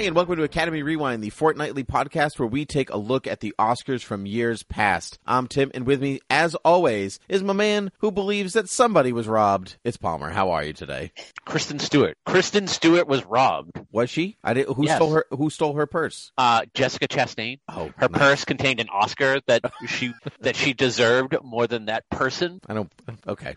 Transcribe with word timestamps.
Hi, 0.00 0.06
and 0.06 0.16
welcome 0.16 0.36
to 0.36 0.44
Academy 0.44 0.82
Rewind, 0.82 1.22
the 1.22 1.28
fortnightly 1.28 1.84
podcast 1.84 2.38
where 2.38 2.48
we 2.48 2.64
take 2.64 2.88
a 2.88 2.96
look 2.96 3.26
at 3.26 3.40
the 3.40 3.54
Oscars 3.58 4.02
from 4.02 4.24
years 4.24 4.62
past. 4.62 5.18
I'm 5.26 5.46
Tim, 5.46 5.70
and 5.74 5.84
with 5.86 6.00
me, 6.00 6.20
as 6.30 6.54
always, 6.54 7.20
is 7.28 7.42
my 7.42 7.52
man 7.52 7.92
who 7.98 8.10
believes 8.10 8.54
that 8.54 8.70
somebody 8.70 9.12
was 9.12 9.28
robbed. 9.28 9.76
It's 9.84 9.98
Palmer. 9.98 10.30
How 10.30 10.52
are 10.52 10.64
you 10.64 10.72
today? 10.72 11.12
Kristen 11.44 11.78
Stewart. 11.78 12.16
Kristen 12.24 12.66
Stewart 12.66 13.08
was 13.08 13.26
robbed. 13.26 13.78
Was 13.92 14.08
she? 14.08 14.38
I 14.42 14.54
didn't. 14.54 14.74
Who 14.76 14.86
Yes. 14.86 14.96
stole 14.96 15.12
her? 15.12 15.26
Who 15.32 15.50
stole 15.50 15.74
her 15.74 15.86
purse? 15.86 16.32
Uh, 16.38 16.62
Jessica 16.72 17.06
Chastain. 17.06 17.58
Oh, 17.68 17.90
Her 17.98 18.08
nice. 18.08 18.18
purse 18.18 18.44
contained 18.46 18.80
an 18.80 18.88
Oscar 18.88 19.40
that 19.48 19.70
she 19.86 20.14
that 20.40 20.56
she 20.56 20.72
deserved 20.72 21.36
more 21.44 21.66
than 21.66 21.84
that 21.86 22.08
person. 22.08 22.62
I 22.66 22.72
don't. 22.72 22.90
Okay, 23.28 23.54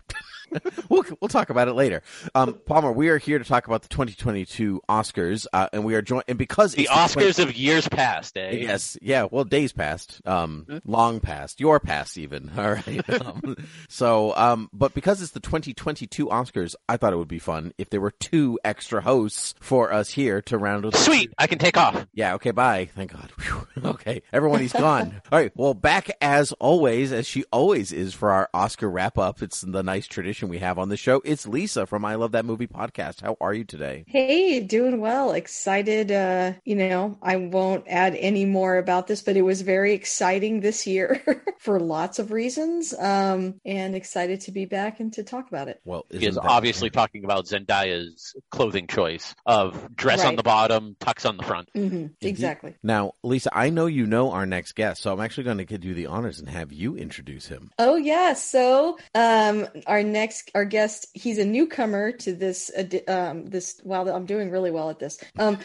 we'll 0.88 1.04
we'll 1.20 1.28
talk 1.28 1.50
about 1.50 1.68
it 1.68 1.74
later. 1.74 2.02
Um, 2.34 2.54
Palmer, 2.66 2.92
we 2.92 3.08
are 3.08 3.18
here 3.18 3.38
to 3.38 3.44
talk 3.44 3.66
about 3.66 3.82
the 3.82 3.88
2022 3.88 4.80
Oscars, 4.88 5.46
uh, 5.52 5.68
and 5.72 5.84
we 5.84 5.94
are 5.94 6.02
joined 6.02 6.24
and 6.28 6.38
because 6.38 6.74
The 6.74 6.88
Oscars 6.90 7.42
of 7.42 7.54
years 7.54 7.88
past, 7.88 8.36
eh? 8.36 8.50
Yes, 8.52 8.96
yeah. 9.02 9.26
Well, 9.30 9.44
days 9.44 9.72
past, 9.72 10.20
um, 10.26 10.80
long 10.84 11.20
past, 11.20 11.60
your 11.60 11.80
past, 11.80 12.18
even. 12.18 12.50
All 12.58 12.72
right. 12.72 13.04
Um, 13.24 13.56
so, 13.88 14.34
um, 14.36 14.68
but 14.72 14.92
because 14.92 15.22
it's 15.22 15.30
the 15.32 15.40
2022 15.40 16.26
Oscars, 16.26 16.74
I 16.88 16.96
thought 16.96 17.12
it 17.12 17.16
would 17.16 17.28
be 17.28 17.38
fun 17.38 17.72
if 17.78 17.88
there 17.88 18.00
were 18.00 18.10
two 18.10 18.58
extra 18.64 19.00
hosts 19.00 19.54
for 19.60 19.92
us 19.92 20.10
here 20.10 20.42
to 20.42 20.58
round 20.58 20.84
with. 20.84 20.96
Sweet, 20.96 21.32
I 21.38 21.46
can 21.46 21.58
take 21.58 21.76
off. 21.76 22.06
Yeah. 22.12 22.34
Okay. 22.34 22.50
Bye. 22.50 22.90
Thank 22.94 23.12
God. 23.12 23.32
Whew. 23.38 23.66
Okay. 23.84 24.22
Everyone, 24.32 24.60
he's 24.60 24.72
gone. 24.72 25.22
All 25.32 25.38
right. 25.38 25.52
Well, 25.54 25.74
back 25.74 26.10
as 26.20 26.52
always, 26.54 27.12
as 27.12 27.26
she 27.26 27.44
always 27.52 27.92
is 27.92 28.14
for 28.14 28.30
our 28.30 28.48
Oscar 28.52 28.90
wrap 28.90 29.16
up. 29.16 29.42
It's 29.42 29.60
the 29.62 29.82
nice 29.82 30.06
tradition 30.06 30.43
we 30.48 30.58
have 30.58 30.78
on 30.78 30.88
the 30.88 30.96
show. 30.96 31.20
It's 31.24 31.46
Lisa 31.46 31.86
from 31.86 32.04
I 32.04 32.14
Love 32.16 32.32
That 32.32 32.44
Movie 32.44 32.66
podcast. 32.66 33.20
How 33.22 33.36
are 33.40 33.54
you 33.54 33.64
today? 33.64 34.04
Hey, 34.06 34.60
doing 34.60 35.00
well. 35.00 35.32
Excited. 35.32 36.10
Uh, 36.12 36.52
you 36.64 36.76
know, 36.76 37.18
I 37.22 37.36
won't 37.36 37.84
add 37.88 38.14
any 38.16 38.44
more 38.44 38.76
about 38.78 39.06
this, 39.06 39.22
but 39.22 39.36
it 39.36 39.42
was 39.42 39.62
very 39.62 39.92
exciting 39.94 40.60
this 40.60 40.86
year 40.86 41.22
for 41.58 41.80
lots 41.80 42.18
of 42.18 42.30
reasons. 42.32 42.94
Um, 42.98 43.60
and 43.64 43.94
excited 43.94 44.40
to 44.42 44.52
be 44.52 44.64
back 44.64 45.00
and 45.00 45.12
to 45.14 45.22
talk 45.22 45.48
about 45.48 45.68
it. 45.68 45.80
Well, 45.84 46.06
He 46.10 46.18
is 46.18 46.22
isn't 46.30 46.42
that- 46.42 46.48
obviously 46.50 46.90
talking 46.90 47.24
about 47.24 47.46
Zendaya's 47.46 48.34
clothing 48.50 48.86
choice 48.86 49.34
of 49.46 49.94
dress 49.94 50.24
on 50.24 50.36
the 50.36 50.42
bottom, 50.42 50.96
tux 51.00 51.28
on 51.28 51.36
the 51.36 51.42
front. 51.44 51.68
hmm 51.74 52.06
Exactly. 52.20 52.74
Now, 52.82 53.12
Lisa, 53.22 53.50
I 53.56 53.70
know 53.70 53.86
you 53.86 54.06
know 54.06 54.32
our 54.32 54.46
next 54.46 54.72
guest, 54.74 55.02
so 55.02 55.12
I'm 55.12 55.20
actually 55.20 55.44
going 55.44 55.58
to 55.58 55.64
give 55.64 55.84
you 55.84 55.94
the 55.94 56.06
honors 56.06 56.38
and 56.40 56.48
have 56.48 56.72
you 56.72 56.96
introduce 56.96 57.46
him. 57.46 57.70
Oh 57.78 57.96
yeah. 57.96 58.32
So, 58.34 58.98
um, 59.14 59.66
our 59.86 60.02
next, 60.02 60.33
our 60.54 60.64
guest, 60.64 61.06
he's 61.14 61.38
a 61.38 61.44
newcomer 61.44 62.12
to 62.12 62.32
this, 62.34 62.70
um, 63.08 63.46
this, 63.46 63.80
wow, 63.84 64.06
I'm 64.06 64.26
doing 64.26 64.50
really 64.50 64.70
well 64.70 64.90
at 64.90 64.98
this. 64.98 65.18
Um, 65.38 65.58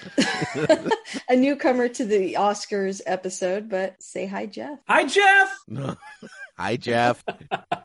a 1.29 1.35
newcomer 1.35 1.87
to 1.89 2.05
the 2.05 2.33
Oscars 2.33 3.01
episode, 3.05 3.69
but 3.69 4.01
say 4.01 4.25
hi, 4.25 4.45
Jeff. 4.45 4.79
Hi, 4.87 5.05
Jeff. 5.05 5.59
Hi, 6.59 6.75
Jeff. 6.75 7.23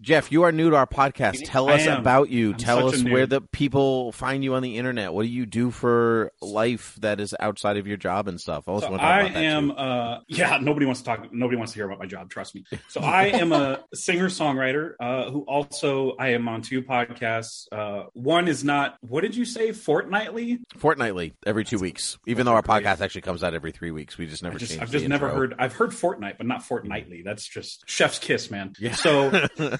Jeff, 0.02 0.32
you 0.32 0.42
are 0.42 0.50
new 0.50 0.70
to 0.70 0.74
our 0.76 0.86
podcast. 0.86 1.42
Tell 1.44 1.68
I 1.68 1.74
us 1.74 1.86
am. 1.86 2.00
about 2.00 2.28
you. 2.30 2.50
I'm 2.50 2.56
Tell 2.56 2.88
us 2.88 3.04
where 3.04 3.24
the 3.24 3.40
people 3.40 4.10
find 4.10 4.42
you 4.42 4.54
on 4.54 4.62
the 4.64 4.78
internet. 4.78 5.12
What 5.12 5.22
do 5.22 5.28
you 5.28 5.46
do 5.46 5.70
for 5.70 6.32
life 6.42 6.96
that 7.00 7.20
is 7.20 7.36
outside 7.38 7.76
of 7.76 7.86
your 7.86 7.96
job 7.96 8.26
and 8.26 8.40
stuff? 8.40 8.64
I 8.68 8.80
So 8.80 8.90
want 8.90 8.94
to 8.94 8.98
talk 8.98 9.04
I 9.04 9.22
am, 9.42 9.70
uh, 9.70 10.18
yeah, 10.26 10.58
nobody 10.60 10.86
wants 10.86 11.02
to 11.02 11.06
talk, 11.06 11.32
nobody 11.32 11.56
wants 11.56 11.72
to 11.74 11.78
hear 11.78 11.86
about 11.86 12.00
my 12.00 12.06
job, 12.06 12.30
trust 12.30 12.56
me. 12.56 12.64
So 12.88 13.00
I 13.02 13.26
am 13.26 13.52
a 13.52 13.84
singer 13.94 14.26
songwriter, 14.26 14.94
uh, 14.98 15.30
who 15.30 15.42
also, 15.42 16.16
I 16.18 16.30
am 16.30 16.48
on 16.48 16.62
two 16.62 16.82
podcasts. 16.82 17.66
Uh, 17.70 18.06
one 18.12 18.48
is 18.48 18.64
not, 18.64 18.96
what 19.02 19.20
did 19.20 19.36
you 19.36 19.44
say, 19.44 19.70
fortnightly? 19.70 20.58
fortnightly 20.78 21.34
every 21.46 21.64
two 21.64 21.78
weeks. 21.78 22.18
Even 22.26 22.44
though 22.44 22.54
our 22.54 22.62
podcast 22.62 23.00
actually 23.00 23.20
comes 23.20 23.44
out 23.44 23.54
every 23.54 23.70
three 23.70 23.92
weeks, 23.92 24.18
we 24.18 24.26
just 24.26 24.42
never 24.42 24.56
I 24.56 24.58
just, 24.58 24.80
I've 24.80 24.90
just 24.90 25.06
never 25.06 25.26
intro. 25.26 25.38
heard, 25.40 25.54
I've 25.60 25.74
heard 25.74 25.94
fortnight, 25.94 26.38
but 26.38 26.48
not 26.48 26.64
fortnightly. 26.64 27.22
That's 27.24 27.46
just 27.46 27.84
chef's 27.86 28.18
kiss, 28.18 28.50
man. 28.50 28.63
Yeah. 28.78 28.94
So, 28.94 29.30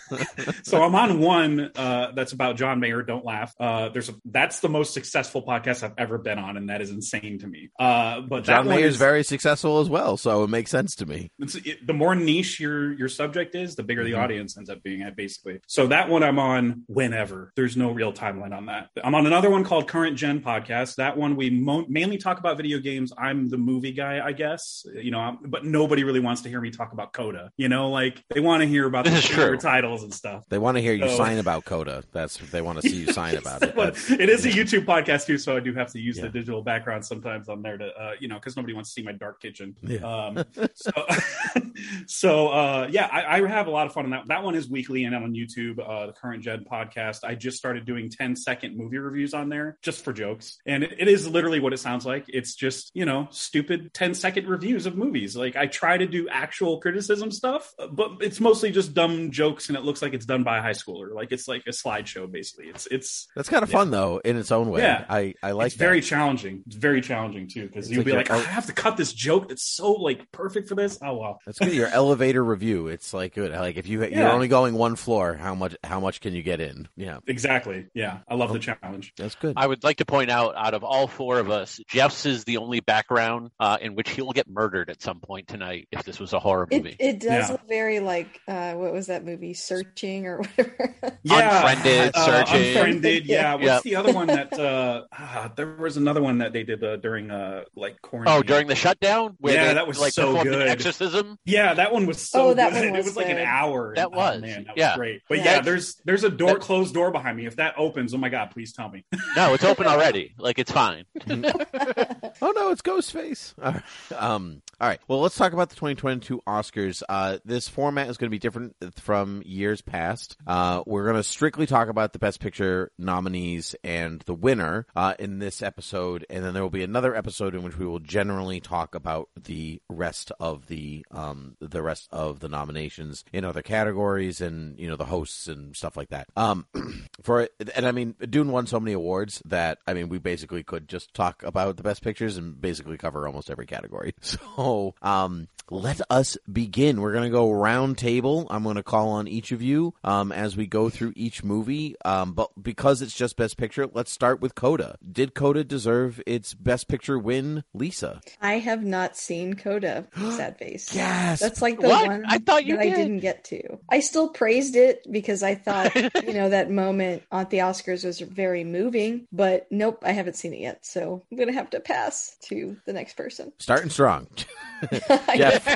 so 0.62 0.82
I'm 0.82 0.94
on 0.94 1.20
one 1.20 1.70
uh, 1.76 2.12
that's 2.14 2.32
about 2.32 2.56
John 2.56 2.80
Mayer. 2.80 3.02
Don't 3.02 3.24
laugh. 3.24 3.54
Uh, 3.58 3.88
there's 3.90 4.08
a, 4.08 4.14
that's 4.24 4.60
the 4.60 4.68
most 4.68 4.94
successful 4.94 5.42
podcast 5.44 5.82
I've 5.82 5.94
ever 5.98 6.18
been 6.18 6.38
on, 6.38 6.56
and 6.56 6.68
that 6.70 6.80
is 6.80 6.90
insane 6.90 7.38
to 7.40 7.46
me. 7.46 7.70
Uh, 7.78 8.20
but 8.20 8.44
John 8.44 8.68
Mayer 8.68 8.86
is 8.86 8.96
very 8.96 9.22
successful 9.24 9.80
as 9.80 9.88
well, 9.88 10.16
so 10.16 10.44
it 10.44 10.50
makes 10.50 10.70
sense 10.70 10.96
to 10.96 11.06
me. 11.06 11.30
it, 11.38 11.86
the 11.86 11.92
more 11.94 12.14
niche 12.14 12.60
your 12.60 12.92
your 12.92 13.08
subject 13.08 13.54
is, 13.54 13.74
the 13.76 13.82
bigger 13.82 14.04
the 14.04 14.12
Mhm. 14.12 14.22
audience 14.22 14.56
ends 14.56 14.70
up 14.70 14.82
being 14.82 15.02
at. 15.02 15.16
Basically, 15.16 15.60
so 15.66 15.86
that 15.88 16.08
one 16.08 16.22
I'm 16.22 16.38
on 16.38 16.82
whenever. 16.86 17.52
There's 17.56 17.76
no 17.76 17.90
real 17.92 18.12
timeline 18.12 18.54
on 18.56 18.66
that. 18.66 18.88
I'm 19.02 19.14
on 19.14 19.26
another 19.26 19.50
one 19.50 19.64
called 19.64 19.88
Current 19.88 20.16
Gen 20.16 20.40
Podcast. 20.40 20.96
That 20.96 21.16
one 21.16 21.36
we 21.36 21.50
mo- 21.50 21.86
mainly 21.88 22.18
talk 22.18 22.38
about 22.38 22.56
video 22.56 22.78
games. 22.78 23.12
I'm 23.16 23.48
the 23.48 23.58
movie 23.58 23.92
guy, 23.92 24.20
I 24.24 24.32
guess. 24.32 24.84
You 24.94 25.10
know, 25.10 25.18
I'm, 25.20 25.38
but 25.46 25.64
nobody 25.64 26.04
really 26.04 26.20
wants 26.20 26.42
to 26.42 26.48
hear 26.48 26.60
me 26.60 26.70
talk 26.70 26.92
about 26.92 27.12
Coda. 27.12 27.50
You 27.56 27.68
know, 27.68 27.90
like 27.90 28.22
they 28.30 28.40
want 28.40 28.62
to 28.62 28.68
hear 28.74 28.86
about 28.86 29.04
This 29.04 29.14
the 29.14 29.18
is 29.20 29.24
true. 29.26 29.56
titles 29.58 30.02
and 30.02 30.12
stuff. 30.12 30.44
They 30.48 30.58
want 30.58 30.76
to 30.76 30.80
hear 30.82 30.92
you 30.94 31.08
So- 31.08 31.16
sign 31.16 31.38
about 31.38 31.64
Coda. 31.64 32.02
That's 32.12 32.36
they 32.50 32.60
want 32.62 32.80
to 32.80 32.88
see 32.88 32.96
you 32.96 33.12
sign 33.20 33.36
about 33.36 33.62
it. 33.62 33.74
But 33.74 33.94
That's- 33.94 34.10
it 34.10 34.28
is 34.28 34.44
a. 34.46 34.54
YouTube 34.54 34.84
podcast 34.86 35.26
too, 35.26 35.36
so 35.36 35.56
I 35.56 35.60
do 35.60 35.74
have 35.74 35.90
to 35.92 36.00
use 36.00 36.16
Yeah. 36.16 36.24
the 36.24 36.28
digital 36.30 36.62
background 36.62 37.04
sometimes 37.04 37.48
on 37.48 37.60
there 37.62 37.76
to, 37.76 37.86
uh, 37.86 38.12
you 38.20 38.28
know, 38.28 38.36
because 38.36 38.56
nobody 38.56 38.72
wants 38.72 38.90
to 38.90 38.94
see 39.00 39.04
my 39.04 39.12
dark 39.12 39.40
kitchen. 39.42 39.74
Yeah. 39.82 39.98
Um, 39.98 40.44
so, 40.74 40.90
so 42.06 42.48
uh, 42.48 42.88
yeah, 42.90 43.06
I, 43.10 43.40
I 43.42 43.48
have 43.48 43.66
a 43.66 43.70
lot 43.70 43.86
of 43.86 43.92
fun 43.92 44.04
on 44.04 44.10
that. 44.10 44.28
That 44.28 44.42
one 44.42 44.54
is 44.54 44.68
weekly 44.68 45.04
and 45.04 45.14
on 45.14 45.32
YouTube. 45.34 45.78
Uh, 45.78 46.06
the 46.06 46.12
Current 46.12 46.42
Gen 46.42 46.64
podcast. 46.70 47.24
I 47.24 47.34
just 47.34 47.56
started 47.56 47.84
doing 47.84 48.10
10 48.10 48.36
second 48.36 48.76
movie 48.76 48.98
reviews 48.98 49.34
on 49.34 49.48
there 49.48 49.78
just 49.82 50.04
for 50.04 50.12
jokes, 50.12 50.58
and 50.66 50.82
it, 50.84 50.94
it 50.98 51.08
is 51.08 51.28
literally 51.28 51.60
what 51.60 51.72
it 51.72 51.78
sounds 51.78 52.06
like. 52.06 52.24
It's 52.28 52.54
just 52.54 52.90
you 52.94 53.04
know 53.04 53.28
stupid 53.30 53.92
10 53.94 54.14
second 54.14 54.46
reviews 54.46 54.86
of 54.86 54.96
movies. 54.96 55.36
Like 55.36 55.56
I 55.56 55.66
try 55.66 55.96
to 55.98 56.06
do 56.06 56.28
actual 56.28 56.80
criticism 56.80 57.30
stuff, 57.30 57.72
but 57.92 58.12
it's 58.20 58.40
mostly 58.40 58.63
just 58.70 58.94
dumb 58.94 59.30
jokes, 59.30 59.68
and 59.68 59.76
it 59.76 59.82
looks 59.84 60.02
like 60.02 60.14
it's 60.14 60.26
done 60.26 60.42
by 60.42 60.58
a 60.58 60.62
high 60.62 60.70
schooler. 60.72 61.12
Like 61.14 61.32
it's 61.32 61.48
like 61.48 61.62
a 61.66 61.70
slideshow 61.70 62.30
basically. 62.30 62.66
It's 62.66 62.86
it's 62.86 63.28
That's 63.34 63.48
kind 63.48 63.62
of 63.62 63.70
fun 63.70 63.90
though, 63.90 64.18
in 64.24 64.36
its 64.36 64.50
own 64.52 64.70
way. 64.70 64.82
Yeah. 64.82 65.04
I 65.08 65.34
I 65.42 65.52
like 65.52 65.66
it's 65.68 65.76
that. 65.76 65.84
very 65.84 66.00
challenging. 66.00 66.62
It's 66.66 66.76
very 66.76 67.00
challenging 67.00 67.48
too 67.48 67.66
because 67.66 67.90
you'll 67.90 67.98
like 68.00 68.06
be 68.06 68.12
like, 68.12 68.30
el- 68.30 68.38
I 68.38 68.42
have 68.42 68.66
to 68.66 68.72
cut 68.72 68.96
this 68.96 69.12
joke 69.12 69.48
that's 69.48 69.62
so 69.64 69.92
like 69.92 70.30
perfect 70.32 70.68
for 70.68 70.74
this. 70.74 70.98
Oh 71.02 71.16
well, 71.16 71.38
That's 71.46 71.58
good. 71.58 71.72
Your 71.72 71.88
elevator 71.92 72.42
review. 72.44 72.88
It's 72.88 73.12
like 73.14 73.34
good. 73.34 73.52
Like 73.52 73.76
if 73.76 73.86
you 73.88 74.04
you're 74.04 74.28
only 74.28 74.48
going 74.48 74.74
one 74.74 74.96
floor, 74.96 75.34
how 75.34 75.54
much 75.54 75.76
how 75.84 76.00
much 76.00 76.20
can 76.20 76.34
you 76.34 76.42
get 76.42 76.60
in? 76.60 76.88
Yeah, 76.96 77.18
exactly. 77.26 77.86
Yeah, 77.94 78.18
I 78.28 78.34
love 78.34 78.52
the 78.52 78.58
challenge. 78.58 79.12
that's 79.16 79.34
good. 79.34 79.54
I 79.56 79.66
would 79.66 79.84
like 79.84 79.98
to 79.98 80.04
point 80.04 80.30
out, 80.30 80.54
out 80.56 80.74
of 80.74 80.84
all 80.84 81.06
four 81.06 81.38
of 81.38 81.50
us, 81.50 81.80
Jeff's 81.88 82.26
is 82.26 82.44
the 82.44 82.58
only 82.58 82.80
background 82.80 83.50
uh, 83.60 83.78
in 83.80 83.94
which 83.94 84.10
he'll 84.10 84.32
get 84.32 84.48
murdered 84.48 84.90
at 84.90 85.02
some 85.02 85.20
point 85.20 85.48
tonight 85.48 85.88
if 85.92 86.04
this 86.04 86.18
was 86.18 86.32
a 86.32 86.38
horror 86.40 86.66
It, 86.70 86.82
movie. 86.84 86.96
it 86.98 87.20
does 87.20 87.28
Yeah. 87.30 87.48
look 87.52 87.68
very 87.68 88.00
like, 88.00 88.40
uh, 88.48 88.52
what 88.74 88.92
was 88.92 89.06
that 89.08 89.24
movie? 89.24 89.54
Searching 89.54 90.26
or 90.26 90.38
whatever. 90.54 90.96
Yeah, 91.22 91.66
Unfriended, 91.70 92.12
uh, 92.14 92.24
searching. 92.26 92.76
unfriended. 92.76 93.26
Yeah. 93.26 93.54
What's 93.54 93.64
Yeah. 93.64 93.80
the 93.82 93.96
other 93.96 94.12
one 94.12 94.26
that? 94.28 94.52
Uh, 94.52 95.02
ah, 95.12 95.50
there 95.56 95.74
was 95.76 95.96
another 95.96 96.22
one 96.22 96.38
that 96.38 96.52
they 96.52 96.62
did 96.62 96.82
uh, 96.84 96.96
during 96.96 97.30
uh, 97.30 97.64
like 97.76 98.00
quarantine. 98.02 98.34
oh, 98.36 98.42
during 98.42 98.66
the 98.66 98.74
shutdown, 98.74 99.36
where 99.40 99.54
Yeah, 99.54 99.68
they, 99.68 99.74
that 99.74 99.86
was 99.86 100.00
like 100.00 100.12
so 100.12 100.42
good. 100.42 100.68
exorcism. 100.68 101.38
Yeah, 101.44 101.74
that 101.74 101.92
one 101.92 102.06
was 102.06 102.20
so 102.20 102.48
Oh, 102.50 102.54
that 102.54 102.72
good. 102.72 102.84
one 102.86 102.88
it 102.94 102.96
was 102.98 103.06
was 103.06 103.16
like 103.16 103.28
an 103.28 103.38
hour. 103.38 103.94
That 103.96 104.08
Oh, 104.12 104.16
was. 104.16 104.40
man, 104.42 104.64
that 104.64 104.74
was 104.74 104.80
Yeah. 104.80 104.96
great. 104.96 105.22
But 105.28 105.38
Yeah. 105.38 105.44
yeah, 105.56 105.60
there's 105.60 105.96
there's 106.04 106.24
a 106.24 106.30
door 106.30 106.54
That- 106.54 106.60
closed 106.60 106.94
door 106.94 107.10
behind 107.10 107.36
me. 107.36 107.46
If 107.46 107.56
that 107.56 107.74
opens, 107.76 108.14
oh 108.14 108.18
my 108.18 108.28
god, 108.28 108.50
please 108.50 108.72
tell 108.72 108.88
me. 108.88 109.04
No, 109.36 109.54
it's 109.54 109.64
open 109.64 109.86
already. 109.86 110.34
Like 110.38 110.58
it's 110.58 110.70
fine. 110.72 111.04
oh 111.30 112.52
no, 112.54 112.70
it's 112.70 112.82
Ghostface. 112.82 113.54
All 113.62 113.72
right. 113.72 113.82
Um, 114.16 114.62
all 114.80 114.88
right. 114.88 115.00
Well, 115.08 115.20
let's 115.20 115.36
talk 115.36 115.52
about 115.52 115.70
the 115.70 115.76
2022 115.76 116.42
Oscars. 116.46 117.02
Uh, 117.08 117.38
this 117.44 117.68
format 117.68 118.08
is 118.08 118.16
going 118.16 118.28
to 118.28 118.33
be 118.33 118.33
different 118.38 118.76
from 118.96 119.42
years 119.44 119.80
past. 119.80 120.36
Uh, 120.46 120.82
we're 120.86 121.04
going 121.04 121.16
to 121.16 121.22
strictly 121.22 121.66
talk 121.66 121.88
about 121.88 122.12
the 122.12 122.18
Best 122.18 122.40
Picture 122.40 122.90
nominees 122.98 123.74
and 123.82 124.20
the 124.22 124.34
winner 124.34 124.86
uh, 124.94 125.14
in 125.18 125.38
this 125.38 125.62
episode, 125.62 126.24
and 126.30 126.44
then 126.44 126.54
there 126.54 126.62
will 126.62 126.70
be 126.70 126.82
another 126.82 127.14
episode 127.14 127.54
in 127.54 127.62
which 127.62 127.78
we 127.78 127.86
will 127.86 127.98
generally 127.98 128.60
talk 128.60 128.94
about 128.94 129.28
the 129.42 129.80
rest 129.88 130.32
of 130.40 130.66
the 130.66 131.04
um, 131.10 131.56
the 131.60 131.82
rest 131.82 132.08
of 132.12 132.40
the 132.40 132.48
nominations 132.48 133.24
in 133.32 133.44
other 133.44 133.62
categories 133.62 134.40
and 134.40 134.78
you 134.78 134.88
know 134.88 134.96
the 134.96 135.04
hosts 135.04 135.48
and 135.48 135.76
stuff 135.76 135.96
like 135.96 136.10
that. 136.10 136.28
Um, 136.36 136.66
for 137.22 137.48
and 137.74 137.86
I 137.86 137.92
mean, 137.92 138.14
Dune 138.30 138.50
won 138.50 138.66
so 138.66 138.80
many 138.80 138.92
awards 138.92 139.42
that 139.46 139.78
I 139.86 139.94
mean, 139.94 140.08
we 140.08 140.18
basically 140.18 140.62
could 140.62 140.88
just 140.88 141.14
talk 141.14 141.42
about 141.42 141.76
the 141.76 141.82
best 141.82 142.02
pictures 142.02 142.36
and 142.36 142.60
basically 142.60 142.96
cover 142.96 143.26
almost 143.26 143.50
every 143.50 143.66
category. 143.66 144.14
So 144.20 144.38
So, 144.56 144.94
um, 145.02 145.48
let 145.70 146.00
us 146.10 146.36
begin. 146.50 147.00
We're 147.00 147.12
going 147.12 147.24
to 147.24 147.30
go 147.30 147.50
round 147.52 147.98
table. 147.98 148.23
I'm 148.24 148.62
going 148.62 148.76
to 148.76 148.82
call 148.82 149.10
on 149.10 149.28
each 149.28 149.52
of 149.52 149.60
you 149.60 149.94
um, 150.02 150.32
as 150.32 150.56
we 150.56 150.66
go 150.66 150.88
through 150.88 151.12
each 151.14 151.44
movie. 151.44 151.94
Um, 152.04 152.32
but 152.32 152.50
because 152.60 153.02
it's 153.02 153.14
just 153.14 153.36
Best 153.36 153.56
Picture, 153.58 153.86
let's 153.92 154.10
start 154.10 154.40
with 154.40 154.54
Coda. 154.54 154.96
Did 155.10 155.34
Coda 155.34 155.62
deserve 155.62 156.22
its 156.26 156.54
Best 156.54 156.88
Picture 156.88 157.18
win, 157.18 157.64
Lisa? 157.74 158.20
I 158.40 158.54
have 158.58 158.82
not 158.82 159.16
seen 159.16 159.54
Coda. 159.54 160.06
Sad 160.16 160.56
face. 160.58 160.94
Yes. 160.94 161.40
That's 161.40 161.60
like 161.60 161.78
the 161.80 161.88
What? 161.88 162.06
one 162.06 162.24
I 162.26 162.38
thought 162.38 162.64
you 162.64 162.76
that 162.76 162.82
I 162.82 162.88
did. 162.88 162.96
didn't 162.96 163.18
get 163.20 163.44
to. 163.44 163.78
I 163.90 164.00
still 164.00 164.28
praised 164.30 164.76
it 164.76 165.06
because 165.10 165.42
I 165.42 165.54
thought, 165.54 165.94
you 166.24 166.32
know, 166.32 166.48
that 166.48 166.70
moment 166.70 167.22
at 167.30 167.50
the 167.50 167.58
Oscars 167.58 168.04
was 168.04 168.20
very 168.20 168.64
moving. 168.64 169.26
But 169.32 169.66
nope, 169.70 170.02
I 170.02 170.12
haven't 170.12 170.36
seen 170.36 170.54
it 170.54 170.60
yet. 170.60 170.86
So 170.86 171.22
I'm 171.30 171.36
gonna 171.38 171.52
have 171.52 171.70
to 171.70 171.80
pass 171.80 172.36
to 172.44 172.76
the 172.86 172.92
next 172.92 173.16
person. 173.16 173.52
Starting 173.58 173.90
strong. 173.90 174.28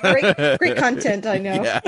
Great, 0.03 0.59
great 0.59 0.77
content. 0.77 1.25
I 1.27 1.39
know. 1.39 1.63
Yeah. 1.63 1.81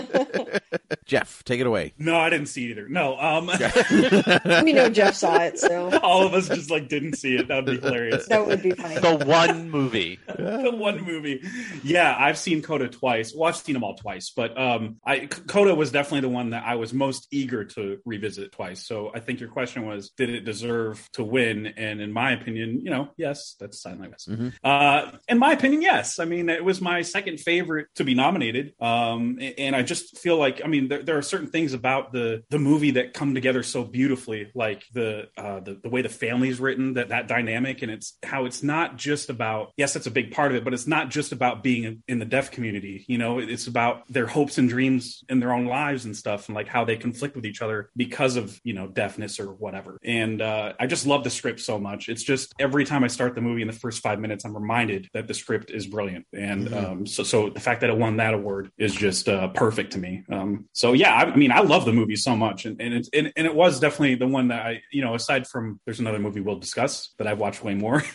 Jeff, 1.04 1.44
take 1.44 1.60
it 1.60 1.66
away. 1.66 1.94
No, 1.98 2.18
I 2.18 2.30
didn't 2.30 2.46
see 2.46 2.66
it 2.66 2.70
either. 2.72 2.88
No, 2.88 3.18
um, 3.18 3.46
We 4.64 4.72
know 4.72 4.88
Jeff 4.90 5.14
saw 5.14 5.36
it, 5.36 5.58
so 5.58 5.96
all 6.00 6.26
of 6.26 6.34
us 6.34 6.48
just 6.48 6.70
like 6.70 6.88
didn't 6.88 7.14
see 7.14 7.36
it. 7.36 7.48
That 7.48 7.64
would 7.64 7.80
be 7.80 7.86
hilarious. 7.86 8.26
that 8.28 8.46
would 8.46 8.62
be 8.62 8.72
funny. 8.72 8.96
The 8.96 9.24
one 9.24 9.70
movie. 9.70 10.18
the 10.26 10.72
one 10.74 11.02
movie. 11.04 11.42
Yeah, 11.84 12.14
I've 12.18 12.38
seen 12.38 12.62
Coda 12.62 12.88
twice. 12.88 13.32
Well, 13.34 13.48
I've 13.48 13.56
seen 13.56 13.74
them 13.74 13.84
all 13.84 13.94
twice, 13.94 14.32
but 14.34 14.58
um, 14.58 14.96
I 15.04 15.26
Coda 15.26 15.74
was 15.74 15.90
definitely 15.92 16.22
the 16.22 16.28
one 16.34 16.50
that 16.50 16.64
I 16.66 16.74
was 16.76 16.92
most 16.92 17.28
eager 17.30 17.64
to 17.64 17.98
revisit 18.04 18.52
twice. 18.52 18.84
So 18.86 19.12
I 19.14 19.20
think 19.20 19.40
your 19.40 19.48
question 19.50 19.86
was, 19.86 20.10
did 20.10 20.30
it 20.30 20.40
deserve 20.44 21.08
to 21.12 21.22
win? 21.24 21.66
And 21.66 22.00
in 22.00 22.12
my 22.12 22.32
opinion, 22.32 22.80
you 22.84 22.90
know, 22.90 23.10
yes, 23.16 23.54
that's 23.60 23.80
silent 23.80 24.00
like 24.02 24.10
this. 24.12 24.26
Mhm. 24.26 24.52
Uh, 24.64 25.12
in 25.28 25.38
my 25.38 25.52
opinion, 25.52 25.82
yes. 25.82 26.18
I 26.18 26.24
mean, 26.24 26.48
it 26.48 26.64
was 26.64 26.80
my 26.80 27.02
second 27.02 27.38
favorite 27.40 27.88
to 27.96 28.04
be 28.04 28.14
nominated. 28.14 28.72
Um, 28.80 29.38
and 29.58 29.76
I 29.76 29.82
just 29.86 30.18
feel 30.18 30.36
like, 30.36 30.60
I 30.64 30.68
mean, 30.68 30.88
there, 30.88 31.02
there 31.02 31.18
are 31.18 31.22
certain 31.22 31.48
things 31.48 31.72
about 31.72 32.12
the 32.12 32.42
the 32.50 32.58
movie 32.58 32.92
that 32.92 33.14
come 33.14 33.34
together 33.34 33.62
so 33.62 33.84
beautifully, 33.84 34.50
like 34.54 34.84
the 34.92 35.28
uh, 35.36 35.60
the 35.60 35.80
the 35.82 35.88
way 35.88 36.02
the 36.02 36.08
family's 36.08 36.60
written, 36.60 36.94
that 36.94 37.08
that 37.08 37.28
dynamic, 37.28 37.82
and 37.82 37.90
it's 37.90 38.18
how 38.22 38.44
it's 38.44 38.62
not 38.62 38.96
just 38.96 39.30
about. 39.30 39.72
Yes, 39.76 39.94
that's 39.94 40.06
a 40.06 40.10
big 40.10 40.32
part 40.32 40.50
of 40.50 40.56
it, 40.56 40.64
but 40.64 40.74
it's 40.74 40.86
not 40.86 41.08
just 41.08 41.32
about 41.32 41.62
being 41.62 42.02
in, 42.08 42.18
the 42.18 42.24
deaf 42.24 42.50
community. 42.50 43.04
You 43.08 43.18
know, 43.18 43.38
it's 43.38 43.66
about 43.66 44.10
their 44.12 44.26
hopes 44.26 44.58
and 44.58 44.68
dreams 44.68 45.22
in 45.28 45.38
their 45.40 45.52
own 45.52 45.66
lives 45.66 46.04
and 46.04 46.16
stuff, 46.16 46.48
and 46.48 46.54
like 46.56 46.68
how 46.68 46.84
they 46.84 46.96
conflict 46.96 47.36
with 47.36 47.46
each 47.46 47.62
other 47.62 47.90
because 47.96 48.36
of 48.36 48.60
you 48.64 48.72
know 48.72 48.86
deafness 48.88 49.38
or 49.38 49.52
whatever. 49.52 49.98
And 50.02 50.40
uh, 50.42 50.72
I 50.80 50.86
just 50.86 51.06
love 51.06 51.24
the 51.24 51.30
script 51.30 51.60
so 51.60 51.78
much. 51.78 52.08
It's 52.08 52.22
just 52.22 52.54
every 52.58 52.84
time 52.84 53.04
I 53.04 53.08
start 53.08 53.34
the 53.34 53.40
movie 53.40 53.62
in 53.62 53.68
the 53.68 53.74
first 53.74 54.02
five 54.02 54.18
minutes, 54.18 54.44
I'm 54.44 54.54
reminded 54.54 55.08
that 55.14 55.26
the 55.28 55.34
script 55.34 55.70
is 55.70 55.86
brilliant, 55.86 56.26
and 56.32 56.66
Mhm. 56.66 56.84
um, 56.84 57.06
so 57.06 57.22
so 57.22 57.50
the 57.50 57.60
fact 57.60 57.82
that 57.82 57.90
it 57.90 57.96
won 57.96 58.16
that 58.16 58.34
award 58.34 58.70
is 58.78 58.94
just 58.94 59.28
uh, 59.28 59.48
perfect 59.48 59.75
to 59.84 59.98
me. 59.98 60.22
Um, 60.30 60.68
so 60.72 60.92
yeah, 60.92 61.12
I, 61.14 61.22
I 61.32 61.36
mean, 61.36 61.52
I 61.52 61.60
love 61.60 61.84
the 61.84 61.92
movie 61.92 62.16
so 62.16 62.34
much, 62.36 62.64
and 62.66 62.80
and 62.80 62.94
it, 62.94 63.08
and, 63.12 63.32
and 63.36 63.46
it 63.46 63.54
was 63.54 63.78
definitely 63.80 64.16
the 64.16 64.26
one 64.26 64.48
that 64.48 64.64
I 64.66 64.82
you 64.92 65.02
know 65.02 65.14
aside 65.14 65.46
from 65.46 65.80
there's 65.84 66.00
another 66.00 66.18
movie 66.18 66.40
we'll 66.40 66.58
discuss 66.58 67.12
that 67.18 67.26
I've 67.26 67.38
watched 67.38 67.62
way 67.64 67.74
more. 67.74 68.02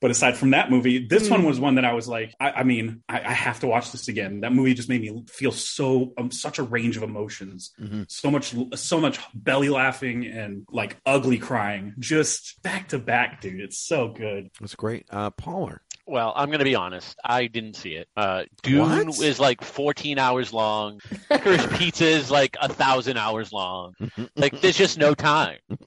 But 0.00 0.10
aside 0.10 0.38
from 0.38 0.52
that 0.52 0.70
movie, 0.70 1.06
this 1.06 1.28
Mm. 1.28 1.30
one 1.32 1.44
was 1.44 1.60
one 1.60 1.74
that 1.74 1.84
I 1.84 1.92
was 1.92 2.08
like, 2.08 2.34
I, 2.40 2.50
I 2.52 2.62
mean, 2.62 3.02
I, 3.06 3.20
I 3.20 3.32
have 3.34 3.60
to 3.60 3.66
watch 3.66 3.92
this 3.92 4.08
again. 4.08 4.40
That 4.40 4.50
movie 4.54 4.72
just 4.72 4.88
made 4.88 5.02
me 5.02 5.24
feel 5.28 5.52
so 5.52 6.14
um, 6.16 6.30
such 6.30 6.58
a 6.58 6.62
range 6.62 6.96
of 6.96 7.02
emotions, 7.02 7.72
Mhm. 7.78 8.10
so 8.10 8.30
much, 8.30 8.54
so 8.76 8.98
much 8.98 9.18
belly 9.34 9.68
laughing 9.68 10.24
and 10.24 10.64
like 10.70 10.96
ugly 11.04 11.36
crying, 11.36 11.92
just 11.98 12.62
back 12.62 12.88
to 12.88 12.98
back, 12.98 13.42
dude. 13.42 13.60
It's 13.60 13.76
so 13.76 14.08
good. 14.08 14.48
That's 14.58 14.74
great. 14.74 15.04
Uh, 15.10 15.28
Palmer. 15.32 15.82
Well, 16.10 16.32
I'm 16.34 16.48
going 16.48 16.58
to 16.58 16.64
be 16.64 16.74
honest. 16.74 17.16
I 17.24 17.46
didn't 17.46 17.74
see 17.76 17.90
it. 17.90 18.08
Uh, 18.16 18.42
Dune 18.64 19.06
What? 19.06 19.20
is 19.22 19.38
like 19.38 19.62
14 19.62 20.18
hours 20.18 20.52
long. 20.52 20.98
Licorice 21.30 21.66
Pizza 21.78 22.04
is 22.04 22.30
like 22.32 22.56
a 22.60 22.68
thousand 22.68 23.16
hours 23.16 23.52
long. 23.52 23.94
Like 24.34 24.60
there's 24.60 24.76
just 24.76 24.98
no 24.98 25.14
time. 25.14 25.58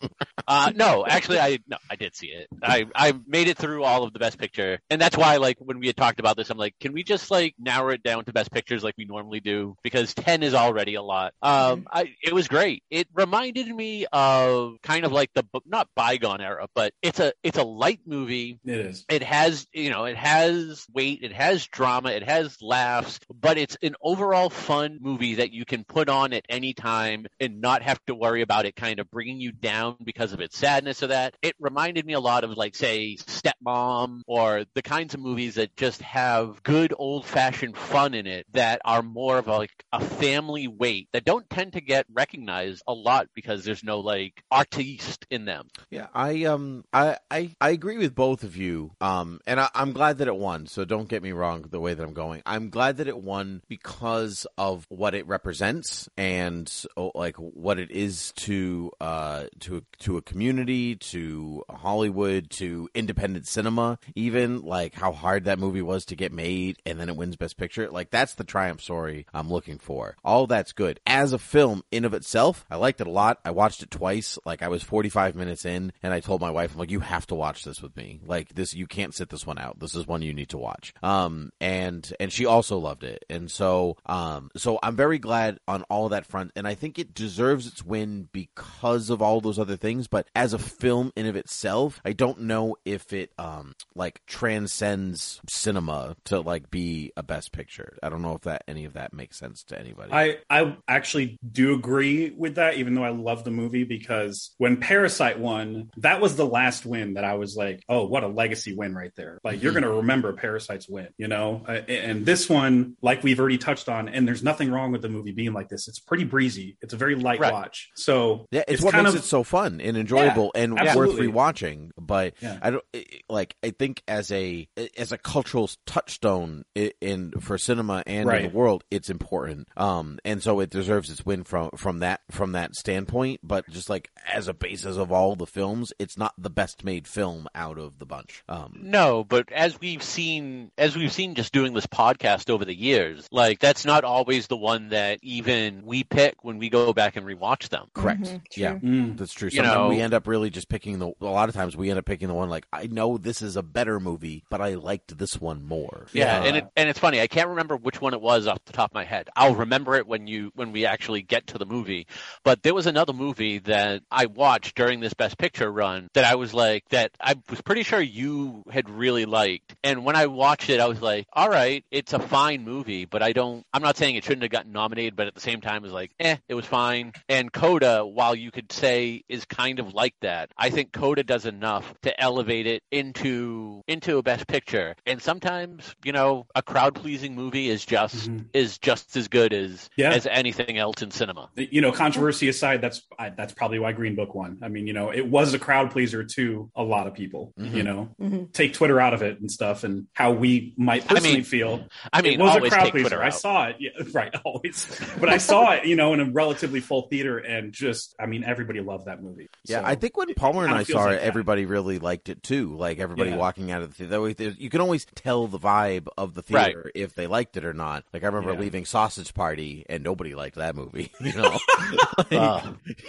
Uh, 0.45 0.73
no, 0.75 1.05
actually, 1.07 1.39
I 1.39 1.59
no, 1.67 1.77
I 1.89 1.95
did 1.95 2.13
see 2.17 2.27
it. 2.27 2.47
I 2.61 2.85
I 2.93 3.13
made 3.25 3.47
it 3.47 3.57
through 3.57 3.83
all 3.85 4.03
of 4.03 4.11
the 4.11 4.19
Best 4.19 4.37
Picture, 4.37 4.77
and 4.89 4.99
that's 4.99 5.15
why 5.15 5.37
like 5.37 5.55
when 5.59 5.79
we 5.79 5.87
had 5.87 5.95
talked 5.95 6.19
about 6.19 6.35
this, 6.35 6.49
I'm 6.49 6.57
like, 6.57 6.75
can 6.81 6.91
we 6.91 7.01
just 7.01 7.31
like 7.31 7.55
narrow 7.57 7.93
it 7.93 8.03
down 8.03 8.25
to 8.25 8.33
Best 8.33 8.51
Pictures 8.51 8.83
like 8.83 8.95
we 8.97 9.05
normally 9.05 9.39
do? 9.39 9.77
Because 9.83 10.13
10 10.15 10.43
is 10.43 10.53
already 10.53 10.95
a 10.95 11.01
lot. 11.01 11.33
Um, 11.41 11.87
I 11.89 12.13
it 12.21 12.33
was 12.33 12.49
great. 12.49 12.83
It 12.89 13.07
reminded 13.13 13.73
me 13.73 14.05
of 14.11 14.75
kind 14.83 15.05
of 15.05 15.13
like 15.13 15.29
the 15.33 15.45
not 15.65 15.87
bygone 15.95 16.41
era, 16.41 16.67
but 16.75 16.91
it's 17.01 17.21
a 17.21 17.31
it's 17.41 17.57
a 17.57 17.63
light 17.63 18.01
movie 18.05 18.59
It 18.65 18.79
is. 18.79 19.05
it 19.07 19.23
has 19.23 19.65
you 19.71 19.91
know 19.91 20.03
it 20.13 20.17
has 20.17 20.85
weight 20.93 21.19
it 21.23 21.33
has 21.33 21.65
drama 21.65 22.11
it 22.11 22.21
has 22.21 22.61
laughs 22.61 23.19
but 23.33 23.57
it's 23.57 23.75
an 23.81 23.95
overall 23.99 24.47
fun 24.47 24.99
movie 25.01 25.35
that 25.35 25.51
you 25.51 25.65
can 25.65 25.83
put 25.83 26.07
on 26.07 26.33
at 26.33 26.45
any 26.49 26.71
time 26.71 27.25
and 27.39 27.59
not 27.59 27.81
have 27.81 27.99
to 28.05 28.13
worry 28.13 28.43
about 28.43 28.67
it 28.67 28.75
kind 28.75 28.99
of 28.99 29.09
bringing 29.09 29.39
you 29.39 29.51
down 29.51 29.95
because 30.03 30.31
of 30.31 30.39
its 30.39 30.55
sadness 30.55 31.01
or 31.01 31.07
that 31.07 31.33
it 31.41 31.55
reminded 31.59 32.05
me 32.05 32.13
a 32.13 32.19
lot 32.19 32.43
of 32.43 32.51
like 32.51 32.75
say 32.75 33.17
stepmom 33.19 34.21
or 34.27 34.65
the 34.75 34.83
kinds 34.83 35.15
of 35.15 35.19
movies 35.19 35.55
that 35.55 35.75
just 35.75 35.99
have 36.03 36.61
good 36.61 36.93
old 36.95 37.25
fashioned 37.25 37.75
fun 37.75 38.13
in 38.13 38.27
it 38.27 38.45
that 38.53 38.79
are 38.85 39.01
more 39.01 39.39
of 39.39 39.47
a, 39.47 39.57
like 39.57 39.83
a 39.93 39.99
family 39.99 40.67
weight 40.67 41.07
that 41.13 41.25
don't 41.25 41.49
tend 41.49 41.73
to 41.73 41.81
get 41.81 42.05
recognized 42.13 42.83
a 42.87 42.93
lot 42.93 43.27
because 43.33 43.63
there's 43.63 43.83
no 43.83 43.99
like 43.99 44.43
artiste 44.51 45.25
in 45.31 45.45
them 45.45 45.67
Yeah, 45.89 46.07
I 46.13 46.43
um 46.43 46.83
I, 46.93 47.17
I 47.31 47.55
I 47.59 47.71
agree 47.71 47.97
with 47.97 48.13
both 48.13 48.43
of 48.43 48.55
you. 48.55 48.91
Um 49.01 49.39
and 49.47 49.59
I, 49.59 49.69
I'm 49.73 49.93
glad 49.93 50.02
that 50.11 50.27
it 50.27 50.35
won, 50.35 50.67
so 50.67 50.83
don't 50.83 51.07
get 51.07 51.23
me 51.23 51.31
wrong 51.31 51.65
the 51.69 51.79
way 51.79 51.93
that 51.93 52.03
I'm 52.03 52.13
going. 52.13 52.41
I'm 52.45 52.69
glad 52.69 52.97
that 52.97 53.07
it 53.07 53.17
won 53.17 53.61
because 53.69 54.45
of 54.57 54.85
what 54.89 55.15
it 55.15 55.25
represents 55.27 56.09
and 56.17 56.69
oh, 56.97 57.11
like 57.15 57.37
what 57.37 57.79
it 57.79 57.91
is 57.91 58.33
to 58.33 58.91
uh 58.99 59.45
to 59.61 59.85
to 59.99 60.17
a 60.17 60.21
community, 60.21 60.95
to 60.95 61.63
Hollywood, 61.69 62.49
to 62.51 62.89
independent 62.93 63.47
cinema, 63.47 63.99
even 64.15 64.61
like 64.61 64.93
how 64.93 65.13
hard 65.13 65.45
that 65.45 65.59
movie 65.59 65.81
was 65.81 66.05
to 66.05 66.15
get 66.15 66.33
made 66.33 66.77
and 66.85 66.99
then 66.99 67.07
it 67.07 67.15
wins 67.15 67.35
best 67.35 67.57
picture. 67.57 67.89
Like 67.89 68.09
that's 68.09 68.33
the 68.33 68.43
triumph 68.43 68.81
story 68.81 69.25
I'm 69.33 69.49
looking 69.49 69.77
for. 69.77 70.17
All 70.23 70.47
that's 70.47 70.73
good. 70.73 70.99
As 71.05 71.31
a 71.31 71.39
film 71.39 71.83
in 71.91 72.05
of 72.05 72.13
itself, 72.13 72.65
I 72.69 72.75
liked 72.75 73.01
it 73.01 73.07
a 73.07 73.11
lot. 73.11 73.39
I 73.45 73.51
watched 73.51 73.83
it 73.83 73.91
twice. 73.91 74.37
Like 74.45 74.61
I 74.61 74.67
was 74.67 74.83
45 74.83 75.35
minutes 75.35 75.65
in 75.65 75.93
and 76.01 76.13
I 76.13 76.19
told 76.19 76.41
my 76.41 76.51
wife, 76.51 76.73
I'm 76.73 76.79
like, 76.79 76.91
you 76.91 77.01
have 77.01 77.27
to 77.27 77.35
watch 77.35 77.63
this 77.63 77.81
with 77.81 77.95
me. 77.95 78.19
Like 78.25 78.55
this, 78.55 78.73
you 78.73 78.87
can't 78.87 79.13
sit 79.13 79.29
this 79.29 79.45
one 79.45 79.57
out. 79.57 79.79
This 79.83 79.95
is 79.95 80.07
one 80.07 80.21
you 80.21 80.33
need 80.33 80.49
to 80.49 80.57
watch. 80.57 80.93
Um, 81.03 81.51
and, 81.61 82.11
and 82.19 82.31
she 82.31 82.45
also 82.45 82.77
loved 82.77 83.03
it. 83.03 83.23
And 83.29 83.51
so, 83.51 83.97
um, 84.05 84.49
so 84.57 84.79
I'm 84.81 84.95
very 84.95 85.19
glad 85.19 85.59
on 85.67 85.83
all 85.83 86.09
that 86.09 86.25
front. 86.25 86.51
And 86.55 86.67
I 86.67 86.73
think 86.75 86.97
it 86.97 87.13
deserves 87.13 87.67
its 87.67 87.83
win 87.83 88.29
because 88.31 89.09
of 89.09 89.21
all 89.21 89.41
those 89.41 89.59
other 89.59 89.77
things. 89.77 90.07
But 90.07 90.27
as 90.35 90.53
a 90.53 90.59
film 90.59 91.11
in 91.15 91.27
of 91.27 91.35
itself, 91.35 92.01
I 92.03 92.13
don't 92.13 92.41
know 92.41 92.75
if 92.85 93.13
it, 93.13 93.31
um, 93.37 93.75
like 93.95 94.21
transcends 94.25 95.39
cinema 95.47 96.15
to 96.25 96.39
like 96.39 96.71
be 96.71 97.11
a 97.15 97.23
best 97.23 97.51
picture. 97.51 97.97
I 98.01 98.09
don't 98.09 98.21
know 98.21 98.33
if 98.35 98.41
that, 98.41 98.63
any 98.67 98.85
of 98.85 98.93
that 98.93 99.13
makes 99.13 99.37
sense 99.37 99.63
to 99.65 99.79
anybody. 99.79 100.11
I 100.13 100.37
I 100.49 100.77
actually 100.87 101.37
do 101.49 101.73
agree 101.73 102.31
with 102.31 102.55
that, 102.55 102.75
even 102.75 102.95
though 102.95 103.03
I 103.03 103.09
love 103.09 103.43
the 103.43 103.51
movie 103.51 103.83
because 103.83 104.53
when 104.57 104.77
Parasite 104.77 105.39
won, 105.39 105.91
that 105.97 106.21
was 106.21 106.35
the 106.35 106.45
last 106.45 106.85
win 106.85 107.15
that 107.15 107.23
I 107.23 107.35
was 107.35 107.55
like, 107.55 107.83
oh, 107.89 108.05
what 108.05 108.23
a 108.23 108.27
legacy 108.27 108.75
win 108.75 108.95
right 108.95 109.11
there. 109.15 109.39
Like 109.43 109.61
you're 109.61 109.72
Mhm. 109.73 109.81
gonna 109.81 109.93
remember 109.93 110.33
Parasite's 110.33 110.87
win, 110.87 111.09
you 111.17 111.27
know. 111.27 111.63
Uh, 111.67 111.81
and 111.87 112.25
this 112.25 112.49
one, 112.49 112.95
like 113.01 113.23
we've 113.23 113.39
already 113.39 113.57
touched 113.57 113.89
on, 113.89 114.07
and 114.07 114.27
there's 114.27 114.43
nothing 114.43 114.71
wrong 114.71 114.91
with 114.91 115.01
the 115.01 115.09
movie 115.09 115.31
being 115.31 115.53
like 115.53 115.69
this. 115.69 115.87
It's 115.87 115.99
pretty 115.99 116.23
breezy. 116.23 116.77
It's 116.81 116.93
a 116.93 116.97
very 116.97 117.15
light 117.15 117.39
Right. 117.39 117.51
watch. 117.53 117.91
So 117.95 118.47
Yeah, 118.51 118.61
it's, 118.61 118.73
it's 118.73 118.81
what 118.83 118.93
kind 118.93 119.03
makes 119.05 119.15
of 119.15 119.21
it 119.21 119.25
so 119.27 119.43
fun 119.43 119.81
and 119.81 119.97
enjoyable 119.97 120.51
and 120.55 120.73
worth 120.73 121.15
rewatching. 121.17 121.91
But 121.97 122.33
Yeah. 122.41 122.59
I 122.61 122.69
don't 122.71 122.83
like. 123.29 123.55
I 123.63 123.71
think 123.71 124.03
as 124.07 124.31
a 124.31 124.67
as 124.97 125.11
a 125.11 125.17
cultural 125.17 125.69
touchstone 125.85 126.63
i- 126.77 126.91
in 127.01 127.31
for 127.39 127.57
cinema 127.57 128.03
and 128.05 128.29
in 128.29 128.43
the 128.51 128.57
world, 128.57 128.83
it's 128.91 129.09
important. 129.09 129.67
Um, 129.77 130.19
and 130.25 130.41
so 130.43 130.59
it 130.59 130.69
deserves 130.69 131.09
its 131.09 131.25
win 131.25 131.43
from 131.43 131.69
from 131.77 131.99
that 131.99 132.21
from 132.31 132.51
that 132.53 132.75
standpoint. 132.75 133.39
But 133.43 133.69
just 133.69 133.89
like 133.89 134.09
as 134.31 134.47
a 134.47 134.53
basis 134.53 134.97
of 134.97 135.11
all 135.11 135.35
the 135.35 135.45
films, 135.47 135.93
it's 135.99 136.17
not 136.17 136.33
the 136.37 136.49
best 136.49 136.83
made 136.83 137.07
film 137.07 137.47
out 137.55 137.77
of 137.77 137.99
the 137.99 138.05
bunch. 138.05 138.43
Um, 138.49 138.79
No, 138.83 139.23
but 139.23 139.51
as 139.63 139.79
we've 139.79 140.03
seen, 140.03 140.71
as 140.77 140.95
we've 140.95 141.11
seen 141.11 141.35
just 141.35 141.53
doing 141.53 141.73
this 141.73 141.87
podcast 141.87 142.49
over 142.49 142.65
the 142.65 142.75
years, 142.75 143.27
like 143.31 143.59
that's 143.59 143.85
not 143.85 144.03
always 144.03 144.47
the 144.47 144.57
one 144.57 144.89
that 144.89 145.19
even 145.21 145.83
we 145.85 146.03
pick 146.03 146.35
when 146.43 146.57
we 146.57 146.69
go 146.69 146.91
back 146.91 147.15
and 147.15 147.25
rewatch 147.25 147.69
them. 147.69 147.87
correct. 147.93 148.23
Mhm, 148.23 148.41
yeah. 148.57 148.73
mm, 148.75 149.17
That's 149.17 149.31
true. 149.33 149.49
You 149.51 149.61
know- 149.61 149.87
we 149.89 150.01
end 150.01 150.13
up 150.13 150.27
really 150.27 150.49
just 150.49 150.67
picking 150.67 150.99
the. 150.99 151.11
A 151.21 151.25
lot 151.25 151.47
of 151.49 151.55
times 151.55 151.77
we 151.77 151.89
end 151.89 151.97
up 151.99 152.05
picking 152.05 152.27
the 152.27 152.33
one 152.33 152.49
like 152.49 152.65
I 152.73 152.87
know 152.87 153.17
this 153.17 153.41
is 153.41 153.55
a 153.55 153.63
better 153.63 153.99
movie, 153.99 154.43
but 154.49 154.59
I 154.61 154.75
liked 154.75 155.17
this 155.17 155.39
one 155.39 155.65
more. 155.65 156.07
Yeah, 156.11 156.41
Yeah. 156.41 156.47
and 156.47 156.57
it 156.57 156.67
and 156.75 156.89
it's 156.89 156.99
funny. 156.99 157.21
I 157.21 157.27
can't 157.27 157.49
remember 157.49 157.77
which 157.77 158.01
one 158.01 158.13
it 158.13 158.21
was 158.21 158.47
off 158.47 158.59
the 158.65 158.73
top 158.73 158.91
of 158.91 158.95
my 158.95 159.05
head. 159.05 159.29
I'll 159.35 159.55
remember 159.55 159.95
it 159.95 160.07
when 160.07 160.27
you 160.27 160.51
when 160.55 160.71
we 160.73 160.85
actually 160.85 161.21
get 161.21 161.47
to 161.47 161.57
the 161.57 161.65
movie. 161.65 162.07
But 162.43 162.63
there 162.63 162.73
was 162.73 162.87
another 162.87 163.13
movie 163.13 163.59
that 163.59 164.01
I 164.11 164.25
watched 164.25 164.75
during 164.75 164.99
this 164.99 165.13
Best 165.13 165.37
Picture 165.37 165.71
run 165.71 166.09
that 166.15 166.25
I 166.25 166.35
was 166.35 166.53
like 166.53 166.83
that 166.89 167.11
I 167.21 167.35
was 167.49 167.61
pretty 167.61 167.83
sure 167.83 168.01
you 168.01 168.63
had 168.71 168.89
really 168.89 169.25
liked 169.25 169.52
liked. 169.53 169.75
And 169.83 170.05
when 170.05 170.15
I 170.15 170.27
watched 170.27 170.69
it, 170.69 170.79
I 170.79 170.87
was 170.87 171.01
like, 171.01 171.27
all 171.33 171.49
right, 171.49 171.83
it's 171.91 172.13
a 172.13 172.19
fine 172.19 172.63
movie, 172.63 173.05
but 173.05 173.21
I 173.21 173.33
don't, 173.33 173.65
I'm 173.73 173.81
not 173.81 173.97
saying 173.97 174.15
it 174.15 174.23
shouldn't 174.23 174.43
have 174.43 174.51
gotten 174.51 174.71
nominated, 174.71 175.15
but 175.15 175.27
at 175.27 175.35
the 175.35 175.41
same 175.41 175.61
time, 175.61 175.77
it 175.77 175.83
was 175.83 175.91
like, 175.91 176.11
eh, 176.19 176.37
it 176.47 176.53
was 176.55 176.65
fine. 176.65 177.13
And 177.29 177.51
Coda, 177.51 178.05
while 178.05 178.35
you 178.35 178.51
could 178.51 178.71
say 178.71 179.23
is 179.29 179.45
kind 179.45 179.79
of 179.79 179.93
like 179.93 180.15
that, 180.21 180.51
I 180.57 180.69
think 180.69 180.91
Coda 180.91 181.23
does 181.23 181.45
enough 181.45 181.93
to 182.03 182.19
elevate 182.21 182.67
it 182.67 182.83
into 182.91 183.81
into 183.87 184.17
a 184.17 184.23
best 184.23 184.47
picture. 184.47 184.95
And 185.05 185.21
sometimes, 185.21 185.95
you 186.03 186.11
know, 186.11 186.45
a 186.55 186.61
crowd 186.61 186.95
pleasing 186.95 187.35
movie 187.35 187.69
is 187.69 187.85
just 187.85 188.29
Mhm. 188.29 188.45
is 188.53 188.77
just 188.77 189.15
as 189.17 189.27
good 189.27 189.53
as 189.53 189.89
Yeah. 189.97 190.11
as 190.11 190.25
anything 190.27 190.77
else 190.77 191.01
in 191.01 191.11
cinema. 191.11 191.49
you 191.55 191.81
know, 191.81 191.91
controversy 191.91 192.49
aside, 192.49 192.81
that's 192.81 193.01
I, 193.17 193.29
that's 193.29 193.53
probably 193.53 193.79
why 193.79 193.91
Green 193.93 194.15
Book 194.15 194.35
won. 194.35 194.57
I 194.61 194.67
mean, 194.67 194.87
you 194.87 194.93
know, 194.93 195.11
it 195.11 195.27
was 195.27 195.53
a 195.53 195.59
crowd 195.59 195.91
pleaser 195.91 196.23
to 196.23 196.69
a 196.75 196.83
lot 196.83 197.07
of 197.07 197.13
people. 197.13 197.53
Mhm. 197.59 197.73
You 197.75 197.83
know, 197.83 198.15
Mhm. 198.21 198.51
take 198.53 198.73
Twitter 198.73 198.99
out 198.99 199.13
of 199.13 199.21
it 199.21 199.41
and 199.43 199.51
stuff, 199.51 199.83
and 199.83 200.07
how 200.13 200.31
we 200.31 200.73
might 200.77 201.03
I 201.03 201.07
personally 201.15 201.35
mean, 201.35 201.43
feel. 201.43 201.85
I 202.11 202.21
mean, 202.23 202.33
it 202.33 202.39
was 202.43 202.55
a 202.55 202.69
crowd 202.69 202.89
pleaser. 202.91 203.21
I 203.21 203.29
saw 203.29 203.67
it, 203.67 203.75
yeah, 203.79 203.89
right, 204.13 204.33
always. 204.43 204.87
But 205.19 205.29
I 205.29 205.37
saw 205.37 205.73
it, 205.73 205.85
you 205.85 205.95
know, 205.95 206.13
in 206.13 206.19
a 206.21 206.31
relatively 206.31 206.79
full 206.79 207.03
theater, 207.03 207.37
and 207.37 207.71
just, 207.71 208.15
I 208.19 208.25
mean, 208.25 208.43
everybody 208.43 208.79
loved 208.79 209.05
that 209.05 209.21
movie. 209.21 209.47
Yeah, 209.65 209.81
So, 209.81 209.85
I 209.85 209.95
think 209.95 210.17
when 210.17 210.33
Palmer 210.33 210.63
and 210.65 210.73
I 210.73 210.83
saw 210.83 211.03
like 211.03 211.17
it, 211.17 211.19
that. 211.19 211.23
everybody 211.25 211.65
really 211.65 211.99
liked 211.99 212.29
it 212.29 212.41
too. 212.41 212.75
Like 212.75 212.99
everybody 212.99 213.31
Yeah. 213.31 213.35
walking 213.37 213.69
out 213.71 213.81
of 213.81 213.95
the 213.97 214.05
theater, 214.07 214.55
you 214.57 214.69
can 214.69 214.81
always 214.81 215.05
tell 215.13 215.47
the 215.47 215.59
vibe 215.59 216.07
of 216.17 216.33
the 216.33 216.43
Right. 216.49 216.67
theater 216.73 216.91
if 216.95 217.13
they 217.13 217.27
liked 217.27 217.57
it 217.57 217.65
or 217.65 217.73
not. 217.73 218.05
Like 218.13 218.23
I 218.23 218.27
remember 218.27 218.53
Yeah. 218.53 218.59
leaving 218.61 218.85
Sausage 218.85 219.33
Party 219.33 219.85
and 219.89 220.03
nobody 220.03 220.33
liked 220.35 220.55
that 220.55 220.75
movie. 220.75 221.11
You 221.19 221.33
know, 221.33 221.57
Like, 222.17 222.31
Uh. 222.31 222.61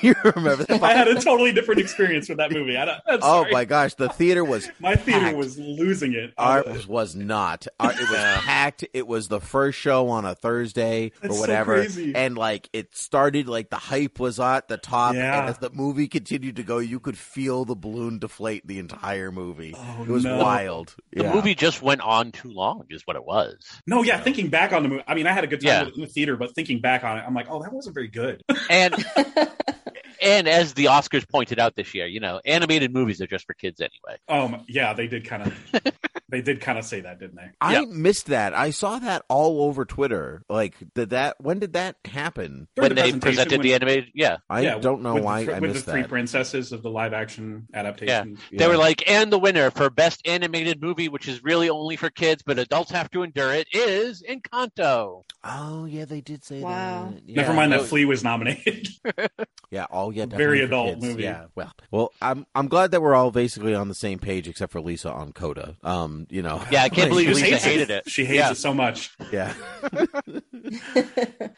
you 0.03 0.15
remember 0.25 0.65
that? 0.65 0.83
I 0.83 0.93
had 0.95 1.09
a 1.09 1.15
totally 1.21 1.53
different 1.53 1.81
experience 1.81 2.29
with 2.29 2.39
that 2.39 2.51
movie. 2.53 2.77
I 2.77 2.85
don't, 2.85 3.01
oh 3.23 3.47
my 3.53 3.65
gosh, 3.65 3.95
the 3.95 4.09
theater 4.09 4.45
was 4.45 4.69
My 4.81 4.97
theater 4.97 5.21
packed. 5.21 5.37
was 5.37 5.59
losing 5.59 6.15
it. 6.15 6.24
Ours 6.39 6.85
uh, 6.85 6.89
was 6.89 7.15
not. 7.15 7.67
Our, 7.81 7.93
it 7.93 8.01
was 8.01 8.19
packed. 8.45 8.85
It 8.93 9.07
was 9.07 9.29
the 9.29 9.41
first 9.41 9.79
show 9.79 10.09
on 10.09 10.25
a 10.25 10.35
Thursday 10.35 11.13
That's 11.23 11.33
or 11.33 11.37
so 11.37 11.41
whatever, 11.41 11.75
crazy. 11.77 12.15
and 12.15 12.37
like 12.37 12.69
it 12.73 12.97
started, 12.97 13.49
like 13.49 13.71
the 13.71 13.77
hype 13.77 14.19
was 14.21 14.39
at 14.41 14.69
the 14.69 14.77
top, 14.77 15.15
Yeah. 15.15 15.41
and 15.41 15.49
as 15.51 15.59
the 15.59 15.71
movie 15.71 16.09
continued 16.09 16.57
to 16.57 16.63
go, 16.63 16.79
you 16.79 17.01
could 17.01 17.19
feel 17.19 17.65
the 17.65 17.75
balloon 17.77 18.19
deflate 18.19 18.67
the 18.67 18.79
entire 18.79 19.31
movie. 19.33 19.75
Oh, 19.77 20.03
it 20.03 20.09
was 20.09 20.25
no. 20.25 20.39
wild. 20.43 20.95
The 21.13 21.25
Yeah. 21.25 21.35
movie 21.35 21.55
just 21.55 21.83
went 21.83 22.01
on 22.01 22.33
too 22.33 22.51
long, 22.51 22.85
is 22.91 23.03
what 23.07 23.17
it 23.17 23.25
was. 23.25 23.57
No, 23.87 24.03
yeah, 24.03 24.21
thinking 24.21 24.49
back 24.49 24.73
on 24.73 24.83
the 24.83 24.89
movie, 24.89 25.05
I 25.07 25.15
mean, 25.15 25.27
I 25.27 25.33
had 25.33 25.45
a 25.45 25.47
good 25.47 25.61
time 25.61 25.87
Yeah. 25.89 25.93
in 25.95 26.01
the 26.01 26.07
theater, 26.07 26.37
but 26.37 26.55
thinking 26.55 26.81
back 26.81 27.05
on 27.05 27.19
it, 27.19 27.25
I'm 27.27 27.35
like, 27.35 27.47
oh, 27.51 27.63
that 27.63 27.73
wasn't 27.73 27.95
very 27.95 28.09
good. 28.09 28.43
And 28.71 28.95
and 30.23 30.49
as 30.49 30.75
the 30.75 30.87
Oscars 30.87 31.29
pointed 31.29 31.59
out 31.59 31.75
this 31.77 31.95
year, 31.95 32.07
you 32.07 32.21
know, 32.21 32.41
animated 32.45 32.93
movies 32.93 33.21
are 33.21 33.27
just 33.27 33.47
for 33.47 33.55
kids 33.55 33.81
anyway. 33.81 34.19
Um, 34.29 34.65
yeah, 34.69 34.93
they 34.95 35.07
did 35.07 35.25
kind 35.25 35.43
of, 35.43 35.83
they 36.29 36.41
did 36.43 36.61
kind 36.61 36.79
of 36.79 36.85
say 36.85 37.01
that, 37.01 37.19
didn't 37.19 37.37
they? 37.37 37.51
I 37.61 37.81
Yep. 37.81 37.89
missed 37.89 38.27
that. 38.27 38.55
I 38.55 38.71
saw 38.71 38.99
that 38.99 39.23
all 39.29 39.63
over 39.65 39.85
Twitter. 39.85 40.43
Like, 40.49 40.75
did 40.95 41.11
that? 41.11 41.37
When 41.41 41.59
did 41.59 41.73
that 41.75 41.97
happen? 42.05 42.69
During 42.77 42.91
when 42.95 42.97
the 42.97 43.13
they 43.13 43.19
presented 43.19 43.59
when- 43.59 43.63
the 43.63 43.75
animated, 43.75 44.11
yeah, 44.15 44.39
I 44.49 44.61
yeah, 44.63 44.79
don't 44.79 45.03
know 45.03 45.15
with 45.15 45.25
why 45.25 45.45
the, 45.45 45.57
I 45.57 45.59
with 45.61 45.73
missed 45.73 45.87
the 45.87 45.93
three 45.93 46.03
that. 46.03 46.09
princesses 46.11 46.73
of 46.73 46.83
the 46.83 46.91
live 46.91 47.13
action 47.13 47.67
adaptation. 47.75 48.39
Yeah, 48.51 48.59
they 48.59 48.69
were 48.69 48.77
like, 48.77 49.09
and 49.11 49.33
the 49.33 49.39
winner 49.39 49.71
for 49.71 49.91
best 49.91 50.27
animated 50.27 50.81
movie, 50.83 51.09
which 51.09 51.29
is 51.29 51.43
really 51.45 51.69
only 51.71 51.97
for 51.97 52.11
kids, 52.11 52.43
but 52.45 52.59
adults 52.59 52.91
have 52.93 53.11
to 53.11 53.23
endure 53.23 53.53
it, 53.53 53.69
is 53.73 54.23
Encanto. 54.29 55.23
oh 55.43 55.85
yeah, 55.85 56.05
they 56.05 56.21
did 56.21 56.45
say 56.45 56.61
Wow. 56.61 57.11
that. 57.15 57.23
Yeah. 57.27 57.43
Never 57.43 57.53
mind 57.55 57.73
that 57.73 57.83
Flee 57.83 58.05
was 58.05 58.23
nominated. 58.25 58.89
Yeah. 59.71 59.87
Oh 60.05 60.11
yeah. 60.11 60.27
Very 60.27 60.61
adult 60.63 60.95
kids. 60.95 61.05
movie. 61.05 61.23
Yeah. 61.25 61.47
Well. 61.55 61.73
Well. 61.91 62.13
I'm 62.21 62.47
I'm 62.55 62.69
glad 62.69 62.91
that 62.93 63.01
we're 63.03 63.15
all 63.15 63.31
basically 63.31 63.75
on 63.75 63.89
the 63.89 63.95
same 63.95 64.19
page 64.19 64.49
except 64.49 64.73
for 64.73 64.81
Lisa 64.81 65.11
on 65.11 65.33
Coda. 65.33 65.77
Um. 65.83 66.27
You 66.31 66.43
know. 66.43 66.63
Yeah, 66.71 66.83
I 66.83 66.89
can't 66.89 67.09
believe 67.11 67.29
She 67.29 67.35
Lisa 67.35 67.47
hates 67.47 67.65
hated 67.65 67.91
it. 67.91 68.09
She 68.11 68.25
hates 68.25 68.39
Yeah. 68.39 68.51
it 68.51 68.57
so 68.57 68.75
much. 68.75 69.17
Yeah. 69.33 69.53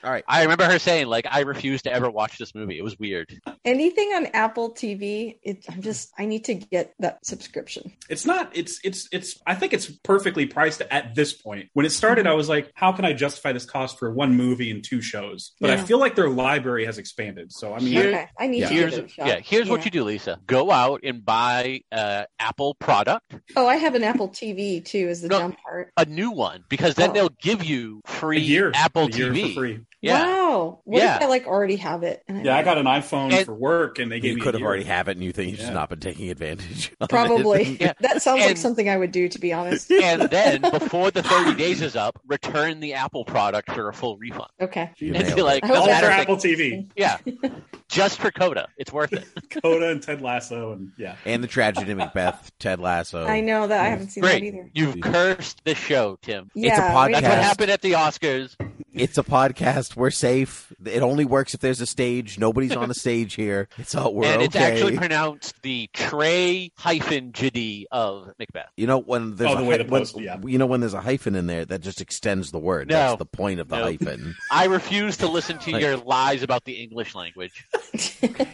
all 0.05 0.11
right. 0.11 0.25
I 0.29 0.43
remember 0.43 0.65
her 0.65 0.79
saying, 0.79 1.07
like, 1.07 1.27
I 1.31 1.41
refuse 1.41 1.83
to 1.83 1.93
ever 1.93 2.11
watch 2.11 2.39
this 2.39 2.55
movie. 2.55 2.79
It 2.79 2.83
was 2.83 2.99
weird. 2.99 3.39
Anything 3.65 4.09
on 4.15 4.27
Apple 4.27 4.73
TV, 4.73 5.39
it, 5.43 5.65
I'm 5.71 5.83
just 5.83 6.13
I 6.19 6.25
need 6.27 6.45
to 6.45 6.55
get 6.55 6.95
that 7.01 7.25
subscription. 7.25 7.93
It's 8.09 8.27
not. 8.27 8.51
It's 8.57 8.81
it's 8.85 9.09
it's. 9.13 9.41
I 9.47 9.55
think 9.55 9.73
it's 9.73 9.87
perfectly 9.91 10.47
priced 10.47 10.81
at 10.83 11.15
this 11.15 11.33
point. 11.33 11.69
When 11.73 11.87
it 11.87 11.91
started, 11.91 12.27
I 12.27 12.35
was 12.35 12.49
like, 12.49 12.71
how 12.75 12.93
can 12.93 13.05
I 13.05 13.13
justify 13.13 13.53
this 13.53 13.65
cost 13.67 13.99
for 13.99 14.11
one 14.13 14.37
movie 14.37 14.71
and 14.71 14.83
two 14.85 15.01
shows? 15.01 15.53
But 15.61 15.71
I 15.71 15.77
feel 15.79 15.99
like 15.99 16.15
their 16.15 16.31
library 16.31 16.87
has 16.87 16.99
expanded. 16.99 17.53
So 17.53 17.75
I 17.75 17.79
mean, 17.79 17.89
Here- 17.89 18.09
okay, 18.09 18.29
I 18.39 18.47
need 18.47 18.61
yeah. 18.61 18.69
to 18.69 18.75
Here's 18.75 18.95
give 18.97 19.05
it 19.07 19.13
a 19.19 19.27
yeah, 19.27 19.41
here's 19.43 19.69
what 19.69 19.85
you 19.85 19.91
do, 19.91 20.05
Lisa. 20.05 20.39
Go 20.47 20.71
out 20.71 21.01
and 21.05 21.25
buy 21.25 21.81
uh 21.93 22.25
Apple 22.39 22.75
product, 22.75 23.35
Oh, 23.57 23.67
I 23.67 23.77
have 23.77 23.95
an 23.95 24.05
Apple 24.05 24.29
TV 24.29 24.85
too. 24.85 25.09
Is 25.09 25.23
the 25.23 25.29
No. 25.29 25.39
dumb 25.41 25.57
part? 25.65 25.93
a 25.97 26.05
new 26.05 26.31
one, 26.31 26.65
because 26.69 26.95
then 26.95 27.11
Oh. 27.11 27.13
they'll 27.13 27.29
give 27.41 27.65
you 27.65 28.03
a 28.07 28.11
free 28.11 28.41
year, 28.41 28.73
Apple 28.75 29.07
a 29.07 29.11
year 29.11 29.31
TV. 29.33 29.49
for 29.55 29.61
free. 29.61 29.81
Yeah. 30.07 30.25
Wow. 30.27 30.81
What 30.85 31.03
Yeah. 31.03 31.17
if 31.17 31.23
I 31.23 31.27
like 31.27 31.47
already 31.47 31.77
have 31.77 32.03
it? 32.03 32.23
And 32.29 32.45
Yeah, 32.45 32.57
I 32.57 32.63
got 32.63 32.79
an 32.79 32.87
iPhone 32.87 33.33
And- 33.33 33.45
for 33.47 33.55
work, 33.55 33.99
and 33.99 34.11
they 34.11 34.21
gave 34.21 34.31
You 34.33 34.37
me. 34.37 34.43
could 34.43 34.55
a 34.55 34.59
have 34.59 34.61
year. 34.61 34.69
already 34.69 34.85
have 34.85 35.09
it, 35.09 35.17
and 35.17 35.25
you 35.25 35.33
think 35.33 35.51
you've 35.51 35.61
just 35.61 35.73
not 35.73 35.89
been 35.89 36.01
taking 36.01 36.31
advantage. 36.31 36.93
Of 37.01 37.09
probably. 37.09 37.77
Yeah. 37.81 37.93
That 38.01 38.23
sounds 38.23 38.45
like 38.45 38.57
something 38.57 38.89
I 38.89 38.97
would 38.97 39.13
do, 39.13 39.29
to 39.29 39.39
be 39.39 39.53
honest. 39.53 39.91
and 39.91 40.23
then 40.23 40.61
before 40.73 41.11
the 41.11 41.23
30 41.23 41.55
days 41.57 41.83
is 41.83 41.95
up, 41.97 42.19
return 42.27 42.81
the 42.81 42.95
Apple 42.95 43.25
product 43.25 43.71
for 43.73 43.89
a 43.89 43.93
full 43.93 44.17
refund. 44.17 44.49
Okay. 44.61 44.91
You 44.99 45.15
And 45.15 45.35
be 45.35 45.43
like, 45.43 45.63
no 45.63 45.69
hope 45.69 45.77
All 45.79 45.85
for 45.85 45.91
matter, 45.91 46.07
Apple 46.11 46.37
TV, 46.37 46.89
yeah, 46.97 47.19
just 47.89 48.19
for 48.19 48.31
Coda, 48.31 48.69
it's 48.79 48.93
worth 48.93 49.13
it. 49.13 49.25
Coda 49.63 49.91
and 49.91 50.03
Ted 50.03 50.23
Lasso, 50.23 50.73
and 50.73 50.93
yeah. 50.97 51.17
and 51.25 51.43
the 51.43 51.49
tragedy 51.49 51.91
of 51.93 51.99
Macbeth, 51.99 52.51
Ted 52.59 52.81
Lasso. 52.81 53.25
I 53.27 53.41
know 53.41 53.67
that 53.67 53.81
I 53.81 53.89
haven't 53.89 54.11
seen 54.11 54.23
that 54.23 54.31
Great, 54.41 54.45
either. 54.45 54.71
you've 54.75 55.01
cursed 55.01 55.63
the 55.65 55.75
show, 55.75 56.19
Tim. 56.23 56.51
Yeah, 56.55 56.71
It's 56.71 56.79
a 56.79 56.83
podcast. 56.83 57.13
That's 57.13 57.23
what 57.29 57.39
happened 57.39 57.71
at 57.71 57.83
the 57.83 57.93
Oscars. 57.93 58.57
It's 58.93 59.19
a 59.19 59.23
podcast. 59.23 59.96
We're 59.97 60.11
safe. 60.11 60.73
It 60.85 61.03
only 61.03 61.25
works 61.25 61.55
if 61.55 61.61
there's 61.61 61.81
a 61.81 61.87
stage. 61.87 62.39
Nobody's 62.39 62.77
on 62.77 62.89
the 62.89 62.95
stage 63.07 63.35
here. 63.35 63.69
It's 63.79 63.95
all 63.95 64.15
we're 64.15 64.27
and 64.27 64.37
okay. 64.37 64.45
it's 64.45 64.57
actually 64.57 64.97
pronounced 64.99 65.61
the 65.63 65.89
Trey 65.95 66.71
hyphen 66.77 67.33
Jidi 67.33 67.85
of 67.91 68.31
Macbeth. 68.39 68.69
you 68.77 68.87
know 68.87 68.99
when 69.01 69.37
there's 69.37 69.51
Oh, 69.51 69.55
a 69.55 69.57
the 69.59 69.65
way 69.65 69.77
hy- 69.79 69.83
the 69.85 69.91
when- 69.91 70.01
post- 70.03 70.21
yeah. 70.21 70.37
you 70.45 70.59
know 70.59 70.67
when 70.67 70.81
there's 70.81 70.95
a 70.95 71.01
hyphen 71.01 71.35
in 71.35 71.47
there 71.47 71.65
that 71.65 71.81
just 71.81 72.01
extends 72.01 72.51
the 72.53 72.59
word. 72.59 72.89
No. 72.89 72.95
That's 72.95 73.19
the 73.19 73.25
point 73.27 73.59
of 73.61 73.69
the 73.69 73.79
No. 73.79 73.85
hyphen. 73.85 74.35
I 74.53 74.67
refuse 74.67 75.17
to 75.19 75.27
listen 75.29 75.59
to 75.61 75.73
Like- 75.73 75.83
your 75.83 75.97
lies 75.97 76.43
about 76.43 76.65
the 76.65 76.75
English 76.75 77.15
language. 77.15 77.67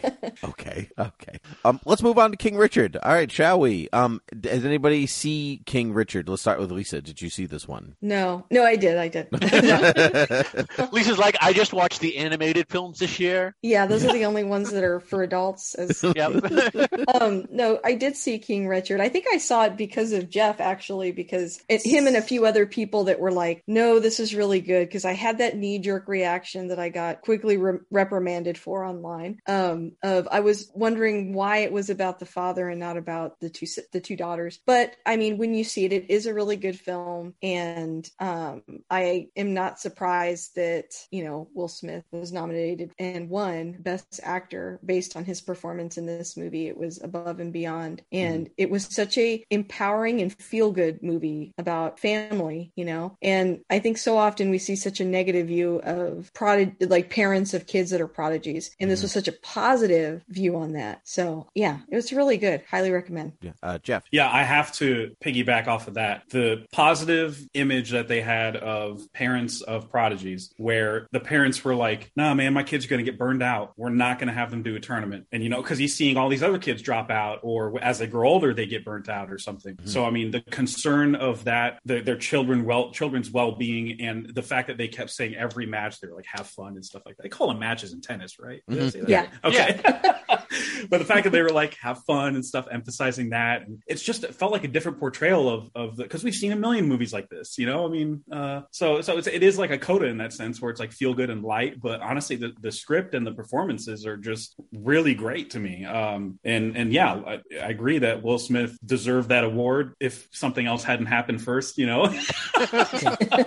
Okay, 0.43 0.89
okay. 0.97 1.39
Um, 1.65 1.79
let's 1.85 2.01
move 2.01 2.17
on 2.17 2.31
to 2.31 2.37
King 2.37 2.55
Richard. 2.55 2.97
All 2.97 3.11
right, 3.13 3.29
shall 3.31 3.59
we? 3.59 3.89
Um, 3.91 4.21
does 4.39 4.63
anybody 4.65 5.05
see 5.05 5.61
King 5.65 5.93
Richard? 5.93 6.27
Let's 6.29 6.41
start 6.41 6.59
with 6.59 6.71
Lisa. 6.71 7.01
Did 7.01 7.21
you 7.21 7.29
see 7.29 7.45
this 7.45 7.67
one? 7.67 7.95
no, 8.01 8.45
no, 8.49 8.63
I 8.63 8.75
did. 8.75 8.97
I 8.97 9.07
did. 9.09 9.27
Lisa's 10.91 11.17
like, 11.17 11.32
I 11.41 11.53
just 11.53 11.73
watched 11.73 11.99
the 11.99 12.17
animated 12.17 12.67
films 12.69 12.99
this 12.99 13.19
year. 13.19 13.55
yeah, 13.61 13.85
those 13.85 14.05
are 14.05 14.13
the 14.13 14.25
only 14.25 14.43
ones 14.43 14.71
that 14.71 14.83
are 14.83 14.99
for 14.99 15.23
adults. 15.23 15.75
As 15.75 16.03
Yep. 16.15 17.07
um, 17.21 17.45
no, 17.51 17.79
I 17.83 17.95
did 17.95 18.15
see 18.15 18.39
King 18.39 18.67
Richard. 18.67 19.01
I 19.01 19.09
think 19.09 19.25
I 19.31 19.37
saw 19.37 19.65
it 19.65 19.77
because 19.77 20.11
of 20.11 20.29
Jeff, 20.29 20.59
actually, 20.59 21.11
because 21.11 21.61
it, 21.69 21.85
him 21.85 22.07
and 22.07 22.15
a 22.15 22.21
few 22.21 22.45
other 22.45 22.65
people 22.65 23.05
that 23.05 23.19
were 23.19 23.31
like, 23.31 23.63
"No, 23.67 23.99
this 23.99 24.19
is 24.19 24.35
really 24.35 24.61
good." 24.61 24.87
Because 24.87 25.05
I 25.05 25.13
had 25.13 25.39
that 25.39 25.57
knee 25.57 25.79
jerk 25.79 26.07
reaction 26.07 26.67
that 26.67 26.79
I 26.79 26.89
got 26.89 27.21
quickly 27.21 27.57
re- 27.57 27.79
reprimanded 27.89 28.57
for 28.57 28.83
online. 28.85 29.39
Um, 29.47 29.93
of 30.03 30.27
I 30.31 30.41
was 30.41 30.71
wondering 30.73 31.33
why 31.33 31.57
it 31.59 31.71
was 31.71 31.89
about 31.89 32.19
the 32.19 32.25
father 32.25 32.69
and 32.69 32.79
not 32.79 32.97
about 32.97 33.39
the 33.39 33.49
two 33.49 33.67
the 33.91 34.01
two 34.01 34.15
daughters. 34.15 34.59
But 34.65 34.95
I 35.05 35.17
mean, 35.17 35.37
when 35.37 35.53
you 35.53 35.63
see 35.63 35.85
it, 35.85 35.93
it 35.93 36.09
is 36.09 36.25
a 36.25 36.33
really 36.33 36.57
good 36.57 36.79
film, 36.79 37.33
and 37.41 38.09
um, 38.19 38.63
I 38.89 39.29
am 39.35 39.53
not 39.53 39.79
surprised 39.79 40.55
that 40.55 40.93
you 41.13 41.23
know 41.23 41.47
Will 41.53 41.67
Smith 41.67 42.03
was 42.11 42.33
nominated 42.33 42.91
and 42.97 43.29
won 43.29 43.77
Best 43.79 44.19
Actor 44.23 44.79
based 44.83 45.15
on 45.15 45.23
his 45.23 45.41
performance 45.41 45.97
in 45.97 46.07
this 46.07 46.35
movie. 46.35 46.67
It 46.67 46.77
was 46.77 47.01
above 47.01 47.39
and 47.39 47.53
beyond, 47.53 48.01
and 48.11 48.49
it 48.57 48.69
was 48.69 48.85
such 48.85 49.17
a 49.19 49.45
empowering 49.51 50.21
and 50.21 50.33
feel 50.33 50.71
good 50.71 51.03
movie 51.03 51.53
about 51.57 51.99
family, 51.99 52.71
you 52.75 52.85
know. 52.85 53.15
And 53.21 53.61
I 53.69 53.79
think 53.79 53.99
so 53.99 54.17
often 54.17 54.49
we 54.49 54.57
see 54.57 54.75
such 54.75 54.99
a 54.99 55.05
negative 55.05 55.47
view 55.47 55.81
of 55.83 56.31
prod 56.33 56.75
like 56.79 57.11
parents 57.11 57.53
of 57.53 57.67
kids 57.67 57.91
that 57.91 58.01
are 58.01 58.07
prodigies, 58.07 58.75
and 58.79 58.89
this 58.89 59.03
was 59.03 59.11
such 59.11 59.27
a 59.27 59.33
positive 59.43 60.23
view 60.29 60.55
on 60.57 60.73
that. 60.73 61.01
So 61.03 61.47
yeah, 61.53 61.79
it 61.89 61.95
was 61.95 62.11
really 62.11 62.37
good. 62.37 62.63
Highly 62.69 62.91
recommend. 62.91 63.33
Yeah. 63.41 63.51
Uh, 63.61 63.77
Jeff. 63.77 64.03
Yeah, 64.11 64.31
I 64.31 64.43
have 64.43 64.71
to 64.73 65.15
piggyback 65.23 65.67
off 65.67 65.87
of 65.87 65.93
that. 65.93 66.23
The 66.29 66.65
positive 66.71 67.47
image 67.53 67.91
that 67.91 68.07
they 68.07 68.21
had 68.21 68.55
of 68.55 69.11
parents 69.13 69.61
of 69.61 69.91
prodigies, 69.91 70.51
where 70.57 71.02
the 71.11 71.19
parents 71.19 71.63
were 71.63 71.75
like, 71.75 72.11
nah, 72.15 72.33
man, 72.33 72.53
my 72.53 72.63
kid's 72.63 72.85
are 72.85 72.89
going 72.89 73.03
to 73.03 73.09
get 73.09 73.19
burned 73.19 73.43
out. 73.43 73.73
We're 73.77 73.89
not 73.89 74.19
going 74.19 74.27
to 74.27 74.33
have 74.33 74.51
them 74.51 74.63
do 74.63 74.75
a 74.75 74.79
tournament. 74.79 75.27
And, 75.31 75.43
you 75.43 75.49
know, 75.49 75.61
because 75.61 75.77
he's 75.77 75.95
seeing 75.95 76.17
all 76.17 76.29
these 76.29 76.43
other 76.43 76.59
kids 76.59 76.81
drop 76.81 77.09
out, 77.09 77.39
or 77.43 77.81
as 77.81 77.99
they 77.99 78.07
grow 78.07 78.29
older, 78.29 78.53
they 78.53 78.65
get 78.65 78.85
burnt 78.85 79.09
out 79.09 79.31
or 79.31 79.37
something. 79.37 79.77
So, 79.85 80.05
I 80.05 80.11
mean, 80.11 80.31
the 80.31 80.41
concern 80.41 81.15
of 81.15 81.43
that, 81.45 81.79
the, 81.85 82.01
their 82.01 82.17
children, 82.17 82.65
well, 82.65 82.91
children's 82.91 83.31
well 83.31 83.53
being, 83.53 84.01
and 84.01 84.33
the 84.33 84.43
fact 84.43 84.67
that 84.67 84.77
they 84.77 84.87
kept 84.87 85.09
saying 85.11 85.35
every 85.35 85.65
match, 85.65 85.99
they 85.99 86.07
were 86.07 86.15
like, 86.15 86.25
have 86.27 86.47
fun 86.47 86.75
and 86.75 86.85
stuff 86.85 87.03
like 87.05 87.17
that. 87.17 87.23
They 87.23 87.29
call 87.29 87.47
them 87.47 87.59
matches 87.59 87.93
in 87.93 88.01
tennis, 88.01 88.39
right? 88.39 88.61
Did 88.69 88.83
I 88.83 88.89
say 88.89 88.99
that? 89.01 89.09
Yeah. 89.09 89.27
Okay. 89.43 89.81
but 90.89 90.99
the 90.99 91.05
fact 91.05 91.23
that 91.23 91.31
they 91.31 91.41
were 91.41 91.49
like 91.49 91.75
have 91.75 92.03
fun 92.03 92.35
and 92.35 92.45
stuff, 92.45 92.67
emphasizing 92.71 93.29
that, 93.31 93.63
and 93.63 93.81
it's 93.87 94.01
just 94.01 94.23
it 94.23 94.35
felt 94.35 94.51
like 94.51 94.63
a 94.63 94.67
different 94.67 94.99
portrayal 94.99 95.49
of 95.49 95.69
of 95.75 95.95
the 95.95 96.03
because 96.03 96.23
we've 96.23 96.33
seen 96.33 96.51
a 96.51 96.55
million 96.55 96.87
movies 96.87 97.13
like 97.13 97.29
this, 97.29 97.57
you 97.57 97.65
know. 97.65 97.85
I 97.85 97.89
mean, 97.89 98.23
uh, 98.31 98.61
so 98.71 99.01
so 99.01 99.17
it's, 99.17 99.27
it 99.27 99.43
is 99.43 99.57
like 99.57 99.71
a 99.71 99.77
coda 99.77 100.05
in 100.05 100.17
that 100.17 100.33
sense 100.33 100.61
where 100.61 100.71
it's 100.71 100.79
like 100.79 100.92
feel 100.93 101.13
good 101.13 101.29
and 101.29 101.43
light, 101.43 101.81
but 101.81 102.01
honestly, 102.01 102.35
the 102.37 102.53
the 102.61 102.71
script 102.71 103.13
and 103.13 103.25
the 103.27 103.31
performances 103.33 104.05
are 104.05 104.17
just 104.17 104.55
really 104.71 105.13
great 105.15 105.51
to 105.51 105.59
me. 105.59 105.85
Um, 105.85 106.39
and 106.43 106.77
and 106.77 106.93
yeah, 106.93 107.13
I, 107.13 107.33
I 107.61 107.69
agree 107.69 107.99
that 107.99 108.23
Will 108.23 108.39
Smith 108.39 108.77
deserved 108.85 109.29
that 109.29 109.43
award 109.43 109.93
if 109.99 110.27
something 110.31 110.65
else 110.65 110.83
hadn't 110.83 111.07
happened 111.07 111.41
first, 111.41 111.77
you 111.77 111.85
know. 111.87 112.03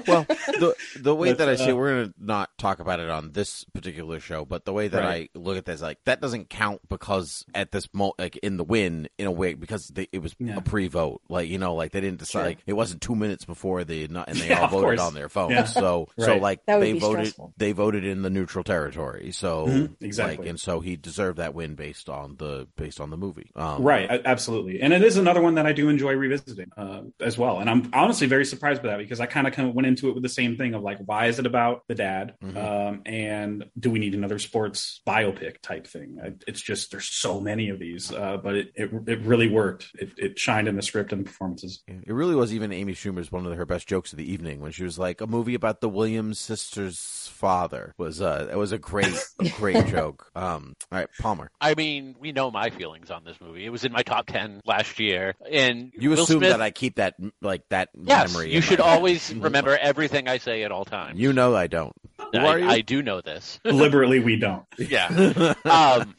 well, 0.06 0.24
the 0.28 0.74
the 1.00 1.14
way 1.14 1.30
But, 1.30 1.38
that 1.38 1.48
I 1.48 1.56
say 1.56 1.70
uh, 1.70 1.76
we're 1.76 1.90
gonna 1.90 2.14
not 2.18 2.50
talk 2.58 2.80
about 2.80 3.00
it 3.00 3.08
on 3.10 3.32
this 3.32 3.64
particular 3.64 4.20
show, 4.20 4.44
but 4.44 4.64
the 4.64 4.72
way 4.72 4.88
that 4.88 4.96
Right. 5.02 5.30
I 5.34 5.38
look 5.38 5.56
at 5.56 5.64
this, 5.64 5.82
like 5.82 5.98
that 6.04 6.20
doesn't 6.20 6.48
count 6.50 6.80
because 6.88 7.44
at 7.54 7.72
this 7.72 7.88
mo 7.92 8.12
like 8.18 8.36
in 8.38 8.56
the 8.56 8.64
win, 8.64 9.08
in 9.18 9.26
a 9.26 9.30
way, 9.32 9.54
because 9.54 9.88
they, 9.88 10.08
it 10.12 10.22
was 10.22 10.34
Yeah. 10.38 10.56
a 10.56 10.60
pre-vote, 10.60 11.20
like 11.28 11.48
you 11.48 11.58
know, 11.58 11.74
like 11.74 11.92
they 11.92 12.00
didn't 12.00 12.18
decide, 12.18 12.26
Sure. 12.40 12.44
like 12.44 12.58
it 12.66 12.72
wasn't 12.72 13.00
two 13.02 13.14
minutes 13.14 13.44
before 13.44 13.84
the 13.84 14.04
and 14.04 14.36
they 14.36 14.48
Yeah, 14.48 14.60
all 14.60 14.68
voted 14.68 14.98
on 14.98 15.14
their 15.14 15.28
phones, 15.28 15.52
Yeah. 15.52 15.64
so 15.64 16.08
so 16.18 16.36
like 16.38 16.64
That 16.66 16.76
would 16.78 16.82
they 16.86 16.92
be 16.94 16.98
voted, 17.00 17.26
stressful. 17.26 17.35
They 17.56 17.72
voted 17.72 18.04
in 18.04 18.22
the 18.22 18.30
neutral 18.30 18.64
territory, 18.64 19.30
so 19.32 19.66
Mhm, 19.66 19.96
exactly. 20.00 20.38
like, 20.44 20.48
and 20.48 20.60
so 20.60 20.80
he 20.80 20.96
deserved 20.96 21.38
that 21.38 21.54
win 21.54 21.74
based 21.74 22.08
on 22.08 22.36
the 22.36 22.66
based 22.76 23.00
on 23.00 23.10
the 23.10 23.16
movie, 23.16 23.50
um, 23.56 23.82
Right, 23.82 24.08
absolutely, 24.24 24.80
and 24.80 24.92
it 24.92 25.02
is 25.02 25.16
another 25.16 25.40
one 25.40 25.54
that 25.56 25.66
I 25.66 25.72
do 25.72 25.88
enjoy 25.88 26.14
revisiting 26.14 26.70
uh, 26.76 27.02
as 27.20 27.36
well. 27.38 27.58
And 27.60 27.68
I'm 27.70 27.90
honestly 27.92 28.26
very 28.26 28.44
surprised 28.44 28.82
by 28.82 28.88
that 28.88 28.98
because 28.98 29.20
I 29.20 29.26
kind 29.26 29.46
of 29.46 29.52
kind 29.52 29.68
of 29.68 29.74
went 29.74 29.86
into 29.86 30.08
it 30.08 30.14
with 30.14 30.22
the 30.22 30.28
same 30.28 30.56
thing 30.56 30.74
of 30.74 30.82
like, 30.82 30.98
why 31.04 31.26
is 31.26 31.38
it 31.38 31.46
about 31.46 31.82
the 31.88 31.94
dad, 31.94 32.34
Mhm. 32.42 32.56
um, 32.56 33.02
and 33.06 33.64
do 33.78 33.90
we 33.90 33.98
need 33.98 34.14
another 34.14 34.38
sports 34.38 35.00
biopic 35.06 35.60
type 35.62 35.86
thing? 35.86 36.18
I, 36.22 36.32
it's 36.46 36.60
just 36.62 36.90
there's 36.90 37.06
so 37.08 37.40
many 37.40 37.68
of 37.68 37.78
these, 37.78 38.12
uh, 38.12 38.38
but 38.38 38.54
it, 38.56 38.72
it 38.74 38.90
it 39.06 39.20
really 39.20 39.48
worked. 39.48 39.90
It, 39.94 40.10
it 40.16 40.38
shined 40.38 40.68
in 40.68 40.76
the 40.76 40.82
script 40.82 41.12
and 41.12 41.20
the 41.22 41.26
performances. 41.26 41.82
It 41.86 42.12
really 42.12 42.34
was 42.34 42.52
even 42.54 42.72
Amy 42.72 42.94
Schumer's 42.94 43.30
one 43.32 43.46
of 43.46 43.56
her 43.56 43.66
best 43.66 43.86
jokes 43.88 44.12
of 44.12 44.18
the 44.18 44.30
evening 44.30 44.60
when 44.60 44.72
she 44.72 44.84
was 44.84 44.98
like 44.98 45.20
a 45.20 45.26
movie 45.26 45.54
about 45.54 45.80
the 45.80 45.88
Williams 45.88 46.38
sisters' 46.38 47.25
father 47.26 47.94
was 47.98 48.20
uh 48.20 48.48
it 48.50 48.56
was 48.56 48.72
a 48.72 48.78
great 48.78 49.14
a 49.38 49.48
great 49.50 49.86
joke. 49.88 50.30
Um 50.34 50.74
all 50.92 50.98
right, 50.98 51.08
Palmer. 51.20 51.50
I 51.60 51.74
mean, 51.74 52.14
we 52.18 52.32
know 52.32 52.50
my 52.50 52.70
feelings 52.70 53.10
on 53.10 53.24
this 53.24 53.36
movie. 53.40 53.64
It 53.64 53.70
was 53.70 53.84
in 53.84 53.92
my 53.92 54.02
top 54.02 54.26
ten 54.26 54.60
last 54.64 54.98
year, 54.98 55.34
and 55.50 55.92
You 55.98 56.10
Will 56.10 56.22
assume 56.22 56.38
Smith, 56.40 56.50
that 56.50 56.62
I 56.62 56.70
keep 56.70 56.96
that 56.96 57.14
like 57.40 57.62
that 57.70 57.88
Yes, 58.00 58.32
memory. 58.32 58.52
you 58.52 58.60
should 58.60 58.80
always 58.80 59.34
remember 59.36 59.76
everything 59.76 60.28
I 60.28 60.38
say 60.38 60.62
at 60.62 60.72
all 60.72 60.84
times. 60.84 61.18
You 61.18 61.32
know 61.32 61.54
I 61.56 61.66
don't. 61.66 61.92
Who 62.18 62.38
I, 62.38 62.56
you? 62.56 62.68
I 62.68 62.80
do 62.80 63.02
know 63.02 63.20
this. 63.20 63.60
Deliberately, 63.64 64.20
we 64.20 64.36
don't. 64.36 64.64
yeah. 64.78 65.54
Um, 65.66 66.14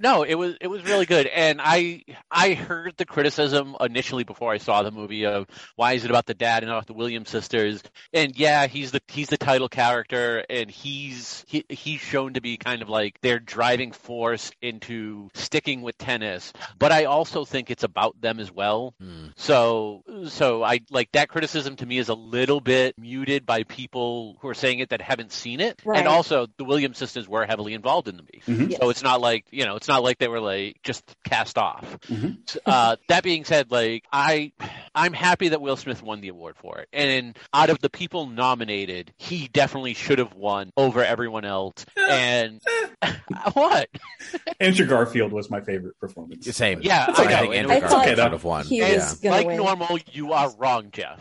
no, 0.00 0.22
it 0.22 0.34
was 0.34 0.56
it 0.60 0.66
was 0.66 0.82
really 0.84 1.06
good, 1.06 1.26
and 1.28 1.60
I 1.62 2.02
I 2.30 2.54
heard 2.54 2.94
the 2.96 3.04
criticism 3.04 3.76
initially 3.80 4.24
before 4.24 4.52
I 4.52 4.58
saw 4.58 4.82
the 4.82 4.90
movie 4.90 5.24
of 5.24 5.46
why 5.76 5.92
is 5.92 6.04
it 6.04 6.10
about 6.10 6.26
the 6.26 6.34
dad 6.34 6.62
and 6.62 6.70
not 6.70 6.86
the 6.86 6.94
Williams 6.94 7.30
sisters? 7.30 7.82
And 8.12 8.36
yeah, 8.36 8.66
he's 8.66 8.90
the 8.90 9.00
he's 9.08 9.28
the 9.28 9.36
title 9.36 9.68
character, 9.68 10.44
and 10.50 10.70
he's 10.70 11.44
he, 11.46 11.64
he's 11.68 12.00
shown 12.00 12.34
to 12.34 12.40
be 12.40 12.56
kind 12.56 12.82
of 12.82 12.88
like 12.88 13.20
their 13.20 13.38
driving 13.38 13.92
force 13.92 14.50
into 14.60 15.30
sticking 15.34 15.82
with 15.82 15.96
tennis. 15.96 16.52
But 16.78 16.92
I 16.92 17.04
also 17.04 17.44
think 17.44 17.70
it's 17.70 17.84
about 17.84 18.20
them 18.20 18.40
as 18.40 18.52
well. 18.52 18.94
Hmm. 19.00 19.26
So 19.36 20.02
so 20.28 20.62
I 20.64 20.80
like 20.90 21.12
that 21.12 21.28
criticism 21.28 21.76
to 21.76 21.86
me 21.86 21.98
is 21.98 22.08
a 22.08 22.14
little 22.14 22.60
bit 22.60 22.98
muted 22.98 23.46
by 23.46 23.62
people 23.62 24.36
who 24.40 24.48
are 24.48 24.54
saying 24.54 24.80
it 24.80 24.90
that 24.90 25.00
haven't 25.00 25.32
seen 25.38 25.60
it. 25.60 25.80
Right. 25.84 25.98
And 25.98 26.08
also 26.08 26.46
the 26.58 26.64
Williams 26.64 26.98
sisters 26.98 27.28
were 27.28 27.46
heavily 27.46 27.74
involved 27.74 28.08
in 28.08 28.16
the 28.16 28.22
movie. 28.22 28.42
Mhm. 28.46 28.70
Yes. 28.70 28.80
So 28.80 28.90
it's 28.90 29.02
not 29.02 29.20
like, 29.20 29.44
you 29.50 29.64
know, 29.64 29.76
it's 29.76 29.88
not 29.88 30.02
like 30.02 30.18
they 30.18 30.28
were 30.28 30.40
like 30.40 30.76
just 30.82 31.04
cast 31.24 31.56
off. 31.58 31.84
Mhm. 32.08 32.38
Uh, 32.66 32.96
that 33.08 33.22
being 33.22 33.44
said, 33.44 33.70
like 33.70 34.04
I 34.12 34.52
I'm 34.94 35.12
happy 35.12 35.48
that 35.50 35.60
Will 35.60 35.76
Smith 35.76 36.02
won 36.02 36.20
the 36.20 36.28
award 36.28 36.56
for 36.56 36.78
it. 36.80 36.88
And 36.92 37.36
out 37.54 37.70
of 37.70 37.78
the 37.80 37.88
people 37.90 38.26
nominated, 38.26 39.12
he 39.16 39.48
definitely 39.48 39.94
should 39.94 40.18
have 40.18 40.34
won 40.34 40.72
over 40.76 41.04
everyone 41.04 41.44
else. 41.44 41.84
And 42.08 42.60
what? 43.52 43.88
Andrew 44.60 44.86
Garfield 44.86 45.30
was 45.32 45.50
my 45.50 45.60
favorite 45.60 45.98
performance. 46.00 46.46
Same. 46.56 46.80
Yeah, 46.82 47.04
I 47.16 47.22
I 47.22 47.24
know, 47.30 47.38
think 47.40 47.54
Andrew 47.54 47.74
I 47.76 47.80
Garfield 47.80 47.90
thought 47.90 48.06
should 48.18 48.32
have 48.32 48.44
won. 48.44 48.64
he 48.66 48.78
yeah. 48.78 48.94
was 48.94 49.24
like 49.24 49.46
win. 49.46 49.56
normal, 49.58 49.98
you 50.10 50.32
are 50.32 50.50
wrong, 50.56 50.88
Jeff. 50.90 51.20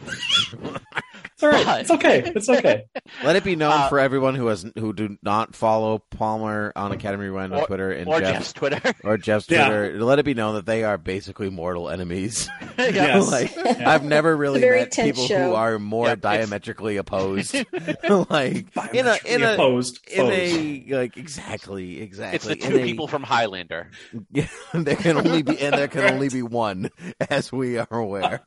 It's 1.40 1.44
all 1.44 1.50
right. 1.52 1.82
It's 1.82 1.92
okay. 1.92 2.24
It's 2.36 2.50
okay. 2.50 2.86
Let 3.24 3.36
it 3.36 3.44
be 3.44 3.56
known 3.56 3.72
Uh, 3.72 3.90
for 3.90 4.00
everyone 4.00 4.34
who 4.34 4.48
has 4.48 4.66
who 4.76 4.92
do 4.92 5.20
not 5.22 5.56
follow 5.56 6.00
Palmer 6.10 6.74
on 6.76 6.92
Academy 6.92 7.26
Rewind 7.26 7.54
on 7.54 7.60
Or- 7.60 7.68
Twitter 7.68 7.92
and 7.92 8.08
or 8.08 8.20
Jeff 8.20 8.34
Jeff's 8.34 8.54
Twitter. 8.54 8.94
or 9.04 9.18
Jeff's 9.20 9.48
Yeah. 9.48 9.68
Twitter. 9.68 10.04
Let 10.04 10.18
it 10.18 10.26
be 10.26 10.34
known 10.34 10.56
that 10.56 10.66
they 10.66 10.84
are 10.84 10.98
basically 10.98 11.52
mortal 11.52 11.90
enemies. 11.92 12.50
Yes. 12.80 13.32
like 13.32 13.56
Yeah. 13.56 13.88
I've 13.88 14.04
never 14.04 14.36
really 14.36 14.62
very 14.62 14.80
met 14.82 14.94
people 14.94 15.28
show. 15.28 15.50
who 15.50 15.54
are 15.54 15.78
more 15.78 16.08
Yep, 16.08 16.18
it's- 16.18 16.38
diametrically 16.40 16.98
opposed. 16.98 17.54
like 17.54 18.66
in 18.94 19.06
a 19.08 19.18
in 19.26 19.44
a 19.44 19.54
opposed 19.54 20.00
in 20.08 20.18
foes. 20.26 20.32
a 20.34 20.86
like 20.96 21.18
exactly 21.18 22.02
exactly. 22.02 22.36
It's 22.36 22.46
the 22.46 22.54
in 22.66 22.72
two 22.72 22.80
a- 22.80 22.84
people 22.84 23.08
from 23.08 23.22
Highlander. 23.22 23.92
Yeah, 24.32 24.48
there 24.74 24.96
can 24.96 25.18
only 25.18 25.44
be 25.44 25.60
and 25.60 25.76
there 25.76 25.88
can 25.88 26.12
only 26.14 26.30
be 26.30 26.42
one, 26.42 26.90
as 27.30 27.52
we 27.52 27.78
are 27.78 27.88
aware. 27.92 28.42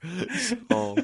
So, 0.70 0.96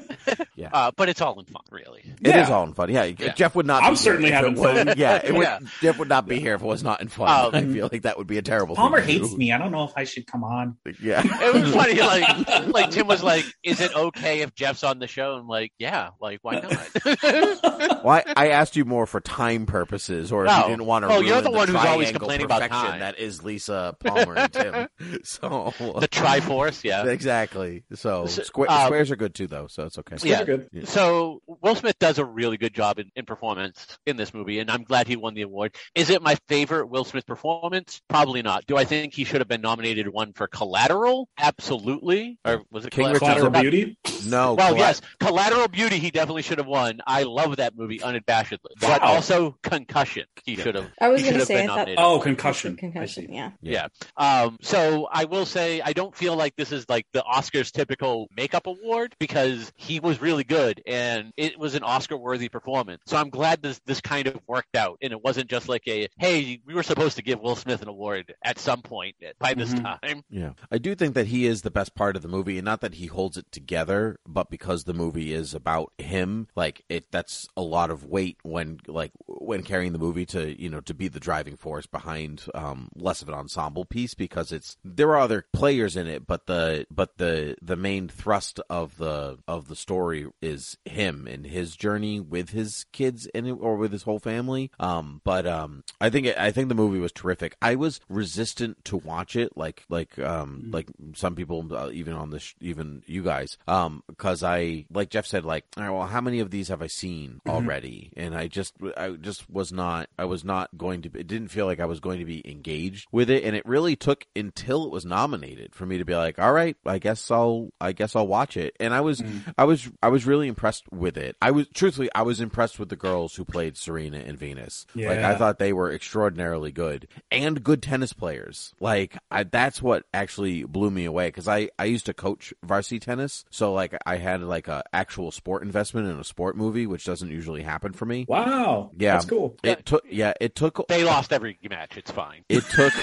yeah. 0.56 0.70
Uh, 0.72 0.90
but 0.96 1.08
it's 1.08 1.20
all 1.20 1.38
in 1.38 1.46
fun, 1.46 1.62
really. 1.76 2.02
It 2.20 2.28
is 2.28 2.48
Yeah. 2.48 2.50
all 2.54 2.64
in 2.64 2.72
fun. 2.72 2.90
Yeah, 2.90 3.04
Yeah. 3.04 3.34
Jeff 3.34 3.54
would 3.54 3.66
not. 3.66 3.82
I'm 3.82 3.92
be 3.92 3.96
certainly 3.98 4.30
here 4.30 4.38
if 4.38 4.44
having 4.44 4.56
it 4.56 4.60
was- 4.60 4.84
fun. 4.84 4.94
Yeah, 4.96 5.20
it 5.22 5.32
would, 5.32 5.42
Yeah. 5.42 5.58
Jeff 5.82 5.98
would 5.98 6.08
not 6.08 6.26
be 6.26 6.40
here 6.40 6.54
if 6.54 6.62
it 6.62 6.66
was 6.66 6.82
not 6.82 7.00
in 7.02 7.08
fun. 7.08 7.28
Um, 7.28 7.54
I 7.54 7.72
feel 7.72 7.88
like 7.92 8.02
that 8.02 8.16
would 8.18 8.26
be 8.26 8.38
a 8.38 8.42
terrible. 8.42 8.74
Palmer 8.76 9.00
thing 9.02 9.18
hates 9.20 9.30
do. 9.30 9.36
me. 9.36 9.52
I 9.52 9.58
don't 9.58 9.70
know 9.72 9.84
if 9.84 9.92
I 9.96 10.04
should 10.04 10.26
come 10.26 10.42
on. 10.44 10.76
Yeah, 11.00 11.22
It 11.42 11.54
was 11.54 11.72
funny, 11.74 12.00
like 12.00 12.66
like 12.74 12.90
Tim 12.90 13.06
was 13.06 13.22
like, 13.22 13.44
"Is 13.62 13.80
it 13.80 13.94
okay 13.94 14.40
if 14.40 14.54
Jeff's 14.54 14.82
on 14.84 14.98
the 14.98 15.06
show?" 15.06 15.32
I'm 15.34 15.46
like, 15.48 15.72
"Yeah, 15.78 16.10
like 16.20 16.38
why 16.42 16.60
not?" 16.60 16.88
Well, 18.06 18.14
I, 18.14 18.24
I 18.36 18.48
asked 18.50 18.76
you 18.76 18.84
more 18.84 19.04
for 19.06 19.20
time 19.20 19.66
purposes, 19.66 20.30
or 20.30 20.44
if 20.44 20.50
No. 20.50 20.58
you 20.62 20.68
didn't 20.68 20.86
want 20.86 21.04
to. 21.04 21.08
Oh, 21.08 21.20
you're 21.20 21.32
ruin 21.32 21.44
the 21.44 21.50
one 21.50 21.66
who's 21.68 21.76
always 21.76 22.10
triangle 22.10 22.20
complaining 22.20 22.44
about 22.44 22.68
time. 22.70 23.00
That 23.00 23.18
is 23.18 23.42
Lisa 23.42 23.96
Palmer 24.04 24.34
and 24.36 24.52
Tim. 24.52 24.88
So 25.24 25.72
the 25.78 26.06
Triforce, 26.08 26.84
yeah. 26.84 27.04
exactly. 27.06 27.84
So 27.94 28.26
So, 28.26 28.42
squa- 28.42 28.66
uh, 28.68 28.86
squares 28.86 29.10
are 29.10 29.16
good 29.16 29.34
too, 29.34 29.46
though. 29.48 29.66
So 29.66 29.84
it's 29.84 29.98
okay. 29.98 30.16
Yeah. 30.22 30.44
Good. 30.44 30.68
Yeah. 30.72 30.84
So 30.84 31.42
Will 31.66 31.74
Smith 31.74 31.98
does 31.98 32.18
a 32.18 32.24
really 32.24 32.58
good 32.58 32.72
job 32.72 33.00
in, 33.00 33.10
in 33.16 33.24
performance 33.24 33.98
in 34.06 34.16
this 34.16 34.32
movie, 34.32 34.60
and 34.60 34.70
I'm 34.70 34.84
glad 34.84 35.08
he 35.08 35.16
won 35.16 35.34
the 35.34 35.42
award. 35.42 35.74
Is 35.96 36.10
it 36.10 36.22
my 36.22 36.36
favorite 36.46 36.86
Will 36.86 37.02
Smith 37.02 37.26
performance? 37.26 38.00
Probably 38.08 38.40
not. 38.40 38.64
Do 38.66 38.76
I 38.76 38.84
think 38.84 39.14
he 39.14 39.24
should 39.24 39.40
have 39.40 39.48
been 39.48 39.62
nominated 39.62 40.06
one 40.06 40.32
for 40.32 40.46
Collateral? 40.46 41.28
Absolutely. 41.36 42.38
Or 42.44 42.62
was 42.70 42.86
it 42.86 42.92
King 42.92 43.06
Collateral? 43.06 43.50
Collateral 43.50 43.50
Beauty. 43.50 43.98
No. 44.26 44.54
Well, 44.54 44.68
colla- 44.68 44.78
yes, 44.78 45.00
Collateral 45.18 45.66
Beauty. 45.66 45.98
He 45.98 46.12
definitely 46.12 46.42
should 46.42 46.58
have 46.58 46.68
won. 46.68 47.00
I 47.04 47.24
love 47.24 47.56
that 47.56 47.76
movie 47.76 47.98
unabashedly, 47.98 48.78
but 48.80 49.02
also 49.02 49.58
Concussion. 49.64 50.26
He 50.44 50.54
should 50.54 50.76
have. 50.76 50.88
I 51.00 51.08
was 51.08 51.22
going 51.22 51.34
to 51.34 51.46
say, 51.46 51.56
I 51.56 51.58
been 51.58 51.66
thought 51.66 51.76
nominated. 51.78 51.98
Oh, 51.98 52.20
concussion. 52.20 52.76
concussion. 52.76 53.24
I 53.24 53.26
see. 53.26 53.34
Yeah. 53.34 53.50
Yeah. 53.60 53.88
Um, 54.16 54.58
so 54.62 55.08
I 55.10 55.24
will 55.24 55.46
say 55.46 55.80
I 55.80 55.92
don't 55.92 56.14
feel 56.14 56.36
like 56.36 56.54
this 56.54 56.70
is 56.70 56.88
like 56.88 57.06
the 57.12 57.24
Oscars 57.28 57.72
typical 57.72 58.28
makeup 58.36 58.68
award 58.68 59.16
because 59.18 59.72
he 59.74 59.98
was 59.98 60.20
really 60.20 60.44
good 60.44 60.80
and 60.86 61.32
it 61.36 61.55
was 61.58 61.74
an 61.74 61.82
Oscar 61.82 62.16
worthy 62.16 62.48
performance. 62.48 63.02
So 63.06 63.16
I'm 63.16 63.30
glad 63.30 63.62
this 63.62 63.80
this 63.86 64.00
kind 64.00 64.26
of 64.26 64.38
worked 64.46 64.76
out 64.76 64.98
and 65.02 65.12
it 65.12 65.22
wasn't 65.22 65.48
just 65.50 65.68
like 65.68 65.82
a 65.88 66.08
hey, 66.18 66.60
we 66.66 66.74
were 66.74 66.82
supposed 66.82 67.16
to 67.16 67.22
give 67.22 67.40
Will 67.40 67.56
Smith 67.56 67.82
an 67.82 67.88
award 67.88 68.34
at 68.44 68.58
some 68.58 68.82
point 68.82 69.16
by 69.38 69.54
this 69.54 69.72
Mhm. 69.74 69.82
time. 70.00 70.22
Yeah. 70.30 70.52
I 70.70 70.78
do 70.78 70.94
think 70.94 71.14
that 71.14 71.26
he 71.28 71.46
is 71.46 71.62
the 71.62 71.70
best 71.70 71.94
part 71.94 72.16
of 72.16 72.22
the 72.22 72.28
movie, 72.28 72.58
and 72.58 72.64
not 72.64 72.80
that 72.80 72.94
he 72.94 73.06
holds 73.06 73.36
it 73.36 73.50
together, 73.52 74.18
but 74.26 74.50
because 74.50 74.84
the 74.84 74.94
movie 74.94 75.32
is 75.32 75.54
about 75.54 75.92
him, 75.98 76.48
like 76.56 76.84
it 76.88 77.10
that's 77.10 77.46
a 77.56 77.62
lot 77.62 77.90
of 77.90 78.04
weight 78.04 78.38
when 78.42 78.80
like 78.86 79.12
when 79.26 79.62
carrying 79.62 79.92
the 79.92 79.98
movie 79.98 80.26
to, 80.26 80.60
you 80.60 80.68
know, 80.68 80.80
to 80.80 80.94
be 80.94 81.08
the 81.08 81.20
driving 81.20 81.56
force 81.56 81.86
behind 81.86 82.44
um 82.54 82.88
less 82.94 83.22
of 83.22 83.28
an 83.28 83.34
ensemble 83.34 83.84
piece 83.84 84.14
because 84.14 84.52
it's 84.52 84.76
there 84.84 85.10
are 85.10 85.18
other 85.18 85.46
players 85.52 85.96
in 85.96 86.06
it, 86.06 86.26
but 86.26 86.46
the 86.46 86.86
but 86.90 87.18
the 87.18 87.56
the 87.62 87.76
main 87.76 88.08
thrust 88.08 88.60
of 88.68 88.96
the 88.98 89.38
of 89.48 89.68
the 89.68 89.76
story 89.76 90.26
is 90.42 90.76
him 90.84 91.26
and 91.26 91.45
his 91.46 91.76
journey 91.76 92.20
with 92.20 92.50
his 92.50 92.84
kids 92.92 93.26
and 93.34 93.50
or 93.50 93.76
with 93.76 93.92
his 93.92 94.02
whole 94.02 94.18
family. 94.18 94.70
Um 94.78 95.20
but 95.24 95.46
um 95.46 95.84
I 96.00 96.10
think 96.10 96.26
I 96.38 96.50
think 96.50 96.68
the 96.68 96.74
movie 96.74 96.98
was 96.98 97.12
terrific. 97.12 97.56
I 97.62 97.74
was 97.76 98.00
resistant 98.08 98.84
to 98.86 98.96
watch 98.96 99.36
it 99.36 99.56
like 99.56 99.84
like 99.88 100.18
um 100.18 100.68
like 100.70 100.88
some 101.14 101.34
people 101.34 101.66
uh, 101.74 101.90
even 101.92 102.14
on 102.14 102.30
this 102.30 102.54
even 102.60 103.02
you 103.06 103.22
guys 103.22 103.56
um 103.68 104.02
because 104.08 104.42
I 104.42 104.86
like 104.92 105.10
Jeff 105.10 105.26
said 105.26 105.44
like 105.44 105.64
all 105.76 105.82
right 105.84 105.90
well 105.90 106.06
how 106.06 106.20
many 106.20 106.40
of 106.40 106.50
these 106.50 106.68
have 106.68 106.82
I 106.82 106.86
seen 106.88 107.40
already 107.46 108.12
and 108.16 108.34
I 108.36 108.48
just 108.48 108.74
I 108.96 109.10
just 109.10 109.48
was 109.50 109.72
not. 109.72 110.08
I 110.18 110.24
was 110.24 110.44
not 110.44 110.76
going 110.76 111.02
to. 111.02 111.10
It 111.14 111.26
didn't 111.26 111.48
feel 111.48 111.66
like 111.66 111.80
I 111.80 111.84
was 111.86 112.00
going 112.00 112.18
to 112.18 112.24
be 112.24 112.42
engaged 112.48 113.06
with 113.12 113.30
it, 113.30 113.44
and 113.44 113.54
it 113.56 113.64
really 113.66 113.96
took 113.96 114.26
until 114.34 114.84
it 114.84 114.90
was 114.90 115.04
nominated 115.04 115.74
for 115.74 115.86
me 115.86 115.98
to 115.98 116.04
be 116.04 116.14
like, 116.14 116.38
all 116.38 116.52
right, 116.52 116.76
I 116.84 116.98
guess 116.98 117.30
I'll. 117.30 117.70
I 117.80 117.92
guess 117.92 118.16
I'll 118.16 118.26
watch 118.26 118.56
it. 118.56 118.74
And 118.80 118.92
I 118.94 119.00
was, 119.00 119.20
Mm. 119.20 119.54
I 119.56 119.64
was, 119.64 119.88
I 120.02 120.08
was 120.08 120.26
really 120.26 120.46
impressed 120.48 120.84
with 120.92 121.16
it. 121.16 121.35
I 121.42 121.50
was 121.50 121.66
truthfully, 121.74 122.08
I 122.14 122.22
was 122.22 122.40
impressed 122.40 122.78
with 122.78 122.88
the 122.88 122.96
girls 122.96 123.34
who 123.34 123.44
played 123.44 123.76
Serena 123.76 124.18
and 124.18 124.38
Venus. 124.38 124.86
Like 124.94 125.18
I 125.18 125.34
thought 125.36 125.58
they 125.58 125.72
were 125.72 125.92
extraordinarily 125.92 126.72
good 126.72 127.08
and 127.30 127.62
good 127.62 127.82
tennis 127.82 128.12
players. 128.12 128.74
Like 128.80 129.16
I, 129.30 129.42
that's 129.44 129.82
what 129.82 130.04
actually 130.14 130.64
blew 130.64 130.90
me 130.90 131.04
away 131.04 131.28
because 131.28 131.46
I 131.48 131.70
I 131.78 131.84
used 131.84 132.06
to 132.06 132.14
coach 132.14 132.54
varsity 132.64 132.98
tennis, 132.98 133.44
so 133.50 133.72
like 133.72 133.94
I 134.06 134.16
had 134.16 134.42
like 134.42 134.68
a 134.68 134.82
actual 134.92 135.30
sport 135.30 135.62
investment 135.62 136.08
in 136.08 136.18
a 136.18 136.24
sport 136.24 136.56
movie, 136.56 136.86
which 136.86 137.04
doesn't 137.04 137.30
usually 137.30 137.62
happen 137.62 137.92
for 137.92 138.06
me. 138.06 138.24
Wow. 138.28 138.90
Yeah. 138.96 139.14
That's 139.14 139.26
cool. 139.26 139.56
It 139.62 139.84
took 139.84 140.04
yeah, 140.10 140.32
it 140.40 140.54
took 140.54 140.86
They 140.88 141.04
lost 141.04 141.32
every 141.32 141.58
match. 141.68 141.96
It's 141.96 142.10
fine. 142.10 142.44
it 142.48 142.64
took 142.64 142.94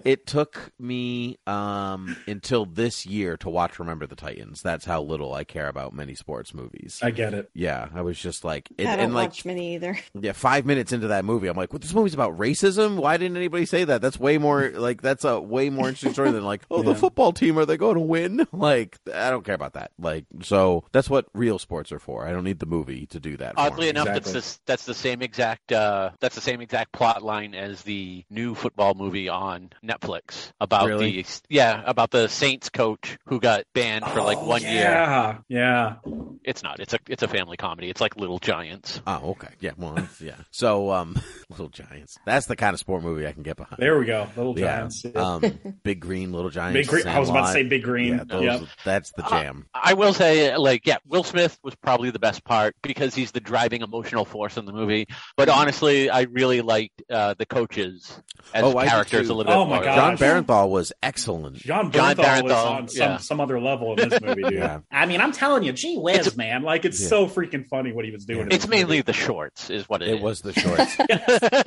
it 0.06 0.26
took 0.26 0.72
me 0.80 1.38
um 1.48 2.16
until 2.28 2.66
this 2.66 3.06
year 3.06 3.36
to 3.38 3.50
watch 3.50 3.78
Remember 3.78 4.08
the 4.08 4.16
Titans. 4.16 4.62
That's 4.62 4.86
how 4.86 5.02
little 5.02 5.34
I 5.34 5.44
care 5.44 5.68
about 5.68 5.94
many 5.94 6.16
sports 6.16 6.54
movies. 6.54 6.61
I 7.02 7.12
get 7.12 7.34
it. 7.34 7.50
yeah, 7.54 7.88
I 7.94 8.02
was 8.02 8.18
just 8.20 8.44
like, 8.44 8.70
it, 8.78 8.88
I 8.88 8.96
don't 8.96 9.06
and 9.06 9.14
like, 9.14 9.30
watch 9.30 9.46
many 9.46 9.76
either. 9.76 9.98
yeah, 10.20 10.32
five 10.34 10.66
minutes 10.66 10.92
into 10.92 11.08
that 11.08 11.26
movie, 11.26 11.48
I'm 11.48 11.58
like, 11.58 11.72
"What? 11.74 11.82
This 11.82 11.94
movie's 11.94 12.14
about 12.14 12.38
racism? 12.38 12.98
Why 12.98 13.18
didn't 13.18 13.38
anybody 13.38 13.66
say 13.66 13.84
that? 13.86 14.02
That's 14.02 14.20
way 14.20 14.38
more 14.38 14.70
like 14.76 15.02
that's 15.02 15.24
a 15.24 15.40
way 15.40 15.70
more 15.70 15.88
interesting 15.88 16.14
story 16.14 16.32
than 16.32 16.44
like, 16.44 16.62
oh, 16.72 16.84
the 16.84 16.96
football 16.96 17.32
team 17.34 17.58
are 17.58 17.66
they 17.66 17.78
going 17.78 17.96
to 17.96 18.02
win? 18.02 18.48
Like, 18.52 18.98
I 19.14 19.30
don't 19.30 19.44
care 19.46 19.56
about 19.56 19.74
that. 19.74 19.92
Like, 20.00 20.26
so 20.44 20.84
that's 20.92 21.10
what 21.10 21.26
real 21.34 21.58
sports 21.60 21.92
are 21.92 22.00
for. 22.00 22.26
I 22.28 22.32
don't 22.32 22.44
need 22.44 22.60
the 22.60 22.66
movie 22.66 23.06
to 23.08 23.20
do 23.20 23.38
that. 23.38 23.54
Oddly 23.58 23.86
me. 23.86 23.90
enough, 23.90 24.08
Exactly. 24.08 24.34
that's 24.34 24.54
the, 24.56 24.60
that's 24.66 24.86
the 24.86 24.94
same 24.94 25.22
exact 25.22 25.72
uh, 25.72 26.12
that's 26.20 26.36
the 26.36 26.42
same 26.42 26.62
exact 26.62 26.92
plot 26.92 27.24
line 27.24 27.54
as 27.56 27.82
the 27.84 28.24
new 28.30 28.54
football 28.56 28.94
movie 28.94 29.30
on 29.30 29.70
Netflix 29.84 30.52
about 30.60 30.88
Really? 30.88 31.22
the 31.22 31.42
yeah 31.50 31.82
about 31.86 32.12
the 32.12 32.28
Saints 32.28 32.70
coach 32.70 33.18
who 33.26 33.40
got 33.40 33.64
banned 33.74 34.06
for 34.06 34.22
like 34.22 34.38
Oh, 34.38 34.46
one 34.46 34.62
year. 34.62 34.72
Yeah. 34.72 35.38
Yeah. 35.48 35.96
It's 36.44 36.64
not. 36.64 36.80
It's 36.80 36.94
a 36.94 37.00
it's 37.08 37.24
a 37.24 37.28
family 37.28 37.58
comedy. 37.58 37.90
It's 37.90 38.02
like 38.02 38.16
Little 38.18 38.40
Giants. 38.40 39.02
Oh, 39.06 39.32
okay. 39.32 39.50
Yeah. 39.60 39.72
Well, 39.78 39.98
yeah. 40.20 40.36
So, 40.52 40.92
um, 40.92 41.16
Little 41.50 41.70
Giants. 41.70 42.18
That's 42.26 42.48
the 42.48 42.56
kind 42.56 42.74
of 42.74 42.80
sport 42.80 43.04
movie 43.04 43.28
I 43.28 43.32
can 43.32 43.44
get 43.44 43.58
behind. 43.58 43.78
There 43.80 43.98
we 44.00 44.06
go. 44.06 44.28
Little 44.36 44.58
yeah. 44.60 44.78
Giants. 44.88 45.06
Um, 45.16 45.44
Big 45.84 46.00
Green, 46.00 46.32
Little 46.34 46.50
Giants. 46.50 46.74
Big 46.76 46.88
green. 46.88 47.08
I 47.08 47.20
was 47.20 47.30
about 47.30 47.48
to 47.48 47.54
say 47.54 47.64
Big 47.64 47.84
Green. 47.84 48.14
Yeah, 48.18 48.24
those, 48.26 48.44
Yep. 48.44 48.62
that's 48.84 49.12
the 49.16 49.24
jam. 49.24 49.68
I 49.74 49.94
will 49.94 50.14
say, 50.14 50.56
like, 50.58 50.86
yeah, 50.88 50.98
Will 51.08 51.24
Smith 51.24 51.58
was 51.64 51.76
probably 51.76 52.10
the 52.12 52.20
best 52.20 52.44
part 52.44 52.76
because 52.82 53.14
he's 53.14 53.32
the 53.32 53.40
driving 53.40 53.82
emotional 53.82 54.26
force 54.26 54.58
in 54.58 54.66
the 54.66 54.74
movie. 54.74 55.08
But 55.38 55.50
honestly, 55.50 56.10
I 56.10 56.22
really 56.24 56.62
liked 56.62 57.04
uh, 57.10 57.36
the 57.38 57.46
coaches 57.46 58.20
as 58.54 58.64
Oh, 58.64 58.74
characters 58.82 59.30
a 59.30 59.34
little 59.34 59.52
Oh 59.54 59.66
bit 59.66 59.70
my 59.70 59.76
more. 59.78 59.86
gosh. 59.86 59.96
John 59.96 60.18
Bernthal 60.18 60.70
was 60.70 60.92
excellent. 61.04 61.58
John 61.58 61.92
John 61.92 62.16
Bernthal 62.16 62.44
was 62.44 62.52
on 62.54 62.88
some, 62.88 63.02
yeah. 63.12 63.18
some 63.18 63.40
other 63.40 63.60
level 63.60 63.94
in 64.00 64.10
this 64.10 64.20
movie, 64.22 64.42
dude. 64.44 64.54
Yeah. 64.54 64.80
I 64.92 65.06
mean, 65.06 65.22
I'm 65.22 65.32
telling 65.32 65.64
you, 65.64 65.74
gee 65.74 65.98
whiz, 65.98 66.31
It's- 66.32 66.38
man. 66.38 66.64
Like, 66.64 66.86
it's 66.86 67.02
Yeah. 67.02 67.08
so 67.08 67.28
freaking 67.28 67.68
funny 67.68 67.92
what 67.94 68.06
he 68.06 68.12
was 68.12 68.26
doing. 68.26 68.48
Yeah. 68.50 68.56
It's 68.56 68.68
mainly 68.68 68.98
movie. 68.98 69.02
the 69.04 69.14
shorts, 69.14 69.70
is 69.70 69.88
what 69.88 70.02
It 70.02 70.10
is. 70.10 70.16
It 70.16 70.22
was 70.22 70.42
the 70.42 70.54
shorts. 70.54 70.98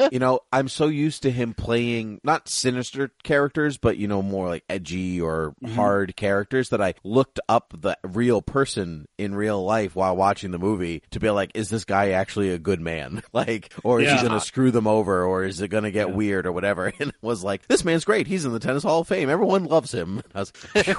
you 0.12 0.18
know, 0.18 0.40
I'm 0.52 0.68
so 0.68 0.86
used 0.86 1.22
to 1.22 1.30
him 1.30 1.54
playing 1.54 2.20
not 2.24 2.48
sinister 2.48 3.10
characters, 3.22 3.76
but 3.78 3.96
you 3.96 4.08
know, 4.08 4.22
more 4.22 4.48
like 4.48 4.64
edgy 4.68 5.20
or 5.20 5.54
Mhm. 5.64 5.74
hard 5.74 6.16
characters 6.16 6.68
that 6.70 6.80
I 6.80 6.94
looked 7.04 7.40
up 7.48 7.72
the 7.78 7.96
real 8.04 8.42
person 8.42 9.06
in 9.18 9.34
real 9.34 9.64
life 9.64 9.94
while 9.96 10.16
watching 10.16 10.50
the 10.50 10.58
movie 10.58 11.02
to 11.10 11.20
be 11.20 11.30
like, 11.30 11.50
is 11.54 11.68
this 11.68 11.84
guy 11.84 12.10
actually 12.10 12.50
a 12.50 12.58
good 12.58 12.80
man? 12.80 13.22
Like, 13.32 13.72
or 13.82 14.00
is 14.00 14.06
Yeah. 14.06 14.16
he 14.20 14.28
going 14.28 14.38
to 14.38 14.44
screw 14.46 14.70
them 14.70 14.86
over 14.86 15.24
or 15.24 15.44
is 15.44 15.60
it 15.60 15.68
going 15.68 15.82
to 15.84 15.90
get 15.90 16.08
Yeah. 16.08 16.14
weird 16.14 16.46
or 16.46 16.52
whatever? 16.52 16.92
And 17.00 17.10
it 17.10 17.14
was 17.22 17.42
like, 17.42 17.66
this 17.66 17.84
man's 17.84 18.04
great. 18.04 18.26
He's 18.28 18.44
in 18.44 18.52
the 18.52 18.60
Tennis 18.60 18.84
Hall 18.84 19.00
of 19.00 19.08
Fame. 19.08 19.28
Everyone 19.28 19.64
loves 19.64 19.92
him. 19.92 20.22
I 20.34 20.40
was, 20.40 20.50
phew, 20.52 20.94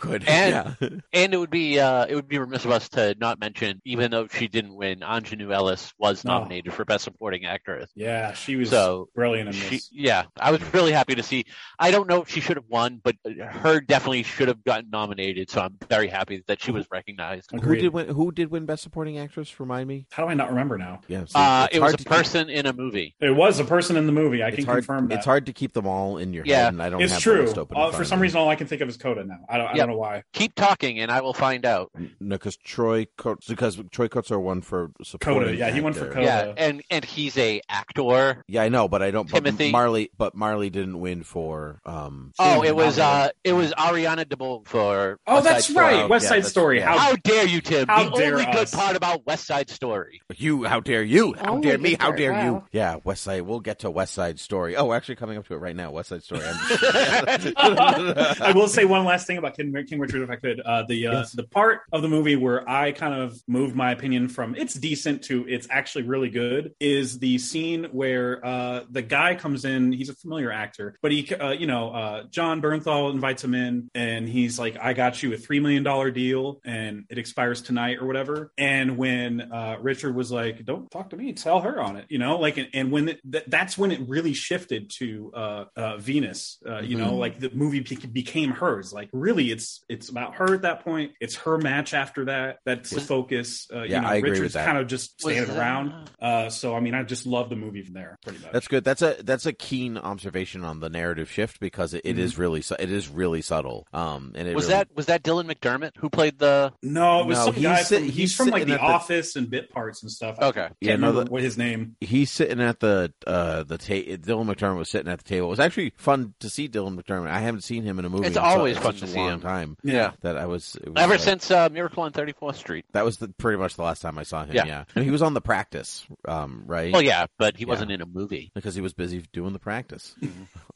good. 0.00 0.24
And- 0.28 0.76
yeah. 0.80 0.88
And 1.12 1.34
it 1.34 1.36
would 1.36 1.50
be 1.50 1.80
uh, 1.80 2.06
it 2.06 2.14
would 2.14 2.28
be 2.28 2.38
remiss 2.38 2.64
of 2.64 2.70
us 2.70 2.88
to 2.94 3.14
not 3.20 3.38
mention, 3.40 3.80
even 3.84 4.10
though 4.10 4.26
she 4.26 4.48
didn't 4.48 4.74
win, 4.74 5.00
Aunjanue 5.00 5.52
Ellis 5.52 5.92
was 5.98 6.24
No. 6.24 6.38
nominated 6.38 6.72
for 6.72 6.84
Best 6.84 7.04
Supporting 7.04 7.44
Actress. 7.44 7.90
Yeah, 7.94 8.32
she 8.32 8.56
was 8.56 8.70
So, 8.70 9.08
brilliant 9.14 9.48
in 9.48 9.54
She, 9.54 9.68
this. 9.76 9.88
yeah, 9.92 10.24
I 10.40 10.50
was 10.50 10.60
really 10.72 10.92
happy 10.92 11.14
to 11.14 11.22
see. 11.22 11.44
I 11.78 11.90
don't 11.90 12.08
know 12.08 12.22
if 12.22 12.28
she 12.28 12.40
should 12.40 12.56
have 12.56 12.66
won, 12.68 13.00
but 13.02 13.16
her 13.50 13.80
definitely 13.80 14.22
should 14.22 14.48
have 14.48 14.62
gotten 14.64 14.90
nominated. 14.90 15.50
So 15.50 15.60
I'm 15.60 15.76
very 15.88 16.08
happy 16.08 16.42
that 16.46 16.62
she 16.62 16.70
was 16.72 16.86
recognized. 16.90 17.50
Who 17.52 17.76
did 17.76 17.92
win? 17.92 18.08
Who 18.08 18.32
did 18.32 18.50
win 18.50 18.64
Best 18.66 18.82
Supporting 18.82 19.18
Actress? 19.18 19.58
Remind 19.60 19.88
me. 19.88 20.06
How 20.12 20.24
do 20.24 20.30
I 20.30 20.34
not 20.34 20.48
remember 20.50 20.78
now? 20.78 21.00
Yeah, 21.08 21.24
see, 21.24 21.32
Uh, 21.34 21.68
it 21.72 21.80
was 21.80 21.94
a 21.94 21.96
to 21.96 22.04
keep- 22.04 22.10
person 22.12 22.48
in 22.50 22.66
a 22.66 22.72
movie. 22.72 23.14
It 23.20 23.30
was 23.30 23.58
a 23.60 23.64
person 23.64 23.96
in 23.96 24.06
the 24.06 24.12
movie. 24.12 24.42
I 24.42 24.48
it's 24.48 24.56
can 24.56 24.64
hard, 24.66 24.86
confirm 24.86 25.08
that. 25.08 25.16
It's 25.16 25.26
hard 25.26 25.46
to 25.46 25.52
keep 25.52 25.72
them 25.72 25.86
all 25.86 26.18
in 26.18 26.32
your 26.32 26.44
Yeah, 26.46 26.64
head, 26.64 26.74
and 26.74 26.82
I 26.82 26.90
don't 26.90 27.02
It's 27.02 27.12
have 27.12 27.20
the 27.20 27.30
true. 27.30 27.42
list 27.42 27.58
open. 27.58 27.76
Uh, 27.76 27.90
for 27.90 28.04
some 28.04 28.20
reason, 28.20 28.38
all 28.40 28.48
I 28.48 28.56
can 28.56 28.66
think 28.66 28.80
of 28.80 28.88
is 28.88 28.96
Coda 28.96 29.24
now. 29.24 29.38
I 29.48 29.58
don't, 29.58 29.66
I 29.66 29.70
Yep. 29.70 29.76
don't 29.78 29.88
know 29.90 29.96
why. 29.98 30.22
Keep 30.32 30.54
talking, 30.54 31.00
and 31.00 31.10
I 31.10 31.20
will 31.20 31.34
find 31.34 31.64
out. 31.66 31.90
No, 32.20 32.36
because 32.36 32.56
Troy 32.58 32.83
Kotsur, 33.18 33.48
because 33.48 33.80
Troy 33.90 34.08
Kotsur 34.08 34.40
won 34.40 34.60
for 34.62 34.90
supporting. 35.02 35.42
Coda, 35.42 35.56
yeah, 35.56 35.70
he 35.70 35.80
won 35.80 35.92
for 35.92 36.02
actor. 36.06 36.14
Coda. 36.14 36.24
Yeah, 36.26 36.52
and 36.56 36.82
and 36.90 37.04
he's 37.04 37.36
a 37.38 37.60
actor. 37.68 38.44
Yeah, 38.48 38.62
I 38.62 38.68
know, 38.68 38.88
but 38.88 39.02
I 39.02 39.10
don't. 39.10 39.28
Timothy. 39.28 39.70
But 39.72 39.78
Marlee, 39.78 40.08
but 40.18 40.36
Marlee 40.36 40.70
didn't 40.70 40.98
win 41.00 41.22
for. 41.22 41.80
um 41.84 42.32
Oh, 42.38 42.62
it 42.62 42.74
was 42.76 42.98
uh, 42.98 43.30
it 43.44 43.52
was 43.52 43.72
Ariana 43.72 44.24
DeBose 44.24 44.66
for. 44.68 45.18
Oh, 45.26 45.34
West 45.34 45.44
that's 45.44 45.66
Side 45.66 45.72
Story. 45.72 45.94
right. 45.94 46.08
West 46.08 46.26
Side 46.28 46.34
that's- 46.36 46.50
Story. 46.50 46.78
yeah. 46.78 46.86
How, 46.92 46.98
How 46.98 47.16
dare 47.24 47.46
you, 47.46 47.60
Tim? 47.60 47.86
How 47.88 48.04
the 48.10 48.16
dare 48.16 48.34
only 48.38 48.52
good 48.52 48.70
part 48.70 48.96
about 48.96 49.26
West 49.26 49.46
Side 49.46 49.70
Story. 49.70 50.20
You, 50.36 50.64
how 50.64 50.80
dare 50.80 51.02
you? 51.02 51.34
How 51.34 51.56
Oh, 51.56 51.60
dare 51.60 51.78
me? 51.78 51.94
How 51.98 52.10
goodness, 52.10 52.18
dare 52.34 52.44
you? 52.46 52.52
wow. 52.54 52.64
Yeah, 52.72 52.96
West 53.04 53.22
Side. 53.22 53.42
We'll 53.42 53.60
get 53.60 53.80
to 53.80 53.90
West 53.90 54.14
Side 54.14 54.38
Story. 54.40 54.76
Oh, 54.76 54.86
we're 54.86 54.96
actually 54.96 55.16
coming 55.16 55.38
up 55.38 55.46
to 55.48 55.54
it 55.54 55.58
right 55.58 55.76
now. 55.76 55.90
West 55.90 56.08
Side 56.10 56.22
Story. 56.22 56.42
I'm 56.44 56.56
I 57.56 58.52
will 58.54 58.68
say 58.68 58.84
one 58.84 59.04
last 59.04 59.26
thing 59.26 59.38
about 59.38 59.56
King, 59.56 59.74
King 59.88 59.98
Richard, 59.98 60.22
if 60.22 60.30
I 60.30 60.36
could. 60.36 60.60
Uh, 60.60 60.82
the 60.86 61.06
uh, 61.06 61.12
Yes. 61.14 61.32
the 61.32 61.44
part 61.44 61.82
of 61.92 62.02
the 62.02 62.08
movie 62.08 62.36
where 62.36 62.68
I 62.74 62.92
kind 62.92 63.14
of 63.14 63.36
moved 63.46 63.74
my 63.76 63.92
opinion 63.92 64.28
from 64.28 64.54
it's 64.56 64.74
decent 64.74 65.22
to 65.24 65.46
it's 65.48 65.68
actually 65.70 66.04
really 66.04 66.28
good 66.28 66.72
is 66.80 67.18
the 67.20 67.38
scene 67.38 67.84
where 67.92 68.44
uh, 68.44 68.80
the 68.90 69.02
guy 69.02 69.34
comes 69.36 69.64
in. 69.64 69.92
He's 69.92 70.08
a 70.08 70.14
familiar 70.14 70.50
actor, 70.50 70.96
but 71.00 71.12
he, 71.12 71.32
uh, 71.34 71.52
you 71.52 71.66
know, 71.66 71.90
uh, 71.90 72.24
John 72.30 72.60
Bernthal 72.60 73.12
invites 73.12 73.44
him 73.44 73.54
in, 73.54 73.90
and 73.94 74.28
he's 74.28 74.58
like, 74.58 74.76
"I 74.80 74.92
got 74.92 75.22
you 75.22 75.32
a 75.34 75.36
three 75.36 75.60
million 75.60 75.82
dollar 75.84 76.10
deal, 76.10 76.60
and 76.64 77.04
it 77.08 77.18
expires 77.18 77.62
tonight 77.62 77.98
or 78.00 78.06
whatever." 78.06 78.50
And 78.58 78.96
when 78.98 79.40
uh, 79.40 79.76
Richard 79.80 80.14
was 80.14 80.32
like, 80.32 80.64
"Don't 80.64 80.90
talk 80.90 81.10
to 81.10 81.16
me, 81.16 81.32
tell 81.32 81.60
her 81.60 81.80
on 81.80 81.96
it," 81.96 82.06
you 82.08 82.18
know, 82.18 82.38
like, 82.38 82.56
and, 82.56 82.68
and 82.74 82.90
when 82.90 83.06
th- 83.06 83.44
that's 83.46 83.78
when 83.78 83.92
it 83.92 84.00
really 84.08 84.34
shifted 84.34 84.90
to 84.98 85.30
uh, 85.34 85.64
uh, 85.76 85.96
Venus, 85.98 86.58
uh, 86.68 86.80
you 86.80 86.96
know, 86.98 87.12
Mhm. 87.12 87.18
like 87.18 87.38
the 87.38 87.50
movie 87.54 87.80
be- 87.80 88.06
became 88.20 88.50
hers. 88.50 88.92
Like, 88.92 89.08
really, 89.12 89.50
it's 89.52 89.84
it's 89.88 90.08
about 90.08 90.34
her 90.36 90.54
at 90.54 90.62
that 90.62 90.84
point. 90.84 91.12
It's 91.20 91.36
her 91.36 91.58
match 91.58 91.94
after 91.94 92.24
that. 92.26 92.58
That's 92.64 92.90
the 92.90 93.00
focus. 93.00 93.66
Uh, 93.72 93.82
Yeah, 93.82 93.96
you 93.96 94.00
know, 94.02 94.08
I 94.08 94.14
agree 94.16 94.30
with 94.30 94.38
Richard's 94.40 94.54
that. 94.54 94.64
kind 94.66 94.78
of 94.78 94.86
just 94.86 95.20
standing 95.20 95.46
that- 95.54 95.58
around. 95.58 96.10
Uh, 96.20 96.48
so 96.48 96.74
I 96.74 96.80
mean, 96.80 96.94
I 96.94 97.02
just 97.02 97.26
love 97.26 97.50
the 97.50 97.56
movie 97.56 97.82
from 97.82 97.94
there, 97.94 98.18
pretty 98.24 98.38
much. 98.40 98.52
That's 98.52 98.68
good. 98.68 98.84
That's 98.84 99.02
a 99.02 99.16
that's 99.22 99.46
a 99.46 99.52
keen 99.52 99.98
observation 99.98 100.64
on 100.64 100.80
the 100.80 100.88
narrative 100.88 101.30
shift 101.30 101.60
because 101.60 101.92
it, 101.94 102.02
it 102.04 102.16
Mhm. 102.16 102.20
is 102.20 102.38
really 102.38 102.62
su- 102.62 102.76
it 102.78 102.90
is 102.90 103.08
really 103.08 103.42
subtle. 103.42 103.86
Um, 103.92 104.32
and 104.34 104.48
it 104.48 104.54
Was 104.54 104.64
really- 104.64 104.74
that 104.76 104.88
was 104.96 105.06
that 105.06 105.22
Dylan 105.22 105.50
McDermott 105.52 105.92
who 105.98 106.08
played 106.08 106.38
the? 106.38 106.72
no, 106.82 107.20
it 107.20 107.26
was 107.26 107.38
No, 107.38 107.44
some 107.46 107.54
he's 107.54 107.62
guy. 107.64 107.82
sit- 107.82 107.98
from, 107.98 108.04
he's, 108.06 108.14
he's 108.16 108.34
from 108.34 108.48
like 108.48 108.66
The 108.66 108.72
at 108.74 108.80
the- 108.80 108.84
Office 108.86 109.36
and 109.36 109.50
bit 109.50 109.70
parts 109.70 110.02
and 110.02 110.10
stuff. 110.10 110.36
I 110.40 110.46
Okay. 110.46 110.60
can't 110.62 110.76
Yeah, 110.80 110.96
no, 110.96 111.08
remember 111.08 111.24
the- 111.24 111.30
what 111.32 111.42
his 111.42 111.58
name. 111.58 111.96
he's 112.00 112.30
sitting 112.30 112.60
at 112.62 112.80
the 112.80 113.12
uh 113.26 113.62
the 113.64 113.76
ta- 113.76 113.84
Dylan 114.16 114.46
McDermott 114.52 114.78
was 114.78 114.88
sitting 114.88 115.12
at 115.12 115.18
the 115.18 115.24
table. 115.24 115.48
It 115.48 115.50
was 115.50 115.60
actually 115.60 115.92
fun 115.96 116.32
to 116.40 116.48
see 116.48 116.68
Dylan 116.68 116.98
McDermott. 116.98 117.28
I 117.30 117.40
haven't 117.40 117.62
seen 117.62 117.82
him 117.82 117.98
in 117.98 118.04
a 118.04 118.08
movie. 118.08 118.26
It's 118.26 118.36
in 118.36 118.42
always 118.42 118.76
in 118.76 118.82
fun 118.82 118.92
such 118.92 119.00
to 119.00 119.04
a 119.06 119.08
see 119.08 119.18
long 119.18 119.32
him. 119.34 119.40
time. 119.40 119.76
Yeah. 119.82 120.12
That 120.22 120.38
I 120.38 120.46
was, 120.46 120.76
was 120.86 120.94
Ever 120.96 121.14
uh, 121.14 121.18
since 121.18 121.50
uh, 121.50 121.68
Miracle 121.70 122.02
on 122.04 122.12
34th 122.54 122.58
Street. 122.58 122.84
that 122.92 123.04
was 123.04 123.18
the, 123.18 123.28
pretty 123.28 123.58
much 123.58 123.76
the 123.76 123.82
last 123.82 124.00
time 124.02 124.18
I 124.18 124.22
saw 124.22 124.44
him. 124.44 124.54
Yeah. 124.54 124.64
Yeah, 124.66 124.84
And 124.94 125.04
he 125.04 125.10
was 125.10 125.22
on 125.22 125.34
the 125.34 125.40
practice, 125.40 126.06
um, 126.26 126.64
right? 126.66 126.92
Well, 126.92 127.02
yeah, 127.02 127.26
but 127.38 127.56
he 127.56 127.64
Yeah. 127.64 127.68
wasn't 127.70 127.92
in 127.92 128.00
a 128.00 128.06
movie. 128.06 128.50
because 128.54 128.74
he 128.74 128.80
was 128.80 128.92
busy 128.94 129.22
doing 129.32 129.52
the 129.52 129.58
practice. 129.58 130.14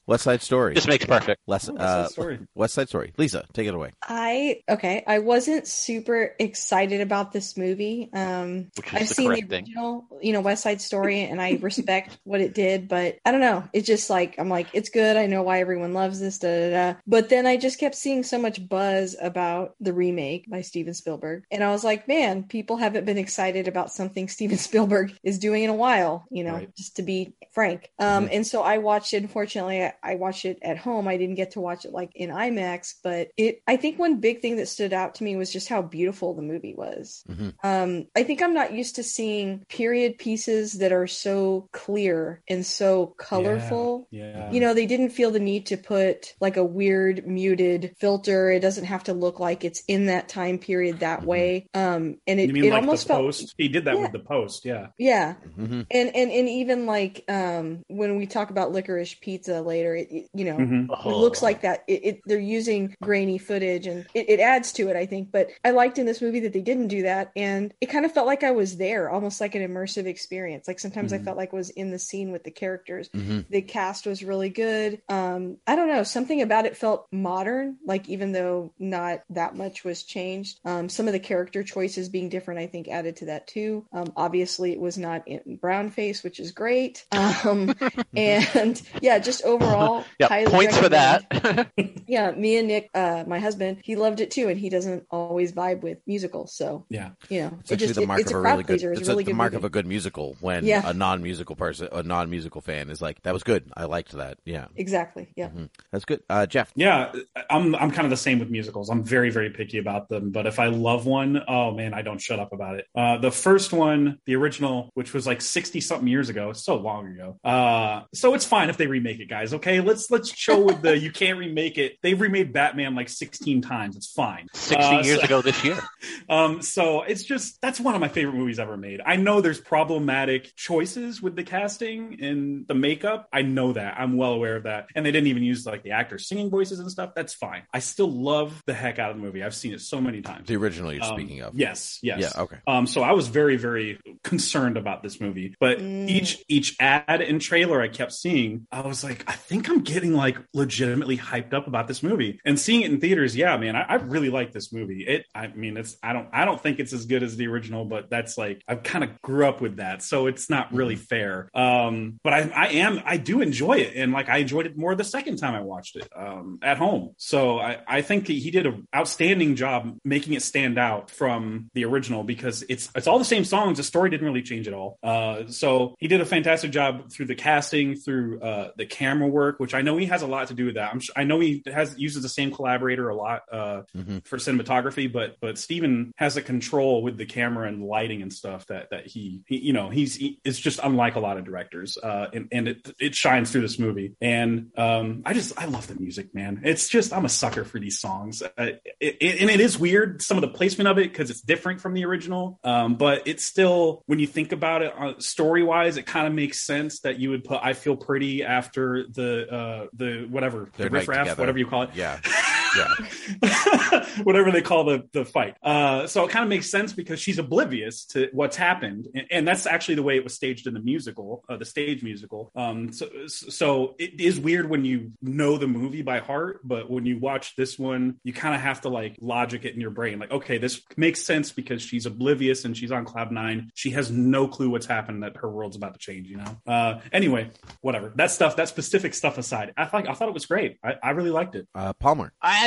West 0.08 0.24
Side 0.24 0.42
Story. 0.42 0.74
Just 0.74 0.88
makes 0.88 1.04
perfect. 1.04 1.40
Less, 1.46 1.68
Oh, 1.68 1.74
West 1.74 1.84
uh, 1.84 2.02
Side 2.04 2.10
Story. 2.12 2.38
West 2.54 2.74
Side 2.74 2.88
Story. 2.88 3.12
Lisa, 3.18 3.44
take 3.52 3.68
it 3.68 3.74
away. 3.74 3.92
I 4.02 4.62
okay. 4.68 5.04
I 5.06 5.18
wasn't 5.20 5.66
super 5.68 6.34
excited 6.40 7.00
about 7.02 7.30
this 7.32 7.56
movie. 7.56 8.08
Um, 8.14 8.70
Which 8.76 8.86
is 8.88 8.94
I've 8.94 9.08
the 9.08 9.14
seen 9.14 9.28
the 9.30 9.36
correct 9.36 9.50
thing. 9.50 9.64
original, 9.64 10.06
you 10.22 10.32
know, 10.32 10.40
West 10.40 10.62
Side 10.62 10.80
Story, 10.80 11.20
and 11.20 11.40
I 11.40 11.58
respect 11.60 12.18
what 12.24 12.40
it 12.40 12.54
did, 12.54 12.88
but 12.88 13.18
I 13.24 13.30
don't 13.32 13.40
know. 13.42 13.68
It's 13.72 13.86
just 13.86 14.08
like 14.10 14.36
I'm 14.38 14.48
like, 14.48 14.68
it's 14.72 14.88
good. 14.88 15.16
I 15.16 15.26
know 15.26 15.42
why 15.42 15.60
everyone 15.60 15.92
loves 15.94 16.18
this. 16.20 16.38
Da, 16.38 16.48
da, 16.48 16.70
da. 16.92 16.98
But 17.06 17.28
then 17.28 17.46
I 17.46 17.56
just 17.58 17.78
kept 17.78 17.94
seeing 17.94 18.22
so 18.22 18.38
much 18.38 18.66
buzz 18.66 19.14
about 19.20 19.74
the 19.80 19.92
remake 19.92 20.48
by 20.50 20.62
Steven 20.62 20.94
Spielberg, 20.94 21.44
and 21.50 21.62
I 21.62 21.70
was 21.70 21.84
like, 21.84 22.08
man, 22.08 22.44
people 22.44 22.76
haven't 22.78 23.04
been 23.04 23.18
excited 23.18 23.68
about 23.68 23.92
something 23.92 24.28
Steven 24.38 24.56
Spielberg 24.58 25.12
is 25.22 25.38
doing 25.38 25.64
in 25.64 25.70
a 25.70 25.74
while. 25.74 26.24
You 26.30 26.44
know, 26.44 26.54
Right. 26.54 26.74
just 26.76 26.96
to 26.96 27.02
be 27.02 27.34
frank. 27.52 27.90
Um, 27.98 28.28
and 28.32 28.46
so 28.46 28.62
I 28.62 28.78
watched 28.78 29.12
it. 29.12 29.22
Unfortunately, 29.22 29.90
I, 30.02 30.14
watched 30.16 30.44
it 30.44 30.58
at 30.62 30.76
home. 30.78 31.06
I 31.08 31.16
didn't 31.16 31.36
get 31.36 31.52
to 31.52 31.60
watch 31.60 31.84
it 31.84 31.92
like 31.92 32.10
in 32.14 32.30
IMAX, 32.30 32.94
but 33.02 33.28
it. 33.36 33.62
I 33.66 33.76
think 33.76 33.98
one 33.98 34.20
big 34.20 34.40
thing 34.40 34.56
that 34.56 34.66
stood 34.68 34.92
out 34.92 35.14
to 35.16 35.24
me 35.24 35.36
was 35.36 35.52
just 35.52 35.68
how 35.68 35.80
beautiful 35.82 36.34
the 36.34 36.42
movie 36.42 36.74
was. 36.74 37.24
Mhm. 37.28 37.54
Um, 37.62 38.06
I 38.16 38.22
think 38.24 38.42
I'm 38.42 38.54
not 38.54 38.72
used 38.72 38.96
to 38.96 39.02
seeing 39.02 39.64
period 39.68 40.18
pieces 40.18 40.74
that 40.74 40.92
are 40.92 41.06
so 41.06 41.68
clear 41.72 42.42
and 42.48 42.64
so 42.66 43.14
colorful. 43.18 44.08
Yeah. 44.10 44.50
You 44.50 44.60
know, 44.60 44.74
they 44.74 44.86
didn't 44.86 45.10
feel 45.10 45.30
the 45.30 45.38
need 45.40 45.66
to 45.66 45.76
put 45.76 46.34
like 46.40 46.56
a 46.56 46.64
weird 46.64 47.26
muted 47.26 47.94
filter. 47.98 48.50
It 48.50 48.60
doesn't 48.60 48.84
have 48.84 49.04
to 49.04 49.12
look 49.12 49.38
like 49.40 49.64
it's 49.64 49.82
in 49.88 50.06
that 50.06 50.28
time 50.28 50.58
period 50.58 51.00
that 51.00 51.24
way. 51.24 51.66
Um, 51.74 52.18
and 52.26 52.40
it, 52.40 52.48
you 52.48 52.52
mean 52.52 52.64
it 52.64 52.70
like 52.70 52.82
almost 52.82 53.06
the 53.06 53.14
felt 53.14 53.22
post? 53.24 53.54
He 53.56 53.68
did 53.68 53.84
that 53.84 53.94
Yeah. 53.96 54.02
with 54.02 54.12
the 54.12 54.18
post. 54.18 54.64
Yeah. 54.64 54.88
yeah. 54.98 55.34
Mhm. 55.58 55.86
And 55.90 56.16
and 56.16 56.30
and 56.30 56.48
even 56.48 56.86
like 56.86 57.24
um 57.28 57.82
when 57.88 58.16
we 58.16 58.26
talk 58.26 58.50
about 58.50 58.72
licorice 58.72 59.14
pizza 59.14 59.60
later, 59.62 59.87
it, 59.96 60.08
it- 60.10 60.28
you 60.34 60.44
know, 60.44 60.56
Mhm. 60.56 60.88
it 61.06 61.16
looks 61.16 61.42
like 61.42 61.62
that. 61.62 61.84
It, 61.86 62.04
it 62.04 62.20
they're 62.26 62.38
using 62.38 62.94
grainy 63.02 63.38
footage 63.38 63.86
and 63.86 64.06
it, 64.14 64.28
it 64.28 64.40
adds 64.40 64.72
to 64.74 64.88
it, 64.88 64.96
I 64.96 65.06
think. 65.06 65.30
But 65.32 65.50
I 65.64 65.70
liked 65.70 65.98
in 65.98 66.06
this 66.06 66.20
movie 66.22 66.40
that 66.40 66.52
they 66.52 66.60
didn't 66.60 66.88
do 66.88 67.02
that, 67.02 67.30
and 67.36 67.72
it 67.80 67.86
kind 67.86 68.04
of 68.04 68.12
felt 68.12 68.26
like 68.26 68.42
I 68.44 68.50
was 68.50 68.76
there, 68.76 69.10
almost 69.10 69.40
like 69.40 69.54
an 69.54 69.62
immersive 69.62 70.06
experience. 70.06 70.68
Like 70.68 70.78
sometimes 70.80 71.12
I 71.12 71.18
Mhm. 71.18 71.24
felt 71.24 71.36
like 71.36 71.52
I 71.52 71.56
was 71.56 71.70
in 71.70 71.90
the 71.90 71.98
scene 71.98 72.32
with 72.32 72.44
the 72.44 72.50
characters. 72.50 73.08
Mhm. 73.10 73.44
The 73.48 73.62
cast 73.62 74.06
was 74.06 74.22
really 74.24 74.48
good. 74.50 75.00
Um, 75.08 75.56
I 75.66 75.76
don't 75.76 75.88
know, 75.88 76.02
something 76.02 76.42
about 76.42 76.66
it 76.66 76.76
felt 76.76 77.06
modern. 77.12 77.76
Like 77.84 78.08
even 78.08 78.32
though 78.32 78.72
not 78.78 79.22
that 79.30 79.56
much 79.56 79.84
was 79.84 80.02
changed, 80.02 80.60
um, 80.64 80.88
some 80.88 81.06
of 81.06 81.12
the 81.12 81.18
character 81.20 81.62
choices 81.62 82.08
being 82.08 82.28
different, 82.28 82.60
I 82.60 82.66
think, 82.66 82.88
added 82.88 83.16
to 83.16 83.26
that 83.26 83.46
too. 83.46 83.86
Um, 83.92 84.12
obviously, 84.16 84.72
it 84.72 84.80
was 84.80 84.98
not 84.98 85.26
in 85.26 85.56
brown 85.60 85.90
face, 85.90 86.22
which 86.22 86.40
is 86.40 86.52
great. 86.52 87.04
Um, 87.12 87.74
and 88.16 88.80
yeah, 89.00 89.18
just 89.18 89.42
overall, 89.44 89.77
Yeah, 90.18 90.28
highly 90.28 90.50
points 90.50 90.76
for 90.76 90.88
that. 90.90 91.70
Yeah, 92.08 92.30
me 92.30 92.56
and 92.56 92.68
Nick, 92.68 92.88
uh, 92.94 93.24
my 93.26 93.38
husband, 93.38 93.78
he 93.84 93.94
loved 93.94 94.20
it 94.20 94.30
too, 94.30 94.48
and 94.48 94.58
he 94.58 94.70
doesn't 94.70 95.04
always 95.10 95.52
vibe 95.52 95.82
with 95.82 95.98
musicals, 96.06 96.54
so 96.54 96.86
Yeah. 96.88 97.10
you 97.28 97.42
know, 97.42 97.50
It's 97.60 97.70
actually 97.72 97.86
just 97.88 97.94
the 97.96 98.02
it- 98.02 98.06
mark 98.08 98.20
it's 98.20 98.30
of 98.30 98.36
a 98.36 98.38
a 98.38 98.42
really 98.42 98.62
good. 98.62 98.66
pleaser. 98.78 98.92
It's, 98.92 99.00
It's 99.00 99.08
a 99.08 99.12
really 99.12 99.24
the 99.24 99.32
good 99.32 99.36
mark 99.36 99.52
movie. 99.52 99.60
of 99.60 99.64
a 99.64 99.68
good 99.70 99.86
musical 99.86 100.36
when 100.40 100.64
Yeah. 100.64 100.82
a 100.88 100.94
non-musical 100.94 101.54
person, 101.56 101.88
a 101.92 102.02
non-musical 102.02 102.62
fan, 102.62 102.88
is 102.88 103.02
like, 103.02 103.22
"That 103.24 103.34
was 103.34 103.42
good. 103.42 103.70
I 103.76 103.84
liked 103.84 104.12
that." 104.12 104.38
Yeah, 104.46 104.66
Exactly. 104.76 105.28
Yeah. 105.36 105.48
Mhm. 105.50 105.68
that's 105.92 106.04
good. 106.06 106.22
Uh, 106.30 106.46
Jeff, 106.46 106.72
Yeah, 106.74 107.12
I'm 107.50 107.74
I'm 107.74 107.90
kind 107.90 108.06
of 108.06 108.10
the 108.10 108.16
same 108.16 108.38
with 108.38 108.48
musicals. 108.50 108.88
I'm 108.88 109.02
very 109.04 109.28
very 109.30 109.50
picky 109.50 109.76
about 109.78 110.08
them, 110.08 110.30
but 110.30 110.46
if 110.46 110.58
I 110.58 110.68
love 110.68 111.04
one, 111.04 111.42
oh 111.46 111.72
man, 111.72 111.92
I 111.92 112.00
don't 112.02 112.20
shut 112.20 112.38
up 112.40 112.52
about 112.54 112.78
it. 112.78 112.86
Uh, 112.94 113.18
the 113.18 113.30
first 113.30 113.72
one, 113.74 114.18
the 114.24 114.34
original, 114.36 114.90
which 114.94 115.12
was 115.12 115.26
like 115.26 115.42
60 115.42 115.80
something 115.82 116.08
years 116.08 116.30
ago, 116.30 116.52
so 116.54 116.76
long 116.76 117.06
ago. 117.08 117.38
Uh, 117.44 118.04
so 118.14 118.32
it's 118.34 118.46
fine 118.46 118.70
if 118.70 118.76
they 118.78 118.86
remake 118.86 119.20
it, 119.20 119.28
guys. 119.28 119.52
Okay, 119.58 119.80
let's 119.80 120.08
let's 120.10 120.32
show 120.34 120.60
with 120.60 120.82
the 120.82 120.96
you 120.96 121.10
can't 121.10 121.38
remake 121.38 121.78
it. 121.78 121.96
They've 122.02 122.20
remade 122.20 122.52
Batman 122.52 122.94
like 122.94 123.08
16 123.08 123.60
times. 123.62 123.96
It's 123.96 124.06
fine. 124.12 124.46
16 124.54 124.98
Uh, 124.98 125.02
years 125.02 125.18
so- 125.18 125.24
ago 125.24 125.42
this 125.42 125.62
year. 125.64 125.78
Um, 126.30 126.60
so 126.60 127.02
it's 127.02 127.22
just 127.24 127.58
that's 127.62 127.80
one 127.80 127.94
of 127.94 128.02
my 128.02 128.08
favorite 128.08 128.34
movies 128.34 128.58
ever 128.58 128.76
made. 128.76 129.00
I 129.04 129.16
know 129.16 129.40
there's 129.40 129.60
problematic 129.60 130.54
choices 130.56 131.22
with 131.22 131.36
the 131.36 131.42
casting 131.42 132.22
and 132.22 132.66
the 132.68 132.74
makeup. 132.74 133.28
I 133.32 133.40
know 133.42 133.72
that. 133.72 133.94
I'm 133.98 134.16
well 134.18 134.32
aware 134.34 134.56
of 134.56 134.64
that. 134.64 134.88
And 134.94 135.06
they 135.06 135.10
didn't 135.10 135.28
even 135.28 135.42
use 135.42 135.64
like 135.64 135.82
the 135.84 135.92
actors 135.92 136.28
singing 136.28 136.50
voices 136.50 136.80
and 136.80 136.90
stuff. 136.90 137.12
That's 137.16 137.32
fine. 137.32 137.62
I 137.72 137.78
still 137.78 138.10
love 138.12 138.62
the 138.66 138.74
heck 138.74 138.98
out 138.98 139.10
of 139.10 139.16
the 139.16 139.22
movie. 139.22 139.42
I've 139.42 139.54
seen 139.54 139.72
it 139.72 139.80
so 139.80 140.02
many 140.02 140.20
times. 140.20 140.46
the 140.46 140.56
original 140.56 140.92
you're 140.92 141.02
Um, 141.02 141.14
speaking 141.18 141.40
of. 141.40 141.54
Yes, 141.58 141.98
yes. 142.02 142.20
Yeah. 142.20 142.42
Okay. 142.42 142.56
Um, 142.66 142.86
so 142.86 143.00
I 143.02 143.12
was 143.12 143.28
very, 143.28 143.56
very 143.56 143.98
concerned 144.22 144.76
about 144.76 145.02
this 145.02 145.18
movie. 145.20 145.54
But 145.58 145.78
Mm. 145.78 146.10
each 146.10 146.44
each 146.48 146.76
ad 146.78 147.22
and 147.22 147.40
trailer 147.40 147.80
I 147.80 147.88
kept 147.88 148.12
seeing, 148.12 148.66
I 148.70 148.82
was 148.82 149.02
like, 149.02 149.24
I 149.26 149.32
think 149.48 149.68
I'm 149.68 149.80
getting 149.80 150.12
like 150.14 150.36
legitimately 150.52 151.16
hyped 151.18 151.54
up 151.54 151.66
about 151.66 151.88
this 151.88 152.02
movie. 152.02 152.40
And 152.44 152.58
seeing 152.58 152.82
it 152.82 152.90
in 152.90 153.00
theaters, 153.00 153.34
yeah, 153.34 153.56
man, 153.56 153.76
I, 153.76 153.82
I 153.82 153.94
really 153.94 154.30
like 154.30 154.52
this 154.52 154.72
movie. 154.72 155.04
It, 155.06 155.24
I 155.34 155.48
mean, 155.48 155.76
it's 155.76 155.96
I 156.02 156.12
don't 156.12 156.28
I 156.32 156.44
don't 156.44 156.60
think 156.60 156.78
it's 156.78 156.92
as 156.92 157.06
good 157.06 157.22
as 157.22 157.36
the 157.36 157.46
original, 157.48 157.84
but 157.84 158.10
that's 158.10 158.36
like 158.36 158.62
I 158.68 158.74
kind 158.76 159.04
of 159.04 159.20
grew 159.22 159.46
up 159.46 159.60
with 159.60 159.76
that, 159.76 160.02
so 160.02 160.26
it's 160.26 160.50
not 160.50 160.72
really 160.72 160.88
Mm-hmm. 160.88 161.04
fair. 161.04 161.50
Um, 161.54 162.18
but 162.24 162.32
I 162.32 162.40
I 162.54 162.66
am 162.68 163.00
I 163.04 163.16
do 163.18 163.40
enjoy 163.40 163.74
it, 163.78 163.92
and 163.96 164.12
like 164.12 164.28
I 164.28 164.38
enjoyed 164.38 164.66
it 164.66 164.76
more 164.76 164.94
the 164.94 165.04
second 165.04 165.36
time 165.36 165.54
I 165.54 165.60
watched 165.60 165.96
it 165.96 166.08
um, 166.16 166.58
at 166.62 166.76
home. 166.78 167.14
So 167.18 167.58
I 167.58 167.78
I 167.86 168.02
think 168.02 168.26
he 168.26 168.50
did 168.50 168.66
an 168.66 168.86
outstanding 168.94 169.54
job 169.56 169.96
making 170.04 170.32
it 170.32 170.42
stand 170.42 170.78
out 170.78 171.10
from 171.10 171.70
the 171.74 171.84
original 171.84 172.24
because 172.24 172.64
it's 172.68 172.90
it's 172.94 173.06
all 173.06 173.18
the 173.18 173.24
same 173.24 173.44
songs. 173.44 173.78
The 173.78 173.84
story 173.84 174.10
didn't 174.10 174.26
really 174.26 174.42
change 174.42 174.66
at 174.66 174.74
all. 174.74 174.98
Uh, 175.02 175.46
so 175.48 175.94
he 175.98 176.08
did 176.08 176.20
a 176.20 176.26
fantastic 176.26 176.70
job 176.70 177.10
through 177.12 177.26
the 177.26 177.34
casting, 177.34 177.94
through 177.94 178.40
uh, 178.40 178.70
the 178.76 178.86
camera 178.86 179.28
work, 179.28 179.37
which 179.58 179.74
I 179.74 179.82
know 179.82 179.96
he 179.96 180.06
has 180.06 180.22
a 180.22 180.26
lot 180.26 180.48
to 180.48 180.54
do 180.54 180.66
with 180.66 180.74
that. 180.74 180.92
I'm 180.92 181.00
I 181.16 181.24
know 181.24 181.40
he 181.40 181.62
has 181.66 181.98
uses 181.98 182.22
the 182.22 182.28
same 182.28 182.50
collaborator 182.50 183.08
a 183.08 183.14
lot 183.14 183.42
uh, 183.50 183.82
Mhm. 183.96 184.26
for 184.26 184.36
cinematography, 184.38 185.10
but 185.12 185.36
but 185.40 185.58
Steven 185.58 186.12
has 186.16 186.36
a 186.36 186.42
control 186.42 187.02
with 187.02 187.16
the 187.16 187.26
camera 187.26 187.68
and 187.68 187.82
lighting 187.84 188.22
and 188.22 188.32
stuff 188.32 188.66
that 188.66 188.90
that 188.90 189.06
he, 189.06 189.42
he 189.46 189.58
you 189.58 189.72
know 189.72 189.88
he's 189.90 190.16
he, 190.16 190.40
it's 190.44 190.58
just 190.58 190.80
unlike 190.82 191.14
a 191.16 191.20
lot 191.20 191.36
of 191.38 191.44
directors, 191.44 191.96
uh, 192.02 192.26
and 192.32 192.48
and 192.52 192.68
it 192.68 192.90
it 192.98 193.14
shines 193.14 193.50
through 193.50 193.62
this 193.62 193.78
movie. 193.78 194.14
And 194.20 194.70
um, 194.76 195.22
I 195.24 195.32
just 195.34 195.58
I 195.60 195.66
love 195.66 195.86
the 195.86 195.98
music, 195.98 196.34
man. 196.34 196.60
It's 196.64 196.88
just 196.88 197.12
I'm 197.12 197.24
a 197.24 197.28
sucker 197.28 197.64
for 197.64 197.78
these 197.78 197.98
songs, 197.98 198.42
uh, 198.42 198.48
it, 198.58 199.16
it, 199.20 199.40
and 199.40 199.50
it 199.50 199.60
is 199.60 199.78
weird 199.78 200.22
some 200.22 200.36
of 200.36 200.42
the 200.42 200.48
placement 200.58 200.88
of 200.88 200.98
it 200.98 201.10
because 201.12 201.30
it's 201.30 201.40
different 201.40 201.80
from 201.80 201.94
the 201.94 202.04
original, 202.04 202.58
um, 202.64 202.96
but 202.96 203.22
it's 203.26 203.44
still 203.44 204.02
when 204.06 204.18
you 204.18 204.26
think 204.26 204.52
about 204.52 204.82
it 204.82 204.92
uh, 204.98 205.14
story 205.18 205.62
wise, 205.62 205.96
it 205.96 206.06
kind 206.06 206.26
of 206.26 206.32
makes 206.32 206.64
sense 206.64 207.00
that 207.00 207.18
you 207.18 207.30
would 207.30 207.44
put 207.44 207.60
I 207.62 207.72
feel 207.74 207.96
pretty 207.96 208.42
after 208.44 209.04
the 209.10 209.27
uh, 209.28 209.86
the 209.92 210.26
whatever 210.30 210.68
the 210.76 210.88
riffraff, 210.90 211.24
together. 211.24 211.42
whatever 211.42 211.58
you 211.58 211.66
call 211.66 211.82
it. 211.82 211.90
Yeah. 211.94 212.20
Yeah. 212.76 214.04
whatever 214.22 214.50
they 214.50 214.62
call 214.62 214.84
the 214.84 215.04
the 215.12 215.24
fight. 215.24 215.56
Uh, 215.62 216.06
so 216.06 216.24
it 216.24 216.30
kind 216.30 216.42
of 216.42 216.48
makes 216.48 216.70
sense 216.70 216.92
because 216.92 217.20
she's 217.20 217.38
oblivious 217.38 218.04
to 218.06 218.28
what's 218.32 218.56
happened, 218.56 219.08
and, 219.14 219.26
and 219.30 219.48
that's 219.48 219.66
actually 219.66 219.96
the 219.96 220.02
way 220.02 220.16
it 220.16 220.24
was 220.24 220.34
staged 220.34 220.66
in 220.66 220.74
the 220.74 220.80
musical, 220.80 221.44
uh, 221.48 221.56
the 221.56 221.64
stage 221.64 222.02
musical. 222.02 222.50
Um, 222.54 222.92
so 222.92 223.08
so 223.26 223.94
it 223.98 224.20
is 224.20 224.38
weird 224.38 224.68
when 224.68 224.84
you 224.84 225.12
know 225.22 225.58
the 225.58 225.66
movie 225.66 226.02
by 226.02 226.18
heart, 226.18 226.60
but 226.64 226.90
when 226.90 227.06
you 227.06 227.18
watch 227.18 227.56
this 227.56 227.78
one, 227.78 228.18
you 228.24 228.32
kind 228.32 228.54
of 228.54 228.60
have 228.60 228.82
to 228.82 228.88
like 228.88 229.16
logic 229.20 229.64
it 229.64 229.74
in 229.74 229.80
your 229.80 229.90
brain, 229.90 230.18
like 230.18 230.30
okay, 230.30 230.58
this 230.58 230.82
makes 230.96 231.22
sense 231.22 231.52
because 231.52 231.82
she's 231.82 232.06
oblivious 232.06 232.64
and 232.64 232.76
she's 232.76 232.92
on 232.92 233.04
cloud 233.04 233.32
nine. 233.32 233.70
She 233.74 233.90
has 233.90 234.10
no 234.10 234.48
clue 234.48 234.70
what's 234.70 234.86
happened 234.86 235.22
that 235.22 235.36
her 235.38 235.50
world's 235.50 235.76
about 235.76 235.94
to 235.94 236.00
change. 236.00 236.28
You 236.28 236.38
know. 236.38 236.56
Uh, 236.66 237.00
anyway, 237.12 237.50
whatever 237.80 238.12
that 238.16 238.30
stuff, 238.30 238.56
that 238.56 238.68
specific 238.68 239.14
stuff 239.14 239.38
aside, 239.38 239.72
I 239.76 239.84
thought 239.86 240.08
I 240.08 240.14
thought 240.14 240.28
it 240.28 240.34
was 240.34 240.46
great. 240.46 240.78
I, 240.82 240.94
I 241.02 241.10
really 241.10 241.30
liked 241.30 241.54
it. 241.54 241.66
Uh, 241.74 241.92
Palmer. 241.92 242.32
I, 242.40 242.57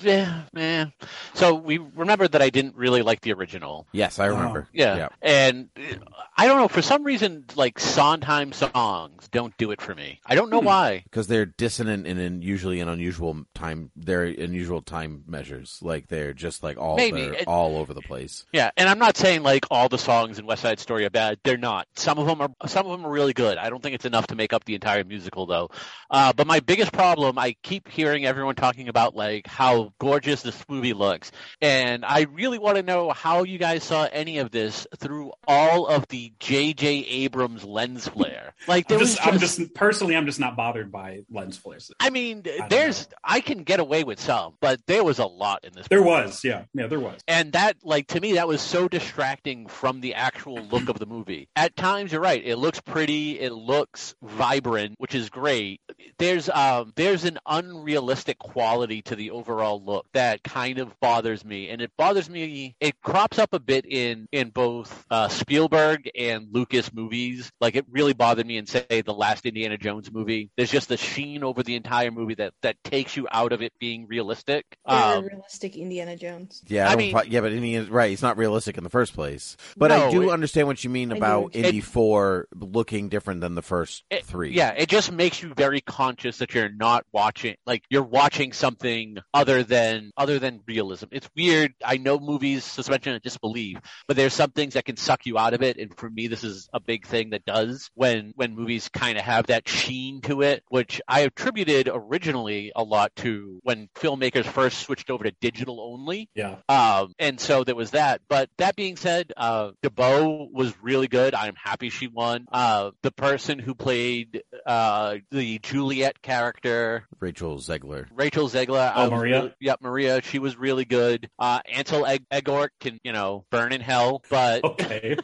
yeah, 0.00 0.42
eh. 0.56 0.86
So 1.34 1.54
we 1.54 1.78
remembered 1.78 2.32
that 2.32 2.42
I 2.42 2.50
didn't 2.50 2.76
really 2.76 3.02
like 3.02 3.20
the 3.20 3.32
original. 3.32 3.86
Yes, 3.92 4.18
I 4.18 4.26
remember. 4.26 4.68
Yeah. 4.72 4.96
Yeah. 4.96 5.08
And 5.22 5.68
uh, 5.76 5.96
I 6.36 6.46
don't 6.46 6.58
know, 6.58 6.68
for 6.68 6.82
some 6.82 7.04
reason, 7.04 7.44
like 7.56 7.78
Sondheim 7.78 8.52
songs 8.52 9.28
don't 9.30 9.56
do 9.56 9.70
it 9.70 9.80
for 9.80 9.94
me. 9.94 10.20
I 10.26 10.34
don't 10.34 10.50
know 10.50 10.60
Hmm. 10.60 10.66
why. 10.66 11.02
because 11.04 11.26
they're 11.26 11.46
dissonant 11.46 12.06
and 12.06 12.18
in 12.18 12.42
usually 12.42 12.80
in 12.80 12.88
unusual 12.88 13.44
time. 13.54 13.90
They're 13.96 14.24
unusual 14.24 14.82
time 14.82 15.24
measures. 15.26 15.78
Like 15.82 16.08
they're 16.08 16.32
just 16.32 16.62
like 16.62 16.78
all 16.78 16.96
Maybe. 16.96 17.22
It- 17.22 17.46
all 17.46 17.76
over 17.76 17.94
the 17.94 18.02
place. 18.02 18.44
Yeah, 18.52 18.70
and 18.76 18.88
I'm 18.88 18.98
not 18.98 19.16
saying 19.16 19.42
like 19.42 19.64
all 19.70 19.88
the 19.88 19.98
songs 19.98 20.38
in 20.38 20.46
West 20.46 20.62
Side 20.62 20.78
Story 20.80 21.04
are 21.04 21.10
bad. 21.10 21.38
They're 21.44 21.56
not. 21.56 21.86
Some 21.96 22.18
of 22.18 22.26
them 22.26 22.40
are. 22.40 22.50
Some 22.68 22.86
of 22.86 22.92
them 22.92 23.06
are 23.06 23.10
really 23.10 23.32
good. 23.32 23.58
I 23.58 23.70
don't 23.70 23.82
think 23.82 23.94
it's 23.94 24.04
enough 24.04 24.26
to 24.28 24.34
make 24.36 24.52
up 24.52 24.64
the 24.64 24.74
entire 24.74 25.04
musical, 25.04 25.46
though. 25.46 25.70
Uh, 26.10 26.32
but 26.32 26.46
my 26.46 26.60
biggest 26.60 26.92
problem, 26.92 27.38
I 27.38 27.54
keep 27.62 27.88
hearing 27.88 28.24
everyone 28.24 28.54
talking 28.54 28.88
about 28.88 29.14
like 29.16 29.33
how 29.46 29.92
gorgeous 29.98 30.42
this 30.42 30.64
movie 30.68 30.92
looks, 30.92 31.32
and 31.60 32.04
I 32.04 32.22
really 32.22 32.58
want 32.58 32.76
to 32.76 32.82
know 32.82 33.10
how 33.10 33.44
you 33.44 33.58
guys 33.58 33.84
saw 33.84 34.08
any 34.12 34.38
of 34.38 34.50
this 34.50 34.86
through 34.98 35.32
all 35.46 35.86
of 35.86 36.06
the 36.08 36.32
J.J. 36.40 36.88
Abrams 36.88 37.64
lens 37.64 38.08
flare. 38.08 38.54
Like 38.66 38.88
there 38.88 38.98
I'm 38.98 39.00
was 39.00 39.14
just, 39.14 39.26
I'm 39.26 39.38
just 39.38 39.74
personally, 39.74 40.16
I'm 40.16 40.26
just 40.26 40.40
not 40.40 40.56
bothered 40.56 40.90
by 40.92 41.20
lens 41.30 41.56
flares. 41.56 41.90
I 42.00 42.10
mean, 42.10 42.42
don't 42.42 42.70
there's. 42.70 43.08
I 43.22 43.40
can 43.40 43.64
get 43.64 43.80
away 43.80 44.04
with 44.04 44.20
some, 44.20 44.54
but 44.60 44.80
there 44.86 45.04
was 45.04 45.18
a 45.18 45.26
lot 45.26 45.64
in 45.64 45.72
this. 45.72 45.88
There 45.88 46.02
was, 46.02 46.44
yeah, 46.44 46.64
yeah, 46.74 46.86
there 46.86 47.00
was. 47.00 47.20
And 47.26 47.52
that, 47.52 47.76
like, 47.82 48.08
to 48.08 48.20
me, 48.20 48.34
that 48.34 48.48
was 48.48 48.60
so 48.60 48.88
distracting 48.88 49.66
from 49.66 50.00
the 50.00 50.14
actual 50.14 50.56
look 50.56 50.88
of 50.88 50.98
the 50.98 51.06
movie. 51.06 51.48
At 51.56 51.76
times, 51.76 52.12
you're 52.12 52.20
right. 52.20 52.42
It 52.44 52.56
looks 52.56 52.80
pretty. 52.80 53.40
It 53.40 53.52
looks 53.52 54.14
vibrant, 54.22 54.94
which 54.98 55.14
is 55.14 55.30
great. 55.30 55.80
There's, 56.18 56.48
um, 56.48 56.92
there's 56.96 57.24
an 57.24 57.38
unrealistic 57.46 58.38
quality 58.38 59.02
to 59.02 59.16
the 59.16 59.23
the 59.24 59.30
overall 59.30 59.82
look 59.82 60.06
that 60.12 60.42
kind 60.42 60.78
of 60.78 60.98
bothers 61.00 61.44
me, 61.44 61.70
and 61.70 61.80
it 61.80 61.90
bothers 61.96 62.28
me. 62.28 62.76
It 62.80 63.00
crops 63.00 63.38
up 63.38 63.52
a 63.54 63.58
bit 63.58 63.86
in 63.86 64.28
in 64.32 64.50
both 64.50 65.06
uh, 65.10 65.28
Spielberg 65.28 66.10
and 66.16 66.48
Lucas 66.52 66.92
movies. 66.92 67.50
Like 67.60 67.74
it 67.76 67.86
really 67.90 68.12
bothered 68.12 68.46
me 68.46 68.58
in 68.58 68.66
say 68.66 69.02
the 69.04 69.14
last 69.14 69.46
Indiana 69.46 69.78
Jones 69.78 70.12
movie. 70.12 70.50
There's 70.56 70.70
just 70.70 70.90
a 70.90 70.96
sheen 70.96 71.42
over 71.42 71.62
the 71.62 71.74
entire 71.76 72.10
movie 72.10 72.34
that 72.34 72.52
that 72.62 72.76
takes 72.84 73.16
you 73.16 73.26
out 73.30 73.52
of 73.52 73.62
it 73.62 73.72
being 73.78 74.06
realistic. 74.06 74.64
Um, 74.84 75.24
realistic 75.24 75.76
Indiana 75.76 76.16
Jones. 76.16 76.62
Yeah, 76.66 76.88
I, 76.88 76.92
I 76.92 76.96
mean- 76.96 77.12
fi- 77.12 77.22
yeah, 77.24 77.40
but 77.40 77.52
Indy 77.52 77.74
is 77.74 77.88
right. 77.88 78.12
It's 78.12 78.22
not 78.22 78.36
realistic 78.36 78.76
in 78.76 78.84
the 78.84 78.90
first 78.90 79.14
place. 79.14 79.56
But 79.76 79.90
I 79.90 80.10
do 80.10 80.28
it- 80.28 80.32
understand 80.32 80.66
what 80.66 80.84
you 80.84 80.90
mean 80.90 81.12
about 81.12 81.54
Indy 81.56 81.80
Four 81.80 82.48
looking 82.54 83.08
different 83.08 83.40
than 83.40 83.54
the 83.54 83.62
first 83.62 84.04
It- 84.10 84.24
three. 84.26 84.52
Yeah, 84.52 84.70
it 84.76 84.88
just 84.88 85.10
makes 85.12 85.42
you 85.42 85.54
very 85.54 85.80
conscious 85.80 86.38
that 86.38 86.52
you're 86.54 86.68
not 86.68 87.06
watching 87.12 87.54
like 87.66 87.84
you're 87.88 88.02
watching 88.02 88.52
something 88.52 89.13
other 89.32 89.62
than 89.62 90.10
other 90.16 90.38
than 90.38 90.60
realism. 90.66 91.06
It's 91.10 91.28
weird. 91.36 91.74
I 91.84 91.96
know 91.96 92.18
movies 92.18 92.64
suspension 92.64 93.14
of 93.14 93.22
disbelief, 93.22 93.78
but 94.06 94.16
there's 94.16 94.34
some 94.34 94.50
things 94.50 94.74
that 94.74 94.84
can 94.84 94.96
suck 94.96 95.26
you 95.26 95.38
out 95.38 95.54
of 95.54 95.62
it 95.62 95.76
and 95.76 95.96
for 95.96 96.10
me 96.10 96.26
this 96.26 96.44
is 96.44 96.68
a 96.72 96.80
big 96.80 97.06
thing 97.06 97.30
that 97.30 97.44
does 97.44 97.90
when 97.94 98.32
when 98.36 98.54
movies 98.54 98.88
kind 98.88 99.18
of 99.18 99.24
have 99.24 99.46
that 99.46 99.68
sheen 99.68 100.20
to 100.22 100.42
it, 100.42 100.62
which 100.68 101.00
I 101.08 101.20
attributed 101.20 101.88
originally 101.92 102.72
a 102.74 102.82
lot 102.82 103.14
to 103.16 103.60
when 103.62 103.88
filmmakers 103.94 104.44
first 104.44 104.78
switched 104.78 105.10
over 105.10 105.24
to 105.24 105.30
digital 105.40 105.80
only. 105.80 106.28
Yeah. 106.34 106.56
Um, 106.68 107.14
and 107.18 107.40
so 107.40 107.64
there 107.64 107.74
was 107.74 107.92
that. 107.92 108.20
But 108.28 108.50
that 108.58 108.76
being 108.76 108.96
said, 108.96 109.32
uh, 109.36 109.72
DeBose 109.82 110.52
was 110.52 110.74
really 110.82 111.08
good. 111.08 111.34
I'm 111.34 111.54
happy 111.62 111.90
she 111.90 112.06
won. 112.06 112.46
Uh, 112.50 112.90
the 113.02 113.12
person 113.12 113.58
who 113.58 113.74
played 113.74 114.42
uh, 114.66 115.16
the 115.30 115.58
Juliet 115.58 116.22
character, 116.22 117.06
Rachel 117.20 117.58
Zegler. 117.58 118.06
Rachel 118.14 118.48
Zegler. 118.48 118.92
Oh, 118.94 119.03
I 119.12 119.16
Maria? 119.16 119.38
really- 119.40 119.54
yep, 119.60 119.78
Maria. 119.80 120.22
She 120.22 120.38
was 120.38 120.56
really 120.56 120.84
good. 120.84 121.28
Uh, 121.38 121.60
Ansel 121.70 122.06
Eg- 122.06 122.24
Elgort 122.30 122.68
can, 122.80 122.98
you 123.04 123.12
know, 123.12 123.44
burn 123.50 123.72
in 123.72 123.80
hell, 123.80 124.22
but 124.30 124.64
Okay. 124.74 125.16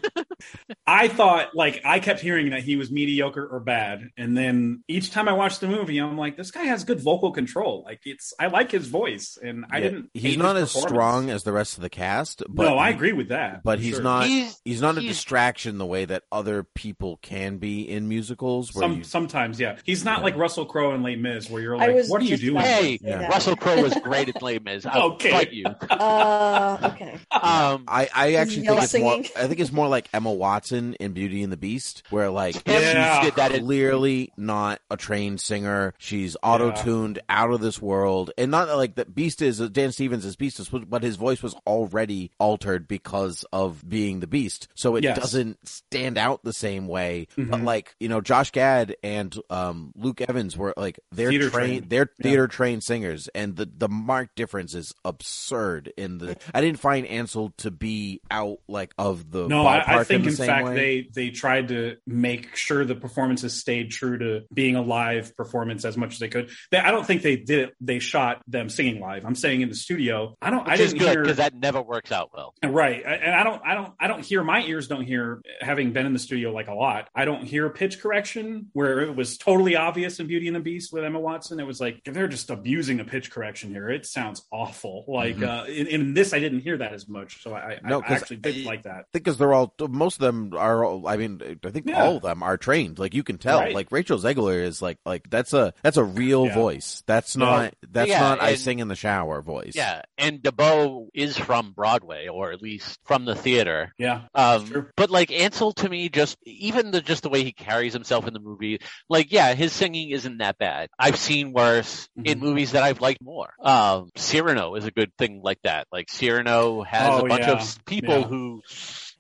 I 0.87 1.09
thought 1.09 1.55
like 1.55 1.83
I 1.85 2.01
kept 2.01 2.21
hearing 2.21 2.51
that 2.51 2.63
he 2.63 2.77
was 2.77 2.91
mediocre 2.91 3.47
or 3.47 3.61
bad, 3.61 4.09
and 4.17 4.37
then 4.37 4.83
each 4.89 5.11
time 5.11 5.29
I 5.29 5.33
watched 5.33 5.61
the 5.61 5.69
movie, 5.69 5.99
I'm 5.99 6.17
like, 6.17 6.37
this 6.37 6.51
guy 6.51 6.65
has 6.65 6.85
good 6.85 7.01
vocal 7.01 7.33
control. 7.33 7.83
Like 7.85 8.01
it's 8.05 8.33
I 8.41 8.47
like 8.47 8.71
his 8.71 8.87
voice, 8.89 9.39
and 9.43 9.65
I 9.71 9.79
Yeah, 9.79 9.85
didn't. 9.85 10.11
He's 10.15 10.37
not 10.39 10.57
as 10.57 10.71
strong 10.71 11.31
as 11.31 11.43
the 11.45 11.53
rest 11.53 11.77
of 11.77 11.83
the 11.83 11.91
cast. 11.91 12.43
But 12.49 12.65
no, 12.65 12.77
I 12.79 12.89
agree 12.91 13.13
with 13.13 13.29
that. 13.29 13.63
But 13.63 13.79
he's 13.81 13.95
sure. 13.97 14.03
not. 14.03 14.27
he's, 14.27 14.59
He's 14.65 14.81
not 14.81 14.97
a 14.97 15.01
he's- 15.01 15.15
distraction 15.15 15.79
the 15.79 15.87
way 15.87 16.05
that 16.07 16.23
other 16.33 16.65
people 16.75 17.19
can 17.23 17.59
be 17.59 17.89
in 17.89 18.09
musicals. 18.09 18.75
Where 18.75 18.83
Some, 18.83 18.99
you, 18.99 19.05
sometimes, 19.05 19.61
yeah, 19.61 19.77
he's 19.85 20.05
not 20.05 20.19
Yeah. 20.19 20.25
like 20.25 20.37
Russell 20.37 20.65
Crowe 20.67 20.95
in 20.95 21.03
Les 21.03 21.17
Mis, 21.17 21.49
where 21.51 21.61
you're 21.63 21.77
like, 21.77 22.07
"What 22.09 22.21
are 22.23 22.25
you 22.25 22.37
doing?" 22.37 22.61
Hey, 22.63 22.99
Yeah. 23.03 23.27
Russell 23.29 23.57
Crowe 23.57 23.70
was 23.83 23.95
great 24.03 24.29
at 24.29 24.43
Les 24.43 24.59
Mis. 24.59 24.87
I'll 24.87 25.13
Okay. 25.13 25.31
fight 25.31 25.53
you. 25.53 25.65
Uh, 25.67 26.79
okay. 26.93 27.13
Um, 27.31 27.85
I, 27.89 28.09
I 28.15 28.35
actually 28.35 28.67
think 28.67 28.83
it's 28.83 28.95
more. 28.99 29.15
I 29.37 29.47
think 29.47 29.61
it's 29.61 29.73
more 29.73 29.89
like 29.89 30.09
Emma 30.13 30.33
Watson 30.33 30.95
in 30.95 31.13
Beauty 31.13 31.43
and 31.43 31.53
the 31.53 31.57
Beast, 31.57 32.03
where 32.11 32.31
like 32.31 32.57
Yeah. 32.67 33.21
she's 33.21 33.31
did 33.31 33.37
that 33.37 33.53
in- 33.53 33.65
clearly 33.65 34.33
not 34.37 34.81
a 34.91 34.97
trained 34.97 35.41
singer. 35.41 35.95
She's 35.99 36.37
auto 36.43 36.73
tuned 36.73 37.21
out 37.29 37.53
of 37.53 37.61
this 37.61 37.81
world, 37.81 38.31
and 38.39 38.51
not 38.51 38.69
like 38.77 38.97
that. 38.97 39.15
Beast 39.15 39.43
is 39.43 39.59
Dan 39.59 39.93
Stevens 39.93 40.25
is 40.25 40.37
Beast, 40.37 40.59
is- 40.61 40.69
but 40.69 41.03
his 41.03 41.17
voice 41.17 41.43
was 41.43 41.55
already 41.67 42.31
altered 42.39 42.89
because 42.89 43.45
of 43.53 43.89
being 43.89 44.21
the 44.21 44.27
Beast, 44.27 44.69
so 44.75 44.97
it 44.97 45.05
Yes. 45.05 45.19
doesn't 45.19 45.67
stand 45.69 46.19
out 46.19 46.43
the 46.45 46.53
same 46.53 46.87
way. 46.89 47.27
But 47.37 47.61
Mhm. 47.61 47.65
like 47.65 47.95
you 48.01 48.09
know, 48.09 48.21
Josh 48.21 48.51
Gad 48.51 48.97
and 49.03 49.37
um, 49.51 49.93
Luke 49.97 50.21
Evans 50.21 50.57
were 50.57 50.75
like 50.77 50.99
they're 51.13 51.31
Theater 51.31 51.51
trained, 51.51 51.69
trained. 51.71 51.91
they're 51.91 52.11
Yeah. 52.19 52.23
theater 52.23 52.49
trained 52.49 52.83
singers, 52.85 53.29
and 53.35 53.57
the 53.61 53.71
the 53.77 53.89
marked 53.89 54.37
difference 54.37 54.75
is 54.75 54.95
absurd. 55.05 55.93
In 55.99 56.17
the 56.19 56.37
I 56.55 56.63
didn't 56.63 56.79
find 56.81 57.07
Ansel 57.07 57.53
to 57.59 57.71
be 57.71 58.23
out 58.31 58.59
like 58.69 58.93
of 58.97 59.31
the 59.31 59.47
No, 59.49 59.67
I, 59.67 59.99
I 60.01 60.05
think 60.05 60.23
in, 60.23 60.29
in 60.29 60.31
the 60.31 60.37
same 60.37 60.47
fact 60.47 60.65
way. 60.65 60.75
they 60.75 61.09
they 61.13 61.31
tried 61.31 61.69
to 61.69 61.97
make 62.07 62.57
sure 62.57 62.85
the 62.87 62.95
performances 62.95 63.53
stayed 63.61 63.91
true 63.91 64.17
to 64.19 64.43
being 64.53 64.77
a 64.77 64.83
live 64.83 65.37
performance 65.37 65.85
as 65.85 65.97
much 65.99 66.15
as 66.15 66.19
they 66.21 66.29
could. 66.29 66.49
They, 66.71 66.79
I 66.79 66.91
don't 66.91 67.07
think 67.07 67.21
they 67.21 67.37
did 67.37 67.59
it. 67.69 67.75
They 67.81 67.99
shot 67.99 68.43
them 68.49 68.71
singing 68.71 68.99
live. 69.01 69.27
I'm 69.27 69.35
saying 69.35 69.61
in 69.61 69.69
the 69.69 69.75
studio. 69.75 70.37
I 70.41 70.49
don't. 70.51 70.67
I 70.67 70.73
which 70.73 70.81
is 70.81 70.93
didn't 70.93 71.01
good 71.07 71.13
hear 71.13 71.23
because 71.23 71.37
that 71.37 71.55
never 71.55 71.83
works 71.83 72.13
out 72.13 72.31
well. 72.33 72.55
Uh, 72.65 72.69
right, 72.69 73.05
I- 73.07 73.15
and 73.17 73.35
I 73.35 73.45
don't. 73.45 73.63
I 73.65 73.75
don't. 73.75 73.93
I 74.01 74.07
don't 74.09 74.25
hear. 74.25 74.43
My 74.43 74.63
ears 74.63 74.89
don't 74.89 75.05
hear. 75.05 75.43
Having 75.61 75.93
been 75.93 76.07
in 76.07 76.15
the 76.15 76.19
studio 76.19 76.51
like 76.53 76.69
a 76.69 76.75
lot, 76.75 77.09
I 77.15 77.27
don't 77.27 77.45
hear 77.45 77.69
pitch 77.69 78.01
correction 78.01 78.71
where 78.73 79.01
it 79.01 79.15
was 79.15 79.37
totally 79.37 79.77
obvious 79.77 80.19
in 80.19 80.27
Beauty 80.27 80.47
and 80.47 80.57
the 80.57 80.61
Beast 80.61 80.93
with 80.95 81.05
Emma 81.05 81.21
Watson. 81.21 81.61
It 81.61 81.67
was 81.67 81.79
like 81.81 82.01
they're 82.05 82.29
just 82.29 82.49
abusing 82.49 83.01
a 83.01 83.05
pitch 83.05 83.31
correction 83.31 83.50
here. 83.59 83.89
It 83.91 84.07
sounds 84.07 84.47
awful. 84.53 85.05
Like 85.09 85.37
Mhm. 85.37 85.49
uh, 85.49 85.65
in, 85.67 85.87
in 85.87 86.15
this, 86.15 86.33
I 86.33 86.39
didn't 86.39 86.61
hear 86.61 86.79
that 86.79 86.93
as 86.93 87.09
much. 87.09 87.43
So 87.43 87.53
I, 87.55 87.59
I, 87.59 87.79
No, 87.85 87.99
I 87.99 88.03
'cause 88.03 88.23
actually 88.23 88.37
did 88.39 88.67
I- 88.67 88.69
like 88.69 88.83
that. 88.85 88.91
I 88.93 88.95
think 89.13 89.25
because 89.25 89.39
they're 89.39 89.53
all 89.53 89.75
most 89.89 90.15
of 90.17 90.21
them 90.21 90.53
are. 90.57 90.85
all- 90.85 91.07
I 91.09 91.17
mean, 91.17 91.41
I 91.65 91.71
think 91.71 91.87
Yeah. 91.89 92.03
all 92.05 92.17
of 92.17 92.23
them 92.23 92.43
are 92.43 92.57
trained. 92.57 92.99
Like 92.99 93.15
you 93.15 93.23
can 93.23 93.39
tell. 93.39 93.61
Right. 93.61 93.75
Like 93.75 93.91
Rachel 93.91 94.19
Zegler 94.19 94.63
is 94.63 94.81
like 94.81 94.99
like 95.05 95.29
that's 95.31 95.53
a 95.53 95.73
that's 95.83 95.97
a 95.97 96.05
real 96.05 96.47
Yeah. 96.47 96.55
voice. 96.55 97.03
That's 97.07 97.37
Yeah. 97.37 97.45
not 97.45 97.75
that's 97.89 98.09
Yeah, 98.11 98.21
not 98.21 98.41
I 98.43 98.55
sing 98.55 98.79
in 98.79 98.89
the 98.89 98.97
shower 98.97 99.43
voice. 99.43 99.73
Yeah, 99.75 100.03
and 100.19 100.41
Debo 100.41 101.09
is 101.15 101.37
from 101.39 101.73
Broadway, 101.73 102.29
or 102.29 102.53
at 102.53 102.63
least 102.63 102.99
from 103.05 103.25
the 103.25 103.35
theater. 103.35 103.93
Yeah, 103.99 104.23
Um, 104.35 104.89
but 104.97 105.11
like 105.11 105.31
Ansel 105.33 105.73
to 105.75 105.89
me, 105.89 106.09
just 106.09 106.37
even 106.45 106.91
the 106.91 107.01
just 107.01 107.23
the 107.23 107.29
way 107.29 107.43
he 107.45 107.53
carries 107.53 107.93
himself 107.93 108.27
in 108.27 108.35
the 108.35 108.41
movie, 108.41 108.81
like 109.09 109.33
yeah, 109.33 109.55
his 109.55 109.73
singing 109.73 110.11
isn't 110.11 110.39
that 110.39 110.59
bad. 110.59 110.89
I've 110.99 111.17
seen 111.17 111.53
worse 111.53 112.09
in 112.17 112.39
Mhm. 112.39 112.43
movies 112.43 112.73
that 112.73 112.83
I've 112.83 113.01
liked 113.01 113.23
more. 113.23 113.40
Um, 113.61 114.11
Cyrano 114.17 114.75
is 114.75 114.85
a 114.85 114.91
good 114.91 115.13
thing 115.17 115.41
like 115.43 115.61
that. 115.63 115.87
Like 115.93 116.11
Cyrano 116.11 116.83
has 116.83 117.09
Oh, 117.09 117.25
a 117.25 117.29
bunch 117.29 117.47
yeah. 117.47 117.53
of 117.53 117.85
people 117.85 118.19
Yeah. 118.19 118.27
who 118.27 118.63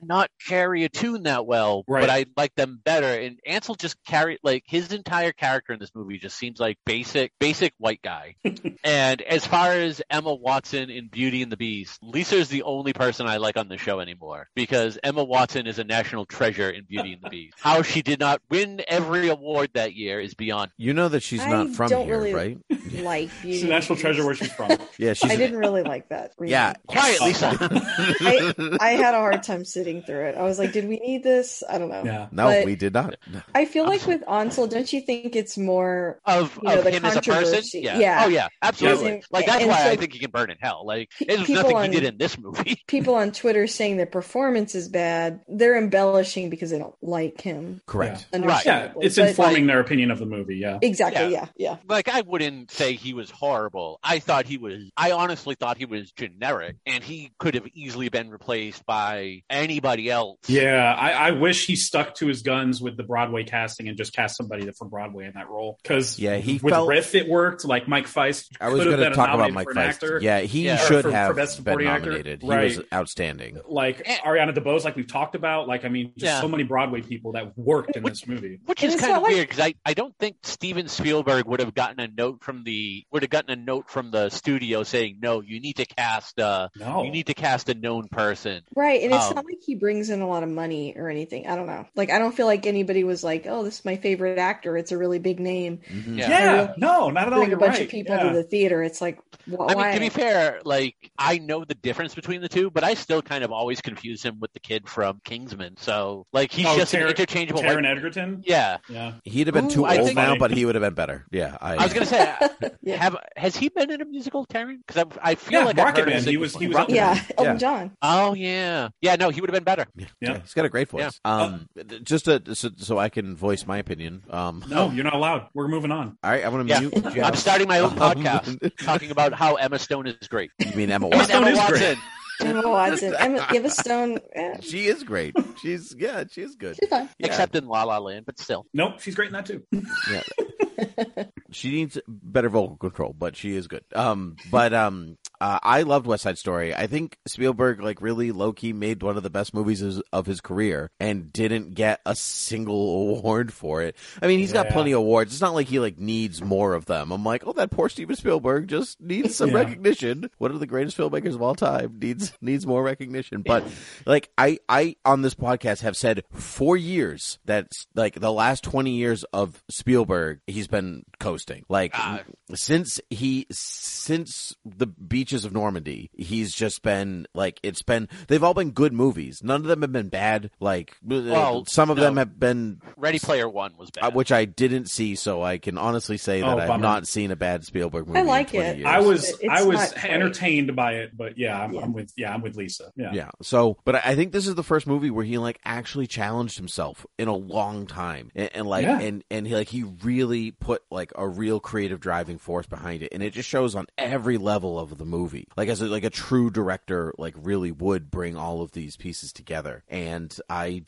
not 0.03 0.31
carry 0.49 0.85
a 0.85 0.89
tune 0.89 1.25
that 1.25 1.47
well, 1.47 1.85
Right. 1.89 2.01
but 2.01 2.11
I 2.11 2.27
like 2.37 2.55
them 2.55 2.81
better. 2.85 3.07
And 3.07 3.39
Ansel 3.47 3.75
just 3.75 3.97
carry 4.05 4.39
like 4.43 4.65
his 4.67 4.93
entire 4.93 5.33
character 5.33 5.73
in 5.73 5.79
this 5.79 5.91
movie 5.95 6.19
just 6.19 6.37
seems 6.37 6.59
like 6.61 6.79
basic, 6.87 7.33
basic 7.39 7.73
white 7.79 8.03
guy. 8.03 8.37
and 8.85 9.23
as 9.23 9.47
far 9.47 9.73
as 9.73 10.03
Emma 10.11 10.35
Watson 10.35 10.91
in 10.91 11.09
Beauty 11.09 11.43
and 11.43 11.51
the 11.53 11.57
Beast, 11.57 11.99
Lisa 12.03 12.37
is 12.37 12.49
the 12.49 12.63
only 12.63 12.93
person 12.93 13.27
I 13.27 13.37
like 13.39 13.57
on 13.57 13.69
the 13.69 13.79
show 13.79 14.01
anymore 14.01 14.49
because 14.55 14.99
Emma 15.03 15.25
Watson 15.25 15.67
is 15.67 15.79
a 15.79 15.85
national 15.85 16.27
treasure 16.27 16.71
in 16.71 16.85
Beauty 16.85 17.13
and 17.13 17.23
the 17.23 17.31
Beast. 17.31 17.55
How 17.61 17.83
she 17.83 18.03
did 18.03 18.21
not 18.21 18.41
win 18.51 18.83
every 18.89 19.29
award 19.29 19.71
that 19.75 19.95
year 19.95 20.21
is 20.21 20.35
beyond. 20.35 20.71
You 20.77 20.93
know 20.95 21.09
that 21.09 21.23
she's 21.23 21.41
I 21.43 21.51
not 21.51 21.71
from 21.71 21.91
don't 21.91 22.07
here, 22.07 22.19
really- 22.19 22.35
right? 22.35 22.59
Like 22.91 23.31
Beauty. 23.43 23.53
She's 23.59 23.63
a 23.65 23.69
national 23.69 23.95
and 23.95 24.01
treasure 24.01 24.25
where 24.27 24.35
she's 24.35 24.53
from. 24.53 24.71
Yeah, 24.99 25.13
she's 25.15 25.31
I 25.31 25.37
didn't 25.37 25.59
really 25.59 25.83
like 25.83 26.09
that. 26.09 26.33
remake. 26.39 26.51
Yeah. 26.51 26.75
Quiet, 26.87 27.21
Lisa. 27.21 27.57
I, 27.61 28.77
I 28.81 28.91
had 28.91 29.15
a 29.15 29.19
hard 29.19 29.43
time 29.43 29.65
sitting 29.65 29.90
through 30.03 30.27
it. 30.29 30.37
I 30.37 30.43
was 30.43 30.59
like, 30.59 30.73
did 30.73 30.89
we 30.89 30.99
need 30.99 31.23
this? 31.23 31.63
I 31.69 31.79
don't 31.79 31.89
know. 31.91 32.03
Yeah. 32.05 32.29
No, 32.33 32.45
But- 32.47 32.65
we 32.65 32.77
did 32.77 32.95
not. 32.95 33.17
I 33.55 33.65
feel 33.65 33.85
like 33.85 34.07
with 34.07 34.23
Ansel, 34.29 34.67
don't 34.69 34.91
you 34.93 35.01
think 35.01 35.35
it's 35.37 35.59
more 35.59 36.21
of, 36.25 36.57
You 36.63 36.69
know, 36.69 36.79
of 36.79 36.85
the 36.85 36.91
him 36.91 37.05
as 37.05 37.17
a 37.17 37.21
person. 37.21 37.33
controversy. 37.35 37.81
Yeah. 37.81 37.99
Yeah. 37.99 38.23
Oh 38.25 38.29
yeah, 38.29 38.49
absolutely. 38.63 39.11
And- 39.15 39.25
like 39.31 39.47
that's 39.47 39.65
why 39.67 39.83
so- 39.85 39.91
I 39.91 39.97
think 39.97 40.13
he 40.13 40.19
can 40.21 40.31
burn 40.31 40.51
in 40.51 40.57
hell. 40.61 40.83
Like 40.87 41.11
Pe- 41.19 41.25
there's 41.27 41.41
people 41.47 41.63
nothing 41.63 41.77
on- 41.77 41.93
he 41.93 42.01
did 42.01 42.05
in 42.05 42.19
this 42.19 42.39
movie. 42.39 42.81
people 42.87 43.15
on 43.15 43.33
Twitter 43.33 43.67
saying 43.67 43.97
their 43.97 44.07
performance 44.07 44.75
is 44.75 44.89
bad? 44.89 45.41
They're 45.49 45.77
embellishing 45.77 46.51
because 46.51 46.71
they 46.71 46.79
don't 46.79 46.95
like 47.03 47.41
him. 47.41 47.81
Correct. 47.87 48.27
Yeah, 48.33 48.39
Understandably. 48.41 49.07
it's 49.07 49.17
But- 49.17 49.29
informing 49.31 49.67
their 49.67 49.81
opinion 49.81 50.11
of 50.11 50.19
the 50.19 50.27
movie. 50.27 50.57
Yeah. 50.57 50.79
Exactly. 50.83 51.33
Yeah. 51.33 51.47
Yeah. 51.57 51.77
like 51.89 52.09
I 52.09 52.21
wouldn't 52.21 52.71
say 52.71 52.95
he 52.95 53.15
was 53.15 53.31
horrible. 53.31 53.99
I 54.03 54.19
thought 54.19 54.47
he 54.47 54.59
was. 54.59 54.83
I 54.97 55.13
honestly 55.13 55.55
thought 55.55 55.77
he 55.79 55.85
was 55.87 56.11
generic, 56.13 56.77
and 56.87 57.03
he 57.03 57.33
could 57.39 57.55
have 57.55 57.67
easily 57.75 58.09
been 58.09 58.31
replaced 58.31 58.85
by 58.85 59.43
anybody 59.81 60.11
else. 60.11 60.39
Yeah, 60.47 60.95
I, 60.95 61.11
I 61.13 61.31
wish 61.33 61.67
he 61.67 61.77
stuck 61.77 62.15
to 62.17 62.27
his 62.27 62.43
guns 62.43 62.81
with 62.81 62.97
the 62.97 63.03
Broadway 63.03 63.45
casting 63.45 63.89
and 63.89 63.97
just 63.97 64.13
cast 64.13 64.37
somebody 64.37 64.71
from 64.73 64.89
Broadway 64.91 65.27
in 65.27 65.33
that 65.35 65.49
role. 65.49 65.79
Because 65.83 66.19
Yeah, 66.19 66.37
he 66.37 66.55
with 66.59 66.73
felt- 66.73 66.89
Riff 66.89 67.15
it 67.15 67.29
worked. 67.29 67.65
Like 67.65 67.89
Mike 67.89 68.07
Faist, 68.07 68.57
I 68.61 68.69
was 68.69 68.85
going 68.85 68.99
to 68.99 69.11
talk 69.11 69.33
about 69.35 69.53
Mike 69.53 69.69
Faist. 69.69 69.79
actor. 70.03 70.19
Yeah, 70.23 70.41
he 70.41 70.67
Yeah. 70.67 70.77
should 70.77 71.03
For- 71.05 71.11
for 71.11 71.17
have 71.17 71.37
best 71.37 71.57
been 71.57 71.65
supporting 71.65 71.89
actor. 71.89 72.11
nominated. 72.11 72.43
He 72.43 72.49
Right. 72.49 72.77
was 72.77 72.81
outstanding. 72.93 73.59
Like 73.67 74.03
Eh. 74.05 74.19
Ariana 74.19 74.55
DeBose, 74.55 74.85
like 74.85 74.97
we've 74.97 75.07
talked 75.07 75.35
about. 75.35 75.67
Like 75.69 75.85
I 75.85 75.89
mean, 75.89 76.13
just 76.17 76.25
Yeah. 76.35 76.41
so 76.41 76.49
many 76.49 76.65
Broadway 76.65 77.01
people 77.01 77.33
that 77.33 77.57
worked 77.57 77.97
in 77.97 78.03
this 78.03 78.27
movie. 78.27 78.59
Which 78.67 78.83
is 78.83 78.97
kind 79.01 79.17
of 79.17 79.23
like- 79.23 79.33
weird 79.33 79.49
because 79.49 79.65
I, 79.65 79.75
I 79.85 79.95
don't 79.95 80.15
think 80.19 80.37
Steven 80.43 80.89
Spielberg 80.89 81.47
would 81.47 81.61
have 81.61 81.75
gotten 81.75 82.01
a 82.01 82.09
note 82.09 82.43
from 82.43 82.65
the 82.65 83.05
would 83.13 83.23
have 83.23 83.31
gotten 83.31 83.51
a 83.51 83.57
note 83.63 83.89
from 83.91 84.11
the 84.11 84.29
studio 84.31 84.83
saying 84.83 85.19
no 85.23 85.41
you 85.41 85.61
need 85.61 85.77
to 85.77 85.87
cast 85.87 86.39
uh 86.41 86.69
No, 86.79 87.03
you 87.05 87.11
need 87.11 87.27
to 87.27 87.35
cast 87.35 87.69
a 87.69 87.75
known 87.75 88.09
person 88.09 88.63
Right. 88.75 89.03
And 89.03 89.13
it's 89.13 89.25
Um, 89.29 89.35
not 89.37 89.45
like 89.45 89.59
he 89.65 89.70
brings 89.75 90.11
in 90.11 90.21
a 90.21 90.27
lot 90.29 90.43
of 90.43 90.49
money 90.49 90.95
or 90.97 91.09
anything. 91.09 91.47
I 91.47 91.57
don't 91.57 91.67
know. 91.67 91.87
Like, 91.95 92.11
I 92.11 92.19
don't 92.19 92.33
feel 92.35 92.47
like 92.47 92.67
anybody 92.67 93.05
was 93.05 93.23
like, 93.25 93.47
oh, 93.49 93.63
this 93.65 93.79
is 93.81 93.85
my 93.85 93.97
favorite 93.97 94.39
actor. 94.39 94.77
It's 94.77 94.93
a 94.93 94.99
really 94.99 95.19
big 95.19 95.41
name. 95.41 95.81
Mhm. 95.91 96.19
Yeah. 96.19 96.29
yeah, 96.29 96.73
no, 96.77 97.11
not 97.11 97.27
at 97.27 97.33
all. 97.33 97.39
Bring 97.41 97.49
a 97.49 97.51
You're 97.51 97.59
bunch 97.59 97.75
right. 97.75 97.83
of 97.83 97.89
people 97.89 98.15
Yeah. 98.17 98.31
to 98.31 98.37
the 98.37 98.43
theater. 98.43 98.83
It's 98.83 99.01
like, 99.01 99.19
wh- 99.51 99.61
I 99.69 99.75
why? 99.75 99.85
mean, 99.85 99.95
to 99.95 100.01
be 100.01 100.09
fair, 100.09 100.61
like 100.65 100.95
I 101.19 101.39
know 101.39 101.65
the 101.65 101.75
difference 101.75 102.15
between 102.15 102.41
the 102.41 102.49
two, 102.49 102.71
but 102.71 102.85
I 102.85 102.95
still 102.95 103.23
kind 103.23 103.45
of 103.45 103.53
always 103.53 103.81
confuse 103.81 104.23
him 104.23 104.39
with 104.41 104.53
the 104.53 104.61
kid 104.61 104.89
from 104.89 105.21
Kingsman. 105.25 105.77
So, 105.79 106.27
like, 106.33 106.53
he's 106.53 106.67
Oh, 106.67 106.77
just 106.77 106.95
an 106.95 107.07
interchangeable. 107.07 107.63
Taron 107.63 107.83
like- 107.85 107.97
Egerton. 107.99 108.43
yeah, 108.47 108.79
Yeah, 108.89 109.13
He'd 109.25 109.47
have 109.47 109.55
been 109.55 109.67
Ooh, 109.67 109.71
too 109.71 109.85
I 109.85 109.99
old 109.99 110.15
now, 110.15 110.37
but 110.37 110.51
he 110.51 110.65
would 110.65 110.75
have 110.75 110.83
been 110.83 110.95
better. 110.95 111.27
Yeah, 111.31 111.57
I, 111.61 111.75
I 111.77 111.83
was 111.85 111.93
gonna 111.93 112.07
say, 112.07 112.35
Yeah. 112.83 112.97
Have 113.01 113.17
has 113.37 113.57
he 113.57 113.69
been 113.69 113.91
in 113.91 114.01
a 114.01 114.05
musical, 114.05 114.45
Karen? 114.47 114.83
Because 114.87 115.05
I, 115.23 115.31
I 115.31 115.35
feel 115.35 115.61
Yeah, 115.61 115.67
like 115.67 115.79
I've 115.79 115.97
heard 115.97 116.09
him 116.09 116.23
He 116.25 116.37
was- 116.37 116.55
he 116.57 116.67
was 116.67 116.77
Rock- 116.77 116.91
Yeah, 116.91 117.21
Elton 117.39 117.59
John. 117.59 117.93
Oh 118.03 118.35
yeah, 118.35 118.89
yeah. 119.01 119.17
No, 119.17 119.31
he 119.31 119.41
would 119.41 119.49
have 119.51 119.55
been 119.55 119.60
better. 119.65 119.87
Yeah, 119.97 120.07
Yeah. 120.21 120.39
he's 120.41 120.55
got 120.55 120.65
a 120.65 120.69
great 120.69 120.89
voice. 120.89 121.21
Um, 121.25 121.69
just 122.03 122.27
to, 122.27 122.55
so, 122.55 122.71
so 122.77 122.99
I 122.99 123.09
can 123.09 123.37
voice 123.37 123.67
my 123.67 123.79
opinion. 123.79 124.23
Um, 124.31 124.65
No, 124.69 124.91
you're 124.91 125.05
not 125.05 125.15
allowed. 125.15 125.49
We're 125.55 125.69
moving 125.69 125.91
on. 125.93 126.17
all 126.23 126.31
right, 126.31 126.45
I'm 126.45 126.51
going 126.53 126.67
to 126.67 126.73
Yeah. 126.73 126.81
mute. 126.81 127.19
I'm 127.25 127.35
starting 127.37 127.69
my 127.69 127.81
own 127.81 127.91
Um, 128.01 128.15
podcast 128.15 128.77
talking 128.85 129.11
about 129.11 129.33
how 129.35 129.57
Emma 129.57 129.79
Stone 129.79 130.07
is 130.07 130.29
great. 130.29 130.51
You 130.59 130.73
mean 130.75 130.91
Emma 130.91 131.07
Emma 131.13 131.17
Watson? 131.17 131.27
Stone 131.31 131.43
Emma 131.43 131.51
is 131.53 131.59
Watson. 131.59 131.79
great. 131.79 131.99
Emma 132.43 132.69
Watson. 132.69 133.15
Emma, 133.19 133.47
Emma 133.55 133.69
Stone. 133.71 134.19
Eh, 134.35 134.57
She 134.63 134.87
is 134.87 135.03
great. 135.05 135.35
She's 135.61 135.95
yeah, 135.99 136.25
she 136.31 136.41
is 136.41 136.57
good. 136.57 136.77
she's 136.81 136.89
fine. 136.89 137.09
Yeah. 137.19 137.27
Except 137.27 137.55
in 137.55 137.67
La 137.67 137.83
La 137.85 137.99
Land, 137.99 138.25
but 138.25 138.39
still. 138.39 138.65
Nope, 138.73 139.01
she's 139.01 139.15
great 139.15 139.27
in 139.27 139.35
that 139.35 139.45
too. 139.45 139.63
Yeah. 140.11 141.25
she 141.51 141.71
needs 141.71 141.99
better 142.09 142.49
vocal 142.49 142.77
control, 142.77 143.15
but 143.17 143.37
she 143.37 143.55
is 143.55 143.69
good. 143.69 143.85
Um, 143.95 144.37
but 144.51 144.73
um, 144.73 145.19
uh, 145.41 145.59
I 145.63 145.83
loved 145.83 146.07
West 146.07 146.23
Side 146.25 146.39
Story. 146.39 146.75
I 146.75 146.87
think 146.87 147.17
Spielberg 147.27 147.83
like 147.83 148.01
really 148.03 148.33
low 148.33 148.53
key 148.53 148.73
made 148.73 149.03
one 149.03 149.17
of 149.17 149.23
the 149.23 149.31
best 149.31 149.55
movies 149.55 149.83
of- 149.83 150.03
of 150.13 150.27
his 150.27 150.41
career 150.41 150.91
and 151.01 151.33
didn't 151.33 151.75
get 151.75 152.01
a 152.05 152.15
single 152.15 153.17
award 153.19 153.53
for 153.53 153.83
it. 153.83 153.97
I 154.21 154.27
mean, 154.27 154.39
he's 154.39 154.53
got 154.53 154.69
plenty 154.69 154.93
of 154.93 154.99
awards. 154.99 155.33
It's 155.33 155.41
not 155.41 155.55
like 155.55 155.67
he 155.69 155.79
like 155.79 155.99
needs 155.99 156.43
more 156.43 156.75
of 156.75 156.87
them. 156.87 157.11
I'm 157.13 157.25
like, 157.25 157.47
oh, 157.47 157.53
that 157.55 157.71
poor 157.71 157.89
Steven 157.89 158.17
Spielberg 158.17 158.69
just 158.69 159.01
needs 159.01 159.37
some 159.37 159.51
Yeah. 159.53 159.57
recognition. 159.57 160.31
One 160.39 160.51
of 160.51 160.61
the 160.61 160.67
greatest 160.67 160.97
filmmakers 160.97 161.35
of 161.35 161.43
all 161.43 161.55
time 161.55 161.99
needs 162.01 162.33
needs 162.41 162.67
more 162.67 162.83
recognition. 162.83 163.43
But 163.43 163.65
like 164.07 164.31
I 164.37 164.59
I 164.69 164.97
on 165.05 165.23
this 165.23 165.35
podcast 165.35 165.81
have 165.81 165.97
said 165.97 166.23
for 166.33 166.77
years 166.77 167.39
that 167.47 167.73
like 167.95 168.21
the 168.21 168.33
last 168.33 168.63
20 168.65 168.91
years 168.91 169.25
of 169.33 169.63
Spielberg 169.71 170.41
he's 170.47 170.69
been 170.69 171.03
coasting 171.19 171.65
like 171.69 171.93
Ah. 171.95 172.21
since 172.55 173.01
he 173.11 173.47
since 173.51 174.55
the 174.65 174.87
beaches 175.31 175.45
of 175.45 175.53
Normandy 175.53 176.11
he's 176.15 176.53
just 176.53 176.83
been 176.83 177.25
like 177.35 177.61
it's 177.63 177.83
been 177.83 178.09
they've 178.27 178.43
all 178.43 178.53
been 178.55 178.73
good 178.73 178.93
movies 178.93 179.43
none 179.45 179.61
of 179.61 179.67
them 179.69 179.83
have 179.83 179.93
been 179.93 180.09
bad 180.09 180.51
like 180.59 180.97
uh, 181.09 181.23
Well, 181.25 181.65
some 181.67 181.89
of 181.91 181.97
no. 181.99 182.03
them 182.05 182.17
have 182.17 182.39
been 182.41 182.81
Ready 182.97 183.19
Player 183.21 183.49
One 183.49 183.77
was 183.79 183.91
bad. 183.91 184.05
uh, 184.05 184.11
which 184.11 184.33
I 184.33 184.45
didn't 184.45 184.87
see 184.91 185.15
so 185.15 185.41
I 185.43 185.59
can 185.59 185.79
honestly 185.79 186.17
say 186.17 186.41
that 186.41 186.49
Oh, 186.49 186.59
I've 186.59 186.67
bummer. 186.69 186.83
not 186.83 187.07
seen 187.07 187.31
a 187.31 187.37
bad 187.37 187.65
Spielberg 187.65 188.09
movie 188.09 188.19
I 188.19 188.23
like 188.23 188.53
in 188.55 188.61
20 188.61 188.69
it. 188.71 188.77
years. 188.79 188.87
I 188.89 188.99
was 189.01 189.29
It's 189.29 189.45
I 189.49 189.63
was 189.63 189.93
entertained 189.93 190.75
by 190.75 190.95
it, 190.95 191.17
but 191.17 191.39
yeah, 191.39 191.61
I'm, 191.61 191.73
Yeah. 191.75 191.81
I'm 191.83 191.93
with 191.93 192.13
yeah, 192.17 192.35
I'm 192.35 192.43
with 192.43 192.57
Lisa. 192.57 192.91
Yeah. 192.97 193.13
Yeah. 193.13 193.31
So, 193.43 193.77
but 193.85 193.95
I 193.97 194.01
I 194.11 194.15
think 194.17 194.33
this 194.33 194.49
is 194.49 194.57
the 194.57 194.65
first 194.65 194.87
movie 194.89 195.11
where 195.11 195.25
he 195.25 195.39
like 195.39 195.61
actually 195.65 196.09
challenged 196.09 196.57
himself 196.59 197.07
in 197.19 197.29
a 197.29 197.37
long 197.37 197.87
time, 197.87 198.33
and, 198.35 198.51
and 198.55 198.67
like, 198.67 198.85
Yeah. 198.85 198.99
and 199.01 199.23
and 199.31 199.47
he 199.47 199.55
like 199.55 199.69
he 199.69 199.85
really 199.85 200.51
put 200.51 200.83
like 200.91 201.13
a 201.15 201.29
real 201.29 201.61
creative 201.61 202.01
driving 202.01 202.39
force 202.39 202.67
behind 202.67 203.03
it, 203.05 203.11
and 203.13 203.23
it 203.23 203.33
just 203.33 203.49
shows 203.49 203.77
on 203.77 203.87
every 203.97 204.37
level 204.37 204.79
of 204.81 204.99
the 204.99 205.05
movie. 205.05 205.20
Like 205.57 205.69
as 205.69 205.81
a, 205.81 205.87
like 205.87 206.05
a 206.05 206.11
true 206.11 206.51
director, 206.51 207.13
like 207.19 207.35
really 207.37 207.73
would 207.73 208.11
bring 208.11 208.37
all 208.37 208.63
of 208.63 208.73
these 208.73 208.97
pieces 208.97 209.33
together, 209.33 209.85
and 209.89 210.37
I 210.49 210.85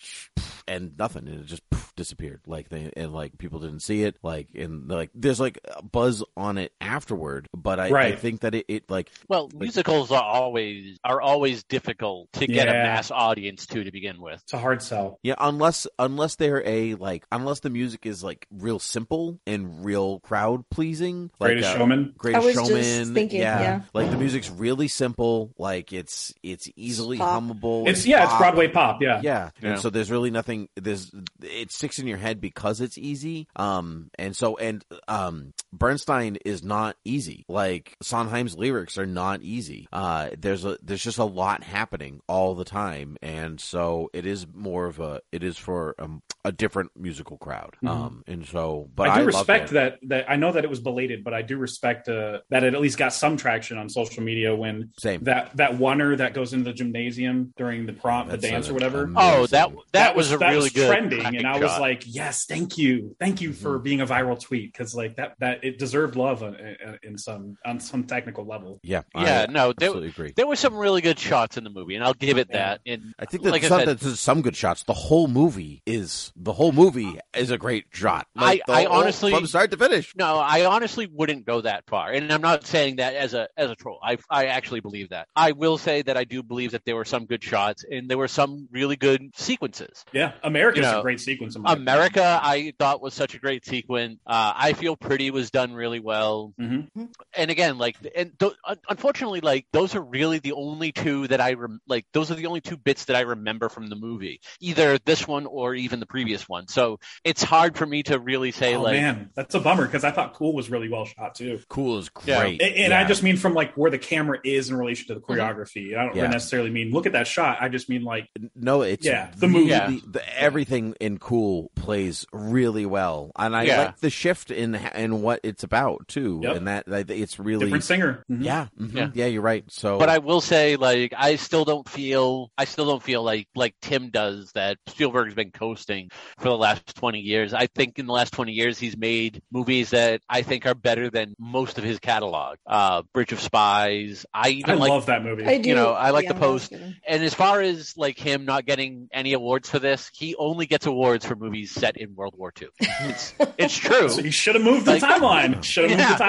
and 0.67 0.97
nothing, 0.99 1.29
and 1.29 1.41
it 1.41 1.47
just 1.47 1.63
disappeared. 1.97 2.41
Like 2.47 2.69
they 2.69 2.93
and 2.97 3.13
like 3.13 3.39
people 3.39 3.61
didn't 3.61 3.81
see 3.81 4.03
it. 4.05 4.17
Like 4.23 4.49
and 4.55 4.89
like 4.89 5.11
there's 5.15 5.41
like 5.41 5.59
a 5.65 5.83
buzz 5.83 6.23
on 6.37 6.59
it 6.59 6.73
afterward, 6.81 7.49
but 7.55 7.79
I, 7.79 8.09
I 8.09 8.17
think 8.17 8.41
that 8.41 8.55
it, 8.55 8.67
it 8.69 8.91
like 8.91 9.11
well, 9.29 9.51
musicals 9.55 10.11
are 10.11 10.23
always 10.23 10.99
are 11.05 11.21
always 11.21 11.65
difficult 11.65 12.33
to 12.35 12.47
get 12.47 12.69
a 12.69 12.73
mass 12.73 13.11
audience 13.11 13.67
to 13.67 13.85
to 13.85 13.91
begin 13.91 14.21
with. 14.21 14.41
It's 14.43 14.53
a 14.53 14.59
hard 14.59 14.83
sell. 14.83 15.19
Yeah, 15.23 15.35
unless 15.39 15.87
unless 15.99 16.37
they're 16.37 16.67
a 16.67 16.95
like 16.95 17.25
unless 17.31 17.61
the 17.61 17.71
music 17.71 18.07
is 18.07 18.23
like 18.25 18.47
real 18.51 18.79
simple 18.79 19.41
and 19.47 19.85
real 19.85 20.21
crowd 20.21 20.69
pleasing, 20.71 21.31
like 21.39 21.49
Greatest 21.49 21.71
uh, 21.71 21.79
Showman. 21.79 22.15
Greatest 22.17 22.43
I 22.43 22.47
was 22.47 22.55
just 22.55 22.71
Showman. 22.71 23.15
thinking, 23.15 23.41
yeah. 23.41 23.83
like 23.93 24.11
the 24.11 24.17
music's 24.23 24.51
really 24.51 24.89
simple. 24.89 25.53
Like 25.59 25.93
it's 25.93 26.33
it's 26.43 26.69
easily 26.77 27.19
Pop. 27.19 27.43
hummable. 27.43 27.89
It's 27.89 28.07
yeah, 28.07 28.25
it's. 28.25 28.37
Broadway 28.39 28.69
pop. 28.69 29.01
Yeah. 29.03 29.21
Yeah. 29.23 29.51
Yeah. 29.61 29.71
and 29.71 29.81
so 29.81 29.91
there's 29.91 30.11
really 30.11 30.31
nothing. 30.31 30.69
There's 30.77 31.11
it 31.43 31.71
sticks 31.73 31.99
in 31.99 32.07
your 32.07 32.19
head 32.19 32.41
because 32.41 32.81
it's 32.81 32.99
easy. 32.99 33.47
Um, 33.57 34.11
and 34.19 34.35
so 34.37 34.57
and 34.57 34.85
um, 35.09 35.53
Bernstein 35.73 36.37
is 36.45 36.63
not 36.63 36.97
easy. 37.05 37.45
Like 37.49 37.97
Sondheim's 38.03 38.57
lyrics 38.57 38.99
are 38.99 39.07
not 39.07 39.43
easy. 39.43 39.89
Uh, 39.93 40.31
there's 40.39 40.65
a 40.65 40.79
there's 40.83 41.03
just 41.03 41.19
a 41.19 41.25
lot 41.25 41.63
happening 41.63 42.21
all 42.29 42.55
the 42.55 42.65
time, 42.65 43.17
and 43.23 43.61
so 43.61 44.11
it 44.13 44.27
is 44.27 44.47
more 44.53 44.87
of 44.87 45.01
a 45.01 45.21
it 45.31 45.43
is 45.43 45.57
for 45.59 45.95
um, 45.99 46.23
a 46.45 46.53
different 46.53 46.91
musical 46.97 47.37
crowd. 47.39 47.77
Mhm. 47.83 47.89
Um, 47.89 48.25
and 48.27 48.47
so 48.47 48.89
but 48.95 49.09
I 49.09 49.19
do 49.19 49.25
loved 49.25 49.27
respect 49.27 49.71
it. 49.71 49.75
that. 49.75 49.99
That 50.03 50.31
I 50.31 50.37
know 50.37 50.53
that 50.53 50.65
it 50.65 50.71
was 50.71 50.81
belated, 50.81 51.23
but 51.25 51.33
I 51.35 51.43
do 51.43 51.57
respect 51.57 52.09
uh, 52.09 52.41
that 52.51 52.65
it 52.65 52.75
at 52.75 52.81
least 52.81 52.99
got 52.99 53.13
some 53.13 53.37
traction 53.37 53.79
on 53.79 53.89
social 53.89 54.12
media 54.21 54.55
when 54.55 54.91
Same. 54.99 55.25
that 55.25 55.57
that 55.57 55.73
oneer 55.79 56.19
that 56.19 56.35
goes 56.35 56.53
into 56.53 56.65
the 56.65 56.73
gymnasium 56.75 57.53
during 57.57 57.87
the 57.87 57.93
prom, 57.93 58.29
the 58.29 58.37
dance 58.37 58.69
or 58.69 58.75
whatever. 58.75 59.05
amazing. 59.05 59.17
Oh, 59.19 59.47
that 59.47 59.71
that, 59.93 60.15
was, 60.17 60.33
a 60.33 60.39
that 60.39 60.49
really 60.51 60.63
was 60.65 60.73
good 60.73 60.89
trending, 60.89 61.25
and 61.37 61.47
I 61.47 61.59
was 61.59 61.71
shot. 61.71 61.81
like, 61.81 62.03
yes, 62.07 62.45
thank 62.47 62.77
you, 62.77 63.17
thank 63.19 63.41
you 63.41 63.53
for 63.53 63.79
Mhm. 63.79 63.83
being 63.85 64.01
a 64.01 64.07
viral 64.07 64.39
tweet 64.41 64.73
because 64.73 64.95
like 64.95 65.17
that 65.17 65.35
that 65.41 65.65
it 65.65 65.79
deserved 65.79 66.17
love 66.17 66.43
on, 66.43 66.57
in 67.03 67.17
some 67.17 67.57
on 67.65 67.81
some 67.81 68.05
technical 68.05 68.45
level. 68.47 68.81
yeah, 68.83 69.03
yeah, 69.15 69.47
I 69.49 69.53
no, 69.53 69.73
there, 69.73 69.89
absolutely 69.89 70.09
agree. 70.11 70.33
there 70.37 70.47
were 70.47 70.57
some 70.57 70.75
really 70.77 71.01
good 71.01 71.19
shots 71.19 71.57
in 71.57 71.65
the 71.65 71.71
movie, 71.71 71.95
and 71.95 72.05
I'll 72.05 72.15
give 72.15 72.37
it 72.39 72.49
Yeah. 72.51 72.57
that. 72.59 72.81
And 72.87 73.15
I 73.19 73.25
think 73.25 73.43
that 73.45 73.51
like 73.51 73.65
I 73.65 73.69
some, 73.69 73.81
said- 73.81 73.89
that 73.89 74.01
there's 74.01 74.21
some 74.21 74.43
good 74.43 74.57
shots. 74.57 74.83
The 74.83 74.93
whole 74.95 75.29
movie 75.29 75.83
is 75.87 76.33
the 76.37 76.53
whole 76.53 76.73
movie 76.73 77.19
is 77.37 77.51
a 77.51 77.59
great 77.59 77.85
shot. 77.93 78.27
Like, 78.35 78.63
I- 78.69 78.73
the 78.73 78.79
I 78.79 78.85
whole- 78.85 79.01
honestly- 79.01 79.33
from 79.33 79.47
start 79.47 79.71
to 79.71 79.77
finish. 79.77 80.15
No, 80.17 80.37
I 80.39 80.65
honestly 80.67 81.07
wouldn't 81.07 81.45
go 81.47 81.61
that 81.63 81.85
far, 81.87 82.11
and 82.11 82.33
I'm 82.33 82.41
not 82.43 82.67
saying 82.67 82.97
that 82.97 83.15
as 83.15 83.35
a 83.35 83.49
as 83.57 83.71
a 83.71 83.75
troll. 83.77 83.99
I 84.03 84.19
I 84.31 84.47
actually 84.47 84.81
believe 84.81 85.11
that. 85.11 85.29
I 85.37 85.53
will 85.53 85.79
say 85.79 86.03
that 86.03 86.17
I 86.17 86.25
do 86.25 86.43
believe 86.43 86.73
that 86.73 86.85
there 86.85 86.97
were 86.97 87.05
some 87.05 87.27
good 87.27 87.43
shots, 87.43 87.85
and 87.91 88.09
there 88.09 88.19
were 88.19 88.29
some 88.29 88.69
really 88.71 88.97
good 88.97 89.31
sequences. 89.37 90.05
Yeah, 90.13 90.33
America's 90.43 90.85
You 90.85 90.93
know, 90.93 90.99
a 91.01 91.03
great 91.03 91.21
sequence. 91.21 91.57
in 91.57 91.63
my 91.63 91.73
America, 91.73 92.41
I 92.43 92.73
thought 92.79 93.01
was 93.03 93.15
such 93.15 93.35
a 93.35 93.39
great 93.39 93.65
sequence. 93.65 94.19
Uh, 94.27 94.53
I 94.57 94.73
feel 94.73 94.97
pretty 94.97 95.31
was 95.31 95.51
done 95.51 95.73
really 95.73 96.01
well, 96.01 96.53
opinion. 96.59 96.91
and 97.37 97.51
again, 97.51 97.79
like, 97.79 97.97
and 98.17 98.39
th- 98.39 98.53
unfortunately, 98.89 99.41
like 99.41 99.67
those 99.73 99.95
are 99.95 100.03
really 100.03 100.39
the 100.39 100.53
only 100.53 100.93
two 100.93 101.29
that 101.29 101.41
I 101.41 101.55
rem- 101.55 101.81
like. 101.87 102.07
Those 102.13 102.31
are 102.31 102.35
the 102.35 102.47
only 102.47 102.61
two 102.61 102.77
bits 102.77 103.07
that 103.07 103.17
I 103.17 103.21
remember 103.21 103.69
from 103.69 103.89
the 103.89 103.97
movie, 103.97 104.41
either 104.61 104.99
this 104.99 105.27
one 105.27 105.47
or 105.47 105.75
even 105.75 106.01
the 106.01 106.07
previous 106.07 106.49
one. 106.49 106.69
So 106.69 106.99
it's 107.25 107.43
hard 107.43 107.77
for 107.77 107.87
me 107.87 108.03
to 108.05 108.19
really 108.19 108.53
say. 108.53 108.75
Oh 108.75 108.83
like. 108.83 108.95
man, 108.95 109.31
that's 109.35 109.55
a 109.55 109.61
bummer 109.61 109.87
because 109.87 110.05
I 110.05 110.11
thought 110.11 110.35
Cool 110.35 110.55
was 110.55 110.71
really 110.71 110.89
well 110.89 111.05
shot 111.07 111.35
too. 111.35 111.61
Cool 111.69 111.99
is 111.99 112.11
Yeah. 112.25 112.41
great. 112.41 112.63
And, 112.63 112.75
and 112.77 112.95
I 112.95 113.05
just 113.05 113.23
mean 113.23 113.37
from 113.37 113.55
like 113.55 113.77
where 113.83 113.91
the 113.91 113.99
camera 113.99 114.39
is 114.45 114.71
in 114.71 114.77
relation 114.77 115.09
to 115.09 115.15
the 115.15 115.21
Mm-hmm. 115.21 115.33
choreography. 115.41 115.97
I 115.97 116.05
don't 116.07 116.17
Yeah. 116.17 116.29
necessarily 116.29 116.71
mean 116.71 116.91
look 116.93 117.07
at 117.07 117.13
that 117.13 117.27
shot. 117.27 117.59
I 117.61 117.69
just 117.69 117.89
mean 117.89 118.03
like 118.05 118.29
no, 118.55 118.83
it's 118.83 119.05
Yeah, 119.05 119.31
the 119.37 119.49
movie. 119.49 119.71
Yeah. 119.71 119.91
the, 120.07 120.23
everything 120.41 120.95
in 121.01 121.19
Cool 121.19 121.71
plays 121.77 122.25
really 122.33 122.87
well, 122.87 123.31
and 123.37 123.55
I 123.57 123.65
Yeah. 123.65 123.79
like 123.79 123.99
the 123.99 124.11
shift 124.11 124.51
in 124.51 124.75
in 124.75 125.23
what 125.23 125.41
it's 125.43 125.63
about 125.65 126.09
too, 126.09 126.41
Yep. 126.43 126.57
and 126.57 126.69
that, 126.69 126.87
that 126.87 127.11
it's 127.11 127.39
really 127.39 127.67
different 127.67 127.85
singer. 127.85 128.25
Mhm. 128.31 128.45
yeah, 128.45 128.67
mhm, 128.81 128.95
Yeah. 128.95 129.11
yeah, 129.15 129.27
You're 129.27 129.43
right. 129.43 129.65
So, 129.69 129.99
But 129.99 130.09
I 130.09 130.19
will 130.19 130.41
say, 130.41 130.77
like, 130.77 131.13
I 131.17 131.37
still 131.37 131.65
don't 131.65 131.89
feel, 131.89 132.51
I 132.59 132.65
still 132.65 132.87
don't 132.87 133.03
feel 133.03 133.23
like, 133.23 133.47
like 133.55 133.75
Tim 133.83 134.11
does 134.11 134.53
that 134.55 134.77
Spielberg's 134.87 135.35
been 135.35 135.51
coasting 135.51 136.11
for 136.39 136.49
the 136.49 136.57
last 136.57 136.95
20 136.97 137.21
years. 137.21 137.53
I 137.55 137.67
think 137.67 137.99
in 137.99 138.07
the 138.07 138.13
last 138.13 138.33
20 138.33 138.53
years, 138.53 138.79
he's 138.79 138.97
made 138.97 139.41
movies 139.51 139.91
that 139.91 140.21
I 140.29 140.43
think 140.43 140.67
are 140.67 140.75
better 140.75 141.11
than 141.11 141.35
most 141.39 141.79
of 141.79 141.85
his 141.85 141.99
catalog. 141.99 142.57
Uh, 142.67 143.03
Bridge 143.15 143.33
of 143.33 143.41
Spies. 143.41 143.72
I 143.73 144.15
I 144.35 144.49
even 144.51 144.79
like, 144.79 144.91
love 144.91 145.07
that 145.07 145.23
movie. 145.25 145.45
I 145.47 145.59
do. 145.59 145.71
You 145.71 145.75
know, 145.75 145.93
I 145.93 146.11
like 146.11 146.25
yeah, 146.25 146.33
the 146.35 146.39
post. 146.41 146.71
that 146.71 146.81
was 146.81 146.89
good. 146.91 147.01
and 147.07 147.23
as 147.23 147.35
far 147.35 147.61
as 147.61 147.97
like 147.97 148.19
him 148.19 148.45
not 148.45 148.67
getting 148.67 149.09
any 149.13 149.33
awards 149.33 149.71
for 149.71 149.79
this, 149.79 150.11
he 150.15 150.35
only 150.37 150.67
gets 150.67 150.87
awards 150.87 151.25
for 151.25 151.35
movies 151.37 151.71
set 151.71 151.97
in 151.97 152.15
World 152.15 152.35
War 152.37 152.53
II. 152.61 152.69
It's, 152.81 153.35
it's 153.59 153.77
true. 153.77 154.09
So 154.09 154.21
you 154.21 154.31
should 154.31 154.55
have 154.55 154.65
moved 154.65 154.87
the 154.87 154.93
Like- 154.93 155.03
timeline. 155.03 155.63
Should 155.73 155.91
have 155.91 155.99
Yeah. 155.99 156.09
moved 156.09 156.21
the 156.21 156.25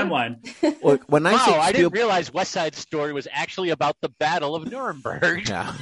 timeline. 0.66 0.84
look, 0.84 1.04
when 1.08 1.26
I 1.26 1.34
Wow, 1.34 1.46
say 1.46 1.58
I 1.58 1.70
Spiel- 1.70 1.90
didn't 1.90 1.94
realize 1.94 2.34
West 2.34 2.52
Side 2.52 2.76
Story 2.76 3.14
was 3.14 3.28
actually 3.32 3.70
about 3.72 3.98
the 4.02 4.10
Battle 4.10 4.56
of 4.56 4.70
Nuremberg. 4.72 5.50
Yeah. 5.50 5.74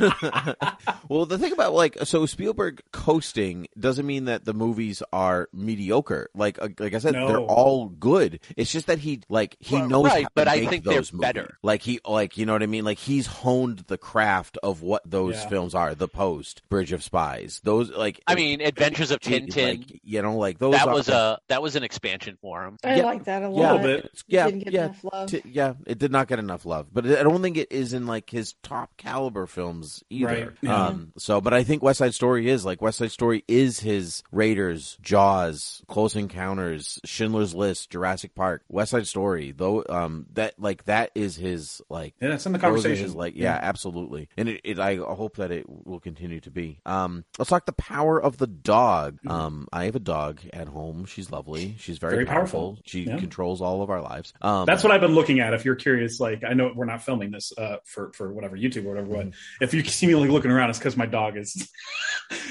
well, 1.08 1.26
the 1.26 1.38
thing 1.38 1.52
about 1.52 1.74
like 1.74 1.98
so 2.04 2.26
Spielberg 2.26 2.82
coasting 2.92 3.68
doesn't 3.80 4.06
mean 4.06 4.26
that 4.26 4.46
the 4.46 4.54
movies 4.54 5.04
are 5.14 5.50
mediocre. 5.54 6.30
Like 6.34 6.62
uh, 6.62 6.70
like 6.80 6.94
I 6.94 6.98
said, 7.00 7.14
No. 7.14 7.28
they're 7.28 7.38
all 7.40 7.90
good. 7.90 8.40
It's 8.58 8.72
just 8.72 8.88
that 8.88 9.00
he 9.00 9.22
like 9.30 9.56
he 9.60 9.76
Well, 9.76 9.88
knows 9.88 10.06
right, 10.06 10.24
how 10.24 10.30
but 10.34 10.46
to 10.46 10.52
I 10.52 10.60
make 10.62 10.70
think 10.70 10.84
they're 10.86 10.96
those 10.96 11.14
movies. 11.14 11.22
better. 11.28 11.51
Like 11.62 11.82
he 11.82 12.00
like 12.08 12.38
you 12.38 12.46
know 12.46 12.54
what 12.54 12.64
I 12.64 12.68
mean. 12.68 12.84
Like 12.86 12.98
he's 12.98 13.28
honed 13.28 13.80
the 13.88 13.98
craft 13.98 14.58
of 14.64 14.82
what 14.82 15.02
those 15.10 15.36
Yeah. 15.36 15.50
films 15.50 15.76
are. 15.76 15.96
The 15.96 16.08
Post, 16.08 16.62
Bridge 16.70 16.92
of 16.92 17.04
Spies. 17.04 17.62
Those 17.64 17.90
like 17.92 18.22
I 18.28 18.36
mean, 18.36 18.62
Adventures 18.62 19.12
of 19.12 19.20
Tintin. 19.20 19.80
like, 19.80 20.02
you 20.04 20.22
know, 20.22 20.36
like 20.38 20.60
those. 20.60 20.74
that 20.74 20.88
are- 20.88 20.94
was 20.94 21.10
a 21.10 21.40
that 21.48 21.62
was 21.62 21.76
an 21.76 21.84
expansion 21.84 22.38
for 22.42 22.64
him. 22.64 22.78
I 22.84 22.96
Yeah. 22.98 23.06
like 23.06 23.26
that 23.26 23.44
a. 23.44 23.50
Yeah, 23.50 23.72
little 23.74 23.78
bit. 23.80 24.06
It 24.06 24.24
yeah, 24.28 24.46
didn't 24.46 24.64
get 24.64 24.74
yeah, 24.74 24.86
enough 24.86 25.04
love. 25.12 25.30
T- 25.30 25.42
yeah, 25.46 25.74
it 25.86 25.98
did 26.00 26.12
not 26.12 26.28
get 26.28 26.40
enough 26.40 26.66
love, 26.66 26.88
but 26.94 27.06
I 27.06 27.24
don't 27.24 27.42
think 27.42 27.58
it 27.58 27.72
is 27.72 27.94
in 27.94 28.08
like 28.08 28.30
his 28.30 28.54
top 28.64 28.96
caliber 28.98 29.46
films 29.48 30.04
either. 30.10 30.26
Right, 30.26 30.50
yeah. 30.62 30.86
Um, 30.88 31.12
so, 31.18 31.42
but 31.42 31.54
I 31.54 31.64
think 31.64 31.84
West 31.84 32.00
Side 32.00 32.14
Story 32.14 32.50
is 32.50 32.66
like 32.66 32.82
West 32.82 32.98
Side 33.00 33.12
Story 33.12 33.44
is 33.48 33.80
his 33.80 34.24
Raiders, 34.32 34.98
Jaws, 35.02 35.84
Close 35.88 36.16
Encounters, 36.16 37.00
Schindler's 37.06 37.54
List, 37.54 37.90
Jurassic 37.90 38.36
Park, 38.36 38.64
West 38.70 38.92
Side 38.92 39.08
Story. 39.08 39.52
Though, 39.56 39.84
um, 39.90 40.26
that 40.34 40.60
like 40.60 40.86
that 40.86 41.12
is 41.16 41.36
his 41.42 41.82
like. 41.90 42.14
Yeah, 42.22 42.34
it's 42.36 42.46
in 42.46 42.54
the 42.54 42.60
conversation. 42.60 43.04
his, 43.06 43.16
like 43.16 43.34
yeah, 43.36 43.60
absolutely, 43.62 44.30
and 44.38 44.48
it, 44.48 44.62
it. 44.64 44.80
I 44.80 44.96
hope 44.96 45.36
that 45.38 45.52
it 45.52 45.66
will 45.68 46.00
continue 46.00 46.40
to 46.42 46.52
be. 46.52 46.80
Um, 46.86 47.26
let's 47.38 47.50
talk 47.50 47.66
the 47.66 47.74
power 47.74 48.22
of 48.22 48.38
the 48.38 48.48
dog. 48.48 49.18
Um, 49.28 49.68
I 49.74 49.86
have 49.86 49.96
a 49.96 50.00
dog 50.00 50.40
at 50.54 50.68
home. 50.68 51.06
She's 51.06 51.32
lovely. 51.32 51.76
She's 51.80 51.98
very, 51.98 52.14
Very 52.14 52.26
powerful. 52.26 52.60
powerful. 52.70 52.84
She 52.86 53.02
Yeah. 53.04 53.18
controls 53.18 53.62
all 53.62 53.82
of 53.82 53.90
our 53.90 54.02
lives. 54.02 54.34
Um, 54.42 54.66
That's 54.66 54.84
what 54.84 54.92
I've 54.94 55.02
been 55.02 55.16
looking 55.16 55.40
at. 55.40 55.54
If 55.54 55.66
you're 55.66 55.76
curious, 55.76 56.20
like 56.20 56.44
I 56.44 56.54
know 56.54 56.72
we're 56.76 56.86
not 56.86 57.02
filming 57.04 57.32
this 57.32 57.52
uh, 57.58 57.78
for 57.84 58.12
for 58.14 58.32
whatever 58.32 58.56
YouTube 58.56 58.86
or 58.86 58.90
whatever, 58.90 59.08
but 59.08 59.26
Mm-hmm. 59.28 59.64
if 59.64 59.74
you 59.74 59.84
see 59.84 60.08
me 60.08 60.16
like 60.16 60.30
looking 60.30 60.52
around, 60.52 60.70
it's 60.70 60.80
because 60.80 60.96
my 60.96 61.06
dog 61.08 61.36
is. 61.38 61.70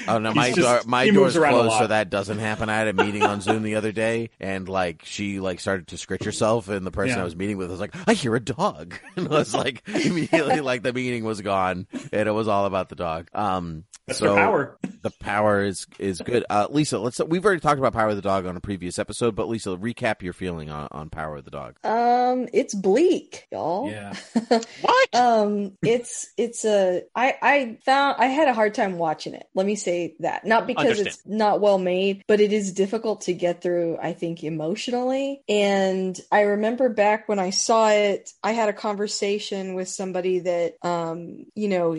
Oh 0.07 0.19
no, 0.19 0.33
my 0.35 0.49
just- 0.51 0.59
door, 0.61 0.81
my 0.85 1.05
door's 1.05 1.15
moves 1.15 1.37
around 1.37 1.53
a 1.55 1.57
closed, 1.61 1.77
so 1.79 1.87
that 1.87 2.09
doesn't 2.09 2.37
happen. 2.39 2.69
I 2.69 2.77
had 2.77 2.87
a 2.87 2.93
meeting 2.93 3.23
on 3.23 3.41
Zoom 3.41 3.63
the 3.63 3.75
other 3.75 3.91
day, 3.91 4.29
and 4.39 4.67
like 4.69 5.01
she 5.05 5.39
like 5.39 5.59
started 5.59 5.87
to 5.87 5.97
scritch 5.97 6.23
herself, 6.23 6.69
and 6.69 6.85
the 6.85 6.91
person 6.91 7.15
Yeah. 7.15 7.21
I 7.21 7.23
was 7.23 7.35
meeting 7.35 7.57
with 7.57 7.69
was 7.71 7.79
like, 7.79 7.95
"I 8.07 8.13
hear 8.13 8.35
a 8.35 8.39
dog," 8.39 8.80
and 9.15 9.27
I 9.27 9.31
was 9.31 9.53
like, 9.53 9.83
immediately 9.87 10.61
like 10.61 10.83
the 10.83 10.93
meeting 10.93 11.23
was 11.23 11.41
gone, 11.41 11.87
and 12.11 12.27
it 12.27 12.31
was 12.31 12.47
all 12.47 12.65
about 12.65 12.89
the 12.89 12.95
dog. 12.95 13.27
Um, 13.33 13.85
That's 14.07 14.19
so 14.19 14.35
power. 14.35 14.77
the 15.01 15.11
power 15.19 15.63
is 15.63 15.87
is 15.99 16.21
good. 16.21 16.45
Uh, 16.49 16.67
Lisa, 16.69 16.99
let's. 16.99 17.19
We've 17.19 17.45
already 17.45 17.61
talked 17.61 17.79
about 17.79 17.93
Power 17.93 18.09
of 18.09 18.15
the 18.15 18.21
Dog 18.21 18.45
on 18.45 18.57
a 18.57 18.61
previous 18.61 18.99
episode, 18.99 19.35
but 19.35 19.47
Lisa, 19.47 19.71
recap 19.71 20.21
your 20.21 20.33
feeling 20.33 20.69
on, 20.69 20.87
on 20.91 21.09
Power 21.09 21.37
of 21.37 21.45
the 21.45 21.51
Dog. 21.51 21.75
Um, 21.83 22.47
it's 22.53 22.73
bleak, 22.73 23.47
y'all. 23.51 23.89
Yeah. 23.89 24.13
What? 24.81 25.15
um 25.15 25.77
it's 25.83 26.31
it's 26.37 26.65
a 26.65 27.03
i 27.15 27.35
i 27.41 27.77
found 27.85 28.15
i 28.19 28.27
had 28.27 28.47
a 28.47 28.53
hard 28.53 28.73
time 28.73 28.97
watching 28.97 29.33
it 29.33 29.47
let 29.53 29.65
me 29.65 29.75
say 29.75 30.15
that 30.19 30.45
not 30.45 30.67
because 30.67 30.99
Understand. 30.99 31.07
it's 31.07 31.21
not 31.25 31.61
well 31.61 31.77
made 31.77 32.23
but 32.27 32.39
it 32.39 32.53
is 32.53 32.73
difficult 32.73 33.21
to 33.21 33.33
get 33.33 33.61
through 33.61 33.97
i 34.01 34.13
think 34.13 34.43
emotionally 34.43 35.41
and 35.49 36.19
i 36.31 36.41
remember 36.41 36.89
back 36.89 37.27
when 37.27 37.39
i 37.39 37.49
saw 37.49 37.89
it 37.89 38.31
i 38.43 38.51
had 38.51 38.69
a 38.69 38.70
conversation 38.73 39.73
with 39.73 39.87
somebody 39.87 40.39
that 40.39 40.75
um 40.83 41.45
you 41.55 41.67
know 41.67 41.95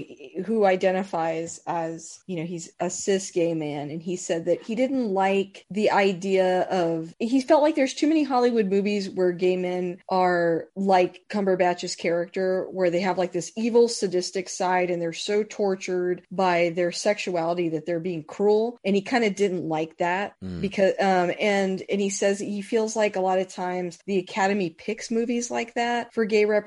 who 0.46 0.64
identifies 0.64 1.60
as 1.66 2.20
you 2.26 2.36
know 2.36 2.44
he's 2.44 2.70
a 2.80 2.88
cis 2.90 3.30
gay 3.30 3.54
man 3.54 3.90
and 3.90 4.02
he 4.02 4.16
said 4.16 4.44
that 4.44 4.62
he 4.62 4.74
didn't 4.74 5.08
like 5.12 5.64
the 5.70 5.90
idea 5.90 6.62
of 6.62 7.14
he 7.18 7.40
felt 7.40 7.62
like 7.62 7.74
there's 7.74 7.94
too 7.94 8.06
many 8.06 8.22
hollywood 8.22 8.66
movies 8.66 9.08
where 9.10 9.32
gay 9.32 9.56
men 9.56 9.98
are 10.08 10.66
like 10.76 11.22
cumberbatch's 11.28 11.94
character 11.96 12.66
where 12.70 12.90
they 12.90 13.00
have 13.00 13.18
like 13.18 13.32
this 13.32 13.52
evil 13.56 13.88
sadistic 13.88 14.48
side 14.48 14.90
and 14.90 15.00
they're 15.02 15.12
so 15.12 15.42
tortured 15.42 16.22
by 16.30 16.72
their 16.74 16.92
sexuality 16.92 17.68
that 17.70 17.86
they're 17.86 18.00
being 18.00 18.22
cruel 18.24 18.78
and 18.84 18.94
he 18.96 19.02
kind 19.02 19.24
of 19.24 19.34
didn't 19.34 19.68
like 19.68 19.96
that 19.98 20.34
Mm. 20.42 20.60
because 20.60 20.94
um 21.00 21.30
and 21.40 21.82
and 21.88 22.00
he 22.00 22.08
says 22.10 22.38
he 22.38 22.62
feels 22.62 22.96
like 22.96 23.16
a 23.16 23.20
lot 23.20 23.38
of 23.38 23.48
times 23.48 23.98
the 24.06 24.18
academy 24.18 24.70
picks 24.70 25.10
movies 25.10 25.50
like 25.50 25.74
that 25.74 26.12
for 26.14 26.24
gay 26.24 26.44
representation 26.44 26.61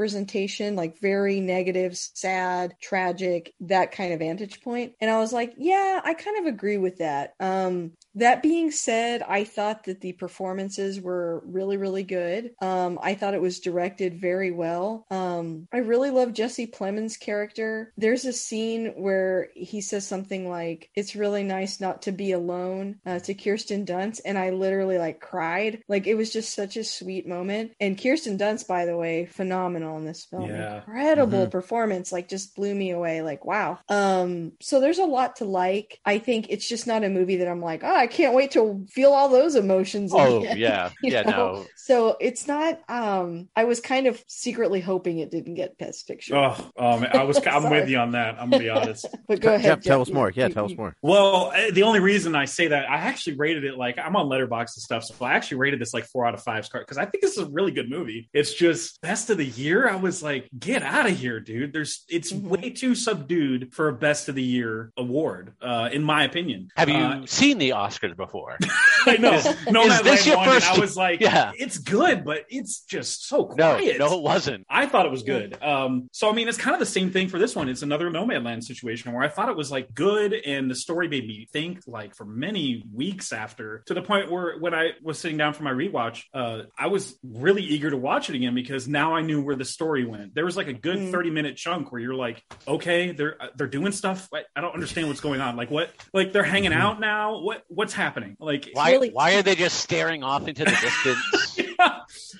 like 0.76 1.00
very 1.00 1.40
negative 1.40 1.98
sad 1.98 2.76
tragic 2.82 3.54
that 3.62 3.92
kind 3.92 4.14
of 4.14 4.20
vantage 4.20 4.62
point. 4.62 4.94
And 5.02 5.10
i 5.10 5.20
was 5.20 5.34
like 5.34 5.54
yeah 5.58 6.02
i 6.04 6.14
kind 6.14 6.40
of 6.40 6.54
agree 6.54 6.78
with 6.78 6.98
that. 6.98 7.34
Um 7.40 7.92
that 8.16 8.42
being 8.42 8.72
said, 8.72 9.22
I 9.22 9.44
thought 9.44 9.86
that 9.86 10.02
the 10.02 10.14
performances 10.14 11.00
were 11.02 11.44
really, 11.46 11.78
really 11.78 12.04
good. 12.04 12.52
Um, 12.62 13.00
I 13.02 13.16
thought 13.16 13.34
it 13.34 13.42
was 13.42 13.60
directed 13.60 14.20
very 14.20 14.52
well. 14.52 15.06
Um, 15.12 15.68
I 15.74 15.78
really 15.78 16.10
love 16.10 16.34
Jesse 16.34 16.68
Plemons' 16.68 17.20
character. 17.20 17.92
There's 17.98 18.26
a 18.26 18.34
scene 18.34 18.94
where 18.96 19.50
he 19.56 19.82
says 19.82 20.08
something 20.08 20.50
like, 20.50 20.90
"It's 20.96 21.16
really 21.16 21.44
nice 21.44 21.80
not 21.80 22.04
to 22.04 22.12
be 22.12 22.32
alone" 22.32 23.00
uh, 23.06 23.20
to 23.20 23.34
Kirsten 23.34 23.86
Dunst, 23.86 24.22
and 24.26 24.38
I 24.38 24.52
literally 24.52 24.98
like 24.98 25.20
cried. 25.20 25.84
Like 25.88 26.08
it 26.08 26.16
was 26.16 26.32
just 26.32 26.54
such 26.54 26.78
a 26.78 26.84
sweet 26.84 27.28
moment. 27.28 27.72
And 27.80 28.02
Kirsten 28.02 28.38
Dunst, 28.38 28.68
by 28.68 28.86
the 28.86 28.98
way, 28.98 29.26
phenomenal 29.26 29.98
in 29.98 30.06
this 30.06 30.26
film. 30.26 30.50
Yeah. 30.50 30.78
Incredible 30.78 31.48
performance. 31.48 32.12
Like 32.12 32.30
just 32.30 32.56
blew 32.56 32.74
me 32.74 32.92
away. 32.92 33.22
Like 33.22 33.46
wow. 33.46 33.80
Um, 33.90 34.54
so 34.62 34.80
there's 34.80 35.00
a 35.00 35.06
lot 35.06 35.38
to 35.38 35.46
like. 35.46 36.00
I 36.06 36.20
think 36.20 36.48
it's 36.50 36.68
just 36.68 36.88
not 36.88 37.04
a 37.04 37.10
movie 37.10 37.38
that 37.38 37.48
I'm 37.48 37.62
like, 37.62 37.84
oh, 37.84 38.05
I 38.06 38.08
can't 38.08 38.36
wait 38.36 38.52
to 38.52 38.86
feel 38.88 39.14
all 39.14 39.30
those 39.30 39.56
emotions. 39.56 40.12
Oh 40.14 40.42
again." 40.42 40.58
yeah, 40.58 40.92
yeah. 41.02 41.24
know? 41.24 41.32
No, 41.32 41.66
So 41.86 42.18
it's 42.20 42.48
not. 42.48 42.80
Um, 42.90 43.48
I 43.56 43.66
was 43.66 43.80
kind 43.80 44.08
of 44.08 44.20
secretly 44.26 44.82
hoping 44.82 45.20
it 45.20 45.30
didn't 45.30 45.54
get 45.54 45.78
Best 45.78 46.08
Picture. 46.08 46.36
Oh, 46.36 46.72
um, 46.80 47.06
I 47.14 47.22
was. 47.24 47.38
I'm 47.46 47.70
with 47.70 47.88
you 47.88 48.00
on 48.00 48.14
that. 48.14 48.38
I'm 48.40 48.50
gonna 48.50 48.64
be 48.64 48.70
honest. 48.72 49.06
but 49.28 49.40
go 49.40 49.54
ahead, 49.54 49.62
Jeff, 49.62 49.84
tell 49.84 50.00
Jeff. 50.00 50.08
us 50.10 50.14
more. 50.14 50.32
Yeah, 50.32 50.48
You- 50.48 50.54
tell 50.56 50.66
us 50.66 50.76
more. 50.76 50.96
Well, 51.04 51.52
eh, 51.54 51.70
the 51.70 51.84
only 51.84 52.00
reason 52.00 52.34
I 52.36 52.46
say 52.46 52.70
that 52.70 52.90
I 52.90 52.96
actually 52.96 53.36
rated 53.36 53.66
it 53.66 53.78
like 53.78 54.00
I'm 54.00 54.16
on 54.16 54.26
Letterboxd 54.26 54.76
and 54.78 54.82
stuff, 54.82 55.04
so 55.04 55.14
I 55.24 55.34
actually 55.34 55.58
rated 55.58 55.80
this 55.80 55.94
like 55.94 56.06
four 56.06 56.26
out 56.26 56.34
of 56.34 56.42
five 56.42 56.66
stars 56.66 56.84
because 56.86 56.98
I 56.98 57.06
think 57.06 57.22
this 57.22 57.38
is 57.38 57.44
a 57.44 57.50
really 57.52 57.72
good 57.72 57.88
movie. 57.88 58.30
It's 58.34 58.56
just 58.56 59.00
best 59.02 59.30
of 59.30 59.38
the 59.38 59.46
year. 59.46 59.88
I 59.88 59.96
was 59.96 60.24
like, 60.24 60.50
get 60.58 60.82
out 60.82 61.06
of 61.06 61.16
here, 61.16 61.40
dude. 61.40 61.72
There's 61.72 62.04
it's 62.10 62.34
Mhm. 62.34 62.42
way 62.48 62.70
too 62.72 62.96
subdued 62.96 63.76
for 63.76 63.90
a 63.90 63.94
best 63.94 64.28
of 64.28 64.34
the 64.34 64.42
year 64.44 64.92
award, 64.98 65.54
uh, 65.62 65.90
in 65.94 66.02
my 66.04 66.24
opinion. 66.24 66.70
have 66.78 66.90
you 66.90 66.96
Uh, 66.96 67.26
seen 67.28 67.60
the 67.60 67.70
Oscars 67.70 68.18
before? 68.18 68.58
I 69.06 69.18
know. 69.18 69.34
Is- 69.34 69.56
no, 69.70 69.84
is 69.84 70.02
this 70.02 70.26
your 70.26 70.44
first- 70.44 70.68
I 70.72 70.80
was 70.80 70.98
like, 70.98 71.20
Yeah. 71.22 71.52
it's 71.60 71.75
good, 71.78 72.24
but 72.26 72.44
it's 72.50 72.82
just 72.82 73.28
so 73.28 73.46
quiet. 73.46 74.00
no, 74.00 74.14
it 74.18 74.22
wasn't. 74.22 74.66
I 74.70 74.86
thought 74.86 75.06
it 75.06 75.12
was 75.12 75.24
good. 75.24 75.62
Um, 75.62 76.08
so 76.12 76.30
I 76.30 76.34
mean, 76.34 76.48
it's 76.48 76.58
kind 76.58 76.74
of 76.74 76.80
the 76.80 76.86
same 76.86 77.12
thing 77.12 77.28
for 77.30 77.40
this 77.40 77.56
one. 77.56 77.70
It's 77.70 77.82
another 77.82 78.10
Nomadland 78.10 78.64
situation 78.64 79.12
where 79.14 79.24
I 79.24 79.30
thought 79.30 79.50
it 79.50 79.56
was 79.58 79.72
like 79.72 79.94
good, 79.94 80.34
and 80.34 80.70
the 80.70 80.76
story 80.76 81.08
made 81.08 81.28
me 81.28 81.48
think 81.52 81.82
like 81.88 82.16
for 82.16 82.26
many 82.26 82.84
weeks 82.94 83.32
after, 83.34 83.84
to 83.88 83.94
the 83.94 84.02
point 84.02 84.32
where 84.32 84.58
when 84.60 84.74
I 84.74 84.92
was 85.04 85.20
sitting 85.20 85.38
down 85.38 85.54
for 85.54 85.64
my 85.64 85.72
rewatch, 85.72 86.24
uh, 86.34 86.64
I 86.78 86.88
was 86.88 87.18
really 87.24 87.64
eager 87.64 87.90
to 87.90 87.98
watch 87.98 88.30
it 88.30 88.36
again 88.36 88.56
because 88.56 88.88
now 88.88 89.14
I 89.16 89.22
knew 89.22 89.42
where 89.44 89.56
the 89.56 89.66
story 89.66 90.06
went. 90.06 90.36
There 90.36 90.46
was 90.46 90.58
like 90.58 90.68
a 90.68 90.74
good 90.74 90.96
Mm. 90.98 91.12
thirty 91.12 91.30
minute 91.30 91.58
chunk 91.58 91.92
where 91.92 92.00
you're 92.02 92.16
like, 92.16 92.44
okay, 92.68 93.12
they're 93.12 93.42
uh, 93.42 93.48
they're 93.56 93.68
doing 93.68 93.92
stuff. 93.92 94.28
I, 94.34 94.44
I 94.56 94.62
don't 94.62 94.74
understand 94.74 95.08
what's 95.08 95.20
going 95.22 95.42
on. 95.42 95.56
Like 95.56 95.70
what? 95.72 95.92
Like 96.14 96.32
they're 96.34 96.44
hanging 96.44 96.72
Mhm. 96.72 96.80
out 96.82 97.00
now. 97.00 97.40
What 97.42 97.64
what's 97.68 97.94
happening? 97.94 98.38
Like 98.40 98.70
Why? 98.74 98.92
really- 98.92 99.10
Why 99.12 99.36
are 99.36 99.42
they 99.44 99.56
just 99.56 99.80
staring 99.80 100.24
off 100.24 100.48
into 100.48 100.64
the 100.66 100.72
distance? 100.72 101.60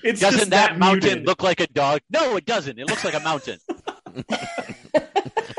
yeah, 0.04 0.12
doesn't 0.12 0.20
just 0.20 0.50
that, 0.50 0.78
mountain 0.78 1.24
look 1.24 1.42
like 1.42 1.60
a 1.60 1.66
dog? 1.68 2.00
No, 2.10 2.36
it 2.36 2.46
doesn't. 2.46 2.78
It 2.78 2.88
looks 2.88 3.04
like 3.04 3.14
a 3.14 3.20
mountain. 3.20 3.58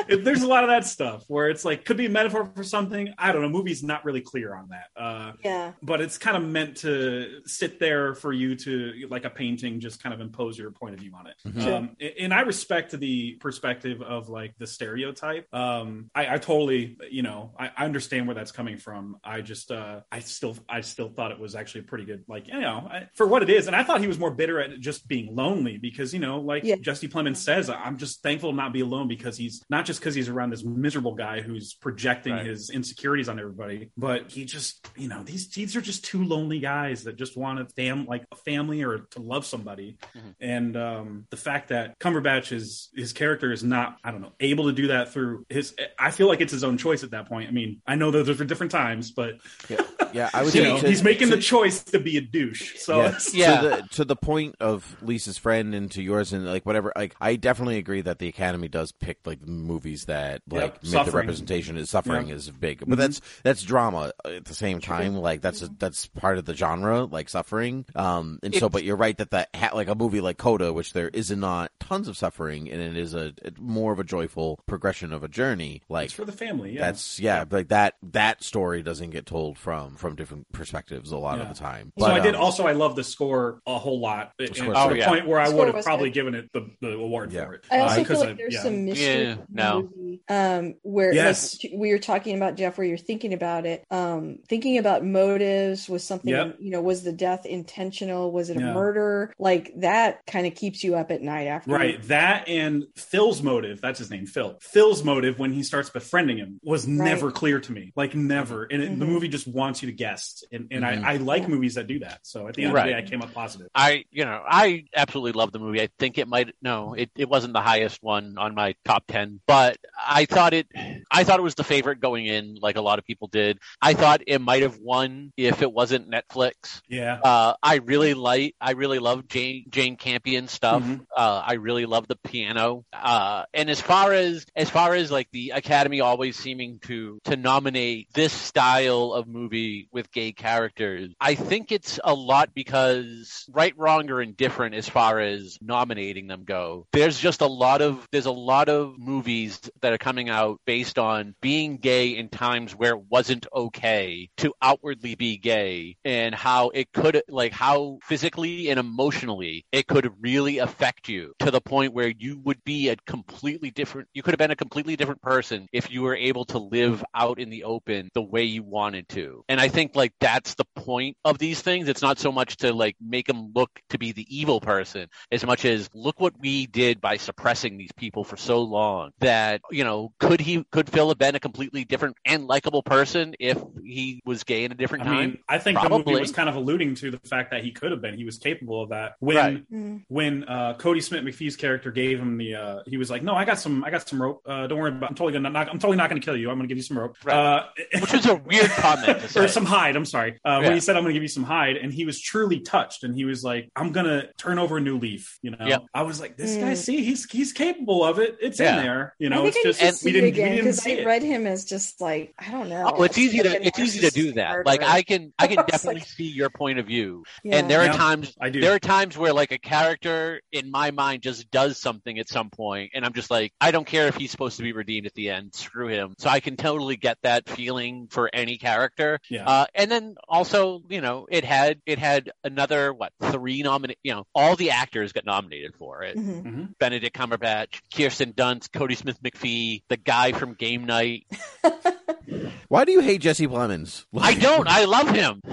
It- 0.10 0.24
there's 0.24 0.44
a 0.44 0.48
lot 0.48 0.64
of 0.64 0.70
that 0.70 0.86
stuff 0.86 1.24
where 1.28 1.50
it's 1.50 1.64
like 1.66 1.86
could 1.86 1.98
be 1.98 2.06
a 2.06 2.10
metaphor 2.10 2.50
for 2.56 2.64
something. 2.64 3.14
I 3.18 3.32
don't 3.32 3.42
know. 3.42 3.50
Movie's 3.50 3.84
not 3.84 4.06
really 4.06 4.22
clear 4.22 4.54
on 4.56 4.70
that. 4.70 5.02
Uh, 5.02 5.34
Yeah. 5.44 5.74
but 5.82 6.02
it's 6.02 6.18
kind 6.18 6.38
of 6.38 6.44
meant 6.44 6.78
to 6.78 7.42
sit 7.46 7.80
there 7.80 8.16
for 8.16 8.34
you 8.34 8.56
to 8.56 9.08
like 9.10 9.26
a 9.26 9.30
painting 9.30 9.80
just 9.80 10.02
kind 10.02 10.14
of 10.14 10.22
impose 10.22 10.58
your 10.58 10.72
point 10.72 10.94
of 10.94 11.00
view 11.00 11.12
on 11.18 11.28
it 11.28 11.36
Mhm. 11.48 11.68
Um, 11.68 11.96
and 12.20 12.34
i 12.34 12.42
respect 12.42 12.92
the 13.00 13.34
perspective 13.40 14.02
of 14.02 14.30
like 14.30 14.54
the 14.58 14.68
stereotype 14.68 15.46
um, 15.54 16.10
I, 16.16 16.36
I 16.36 16.38
totally 16.38 16.98
you 17.10 17.22
know 17.22 17.54
I, 17.60 17.70
I 17.78 17.86
understand 17.86 18.28
where 18.28 18.36
that's 18.36 18.52
coming 18.52 18.78
from 18.78 19.18
i 19.24 19.42
just 19.42 19.72
uh, 19.72 20.02
i 20.12 20.20
still 20.20 20.56
i 20.70 20.82
still 20.82 21.10
thought 21.10 21.32
it 21.32 21.40
was 21.40 21.56
actually 21.56 21.82
pretty 21.82 22.06
good 22.06 22.24
like 22.28 22.48
you 22.48 22.60
know 22.60 22.88
I, 22.92 23.08
for 23.16 23.28
what 23.28 23.44
it 23.44 23.50
is 23.50 23.68
and 23.68 23.76
i 23.76 23.84
thought 23.84 24.02
he 24.02 24.08
was 24.08 24.20
more 24.20 24.32
bitter 24.32 24.60
at 24.60 24.80
just 24.80 25.08
being 25.08 25.36
lonely 25.36 25.78
because 25.78 26.14
you 26.14 26.20
know 26.20 26.40
like 26.40 26.64
Yeah. 26.64 26.76
jesse 26.82 27.08
plemons 27.08 27.38
says 27.38 27.70
i'm 27.70 27.98
just 27.98 28.22
thankful 28.24 28.52
to 28.52 28.56
not 28.56 28.74
be 28.74 28.82
alone 28.82 29.08
because 29.08 29.38
he's 29.38 29.64
not 29.70 29.86
just 29.98 30.04
because 30.04 30.14
he's 30.14 30.30
around 30.30 30.52
this 30.52 30.64
miserable 30.64 31.16
guy 31.16 31.42
who's 31.42 31.74
projecting 31.74 32.34
Right. 32.34 32.46
his 32.46 32.70
insecurities 32.70 33.30
on 33.30 33.40
everybody 33.40 33.90
but 33.98 34.30
he 34.32 34.46
just 34.46 34.88
you 34.96 35.08
know 35.08 35.24
these 35.24 35.50
these 35.50 35.76
are 35.76 35.82
just 35.82 36.06
two 36.06 36.24
lonely 36.24 36.60
guys 36.60 37.04
that 37.06 37.16
just 37.16 37.36
want 37.36 37.60
a 37.60 37.66
fam 37.76 38.06
like 38.06 38.26
a 38.32 38.36
family 38.36 38.84
or 38.84 39.00
to 39.12 39.20
love 39.22 39.44
somebody 39.46 39.98
Mhm. 40.16 40.34
and 40.40 40.78
um 40.78 41.26
the 41.32 41.38
fact 41.38 41.70
that 41.70 41.98
cumberbatch 42.00 42.52
is 42.52 42.90
his 42.96 43.12
character 43.14 43.52
is 43.52 43.64
not 43.64 43.98
i 44.04 44.12
don't 44.12 44.22
know 44.22 44.34
able 44.40 44.66
to 44.66 44.74
do 44.74 44.88
that 44.88 45.12
through 45.12 45.46
his 45.50 45.74
i 45.98 46.12
feel 46.12 46.28
like 46.28 46.42
it's 46.42 46.52
his 46.54 46.64
own 46.64 46.78
choice 46.78 47.04
at 47.04 47.12
that 47.12 47.28
point 47.28 47.48
i 47.50 47.52
mean 47.52 47.82
i 47.88 47.96
know 47.96 48.12
those 48.12 48.30
are 48.30 48.46
different 48.46 48.72
times 48.72 49.12
but 49.12 49.36
Yeah, 49.70 49.82
yeah 50.14 50.30
I 50.34 50.44
would 50.44 50.54
you 50.54 50.64
know 50.64 50.80
to- 50.80 50.88
he's 50.88 51.02
making 51.04 51.30
to- 51.30 51.38
the 51.38 51.42
choice 51.42 51.84
to 51.86 52.00
be 52.00 52.18
a 52.18 52.22
douche 52.22 52.78
so 52.78 53.02
yeah, 53.02 53.18
Yeah. 53.34 53.62
To 53.62 53.68
the 53.70 53.88
to 53.98 54.06
the 54.06 54.16
point 54.16 54.56
of 54.60 54.96
Lisa's 55.02 55.38
friend 55.38 55.74
and 55.74 55.90
to 55.92 56.02
yours 56.04 56.34
and 56.34 56.46
like 56.46 56.66
whatever. 56.66 56.92
Like 56.96 57.16
I 57.22 57.36
definitely 57.36 57.78
agree 57.78 58.02
that 58.02 58.20
the 58.20 58.28
Academy 58.28 58.68
does 58.68 58.92
pick 58.92 59.20
like 59.26 59.40
the 59.42 59.48
movies 59.48 59.87
movies 59.88 60.06
that 60.06 60.42
Yep, 60.52 60.62
like 60.62 60.84
make 60.84 61.06
the 61.06 61.12
representation 61.12 61.78
is 61.78 61.90
suffering 61.90 62.28
Yeah. 62.28 62.36
is 62.36 62.50
big, 62.50 62.80
but 62.80 62.90
Mhm. 62.90 62.98
that's 62.98 63.22
that's 63.44 63.62
drama 63.64 64.12
at 64.26 64.46
the 64.46 64.54
same 64.54 64.80
time. 64.82 65.16
Like 65.16 65.42
that's 65.42 65.62
a, 65.62 65.70
that's 65.80 66.08
part 66.08 66.38
of 66.38 66.46
the 66.46 66.54
genre, 66.54 67.06
like 67.06 67.30
suffering. 67.30 67.86
Um, 67.96 68.40
and 68.44 68.54
so, 68.56 68.70
but 68.70 68.84
you're 68.84 68.96
right 68.98 69.18
that 69.18 69.32
that 69.32 69.50
ha- 69.56 69.72
like 69.74 69.88
a 69.88 69.96
movie 69.96 70.22
like 70.22 70.38
Coda, 70.38 70.74
which 70.74 70.94
there 70.94 71.10
is 71.10 71.32
not 71.32 71.72
tons 71.80 72.08
of 72.08 72.18
suffering, 72.18 72.70
and 72.70 72.82
it 72.82 72.98
is 72.98 73.14
a 73.14 73.34
more 73.60 73.94
of 73.94 74.00
a 74.00 74.04
joyful 74.04 74.60
progression 74.66 75.14
of 75.14 75.24
a 75.24 75.28
journey. 75.28 75.82
Like 75.90 76.06
It's 76.06 76.14
for 76.14 76.26
the 76.26 76.32
family. 76.32 76.74
Yeah. 76.74 76.82
that's 76.82 77.20
yeah, 77.20 77.46
like 77.50 77.70
that 77.70 77.96
that 78.04 78.44
story 78.44 78.84
doesn't 78.84 79.12
get 79.12 79.26
told 79.26 79.58
from 79.58 79.96
from 79.96 80.16
different 80.16 80.52
perspectives 80.52 81.12
a 81.12 81.18
lot 81.18 81.38
Yeah. 81.38 81.44
of 81.44 81.50
the 81.50 81.60
time. 81.60 81.94
so 81.98 82.06
I 82.06 82.20
did 82.20 82.36
um, 82.36 82.42
also 82.42 82.68
I 82.68 82.74
love 82.74 82.96
the 82.96 83.04
score 83.04 83.62
a 83.66 83.78
whole 83.78 84.00
lot. 84.00 84.32
and 84.40 84.54
to 84.54 84.72
is 84.72 84.74
the 84.88 84.94
good. 84.96 85.04
point 85.04 85.28
where 85.28 85.40
I 85.40 85.50
would 85.50 85.74
have 85.74 85.84
probably 85.84 86.10
good. 86.10 86.14
given 86.14 86.36
it 86.36 86.50
the, 86.54 86.70
the 86.82 86.94
award 86.94 87.32
Yeah. 87.32 87.46
for 87.46 87.54
it. 87.56 87.66
I 87.72 87.80
Uh, 87.80 87.84
also 87.84 87.96
feel 87.96 88.04
because 88.04 88.20
like 88.20 88.30
I- 88.30 88.34
there's 88.34 88.54
yeah. 88.54 88.64
some 88.64 88.86
mystery 88.86 89.06
Yeah, 89.24 89.36
in 89.80 89.84
movie, 89.96 90.22
um, 90.30 90.76
where 90.84 91.14
Yes. 91.14 91.58
like 91.64 91.74
we 91.76 91.92
were 91.92 92.00
talking 92.00 92.36
about 92.36 92.56
Jeff, 92.56 92.78
where 92.78 92.86
you're 92.88 92.98
thinking 92.98 93.34
about 93.34 93.66
it, 93.66 93.84
um, 93.92 94.40
thinking 94.48 94.78
about 94.78 95.04
motives 95.06 95.88
was 95.90 96.04
something. 96.04 96.30
Yep. 96.30 96.58
You 96.60 96.72
know, 96.72 96.82
was 96.82 97.04
the 97.04 97.12
death 97.12 97.46
intentional? 97.46 98.32
Was 98.32 98.50
it 98.50 98.58
a 98.58 98.62
Yeah. 98.62 98.74
murder? 98.74 99.34
Like 99.40 99.72
that 99.78 100.26
kind 100.26 100.48
of 100.48 100.56
keeps 100.56 100.84
you 100.84 100.96
up 100.96 101.12
at 101.12 101.22
night 101.22 101.48
after. 101.48 101.72
Right. 101.72 102.02
That 102.08 102.48
and 102.48 102.86
Phil's 102.96 103.42
motive, 103.42 103.82
that's 103.82 104.00
his 104.00 104.10
name, 104.10 104.26
Phil. 104.26 104.58
Phil's 104.62 105.04
motive 105.04 105.40
when 105.40 105.52
he 105.54 105.64
starts 105.64 105.90
befriending 105.90 106.38
him 106.38 106.60
was 106.64 106.88
never 106.88 107.32
clear 107.32 107.60
to 107.60 107.72
me. 107.72 107.92
Like 107.96 108.16
never. 108.16 108.64
And 108.66 108.82
it, 108.82 109.00
the 109.00 109.06
Mhm. 109.06 109.10
movie 109.10 109.28
just 109.28 109.48
wants 109.48 109.82
you 109.82 109.88
to 109.88 109.96
guess. 109.96 110.44
And, 110.52 110.68
and 110.72 110.84
Mhm. 110.84 111.04
I, 111.04 111.14
I 111.14 111.18
like 111.18 111.44
Yeah. 111.44 111.48
movies 111.50 111.76
that 111.76 111.88
do 111.88 112.00
that. 112.00 112.20
So 112.24 112.48
at 112.48 112.56
the 112.56 112.64
end 112.66 112.74
Right. 112.74 112.82
of 112.82 112.96
the 112.96 113.02
day, 113.02 113.08
I 113.08 113.10
came 113.10 113.22
up 113.22 113.34
positive. 113.34 113.68
I, 113.76 114.06
you 114.12 114.26
know, 114.26 114.42
I 114.48 114.86
absolutely 114.96 115.34
love 115.34 115.52
the 115.52 115.60
movie. 115.60 115.82
I 115.82 115.90
think 116.00 116.18
it 116.18 116.28
might, 116.28 116.54
no, 116.62 116.94
it, 116.94 117.10
it 117.16 117.30
wasn't 117.30 117.54
the 117.54 117.62
highest 117.62 118.02
one 118.02 118.38
on 118.38 118.56
my 118.56 118.76
top 118.86 119.04
10, 119.08 119.40
but 119.48 119.67
I 119.98 120.26
thought 120.26 120.54
it, 120.54 120.68
I 121.12 121.24
thought 121.24 121.40
it 121.40 121.44
was 121.44 121.56
the 121.56 121.64
favorite 121.64 122.00
going 122.00 122.26
in, 122.26 122.58
like 122.62 122.76
a 122.76 122.82
lot 122.82 123.00
of 123.00 123.06
people 123.06 123.28
did. 123.28 123.60
I 123.82 123.94
thought 123.94 124.22
it 124.28 124.40
might 124.40 124.62
have 124.62 124.78
won 124.78 125.32
if 125.38 125.62
it 125.62 125.72
wasn't 125.72 126.10
Netflix. 126.10 126.82
Yeah. 126.88 127.20
Uh, 127.24 127.54
I 127.62 127.76
really 127.76 128.14
like, 128.14 128.56
I 128.62 128.72
really 128.72 129.00
love 129.00 129.28
Jane, 129.28 129.66
Jane 129.70 129.96
Campion 129.98 130.48
stuff. 130.48 130.84
Mhm. 130.84 131.06
Uh, 131.16 131.44
I 131.46 131.54
really 131.54 131.86
love 131.86 132.08
the 132.08 132.16
piano. 132.16 132.86
Uh, 132.94 133.44
and 133.54 133.70
as 133.70 133.82
far 133.82 134.14
as, 134.14 134.46
as 134.56 134.70
far 134.70 134.94
as 134.94 135.12
like 135.12 135.28
the 135.32 135.52
Academy 135.52 136.02
always 136.02 136.36
seeming 136.38 136.80
to, 136.84 137.20
to 137.26 137.36
nominate 137.36 138.08
this 138.14 138.34
style 138.34 139.14
of 139.14 139.28
movie 139.28 139.90
with 139.92 140.12
gay 140.12 140.32
characters, 140.32 141.12
I 141.20 141.36
think 141.36 141.72
it's 141.72 142.00
a 142.04 142.14
lot 142.14 142.54
because 142.54 143.46
right, 143.52 143.74
wrong, 143.78 144.10
or 144.10 144.22
indifferent 144.22 144.76
as 144.76 144.88
far 144.88 145.20
as 145.20 145.58
nominating 145.62 146.28
them 146.28 146.44
go. 146.44 146.88
There's 146.94 147.20
just 147.20 147.42
a 147.42 147.48
lot 147.48 147.82
of, 147.82 148.08
there's 148.12 148.26
a 148.26 148.32
lot 148.32 148.70
of 148.70 148.98
movies 148.98 149.57
that 149.82 149.94
are 149.94 149.98
coming 149.98 150.30
out 150.30 150.60
based 150.66 151.00
on 151.00 151.36
being 151.42 151.78
gay 151.78 152.10
in 152.18 152.30
times 152.30 152.76
where 152.76 152.94
it 152.94 153.04
wasn't 153.10 153.46
okay 153.54 154.30
to 154.38 154.54
outwardly 154.62 155.16
be 155.16 155.38
gay 155.38 155.96
and 156.06 156.34
how 156.34 156.70
it 156.70 156.92
could, 156.94 157.22
like 157.28 157.54
how 157.54 158.00
physically 158.04 158.70
and 158.70 158.80
emotionally 158.80 159.66
it 159.72 159.88
could 159.88 160.12
really 160.22 160.58
affect 160.60 161.10
you 161.10 161.34
to 161.40 161.52
the 161.52 161.62
point 161.62 161.94
where 161.94 162.08
you 162.08 162.40
would 162.44 162.64
be 162.64 162.90
a 162.90 162.96
completely 163.06 163.72
different, 163.72 164.08
you 164.14 164.24
could 164.24 164.34
have 164.34 164.40
been 164.40 164.52
a 164.52 164.56
completely 164.56 164.96
different 164.96 165.22
person 165.22 165.68
if 165.72 165.92
you 165.92 166.02
were 166.02 166.16
able 166.16 166.46
to 166.46 166.58
live 166.58 167.04
out 167.14 167.40
in 167.40 167.50
the 167.50 167.64
open 167.64 168.10
the 168.14 168.22
way 168.22 168.44
you 168.44 168.64
wanted 168.64 169.08
to. 169.10 169.44
And 169.50 169.60
I 169.60 169.68
think 169.68 169.96
like 169.96 170.14
that's 170.20 170.56
the 170.56 170.66
point 170.76 171.18
of 171.24 171.38
these 171.38 171.62
things. 171.62 171.88
It's 171.88 172.02
not 172.02 172.20
so 172.20 172.32
much 172.32 172.58
to 172.58 172.74
like 172.74 172.96
make 173.02 173.28
them 173.28 173.52
look 173.56 173.70
to 173.90 173.98
be 173.98 174.12
the 174.12 174.26
evil 174.30 174.60
person 174.60 175.08
as 175.32 175.46
much 175.46 175.66
as 175.66 175.90
look 175.94 176.20
what 176.20 176.40
we 176.40 176.68
did 176.68 177.02
by 177.02 177.18
suppressing 177.18 177.78
these 177.78 177.92
people 177.96 178.24
for 178.24 178.38
so 178.38 178.62
long 178.62 179.12
that, 179.20 179.47
you 179.72 179.84
know, 179.84 180.12
could 180.20 180.40
he, 180.40 180.64
could 180.72 180.90
Phil 180.90 181.08
have 181.10 181.18
been 181.18 181.36
a 181.36 181.40
completely 181.40 181.84
different 181.84 182.16
and 182.26 182.48
likable 182.48 182.84
person 182.84 183.36
if 183.40 183.58
he 183.84 184.22
was 184.26 184.44
gay 184.44 184.64
in 184.64 184.72
a 184.72 184.76
different 184.76 185.04
I 185.06 185.08
time? 185.08 185.30
mean, 185.30 185.38
I 185.50 185.58
think 185.58 185.82
the 185.82 185.90
movie 185.90 186.16
was 186.20 186.32
kind 186.32 186.50
of 186.50 186.56
alluding 186.56 186.96
to 186.96 187.12
the 187.12 187.20
fact 187.20 187.52
that 187.52 187.64
he 187.64 187.72
could 187.72 187.92
have 187.92 188.02
been. 188.02 188.16
He 188.16 188.26
was 188.26 188.38
capable 188.38 188.82
of 188.84 188.90
that. 188.90 189.14
When 189.20 189.36
Right. 189.38 189.72
Mm. 189.72 190.04
when 190.08 190.44
uh, 190.46 190.76
Kodi 190.78 191.02
Smit-McPhee's 191.04 191.56
character 191.56 191.92
gave 191.92 192.20
him 192.20 192.38
the, 192.38 192.56
uh, 192.56 192.80
he 192.86 192.98
was 192.98 193.10
like, 193.10 193.24
"No, 193.24 193.34
I 193.36 193.46
got 193.46 193.60
some, 193.60 193.84
I 193.84 193.90
got 193.92 194.08
some 194.08 194.22
rope. 194.22 194.42
Uh, 194.46 194.68
don't 194.68 194.80
worry 194.80 194.90
about. 194.92 195.10
I'm 195.10 195.16
totally 195.16 195.34
gonna, 195.34 195.50
not, 195.50 195.70
I'm 195.70 195.80
totally 195.80 195.98
not 195.98 196.10
gonna 196.10 196.22
kill 196.22 196.36
you. 196.38 196.50
I'm 196.50 196.58
gonna 196.58 196.68
give 196.68 196.78
you 196.78 196.84
some 196.84 196.98
rope." 197.00 197.16
Right. 197.24 197.36
Uh, 197.36 197.66
Which 198.00 198.14
was 198.14 198.26
a 198.26 198.36
weird 198.36 198.70
comment 198.72 199.20
to 199.22 199.28
say. 199.30 199.44
or 199.44 199.48
some 199.48 199.66
hide. 199.66 199.96
I'm 199.96 200.06
sorry. 200.06 200.34
Uh, 200.46 200.60
Yeah. 200.62 200.68
When 200.68 200.74
he 200.74 200.80
said, 200.80 200.96
"I'm 200.98 201.04
going 201.04 201.14
to 201.14 201.18
give 201.18 201.24
you 201.24 201.30
some 201.30 201.44
hide," 201.44 201.78
and 201.78 201.94
he 201.94 202.06
was 202.06 202.20
truly 202.22 202.60
touched, 202.62 203.04
and 203.04 203.14
he 203.16 203.26
was 203.26 203.44
like, 203.44 203.70
"I'm 203.76 203.92
going 203.92 204.06
to 204.08 204.30
turn 204.38 204.60
over 204.60 204.78
a 204.78 204.82
new 204.82 204.98
leaf." 204.98 205.38
You 205.42 205.52
know, 205.52 205.66
Yep. 205.66 205.84
I 205.94 206.02
was 206.04 206.20
like, 206.20 206.38
"This 206.38 206.56
Mm. 206.58 206.62
guy, 206.62 206.74
see, 206.74 207.04
he's 207.04 207.30
he's 207.30 207.54
capable 207.54 208.04
of 208.04 208.20
it. 208.20 208.38
It's 208.42 208.60
Yeah. 208.60 208.78
in 208.78 208.84
there." 208.84 209.16
You 209.20 209.27
I 209.34 209.36
know, 209.38 209.44
think 209.52 209.66
it's 209.66 209.66
I 209.66 209.70
just 209.70 209.82
need 209.82 209.84
to 209.84 209.88
and 209.88 209.96
see 209.98 210.06
we 210.08 210.12
didn't 210.12 210.24
we 210.24 210.30
again 210.30 210.50
didn't 210.52 210.64
because 210.66 210.84
see 210.84 210.92
I 210.92 210.96
it. 211.02 211.06
read 211.06 211.24
him 211.24 211.48
as 211.48 211.66
just 211.66 212.02
like 212.02 212.34
I 212.40 212.52
don't 212.52 212.70
know. 212.70 212.92
Oh, 212.96 213.04
it's 213.04 213.18
easy 213.18 213.40
to 213.40 213.66
it's 213.66 213.80
easy 213.80 214.00
to 214.02 214.10
do 214.12 214.32
narcissistic 214.32 214.36
that. 214.36 214.66
Like. 214.66 214.84
I 214.84 215.02
can 215.04 215.34
I 215.40 215.48
can 215.48 215.58
definitely 215.68 216.02
like- 216.02 216.08
see 216.08 216.28
your 216.28 216.50
point 216.50 216.80
of 216.80 216.86
view. 216.88 217.24
Yeah. 217.44 217.58
And 217.58 217.70
there 217.70 217.82
are 217.82 217.86
Yeah. 217.86 217.94
times 217.98 218.34
I 218.40 218.50
do. 218.50 218.62
there 218.62 218.74
are 218.74 218.80
times 218.80 219.18
where 219.18 219.34
like 219.34 219.52
a 219.52 219.58
character 219.58 220.42
in 220.52 220.72
my 220.72 220.92
mind 220.92 221.22
just 221.24 221.50
does 221.52 221.78
something 221.78 222.18
at 222.20 222.30
some 222.30 222.50
point 222.50 222.92
and 222.94 223.06
I'm 223.06 223.14
just 223.14 223.30
like 223.32 223.52
I 223.62 223.72
don't 223.72 223.86
care 223.88 224.08
if 224.08 224.16
he's 224.16 224.32
supposed 224.32 224.58
to 224.58 224.64
be 224.64 224.72
redeemed 224.74 225.08
at 225.08 225.14
the 225.14 225.30
end. 225.30 225.54
Screw 225.56 225.88
him. 225.88 226.16
So 226.18 226.30
I 226.30 226.40
can 226.40 226.56
totally 226.58 226.96
get 226.98 227.18
that 227.24 227.48
feeling 227.50 228.08
for 228.10 228.30
any 228.34 228.58
character. 228.58 229.20
yeah. 229.30 229.48
Uh, 229.48 229.66
and 229.76 229.90
then 229.92 230.16
also, 230.28 230.82
you 230.90 231.02
know, 231.02 231.28
it 231.30 231.44
had 231.44 231.80
it 231.86 232.00
had 232.00 232.32
another 232.44 232.94
what 232.94 233.12
three 233.22 233.62
nominate. 233.64 233.98
You 234.04 234.14
know, 234.16 234.24
all 234.36 234.56
the 234.56 234.72
actors 234.72 235.12
got 235.14 235.26
nominated 235.26 235.74
for 235.78 236.04
it. 236.04 236.18
Mhm. 236.18 236.44
Mhm. 236.44 236.78
Benedict 236.80 237.16
Cumberbatch, 237.16 237.80
Kirsten 237.96 238.34
Dunst, 238.34 238.70
Kodi 238.70 238.96
Smit 238.98 239.17
McPhee, 239.24 239.84
the 239.90 239.98
guy 239.98 240.32
from 240.32 240.54
Game 240.54 240.86
Night. 240.86 241.26
Why 242.68 242.84
do 242.84 242.92
you 242.92 243.00
hate 243.00 243.22
Jesse 243.22 243.48
Plemons? 243.48 244.06
I 244.20 244.34
don't. 244.34 244.68
I 244.68 244.86
love 244.86 245.10
him. 245.10 245.42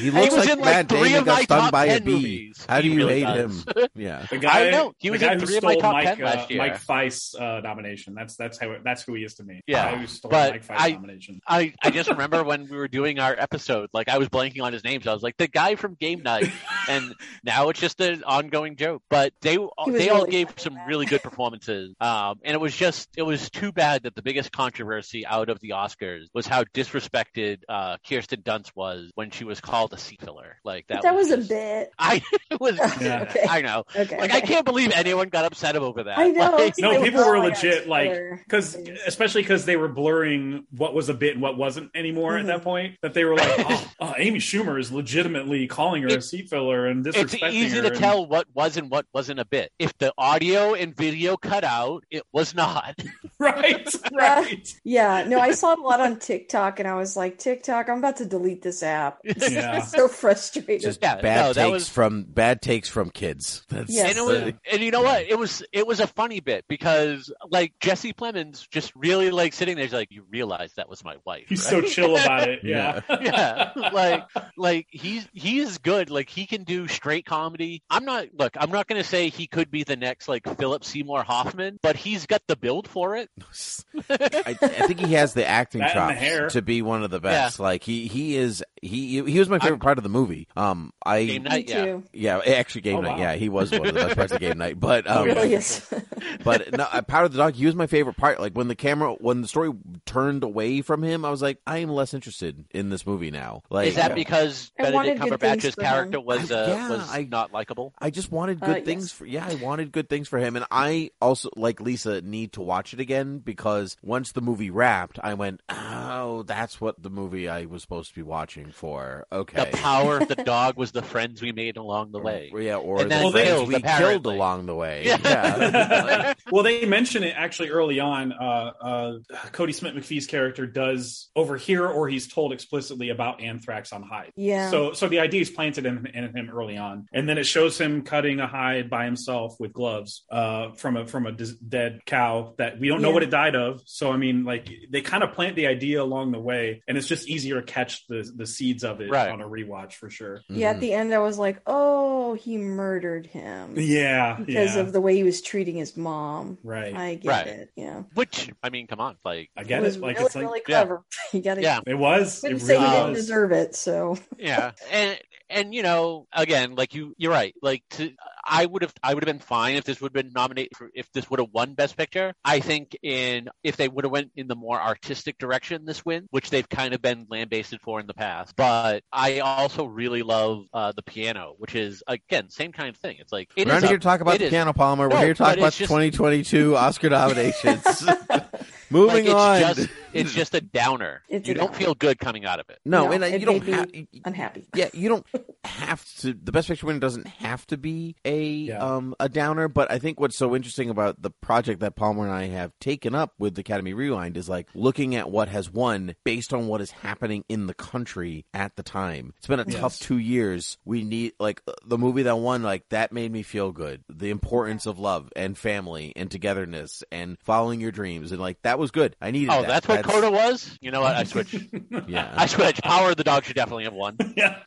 He 0.00 0.10
looks 0.10 0.34
was 0.34 0.46
like 0.46 0.58
in, 0.58 0.64
like, 0.64 0.88
three 0.88 0.98
Damon 1.10 1.18
of 1.20 1.26
my 1.26 1.32
got 1.34 1.42
stung 1.44 1.60
top 1.60 1.72
by 1.72 1.84
a 1.86 1.88
10 2.00 2.04
bee. 2.04 2.12
movies. 2.12 2.66
How 2.68 2.80
do 2.80 2.88
He 2.88 2.94
you 2.94 2.96
really 3.06 3.20
hate 3.20 3.26
does. 3.34 3.64
him? 3.64 3.86
Yeah. 3.94 4.26
The 4.28 4.38
guy, 4.38 4.66
I 4.66 4.70
know. 4.70 4.92
He 4.98 5.10
was 5.10 5.22
in 5.22 5.38
who 5.38 5.46
three 5.46 5.56
of 5.58 5.62
my 5.62 5.72
stole 5.72 5.80
top 5.82 5.92
Mike, 5.92 6.04
10 6.16 6.24
last 6.24 6.38
uh, 6.38 6.46
year. 6.50 6.58
Mike 6.58 6.78
Faist 6.78 7.36
uh, 7.36 7.60
nomination. 7.60 8.14
That's 8.14 8.34
that's 8.36 8.58
how 8.58 8.74
that's 8.84 9.02
who 9.02 9.14
he 9.14 9.22
is 9.24 9.34
to 9.34 9.44
me. 9.44 9.60
Yeah, 9.66 9.84
the 9.90 9.92
guy 9.96 10.00
who 10.00 10.06
stole 10.08 10.30
but 10.30 10.50
Mike 10.52 10.64
Faist 10.64 10.80
I- 10.82 10.90
nomination. 10.90 11.40
I, 11.46 11.72
I 11.82 11.90
just 11.90 12.10
remember 12.10 12.42
when 12.42 12.68
we 12.68 12.76
were 12.76 12.88
doing 12.88 13.20
our 13.20 13.34
episode, 13.38 13.88
like 13.92 14.08
I 14.08 14.18
was 14.18 14.28
blanking 14.28 14.60
on 14.62 14.72
his 14.72 14.82
name, 14.82 15.02
so 15.02 15.10
I 15.12 15.14
was 15.14 15.22
like 15.22 15.36
the 15.36 15.48
guy 15.48 15.76
from 15.76 15.94
Game 15.94 16.22
Night, 16.22 16.50
and 16.88 17.14
now 17.44 17.68
it's 17.68 17.80
just 17.80 18.00
an 18.00 18.24
ongoing 18.24 18.76
joke. 18.76 19.02
But 19.08 19.32
they 19.40 19.56
was 19.56 19.70
they 19.86 20.08
all 20.08 20.26
gave 20.26 20.52
some 20.56 20.74
man. 20.74 20.88
really 20.88 21.06
good 21.06 21.22
performances, 21.22 21.94
um, 22.00 22.40
and 22.44 22.54
it 22.54 22.60
was 22.60 22.74
just 22.76 22.95
it 23.16 23.22
was 23.22 23.50
too 23.50 23.72
bad 23.72 24.04
that 24.04 24.14
the 24.14 24.22
biggest 24.22 24.52
controversy 24.52 25.26
out 25.26 25.48
of 25.48 25.60
the 25.60 25.70
Oscars 25.70 26.26
was 26.34 26.46
how 26.46 26.64
disrespected 26.64 27.58
uh, 27.68 27.96
Kirsten 28.08 28.42
Dunst 28.42 28.70
was 28.74 29.10
when 29.14 29.30
she 29.30 29.44
was 29.44 29.60
called 29.60 29.92
a 29.92 29.98
seat 29.98 30.20
filler. 30.22 30.56
Like 30.64 30.86
that, 30.88 31.02
that 31.02 31.14
was 31.14 31.30
a 31.30 31.36
just- 31.38 31.48
bit. 31.48 31.90
I 31.98 32.22
it 32.50 32.60
was. 32.60 32.78
Yeah. 33.00 33.22
Okay. 33.22 33.44
I 33.48 33.60
know. 33.60 33.84
Okay. 33.94 34.18
Like 34.18 34.32
I 34.32 34.40
can't 34.40 34.64
believe 34.64 34.90
anyone 34.92 35.28
got 35.28 35.44
upset 35.44 35.76
over 35.76 36.04
that. 36.04 36.18
I 36.18 36.28
know. 36.28 36.52
Like, 36.56 36.74
No, 36.78 37.02
people 37.02 37.24
were 37.24 37.36
my 37.38 37.50
God, 37.50 37.62
legit 37.62 37.88
like 37.88 38.12
because 38.44 38.74
especially 39.06 39.42
because 39.42 39.64
they 39.64 39.76
were 39.76 39.88
blurring 39.88 40.64
what 40.70 40.94
was 40.94 41.08
a 41.08 41.14
bit 41.14 41.34
and 41.34 41.42
what 41.42 41.56
wasn't 41.56 41.90
anymore 41.94 42.38
at 42.38 42.46
that 42.46 42.62
point. 42.62 42.96
That 43.02 43.12
they 43.14 43.24
were 43.24 43.34
like, 43.36 43.52
oh, 43.58 43.92
oh, 44.00 44.14
Amy 44.18 44.38
Schumer 44.38 44.78
is 44.80 44.90
legitimately 44.92 45.66
calling 45.66 46.02
her 46.02 46.08
a 46.08 46.12
It- 46.14 46.24
seat 46.24 46.48
filler 46.48 46.86
and 46.86 47.06
it's 47.06 47.34
easy 47.34 47.76
her. 47.76 47.82
to 47.82 47.88
and- 47.88 47.96
tell 47.96 48.26
what 48.26 48.46
was 48.54 48.76
and 48.76 48.90
what 48.90 49.06
wasn't 49.12 49.40
a 49.40 49.44
bit. 49.44 49.70
If 49.78 49.96
the 49.98 50.12
audio 50.16 50.74
and 50.74 50.96
video 50.96 51.36
cut 51.36 51.64
out, 51.64 52.04
it 52.10 52.22
was 52.32 52.54
not. 52.54 52.85
God. 52.86 52.96
right, 53.46 53.86
right. 54.14 54.80
Yeah, 54.82 55.24
no, 55.28 55.38
I 55.38 55.52
saw 55.52 55.72
it 55.72 55.78
a 55.78 55.82
lot 55.82 56.00
on 56.00 56.18
TikTok, 56.18 56.78
and 56.80 56.88
I 56.88 56.94
was 56.94 57.16
like, 57.16 57.38
TikTok, 57.38 57.88
I'm 57.90 57.98
about 57.98 58.16
to 58.16 58.24
delete 58.24 58.62
this 58.62 58.82
app. 58.82 59.18
Yeah. 59.46 59.82
so 59.82 60.08
frustrated. 60.08 60.80
Just 60.82 61.00
Yeah, 61.02 61.20
bad 61.20 61.40
no, 61.42 61.52
that 61.52 61.62
takes 61.64 61.72
was- 61.72 61.88
from 61.88 62.22
bad 62.24 62.62
takes 62.62 62.88
from 62.88 63.10
kids. 63.10 63.62
That's 63.68 63.92
Yes. 63.92 64.10
And, 64.10 64.18
it 64.18 64.24
was, 64.24 64.52
and 64.72 64.82
you 64.82 64.90
know 64.90 65.02
what? 65.02 65.22
It 65.28 65.38
was 65.38 65.62
it 65.72 65.86
was 65.86 66.00
a 66.00 66.06
funny 66.06 66.40
bit 66.40 66.64
because 66.68 67.32
like 67.50 67.74
Jesse 67.80 68.12
Plemons 68.12 68.68
just 68.70 68.92
really 68.96 69.30
like 69.30 69.52
sitting 69.52 69.76
there. 69.76 69.84
He's 69.84 69.92
like, 69.92 70.10
you 70.10 70.24
realize 70.30 70.72
that 70.74 70.88
was 70.88 71.04
my 71.04 71.16
wife. 71.24 71.44
He's 71.48 71.64
right?" 71.64 71.70
so 71.70 71.80
chill 71.82 72.16
about 72.16 72.48
it. 72.48 72.60
Yeah. 72.62 73.00
yeah, 73.20 73.72
like 73.92 74.24
like 74.56 74.86
he's 74.90 75.28
he 75.32 75.58
is 75.60 75.78
good. 75.78 76.10
Like 76.10 76.28
he 76.30 76.46
can 76.46 76.64
do 76.64 76.88
straight 76.88 77.24
comedy. 77.26 77.82
I'm 77.90 78.04
not 78.04 78.26
look. 78.38 78.56
I'm 78.58 78.70
not 78.70 78.86
going 78.88 79.00
to 79.00 79.08
say 79.08 79.28
he 79.28 79.46
could 79.46 79.70
be 79.70 79.84
the 79.84 79.96
next 79.96 80.28
like 80.28 80.44
Philip 80.58 80.84
Seymour 80.84 81.22
Hoffman, 81.22 81.78
but 81.82 81.96
he's 81.96 82.26
got 82.26 82.42
the 82.48 82.56
build 82.56 82.88
for 82.88 83.16
it. 83.16 83.25
I, 84.10 84.56
I 84.60 84.86
think 84.86 85.00
he 85.00 85.14
has 85.14 85.34
the 85.34 85.46
acting 85.46 85.80
That 85.80 85.96
and 85.96 86.16
the 86.18 86.38
chops 86.40 86.52
to 86.54 86.62
be 86.62 86.82
one 86.82 87.02
of 87.02 87.10
the 87.10 87.20
best. 87.20 87.58
Like 87.60 87.82
he 87.82 88.06
he 88.06 88.36
is 88.36 88.62
he 88.82 89.22
he 89.22 89.38
was 89.38 89.48
my 89.48 89.58
favorite 89.58 89.80
part 89.80 89.98
of 89.98 90.04
the 90.04 90.10
movie. 90.10 90.48
Um, 90.56 90.92
I 91.04 91.24
Game 91.24 91.42
night, 91.44 91.68
yeah. 91.68 91.98
yeah 92.12 92.38
actually 92.38 92.82
game 92.82 92.96
Oh, 92.96 93.00
night. 93.00 93.16
wow. 93.16 93.18
Yeah, 93.18 93.34
he 93.34 93.48
was 93.48 93.70
one 93.70 93.86
of 93.88 93.94
the 93.94 94.00
best 94.00 94.16
parts 94.16 94.32
of 94.32 94.40
game 94.40 94.58
night. 94.58 94.78
But 94.78 95.08
um, 95.10 95.24
really 95.26 95.54
is. 95.54 95.86
but 96.44 96.72
no, 96.76 96.86
uh, 96.92 97.02
Power 97.02 97.24
of 97.24 97.32
the 97.32 97.38
Dog. 97.38 97.54
He 97.54 97.66
was 97.66 97.74
my 97.74 97.86
favorite 97.86 98.16
part. 98.16 98.40
Like 98.40 98.52
when 98.52 98.68
the 98.68 98.74
camera, 98.76 99.14
when 99.14 99.42
the 99.42 99.48
story 99.48 99.72
turned 100.04 100.44
away 100.44 100.82
from 100.82 101.02
him, 101.02 101.24
I 101.24 101.30
was 101.30 101.42
like, 101.42 101.58
I 101.66 101.78
am 101.78 101.90
less 101.90 102.14
interested 102.14 102.64
in 102.72 102.90
this 102.90 103.06
movie 103.06 103.30
now. 103.30 103.62
Like, 103.70 103.88
Is 103.88 103.96
that 103.96 104.14
because 104.14 104.70
I 104.78 104.90
Benedict 104.90 105.20
Cumberbatch's 105.20 105.74
character 105.74 106.20
was 106.20 106.50
uh, 106.50 106.66
yeah, 106.68 106.88
was 106.90 107.08
I- 107.10 107.22
not 107.30 107.52
likable? 107.52 107.92
I 107.98 108.10
just 108.10 108.30
wanted 108.30 108.62
Uh, 108.62 108.66
good 108.66 108.76
yes. 108.78 108.84
things 108.84 109.12
for. 109.12 109.26
Yeah, 109.26 109.46
I 109.48 109.54
wanted 109.56 109.92
good 109.92 110.08
things 110.08 110.28
for 110.28 110.38
him, 110.38 110.56
and 110.56 110.64
I 110.70 111.10
also 111.20 111.50
like 111.56 111.80
Lisa 111.80 112.20
need 112.20 112.52
to 112.54 112.60
watch 112.60 112.92
it 112.94 113.00
again 113.00 113.15
again 113.16 113.38
because 113.38 113.96
once 114.02 114.32
the 114.32 114.40
movie 114.40 114.70
wrapped, 114.70 115.18
I 115.22 115.34
went, 115.34 115.60
"Oh, 115.68 116.42
that's 116.42 116.80
what 116.80 117.02
the 117.02 117.10
movie 117.10 117.48
I 117.48 117.66
was 117.66 117.82
supposed 117.82 118.10
to 118.10 118.14
be 118.14 118.22
watching 118.22 118.70
for." 118.70 119.26
Okay. 119.32 119.64
The 119.70 119.76
power 119.76 120.18
of 120.18 120.28
the 120.28 120.36
dog 120.36 120.76
was 120.76 120.92
the 120.92 121.02
friends 121.02 121.42
we 121.42 121.52
made 121.52 121.76
along 121.76 122.12
the 122.12 122.20
way. 122.20 122.50
Yeah, 122.54 122.76
or 122.76 123.00
And 123.00 123.10
the 123.10 123.16
then 123.16 123.32
friends 123.32 123.48
killed, 123.48 123.68
we 123.68 123.82
killed 123.82 124.26
along 124.26 124.66
the 124.66 124.74
way. 124.74 125.04
Yeah. 125.06 125.18
Yeah. 125.22 126.34
well, 126.50 126.62
they 126.62 126.84
mention 126.86 127.22
it 127.22 127.34
actually 127.36 127.70
early 127.70 128.00
on. 128.00 128.32
Uh, 128.32 128.72
uh, 128.80 129.12
Kodi 129.52 129.74
Smit-McPhee's 129.74 130.26
character 130.26 130.66
does 130.66 131.30
overhear, 131.34 131.86
or 131.86 132.08
he's 132.08 132.28
told 132.28 132.52
explicitly 132.52 133.10
about 133.10 133.40
anthrax 133.40 133.92
on 133.92 134.02
hide. 134.02 134.32
Yeah. 134.36 134.70
So, 134.70 134.92
so 134.92 135.08
the 135.08 135.20
idea 135.20 135.40
is 135.40 135.50
planted 135.50 135.86
in, 135.86 136.06
in 136.06 136.36
him 136.36 136.50
early 136.52 136.76
on, 136.76 137.06
and 137.12 137.28
then 137.28 137.38
it 137.38 137.44
shows 137.44 137.78
him 137.78 138.02
cutting 138.02 138.40
a 138.40 138.46
hide 138.46 138.90
by 138.90 139.04
himself 139.04 139.56
with 139.58 139.72
gloves 139.72 140.24
uh, 140.30 140.72
from 140.72 140.96
a 140.96 141.06
from 141.06 141.26
a 141.26 141.32
dis- 141.32 141.54
dead 141.56 142.00
cow 142.06 142.54
that 142.58 142.78
we 142.78 142.88
don't 142.88 143.02
know 143.06 143.10
Yeah. 143.10 143.14
what 143.14 143.22
it 143.22 143.30
died 143.30 143.54
of. 143.56 143.80
So, 143.86 144.10
I 144.12 144.16
mean, 144.16 144.44
like 144.44 144.68
they 144.90 145.00
kind 145.00 145.22
of 145.22 145.32
plant 145.32 145.56
the 145.56 145.66
idea 145.66 146.02
along 146.02 146.32
the 146.32 146.38
way, 146.40 146.82
and 146.86 146.98
it's 146.98 147.06
just 147.08 147.28
easier 147.28 147.60
to 147.60 147.62
catch 147.62 148.06
the 148.08 148.30
the 148.36 148.46
seeds 148.46 148.84
of 148.84 149.00
it 149.00 149.10
Right. 149.10 149.30
on 149.30 149.40
a 149.40 149.48
rewatch 149.48 149.94
for 149.94 150.10
sure. 150.10 150.42
yeah, 150.48 150.68
Mm-hmm. 150.68 150.74
at 150.76 150.80
the 150.80 150.92
end, 150.92 151.14
I 151.14 151.18
was 151.18 151.38
like, 151.38 151.60
oh, 151.66 152.34
he 152.34 152.58
murdered 152.58 153.26
him 153.26 153.74
Yeah, 153.76 154.36
because 154.38 154.74
yeah, 154.74 154.80
of 154.82 154.92
the 154.92 155.00
way 155.00 155.14
he 155.16 155.22
was 155.22 155.40
treating 155.40 155.76
his 155.76 155.96
mom. 155.96 156.58
right. 156.62 156.94
I 156.94 157.14
get 157.14 157.28
Right. 157.28 157.46
it. 157.46 157.70
Yeah. 157.76 158.02
Which 158.14 158.50
I 158.62 158.70
mean, 158.70 158.86
come 158.86 159.00
on, 159.00 159.16
like 159.24 159.50
I 159.56 159.62
It 159.62 159.68
get 159.68 159.82
was 159.82 159.96
it. 159.96 160.02
Like 160.02 160.16
really, 160.16 160.26
it's 160.26 160.34
like 160.34 160.44
really 160.44 160.60
yeah. 160.68 160.80
clever. 160.84 161.02
you 161.32 161.40
got 161.42 161.54
to. 161.54 161.62
Yeah. 161.62 161.80
it 161.86 161.94
was. 161.94 162.38
It 162.44 162.48
Couldn't 162.48 162.66
really 162.68 162.80
say 162.84 162.90
he 162.90 162.96
didn't 162.96 163.14
deserve 163.14 163.52
it. 163.52 163.74
So 163.74 164.18
yeah, 164.38 164.72
and 164.90 165.18
and 165.48 165.74
you 165.74 165.82
know, 165.82 166.26
again, 166.32 166.74
like 166.74 166.94
you, 166.94 167.14
you're 167.18 167.30
right. 167.32 167.54
Like 167.62 167.82
to, 167.90 168.10
I 168.48 168.64
would 168.66 168.82
have, 168.82 168.92
I 169.02 169.12
would 169.14 169.22
have 169.26 169.32
been 169.34 169.44
fine 169.44 169.74
if 169.76 169.84
this 169.84 170.00
would 170.00 170.14
have 170.16 170.24
been 170.24 170.32
nominated, 170.32 170.72
for, 170.76 170.88
if 170.94 171.10
this 171.12 171.28
would 171.30 171.40
have 171.40 171.48
won 171.52 171.74
Best 171.74 171.96
Picture. 171.96 172.32
I 172.44 172.60
think 172.60 172.96
in 173.02 173.48
if 173.64 173.76
they 173.76 173.88
would 173.88 174.04
have 174.04 174.12
went 174.12 174.30
in 174.36 174.46
the 174.48 174.54
more 174.54 174.80
artistic 174.80 175.38
direction, 175.38 175.84
this 175.84 176.04
win, 176.04 176.26
which 176.30 176.50
they've 176.50 176.68
kind 176.68 176.94
of 176.94 177.02
been 177.02 177.26
lambasted 177.28 177.80
for 177.80 177.98
in 178.00 178.06
the 178.06 178.14
past. 178.14 178.54
But 178.56 179.02
I 179.12 179.40
also 179.40 179.84
really 179.86 180.22
love 180.22 180.64
uh, 180.72 180.92
the 180.94 181.02
piano, 181.02 181.54
which 181.58 181.74
is 181.74 182.02
again 182.06 182.50
same 182.50 182.72
kind 182.72 182.88
of 182.88 182.96
thing. 182.96 183.16
It's 183.18 183.32
like 183.32 183.50
it 183.56 183.66
We're 183.66 183.74
not 183.74 183.82
here 183.84 183.98
to 183.98 184.02
talk 184.02 184.20
about 184.20 184.38
the 184.38 184.44
is- 184.44 184.50
piano, 184.50 184.72
Palmer. 184.72 185.08
We're 185.08 185.14
No, 185.16 185.20
here 185.24 185.34
to 185.34 185.38
talk 185.38 185.56
about 185.56 185.68
it's 185.68 185.78
just- 185.78 185.88
2022 185.90 186.76
Oscar 186.76 187.10
nominations. 187.10 187.84
like, 188.28 188.44
Moving 188.88 189.24
it's 189.24 189.34
on. 189.34 189.60
just 189.74 189.88
it's 190.12 190.32
just 190.40 190.54
a 190.54 190.60
downer. 190.60 191.22
It's 191.28 191.48
you 191.48 191.54
a 191.54 191.56
don't 191.56 191.66
downer. 191.72 191.78
feel 191.78 191.94
good 191.94 192.18
coming 192.20 192.44
out 192.44 192.60
of 192.60 192.70
it. 192.70 192.78
no, 192.84 193.06
No, 193.06 193.12
and 193.12 193.24
uh, 193.24 193.26
it 193.26 193.40
you 193.40 193.46
don't 193.46 193.66
made 193.66 193.74
have. 193.74 193.90
unhappy. 194.24 194.66
Yeah, 194.76 194.88
you 194.92 195.08
don't 195.08 195.26
have 195.64 196.04
to. 196.18 196.32
The 196.32 196.52
best 196.52 196.68
picture 196.68 196.86
winner 196.86 197.00
doesn't 197.00 197.26
have 197.26 197.66
to 197.68 197.76
be 197.76 198.14
a 198.24 198.35
Yeah. 198.44 198.78
um 198.84 199.14
a 199.20 199.28
downer. 199.28 199.68
But 199.68 199.90
I 199.90 199.98
think 199.98 200.20
what's 200.20 200.36
so 200.36 200.54
interesting 200.54 200.90
about 200.90 201.20
the 201.22 201.30
project 201.30 201.80
that 201.80 201.96
Palmer 201.96 202.24
and 202.24 202.32
I 202.32 202.46
have 202.46 202.72
taken 202.80 203.14
up 203.14 203.32
with 203.38 203.58
Academy 203.58 203.94
Rewind 203.94 204.36
is 204.36 204.48
like 204.48 204.68
looking 204.74 205.14
at 205.14 205.30
what 205.30 205.48
has 205.48 205.70
won 205.70 206.14
based 206.24 206.52
on 206.52 206.66
what 206.66 206.80
is 206.80 206.90
happening 206.90 207.44
in 207.48 207.66
the 207.66 207.74
country 207.74 208.44
at 208.54 208.76
the 208.76 208.82
time. 208.82 209.32
It's 209.38 209.46
been 209.46 209.60
a 209.60 209.64
Yes. 209.66 209.80
tough 209.80 209.98
two 209.98 210.18
years. 210.18 210.78
We 210.84 211.02
need 211.04 211.32
like 211.40 211.62
the 211.84 211.98
movie 211.98 212.22
that 212.24 212.36
won. 212.38 212.62
Like 212.62 212.88
that 212.90 213.12
made 213.12 213.32
me 213.32 213.42
feel 213.42 213.72
good. 213.72 214.02
The 214.08 214.30
importance 214.30 214.86
of 214.86 214.98
love 214.98 215.30
and 215.36 215.56
family 215.56 216.12
and 216.16 216.30
togetherness 216.30 217.02
and 217.10 217.36
following 217.42 217.80
your 217.80 217.92
dreams 217.92 218.32
and 218.32 218.40
like 218.40 218.60
that 218.62 218.78
was 218.78 218.90
good. 218.90 219.16
I 219.20 219.30
needed 219.30 219.50
Oh, 219.50 219.62
that. 219.62 219.68
that's 219.68 219.88
what 219.88 220.04
Coda 220.04 220.30
was. 220.30 220.76
You 220.80 220.90
know 220.90 221.00
what? 221.00 221.14
I 221.16 221.24
switched. 221.24 221.56
Yeah. 222.08 222.32
I 222.36 222.46
switched. 222.46 222.82
Power 222.82 223.10
of 223.10 223.16
the 223.16 223.24
Dog 223.24 223.44
should 223.44 223.56
definitely 223.56 223.84
have 223.84 223.92
won. 223.94 224.16
yeah. 224.36 224.58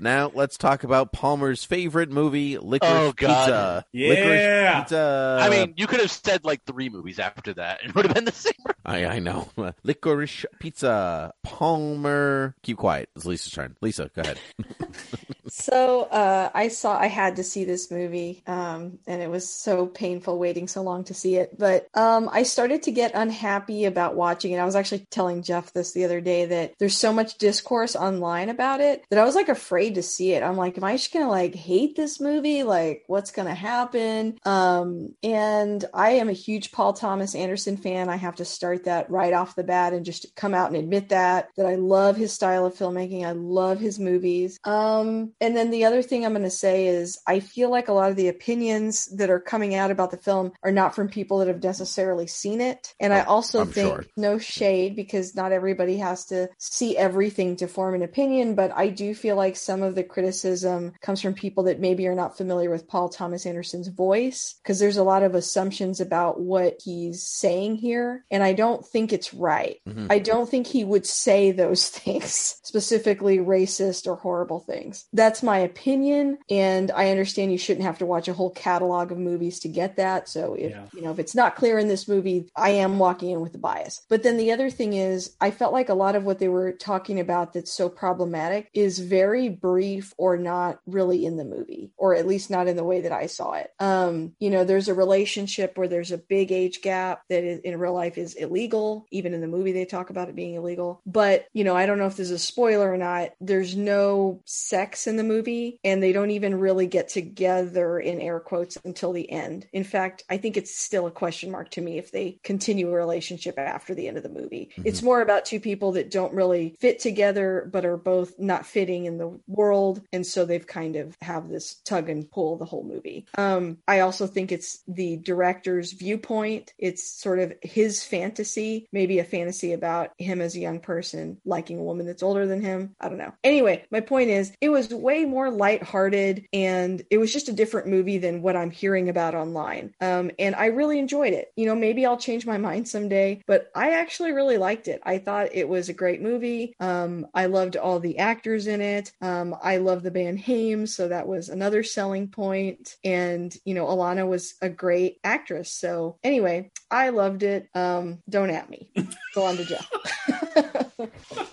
Now 0.00 0.30
let's 0.34 0.56
talk 0.56 0.84
about 0.84 1.12
Palmer's 1.12 1.64
favorite 1.64 2.10
movie, 2.10 2.58
Licorice 2.58 2.85
Oh, 2.88 3.12
God. 3.16 3.44
Pizza. 3.46 3.86
Yeah. 3.92 4.80
Pizza. 4.80 5.38
I 5.40 5.48
mean, 5.50 5.74
you 5.76 5.86
could 5.86 6.00
have 6.00 6.10
said 6.10 6.44
like 6.44 6.64
three 6.64 6.88
movies 6.88 7.18
after 7.18 7.54
that, 7.54 7.80
and 7.82 7.90
it 7.90 7.96
would 7.96 8.04
have 8.06 8.14
been 8.14 8.24
the 8.24 8.32
same. 8.32 8.52
I 8.84 9.06
I 9.06 9.18
know. 9.18 9.48
Licorice 9.84 10.44
Pizza. 10.60 11.32
Palmer. 11.42 12.54
Keep 12.62 12.78
quiet. 12.78 13.08
It's 13.16 13.24
Lisa's 13.24 13.52
turn. 13.52 13.76
Lisa, 13.80 14.10
go 14.14 14.22
ahead. 14.22 14.38
So 15.48 16.02
uh, 16.02 16.50
I 16.54 16.68
saw 16.68 16.98
I 16.98 17.06
had 17.06 17.36
to 17.36 17.44
see 17.44 17.64
this 17.64 17.90
movie, 17.90 18.42
um, 18.46 18.98
and 19.06 19.22
it 19.22 19.30
was 19.30 19.48
so 19.48 19.86
painful 19.86 20.38
waiting 20.38 20.68
so 20.68 20.82
long 20.82 21.04
to 21.04 21.14
see 21.14 21.36
it. 21.36 21.56
But 21.58 21.86
um, 21.94 22.28
I 22.32 22.42
started 22.42 22.82
to 22.84 22.90
get 22.90 23.12
unhappy 23.14 23.84
about 23.84 24.16
watching 24.16 24.52
it. 24.52 24.58
I 24.58 24.64
was 24.64 24.76
actually 24.76 25.06
telling 25.10 25.42
Jeff 25.42 25.72
this 25.72 25.92
the 25.92 26.04
other 26.04 26.20
day 26.20 26.46
that 26.46 26.74
there's 26.78 26.96
so 26.96 27.12
much 27.12 27.38
discourse 27.38 27.94
online 27.94 28.48
about 28.48 28.80
it 28.80 29.04
that 29.10 29.18
I 29.18 29.24
was 29.24 29.34
like 29.34 29.48
afraid 29.48 29.94
to 29.94 30.02
see 30.02 30.32
it. 30.32 30.42
I'm 30.42 30.56
like, 30.56 30.76
am 30.76 30.84
I 30.84 30.96
just 30.96 31.12
gonna 31.12 31.30
like 31.30 31.54
hate 31.54 31.96
this 31.96 32.20
movie? 32.20 32.62
Like, 32.62 33.04
what's 33.06 33.30
gonna 33.30 33.54
happen? 33.54 34.38
Um, 34.44 35.14
and 35.22 35.84
I 35.94 36.10
am 36.12 36.28
a 36.28 36.32
huge 36.32 36.72
Paul 36.72 36.92
Thomas 36.92 37.34
Anderson 37.34 37.76
fan. 37.76 38.08
I 38.08 38.16
have 38.16 38.36
to 38.36 38.44
start 38.44 38.84
that 38.84 39.10
right 39.10 39.32
off 39.32 39.56
the 39.56 39.64
bat 39.64 39.92
and 39.92 40.04
just 40.04 40.34
come 40.34 40.54
out 40.54 40.68
and 40.68 40.76
admit 40.76 41.10
that 41.10 41.48
that 41.56 41.66
I 41.66 41.76
love 41.76 42.16
his 42.16 42.32
style 42.32 42.66
of 42.66 42.74
filmmaking. 42.74 43.24
I 43.24 43.32
love 43.32 43.78
his 43.78 43.98
movies. 43.98 44.58
Um, 44.64 45.32
and 45.40 45.56
then 45.56 45.70
the 45.70 45.84
other 45.84 46.02
thing 46.02 46.24
I'm 46.24 46.32
going 46.32 46.42
to 46.44 46.50
say 46.50 46.86
is 46.86 47.18
I 47.26 47.40
feel 47.40 47.70
like 47.70 47.88
a 47.88 47.92
lot 47.92 48.10
of 48.10 48.16
the 48.16 48.28
opinions 48.28 49.06
that 49.16 49.30
are 49.30 49.40
coming 49.40 49.74
out 49.74 49.90
about 49.90 50.10
the 50.10 50.16
film 50.16 50.52
are 50.62 50.72
not 50.72 50.94
from 50.94 51.08
people 51.08 51.38
that 51.38 51.48
have 51.48 51.62
necessarily 51.62 52.26
seen 52.26 52.60
it. 52.60 52.94
And 53.00 53.12
I 53.12 53.22
also 53.22 53.60
I'm 53.60 53.72
think 53.72 53.94
sure. 53.94 54.04
no 54.16 54.38
shade 54.38 54.96
because 54.96 55.34
not 55.34 55.52
everybody 55.52 55.98
has 55.98 56.24
to 56.26 56.48
see 56.58 56.96
everything 56.96 57.56
to 57.56 57.68
form 57.68 57.94
an 57.94 58.02
opinion, 58.02 58.54
but 58.54 58.72
I 58.74 58.88
do 58.88 59.14
feel 59.14 59.36
like 59.36 59.56
some 59.56 59.82
of 59.82 59.94
the 59.94 60.04
criticism 60.04 60.92
comes 61.00 61.20
from 61.20 61.34
people 61.34 61.64
that 61.64 61.80
maybe 61.80 62.06
are 62.06 62.14
not 62.14 62.36
familiar 62.36 62.70
with 62.70 62.88
Paul 62.88 63.08
Thomas 63.08 63.46
Anderson's 63.46 63.88
voice 63.88 64.54
because 64.62 64.78
there's 64.78 64.96
a 64.96 65.04
lot 65.04 65.22
of 65.22 65.34
assumptions 65.34 66.00
about 66.00 66.40
what 66.40 66.80
he's 66.82 67.22
saying 67.22 67.76
here. 67.76 68.24
And 68.30 68.42
I 68.42 68.52
don't 68.52 68.84
think 68.86 69.12
it's 69.12 69.34
right. 69.34 69.80
Mhm. 69.88 70.06
I 70.10 70.18
don't 70.18 70.48
think 70.48 70.66
he 70.66 70.84
would 70.84 71.06
say 71.06 71.52
those 71.52 71.88
things, 71.96 72.56
specifically 72.62 73.38
racist 73.38 74.06
or 74.06 74.16
horrible 74.16 74.60
things. 74.60 75.06
That's 75.26 75.42
my 75.42 75.58
opinion. 75.58 76.38
And 76.48 76.92
I 76.92 77.10
understand 77.10 77.50
you 77.50 77.58
shouldn't 77.58 77.84
have 77.84 77.98
to 77.98 78.06
watch 78.06 78.28
a 78.28 78.32
whole 78.32 78.50
catalog 78.50 79.10
of 79.10 79.18
movies 79.18 79.58
to 79.60 79.68
get 79.68 79.96
that. 79.96 80.28
So 80.28 80.54
if, 80.54 80.70
Yeah. 80.70 80.84
you 80.94 81.02
know, 81.02 81.10
if 81.10 81.18
it's 81.18 81.34
not 81.34 81.56
clear 81.56 81.80
in 81.80 81.88
this 81.88 82.06
movie, 82.06 82.48
I 82.54 82.70
am 82.70 83.00
walking 83.00 83.30
in 83.30 83.40
with 83.40 83.52
a 83.56 83.58
bias. 83.58 84.02
But 84.08 84.22
then 84.22 84.36
the 84.36 84.52
other 84.52 84.70
thing 84.70 84.92
is, 84.92 85.34
I 85.40 85.50
felt 85.50 85.72
like 85.72 85.88
a 85.88 85.94
lot 85.94 86.14
of 86.14 86.24
what 86.24 86.38
they 86.38 86.46
were 86.46 86.70
talking 86.70 87.18
about 87.18 87.54
that's 87.54 87.72
so 87.72 87.88
problematic 87.88 88.68
is 88.72 89.00
very 89.00 89.48
brief 89.48 90.14
or 90.16 90.36
not 90.36 90.78
really 90.86 91.26
in 91.26 91.36
the 91.36 91.44
movie, 91.44 91.90
or 91.96 92.14
at 92.14 92.28
least 92.28 92.48
not 92.48 92.68
in 92.68 92.76
the 92.76 92.84
way 92.84 93.00
that 93.00 93.10
I 93.10 93.26
saw 93.26 93.54
it. 93.54 93.72
Um, 93.80 94.36
you 94.38 94.50
know, 94.50 94.62
there's 94.62 94.86
a 94.86 94.94
relationship 94.94 95.76
where 95.76 95.88
there's 95.88 96.12
a 96.12 96.18
big 96.18 96.52
age 96.52 96.82
gap 96.82 97.22
that 97.30 97.42
is, 97.42 97.58
in 97.64 97.76
real 97.80 97.94
life 97.94 98.16
is 98.16 98.34
illegal. 98.34 99.06
Even 99.10 99.34
in 99.34 99.40
the 99.40 99.48
movie, 99.48 99.72
they 99.72 99.86
talk 99.86 100.10
about 100.10 100.28
it 100.28 100.36
being 100.36 100.54
illegal. 100.54 101.00
But, 101.04 101.46
you 101.52 101.64
know, 101.64 101.74
I 101.74 101.86
don't 101.86 101.98
know 101.98 102.06
if 102.06 102.16
this 102.16 102.30
is 102.30 102.30
a 102.30 102.38
spoiler 102.38 102.92
or 102.92 102.96
not. 102.96 103.30
There's 103.40 103.74
no 103.76 104.40
sex 104.44 105.06
in 105.06 105.15
the 105.16 105.24
movie, 105.24 105.78
and 105.84 106.02
they 106.02 106.12
don't 106.12 106.30
even 106.30 106.58
really 106.58 106.86
get 106.86 107.08
together 107.08 107.98
in 107.98 108.20
air 108.20 108.40
quotes 108.40 108.78
until 108.84 109.12
the 109.12 109.30
end. 109.30 109.66
In 109.72 109.84
fact, 109.84 110.24
I 110.30 110.36
think 110.36 110.56
it's 110.56 110.76
still 110.76 111.06
a 111.06 111.10
question 111.10 111.50
mark 111.50 111.70
to 111.72 111.80
me 111.80 111.98
if 111.98 112.10
they 112.10 112.38
continue 112.42 112.88
a 112.88 112.92
relationship 112.92 113.58
after 113.58 113.94
the 113.94 114.08
end 114.08 114.16
of 114.16 114.22
the 114.22 114.28
movie. 114.28 114.70
It's 114.84 115.02
more 115.02 115.20
about 115.20 115.44
two 115.44 115.60
people 115.60 115.92
that 115.92 116.10
don't 116.10 116.34
really 116.34 116.76
fit 116.80 116.98
together, 116.98 117.68
but 117.72 117.84
are 117.84 117.96
both 117.96 118.38
not 118.38 118.66
fitting 118.66 119.06
in 119.06 119.18
the 119.18 119.38
world. 119.46 120.02
And 120.12 120.26
so 120.26 120.44
they've 120.44 120.66
kind 120.66 120.96
of 120.96 121.16
have 121.20 121.48
this 121.48 121.76
tug 121.84 122.08
and 122.08 122.30
pull 122.30 122.56
the 122.56 122.64
whole 122.64 122.84
movie. 122.84 123.26
Um, 123.36 123.78
I 123.88 124.00
also 124.00 124.26
think 124.26 124.52
it's 124.52 124.82
the 124.88 125.16
director's 125.18 125.92
viewpoint. 125.92 126.72
It's 126.78 127.02
sort 127.10 127.38
of 127.38 127.52
his 127.62 128.04
fantasy, 128.04 128.88
maybe 128.92 129.18
a 129.18 129.24
fantasy 129.24 129.72
about 129.72 130.12
him 130.18 130.40
as 130.40 130.54
a 130.54 130.60
young 130.60 130.80
person 130.80 131.38
liking 131.44 131.78
a 131.78 131.82
woman 131.82 132.06
that's 132.06 132.22
older 132.22 132.46
than 132.46 132.60
him. 132.60 132.94
I 133.00 133.08
don't 133.08 133.18
know. 133.18 133.32
Anyway, 133.44 133.84
my 133.90 134.00
point 134.00 134.30
is 134.30 134.52
it 134.60 134.68
was 134.68 134.92
way 135.06 135.24
more 135.24 135.52
lighthearted 135.52 136.44
and 136.52 137.00
it 137.12 137.18
was 137.18 137.32
just 137.32 137.48
a 137.48 137.52
different 137.52 137.86
movie 137.86 138.18
than 138.18 138.42
what 138.42 138.56
I'm 138.56 138.72
hearing 138.72 139.08
about 139.08 139.36
online. 139.36 139.94
Um, 140.00 140.32
and 140.36 140.56
I 140.56 140.66
really 140.66 140.98
enjoyed 140.98 141.32
it. 141.32 141.52
You 141.54 141.66
know, 141.66 141.76
maybe 141.76 142.04
I'll 142.04 142.16
change 142.16 142.44
my 142.44 142.58
mind 142.58 142.88
someday, 142.88 143.40
but 143.46 143.70
I 143.72 143.92
actually 143.92 144.32
really 144.32 144.58
liked 144.58 144.88
it. 144.88 145.00
I 145.04 145.18
thought 145.18 145.50
it 145.52 145.68
was 145.68 145.88
a 145.88 145.94
great 145.94 146.20
movie. 146.20 146.74
Um, 146.80 147.28
I 147.34 147.46
loved 147.46 147.76
all 147.76 148.00
the 148.00 148.18
actors 148.18 148.66
in 148.66 148.80
it. 148.80 149.12
Um, 149.22 149.54
I 149.62 149.76
love 149.76 150.02
the 150.02 150.10
band 150.10 150.40
Haim, 150.40 150.88
so 150.88 151.06
that 151.06 151.28
was 151.28 151.50
another 151.50 151.84
selling 151.84 152.26
point. 152.26 152.96
And 153.04 153.56
you 153.64 153.74
know, 153.74 153.86
Alana 153.86 154.26
was 154.26 154.54
a 154.60 154.68
great 154.68 155.20
actress. 155.22 155.70
So 155.70 156.18
anyway, 156.24 156.72
I 156.90 157.10
loved 157.10 157.44
it. 157.44 157.68
Um, 157.76 158.24
don't 158.28 158.50
at 158.50 158.68
me. 158.68 158.90
Go 159.36 159.44
on 159.44 159.56
to 159.56 159.64
Jeff. 159.64 159.88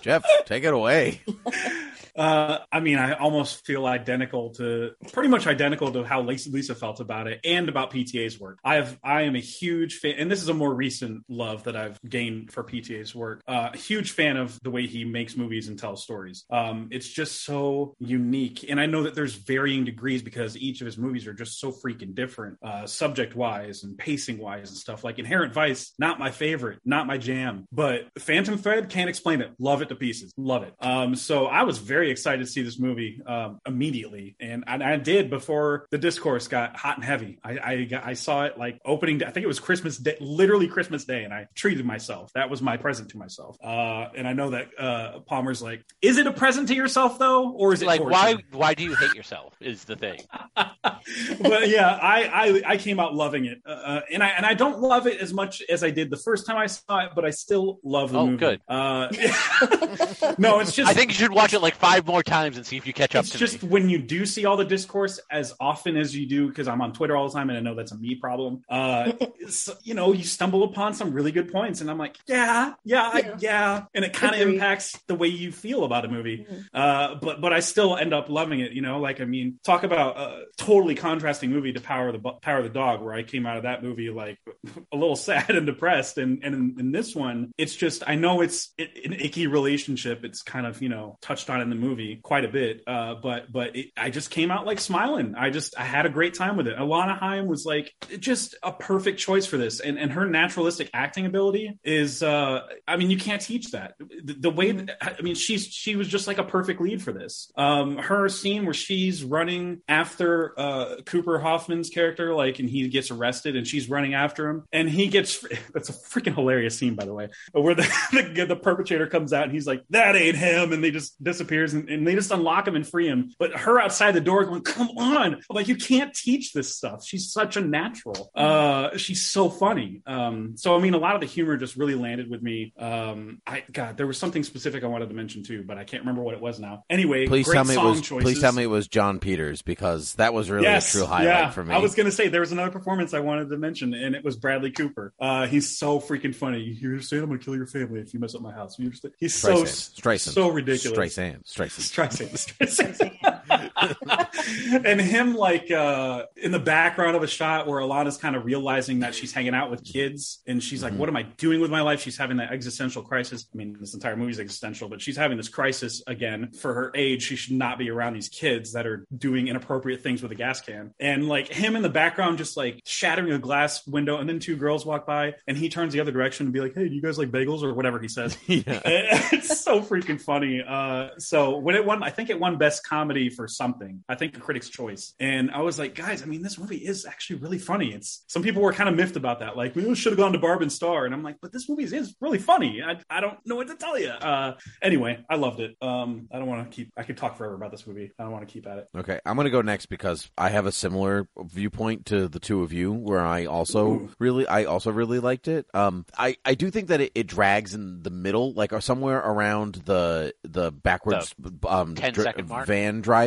Jeff, 0.00 0.24
take 0.44 0.64
it 0.64 0.74
away. 0.74 1.22
Uh, 2.16 2.58
I 2.70 2.80
mean, 2.80 2.98
I 2.98 3.14
almost 3.14 3.64
feel 3.66 3.86
identical 3.86 4.50
to, 4.54 4.92
pretty 5.12 5.28
much 5.28 5.46
identical 5.46 5.90
to 5.92 6.04
how 6.04 6.22
Lisa, 6.22 6.74
felt 6.74 7.00
about 7.00 7.26
it 7.26 7.40
and 7.44 7.68
about 7.68 7.92
PTA's 7.92 8.38
work. 8.40 8.58
I 8.64 8.76
have, 8.76 8.98
I 9.02 9.22
am 9.22 9.36
a 9.36 9.40
huge 9.40 9.98
fan, 9.98 10.14
and 10.18 10.30
this 10.30 10.42
is 10.42 10.48
a 10.48 10.54
more 10.54 10.74
recent 10.74 11.24
love 11.28 11.64
that 11.64 11.76
I've 11.76 12.00
gained 12.08 12.52
for 12.52 12.64
PTA's 12.64 13.14
work. 13.14 13.42
Uh, 13.46 13.72
huge 13.72 14.12
fan 14.12 14.36
of 14.36 14.58
the 14.62 14.70
way 14.70 14.86
he 14.86 15.04
makes 15.04 15.36
movies 15.36 15.68
and 15.68 15.78
tells 15.78 16.02
stories. 16.02 16.44
Um, 16.50 16.88
it's 16.90 17.08
just 17.08 17.44
so 17.44 17.94
unique, 17.98 18.64
and 18.68 18.80
I 18.80 18.86
know 18.86 19.02
that 19.02 19.14
there's 19.14 19.34
varying 19.34 19.84
degrees 19.84 20.22
because 20.22 20.56
each 20.56 20.80
of 20.80 20.86
his 20.86 20.96
movies 20.96 21.26
are 21.26 21.34
just 21.34 21.60
so 21.60 21.72
freaking 21.72 22.14
different, 22.14 22.58
uh, 22.62 22.86
subject 22.86 23.34
wise 23.36 23.84
and 23.84 23.98
pacing 23.98 24.38
wise 24.38 24.70
and 24.70 24.78
stuff. 24.78 25.04
Like 25.04 25.18
Inherent 25.18 25.52
Vice, 25.52 25.92
not 25.98 26.18
my 26.18 26.30
favorite, 26.30 26.78
not 26.84 27.06
my 27.06 27.18
jam, 27.18 27.66
but 27.72 28.08
Phantom 28.18 28.56
Thread 28.56 28.88
can't 28.88 29.10
explain 29.10 29.40
it. 29.40 29.52
Love 29.58 29.82
it 29.82 29.88
to 29.90 29.96
pieces, 29.96 30.32
love 30.36 30.62
it. 30.62 30.74
Um, 30.80 31.14
so 31.16 31.46
I 31.46 31.64
was 31.64 31.78
very 31.78 32.03
excited 32.10 32.44
to 32.44 32.50
see 32.50 32.62
this 32.62 32.78
movie 32.78 33.20
um, 33.26 33.60
immediately, 33.66 34.36
and, 34.40 34.64
and 34.66 34.82
I 34.82 34.96
did 34.96 35.30
before 35.30 35.86
the 35.90 35.98
discourse 35.98 36.48
got 36.48 36.76
hot 36.76 36.96
and 36.96 37.04
heavy. 37.04 37.38
I 37.44 37.58
I, 37.58 37.84
got, 37.84 38.04
I 38.04 38.14
saw 38.14 38.44
it 38.44 38.58
like 38.58 38.80
opening. 38.84 39.18
Day, 39.18 39.26
I 39.26 39.30
think 39.30 39.44
it 39.44 39.48
was 39.48 39.60
Christmas 39.60 39.96
Day, 39.98 40.16
literally 40.20 40.68
Christmas 40.68 41.04
Day, 41.04 41.24
and 41.24 41.32
I 41.32 41.46
treated 41.54 41.84
myself. 41.84 42.30
That 42.34 42.50
was 42.50 42.60
my 42.62 42.76
present 42.76 43.10
to 43.10 43.18
myself. 43.18 43.56
Uh, 43.62 44.08
and 44.16 44.26
I 44.26 44.32
know 44.32 44.50
that 44.50 44.68
uh, 44.78 45.20
Palmer's 45.20 45.62
like, 45.62 45.84
is 46.02 46.18
it 46.18 46.26
a 46.26 46.32
present 46.32 46.68
to 46.68 46.74
yourself 46.74 47.18
though, 47.18 47.50
or 47.52 47.72
is 47.72 47.82
it 47.82 47.86
like 47.86 48.00
torture? 48.00 48.12
why 48.12 48.36
why 48.52 48.74
do 48.74 48.82
you 48.82 48.94
hate 48.94 49.14
yourself 49.14 49.54
is 49.60 49.84
the 49.84 49.96
thing 49.96 50.18
but 50.56 51.68
yeah, 51.68 51.88
I, 52.00 52.22
I 52.24 52.62
I 52.72 52.76
came 52.76 52.98
out 52.98 53.14
loving 53.14 53.44
it, 53.46 53.58
uh, 53.66 54.00
and 54.12 54.22
I 54.22 54.28
and 54.28 54.44
I 54.46 54.54
don't 54.54 54.80
love 54.80 55.06
it 55.06 55.20
as 55.20 55.32
much 55.32 55.62
as 55.68 55.84
I 55.84 55.90
did 55.90 56.10
the 56.10 56.16
first 56.16 56.46
time 56.46 56.56
I 56.56 56.66
saw 56.66 57.04
it, 57.06 57.10
but 57.14 57.24
I 57.24 57.30
still 57.30 57.78
love 57.84 58.12
the 58.12 58.18
Oh, 58.18 58.26
movie. 58.26 58.38
good. 58.38 58.60
Uh, 58.68 59.08
no, 60.38 60.58
it's 60.60 60.72
just 60.72 60.90
i 60.90 60.94
think 60.94 61.10
you 61.10 61.14
should 61.14 61.32
watch 61.32 61.52
it 61.52 61.60
like 61.60 61.74
five 61.76 61.93
more 62.00 62.22
times 62.22 62.56
and 62.56 62.66
see 62.66 62.76
if 62.76 62.86
you 62.86 62.92
catch 62.92 63.14
up 63.14 63.24
it's 63.24 63.32
to 63.32 63.38
just 63.38 63.62
me 63.62 63.68
when 63.68 63.88
you 63.88 63.98
do 63.98 64.24
see 64.26 64.44
all 64.44 64.56
the 64.56 64.64
discourse 64.64 65.20
as 65.30 65.54
often 65.60 65.96
as 65.96 66.16
you 66.16 66.26
do 66.26 66.48
because 66.48 66.68
i'm 66.68 66.80
on 66.80 66.92
twitter 66.92 67.16
all 67.16 67.28
the 67.28 67.34
time 67.34 67.48
and 67.50 67.58
i 67.58 67.60
know 67.60 67.74
that's 67.74 67.92
a 67.92 67.96
me 67.98 68.14
problem 68.14 68.62
uh 68.68 69.12
it's- 69.20 69.68
you 69.82 69.94
know 69.94 70.12
you 70.12 70.24
stumble 70.24 70.62
upon 70.64 70.94
some 70.94 71.12
really 71.12 71.30
good 71.32 71.50
points 71.52 71.80
and 71.80 71.90
i'm 71.90 71.98
like 71.98 72.16
yeah 72.26 72.72
yeah 72.84 73.10
yeah, 73.14 73.18
Yeah. 73.18 73.34
yeah. 73.40 73.82
and 73.94 74.04
it 74.04 74.12
kind 74.12 74.34
of 74.34 74.40
impacts 74.40 74.98
the 75.06 75.14
way 75.14 75.28
you 75.28 75.52
feel 75.52 75.84
about 75.84 76.04
a 76.04 76.08
movie 76.08 76.46
Mhm. 76.50 76.64
uh 76.74 77.14
but 77.16 77.40
but 77.40 77.52
i 77.52 77.60
still 77.60 77.96
end 77.96 78.12
up 78.14 78.28
loving 78.28 78.60
it 78.60 78.72
you 78.72 78.80
know 78.82 78.98
like 79.00 79.20
i 79.20 79.24
mean 79.24 79.58
talk 79.64 79.82
about 79.84 80.16
a 80.18 80.44
totally 80.56 80.94
contrasting 80.94 81.50
movie 81.50 81.72
to 81.72 81.80
power 81.80 82.08
of 82.08 82.22
the 82.22 82.30
power 82.40 82.58
of 82.58 82.64
the 82.64 82.70
dog 82.70 83.02
where 83.02 83.14
i 83.14 83.22
came 83.22 83.46
out 83.46 83.56
of 83.56 83.62
that 83.64 83.82
movie 83.82 84.10
like 84.10 84.38
a 84.92 84.96
little 84.96 85.16
sad 85.24 85.50
and 85.50 85.66
depressed 85.66 86.18
and 86.18 86.42
and 86.44 86.54
in, 86.54 86.76
in 86.78 86.92
this 86.92 87.14
one 87.14 87.52
it's 87.58 87.74
just 87.76 88.02
i 88.06 88.14
know 88.14 88.40
it's 88.40 88.72
it, 88.78 88.90
an 89.04 89.12
icky 89.12 89.46
relationship 89.46 90.24
it's 90.24 90.42
kind 90.42 90.66
of 90.66 90.80
you 90.82 90.88
know 90.88 91.18
touched 91.20 91.50
on 91.50 91.60
in 91.60 91.70
the 91.70 91.76
movie 91.84 92.18
quite 92.22 92.44
a 92.44 92.48
bit 92.48 92.82
uh 92.86 93.14
but 93.14 93.52
but 93.52 93.76
it, 93.76 93.90
i 93.96 94.10
just 94.10 94.30
came 94.30 94.50
out 94.50 94.66
like 94.66 94.80
smiling. 94.80 95.34
I 95.36 95.50
just 95.50 95.74
i 95.78 95.84
had 95.84 96.06
a 96.06 96.08
great 96.08 96.34
time 96.34 96.56
with 96.56 96.66
it. 96.66 96.76
Alana 96.76 97.18
Haim 97.18 97.46
was 97.46 97.64
like 97.64 97.92
just 98.18 98.54
a 98.62 98.72
perfect 98.72 99.18
choice 99.18 99.46
for 99.46 99.56
this 99.56 99.80
and 99.80 99.98
and 99.98 100.12
her 100.12 100.26
naturalistic 100.26 100.90
acting 100.94 101.26
ability 101.26 101.78
is 101.84 102.22
uh 102.22 102.60
i 102.88 102.96
mean 102.96 103.10
you 103.10 103.18
can't 103.18 103.42
teach 103.42 103.72
that. 103.72 103.94
The, 103.98 104.34
the 104.34 104.50
way 104.50 104.72
that, 104.72 104.98
i 105.00 105.22
mean 105.22 105.34
she's 105.34 105.66
she 105.66 105.96
was 105.96 106.08
just 106.08 106.26
like 106.26 106.38
a 106.38 106.44
perfect 106.44 106.80
lead 106.80 107.02
for 107.02 107.12
this. 107.12 107.50
Um 107.56 107.98
her 107.98 108.28
scene 108.28 108.64
where 108.64 108.74
she's 108.74 109.22
running 109.24 109.82
after 109.88 110.58
uh 110.58 110.96
cooper 111.04 111.38
hoffman's 111.38 111.90
character 111.90 112.34
like 112.34 112.58
and 112.58 112.68
he 112.68 112.88
gets 112.88 113.10
arrested 113.10 113.56
and 113.56 113.66
she's 113.66 113.88
running 113.88 114.14
after 114.14 114.48
him 114.48 114.64
and 114.72 114.88
he 114.88 115.08
gets 115.08 115.44
that's 115.74 115.88
a 115.88 115.92
freaking 115.92 116.34
hilarious 116.34 116.78
scene 116.78 116.94
by 116.94 117.04
the 117.04 117.14
way 117.14 117.28
where 117.52 117.74
the, 117.74 117.82
the, 118.34 118.46
the 118.46 118.56
perpetrator 118.56 119.06
comes 119.06 119.32
out 119.32 119.44
and 119.44 119.52
he's 119.52 119.66
like 119.66 119.82
that 119.90 120.16
ain't 120.16 120.36
him 120.36 120.72
and 120.72 120.82
they 120.82 120.90
just 120.90 121.22
disappears 121.22 121.73
and, 121.74 121.88
and 121.88 122.06
they 122.06 122.14
just 122.14 122.30
unlock 122.30 122.66
him 122.66 122.76
and 122.76 122.86
free 122.86 123.06
him 123.06 123.32
but 123.38 123.52
her 123.52 123.80
outside 123.80 124.12
the 124.12 124.20
door 124.20 124.44
going 124.44 124.62
come 124.62 124.88
on 124.96 125.34
I'm 125.34 125.42
like 125.50 125.68
you 125.68 125.76
can't 125.76 126.14
teach 126.14 126.52
this 126.52 126.74
stuff 126.74 127.04
she's 127.04 127.32
such 127.32 127.56
a 127.56 127.60
natural 127.60 128.30
uh 128.34 128.96
she's 128.96 129.22
so 129.22 129.50
funny 129.50 130.02
um 130.06 130.56
so 130.56 130.76
i 130.76 130.80
mean 130.80 130.94
a 130.94 130.98
lot 130.98 131.14
of 131.14 131.20
the 131.20 131.26
humor 131.26 131.56
just 131.56 131.76
really 131.76 131.94
landed 131.94 132.30
with 132.30 132.42
me 132.42 132.72
um 132.78 133.40
i 133.46 133.62
god 133.72 133.96
there 133.96 134.06
was 134.06 134.18
something 134.18 134.42
specific 134.42 134.84
i 134.84 134.86
wanted 134.86 135.08
to 135.08 135.14
mention 135.14 135.42
too 135.42 135.62
but 135.66 135.76
i 135.76 135.84
can't 135.84 136.02
remember 136.02 136.22
what 136.22 136.34
it 136.34 136.40
was 136.40 136.58
now 136.58 136.84
anyway 136.88 137.26
Please 137.26 137.50
tell 137.50 137.64
me 137.64 137.74
it 137.74 137.82
was. 137.82 138.00
choices. 138.00 138.24
Please 138.24 138.40
tell 138.40 138.52
me 138.52 138.62
it 138.62 138.66
was 138.66 138.88
Jon 138.88 139.18
Peters 139.18 139.62
because 139.62 140.14
that 140.14 140.32
was 140.32 140.50
really 140.50 140.66
a 140.66 140.80
true 140.80 141.04
highlight 141.04 141.24
yeah. 141.24 141.50
for 141.50 141.64
me. 141.64 141.74
I 141.74 141.78
was 141.78 141.94
going 141.94 142.06
to 142.06 142.12
say 142.12 142.28
there 142.28 142.40
was 142.40 142.52
another 142.52 142.70
performance 142.70 143.14
I 143.14 143.20
wanted 143.20 143.50
to 143.50 143.56
mention, 143.56 143.94
and 143.94 144.14
it 144.14 144.24
was 144.24 144.36
Bradley 144.36 144.70
Cooper. 144.70 145.12
Uh, 145.18 145.46
he's 145.46 145.76
so 145.76 146.00
freaking 146.00 146.34
funny. 146.34 146.60
You 146.60 146.90
understand? 146.90 147.22
I'm 147.22 147.28
going 147.28 147.40
to 147.40 147.44
kill 147.44 147.56
your 147.56 147.66
family 147.66 148.00
if 148.00 148.14
you 148.14 148.20
mess 148.20 148.34
up 148.34 148.42
my 148.42 148.52
house. 148.52 148.78
You 148.78 148.86
understand? 148.86 149.14
He's 149.18 149.34
so 149.34 149.64
Streisand. 149.64 150.00
Streisand. 150.00 150.32
so 150.34 150.48
ridiculous. 150.50 150.98
Streisand. 150.98 151.44
Streisand. 151.44 151.63
Streisand. 151.68 152.30
Streisand. 152.36 153.12
and 154.84 155.00
him 155.00 155.34
like 155.34 155.70
uh, 155.70 156.24
in 156.36 156.52
the 156.52 156.58
background 156.58 157.16
of 157.16 157.22
a 157.22 157.26
shot 157.26 157.66
where 157.66 157.80
Alana's 157.80 158.16
kind 158.16 158.36
of 158.36 158.44
realizing 158.44 159.00
that 159.00 159.14
she's 159.14 159.32
hanging 159.32 159.54
out 159.54 159.70
with 159.70 159.84
kids, 159.84 160.42
and 160.46 160.62
she's 160.62 160.82
like, 160.82 160.92
Mhm. 160.92 160.98
"What 160.98 161.08
am 161.08 161.16
I 161.16 161.22
doing 161.22 161.60
with 161.60 161.70
my 161.70 161.80
life?" 161.80 162.00
She's 162.00 162.16
having 162.16 162.36
that 162.38 162.52
existential 162.52 163.02
crisis. 163.02 163.46
I 163.52 163.56
mean, 163.56 163.76
this 163.80 163.94
entire 163.94 164.16
movie's 164.16 164.40
existential, 164.40 164.88
but 164.88 165.00
she's 165.00 165.16
having 165.16 165.36
this 165.36 165.48
crisis 165.48 166.02
again. 166.06 166.50
For 166.52 166.74
her 166.74 166.92
age, 166.94 167.22
she 167.22 167.36
should 167.36 167.54
not 167.54 167.78
be 167.78 167.90
around 167.90 168.14
these 168.14 168.28
kids 168.28 168.72
that 168.72 168.86
are 168.86 169.06
doing 169.16 169.48
inappropriate 169.48 170.02
things 170.02 170.22
with 170.22 170.32
a 170.32 170.34
gas 170.36 170.60
can. 170.60 170.92
And 171.00 171.28
like 171.28 171.48
him 171.48 171.76
in 171.76 171.82
the 171.82 171.88
background, 171.88 172.38
just 172.38 172.56
like 172.56 172.80
shattering 172.84 173.32
a 173.32 173.38
glass 173.38 173.86
window, 173.86 174.18
and 174.18 174.28
then 174.28 174.38
two 174.38 174.56
girls 174.56 174.84
walk 174.86 175.06
by, 175.06 175.34
and 175.46 175.56
he 175.56 175.68
turns 175.68 175.92
the 175.92 176.00
other 176.00 176.12
direction 176.12 176.46
and 176.46 176.52
be 176.52 176.60
like, 176.60 176.74
"Hey, 176.74 176.88
do 176.88 176.94
you 176.94 177.02
guys 177.02 177.18
like 177.18 177.30
bagels 177.30 177.62
or 177.62 177.74
whatever 177.74 177.98
he 177.98 178.08
says?" 178.08 178.36
yeah. 178.46 178.80
it's 178.84 179.60
so 179.60 179.80
freaking 179.80 180.20
funny. 180.20 180.62
Uh, 180.66 181.08
so 181.18 181.58
when 181.58 181.74
it 181.74 181.84
won, 181.84 182.02
I 182.02 182.10
think 182.10 182.30
it 182.30 182.38
won 182.38 182.58
best 182.58 182.86
comedy 182.86 183.30
for 183.30 183.43
something. 183.48 184.04
I 184.08 184.14
think 184.14 184.34
the 184.34 184.40
Critics' 184.40 184.68
Choice, 184.68 185.14
and 185.20 185.50
I 185.50 185.60
was 185.60 185.78
like, 185.78 185.94
guys, 185.94 186.22
I 186.22 186.26
mean, 186.26 186.42
this 186.42 186.58
movie 186.58 186.76
is 186.76 187.06
actually 187.06 187.36
really 187.36 187.58
funny. 187.58 187.92
It's 187.92 188.24
some 188.28 188.42
people 188.42 188.62
were 188.62 188.72
kind 188.72 188.88
of 188.88 188.96
miffed 188.96 189.16
about 189.16 189.40
that, 189.40 189.56
like 189.56 189.74
we 189.74 189.94
should 189.94 190.12
have 190.12 190.18
gone 190.18 190.32
to 190.32 190.38
Barb 190.38 190.62
and 190.62 190.72
Star, 190.72 191.04
and 191.04 191.14
I'm 191.14 191.22
like, 191.22 191.36
but 191.40 191.52
this 191.52 191.68
movie 191.68 191.84
is 191.84 192.14
really 192.20 192.38
funny. 192.38 192.82
I, 192.82 192.98
I 193.10 193.20
don't 193.20 193.38
know 193.46 193.56
what 193.56 193.68
to 193.68 193.76
tell 193.76 193.98
you. 193.98 194.08
Uh, 194.08 194.54
anyway, 194.82 195.24
I 195.28 195.36
loved 195.36 195.60
it. 195.60 195.76
Um, 195.80 196.28
I 196.32 196.38
don't 196.38 196.48
want 196.48 196.70
to 196.70 196.74
keep. 196.74 196.92
I 196.96 197.02
could 197.02 197.16
talk 197.16 197.36
forever 197.36 197.54
about 197.54 197.70
this 197.70 197.86
movie. 197.86 198.10
I 198.18 198.22
don't 198.22 198.32
want 198.32 198.46
to 198.46 198.52
keep 198.52 198.66
at 198.66 198.78
it. 198.78 198.88
Okay, 198.96 199.20
I'm 199.24 199.36
gonna 199.36 199.50
go 199.50 199.62
next 199.62 199.86
because 199.86 200.30
I 200.36 200.50
have 200.50 200.66
a 200.66 200.72
similar 200.72 201.28
viewpoint 201.38 202.06
to 202.06 202.28
the 202.28 202.40
two 202.40 202.62
of 202.62 202.72
you, 202.72 202.92
where 202.92 203.20
I 203.20 203.46
also 203.46 203.86
Ooh. 203.86 204.10
really, 204.18 204.46
I 204.46 204.64
also 204.64 204.90
really 204.90 205.18
liked 205.18 205.48
it. 205.48 205.66
Um, 205.74 206.06
I, 206.16 206.36
I 206.44 206.54
do 206.54 206.70
think 206.70 206.88
that 206.88 207.00
it, 207.00 207.12
it 207.14 207.26
drags 207.26 207.74
in 207.74 208.02
the 208.02 208.10
middle, 208.10 208.52
like 208.52 208.72
or 208.72 208.80
somewhere 208.80 209.18
around 209.18 209.76
the 209.84 210.34
the 210.42 210.70
backwards 210.70 211.34
um 211.66 211.94
10 211.94 212.14
second 212.14 212.48
mark? 212.48 212.66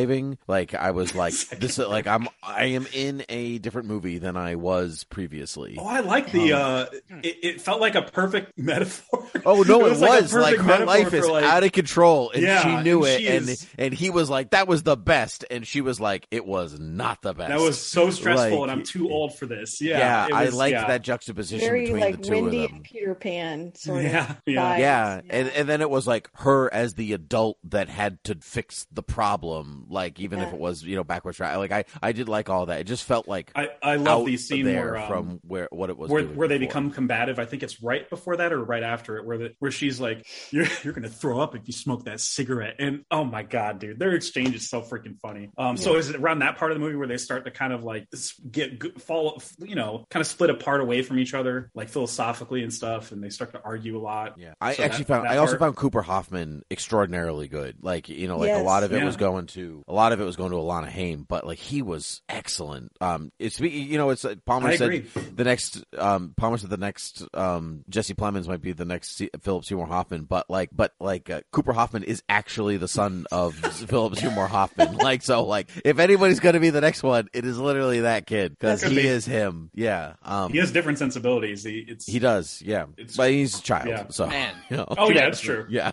Van 0.06 0.08
driving. 0.08 0.38
Like 0.46 0.74
I 0.74 0.90
was 0.92 1.14
like, 1.14 1.32
Second 1.32 1.60
this, 1.62 1.78
like 1.78 2.06
I'm, 2.06 2.28
I 2.42 2.66
am 2.66 2.86
in 2.92 3.24
a 3.28 3.58
different 3.58 3.88
movie 3.88 4.18
than 4.18 4.36
I 4.36 4.54
was 4.56 5.04
previously. 5.04 5.76
Oh, 5.78 5.86
I 5.86 6.00
like 6.00 6.32
the. 6.32 6.52
Uh, 6.52 6.86
it, 7.22 7.36
it 7.42 7.60
felt 7.60 7.80
like 7.80 7.94
a 7.94 8.02
perfect 8.02 8.58
metaphor. 8.58 9.26
Oh 9.44 9.62
no, 9.62 9.80
it 9.86 9.90
was, 9.90 10.00
like, 10.00 10.30
a 10.32 10.36
like, 10.38 10.56
perfect 10.56 10.78
her 10.80 10.86
life 10.86 11.12
is 11.14 11.28
like- 11.28 11.44
out 11.44 11.64
of 11.64 11.72
control, 11.72 12.30
and 12.30 12.42
Yeah, 12.42 12.62
she 12.62 12.82
knew 12.82 13.04
and 13.04 13.14
it, 13.14 13.18
she 13.20 13.28
and 13.28 13.48
is- 13.48 13.66
and 13.78 13.94
he 13.94 14.10
was 14.10 14.30
like, 14.30 14.50
"That 14.50 14.68
was 14.68 14.82
the 14.82 14.96
best," 14.96 15.44
and 15.50 15.66
she 15.66 15.80
was 15.80 16.00
like, 16.00 16.26
"It 16.30 16.44
was 16.46 16.78
not 16.78 17.22
the 17.22 17.34
best." 17.34 17.48
That 17.50 17.60
was 17.60 17.78
so 17.80 18.10
stressful, 18.10 18.60
Like, 18.60 18.62
and 18.62 18.70
I'm 18.70 18.82
too 18.84 19.10
old 19.10 19.36
for 19.36 19.46
this. 19.46 19.80
Yeah, 19.80 19.98
yeah, 19.98 20.26
it 20.26 20.32
I 20.32 20.44
was- 20.46 20.54
liked 20.54 20.72
yeah. 20.72 20.86
that 20.88 21.02
juxtaposition 21.02 21.66
Very 21.66 21.82
between 21.86 22.00
like 22.00 22.16
the 22.18 22.22
two 22.28 22.42
Wendy 22.42 22.64
of 22.64 22.68
them. 22.70 22.76
and 22.76 22.84
Peter 22.84 23.14
Pan 23.14 23.74
sort 23.74 24.04
of. 24.04 24.10
Yeah, 24.10 24.34
yeah. 24.46 24.76
Yeah, 24.78 25.20
and 25.30 25.48
and 25.48 25.68
then 25.68 25.80
it 25.80 25.90
was 25.90 26.06
like 26.06 26.30
her 26.34 26.72
as 26.72 26.94
the 26.94 27.12
adult 27.12 27.58
that 27.64 27.88
had 27.88 28.22
to 28.24 28.36
fix 28.40 28.86
the 28.92 29.02
problem, 29.02 29.86
like 29.88 30.20
even 30.20 30.38
if 30.40 30.52
it 30.52 30.58
was 30.58 30.82
you 30.82 30.96
know 30.96 31.04
backwards 31.04 31.36
track. 31.36 31.56
Like 31.56 31.72
I 31.72 31.84
I 32.02 32.12
did 32.12 32.28
like 32.28 32.48
all 32.48 32.66
that. 32.66 32.80
It 32.80 32.84
just 32.84 33.04
felt 33.04 33.26
like 33.28 33.50
I, 33.54 33.68
I 33.82 33.96
love 33.96 34.20
out 34.22 34.26
the 34.26 34.36
scene 34.36 34.64
there 34.64 34.92
where 34.92 34.96
um, 34.98 35.08
from 35.08 35.40
where 35.42 35.68
what 35.70 35.90
it 35.90 35.96
was 35.98 36.10
where, 36.10 36.24
where 36.24 36.48
they 36.48 36.58
become 36.58 36.90
combative. 36.90 37.38
I 37.38 37.44
think 37.44 37.62
it's 37.62 37.82
right 37.82 38.08
before 38.08 38.36
that 38.36 38.52
or 38.52 38.62
right 38.62 38.82
after 38.82 39.16
it, 39.16 39.24
where 39.26 39.38
the, 39.38 39.54
where 39.58 39.70
she's 39.70 40.00
like, 40.00 40.26
"You're 40.50 40.66
you're 40.82 40.92
gonna 40.92 41.08
throw 41.08 41.40
up 41.40 41.54
if 41.54 41.62
you 41.66 41.72
smoke 41.72 42.04
that 42.04 42.20
cigarette." 42.20 42.76
And 42.78 43.04
oh 43.10 43.24
my 43.24 43.42
god, 43.42 43.78
dude, 43.78 43.98
their 43.98 44.12
exchange 44.14 44.54
is 44.54 44.68
so 44.68 44.82
freaking 44.82 45.18
funny. 45.20 45.50
Um, 45.58 45.76
so 45.76 45.96
is 45.96 46.10
it 46.10 46.16
around 46.16 46.40
that 46.40 46.58
part 46.58 46.70
of 46.72 46.76
the 46.78 46.84
movie 46.84 46.96
where 46.96 47.08
they 47.08 47.16
start 47.18 47.44
to 47.44 47.50
kind 47.50 47.72
of 47.72 47.84
like 47.84 48.06
get 48.50 48.80
g- 48.82 48.92
fall, 48.98 49.42
you 49.58 49.74
know, 49.74 50.04
kind 50.10 50.20
of 50.20 50.26
split 50.26 50.50
apart 50.50 50.80
away 50.80 51.02
from 51.02 51.18
each 51.18 51.34
other, 51.34 51.70
like 51.74 51.88
philosophically 51.88 52.62
and 52.62 52.72
stuff, 52.72 53.12
and 53.12 53.22
they 53.22 53.30
start 53.30 53.52
to 53.52 53.60
argue 53.64 53.96
a 53.96 54.00
lot. 54.02 54.34
Yeah, 54.38 54.54
I 54.60 54.74
So 54.74 54.82
actually 54.82 55.04
that- 55.04 55.08
found 55.08 55.24
that 55.26 55.32
I 55.32 55.36
also 55.38 55.52
part- 55.52 55.60
found 55.60 55.76
Cooper 55.76 56.02
Hoffman 56.02 56.62
extraordinarily 56.70 57.48
good. 57.48 57.76
Like 57.80 58.08
you 58.08 58.28
know, 58.28 58.38
like 58.38 58.50
a 58.52 58.58
lot 58.62 58.82
of 58.82 58.92
it 58.92 58.98
Yeah. 58.98 59.04
was 59.04 59.16
going 59.16 59.46
to 59.48 59.77
a 59.86 59.92
lot 59.92 60.08
lot 60.08 60.12
of 60.12 60.20
it 60.20 60.24
was 60.24 60.36
going 60.36 60.50
to 60.52 60.56
Alana 60.56 60.88
Haim, 60.88 61.26
but 61.28 61.46
like 61.46 61.58
he 61.58 61.82
was 61.82 62.22
excellent. 62.30 62.92
Um, 63.00 63.30
it's 63.38 63.60
you 63.60 63.98
know, 63.98 64.08
it's 64.10 64.24
uh, 64.24 64.36
Palmer 64.46 64.68
I 64.68 64.76
said 64.76 64.86
agree. 64.90 65.00
the 65.34 65.44
next 65.44 65.84
um 65.98 66.32
Palmer 66.36 66.56
said 66.56 66.70
the 66.70 66.76
next 66.78 67.24
um 67.34 67.84
Jesse 67.90 68.14
Plemons 68.14 68.48
might 68.48 68.62
be 68.62 68.72
the 68.72 68.84
next 68.86 69.16
Se- 69.18 69.28
Philip 69.42 69.64
Seymour 69.66 69.86
Hoffman, 69.86 70.24
but 70.24 70.48
like 70.48 70.70
but 70.72 70.94
like 70.98 71.28
uh, 71.28 71.42
Cooper 71.52 71.72
Hoffman 71.74 72.04
is 72.04 72.22
actually 72.28 72.78
the 72.78 72.88
son 72.88 73.26
of 73.30 73.54
Philip 73.88 74.16
Seymour 74.16 74.46
Hoffman. 74.46 74.96
Like 75.08 75.22
so, 75.22 75.44
like 75.44 75.68
if 75.84 75.98
anybody's 75.98 76.40
going 76.40 76.54
to 76.54 76.60
be 76.60 76.70
the 76.70 76.80
next 76.80 77.02
one, 77.02 77.28
it 77.34 77.44
is 77.44 77.58
literally 77.58 78.00
that 78.00 78.26
kid 78.26 78.52
because 78.58 78.82
he 78.82 78.96
be. 78.96 79.06
is 79.06 79.26
him. 79.26 79.70
Yeah. 79.74 80.14
Um, 80.22 80.52
He 80.52 80.58
has 80.58 80.72
different 80.72 80.98
sensibilities. 80.98 81.64
He, 81.64 81.84
it's 81.86 82.06
he 82.06 82.18
does. 82.18 82.62
Yeah, 82.64 82.84
It's- 82.96 83.16
but 83.16 83.30
he's 83.30 83.58
a 83.58 83.62
child. 83.62 83.88
yeah. 83.88 84.06
So 84.08 84.26
Man. 84.26 84.54
you 84.70 84.76
know. 84.78 84.86
Oh 84.96 85.10
yeah, 85.10 85.26
that's 85.26 85.40
true. 85.48 85.66
Yeah, 85.68 85.92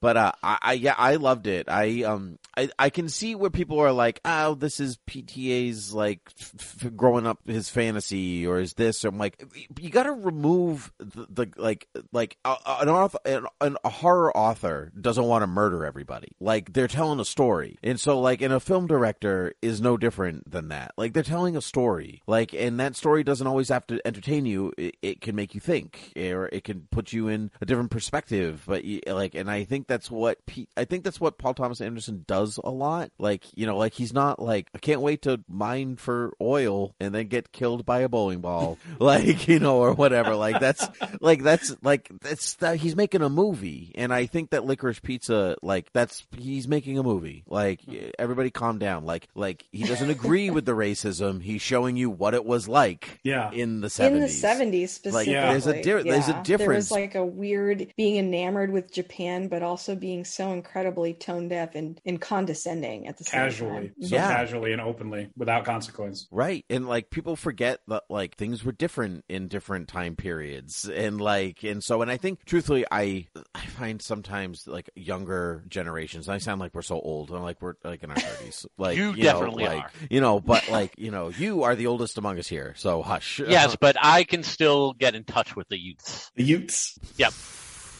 but 0.00 0.16
uh, 0.16 0.32
I, 0.42 0.58
I 0.62 0.72
yeah 0.74 0.94
I 0.98 1.16
loved 1.16 1.46
it. 1.46 1.68
I 1.68 2.02
um 2.02 2.38
I, 2.56 2.68
I 2.78 2.90
can 2.92 3.08
see 3.08 3.34
where 3.34 3.50
people 3.50 3.78
are 3.80 3.92
like, 3.92 4.20
oh, 4.24 4.54
this 4.54 4.80
is 4.80 4.98
PTA's 5.08 5.92
like 5.92 6.20
f- 6.40 6.84
f- 6.84 6.96
growing 6.96 7.26
up 7.26 7.46
his 7.46 7.68
fantasy 7.68 8.46
or 8.46 8.60
is 8.60 8.74
this? 8.74 9.04
Or 9.04 9.08
I'm 9.08 9.18
like, 9.18 9.42
you 9.78 9.90
got 9.90 10.04
to 10.04 10.12
remove 10.12 10.92
the, 10.98 11.26
the 11.28 11.46
like 11.56 11.88
like 12.12 12.36
uh, 12.44 12.56
an 12.80 12.88
author 12.88 13.18
an, 13.24 13.46
an, 13.60 13.76
a 13.84 13.88
horror 13.88 14.36
author 14.36 14.92
doesn't 14.98 15.24
want 15.24 15.42
to 15.42 15.46
murder 15.46 15.84
everybody. 15.84 16.28
Like 16.40 16.72
they're 16.72 16.88
telling 16.88 17.20
a 17.20 17.24
story, 17.24 17.78
and 17.82 17.98
so 17.98 18.20
like 18.20 18.42
and 18.42 18.52
a 18.52 18.60
film 18.60 18.86
director 18.86 19.54
is 19.62 19.80
no 19.80 19.96
different 19.96 20.50
than 20.50 20.68
that. 20.68 20.92
Like 20.96 21.12
they're 21.12 21.22
telling 21.22 21.56
a 21.56 21.62
story, 21.62 22.22
like 22.26 22.52
and 22.54 22.78
that 22.80 22.96
story 22.96 23.24
doesn't 23.24 23.46
always 23.46 23.68
have 23.68 23.86
to 23.88 24.00
entertain 24.06 24.46
you. 24.46 24.72
It, 24.76 24.96
it 25.02 25.20
can 25.20 25.34
make 25.34 25.54
you 25.54 25.60
think, 25.60 26.12
or 26.16 26.48
it 26.52 26.64
can 26.64 26.86
put 26.90 27.12
you 27.12 27.28
in 27.28 27.50
a 27.60 27.66
different 27.66 27.90
perspective. 27.90 28.62
But 28.66 28.84
you, 28.84 29.00
like, 29.06 29.34
and 29.34 29.50
I 29.50 29.64
think 29.64 29.86
that's 29.86 30.10
what 30.10 30.38
I 30.76 30.84
think 30.84 31.04
that's 31.04 31.20
what 31.20 31.38
Paul 31.38 31.54
Thomas 31.54 31.80
Anderson 31.80 32.24
does 32.26 32.58
a 32.62 32.70
lot. 32.70 32.81
Like 33.18 33.44
you 33.54 33.66
know, 33.66 33.76
like 33.76 33.92
he's 33.94 34.12
not 34.12 34.40
like 34.40 34.68
I 34.74 34.78
can't 34.78 35.00
wait 35.00 35.22
to 35.22 35.40
mine 35.48 35.96
for 35.96 36.32
oil 36.40 36.94
and 37.00 37.14
then 37.14 37.28
get 37.28 37.52
killed 37.52 37.84
by 37.86 38.00
a 38.00 38.08
bowling 38.08 38.40
ball, 38.40 38.78
like 38.98 39.48
you 39.48 39.58
know, 39.58 39.78
or 39.78 39.92
whatever. 39.94 40.34
Like 40.34 40.60
that's 40.60 40.86
like 41.20 41.42
that's 41.42 41.74
like 41.82 42.10
that's 42.20 42.54
that 42.56 42.76
he's 42.76 42.96
making 42.96 43.22
a 43.22 43.28
movie, 43.28 43.92
and 43.94 44.12
I 44.12 44.26
think 44.26 44.50
that 44.50 44.64
Licorice 44.64 45.00
Pizza, 45.02 45.56
like 45.62 45.92
that's 45.92 46.26
he's 46.36 46.66
making 46.68 46.98
a 46.98 47.02
movie. 47.02 47.44
Like 47.46 47.80
everybody, 48.18 48.50
calm 48.50 48.78
down. 48.78 49.04
Like 49.04 49.28
like 49.34 49.64
he 49.72 49.84
doesn't 49.84 50.10
agree 50.10 50.50
with 50.50 50.64
the 50.64 50.72
racism. 50.72 51.42
He's 51.42 51.62
showing 51.62 51.96
you 51.96 52.10
what 52.10 52.34
it 52.34 52.44
was 52.44 52.68
like 52.68 53.20
Yeah. 53.22 53.50
in 53.52 53.80
the 53.80 53.86
in 53.86 53.90
seventies. 53.90 54.40
the 54.42 54.48
70s 54.48 54.88
specifically. 54.88 55.32
Yeah. 55.32 55.50
there's 55.52 55.66
a 55.66 55.82
di- 55.82 56.02
there's 56.10 56.28
a 56.28 56.32
There 56.32 56.42
difference. 56.42 56.90
was 56.90 56.90
like 56.90 57.14
a 57.14 57.24
weird 57.24 57.92
being 57.96 58.16
enamored 58.16 58.72
with 58.72 58.92
Japan, 58.92 59.48
but 59.48 59.62
also 59.62 59.94
being 59.94 60.24
so 60.24 60.52
incredibly 60.52 61.14
tone 61.14 61.48
deaf 61.48 61.74
and, 61.74 62.00
and 62.04 62.20
condescending 62.20 62.71
at 62.72 63.18
the 63.18 63.24
same 63.24 63.40
casually, 63.40 63.88
time. 63.88 63.94
so 64.02 64.14
Yeah. 64.16 64.32
casually 64.32 64.72
and 64.72 64.80
openly, 64.80 65.28
without 65.36 65.64
consequence. 65.64 66.26
Right. 66.30 66.64
And 66.70 66.88
like 66.88 67.10
people 67.10 67.36
forget 67.36 67.80
that 67.88 68.04
like 68.08 68.36
things 68.36 68.64
were 68.64 68.72
different 68.72 69.24
in 69.28 69.48
different 69.48 69.88
time 69.88 70.16
periods. 70.16 70.88
And 70.88 71.20
like 71.20 71.62
and 71.62 71.82
so 71.84 72.00
and 72.02 72.10
I 72.10 72.16
think 72.16 72.44
truthfully 72.44 72.84
I 72.90 73.26
I 73.54 73.66
find 73.66 74.00
sometimes 74.00 74.66
like 74.66 74.88
younger 74.96 75.64
generations 75.68 76.28
and 76.28 76.34
I 76.34 76.38
sound 76.38 76.60
like 76.60 76.74
we're 76.74 76.82
so 76.82 76.98
old 77.00 77.30
and 77.30 77.42
like 77.42 77.60
we're 77.60 77.74
like 77.84 78.02
in 78.02 78.10
our 78.10 78.16
thirties. 78.16 78.64
Like 78.78 78.96
You 78.96 79.12
know, 79.12 79.22
definitely 79.22 79.64
like 79.64 79.84
are. 79.84 79.90
you 80.10 80.20
know, 80.20 80.40
but 80.40 80.68
like, 80.68 80.94
you 80.98 81.10
know, 81.10 81.28
you 81.28 81.62
are 81.64 81.76
the 81.76 81.86
oldest 81.88 82.16
among 82.18 82.38
us 82.38 82.48
here, 82.48 82.74
so 82.76 83.02
hush. 83.02 83.40
Yes, 83.52 83.76
but 83.76 83.96
I 84.00 84.24
can 84.24 84.42
still 84.42 84.94
get 84.94 85.14
in 85.14 85.24
touch 85.24 85.54
with 85.54 85.68
the 85.68 85.78
youths. 85.78 86.30
The 86.34 86.44
Utes. 86.44 86.98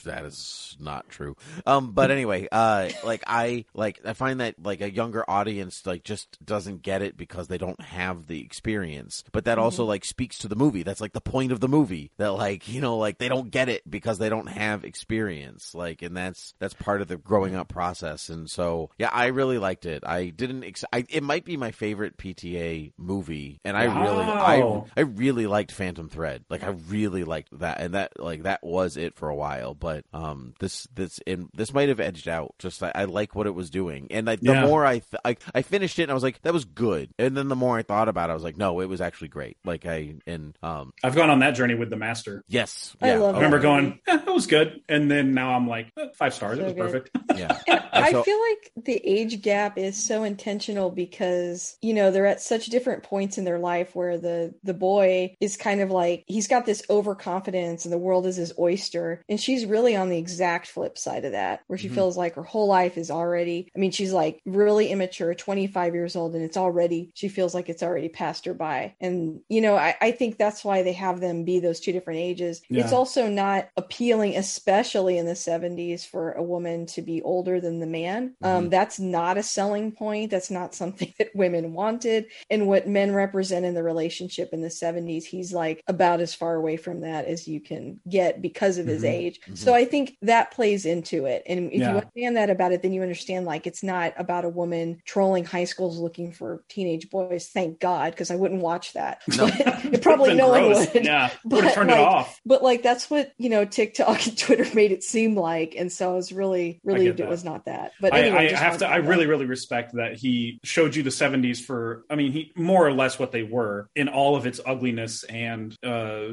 that 0.05 0.25
is 0.25 0.72
not 0.81 1.09
true. 1.09 1.37
Um, 1.67 1.93
but 1.93 2.11
anyway, 2.11 2.49
uh, 2.51 2.91
like 3.05 3.23
I 3.27 3.65
like 3.75 4.01
I 4.05 4.13
find 4.13 4.41
that 4.41 4.63
like 4.63 4.81
a 4.81 4.93
younger 4.93 5.29
audience 5.29 5.85
like 5.87 6.05
just 6.05 6.45
doesn't 6.45 6.83
get 6.83 7.03
it 7.03 7.17
because 7.17 7.49
they 7.49 7.59
don't 7.59 7.81
have 7.81 8.27
the 8.27 8.41
experience. 8.41 9.25
But 9.33 9.45
that 9.45 9.59
also 9.59 9.85
like 9.85 10.05
speaks 10.05 10.39
to 10.39 10.49
the 10.49 10.57
movie. 10.57 10.83
That's 10.83 11.01
like 11.01 11.13
the 11.13 11.21
point 11.21 11.53
of 11.53 11.61
the 11.61 11.69
movie. 11.69 12.11
That 12.19 12.33
like 12.33 12.69
you 12.69 12.81
know 12.81 12.97
like 12.97 13.19
they 13.19 13.29
don't 13.29 13.51
get 13.51 13.69
it 13.69 13.89
because 13.89 14.19
they 14.19 14.29
don't 14.29 14.49
have 14.49 14.85
experience. 14.85 15.75
Like, 15.75 16.03
and 16.03 16.17
that's 16.17 16.55
that's 16.59 16.75
part 16.75 17.01
of 17.01 17.09
the 17.09 17.17
growing 17.17 17.55
up 17.55 17.69
process. 17.69 18.29
And 18.29 18.51
so 18.51 18.91
yeah, 18.99 19.11
I 19.13 19.27
really 19.27 19.59
liked 19.59 19.87
it. 19.87 20.03
I 20.07 20.27
didn't. 20.29 20.65
Ex- 20.65 20.85
I, 20.93 21.05
it 21.09 21.23
might 21.23 21.45
be 21.45 21.57
my 21.57 21.71
favorite 21.71 22.17
PTA 22.17 22.93
movie, 22.97 23.61
and 23.65 23.77
I 23.77 23.85
really 23.85 24.25
I 24.25 24.83
I 24.97 25.01
really 25.03 25.47
liked 25.47 25.73
Phantom 25.73 26.09
Thread. 26.09 26.45
Like 26.49 26.63
I 26.63 26.69
really 26.89 27.25
liked 27.25 27.59
that, 27.61 27.81
and 27.81 27.95
that 27.95 28.19
like 28.19 28.45
that 28.45 28.63
was 28.63 28.97
it 28.97 29.15
for 29.15 29.29
a 29.29 29.35
while. 29.35 29.75
But 29.75 30.05
um, 30.13 30.55
this 30.63 30.87
this 30.95 31.21
and 31.27 31.49
this 31.55 31.75
might 31.75 31.89
have 31.91 32.01
edged 32.01 32.29
out. 32.29 32.55
Just 32.59 32.83
I, 32.83 32.93
I 32.95 33.05
like 33.05 33.35
what 33.35 33.47
it 33.47 33.55
was 33.55 33.69
doing, 33.69 34.07
and 34.11 34.31
I, 34.31 34.37
the 34.37 34.53
Yeah. 34.53 34.67
more 34.67 34.87
I, 34.87 35.01
th- 35.01 35.21
I 35.25 35.37
I 35.55 35.63
finished 35.63 35.99
it, 35.99 36.05
and 36.05 36.11
I 36.11 36.15
was 36.15 36.23
like, 36.23 36.41
that 36.43 36.53
was 36.53 36.65
good. 36.65 37.11
And 37.19 37.37
then 37.37 37.49
the 37.49 37.57
more 37.57 37.77
I 37.77 37.83
thought 37.83 38.09
about 38.09 38.31
it, 38.31 38.33
I 38.33 38.35
was 38.35 38.45
like, 38.45 38.57
no, 38.57 38.81
it 38.81 38.87
was 38.89 39.01
actually 39.01 39.29
great. 39.29 39.57
Like 39.65 39.85
I 39.87 40.15
and 40.27 40.57
um, 40.63 40.93
I've 41.05 41.15
gone 41.17 41.29
on 41.31 41.41
that 41.41 41.51
journey 41.53 41.75
with 41.75 41.91
the 41.91 41.97
master. 41.97 42.45
yes, 42.49 42.97
I 43.03 43.09
yeah, 43.09 43.19
love 43.19 43.35
I 43.35 43.39
remember 43.39 43.59
that 43.59 43.63
going, 43.63 43.85
movie. 43.85 44.01
eh, 44.07 44.19
it 44.27 44.33
was 44.35 44.47
good, 44.47 44.81
and 44.89 45.11
then 45.11 45.35
now 45.35 45.53
I'm 45.55 45.69
like 45.69 45.93
eh, 45.99 46.07
five 46.15 46.33
stars. 46.33 46.59
So 46.59 46.65
it 46.65 46.77
was 46.77 46.93
good. 46.93 47.11
perfect. 47.11 47.39
yeah. 47.39 47.83
I 47.93 48.13
So- 48.13 48.23
feel 48.23 48.41
like 48.51 48.73
the 48.87 48.97
age 49.05 49.43
gap 49.43 49.77
is 49.77 50.03
so 50.03 50.23
intentional 50.25 50.91
because 50.91 51.77
you 51.83 51.93
know 51.93 52.11
they're 52.11 52.27
at 52.27 52.41
such 52.41 52.67
different 52.67 53.03
points 53.03 53.37
in 53.37 53.45
their 53.45 53.59
life 53.59 53.95
where 53.95 54.17
the 54.17 54.55
the 54.63 54.75
boy 54.75 55.35
is 55.41 55.57
kind 55.57 55.81
of 55.81 55.91
like 55.91 56.25
he's 56.29 56.47
got 56.49 56.67
this 56.67 56.83
overconfidence 56.89 57.85
and 57.85 57.93
the 57.93 57.99
world 57.99 58.27
is 58.27 58.37
his 58.37 58.53
oyster 58.59 59.23
and 59.29 59.41
she's 59.41 59.67
really 59.67 59.95
on 59.97 60.09
the 60.09 60.19
exact 60.19 60.52
flip 60.61 60.99
side 60.99 61.25
of 61.25 61.33
that 61.33 61.61
where 61.67 61.79
she 61.79 61.89
Mhm. 61.89 61.95
feels 61.95 62.17
like 62.17 62.35
her 62.35 62.43
whole 62.43 62.67
life 62.67 62.97
is 62.99 63.11
already 63.11 63.69
I 63.75 63.79
mean 63.79 63.91
she's 63.91 64.13
like 64.13 64.41
really 64.47 64.89
immature 64.89 65.35
25 65.35 65.95
years 65.95 66.17
old 66.17 66.35
and 66.35 66.45
it's 66.45 66.57
already 66.57 67.11
she 67.15 67.29
feels 67.29 67.55
like 67.55 67.69
it's 67.69 67.83
already 67.83 68.09
passed 68.09 68.45
her 68.47 68.55
by. 68.55 68.95
And 69.01 69.41
you 69.49 69.61
know 69.61 69.77
I, 69.77 69.95
I 70.01 70.11
think 70.13 70.39
that's 70.39 70.65
why 70.65 70.83
they 70.83 70.93
have 70.93 71.21
them 71.21 71.45
be 71.45 71.61
those 71.61 71.81
two 71.81 71.93
different 71.93 72.21
ages. 72.21 72.63
It's 72.71 72.93
also 72.93 73.29
not 73.29 73.69
appealing 73.77 74.37
especially 74.37 75.19
in 75.19 75.27
the 75.27 75.35
70s 75.35 76.05
for 76.07 76.33
a 76.33 76.43
woman 76.43 76.87
to 76.87 77.03
be 77.03 77.23
older 77.23 77.61
than 77.61 77.81
the 77.81 77.87
man. 77.87 78.35
Um, 78.43 78.69
that's 78.71 78.99
not 79.01 79.39
a 79.39 79.43
selling 79.43 79.93
point. 79.93 80.31
That's 80.31 80.51
not 80.51 80.75
something 80.83 81.13
that 81.19 81.31
women 81.35 81.73
wanted. 81.75 82.27
And 82.51 82.67
what 82.69 82.89
men 82.89 83.13
represent 83.13 83.65
in 83.65 83.75
the 83.75 83.83
relationship 83.83 84.51
in 84.53 84.61
the 84.63 84.71
70s 84.71 85.25
he's 85.25 85.53
like 85.53 85.83
about 85.87 86.21
as 86.21 86.35
far 86.35 86.55
away 86.55 86.77
from 86.77 87.01
that 87.01 87.27
as 87.27 87.47
you 87.49 87.61
can 87.61 88.01
get 88.09 88.43
because 88.43 88.79
of 88.79 88.87
his 88.87 89.03
Mhm. 89.03 89.09
age. 89.09 89.41
So 89.55 89.75
i 89.75 89.85
think 89.85 90.17
that 90.23 90.42
plays 90.51 90.85
into 90.87 91.27
it 91.27 91.43
and 91.47 91.71
if 91.73 91.81
you 91.81 91.85
understand 91.87 92.37
that 92.37 92.51
about 92.51 92.73
it 92.73 92.83
then 92.83 92.93
you 92.93 93.03
understand 93.03 93.47
like 93.47 93.67
it's 93.67 93.83
not 93.83 94.13
about 94.17 94.45
a 94.45 94.49
woman 94.49 95.01
trolling 95.05 95.45
high 95.45 95.65
schools 95.65 95.99
looking 95.99 96.33
for 96.33 96.63
teenage 96.69 97.09
boys 97.11 97.49
thank 97.49 97.79
god 97.81 98.11
because 98.13 98.31
i 98.31 98.37
wouldn't 98.37 98.61
watch 98.61 98.93
that 98.95 99.23
No. 99.37 99.49
But 99.93 100.01
probably 100.01 100.31
Been 100.31 100.39
no 100.39 100.49
one 100.49 100.69
would 100.69 101.05
Yeah, 101.05 101.31
would 101.45 101.51
But, 101.51 101.65
have 101.65 101.75
turned 101.75 101.91
like, 101.91 101.99
it 101.99 102.07
off. 102.07 102.41
but 102.47 102.63
like 102.63 102.83
that's 102.83 103.11
what 103.11 103.33
you 103.37 103.49
know 103.51 103.65
TikTok 103.65 104.27
and 104.27 104.39
Twitter 104.43 104.65
made 104.75 104.93
it 104.93 105.03
seem 105.03 105.37
like, 105.37 105.75
and 105.77 105.91
so 105.93 106.13
I 106.13 106.15
was 106.15 106.33
really 106.33 106.81
relieved 106.85 107.21
it 107.21 107.29
was 107.29 107.45
not 107.45 107.67
that. 107.67 107.93
But 108.01 108.15
I, 108.15 108.21
anyway, 108.23 108.47
I 108.47 108.49
just 108.49 108.63
have 108.63 108.79
to. 108.79 108.85
wanted 108.85 108.97
I 108.97 108.99
know. 109.03 109.09
really, 109.09 109.27
really 109.27 109.45
respect 109.47 109.95
that 109.95 110.17
he 110.17 110.61
showed 110.65 110.95
you 110.95 111.03
the 111.03 111.11
'70s 111.11 111.61
for. 111.61 112.05
I 112.09 112.15
mean, 112.15 112.33
he 112.33 112.53
more 112.57 112.87
or 112.87 112.93
less 112.93 113.19
what 113.19 113.33
they 113.33 113.43
were 113.43 113.89
in 113.95 114.09
all 114.09 114.37
of 114.37 114.47
its 114.47 114.61
ugliness 114.65 115.25
and 115.25 115.77
uh, 115.85 116.29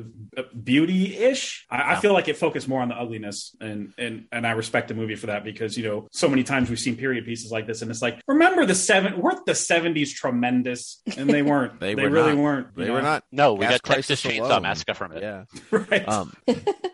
beauty 0.64 1.18
ish. 1.18 1.66
I, 1.70 1.94
I 1.94 2.00
feel 2.00 2.14
like 2.14 2.28
it 2.28 2.38
focused 2.38 2.68
more 2.68 2.82
on 2.82 2.90
the 2.90 2.96
ugliness, 2.96 3.56
and 3.60 3.94
and 4.00 4.26
and 4.32 4.48
I 4.48 4.52
respect 4.52 4.88
the 4.88 4.94
movie 4.94 5.16
for 5.16 5.28
that 5.28 5.44
because 5.44 5.78
you 5.78 5.84
know 5.84 6.08
so 6.12 6.28
many 6.28 6.44
times 6.44 6.70
we've 6.70 6.80
seen 6.80 6.96
period 6.96 7.26
pieces 7.26 7.52
like 7.52 7.68
this, 7.68 7.82
and 7.82 7.92
it's 7.92 8.02
like 8.02 8.22
remember 8.28 8.66
the 8.66 8.76
seven 8.76 9.20
weren't 9.22 9.46
the 9.46 9.52
'70s 9.54 10.14
tremendous, 10.14 11.02
and 11.18 11.30
they 11.30 11.42
weren't. 11.42 11.80
They 11.80 11.96
they 11.96 12.04
were 12.04 12.10
really 12.10 12.34
not. 12.36 12.42
weren't. 12.42 12.76
They 12.76 12.86
you 12.86 12.92
were 12.92 13.00
know? 13.02 13.06
not. 13.08 13.24
No, 13.32 13.54
we 13.54 13.62
Gas 13.62 13.72
got 13.72 13.84
Texas 13.84 14.22
prices 14.22 14.40
Chainsaw 14.40 14.46
alone. 14.46 14.62
Massacre 14.64 14.94
from 14.94 15.12
it. 15.14 15.22
Yeah. 15.22 15.44
right. 15.72 16.08
Um, 16.08 16.34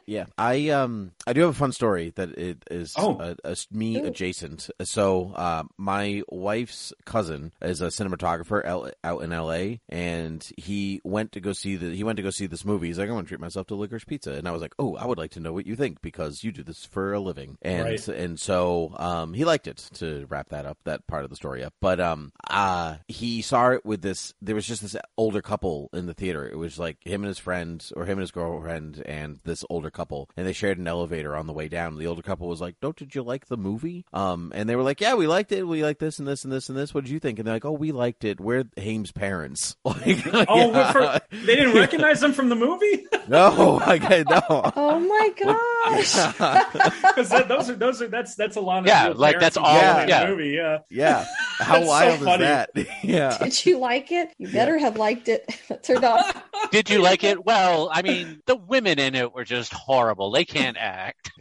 yeah, 0.05 0.25
I 0.37 0.69
um, 0.69 1.11
I 1.25 1.33
do 1.33 1.41
have 1.41 1.49
a 1.51 1.53
fun 1.53 1.71
story 1.71 2.11
that 2.15 2.29
it 2.37 2.63
is 2.69 2.93
Oh. 2.97 3.17
a, 3.19 3.35
a 3.43 3.51
s- 3.51 3.67
me 3.71 3.99
Ooh. 3.99 4.05
adjacent. 4.05 4.69
So, 4.83 5.31
uh, 5.35 5.63
my 5.77 6.21
wife's 6.29 6.93
cousin 7.05 7.51
is 7.61 7.81
a 7.81 7.87
cinematographer 7.87 8.61
L- 8.63 8.91
out 9.03 9.23
in 9.23 9.33
L.A. 9.33 9.81
and 9.89 10.47
he 10.57 11.01
went 11.03 11.31
to 11.33 11.39
go 11.39 11.53
see 11.53 11.75
the 11.75 11.95
he 11.95 12.03
went 12.03 12.17
to 12.17 12.23
go 12.23 12.29
see 12.29 12.45
this 12.47 12.63
movie. 12.65 12.87
He's 12.87 12.99
like, 12.99 13.09
I 13.09 13.13
want 13.13 13.27
to 13.27 13.29
treat 13.29 13.41
myself 13.41 13.67
to 13.67 13.75
Licorice 13.75 14.05
Pizza, 14.05 14.33
and 14.33 14.47
I 14.47 14.51
was 14.51 14.61
like, 14.61 14.73
Oh, 14.79 14.95
I 14.95 15.05
would 15.05 15.17
like 15.17 15.31
to 15.31 15.39
know 15.39 15.53
what 15.53 15.65
you 15.65 15.75
think 15.75 16.01
because 16.01 16.43
you 16.43 16.51
do 16.51 16.63
this 16.63 16.85
for 16.95 17.13
a 17.13 17.19
living, 17.19 17.57
and 17.61 17.83
Right. 17.83 18.07
and 18.07 18.39
so 18.39 18.95
um, 18.97 19.33
he 19.33 19.43
liked 19.43 19.67
it 19.67 19.77
to 19.95 20.25
wrap 20.29 20.49
that 20.49 20.65
up, 20.65 20.77
that 20.85 21.05
part 21.07 21.25
of 21.25 21.29
the 21.29 21.35
story 21.35 21.61
up. 21.61 21.73
But 21.81 21.99
um, 21.99 22.31
uh, 22.49 22.95
he 23.09 23.41
saw 23.41 23.71
it 23.71 23.85
with 23.85 24.01
this. 24.01 24.33
There 24.41 24.55
was 24.55 24.65
just 24.65 24.81
this 24.81 24.95
older 25.17 25.41
couple 25.41 25.89
in 25.93 26.05
the 26.05 26.13
theater. 26.13 26.47
It 26.47 26.57
was 26.57 26.79
like 26.79 26.97
him 27.05 27.21
and 27.21 27.27
his 27.27 27.37
friend, 27.37 27.85
or 27.97 28.05
him 28.05 28.11
and 28.13 28.21
his 28.21 28.31
girlfriend, 28.31 29.03
and 29.05 29.39
this 29.43 29.65
older 29.69 29.91
couple, 29.91 30.29
and 30.37 30.47
they 30.47 30.53
shared 30.53 30.77
an 30.77 30.87
elevator 30.87 31.35
on 31.35 31.47
the 31.47 31.53
way 31.53 31.67
down. 31.67 31.97
The 31.97 32.07
older 32.07 32.21
couple 32.21 32.47
was 32.47 32.61
like, 32.61 32.79
"Don't 32.79 32.95
did 32.95 33.13
you 33.13 33.23
like 33.23 33.47
the 33.47 33.57
movie?" 33.57 34.05
Um, 34.13 34.53
and 34.55 34.69
they 34.69 34.77
were 34.77 34.83
like, 34.83 35.01
"Yeah, 35.01 35.15
we 35.15 35.27
liked 35.27 35.51
it. 35.51 35.67
We 35.67 35.83
liked 35.83 35.99
this 35.99 36.17
and 36.19 36.27
this 36.27 36.45
and 36.45 36.53
this 36.53 36.69
and 36.69 36.77
this. 36.77 36.93
What 36.93 37.03
did 37.03 37.11
you 37.11 37.19
think?" 37.19 37.39
And 37.39 37.45
they're 37.47 37.55
like, 37.55 37.65
"Oh, 37.65 37.73
we 37.73 37.91
liked 37.91 38.23
it. 38.23 38.39
We're 38.39 38.63
Haim's 38.77 39.11
parents." 39.11 39.75
Like, 39.85 40.25
Oh, 40.49 40.71
yeah. 40.71 40.91
for, 40.91 41.21
they 41.31 41.55
didn't 41.55 41.75
recognize 41.75 42.19
them 42.21 42.31
from 42.33 42.49
the 42.49 42.55
movie 42.55 43.05
no, 43.27 43.81
okay, 43.87 44.23
no. 44.29 44.41
Oh 44.75 44.99
my 44.99 45.29
gosh! 45.41 46.13
because 47.01 47.29
those 47.47 47.69
are 47.69 47.75
those 47.75 48.01
are 48.01 48.07
that's 48.07 48.35
that's 48.35 48.55
a 48.57 48.61
lot 48.61 48.79
of 48.79 48.87
Yeah, 48.87 49.13
like, 49.15 49.39
that's 49.39 49.57
and 49.57 49.65
all- 49.65 49.79
children 49.79 50.03
in 50.03 50.09
yeah. 50.09 50.23
the 50.25 50.31
movie. 50.31 50.49
Yeah, 50.49 50.77
Yeah. 50.89 51.25
How 51.57 51.75
That's 51.75 51.85
so 51.85 51.89
wild 51.89 52.19
is 52.19 52.25
that? 52.25 52.69
yeah. 53.03 53.37
Did 53.37 53.65
you 53.65 53.77
like 53.79 54.11
it? 54.11 54.29
You 54.37 54.49
better 54.49 54.77
have 54.77 54.97
liked 54.97 55.29
it. 55.29 55.45
Turned 55.83 56.03
off. 56.03 56.43
Did 56.71 56.89
you 56.89 56.99
like 57.01 57.23
it? 57.23 57.45
Well, 57.45 57.89
I 57.91 58.01
mean, 58.01 58.41
the 58.45 58.55
women 58.55 58.99
in 58.99 59.15
it 59.15 59.33
were 59.33 59.43
just 59.45 59.71
horrible. 59.73 60.31
They 60.31 60.43
can't 60.45 60.75
act. 60.77 61.31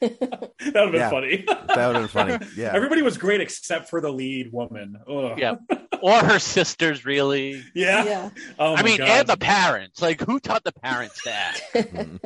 that 0.00 0.20
would 0.20 0.74
have 0.74 0.92
been 0.92 0.94
Yeah. 0.94 1.10
funny. 1.10 1.44
That 1.46 1.68
would 1.68 1.76
have 1.78 1.94
been 1.94 2.08
funny. 2.08 2.46
Yeah. 2.56 2.72
Everybody 2.74 3.02
was 3.02 3.16
great 3.16 3.40
except 3.40 3.88
for 3.88 4.00
the 4.00 4.10
lead 4.12 4.52
woman. 4.52 4.96
Ugh. 5.08 5.38
Yeah. 5.38 5.54
Or 6.00 6.18
her 6.18 6.38
sisters, 6.38 7.04
really. 7.04 7.62
Yeah. 7.74 8.04
Yeah, 8.04 8.30
Oh 8.58 8.74
I 8.74 8.82
mean, 8.82 8.98
God. 8.98 9.08
and 9.08 9.28
the 9.28 9.36
parents. 9.36 10.02
Like, 10.02 10.20
who 10.20 10.40
taught 10.40 10.64
the 10.64 10.72
parents 10.72 11.22
to 11.22 11.32
act? 11.32 11.62
Mhm. 11.74 12.20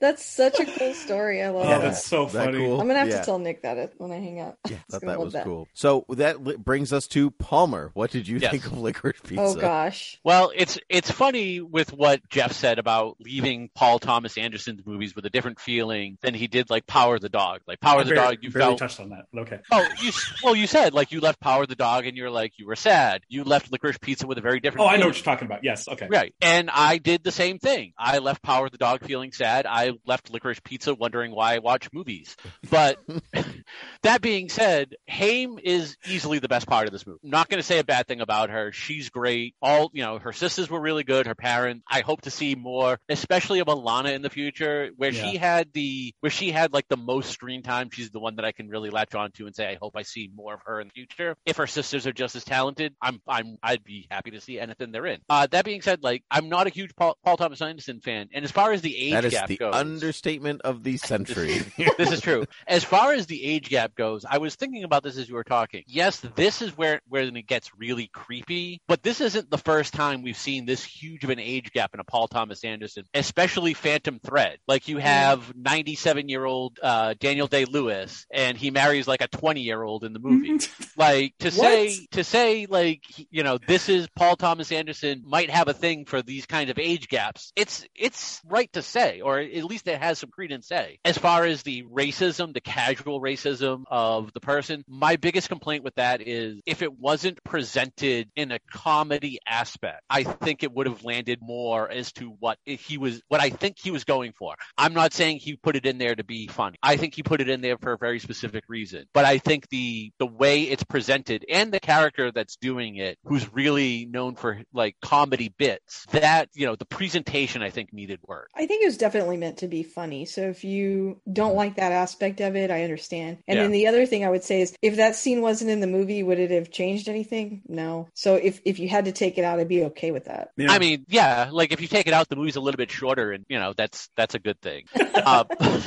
that's 0.00 0.24
such 0.24 0.58
a 0.58 0.64
cool 0.64 0.92
story. 0.94 1.42
I 1.42 1.50
love 1.50 1.66
Oh, 1.66 1.68
Yeah. 1.68 1.78
it. 1.78 1.82
that's 1.82 2.04
so 2.04 2.24
That 2.26 2.46
funny. 2.46 2.58
cool? 2.58 2.80
I'm 2.80 2.86
gonna 2.88 2.98
have 2.98 3.08
Yeah. 3.08 3.20
to 3.20 3.24
tell 3.24 3.38
Nick 3.38 3.62
that 3.62 3.92
when 3.98 4.10
I 4.10 4.16
hang 4.16 4.40
out. 4.40 4.56
Yeah, 4.68 4.76
He's 4.88 4.98
thought 4.98 5.02
that 5.02 5.20
was 5.20 5.32
that. 5.34 5.44
cool. 5.44 5.68
So 5.74 6.04
that 6.10 6.42
li- 6.42 6.56
brings 6.82 6.92
us 6.92 7.06
to 7.06 7.30
Palmer. 7.30 7.92
What 7.94 8.10
did 8.10 8.26
you 8.26 8.38
Yes. 8.38 8.50
think 8.50 8.66
of 8.66 8.72
Licorice 8.76 9.22
Pizza? 9.22 9.40
Oh 9.40 9.54
gosh. 9.54 10.18
Well, 10.24 10.50
it's 10.52 10.80
it's 10.88 11.12
funny 11.12 11.60
with 11.60 11.92
what 11.92 12.28
Jeff 12.28 12.50
said 12.50 12.80
about 12.80 13.18
leaving 13.20 13.70
Paul 13.72 14.00
Thomas 14.00 14.36
Anderson's 14.36 14.84
movies 14.84 15.14
with 15.14 15.24
a 15.26 15.30
different 15.30 15.60
feeling 15.60 16.18
than 16.22 16.34
he 16.34 16.48
did 16.48 16.70
like 16.70 16.84
Power 16.88 17.14
of 17.14 17.20
the 17.20 17.28
Dog. 17.28 17.60
Like 17.68 17.80
Power 17.80 18.00
I 18.00 18.02
the 18.02 18.10
barely, 18.14 18.36
Dog, 18.36 18.44
you 18.44 18.50
barely 18.50 18.66
felt 18.70 18.78
touched 18.80 18.98
on 18.98 19.10
that. 19.10 19.26
Okay. 19.36 19.60
Oh, 19.70 19.86
you 20.02 20.10
well, 20.42 20.56
you 20.56 20.66
said 20.66 20.92
like 20.92 21.12
you 21.12 21.20
left 21.20 21.38
Power 21.38 21.62
of 21.62 21.68
the 21.68 21.76
Dog 21.76 22.04
and 22.04 22.16
you're 22.16 22.30
like 22.30 22.54
you 22.58 22.66
were 22.66 22.74
sad. 22.74 23.22
You 23.28 23.44
left 23.44 23.70
Licorice 23.70 24.00
Pizza 24.00 24.26
with 24.26 24.38
a 24.38 24.40
very 24.42 24.58
different. 24.58 24.84
Oh, 24.84 24.90
I 24.90 24.96
know 24.96 25.06
what 25.06 25.14
you're 25.14 25.24
talking 25.24 25.46
about. 25.46 25.62
Yes. 25.62 25.86
Okay. 25.86 26.08
Right. 26.10 26.34
And 26.42 26.68
I 26.68 26.98
did 26.98 27.22
the 27.22 27.30
same 27.30 27.60
thing. 27.60 27.92
I 27.96 28.18
left 28.18 28.42
Power 28.42 28.66
of 28.66 28.72
the 28.72 28.78
Dog 28.78 29.04
feeling 29.04 29.30
sad. 29.30 29.66
I 29.66 29.92
left 30.04 30.32
Licorice 30.32 30.60
Pizza 30.64 30.94
wondering 30.94 31.32
why 31.32 31.54
I 31.54 31.58
watch 31.60 31.88
movies. 31.92 32.36
But 32.70 32.98
that 34.02 34.20
being 34.20 34.48
said, 34.48 34.96
Haim 35.08 35.60
is 35.62 35.96
easily 36.08 36.40
the 36.40 36.48
best 36.48 36.66
part 36.72 36.86
of 36.86 36.92
this 36.92 37.06
movie. 37.06 37.20
I'm 37.22 37.30
not 37.30 37.48
going 37.50 37.58
to 37.58 37.66
say 37.66 37.78
a 37.78 37.84
bad 37.84 38.06
thing 38.06 38.20
about 38.22 38.48
her. 38.50 38.72
She's 38.72 39.10
great. 39.10 39.54
All, 39.60 39.90
you 39.92 40.02
know, 40.02 40.18
her 40.18 40.32
sisters 40.32 40.70
were 40.70 40.80
really 40.80 41.04
good. 41.04 41.26
Her 41.26 41.34
parents. 41.34 41.84
I 41.86 42.00
hope 42.00 42.22
to 42.22 42.30
see 42.30 42.54
more, 42.54 42.98
especially 43.10 43.60
of 43.60 43.66
Alana 43.66 44.14
in 44.14 44.22
the 44.22 44.30
future, 44.30 44.90
where 44.96 45.12
she 45.12 45.36
had 45.36 45.72
the, 45.74 46.14
where 46.20 46.30
she 46.30 46.50
had 46.50 46.72
like 46.72 46.88
the 46.88 46.96
most 46.96 47.30
screen 47.30 47.62
time. 47.62 47.90
She's 47.92 48.10
the 48.10 48.20
one 48.20 48.36
that 48.36 48.46
I 48.46 48.52
can 48.52 48.68
really 48.68 48.88
latch 48.88 49.14
on 49.14 49.32
to 49.32 49.46
and 49.46 49.54
say, 49.54 49.66
I 49.66 49.76
hope 49.80 49.96
I 49.96 50.02
see 50.02 50.30
more 50.34 50.54
of 50.54 50.60
her 50.64 50.80
in 50.80 50.88
the 50.88 50.92
future. 50.92 51.36
If 51.44 51.58
her 51.58 51.66
sisters 51.66 52.06
are 52.06 52.12
just 52.12 52.36
as 52.36 52.44
talented, 52.44 52.94
I'm, 53.02 53.20
I'm, 53.28 53.58
I'd 53.62 53.84
be 53.84 54.06
happy 54.10 54.30
to 54.30 54.40
see 54.40 54.58
anything 54.58 54.92
they're 54.92 55.06
in. 55.06 55.20
Uh, 55.28 55.46
that 55.50 55.66
being 55.66 55.82
said, 55.82 56.02
like, 56.02 56.24
I'm 56.30 56.48
not 56.48 56.66
a 56.66 56.70
huge 56.70 56.96
Paul, 56.96 57.18
Paul 57.22 57.36
Thomas 57.36 57.60
Anderson 57.60 58.00
fan. 58.00 58.30
And 58.32 58.44
as 58.46 58.50
far 58.50 58.72
as 58.72 58.80
the 58.80 58.96
age 58.96 59.12
That 59.12 59.24
is 59.26 59.32
gap 59.32 59.48
the 59.48 59.58
goes, 59.58 59.74
understatement 59.74 60.62
of 60.62 60.82
the 60.82 60.96
century. 60.96 61.58
this 61.98 62.12
is 62.12 62.22
true. 62.22 62.46
As 62.66 62.82
far 62.82 63.12
as 63.12 63.26
the 63.26 63.44
age 63.44 63.68
gap 63.68 63.94
goes, 63.94 64.24
I 64.26 64.38
was 64.38 64.54
thinking 64.54 64.84
about 64.84 65.02
this 65.02 65.18
as 65.18 65.28
you 65.28 65.34
were 65.34 65.44
talking. 65.44 65.84
Yes, 65.86 66.20
this 66.34 66.61
is 66.62 66.76
where 66.76 67.00
where 67.08 67.22
it 67.22 67.46
gets 67.46 67.70
really 67.76 68.08
creepy, 68.12 68.80
but 68.88 69.02
this 69.02 69.20
isn't 69.20 69.50
the 69.50 69.58
first 69.58 69.92
time 69.92 70.22
we've 70.22 70.36
seen 70.36 70.66
this 70.66 70.82
huge 70.82 71.24
of 71.24 71.30
an 71.30 71.38
age 71.38 71.72
gap 71.72 71.92
in 71.94 72.00
a 72.00 72.04
Paul 72.04 72.28
Thomas 72.28 72.64
Anderson, 72.64 73.04
especially 73.14 73.74
Phantom 73.74 74.18
Thread. 74.18 74.58
Like 74.66 74.88
you 74.88 74.98
have 74.98 75.54
97 75.56 76.28
year 76.28 76.44
old 76.44 76.78
uh, 76.82 77.14
Daniel 77.18 77.46
Day 77.46 77.64
Lewis, 77.64 78.26
and 78.32 78.56
he 78.56 78.70
marries 78.70 79.06
like 79.06 79.20
a 79.20 79.28
20 79.28 79.60
year 79.60 79.82
old 79.82 80.04
in 80.04 80.12
the 80.12 80.18
movie. 80.18 80.58
like 80.96 81.34
to 81.40 81.50
say 81.50 81.96
to 82.12 82.24
say 82.24 82.66
like 82.66 83.02
you 83.30 83.42
know 83.42 83.58
this 83.66 83.88
is 83.88 84.08
Paul 84.16 84.36
Thomas 84.36 84.72
Anderson 84.72 85.22
might 85.26 85.50
have 85.50 85.68
a 85.68 85.74
thing 85.74 86.04
for 86.04 86.22
these 86.22 86.46
kind 86.46 86.70
of 86.70 86.78
age 86.78 87.08
gaps. 87.08 87.52
It's 87.56 87.86
it's 87.94 88.40
right 88.46 88.72
to 88.72 88.82
say, 88.82 89.20
or 89.20 89.38
at 89.38 89.64
least 89.64 89.88
it 89.88 90.00
has 90.00 90.18
some 90.18 90.30
credence. 90.30 90.68
Say 90.68 90.98
as 91.04 91.18
far 91.18 91.44
as 91.44 91.62
the 91.62 91.82
racism, 91.84 92.54
the 92.54 92.60
casual 92.60 93.20
racism 93.20 93.84
of 93.88 94.32
the 94.32 94.40
person, 94.40 94.84
my 94.88 95.16
biggest 95.16 95.48
complaint 95.48 95.84
with 95.84 95.94
that 95.96 96.26
is 96.26 96.51
if 96.66 96.82
it 96.82 96.98
wasn't 96.98 97.42
presented 97.44 98.30
in 98.36 98.52
a 98.52 98.58
comedy 98.70 99.38
aspect, 99.46 100.02
I 100.10 100.24
think 100.24 100.62
it 100.62 100.72
would 100.72 100.86
have 100.86 101.04
landed 101.04 101.40
more 101.42 101.90
as 101.90 102.12
to 102.12 102.30
what 102.40 102.58
he 102.64 102.98
was, 102.98 103.22
what 103.28 103.40
I 103.40 103.50
think 103.50 103.76
he 103.78 103.90
was 103.90 104.04
going 104.04 104.32
for. 104.32 104.54
I'm 104.76 104.94
not 104.94 105.12
saying 105.12 105.38
he 105.38 105.56
put 105.56 105.76
it 105.76 105.86
in 105.86 105.98
there 105.98 106.14
to 106.14 106.24
be 106.24 106.46
funny. 106.46 106.76
I 106.82 106.96
think 106.96 107.14
he 107.14 107.22
put 107.22 107.40
it 107.40 107.48
in 107.48 107.60
there 107.60 107.78
for 107.78 107.92
a 107.92 107.98
very 107.98 108.18
specific 108.18 108.64
reason. 108.68 109.06
But 109.12 109.24
I 109.24 109.38
think 109.38 109.68
the 109.68 110.12
the 110.18 110.26
way 110.26 110.62
it's 110.62 110.84
presented 110.84 111.44
and 111.48 111.72
the 111.72 111.80
character 111.80 112.30
that's 112.32 112.56
doing 112.56 112.96
it, 112.96 113.18
who's 113.24 113.52
really 113.52 114.06
known 114.06 114.34
for 114.34 114.60
like 114.72 114.96
comedy 115.02 115.52
bits, 115.56 116.06
that 116.10 116.48
you 116.54 116.66
know 116.66 116.76
the 116.76 116.86
presentation 116.86 117.62
I 117.62 117.70
think 117.70 117.92
needed 117.92 118.20
work. 118.26 118.48
I 118.54 118.66
think 118.66 118.82
it 118.82 118.86
was 118.86 118.98
definitely 118.98 119.36
meant 119.36 119.58
to 119.58 119.68
be 119.68 119.82
funny. 119.82 120.24
So 120.24 120.42
if 120.42 120.64
you 120.64 121.20
don't 121.30 121.50
mm-hmm. 121.50 121.56
like 121.56 121.76
that 121.76 121.92
aspect 121.92 122.40
of 122.40 122.56
it, 122.56 122.70
I 122.70 122.84
understand. 122.84 123.38
And 123.46 123.56
Yeah. 123.56 123.62
then 123.62 123.72
the 123.72 123.86
other 123.88 124.06
thing 124.06 124.24
I 124.24 124.30
would 124.30 124.44
say 124.44 124.60
is 124.60 124.74
if 124.82 124.96
that 124.96 125.16
scene 125.16 125.40
wasn't 125.42 125.70
in 125.70 125.80
the 125.80 125.86
movie, 125.86 126.22
would 126.22 126.38
it 126.42 126.50
have 126.50 126.70
changed 126.70 127.08
anything? 127.08 127.62
No. 127.68 128.08
So 128.14 128.36
if 128.36 128.60
if 128.64 128.78
you 128.78 128.88
had 128.88 129.06
to 129.06 129.12
take 129.12 129.38
it 129.38 129.44
out, 129.44 129.58
I'd 129.58 129.68
be 129.68 129.84
okay 129.84 130.10
with 130.10 130.26
that. 130.26 130.50
Yeah. 130.56 130.70
I 130.70 130.78
mean, 130.78 131.04
yeah, 131.08 131.48
like 131.50 131.72
if 131.72 131.80
you 131.80 131.88
take 131.88 132.06
it 132.06 132.12
out, 132.12 132.28
the 132.28 132.36
movie's 132.36 132.56
a 132.56 132.60
little 132.60 132.76
bit 132.76 132.90
shorter, 132.90 133.32
and 133.32 133.44
you 133.48 133.58
know 133.58 133.72
that's 133.76 134.08
that's 134.16 134.34
a 134.34 134.38
good 134.38 134.60
thing. 134.60 134.84
uh, 135.14 135.44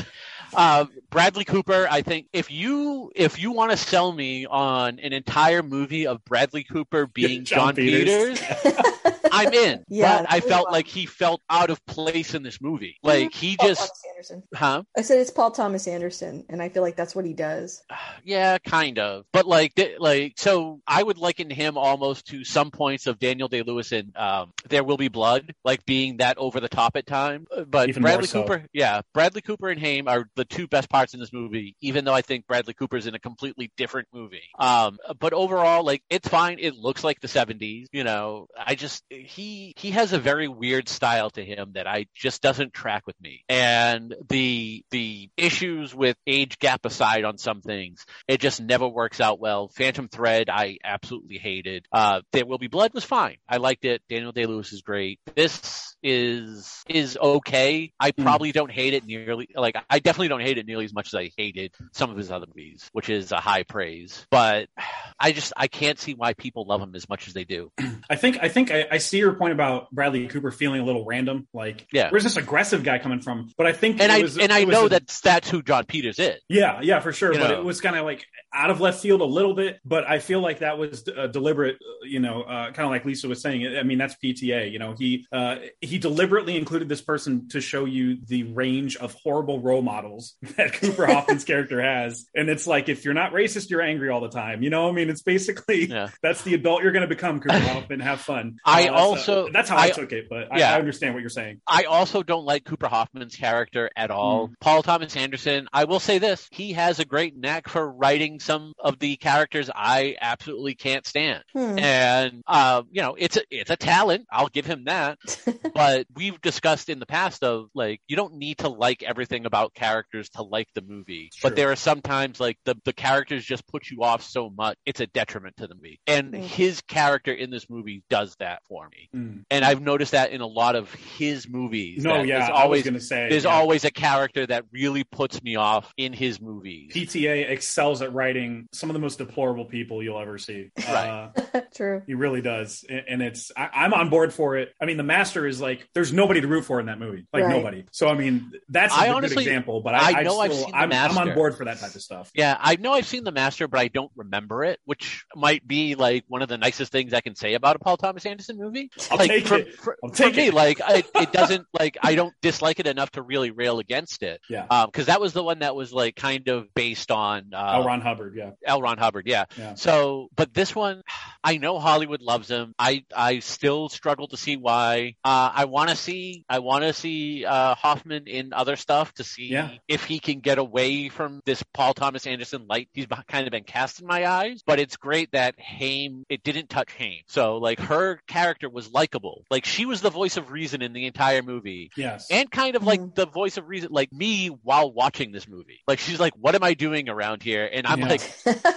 uh, 0.56 0.86
Bradley 1.10 1.46
Cooper, 1.46 1.88
I 1.90 2.02
think 2.02 2.28
if 2.34 2.52
you 2.52 3.12
if 3.16 3.40
you 3.40 3.52
want 3.52 3.72
to 3.72 3.78
sell 3.78 4.12
me 4.12 4.46
on 4.46 5.00
an 5.00 5.14
entire 5.14 5.64
movie 5.64 6.08
of 6.08 6.24
Bradley 6.26 6.64
Cooper 6.64 7.08
being 7.08 7.44
John 7.46 7.68
John, 7.68 7.76
Peters. 7.76 8.40
Peters, 8.40 8.96
I'm 9.36 9.54
in. 9.54 9.84
Yeah, 9.90 10.22
but 10.24 10.34
I 10.34 10.40
felt 10.42 10.66
fun. 10.66 10.74
like 10.74 10.88
he 10.88 11.06
felt 11.06 11.42
out 11.50 11.70
of 11.70 11.84
place 11.86 12.34
in 12.34 12.44
this 12.44 12.62
movie. 12.62 12.98
Like 13.04 13.34
he 13.34 13.56
Paul 13.56 13.68
just, 13.70 13.80
Thomas 13.82 14.02
Anderson. 14.10 14.44
huh? 14.54 14.84
I 14.98 15.02
said 15.02 15.20
it's 15.20 15.32
Paul 15.32 15.52
Thomas 15.52 15.88
Anderson, 15.88 16.46
and 16.50 16.62
I 16.62 16.70
feel 16.70 16.82
like 16.84 16.96
that's 16.96 17.16
what 17.16 17.26
he 17.26 17.34
does. 17.34 17.84
Yeah, 18.24 18.58
kind 18.58 18.98
of. 18.98 19.26
But 19.32 19.46
like, 19.46 19.74
like, 20.00 20.34
so 20.38 20.82
I 20.88 21.04
would 21.04 21.18
liken 21.20 21.50
him 21.52 21.78
almost 21.78 22.26
to 22.28 22.44
some 22.44 22.72
points 22.72 23.06
of 23.06 23.20
Daniel 23.20 23.48
Day 23.48 23.62
Lewis 23.62 23.92
in 23.92 24.12
um, 24.16 24.52
There 24.68 24.84
Will 24.84 24.98
Be 24.98 25.10
Blood, 25.10 25.54
like 25.64 25.86
being 25.86 26.18
that 26.18 26.38
over 26.40 26.60
the 26.60 26.68
top 26.70 26.96
at 26.96 27.06
time. 27.06 27.46
Uh, 27.56 27.66
But 27.66 27.90
Even 27.90 28.02
Bradley 28.02 28.26
so. 28.26 28.42
Cooper, 28.42 28.66
yeah, 28.74 29.02
Bradley 29.14 29.42
Cooper 29.42 29.70
and 29.70 29.80
Haim 29.80 30.08
are 30.08 30.26
the 30.36 30.46
two 30.46 30.68
best 30.68 30.90
parts 30.90 31.14
in 31.14 31.20
this 31.20 31.32
movie. 31.32 31.76
Even 31.82 32.04
though 32.06 32.14
I 32.16 32.22
think 32.24 32.48
Bradley 32.48 32.74
Cooper's 32.74 33.06
in 33.06 33.14
a 33.14 33.20
completely 33.20 33.72
different 33.78 34.08
movie. 34.12 34.42
Um, 34.58 34.98
but 35.20 35.34
overall, 35.34 35.84
like, 35.84 36.02
it's 36.10 36.28
fine. 36.28 36.58
It 36.60 36.74
looks 36.76 37.04
like 37.04 37.20
the 37.22 37.28
'70s. 37.28 37.86
You 37.92 38.04
know, 38.04 38.48
I 38.58 38.74
just 38.76 39.04
he 39.26 39.74
he 39.78 39.92
has 39.92 40.14
a 40.14 40.20
very 40.20 40.48
weird 40.48 40.88
style 40.90 41.30
to 41.32 41.44
him 41.44 41.72
that 41.74 41.88
I 41.88 42.08
just 42.14 42.42
doesn't 42.42 42.74
track 42.74 43.06
with 43.08 43.20
me. 43.22 43.44
And 43.50 44.16
the 44.30 44.84
the 44.92 45.30
issues 45.38 45.94
with 45.94 46.16
age 46.28 46.60
gap 46.60 46.86
aside 46.86 47.24
on 47.26 47.38
some 47.38 47.62
things, 47.62 48.06
it 48.28 48.40
just 48.40 48.62
never 48.62 48.88
works 48.88 49.20
out 49.20 49.40
well. 49.40 49.68
Phantom 49.70 50.08
Thread, 50.08 50.50
I 50.50 50.78
absolutely 50.84 51.38
hated. 51.38 51.86
Uh, 51.92 52.22
there 52.32 52.46
Will 52.46 52.58
Be 52.58 52.68
Blood 52.68 52.94
was 52.94 53.04
fine. 53.04 53.38
I 53.48 53.58
liked 53.58 53.86
it. 53.86 54.02
Daniel 54.10 54.32
Day 54.32 54.46
Lewis 54.46 54.72
is 54.74 54.82
great. 54.82 55.20
This 55.36 55.96
is 56.04 56.84
is 56.88 57.18
okay. 57.18 57.92
I 58.00 58.12
Hmm. 58.16 58.24
probably 58.24 58.52
don't 58.52 58.72
hate 58.72 58.94
it 58.94 59.06
nearly 59.06 59.50
like 59.56 59.76
I 59.90 60.00
definitely 60.00 60.28
don't 60.30 60.42
hate 60.42 60.58
it 60.58 60.66
nearly 60.66 60.86
as 60.86 60.94
much 60.94 61.08
as 61.08 61.16
I 61.16 61.32
hated 61.38 61.74
some 61.94 62.10
of 62.12 62.18
his 62.18 62.32
other 62.32 62.46
movies, 62.48 62.88
which 62.94 63.10
is 63.10 63.32
a 63.32 63.38
high 63.40 63.64
praise. 63.64 64.26
But 64.30 64.70
I 65.20 65.32
just 65.32 65.54
I 65.58 65.68
can't 65.68 65.98
see 66.00 66.14
why 66.14 66.34
people 66.34 66.66
love 66.68 66.82
him 66.82 66.94
as 66.96 67.08
much 67.10 67.28
as 67.28 67.34
they 67.34 67.44
do. 67.44 67.72
I 68.10 68.16
think 68.16 68.38
I 68.42 68.50
think 68.50 68.72
I, 68.72 68.86
I 68.92 68.98
see 69.00 69.15
your 69.18 69.34
point 69.34 69.54
about 69.54 69.90
Bradley 69.92 70.28
Cooper 70.28 70.52
feeling 70.52 70.82
a 70.82 70.86
little 70.86 71.06
random. 71.06 71.48
Like, 71.54 71.88
Yeah. 71.92 72.10
where's 72.10 72.24
this 72.24 72.38
aggressive 72.38 72.84
guy 72.84 73.00
coming 73.00 73.22
from? 73.22 73.52
But 73.58 73.68
I 73.68 73.74
think 73.74 74.02
And 74.02 74.12
it 74.12 74.16
I 74.16 74.22
was, 74.22 74.38
and 74.38 74.52
I 74.52 74.64
know 74.64 74.86
a- 74.86 74.90
that 74.90 75.08
that's 75.24 75.50
who 75.50 75.62
John 75.62 75.86
Peters 75.86 76.20
is. 76.20 76.40
Yeah, 76.50 76.80
yeah, 76.82 77.00
for 77.00 77.12
sure. 77.14 77.34
You 77.34 77.40
but 77.40 77.50
know. 77.50 77.60
it 77.60 77.64
was 77.66 77.82
kind 77.82 77.96
of 77.96 78.06
like 78.06 78.26
out 78.56 78.70
of 78.72 78.80
left 78.82 79.02
field 79.02 79.22
a 79.22 79.26
little 79.26 79.54
bit. 79.54 79.80
But 79.86 80.08
I 80.10 80.20
feel 80.20 80.40
like 80.40 80.60
that 80.60 80.78
was 80.78 81.04
uh, 81.16 81.28
deliberate. 81.28 81.76
uh, 81.76 82.06
You 82.06 82.20
know, 82.20 82.42
uh, 82.44 82.66
kind 82.72 82.86
of 82.86 82.90
like 82.92 83.06
Lisa 83.06 83.28
was 83.28 83.42
saying. 83.42 83.76
I 83.78 83.84
mean, 83.84 83.98
that's 83.98 84.16
PTA. 84.16 84.72
You 84.72 84.80
know, 84.80 84.96
he 84.98 85.28
uh, 85.32 85.58
he 85.82 85.98
deliberately 86.00 86.56
included 86.58 86.88
this 86.90 87.02
person 87.02 87.50
to 87.50 87.62
show 87.62 87.86
you 87.86 88.18
the 88.28 88.44
range 88.44 88.96
of 88.98 89.14
horrible 89.24 89.60
role 89.60 89.82
models 89.82 90.36
that 90.58 90.74
Cooper 90.74 91.06
Hoffman's 91.06 91.44
character 91.52 91.82
has. 91.82 92.26
And 92.36 92.50
it's 92.50 92.66
like 92.68 92.90
if 92.90 93.04
you're 93.06 93.14
not 93.14 93.34
racist, 93.34 93.70
you're 93.70 93.82
angry 93.82 94.10
all 94.10 94.22
the 94.22 94.30
time. 94.30 94.64
You 94.64 94.70
know, 94.70 94.88
I 94.88 94.92
mean, 94.92 95.10
it's 95.10 95.22
basically 95.22 95.86
Yeah. 95.88 96.10
that's 96.24 96.44
the 96.44 96.54
adult 96.54 96.84
you're 96.84 96.92
going 96.92 97.02
to 97.08 97.08
become. 97.14 97.40
Cooper 97.40 97.60
Hoffman, 97.60 98.00
have 98.00 98.22
fun. 98.22 98.58
I 98.66 98.86
so 98.88 98.94
also- 98.94 99.50
that's 99.52 99.70
how 99.70 99.78
I, 99.78 99.86
I- 99.86 99.90
took 99.90 100.12
it. 100.14 100.28
But 100.30 100.48
Yeah. 100.58 100.74
I 100.74 100.80
understand 100.80 101.14
what 101.14 101.22
you're 101.22 101.30
saying. 101.30 101.62
I 101.68 101.84
also 101.84 102.24
don't 102.24 102.46
like 102.46 102.64
Cooper 102.66 102.88
Hoffman's 102.88 103.36
character 103.36 103.90
at 103.96 104.12
all. 104.12 104.52
Paul 104.62 104.84
Thomas 104.84 105.16
Anderson, 105.16 105.68
I 105.74 105.86
will 105.86 106.00
say 106.00 106.20
this, 106.20 106.48
he 106.52 106.74
has 106.74 107.00
a 107.00 107.06
great 107.06 107.36
knack 107.36 107.68
for 107.68 107.90
writing 107.92 108.40
some 108.46 108.74
of 108.80 109.00
the 109.00 109.16
characters 109.18 109.70
I 109.74 110.16
absolutely 110.22 110.76
can't 110.76 111.06
stand. 111.06 111.44
Hmm. 111.54 111.80
And 111.80 112.42
uh, 112.48 112.84
you 112.92 113.02
know, 113.02 113.16
it's 113.18 113.38
a 113.38 113.42
it's 113.50 113.72
a 113.72 113.76
talent. 113.76 114.26
I'll 114.32 114.48
give 114.50 114.66
him 114.66 114.86
that. 114.86 115.18
but 115.74 116.08
we've 116.16 116.40
discussed 116.42 116.90
in 116.90 117.00
the 117.00 117.06
past 117.06 117.44
of 117.44 117.70
like 117.74 118.02
you 118.08 118.16
don't 118.16 118.36
need 118.36 118.60
to 118.60 118.70
like 118.70 119.04
everything 119.04 119.46
about 119.46 119.74
characters 119.74 120.30
to 120.32 120.44
like 120.44 120.68
the 120.76 120.82
movie. 120.82 121.30
True. 121.34 121.50
But 121.50 121.56
there 121.56 121.72
are 121.72 121.76
sometimes 121.76 122.40
like 122.40 122.58
the 122.66 122.76
the 122.86 122.94
characters 122.94 123.44
just 123.44 123.66
put 123.68 123.90
you 123.90 124.04
off 124.04 124.24
so 124.24 124.50
much 124.50 124.78
it's 124.86 125.00
a 125.00 125.08
detriment 125.08 125.58
to 125.58 125.68
the 125.68 125.76
movie. 125.76 126.00
And 126.08 126.34
Mm. 126.34 126.42
his 126.42 126.82
character 126.82 127.32
in 127.32 127.50
this 127.50 127.70
movie 127.70 128.04
does 128.10 128.36
that 128.40 128.62
for 128.68 128.90
me. 128.90 129.10
Mm. 129.16 129.44
And 129.52 129.66
I've 129.66 129.82
noticed 129.82 130.12
that 130.12 130.32
in 130.32 130.42
a 130.42 130.48
lot 130.48 130.76
of 130.76 130.94
his 130.94 131.48
movies. 131.48 132.04
No, 132.04 132.18
that 132.18 132.28
yeah, 132.28 132.40
there's 132.40 132.50
I 132.50 132.54
was 132.54 132.62
always 132.62 132.84
going 132.84 132.94
to 132.96 133.00
say 133.00 133.30
there's 133.30 133.44
yeah. 133.46 133.52
always 133.52 133.86
a 133.86 133.92
character 133.92 134.46
that 134.48 134.66
really 134.72 135.04
puts 135.04 135.42
me 135.42 135.56
off 135.56 135.94
in 135.98 136.14
his 136.14 136.42
movies. 136.42 136.92
PTA 136.94 137.50
excels 137.50 138.02
at 138.02 138.14
writing 138.14 138.35
writing 138.36 138.68
some 138.72 138.90
of 138.90 138.94
the 138.94 139.00
most 139.00 139.18
deplorable 139.18 139.66
people 139.66 140.04
you'll 140.04 140.20
ever 140.20 140.38
see. 140.38 140.72
Right. 140.86 141.32
Uh, 141.36 141.62
True. 141.76 142.04
he 142.06 142.14
really 142.14 142.42
does, 142.42 142.86
and 142.88 143.04
and 143.10 143.22
it's 143.22 143.52
I, 143.58 143.70
I'm 143.74 143.94
on 143.94 144.10
board 144.10 144.32
for 144.34 144.56
it. 144.56 144.72
I 144.80 144.86
mean, 144.86 144.98
the 144.98 145.04
master 145.04 145.48
is 145.48 145.60
like 145.60 145.90
there's 145.94 146.14
nobody 146.14 146.40
to 146.42 146.48
root 146.48 146.64
for 146.64 146.80
in 146.80 146.86
that 146.86 147.00
movie, 147.00 147.26
like 147.34 147.44
Right. 147.44 147.50
nobody. 147.50 147.86
So 147.92 148.08
I 148.08 148.14
mean, 148.14 148.52
that's 148.70 148.94
a 148.94 148.98
I 148.98 149.08
good 149.08 149.16
honestly- 149.16 149.44
example. 149.44 149.82
But 149.82 149.96
I 149.96 149.98
I, 149.98 150.20
I, 150.20 150.24
know 150.24 150.40
I've 150.40 150.54
still, 150.54 150.66
seen 150.66 150.72
The 150.72 150.78
I'm, 150.78 150.94
I'm 150.94 151.18
on 151.18 151.34
board 151.34 151.58
for 151.58 151.66
that 151.66 151.80
type 151.80 151.96
of 151.96 152.02
stuff. 152.02 152.32
Yeah, 152.36 152.56
I 152.60 152.76
know 152.76 152.94
I've 152.94 153.08
seen 153.08 153.24
The 153.24 153.32
Master, 153.32 153.68
but 153.68 153.80
I 153.80 153.88
don't 153.88 154.12
remember 154.16 154.64
it, 154.64 154.80
which 154.86 155.26
might 155.36 155.68
be 155.68 155.96
like 155.96 156.24
one 156.28 156.42
of 156.42 156.48
the 156.50 156.58
nicest 156.58 156.92
things 156.92 157.14
I 157.14 157.22
can 157.22 157.36
say 157.36 157.56
about 157.56 157.76
a 157.76 157.80
Paul 157.80 157.98
Thomas 157.98 158.26
Anderson 158.26 158.58
movie. 158.58 158.92
I'll 159.12 159.18
like 159.18 159.30
take 159.30 159.48
for, 159.48 159.56
it. 159.56 159.74
For, 159.76 159.98
I'll 160.04 160.12
for 160.12 160.16
take 160.16 160.36
me, 160.36 160.48
it. 160.48 160.54
like 160.54 160.80
I, 160.82 161.04
it 161.16 161.32
doesn't 161.34 161.66
like 161.78 161.98
I 162.02 162.16
don't 162.16 162.34
dislike 162.42 162.80
it 162.80 162.88
enough 162.88 163.12
to 163.12 163.22
really 163.22 163.52
rail 163.52 163.80
against 163.80 164.24
it. 164.24 164.40
Yeah. 164.50 164.66
Um, 164.70 164.88
because 164.88 165.08
that 165.08 165.20
was 165.20 165.34
the 165.34 165.44
one 165.44 165.60
that 165.60 165.76
was 165.76 165.92
like 165.92 166.16
kind 166.16 166.48
of 166.48 166.74
based 166.74 167.12
on 167.12 167.52
uh, 167.54 167.74
L. 167.76 167.86
Ron 167.86 168.02
Hubbard, 168.02 168.25
yeah. 168.34 168.52
L. 168.66 168.82
Ron 168.82 168.98
Hubbard, 168.98 169.28
yeah. 169.28 169.46
Yeah. 169.58 169.74
So, 169.76 170.30
but 170.36 170.54
this 170.54 170.74
one, 170.76 171.04
I 171.46 171.58
know 171.58 171.80
Hollywood 171.80 172.22
loves 172.22 172.50
him. 172.50 172.74
I 172.80 173.04
I 173.16 173.40
still 173.40 173.88
struggle 173.90 174.28
to 174.30 174.38
see 174.38 174.58
why. 174.58 175.16
Uh, 175.24 175.52
I 175.54 175.66
want 175.66 175.90
to 175.92 175.96
see 175.96 176.44
I 176.50 176.60
want 176.60 176.84
to 176.84 176.92
see 176.94 177.46
uh, 177.46 177.76
Hoffman 177.76 178.28
in 178.28 178.52
other 178.52 178.76
stuff 178.76 179.14
to 179.14 179.24
see 179.24 179.50
Yeah. 179.52 179.70
if 179.88 180.04
he 180.06 180.20
can 180.20 180.40
get 180.40 180.58
away 180.58 181.10
from 181.10 181.42
this 181.46 181.64
Paul 181.74 181.94
Thomas 181.94 182.26
Anderson 182.28 182.66
light. 182.68 182.90
He's 182.94 183.06
kind 183.28 183.46
of 183.48 183.52
been 183.52 183.64
cast 183.64 184.02
in 184.02 184.08
my 184.08 184.26
eyes, 184.28 184.62
but 184.66 184.80
it's 184.80 184.98
great 184.98 185.32
that 185.34 185.56
Haim 185.60 186.24
it 186.30 186.44
didn't 186.44 186.70
touch 186.70 186.92
Haim. 186.94 187.22
So 187.28 187.58
like 187.58 187.80
her 187.80 188.20
character 188.28 188.70
was 188.70 188.92
likable. 188.92 189.46
Like 189.52 189.66
she 189.66 189.86
was 189.86 190.02
the 190.02 190.10
voice 190.10 190.38
of 190.38 190.52
reason 190.52 190.82
in 190.82 190.94
the 190.94 191.06
entire 191.06 191.44
movie 191.44 191.92
Yes. 191.96 192.28
and 192.32 192.50
kind 192.50 192.76
of 192.76 192.84
like 192.84 193.00
Mhm. 193.00 193.14
the 193.16 193.28
voice 193.28 193.58
of 193.58 193.68
reason 193.68 193.90
like 193.92 194.12
me 194.12 194.48
while 194.48 194.92
watching 194.92 195.32
this 195.32 195.48
movie 195.48 195.82
like 195.88 196.00
she's 196.00 196.20
like 196.20 196.34
what 196.38 196.56
am 196.56 196.64
i 196.64 196.74
doing 196.74 197.10
around 197.10 197.44
here 197.44 197.70
and 197.72 197.86
i'm 197.86 198.00
Yeah. 198.00 198.08
like 198.08 198.22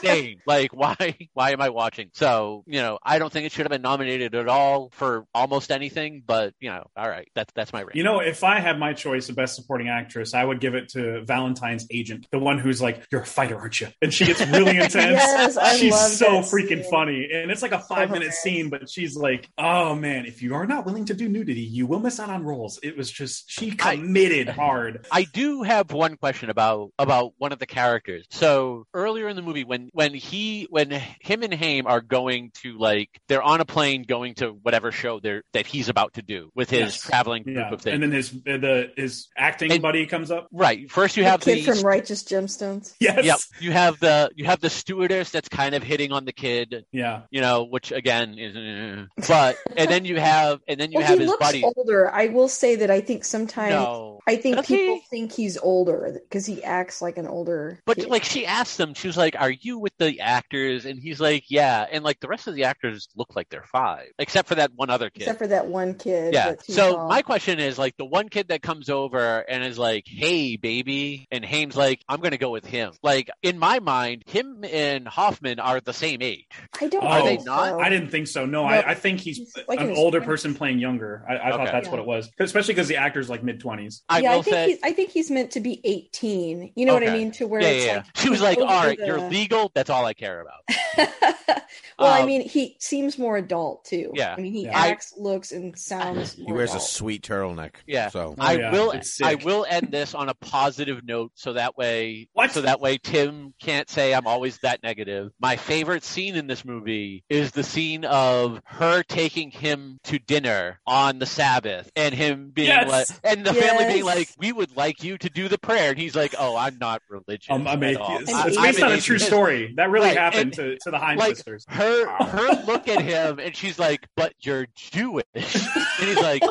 same 0.02 0.40
like 0.46 0.72
why 0.74 1.16
why 1.34 1.52
am 1.52 1.60
i 1.60 1.68
watching 1.70 2.10
so 2.14 2.57
you 2.66 2.80
know 2.80 2.98
i 3.02 3.18
don't 3.18 3.32
think 3.32 3.46
it 3.46 3.52
should 3.52 3.64
have 3.66 3.70
been 3.70 3.82
nominated 3.82 4.34
at 4.34 4.48
all 4.48 4.90
for 4.92 5.24
almost 5.34 5.70
anything 5.70 6.22
but 6.26 6.54
you 6.60 6.68
know 6.70 6.84
all 6.96 7.08
right 7.08 7.28
that's 7.34 7.52
that's 7.54 7.72
my 7.72 7.80
rating 7.80 7.96
You 7.98 8.04
know, 8.04 8.20
if 8.20 8.44
I 8.44 8.60
had 8.60 8.78
my 8.78 8.92
choice 8.92 9.28
of 9.28 9.36
best 9.36 9.54
supporting 9.56 9.88
actress, 9.88 10.34
I 10.34 10.44
would 10.44 10.60
give 10.60 10.74
it 10.74 10.88
to 10.90 11.22
Valentine's 11.24 11.86
agent, 11.90 12.26
the 12.30 12.38
one 12.38 12.58
who's 12.58 12.80
like, 12.80 13.06
"You're 13.10 13.22
a 13.22 13.26
fighter, 13.26 13.58
aren't 13.58 13.80
you?" 13.80 13.88
And 14.02 14.12
she 14.12 14.24
gets 14.26 14.40
really 14.46 14.76
intense. 14.84 14.94
Yes, 14.94 15.56
I 15.56 15.76
she's 15.76 15.96
so 16.18 16.40
freaking 16.40 16.82
scene. 16.82 16.90
funny, 16.90 17.28
and 17.32 17.50
it's 17.50 17.62
like 17.62 17.72
a 17.72 17.78
five 17.80 18.08
minute 18.10 18.32
hilarious. 18.32 18.42
scene, 18.42 18.70
but 18.70 18.88
she's 18.90 19.16
like, 19.16 19.48
"Oh 19.58 19.94
man, 19.94 20.26
if 20.26 20.42
you 20.42 20.54
are 20.54 20.66
not 20.66 20.86
willing 20.86 21.04
to 21.06 21.14
do 21.14 21.28
nudity, 21.28 21.60
you 21.62 21.86
will 21.86 22.00
miss 22.00 22.20
out 22.20 22.30
on 22.30 22.44
roles." 22.44 22.78
It 22.82 22.96
was 22.96 23.10
just 23.10 23.50
she 23.50 23.72
I- 23.80 23.96
committed 23.96 24.48
hard. 24.62 25.06
I 25.10 25.24
do 25.24 25.62
have 25.62 25.92
one 25.92 26.16
question 26.16 26.50
about 26.50 26.90
about 26.98 27.32
one 27.38 27.52
of 27.52 27.58
the 27.58 27.66
characters. 27.66 28.26
So 28.30 28.86
earlier 28.94 29.28
in 29.28 29.36
the 29.36 29.42
movie, 29.42 29.64
when 29.64 29.90
when 29.92 30.14
he 30.14 30.66
when 30.70 30.90
him 31.20 31.42
and 31.42 31.54
Haim 31.54 31.86
are 31.86 32.00
going 32.00 32.47
to 32.62 32.78
like 32.78 33.08
they're 33.28 33.42
on 33.42 33.60
a 33.60 33.64
plane 33.64 34.02
going 34.02 34.34
to 34.34 34.50
whatever 34.62 34.92
show 34.92 35.20
they're 35.20 35.42
that 35.52 35.66
he's 35.66 35.88
about 35.88 36.14
to 36.14 36.22
do 36.22 36.50
with 36.54 36.70
his 36.70 36.80
Yes. 36.80 37.00
traveling 37.02 37.42
group 37.42 37.56
Yeah, 37.56 37.70
of 37.72 37.80
things. 37.82 37.94
and 37.94 38.02
then 38.02 38.12
his 38.12 38.30
the 38.30 38.90
his 38.96 39.28
acting 39.36 39.72
And- 39.72 39.82
buddy 39.82 40.06
comes 40.06 40.30
up. 40.30 40.48
right. 40.52 40.90
First, 40.90 41.16
you 41.16 41.22
The 41.24 41.30
have 41.30 41.40
kid 41.40 41.64
the 41.66 41.72
from 41.72 41.82
Righteous 41.86 42.22
Gemstones. 42.24 42.94
Yes. 43.00 43.24
Yep. 43.24 43.38
You 43.60 43.72
have 43.72 43.98
the 44.00 44.30
you 44.34 44.44
have 44.46 44.60
the 44.60 44.70
stewardess 44.70 45.30
that's 45.30 45.48
kind 45.48 45.74
of 45.74 45.82
hitting 45.82 46.12
on 46.12 46.24
the 46.24 46.32
kid, 46.32 46.84
Yeah. 46.92 47.22
you 47.30 47.40
know, 47.40 47.64
which 47.64 47.92
again 47.92 48.38
is 48.38 48.56
uh, 48.56 49.06
but 49.28 49.56
and 49.76 49.90
then 49.90 50.04
you 50.04 50.16
have 50.18 50.60
and 50.68 50.78
then 50.80 50.90
you 50.92 50.98
Well, 50.98 51.06
have 51.06 51.18
he 51.18 51.24
his 51.24 51.30
looks 51.30 51.46
buddy. 51.46 51.62
older. 51.64 52.10
I 52.10 52.26
will 52.28 52.48
say 52.48 52.76
that 52.76 52.90
I 52.90 53.00
think 53.00 53.24
sometimes 53.24 53.72
No. 53.72 54.20
I 54.26 54.36
think 54.36 54.56
Does 54.56 54.66
people 54.66 55.00
think 55.10 55.32
he's 55.32 55.56
older 55.56 56.18
because 56.24 56.44
he 56.46 56.62
acts 56.62 57.00
like 57.00 57.16
an 57.18 57.26
older. 57.26 57.80
But 57.86 57.96
kid. 57.96 58.08
like 58.08 58.24
she 58.24 58.44
asked 58.46 58.78
him, 58.78 58.92
she 58.94 59.06
was 59.06 59.16
like, 59.16 59.34
"Are 59.38 59.50
you 59.50 59.78
with 59.78 59.92
the 59.98 60.20
actors?" 60.20 60.84
And 60.84 60.98
he's 61.00 61.18
like, 61.20 61.44
"Yeah." 61.48 61.86
And 61.90 62.04
like 62.04 62.20
the 62.20 62.28
rest 62.28 62.37
of 62.46 62.54
the 62.54 62.64
actors 62.64 63.08
look 63.16 63.34
like 63.34 63.48
they're 63.48 63.64
five, 63.64 64.06
except 64.18 64.48
for 64.48 64.54
that 64.56 64.70
one 64.74 64.90
other 64.90 65.10
kid. 65.10 65.22
except 65.22 65.38
for 65.38 65.46
that 65.48 65.66
one 65.66 65.94
kid. 65.94 66.32
yeah. 66.34 66.54
So 66.60 66.94
tall. 66.94 67.08
my 67.08 67.22
question 67.22 67.58
is 67.58 67.78
like 67.78 67.96
the 67.96 68.04
one 68.04 68.28
kid 68.28 68.48
that 68.48 68.62
comes 68.62 68.88
over 68.88 69.38
and 69.40 69.64
is 69.64 69.78
like, 69.78 70.04
"Hey, 70.06 70.56
baby," 70.56 71.26
and 71.30 71.44
Haim's 71.44 71.76
like, 71.76 72.00
"I'm 72.08 72.20
gonna 72.20 72.38
go 72.38 72.50
with 72.50 72.64
him." 72.66 72.92
Like 73.02 73.28
in 73.42 73.58
my 73.58 73.80
mind, 73.80 74.22
him 74.26 74.64
and 74.70 75.06
Hoffman 75.08 75.58
are 75.60 75.80
the 75.80 75.92
same 75.92 76.22
age. 76.22 76.46
I 76.80 76.88
don't. 76.88 77.02
Are 77.04 77.22
they 77.22 77.38
not? 77.38 77.68
so. 77.70 77.80
I 77.80 77.88
didn't 77.88 78.10
think 78.10 78.26
so. 78.28 78.44
No, 78.46 78.62
No. 78.62 78.68
I, 78.68 78.90
I 78.90 78.94
think 78.94 79.20
he's, 79.20 79.38
He's 79.38 79.54
like 79.68 79.80
an 79.80 79.92
older 79.96 80.20
20s. 80.20 80.24
person 80.26 80.54
playing 80.54 80.78
younger. 80.78 81.24
I, 81.28 81.38
I 81.38 81.50
thought 81.52 81.66
that's 81.72 81.86
Yeah. 81.86 81.90
what 81.92 82.00
it 82.00 82.06
was, 82.06 82.30
especially 82.38 82.74
because 82.74 82.88
the 82.88 82.96
actor's 82.96 83.28
like 83.30 83.42
mid 83.42 83.60
twenties. 83.60 84.02
I 84.08 84.18
yeah, 84.20 84.32
will 84.32 84.40
I 84.40 84.42
think 84.42 84.54
say. 84.54 84.66
he's, 84.68 84.78
I 84.84 84.92
think 84.92 85.10
he's 85.10 85.30
meant 85.30 85.52
to 85.52 85.60
be 85.60 85.80
18. 85.84 86.72
You 86.76 86.86
know 86.86 86.94
what 86.94 87.06
I 87.06 87.12
mean? 87.12 87.30
To 87.32 87.46
where 87.46 87.60
yeah, 87.60 87.68
it's 87.68 87.84
yeah, 87.86 87.90
yeah. 87.92 87.96
like 87.98 88.06
She 88.16 88.30
was 88.30 88.40
like, 88.42 88.58
"All 88.58 88.64
right, 88.66 88.98
the- 88.98 89.06
you're 89.06 89.20
legal. 89.20 89.70
That's 89.74 89.90
all 89.90 90.04
I 90.04 90.14
care 90.14 90.40
about." 90.40 91.08
well, 91.98 92.17
I 92.18 92.20
Um, 92.22 92.26
mean, 92.26 92.42
he 92.48 92.76
seems 92.80 93.18
more 93.18 93.36
adult 93.36 93.84
too. 93.84 94.10
Yeah. 94.14 94.34
I 94.36 94.40
mean, 94.40 94.52
he 94.52 94.64
Yeah. 94.64 94.78
I- 94.78 94.88
acts, 94.88 95.14
looks, 95.16 95.52
and 95.52 95.76
sounds. 95.78 96.32
He 96.38 96.42
More 96.44 96.54
wears 96.56 96.74
a 96.74 96.80
sweet 96.80 97.22
turtleneck. 97.22 97.74
Yeah. 97.86 98.08
So 98.10 98.34
Oh, 98.38 98.42
I 98.42 98.56
will. 98.70 98.94
I 99.22 99.34
will 99.36 99.66
end 99.68 99.88
this 99.90 100.14
on 100.14 100.28
a 100.28 100.34
positive 100.34 101.04
note, 101.04 101.32
so 101.34 101.54
that 101.54 101.76
way, 101.76 102.28
What? 102.32 102.52
so 102.52 102.60
that 102.62 102.80
way, 102.80 102.98
Tim 102.98 103.54
can't 103.60 103.88
say 103.88 104.14
I'm 104.14 104.26
always 104.26 104.58
that 104.62 104.82
negative. 104.82 105.30
My 105.40 105.56
favorite 105.56 106.04
scene 106.04 106.34
in 106.36 106.46
this 106.46 106.64
movie 106.64 107.24
is 107.28 107.52
the 107.52 107.62
scene 107.62 108.04
of 108.04 108.60
her 108.64 109.02
taking 109.02 109.50
him 109.50 109.98
to 110.04 110.18
dinner 110.18 110.80
on 110.86 111.18
the 111.18 111.26
Sabbath, 111.26 111.90
and 111.96 112.14
him 112.14 112.50
being 112.52 112.68
Yes. 112.68 112.88
like, 112.88 113.06
and 113.24 113.44
the 113.44 113.54
family 113.54 113.84
being 113.86 114.04
like, 114.04 114.28
"We 114.38 114.52
would 114.52 114.76
like 114.76 115.02
you 115.02 115.18
to 115.18 115.28
do 115.30 115.48
the 115.48 115.58
prayer," 115.58 115.90
and 115.90 115.98
he's 115.98 116.14
like, 116.16 116.34
"Oh, 116.38 116.56
I'm 116.56 116.78
not 116.78 117.02
religious." 117.08 117.50
Um, 117.50 117.66
I'm 117.66 117.82
at 117.82 117.90
atheist. 117.92 118.00
all. 118.00 118.18
It's 118.18 118.32
I- 118.32 118.46
it's 118.48 118.56
I'm 118.56 118.62
based 118.64 118.82
on 118.82 118.92
a 118.92 119.00
true 119.00 119.18
story. 119.18 119.72
That 119.76 119.90
really 119.90 120.08
Right, 120.08 120.16
happened 120.18 120.40
and, 120.42 120.52
to, 120.54 120.78
to 120.78 120.90
the 120.90 120.98
Heinz 120.98 121.18
like, 121.18 121.36
sisters. 121.36 121.64
Her 121.68 122.07
her 122.20 122.64
look 122.66 122.88
at 122.88 123.00
him, 123.02 123.38
and 123.38 123.54
she's 123.54 123.78
like, 123.78 124.06
"But 124.16 124.34
you're 124.40 124.66
Jewish," 124.74 125.26
and 125.34 126.08
he's 126.08 126.20
like. 126.20 126.42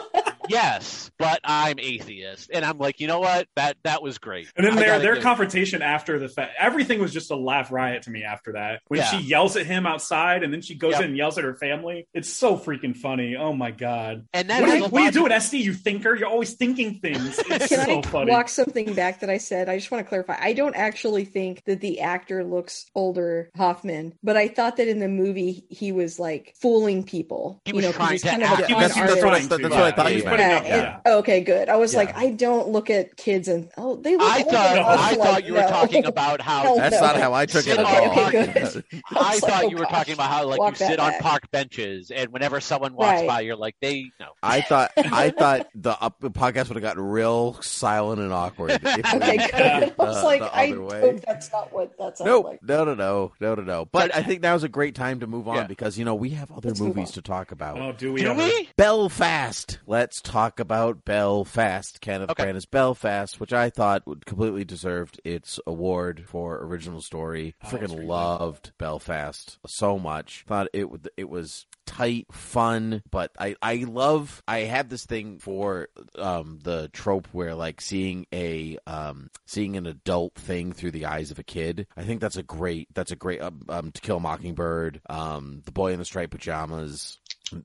Yes, 0.49 1.11
but 1.17 1.39
I'm 1.43 1.79
atheist, 1.79 2.49
and 2.53 2.63
I'm 2.65 2.77
like, 2.77 2.99
you 2.99 3.07
know 3.07 3.19
what? 3.19 3.47
That 3.55 3.77
that 3.83 4.01
was 4.01 4.17
great. 4.17 4.47
And 4.55 4.65
then 4.65 4.75
their 4.75 4.99
their 4.99 5.15
give- 5.15 5.23
confrontation 5.23 5.81
after 5.81 6.19
the 6.19 6.29
fact, 6.29 6.53
everything 6.59 6.99
was 6.99 7.13
just 7.13 7.31
a 7.31 7.35
laugh 7.35 7.71
riot 7.71 8.03
to 8.03 8.09
me 8.11 8.23
after 8.23 8.53
that. 8.53 8.81
When 8.87 8.99
Yeah. 8.99 9.05
she 9.07 9.17
yells 9.17 9.55
at 9.57 9.65
him 9.65 9.85
outside, 9.85 10.43
and 10.43 10.53
then 10.53 10.61
she 10.61 10.75
goes 10.75 10.93
Yep. 10.93 11.01
in 11.01 11.07
and 11.07 11.17
yells 11.17 11.37
at 11.37 11.43
her 11.43 11.55
family, 11.55 12.07
it's 12.13 12.29
so 12.29 12.57
freaking 12.57 12.95
funny. 12.95 13.35
Oh 13.35 13.53
my 13.53 13.71
god! 13.71 14.25
and 14.33 14.49
that 14.49 14.61
What, 14.61 14.69
are 14.69 14.75
you, 14.77 14.85
a 14.85 14.87
what 14.89 14.99
are 14.99 14.99
you 15.01 15.05
lot 15.07 15.13
to- 15.13 15.19
doing, 15.19 15.31
SD? 15.31 15.59
You 15.63 15.73
thinker? 15.73 16.15
You're 16.15 16.27
always 16.29 16.53
thinking 16.53 16.99
things. 16.99 17.39
It's 17.49 17.67
Can 17.67 17.85
so 17.85 17.99
I 17.99 18.01
funny. 18.03 18.31
walk 18.31 18.49
something 18.49 18.93
back 18.93 19.21
that 19.21 19.29
I 19.29 19.37
said? 19.37 19.69
I 19.69 19.77
just 19.77 19.89
want 19.91 20.05
to 20.05 20.09
clarify. 20.09 20.37
I 20.39 20.53
don't 20.53 20.75
actually 20.75 21.25
think 21.25 21.63
that 21.65 21.81
the 21.81 22.01
actor 22.01 22.43
looks 22.43 22.85
older, 22.93 23.49
Hoffman, 23.57 24.13
but 24.23 24.37
I 24.37 24.47
thought 24.47 24.77
that 24.77 24.87
in 24.87 24.99
the 24.99 25.07
movie 25.07 25.65
he 25.69 25.91
was 25.91 26.19
like 26.19 26.53
fooling 26.61 27.03
people. 27.03 27.61
He 27.65 27.71
you 27.71 27.75
was 27.77 27.85
know, 27.85 27.91
'cause 27.91 27.97
trying 27.97 28.11
he's 28.11 28.21
to 28.23 28.29
kind 28.29 28.43
of 28.43 28.49
act- 28.49 28.61
a 28.61 28.67
He 28.67 28.73
con 28.73 28.81
that's, 28.81 28.95
that's 28.95 29.15
what 29.15 29.23
I, 29.23 29.27
artist. 29.29 29.49
that's 29.49 29.63
what 29.63 29.73
I 29.73 29.87
yeah. 29.87 29.91
thought 29.95 30.11
He 30.11 30.21
you 30.39 30.43
was 30.45 30.53
meant. 30.53 30.63
putting 30.63 30.77
Yeah, 30.79 30.87
up- 30.89 30.95
and- 30.95 31.01
yeah. 31.05 31.11
oh, 31.13 31.17
okay, 31.19 31.41
good. 31.41 31.69
I 31.69 31.75
was 31.75 31.93
Yeah. 31.93 31.99
like, 31.99 32.17
I 32.17 32.29
don't 32.31 32.69
look 32.69 32.89
at 32.89 33.15
kids 33.17 33.47
and 33.47 33.69
oh, 33.77 33.95
they 33.95 34.15
look. 34.17 34.21
I 34.29 34.43
thought 34.43 34.75
No. 34.75 34.81
I 34.81 35.09
was 35.09 35.17
thought 35.17 35.31
like, 35.33 35.45
you 35.45 35.53
were 35.53 35.59
no. 35.61 35.67
talking 35.69 36.05
about 36.17 36.41
how 36.41 36.75
That's 36.75 36.95
no. 36.95 37.01
not 37.01 37.15
how 37.17 37.33
I 37.33 37.45
took 37.45 37.61
it 37.67 37.75
Sit 37.75 37.79
at 37.79 37.85
on 37.85 38.09
all. 38.09 38.17
Okay, 38.27 38.51
good. 38.53 38.83
I 39.15 39.31
was 39.31 39.39
thought 39.39 39.49
like, 39.63 39.71
you 39.71 39.77
oh, 39.77 39.79
were 39.81 39.85
talking 39.85 40.13
about 40.13 40.29
how 40.29 40.45
like 40.45 40.59
Walk 40.59 40.71
you 40.73 40.77
sit 40.77 40.87
that 40.89 40.99
on 40.99 41.11
back. 41.11 41.21
park 41.21 41.51
benches, 41.51 42.11
and 42.11 42.29
whenever 42.31 42.59
someone 42.59 42.93
walks 42.95 43.19
Right. 43.21 43.27
by, 43.27 43.41
you're 43.41 43.55
like, 43.55 43.75
they 43.81 44.11
no. 44.19 44.27
I 44.43 44.61
thought 44.61 44.91
I 44.97 45.29
thought 45.29 45.67
the, 45.75 45.99
up, 46.01 46.19
the 46.19 46.31
podcast 46.31 46.67
would 46.69 46.75
have 46.75 46.81
gotten 46.81 47.03
real 47.03 47.53
silent 47.61 48.21
and 48.21 48.33
awkward. 48.33 48.71
if 48.71 48.83
Okay, 48.85 49.37
went 49.37 49.51
good. 49.51 49.93
I 49.99 50.03
was 50.03 50.23
like, 50.23 50.41
I 50.41 50.71
other 50.71 50.83
way. 50.83 51.01
hope 51.01 51.21
that's 51.25 51.51
not 51.51 51.71
what 51.73 51.97
that's 51.97 52.19
No, 52.21 52.57
no, 52.61 52.83
no, 52.83 52.93
no, 52.95 53.31
no, 53.39 53.55
no, 53.55 53.61
no. 53.63 53.85
But 53.85 54.15
I 54.15 54.23
think 54.23 54.41
now's 54.41 54.63
a 54.63 54.69
great 54.69 54.95
time 54.95 55.19
to 55.21 55.27
move 55.27 55.47
on 55.47 55.67
because 55.67 55.97
you 55.97 56.05
know 56.05 56.15
we 56.15 56.29
have 56.31 56.51
other 56.51 56.73
movies 56.75 57.11
to 57.11 57.21
talk 57.21 57.51
about. 57.51 57.79
Oh, 57.79 57.91
do 57.93 58.13
we? 58.13 58.21
Do 58.21 58.33
we? 58.33 58.69
Belfast. 58.77 59.79
Let's 59.87 60.21
talk 60.27 60.59
about 60.59 61.05
Belfast. 61.05 61.99
Kenneth 62.01 62.29
Okay. 62.31 62.45
Branagh's 62.45 62.65
Belfast, 62.65 63.39
which 63.39 63.53
I 63.53 63.69
thought 63.69 64.05
would 64.05 64.25
completely 64.25 64.65
deserved 64.65 65.19
its 65.23 65.59
award 65.65 66.25
for 66.27 66.57
original 66.63 67.01
story. 67.01 67.55
Oh, 67.63 67.67
Freaking 67.67 68.05
loved 68.05 68.73
Belfast 68.77 69.57
so 69.65 69.97
much. 69.97 70.43
Thought 70.47 70.67
it 70.73 70.87
it 71.15 71.29
was 71.29 71.65
tight, 71.85 72.27
fun, 72.31 73.01
but 73.09 73.31
I 73.39 73.55
I 73.61 73.75
love 73.87 74.43
I 74.47 74.59
have 74.59 74.89
this 74.89 75.05
thing 75.05 75.39
for 75.39 75.87
um 76.17 76.59
the 76.63 76.89
trope 76.89 77.27
where 77.31 77.55
like 77.55 77.79
seeing 77.79 78.25
a 78.33 78.77
um 78.85 79.29
seeing 79.45 79.77
an 79.77 79.85
adult 79.85 80.35
thing 80.35 80.73
through 80.73 80.91
the 80.91 81.05
eyes 81.05 81.31
of 81.31 81.39
a 81.39 81.43
kid. 81.43 81.87
I 81.95 82.03
think 82.03 82.19
that's 82.19 82.37
a 82.37 82.43
great 82.43 82.89
that's 82.93 83.11
a 83.11 83.15
great 83.15 83.41
um, 83.41 83.61
um 83.69 83.91
To 83.91 84.01
Kill 84.01 84.17
a 84.17 84.19
Mockingbird, 84.19 85.01
um 85.09 85.61
The 85.65 85.71
Boy 85.71 85.93
in 85.93 85.99
the 85.99 86.05
Striped 86.05 86.31
Pajamas. 86.33 87.19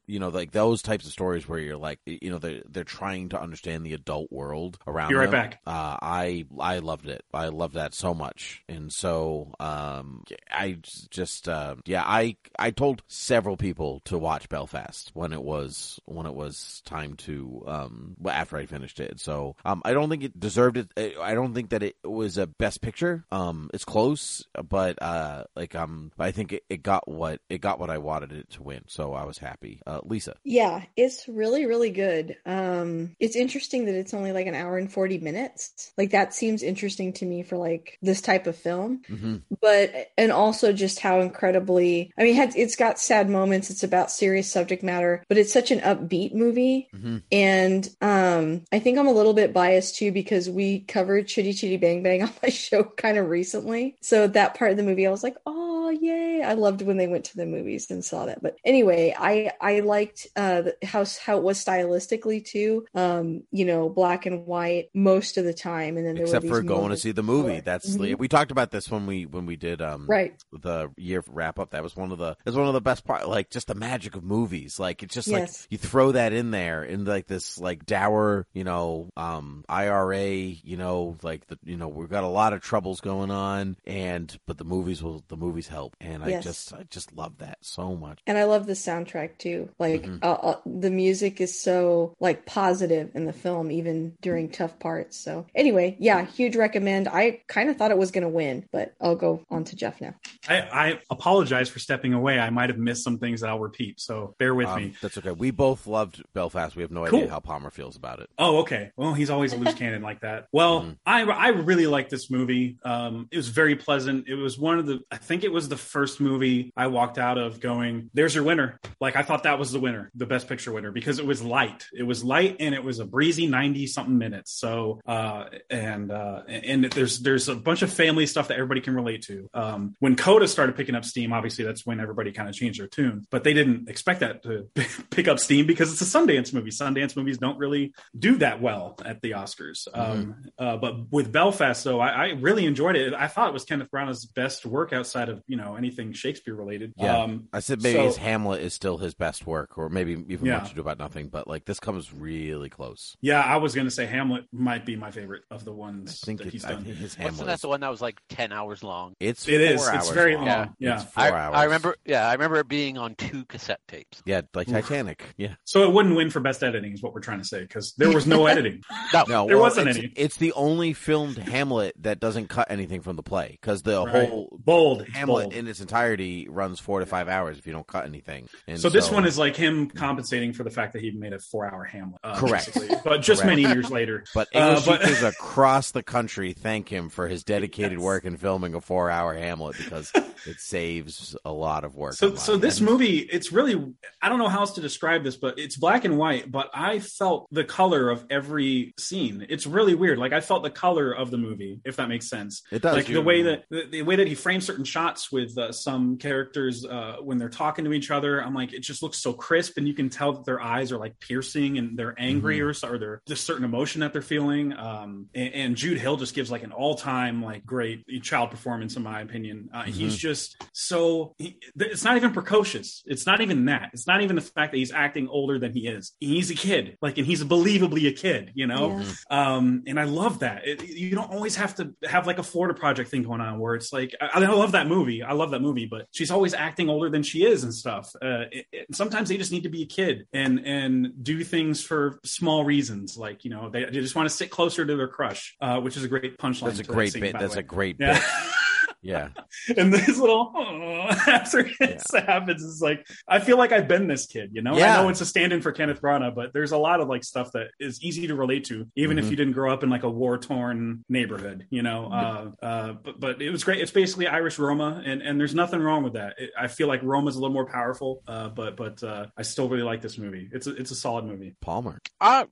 You 0.07 0.19
know, 0.19 0.29
like 0.29 0.53
those 0.53 0.83
types 0.83 1.07
of 1.07 1.13
stories 1.13 1.49
where 1.49 1.59
you're 1.59 1.77
like, 1.77 2.01
you 2.07 2.31
know, 2.31 2.39
they're 2.39 2.63
they're 2.69 2.85
trying 2.85 3.31
to 3.31 3.41
understand 3.41 3.85
the 3.85 3.95
adult 3.95 4.31
world 4.31 4.79
around. 4.87 5.09
Be 5.09 5.15
right 5.15 5.31
them. 5.31 5.51
back. 5.51 5.61
Uh, 5.67 5.97
I 6.01 6.45
I 6.59 6.79
loved 6.79 7.09
it. 7.09 7.25
I 7.33 7.49
loved 7.49 7.75
that 7.75 7.95
so 7.95 8.15
much, 8.15 8.63
and 8.69 8.93
so 8.93 9.55
um, 9.61 10.25
I 10.51 10.79
just 11.11 11.49
uh, 11.49 11.77
yeah, 11.87 12.03
I 12.05 12.37
I 12.59 12.71
told 12.71 13.03
several 13.09 13.57
people 13.57 14.01
to 14.05 14.19
watch 14.19 14.49
Belfast 14.49 15.11
when 15.15 15.33
it 15.33 15.43
was 15.43 16.01
when 16.05 16.27
it 16.27 16.35
was 16.35 16.83
time 16.85 17.15
to 17.17 17.65
um 17.67 18.17
after 18.27 18.57
I 18.57 18.67
finished 18.67 19.01
it. 19.01 19.21
So 19.21 19.57
um, 19.65 19.83
I 19.85 19.93
don't 19.93 20.09
think 20.09 20.25
it 20.25 20.39
deserved 20.39 20.77
it. 20.77 21.17
I 21.21 21.35
don't 21.35 21.55
think 21.55 21.71
that 21.71 21.83
it 21.83 21.97
was 22.05 22.39
a 22.39 22.47
best 22.47 22.81
picture. 22.81 23.25
Um, 23.31 23.71
it's 23.73 23.85
close, 23.85 24.45
but 24.69 25.01
uh, 25.03 25.45
like 25.57 25.75
um, 25.75 26.13
I 26.19 26.31
think 26.31 26.53
it, 26.53 26.65
it 26.69 26.83
got 26.83 27.09
what 27.09 27.41
it 27.49 27.61
got 27.61 27.79
what 27.79 27.91
I 27.91 27.99
wanted 27.99 28.33
it 28.33 28.51
to 28.51 28.63
win. 28.63 28.83
So 28.89 29.15
I 29.15 29.25
was 29.25 29.39
happy. 29.39 29.72
Uh, 29.87 30.01
Lisa. 30.05 30.37
Yeah, 30.45 30.85
it's 30.97 31.29
really, 31.29 31.67
really 31.67 31.91
good. 31.91 32.37
Um, 32.47 33.17
it's 33.21 33.37
interesting 33.37 33.87
that 33.87 33.95
it's 33.95 34.15
only 34.15 34.33
like 34.33 34.47
an 34.47 34.55
hour 34.55 34.79
and 34.79 34.93
40 34.93 35.19
minutes. 35.19 35.93
Like 35.97 36.11
that 36.11 36.35
seems 36.35 36.63
interesting 36.63 37.13
to 37.15 37.27
me 37.27 37.43
for 37.43 37.57
like 37.57 37.99
this 38.03 38.21
type 38.21 38.47
of 38.47 38.57
film. 38.57 39.03
Mm-hmm. 39.09 39.37
But, 39.61 40.13
and 40.19 40.33
also 40.33 40.73
just 40.73 41.01
how 41.01 41.21
incredibly, 41.21 42.13
I 42.19 42.25
mean, 42.25 42.53
it's 42.57 42.77
got 42.77 42.99
sad 42.99 43.29
moments. 43.29 43.71
It's 43.71 43.83
about 43.83 44.11
serious 44.11 44.51
subject 44.51 44.83
matter, 44.83 45.25
but 45.29 45.39
it's 45.39 45.53
such 45.53 45.71
an 45.71 45.81
upbeat 45.81 46.35
movie. 46.35 46.89
Mm-hmm. 46.95 47.19
And 47.31 47.89
um, 48.01 48.65
I 48.73 48.79
think 48.79 48.99
I'm 48.99 49.07
a 49.07 49.13
little 49.13 49.35
bit 49.35 49.53
biased 49.53 49.97
too 49.97 50.13
because 50.13 50.49
we 50.49 50.81
covered 50.81 51.29
Chitty 51.29 51.53
Chitty 51.53 51.77
Bang 51.77 52.03
Bang 52.03 52.23
on 52.23 52.33
my 52.43 52.49
show 52.49 52.85
kind 52.85 53.19
of 53.19 53.29
recently. 53.29 53.97
So 54.03 54.27
that 54.29 54.55
part 54.55 54.71
of 54.71 54.77
the 54.77 54.83
movie, 54.83 55.07
I 55.07 55.11
was 55.11 55.23
like, 55.23 55.37
oh, 55.47 55.72
yay. 55.93 56.43
I 56.43 56.55
loved 56.55 56.83
when 56.83 56.97
they 56.97 57.07
went 57.09 57.25
to 57.27 57.37
the 57.37 57.47
movies 57.47 57.91
and 57.91 58.05
saw 58.05 58.27
that. 58.27 58.43
But 58.43 58.57
anyway, 58.65 59.15
I, 59.19 59.53
I 59.61 59.81
liked 59.81 60.27
uh, 60.37 60.63
how, 60.83 61.05
how 61.25 61.37
it 61.39 61.43
was 61.43 61.63
stylistically 61.65 62.45
too. 62.45 62.87
Um, 62.95 63.43
you 63.51 63.65
know, 63.65 63.89
black 63.89 64.27
and 64.27 64.47
white 64.47 64.91
most 64.95 65.39
of 65.39 65.45
the 65.45 65.55
time. 65.55 65.97
And 65.97 66.07
then 66.07 66.15
there 66.15 66.25
Except 66.25 66.47
for 66.47 66.63
going 66.63 66.91
to 66.91 66.97
see 66.97 67.13
the 67.13 67.23
movie. 67.23 67.49
color. 67.51 67.61
That's 67.63 67.97
Mhm. 67.97 68.19
we 68.19 68.29
talked 68.29 68.51
about 68.51 68.71
this 68.71 68.91
when 68.91 69.07
we 69.07 69.27
when 69.27 69.47
we 69.47 69.57
did 69.57 69.83
um 69.83 70.07
right. 70.09 70.35
the 70.53 70.91
year 70.97 71.23
wrap 71.29 71.59
up. 71.59 71.71
That 71.71 71.83
was 71.83 71.97
one 71.97 72.13
of 72.13 72.19
the 72.19 72.37
it's 72.47 72.57
one 72.57 72.67
of 72.69 72.75
the 72.75 72.81
best 72.81 73.05
part. 73.05 73.29
Like 73.29 73.51
just 73.51 73.67
the 73.69 73.75
magic 73.75 74.15
of 74.17 74.23
movies. 74.25 74.79
Like 74.81 75.03
it's 75.03 75.15
just 75.15 75.29
Yes. 75.29 75.63
like 75.63 75.67
you 75.73 75.79
throw 75.79 76.13
that 76.13 76.33
in 76.33 76.51
there 76.51 76.83
in 76.85 77.05
like 77.05 77.27
this 77.27 77.59
like 77.59 77.85
dour, 77.87 78.47
you 78.53 78.65
know, 78.65 79.11
um 79.17 79.65
IRA. 79.69 80.23
You 80.33 80.77
know, 80.77 81.17
like 81.23 81.47
the 81.49 81.59
you 81.65 81.77
know 81.77 81.89
we've 81.89 82.09
got 82.11 82.25
a 82.25 82.29
lot 82.29 82.53
of 82.53 82.61
troubles 82.61 83.01
going 83.01 83.31
on, 83.31 83.77
and 83.87 84.39
but 84.47 84.59
the 84.59 84.65
movies 84.65 85.03
will 85.03 85.25
the 85.29 85.37
movies 85.37 85.69
help, 85.69 85.82
and 86.01 86.23
I 86.23 86.41
just 86.41 86.73
I 86.73 86.85
just 86.91 87.15
love 87.17 87.39
that 87.39 87.59
so 87.61 87.95
much. 87.97 88.21
And 88.27 88.39
I 88.39 88.45
love 88.45 88.67
the 88.67 88.73
soundtrack 88.75 89.39
too. 89.39 89.69
Like 89.79 90.03
Mhm. 90.05 90.23
uh, 90.23 90.33
uh, 90.33 90.61
the 90.67 90.91
music 90.91 91.41
is 91.41 91.59
so 91.61 92.15
like 92.21 92.47
positive 92.47 93.11
in 93.15 93.25
the 93.25 93.33
film, 93.33 93.71
even 93.71 94.15
during 94.21 94.49
tough 94.51 94.79
parts. 94.79 95.17
So 95.19 95.47
anyway, 95.55 95.97
yeah, 95.99 96.25
huge 96.27 96.57
recommend. 96.57 97.09
I 97.09 97.41
kind 97.49 97.69
of 97.71 97.77
thought 97.77 97.91
it 97.91 97.99
was 97.99 98.11
going 98.11 98.23
to 98.23 98.29
win, 98.29 98.65
but 98.73 98.95
I'll 99.01 99.17
go 99.17 99.45
on 99.51 99.65
to 99.65 99.77
Jeff 99.77 100.01
now. 100.01 100.15
I, 100.49 100.61
I 100.61 101.01
apologize 101.11 101.69
for 101.69 101.79
stepping 101.79 102.13
away. 102.15 102.39
I 102.39 102.51
might 102.51 102.71
have 102.71 102.79
missed 102.79 103.05
some 103.05 103.19
things 103.19 103.41
that 103.41 103.51
I'll 103.51 103.61
repeat, 103.61 104.01
so 104.01 104.35
bear 104.39 104.55
with 104.55 104.67
Um, 104.69 104.83
me. 104.83 104.95
that's 105.01 105.17
okay. 105.19 105.31
We 105.33 105.51
both 105.51 105.87
loved 105.87 106.23
Belfast. 106.35 106.75
We 106.77 106.83
have 106.83 106.91
no 106.91 107.05
Cool. 107.07 107.21
idea 107.21 107.31
how 107.31 107.41
Palmer 107.41 107.71
feels 107.71 107.97
about 107.97 108.21
it. 108.21 108.29
Oh, 108.39 108.59
okay. 108.59 108.91
Well, 108.97 109.15
he's 109.15 109.31
always 109.31 109.53
a 109.53 109.57
loose 109.57 109.75
cannon 109.75 110.03
like 110.03 110.21
that. 110.21 110.47
Well, 110.53 110.83
Mhm. 110.83 110.97
I 111.07 111.23
I 111.23 111.49
really 111.49 111.87
like 111.87 112.09
this 112.09 112.31
movie. 112.31 112.77
Um, 112.85 113.29
it 113.31 113.37
was 113.37 113.49
very 113.49 113.77
pleasant. 113.77 114.29
It 114.29 114.35
was 114.35 114.59
one 114.59 114.79
of 114.79 114.87
the 114.87 115.01
I 115.11 115.17
think 115.17 115.45
it 115.45 115.53
was 115.53 115.69
the 115.73 115.79
first 115.79 116.21
movie 116.21 116.71
I 116.77 116.89
walked 116.89 117.17
out 117.17 117.39
of 117.39 117.59
going, 117.59 118.11
"There's 118.13 118.35
your 118.35 118.45
winner." 118.45 118.79
Like 119.01 119.17
I 119.17 119.23
thought 119.23 119.45
that 119.45 119.59
was 119.59 119.73
the 119.73 119.81
winner, 119.81 120.11
the 120.15 120.27
best 120.27 120.49
picture 120.49 120.71
winner, 120.71 120.93
because 120.93 121.19
it 121.19 121.25
was 121.25 121.43
light. 121.43 121.87
It 121.95 122.03
was 122.03 122.23
light 122.23 122.57
and 122.61 122.75
it 122.75 122.85
was 122.85 122.99
a 122.99 123.07
breezy 123.07 123.47
ninety 123.47 123.87
something 123.87 124.19
minutes. 124.19 124.53
So 124.53 125.01
uh, 125.07 125.47
and 125.71 126.13
uh, 126.13 126.43
and 126.47 126.85
there's 126.85 127.21
there's 127.21 127.49
a 127.49 127.57
bunch 127.57 127.81
of 127.81 127.91
family 127.91 128.27
stuff 128.27 128.49
that 128.49 128.55
everybody 128.55 128.83
can 128.83 128.95
relate 128.95 129.23
to. 129.23 129.49
Um, 129.55 129.95
when 129.99 130.15
Coda 130.15 130.47
started 130.47 130.77
picking 130.77 130.95
up 130.95 131.07
steam, 131.07 131.33
obviously 131.33 131.65
that's 131.65 131.87
when 131.87 132.01
everybody 132.01 132.33
kind 132.33 132.49
of 132.49 132.55
changed 132.55 132.79
their 132.79 132.87
tune. 132.87 133.27
But 133.31 133.45
they 133.45 133.55
didn't 133.55 133.89
expect 133.89 134.21
that 134.21 134.43
to 134.43 134.69
pick 135.11 135.29
up 135.29 135.39
steam 135.39 135.67
because 135.67 135.91
it's 135.91 136.03
a 136.03 136.19
Sundance 136.19 136.53
movie. 136.53 136.71
Sundance 136.71 137.17
movies 137.17 137.39
don't 137.39 137.59
really 137.59 137.95
do 138.19 138.37
that 138.37 138.61
well 138.61 138.99
at 139.05 139.23
the 139.23 139.31
Oscars. 139.31 139.89
Um, 139.95 140.37
uh, 140.59 140.77
but 140.77 141.11
with 141.11 141.33
Belfast, 141.33 141.83
though, 141.83 142.01
I, 142.01 142.09
I 142.09 142.27
really 142.33 142.67
enjoyed 142.67 142.97
it. 142.97 143.15
I 143.15 143.29
thought 143.29 143.49
it 143.49 143.55
was 143.55 143.65
Kenneth 143.65 143.91
Branagh's 143.91 144.27
best 144.27 144.67
work 144.67 144.93
outside 144.93 145.29
of 145.29 145.43
you 145.47 145.57
know 145.57 145.62
anything 145.77 146.13
Shakespeare 146.13 146.55
related. 146.55 146.93
Yeah. 146.97 147.19
Um, 147.23 147.49
I 147.53 147.61
said 147.61 147.83
maybe 147.83 147.99
so- 147.99 148.05
his 148.07 148.17
Hamlet 148.17 148.61
is 148.63 148.75
still 148.75 148.99
his 148.99 149.15
best 149.15 149.47
work, 149.47 149.79
or 149.79 149.89
maybe 149.89 150.13
even 150.29 150.47
Yeah. 150.47 150.59
Much 150.59 150.73
Ado 150.73 150.81
About 150.81 150.99
Nothing. 150.99 151.29
But 151.29 151.47
like 151.49 151.65
this 151.65 151.81
comes 151.81 152.13
really 152.13 152.69
close. 152.69 153.17
yeah, 153.21 153.41
I 153.41 153.57
was 153.57 153.75
going 153.75 153.87
to 153.87 153.91
say 153.91 154.07
Hamlet 154.07 154.45
might 154.53 154.85
be 154.85 154.97
my 154.97 155.11
favorite 155.11 155.43
of 155.51 155.65
the 155.65 155.73
I 155.73 155.77
ones 155.77 156.21
think 156.21 156.39
that 156.41 156.49
it, 156.49 156.53
he's 156.53 156.65
I 156.65 156.73
done. 156.73 156.85
think 156.85 156.97
his 156.97 157.11
Wasn't 157.17 157.23
Hamlet. 157.23 157.47
that 157.47 157.55
Is, 157.55 157.61
the 157.63 157.69
one 157.69 157.81
that 157.81 157.91
was 157.91 158.01
like 158.03 158.21
ten 158.29 158.53
hours 158.53 158.83
long? 158.83 159.15
it's 159.21 159.47
It 159.49 159.61
is. 159.61 159.83
four 159.85 159.95
It's 159.95 160.07
hours 160.07 160.15
very 160.15 160.37
long. 160.37 160.47
long. 160.47 160.75
Yeah. 160.79 160.95
It's 161.03 161.05
four 161.13 161.25
I, 161.25 161.31
hours. 161.31 161.55
I 161.57 161.65
remember. 161.65 161.97
Yeah, 162.05 162.29
I 162.29 162.33
remember 162.33 162.59
it 162.59 162.69
being 162.69 162.99
on 162.99 163.15
two 163.15 163.45
cassette 163.47 163.81
tapes. 163.89 164.23
Yeah, 164.27 164.43
like 164.55 164.69
Oof. 164.69 164.75
Titanic. 164.75 165.25
Yeah. 165.37 165.55
So 165.65 165.83
it 165.85 165.93
wouldn't 165.93 166.17
win 166.17 166.31
for 166.31 166.41
best 166.41 166.63
editing, 166.63 166.93
is 166.93 167.03
what 167.03 167.15
we're 167.15 167.21
trying 167.21 167.39
to 167.39 167.45
say, 167.45 167.61
because 167.63 167.95
there 167.99 168.11
was 168.11 168.27
no 168.27 168.47
editing. 168.53 168.83
No, 169.13 169.25
No, 169.29 169.47
There 169.47 169.57
well, 169.57 169.65
wasn't 169.67 169.89
it's, 169.89 169.99
any. 169.99 170.13
It's 170.17 170.37
the 170.37 170.53
only 170.55 170.93
filmed 170.93 171.37
Hamlet 171.39 171.95
that 172.03 172.21
doesn't 172.21 172.49
cut 172.49 172.71
anything 172.71 173.01
from 173.03 173.17
the 173.17 173.23
play 173.23 173.59
because 173.61 173.83
the 173.83 174.05
Right. 174.05 174.29
whole 174.29 174.59
bold. 174.65 175.07
Hamlet 175.09 175.45
bold. 175.45 175.52
In 175.53 175.69
its 175.69 175.81
entirety 175.81 176.49
runs 176.49 176.81
four 176.81 177.01
to 177.01 177.07
five 177.07 177.29
hours 177.29 177.59
if 177.59 177.67
you 177.67 177.73
don't 177.73 177.87
cut 177.87 178.05
anything. 178.05 178.49
And 178.67 178.79
so 178.81 178.89
this 178.89 179.11
one 179.11 179.25
is 179.27 179.39
like 179.39 179.57
him 179.57 179.89
compensating 179.89 180.53
for 180.53 180.65
the 180.65 180.71
fact 180.71 180.93
that 180.95 181.03
he 181.03 181.11
made 181.11 181.33
a 181.33 181.39
four-hour 181.39 181.85
Hamlet, 181.85 182.21
uh, 182.25 182.37
Correct. 182.37 182.75
basically. 182.75 182.97
But 183.05 183.23
just 183.23 183.43
Correct. 183.43 183.61
many 183.61 183.73
years 183.75 183.91
later. 183.91 184.25
But 184.35 184.49
Uh, 184.55 184.59
English 184.61 184.87
but- 184.87 185.01
teachers 185.03 185.23
across 185.23 185.91
the 185.93 186.03
country 186.03 186.53
thank 186.53 186.89
him 186.89 187.09
for 187.09 187.29
his 187.29 187.45
dedicated 187.45 187.93
Yes. 187.93 188.01
work 188.01 188.25
in 188.25 188.37
filming 188.37 188.75
a 188.75 188.81
four-hour 188.81 189.35
Hamlet 189.35 189.77
because 189.77 190.11
it 190.47 190.59
saves 190.61 191.37
a 191.45 191.53
lot 191.53 191.85
of 191.85 191.95
work. 191.95 192.15
So, 192.15 192.35
so 192.37 192.57
this 192.57 192.81
movie, 192.81 193.19
it's 193.19 193.53
really, 193.53 193.95
I 194.21 194.29
don't 194.29 194.39
know 194.39 194.49
how 194.49 194.61
else 194.61 194.73
to 194.73 194.81
describe 194.81 195.25
this, 195.25 195.37
but 195.37 195.59
it's 195.59 195.77
black 195.77 196.05
and 196.05 196.17
white, 196.19 196.51
but 196.51 196.71
I 196.75 196.99
felt 196.99 197.47
the 197.51 197.65
color 197.65 198.11
of 198.11 198.25
every 198.31 198.95
scene. 198.99 199.47
It's 199.49 199.67
really 199.67 199.95
weird. 199.95 200.19
Like 200.19 200.33
I 200.33 200.41
felt 200.41 200.63
the 200.63 200.71
color 200.71 201.13
of 201.13 201.31
the 201.31 201.39
movie, 201.39 201.81
if 201.85 201.97
that 201.97 202.09
makes 202.09 202.29
sense. 202.29 202.63
It 202.71 202.83
does. 202.83 202.97
Like 202.97 203.07
the 203.07 203.21
way 203.23 203.43
that, 203.43 203.65
the, 203.71 203.87
the 203.91 204.03
way 204.03 204.17
that 204.17 204.27
he 204.27 204.35
frames 204.35 204.65
certain 204.67 204.85
shots 204.85 205.31
with 205.33 205.42
uh, 205.59 205.73
some 205.73 206.17
characters 206.19 206.85
uh, 206.85 207.17
when 207.23 207.39
they're 207.39 207.49
talking 207.49 207.85
to 207.85 207.93
each 207.93 208.11
other, 208.11 208.43
I'm 208.43 208.55
like, 208.55 208.73
it 208.73 208.81
just 208.81 209.03
looks 209.03 209.19
so 209.19 209.33
crisp 209.33 209.77
and 209.79 209.87
you 209.87 209.95
can 209.95 210.09
tell 210.09 210.33
that 210.33 210.45
their 210.45 210.61
eyes 210.61 210.93
are 210.93 210.99
like 210.99 211.19
piercing 211.21 211.79
and 211.79 211.97
they're 211.99 212.15
angry 212.19 212.59
Mm-hmm. 212.59 212.67
or, 212.69 212.75
so- 212.75 212.89
or 212.91 212.99
they're 212.99 213.23
just 213.27 213.45
certain 213.45 213.65
emotion 213.65 214.01
that 214.01 214.13
they're 214.13 214.23
feeling. 214.23 214.73
Um, 214.73 215.27
and, 215.35 215.55
and 215.55 215.77
Jude 215.77 215.99
Hill 215.99 216.17
just 216.17 216.35
gives 216.35 216.51
like 216.51 216.63
an 216.63 216.73
all 216.73 216.95
time, 216.95 217.43
like 217.43 217.65
great 217.65 218.05
child 218.23 218.51
performance, 218.51 218.97
in 218.97 219.03
my 219.03 219.21
opinion. 219.21 219.69
Uh, 219.73 219.83
He's 219.85 220.17
Mhm. 220.17 220.19
just 220.19 220.57
so 220.73 221.35
he, 221.39 221.59
it's 221.77 222.05
not 222.05 222.17
even 222.17 222.33
precocious. 222.33 223.03
It's 223.07 223.27
not 223.27 223.41
even 223.41 223.67
that. 223.67 223.91
It's 223.93 224.07
not 224.07 224.23
even 224.23 224.37
the 224.37 224.43
fact 224.43 224.73
that 224.73 224.79
he's 224.79 224.93
acting 224.93 225.29
older 225.29 225.59
than 225.59 225.73
he 225.73 225.87
is. 225.87 226.13
He's 226.21 226.51
a 226.51 226.55
kid, 226.55 226.97
like, 227.03 227.19
and 227.19 227.27
he's 227.27 227.43
believably 227.45 228.09
a 228.09 228.13
kid, 228.13 228.53
you 228.55 228.67
know. 228.67 228.99
Yeah. 229.01 229.57
Um, 229.57 229.83
and 229.87 229.99
I 230.01 230.05
love 230.05 230.41
that. 230.41 230.67
It, 230.67 230.83
you 230.89 231.15
don't 231.15 231.31
always 231.33 231.57
have 231.57 231.75
to 231.77 231.95
have 232.05 232.27
like 232.27 232.39
a 232.39 232.43
Florida 232.43 232.79
Project 232.79 233.11
thing 233.11 233.23
going 233.23 233.41
on 233.41 233.59
where 233.59 233.75
it's 233.75 233.93
like 233.93 234.15
I, 234.21 234.43
I 234.43 234.47
love 234.47 234.73
that 234.73 234.87
movie. 234.87 235.23
I 235.23 235.32
love 235.33 235.51
that 235.53 235.61
movie, 235.63 235.87
but 235.87 236.07
she's 236.13 236.31
always 236.31 236.55
acting 236.55 236.89
older 236.89 237.11
than 237.11 237.23
she 237.23 237.45
is 237.45 237.65
and 237.65 237.73
stuff. 237.75 238.13
Uh, 238.23 238.45
it, 238.51 238.67
it- 238.73 238.87
sometimes 238.95 239.29
they 239.29 239.37
just 239.37 239.53
need 239.53 239.63
to 239.63 239.69
be 239.69 239.83
a 239.83 239.87
kid 239.87 240.27
and 240.33 240.61
and 240.67 241.25
do 241.25 241.43
things 241.45 241.83
for 241.83 242.19
small 242.25 242.65
reasons, 242.65 243.17
like 243.17 243.45
you 243.45 243.51
know 243.51 243.71
they, 243.71 243.85
they 243.85 243.91
just 244.01 244.15
want 244.15 244.29
to 244.29 244.35
sit 244.35 244.51
closer 244.51 244.85
to 244.85 244.97
their 244.97 245.09
crush, 245.09 245.57
uh, 245.61 245.81
which 245.81 245.97
is 245.97 246.05
a 246.05 246.09
great 246.09 246.39
punchline. 246.39 246.67
That's 246.67 246.79
a 246.81 246.85
great 246.85 247.13
bit. 247.15 247.33
That's 247.39 247.57
a 247.57 247.63
great 247.63 247.97
Yeah. 247.99 248.15
bit. 248.15 248.23
Yeah. 249.03 249.29
and 249.77 249.93
this 249.93 250.17
little 250.19 250.53
after 250.57 251.61
it 251.61 251.73
Yeah. 251.81 252.21
happens 252.25 252.63
is 252.63 252.81
like 252.81 253.05
I 253.27 253.41
feel 253.41 253.59
like 253.59 253.73
I've 253.73 253.89
been 253.89 254.07
this 254.07 254.27
kid, 254.27 254.51
you 254.53 254.63
know. 254.63 254.77
Yeah. 254.77 254.99
I 254.99 255.03
know 255.03 255.09
it's 255.09 255.21
a 255.21 255.27
stand-in 255.27 255.61
for 255.61 255.73
Kenneth 255.73 256.01
Branagh, 256.01 256.35
but 256.35 256.53
there's 256.53 256.73
a 256.73 256.79
lot 256.79 257.01
of 257.01 257.09
like 257.09 257.25
stuff 257.25 257.53
that 257.53 257.69
is 257.81 258.03
easy 258.03 258.29
to 258.29 258.35
relate 258.37 258.65
to, 258.67 258.87
even 258.97 259.19
if 259.19 259.27
Mhm. 259.27 259.31
you 259.31 259.37
didn't 259.37 259.53
grow 259.55 259.73
up 259.73 259.83
in 259.83 259.91
like 259.91 260.05
a 260.05 260.11
war-torn 260.11 261.05
neighborhood, 261.09 261.67
you 261.71 261.83
know. 261.83 262.07
Uh, 262.13 262.65
uh, 262.65 262.93
but 262.93 263.19
but 263.21 263.43
it 263.43 263.51
was 263.51 263.65
great. 263.65 263.81
It's 263.81 263.91
basically 263.91 264.27
Irish 264.29 264.59
Roma, 264.59 265.03
and 265.05 265.21
and 265.23 265.39
there's 265.41 265.55
nothing 265.55 265.81
wrong 265.81 266.03
with 266.05 266.13
that. 266.15 266.35
It, 266.39 266.51
I 266.59 266.69
feel 266.69 266.87
like 266.89 267.03
Roma's 267.03 267.37
a 267.37 267.41
little 267.41 267.53
more 267.55 267.67
powerful, 267.67 268.23
uh, 268.29 268.49
but 268.51 268.77
but 268.77 269.03
uh, 269.03 269.27
I 269.37 269.43
still 269.43 269.69
really 269.69 269.83
like 269.83 270.01
this 270.01 270.17
movie. 270.19 270.49
It's 270.53 270.67
a, 270.67 270.75
it's 270.77 270.91
a 270.91 270.95
solid 270.97 271.25
movie. 271.25 271.55
Palmer. 271.61 271.99
Uh, 272.21 272.45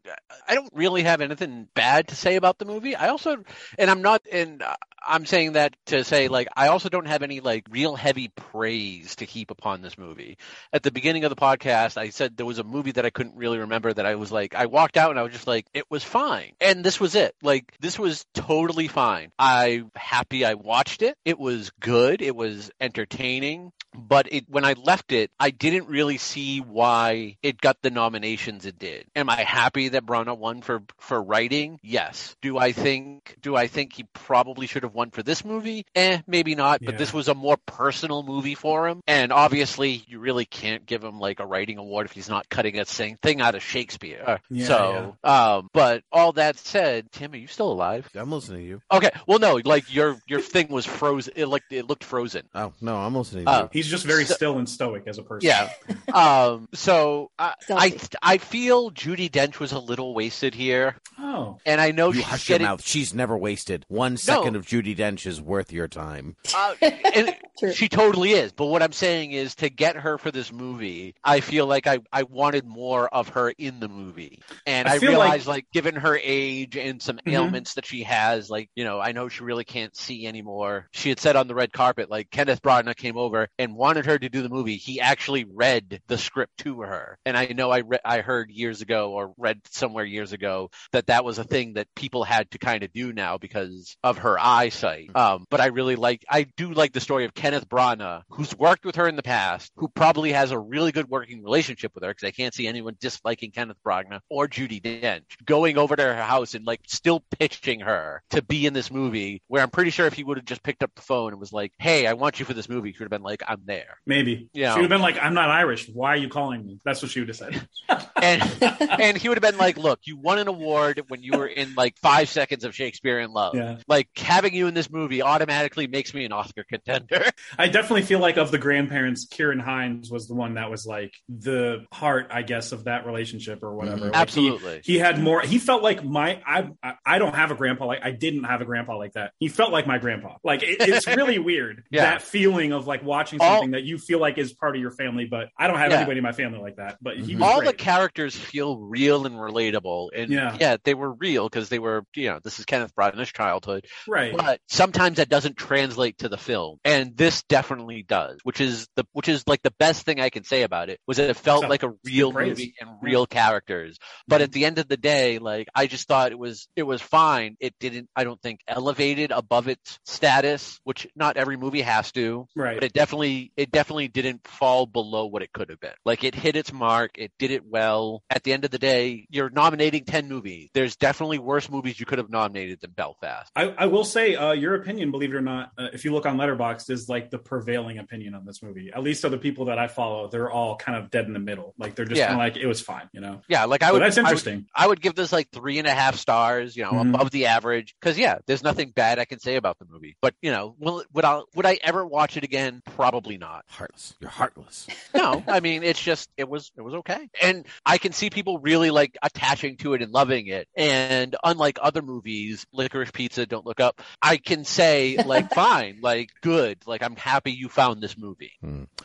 I 0.48 0.54
don't 0.54 0.72
really 0.74 1.02
have 1.04 1.20
anything 1.20 1.68
bad 1.74 2.08
to 2.08 2.16
say 2.16 2.36
about 2.36 2.58
the 2.58 2.64
movie. 2.64 2.96
I 2.96 3.08
also, 3.08 3.42
and 3.78 3.90
I'm 3.90 4.02
not, 4.02 4.22
and 4.30 4.62
uh, 4.62 4.74
I'm 5.06 5.26
saying 5.26 5.52
that 5.52 5.76
to 5.86 6.02
say 6.04 6.28
like 6.28 6.39
like 6.40 6.48
I 6.56 6.68
also 6.68 6.88
don't 6.88 7.06
have 7.06 7.22
any 7.22 7.40
like 7.40 7.66
real 7.70 7.94
heavy 7.94 8.28
praise 8.28 9.16
to 9.16 9.26
heap 9.26 9.50
upon 9.50 9.82
this 9.82 9.98
movie. 9.98 10.38
At 10.72 10.82
the 10.82 10.90
beginning 10.90 11.24
of 11.24 11.30
the 11.30 11.36
podcast, 11.36 11.98
I 11.98 12.08
said 12.08 12.34
there 12.36 12.46
was 12.46 12.58
a 12.58 12.64
movie 12.64 12.92
that 12.92 13.04
I 13.04 13.10
couldn't 13.10 13.36
really 13.36 13.58
remember 13.58 13.92
that 13.92 14.06
I 14.06 14.14
was 14.14 14.32
like 14.32 14.54
I 14.54 14.66
walked 14.66 14.96
out 14.96 15.10
and 15.10 15.18
I 15.18 15.22
was 15.22 15.32
just 15.32 15.46
like 15.46 15.66
it 15.74 15.84
was 15.90 16.02
fine. 16.02 16.52
And 16.60 16.82
this 16.82 16.98
was 16.98 17.14
it. 17.14 17.34
Like 17.42 17.74
this 17.78 17.98
was 17.98 18.24
totally 18.32 18.88
fine. 18.88 19.32
I'm 19.38 19.90
happy 19.94 20.46
I 20.46 20.54
watched 20.54 21.02
it. 21.02 21.14
It 21.26 21.38
was 21.38 21.70
good. 21.78 22.22
It 22.22 22.34
was 22.34 22.70
entertaining 22.80 23.72
but 23.94 24.32
it, 24.32 24.44
when 24.48 24.64
I 24.64 24.74
left 24.74 25.12
it, 25.12 25.30
I 25.38 25.50
didn't 25.50 25.88
really 25.88 26.18
see 26.18 26.60
why 26.60 27.36
it 27.42 27.60
got 27.60 27.82
the 27.82 27.90
nominations 27.90 28.66
it 28.66 28.78
did. 28.78 29.06
Am 29.16 29.28
I 29.28 29.42
happy 29.42 29.88
that 29.88 30.06
Branagh 30.06 30.38
won 30.38 30.62
for 30.62 30.82
for 30.98 31.20
writing? 31.20 31.78
Yes. 31.82 32.36
Do 32.40 32.58
I 32.58 32.72
think 32.72 33.36
do 33.40 33.56
I 33.56 33.66
think 33.66 33.92
he 33.92 34.04
probably 34.12 34.66
should 34.66 34.84
have 34.84 34.94
won 34.94 35.10
for 35.10 35.22
this 35.22 35.44
movie? 35.44 35.84
Eh, 35.94 36.20
maybe 36.30 36.54
not. 36.54 36.80
But 36.84 36.94
Yeah. 36.94 36.98
this 36.98 37.12
was 37.12 37.28
a 37.28 37.34
more 37.34 37.56
personal 37.66 38.22
movie 38.22 38.54
for 38.54 38.88
him, 38.88 39.02
and 39.06 39.32
obviously 39.32 40.04
you 40.08 40.18
really 40.20 40.44
can't 40.44 40.86
give 40.86 41.02
him 41.04 41.18
like 41.18 41.40
a 41.40 41.46
writing 41.46 41.78
award 41.78 42.06
if 42.06 42.12
he's 42.12 42.28
not 42.28 42.48
cutting 42.48 42.78
a 42.78 42.84
same 42.86 43.16
thing 43.22 43.40
out 43.40 43.54
of 43.54 43.62
Shakespeare. 43.62 44.22
Uh, 44.26 44.36
Yeah, 44.50 44.66
so, 44.66 45.16
um, 45.24 45.68
but 45.72 46.02
all 46.12 46.32
that 46.32 46.58
said, 46.58 47.10
Tim, 47.12 47.32
are 47.32 47.36
you 47.36 47.46
still 47.46 47.70
alive? 47.72 48.08
I'm 48.14 48.30
listening 48.30 48.60
to 48.62 48.66
you. 48.66 48.82
Okay. 48.92 49.10
Well, 49.26 49.38
no, 49.38 49.60
like 49.64 49.92
your 49.94 50.16
your 50.26 50.40
thing 50.40 50.68
was 50.68 50.86
frozen. 50.86 51.32
It 51.36 51.46
like 51.46 51.62
it 51.70 51.86
looked 51.88 52.04
frozen. 52.04 52.42
Oh 52.54 52.72
no, 52.80 52.96
I'm 52.96 53.14
listening 53.14 53.44
to 53.46 53.52
you. 53.62 53.68
He's 53.72 53.88
just 53.88 54.04
very 54.06 54.24
So- 54.24 54.34
still 54.34 54.58
and 54.58 54.68
stoic 54.68 55.04
as 55.06 55.18
a 55.18 55.22
person. 55.22 55.48
Yeah. 55.48 55.70
um. 56.14 56.68
So 56.74 57.30
I, 57.38 57.54
I 57.70 57.98
I 58.22 58.38
feel 58.38 58.90
Judi 58.90 59.30
Dench 59.30 59.58
was 59.58 59.72
a 59.72 59.78
little 59.78 60.14
wasted 60.14 60.54
here, 60.54 60.96
Oh. 61.18 61.58
and 61.66 61.80
I 61.80 61.90
know 61.92 62.08
You 62.08 62.14
she's 62.14 62.24
hush 62.24 62.48
your 62.48 62.54
getting. 62.58 62.66
mouth. 62.66 62.82
She's 62.86 63.14
never 63.14 63.36
wasted. 63.36 63.84
One 63.88 64.16
second 64.16 64.56
of 64.56 64.66
Judi 64.66 64.96
Dench 64.96 65.26
is 65.26 65.40
worth 65.40 65.72
your 65.72 65.88
time. 65.88 66.19
Uh, 66.54 66.74
and 66.82 67.36
she 67.74 67.88
totally 67.88 68.32
is. 68.32 68.52
But 68.52 68.66
what 68.66 68.82
I'm 68.82 68.92
saying 68.92 69.32
is 69.32 69.54
to 69.56 69.68
get 69.68 69.96
her 69.96 70.18
for 70.18 70.30
this 70.30 70.52
movie, 70.52 71.14
I 71.24 71.40
feel 71.40 71.66
like 71.66 71.86
I, 71.86 71.98
I 72.12 72.24
wanted 72.24 72.66
more 72.66 73.08
of 73.08 73.30
her 73.30 73.50
in 73.50 73.80
the 73.80 73.88
movie. 73.88 74.40
And 74.66 74.88
I 74.88 74.94
I, 74.94 74.96
realized 74.96 75.46
like... 75.46 75.66
given 75.72 75.96
her 75.96 76.18
age 76.20 76.76
and 76.76 77.00
some 77.02 77.18
Mhm. 77.26 77.32
ailments 77.32 77.74
that 77.74 77.86
she 77.86 78.02
has, 78.04 78.48
like, 78.50 78.70
you 78.74 78.84
know, 78.84 79.00
I 79.00 79.12
know 79.12 79.28
she 79.28 79.44
really 79.44 79.64
can't 79.64 79.96
see 79.96 80.26
anymore. 80.26 80.88
She 80.92 81.08
had 81.08 81.20
said 81.20 81.36
on 81.36 81.48
the 81.48 81.54
red 81.54 81.72
carpet, 81.72 82.10
like 82.10 82.30
Kenneth 82.30 82.62
Branagh 82.62 82.96
came 82.96 83.16
over 83.16 83.48
and 83.58 83.74
wanted 83.74 84.06
her 84.06 84.18
to 84.18 84.28
do 84.28 84.42
the 84.42 84.48
movie. 84.48 84.76
He 84.76 85.00
actually 85.00 85.44
read 85.44 86.00
the 86.08 86.18
script 86.18 86.58
to 86.58 86.80
her. 86.82 87.18
And 87.24 87.36
I 87.36 87.46
know 87.46 87.70
I 87.70 87.78
re- 87.78 87.98
I 88.04 88.20
heard 88.20 88.50
years 88.50 88.80
ago 88.80 89.12
or 89.12 89.34
read 89.36 89.60
somewhere 89.70 90.04
years 90.04 90.32
ago 90.32 90.70
that 90.92 91.06
that 91.06 91.24
was 91.24 91.38
a 91.38 91.44
thing 91.44 91.74
that 91.74 91.88
people 91.94 92.24
had 92.24 92.50
to 92.52 92.58
kind 92.58 92.82
of 92.82 92.92
do 92.92 93.12
now 93.12 93.38
because 93.38 93.96
of 94.02 94.18
her 94.18 94.38
eyesight. 94.38 95.14
Um, 95.14 95.44
but 95.50 95.60
I 95.60 95.66
really 95.66 95.96
like, 95.96 96.09
I 96.28 96.44
do 96.56 96.72
like 96.72 96.92
the 96.92 97.00
story 97.00 97.24
of 97.24 97.34
Kenneth 97.34 97.68
Branagh, 97.68 98.22
who's 98.28 98.56
worked 98.56 98.84
with 98.84 98.96
her 98.96 99.08
in 99.08 99.16
the 99.16 99.22
past, 99.22 99.72
who 99.76 99.88
probably 99.88 100.32
has 100.32 100.50
a 100.50 100.58
really 100.58 100.92
good 100.92 101.08
working 101.08 101.42
relationship 101.42 101.94
with 101.94 102.04
her 102.04 102.10
because 102.10 102.26
I 102.26 102.30
can't 102.30 102.54
see 102.54 102.66
anyone 102.66 102.96
disliking 103.00 103.50
Kenneth 103.50 103.78
Branagh 103.84 104.20
or 104.28 104.48
Judi 104.48 104.80
Dench 104.80 105.22
going 105.44 105.78
over 105.78 105.96
to 105.96 106.02
her 106.02 106.22
house 106.22 106.54
and 106.54 106.66
like 106.66 106.80
still 106.86 107.22
pitching 107.38 107.80
her 107.80 108.22
to 108.30 108.42
be 108.42 108.66
in 108.66 108.72
this 108.72 108.90
movie. 108.90 109.42
Where 109.48 109.62
I'm 109.62 109.70
pretty 109.70 109.90
sure 109.90 110.06
if 110.06 110.14
he 110.14 110.24
would 110.24 110.38
have 110.38 110.46
just 110.46 110.62
picked 110.62 110.82
up 110.82 110.94
the 110.94 111.02
phone 111.02 111.32
and 111.32 111.40
was 111.40 111.52
like, 111.52 111.72
"Hey, 111.78 112.06
I 112.06 112.14
want 112.14 112.40
you 112.40 112.46
for 112.46 112.54
this 112.54 112.68
movie," 112.68 112.92
she 112.92 112.98
would 112.98 113.12
have 113.12 113.18
been 113.18 113.22
like, 113.22 113.42
"I'm 113.46 113.62
there." 113.64 113.98
Maybe. 114.06 114.48
Yeah. 114.52 114.74
She 114.74 114.80
would 114.80 114.90
have 114.90 114.90
been 114.90 115.02
like, 115.02 115.18
I'm 115.20 115.34
not 115.34 115.50
Irish. 115.50 115.88
Why 115.88 116.10
are 116.10 116.16
you 116.16 116.28
calling 116.28 116.66
me? 116.66 116.80
That's 116.84 117.02
what 117.02 117.10
she 117.10 117.20
would 117.20 117.28
have 117.28 117.36
said. 117.36 117.68
and 118.22 118.42
and 118.80 119.16
he 119.16 119.28
would 119.28 119.36
have 119.36 119.52
been 119.52 119.58
like, 119.58 119.76
"Look, 119.76 120.00
you 120.04 120.16
won 120.16 120.38
an 120.38 120.48
award 120.48 121.02
when 121.08 121.22
you 121.22 121.38
were 121.38 121.46
in 121.46 121.74
like 121.74 121.96
five 121.98 122.28
seconds 122.28 122.64
of 122.64 122.74
Shakespeare 122.74 123.20
in 123.20 123.32
Love. 123.32 123.54
Yeah. 123.54 123.78
Like 123.86 124.08
having 124.16 124.54
you 124.54 124.66
in 124.66 124.74
this 124.74 124.90
movie 124.90 125.22
automatically 125.22 125.86
makes 125.86 125.99
me 126.14 126.24
an 126.24 126.32
Oscar 126.32 126.64
contender." 126.64 127.24
I 127.58 127.68
definitely 127.68 128.02
feel 128.02 128.18
like 128.20 128.36
of 128.36 128.50
the 128.50 128.58
grandparents, 128.58 129.26
Ciarán 129.26 129.60
Hinds 129.60 130.10
was 130.10 130.26
the 130.28 130.34
one 130.34 130.54
that 130.54 130.70
was 130.70 130.86
like 130.86 131.12
the 131.28 131.84
heart, 131.92 132.28
I 132.30 132.42
guess, 132.42 132.72
of 132.72 132.84
that 132.84 133.06
relationship 133.06 133.62
or 133.62 133.74
whatever. 133.74 134.00
Mhm. 134.06 134.12
Like, 134.12 134.16
Absolutely. 134.16 134.80
He, 134.84 134.98
had 134.98 135.20
more. 135.20 135.40
He 135.42 135.58
felt 135.58 135.82
like 135.82 136.04
my. 136.04 136.40
I. 136.46 136.68
I- 136.82 136.94
I 137.06 137.18
don't 137.18 137.34
have 137.34 137.50
a 137.50 137.54
grandpa 137.54 137.86
like. 137.86 138.00
I 138.04 138.10
didn't 138.12 138.44
have 138.44 138.60
a 138.60 138.64
grandpa 138.64 138.96
like 138.96 139.12
that. 139.14 139.32
He 139.40 139.48
felt 139.48 139.72
like 139.72 139.86
my 139.86 139.98
grandpa. 139.98 140.36
Like 140.44 140.62
it, 140.62 140.76
it's 140.80 141.06
really 141.16 141.38
weird. 141.38 141.82
Yeah. 141.90 142.02
That 142.02 142.22
feeling 142.22 142.72
of 142.72 142.86
like 142.86 143.02
watching 143.02 143.40
All- 143.40 143.56
something 143.56 143.72
that 143.72 143.82
you 143.84 143.98
feel 143.98 144.20
like 144.20 144.38
is 144.38 144.52
part 144.52 144.76
of 144.76 144.80
your 144.82 144.90
family, 144.92 145.24
but 145.24 145.48
I 145.58 145.66
don't 145.66 145.78
have 145.78 145.90
Yeah. 145.90 145.98
anybody 145.98 146.18
in 146.18 146.22
my 146.24 146.32
family 146.32 146.58
like 146.60 146.76
that. 146.76 146.98
But 147.00 147.16
he 147.18 147.34
Mhm. 147.34 147.40
was 147.40 147.42
All 147.50 147.62
the 147.62 147.72
characters 147.72 148.36
feel 148.36 148.78
real 148.78 149.26
and 149.26 149.34
relatable, 149.36 150.10
and 150.14 150.30
Yeah. 150.30 150.56
yeah, 150.60 150.76
they 150.84 150.94
were 150.94 151.12
real 151.12 151.48
because 151.48 151.68
they 151.68 151.78
were, 151.78 152.04
you 152.14 152.28
know, 152.28 152.38
this 152.42 152.58
is 152.58 152.64
Kenneth 152.64 152.94
Branagh's 152.94 153.32
childhood. 153.32 153.86
right. 154.06 154.36
But 154.36 154.60
sometimes 154.68 155.16
that 155.16 155.28
doesn't 155.28 155.56
translate 155.56 155.79
to 155.88 156.28
the 156.28 156.36
film, 156.36 156.78
and 156.84 157.16
this 157.16 157.42
definitely 157.44 158.02
does. 158.02 158.38
Which 158.42 158.60
is 158.60 158.88
the 158.96 159.04
which 159.12 159.28
is 159.28 159.46
like 159.46 159.62
the 159.62 159.72
best 159.78 160.04
thing 160.04 160.20
I 160.20 160.30
can 160.30 160.44
say 160.44 160.62
about 160.62 160.90
it 160.90 161.00
was 161.06 161.16
that 161.18 161.30
it 161.30 161.36
felt 161.36 161.62
So, 161.62 161.68
like 161.68 161.82
a 161.82 161.92
real 162.04 162.32
movie 162.32 162.74
and 162.80 162.90
real 163.00 163.26
characters. 163.26 163.98
But 164.26 164.40
at 164.40 164.52
the 164.52 164.64
end 164.64 164.78
of 164.78 164.88
the 164.88 164.96
day, 164.96 165.38
like 165.38 165.68
I 165.74 165.86
just 165.86 166.08
thought 166.08 166.32
it 166.32 166.38
was 166.38 166.68
it 166.76 166.82
was 166.82 167.00
fine. 167.00 167.56
It 167.60 167.74
didn't 167.78 168.08
I 168.14 168.24
don't 168.24 168.40
think 168.40 168.60
elevated 168.66 169.30
above 169.30 169.68
its 169.68 169.98
status, 170.04 170.80
which 170.84 171.06
not 171.16 171.36
every 171.36 171.56
movie 171.56 171.82
has 171.82 172.12
to. 172.12 172.46
Right. 172.56 172.76
But 172.76 172.84
it 172.84 172.92
definitely 172.92 173.52
it 173.56 173.70
definitely 173.70 174.08
didn't 174.08 174.46
fall 174.46 174.86
below 174.86 175.26
what 175.26 175.42
it 175.42 175.52
could 175.52 175.70
have 175.70 175.80
been. 175.80 175.92
Like 176.04 176.24
it 176.24 176.34
hit 176.34 176.56
its 176.56 176.72
mark, 176.72 177.12
it 177.16 177.32
did 177.38 177.50
it 177.50 177.64
well. 177.66 178.22
At 178.30 178.42
the 178.42 178.52
end 178.52 178.64
of 178.64 178.70
the 178.70 178.78
day, 178.78 179.26
you're 179.30 179.50
nominating 179.50 180.04
ten 180.04 180.28
movies. 180.28 180.70
There's 180.74 180.96
definitely 180.96 181.38
worse 181.38 181.68
movies 181.70 181.98
you 181.98 182.06
could 182.06 182.18
have 182.18 182.30
nominated 182.30 182.80
than 182.80 182.90
Belfast. 182.92 183.50
I, 183.56 183.74
I 183.76 183.86
will 183.86 184.04
say, 184.04 184.34
uh, 184.36 184.52
your 184.52 184.74
opinion, 184.74 185.10
believe 185.10 185.32
it 185.32 185.36
or 185.36 185.40
not, 185.40 185.69
uh, 185.78 185.88
if 185.92 186.04
you 186.04 186.12
look 186.12 186.26
on 186.26 186.36
Letterboxd, 186.36 186.90
is 186.90 187.08
like 187.08 187.30
the 187.30 187.38
prevailing 187.38 187.98
opinion 187.98 188.34
on 188.34 188.44
this 188.46 188.62
movie. 188.62 188.90
At 188.94 189.02
least 189.02 189.24
of 189.24 189.30
the 189.30 189.38
people 189.38 189.66
that 189.66 189.78
I 189.78 189.86
follow, 189.88 190.28
they're 190.28 190.50
all 190.50 190.76
kind 190.76 190.98
of 190.98 191.10
dead 191.10 191.26
in 191.26 191.32
the 191.32 191.38
middle. 191.38 191.74
Like 191.78 191.94
they're 191.94 192.04
just 192.04 192.18
Yeah. 192.18 192.36
like 192.36 192.56
it 192.56 192.66
was 192.66 192.80
fine, 192.80 193.08
you 193.12 193.20
know. 193.20 193.40
Yeah, 193.48 193.64
like 193.64 193.82
I 193.82 193.88
So 193.88 193.92
would. 193.94 194.02
that's 194.02 194.18
I 194.18 194.22
would- 194.22 194.26
interesting. 194.28 194.66
I 194.74 194.86
would 194.86 195.00
give 195.00 195.14
this 195.14 195.32
like 195.32 195.50
three 195.50 195.78
and 195.78 195.86
a 195.86 195.94
half 195.94 196.16
stars, 196.16 196.76
you 196.76 196.84
know, 196.84 196.92
Mhm. 196.92 197.14
above 197.14 197.30
the 197.30 197.46
average. 197.46 197.94
Because 198.00 198.18
yeah, 198.18 198.38
there's 198.46 198.62
nothing 198.62 198.90
bad 198.90 199.18
I 199.18 199.24
can 199.24 199.38
say 199.40 199.56
about 199.56 199.78
the 199.78 199.86
movie. 199.90 200.16
But 200.20 200.34
you 200.42 200.50
know, 200.50 200.74
will, 200.78 201.04
would 201.12 201.24
I 201.24 201.40
would 201.54 201.66
I 201.66 201.78
ever 201.82 202.06
watch 202.06 202.36
it 202.36 202.44
again? 202.44 202.82
Probably 202.84 203.38
not. 203.38 203.64
Heartless. 203.68 204.14
You're 204.20 204.30
heartless. 204.30 204.86
No, 205.14 205.42
I 205.48 205.60
mean 205.60 205.82
it's 205.82 206.00
just 206.00 206.30
it 206.36 206.48
was 206.48 206.70
it 206.78 206.82
was 206.82 206.94
okay, 206.94 207.28
and 207.42 207.66
I 207.84 207.98
can 207.98 208.12
see 208.12 208.30
people 208.30 208.58
really 208.58 208.90
like 208.90 209.18
attaching 209.22 209.76
to 209.78 209.94
it 209.94 210.02
and 210.02 210.12
loving 210.12 210.46
it. 210.46 210.68
And 210.76 211.36
unlike 211.44 211.78
other 211.82 212.00
movies, 212.00 212.64
Licorice 212.72 213.12
Pizza, 213.12 213.44
Don't 213.44 213.66
Look 213.66 213.80
Up, 213.80 214.00
I 214.22 214.36
can 214.36 214.64
say 214.64 215.16
like 215.24 215.50
fine, 215.64 215.98
like 216.02 216.30
good, 216.42 216.78
like 216.86 217.02
I'm 217.02 217.16
happy 217.16 217.52
you 217.52 217.68
found 217.68 218.02
this 218.02 218.16
movie. 218.16 218.52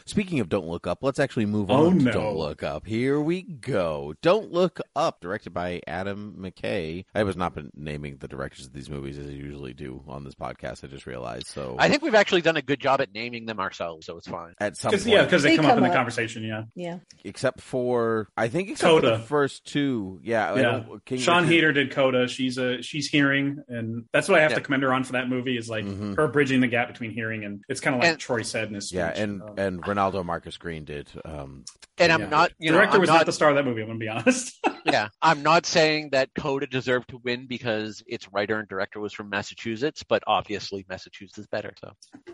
Speaking 0.06 0.40
of 0.40 0.50
Don't 0.50 0.68
Look 0.68 0.86
Up, 0.88 1.00
let's 1.02 1.20
actually 1.20 1.46
move 1.48 1.72
Oh, 1.72 1.88
on 1.88 2.00
to 2.00 2.06
no. 2.06 2.12
Don't 2.12 2.36
Look 2.38 2.64
Up. 2.64 2.86
Here 2.86 3.20
we 3.20 3.42
go. 3.42 4.14
Don't 4.22 4.52
Look 4.52 4.80
Up, 4.96 5.20
directed 5.20 5.52
by 5.54 5.82
Adam 5.88 6.36
McKay. 6.40 7.06
I 7.16 7.24
was 7.24 7.36
not 7.36 7.56
been 7.56 7.72
naming 7.76 8.18
the 8.18 8.28
directors 8.28 8.68
of 8.68 8.74
these 8.74 8.90
movies 8.90 9.18
as 9.18 9.28
I 9.28 9.32
usually 9.32 9.74
do 9.74 10.04
on 10.08 10.24
this 10.24 10.36
podcast. 10.36 10.84
I 10.84 10.88
just 10.88 11.06
realized. 11.08 11.48
So 11.48 11.76
I 11.80 11.90
think 11.90 12.04
we've 12.04 12.16
actually 12.16 12.42
done 12.42 12.58
a 12.58 12.62
good 12.62 12.80
job 12.80 13.02
at 13.02 13.14
naming 13.14 13.46
them 13.46 13.60
ourselves, 13.60 14.06
so 14.06 14.18
it's 14.18 14.28
fine. 14.28 14.54
at 14.60 14.78
some 14.78 14.92
Because 14.92 15.04
point, 15.06 15.16
yeah, 15.16 15.24
because 15.24 15.44
they, 15.44 15.52
They 15.52 15.56
come, 15.58 15.66
up 15.66 15.76
come 15.76 15.84
in 15.84 15.90
the 15.90 15.96
conversation. 15.96 16.44
Yeah, 16.44 16.64
Yeah. 16.76 17.00
except 17.24 17.62
for 17.62 18.28
I 18.38 18.48
think 18.48 18.70
except 18.70 18.90
for 18.94 19.02
Coda. 19.02 19.18
the 19.18 19.24
first 19.24 19.66
two. 19.66 20.20
Yeah, 20.24 20.56
yeah. 20.56 20.84
King 21.06 21.20
Sean 21.20 21.44
Richard- 21.44 21.52
Heder 21.54 21.72
did 21.74 21.92
Coda. 21.92 22.28
She's 22.28 22.58
a 22.58 22.82
she's 22.82 23.08
hearing, 23.08 23.58
and 23.68 24.06
that's 24.14 24.30
what 24.30 24.38
I 24.40 24.42
have 24.44 24.52
Yeah. 24.52 24.58
to 24.58 24.64
commend 24.64 24.84
her 24.84 24.94
on 24.94 25.04
for 25.04 25.14
that 25.14 25.30
movie. 25.30 25.58
Is 25.58 25.70
like 25.70 25.86
Mhm. 25.86 26.16
her 26.18 26.28
bridging 26.46 26.62
the 26.62 26.68
gap 26.68 26.88
between 26.88 27.10
hearing 27.12 27.44
and 27.44 27.64
it's 27.68 27.80
kind 27.82 27.96
of 27.96 28.02
like 28.02 28.12
And- 28.12 28.20
Troy 28.20 28.44
said 28.44 28.68
in 28.68 28.76
his 28.76 28.90
speech. 28.90 28.98
Yeah, 28.98 29.10
and 29.16 29.42
Um, 29.42 29.54
and 29.58 29.88
Reinaldo 29.88 30.24
Marcus 30.24 30.58
Green 30.58 30.86
did. 30.86 31.10
Um, 31.26 31.66
And 31.98 32.12
I'm 32.12 32.22
Yeah. 32.22 32.30
not, 32.30 32.52
you 32.60 32.72
know, 32.72 32.78
director 32.78 32.96
I'm 32.96 33.02
was 33.02 33.10
not 33.10 33.18
not 33.20 33.26
the 33.26 33.32
star 33.32 33.50
of 33.50 33.56
that 33.56 33.64
movie. 33.64 33.82
I'm 33.82 33.88
gonna 33.88 34.00
be 34.00 34.10
honest. 34.10 34.54
yeah, 34.86 35.08
I'm 35.22 35.42
not 35.44 35.66
saying 35.66 36.10
that 36.12 36.30
Coda 36.38 36.68
deserved 36.68 37.10
to 37.10 37.18
win 37.24 37.48
because 37.48 38.04
its 38.06 38.28
writer 38.34 38.60
and 38.60 38.68
director 38.68 39.00
was 39.00 39.14
from 39.14 39.30
Massachusetts, 39.30 40.04
but 40.04 40.22
obviously 40.28 40.86
Massachusetts 40.90 41.38
is 41.40 41.48
better. 41.48 41.74
So 41.80 41.94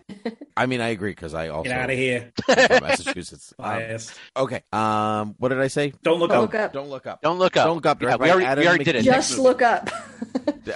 I 0.58 0.66
mean, 0.66 0.82
I 0.82 0.90
agree 0.90 1.12
because 1.12 1.34
I 1.36 1.50
also 1.50 1.70
Get 1.70 1.80
out 1.80 1.90
of 1.92 1.98
here, 1.98 2.32
am 2.50 2.68
from 2.68 2.84
Massachusetts. 2.84 3.54
Um, 3.60 3.98
okay, 4.36 4.64
um, 4.74 5.36
what 5.38 5.50
did 5.50 5.60
I 5.62 5.68
say? 5.68 5.94
Don't 6.04 6.20
look 6.20 6.30
Don't 6.32 6.38
up. 6.46 6.52
look 6.54 6.56
up. 6.56 6.74
Don't 6.74 6.90
look 6.90 7.06
up. 7.08 7.22
don't 7.22 7.38
look 7.40 7.56
up. 7.56 7.66
Don't 7.68 7.76
look 7.76 7.86
up. 7.86 8.02
Yeah, 8.02 8.16
we 8.18 8.32
already, 8.32 8.60
we 8.62 8.68
already 8.68 8.84
did 8.84 8.96
it. 8.96 9.04
Just 9.04 9.38
look 9.38 9.62
up. 9.62 9.90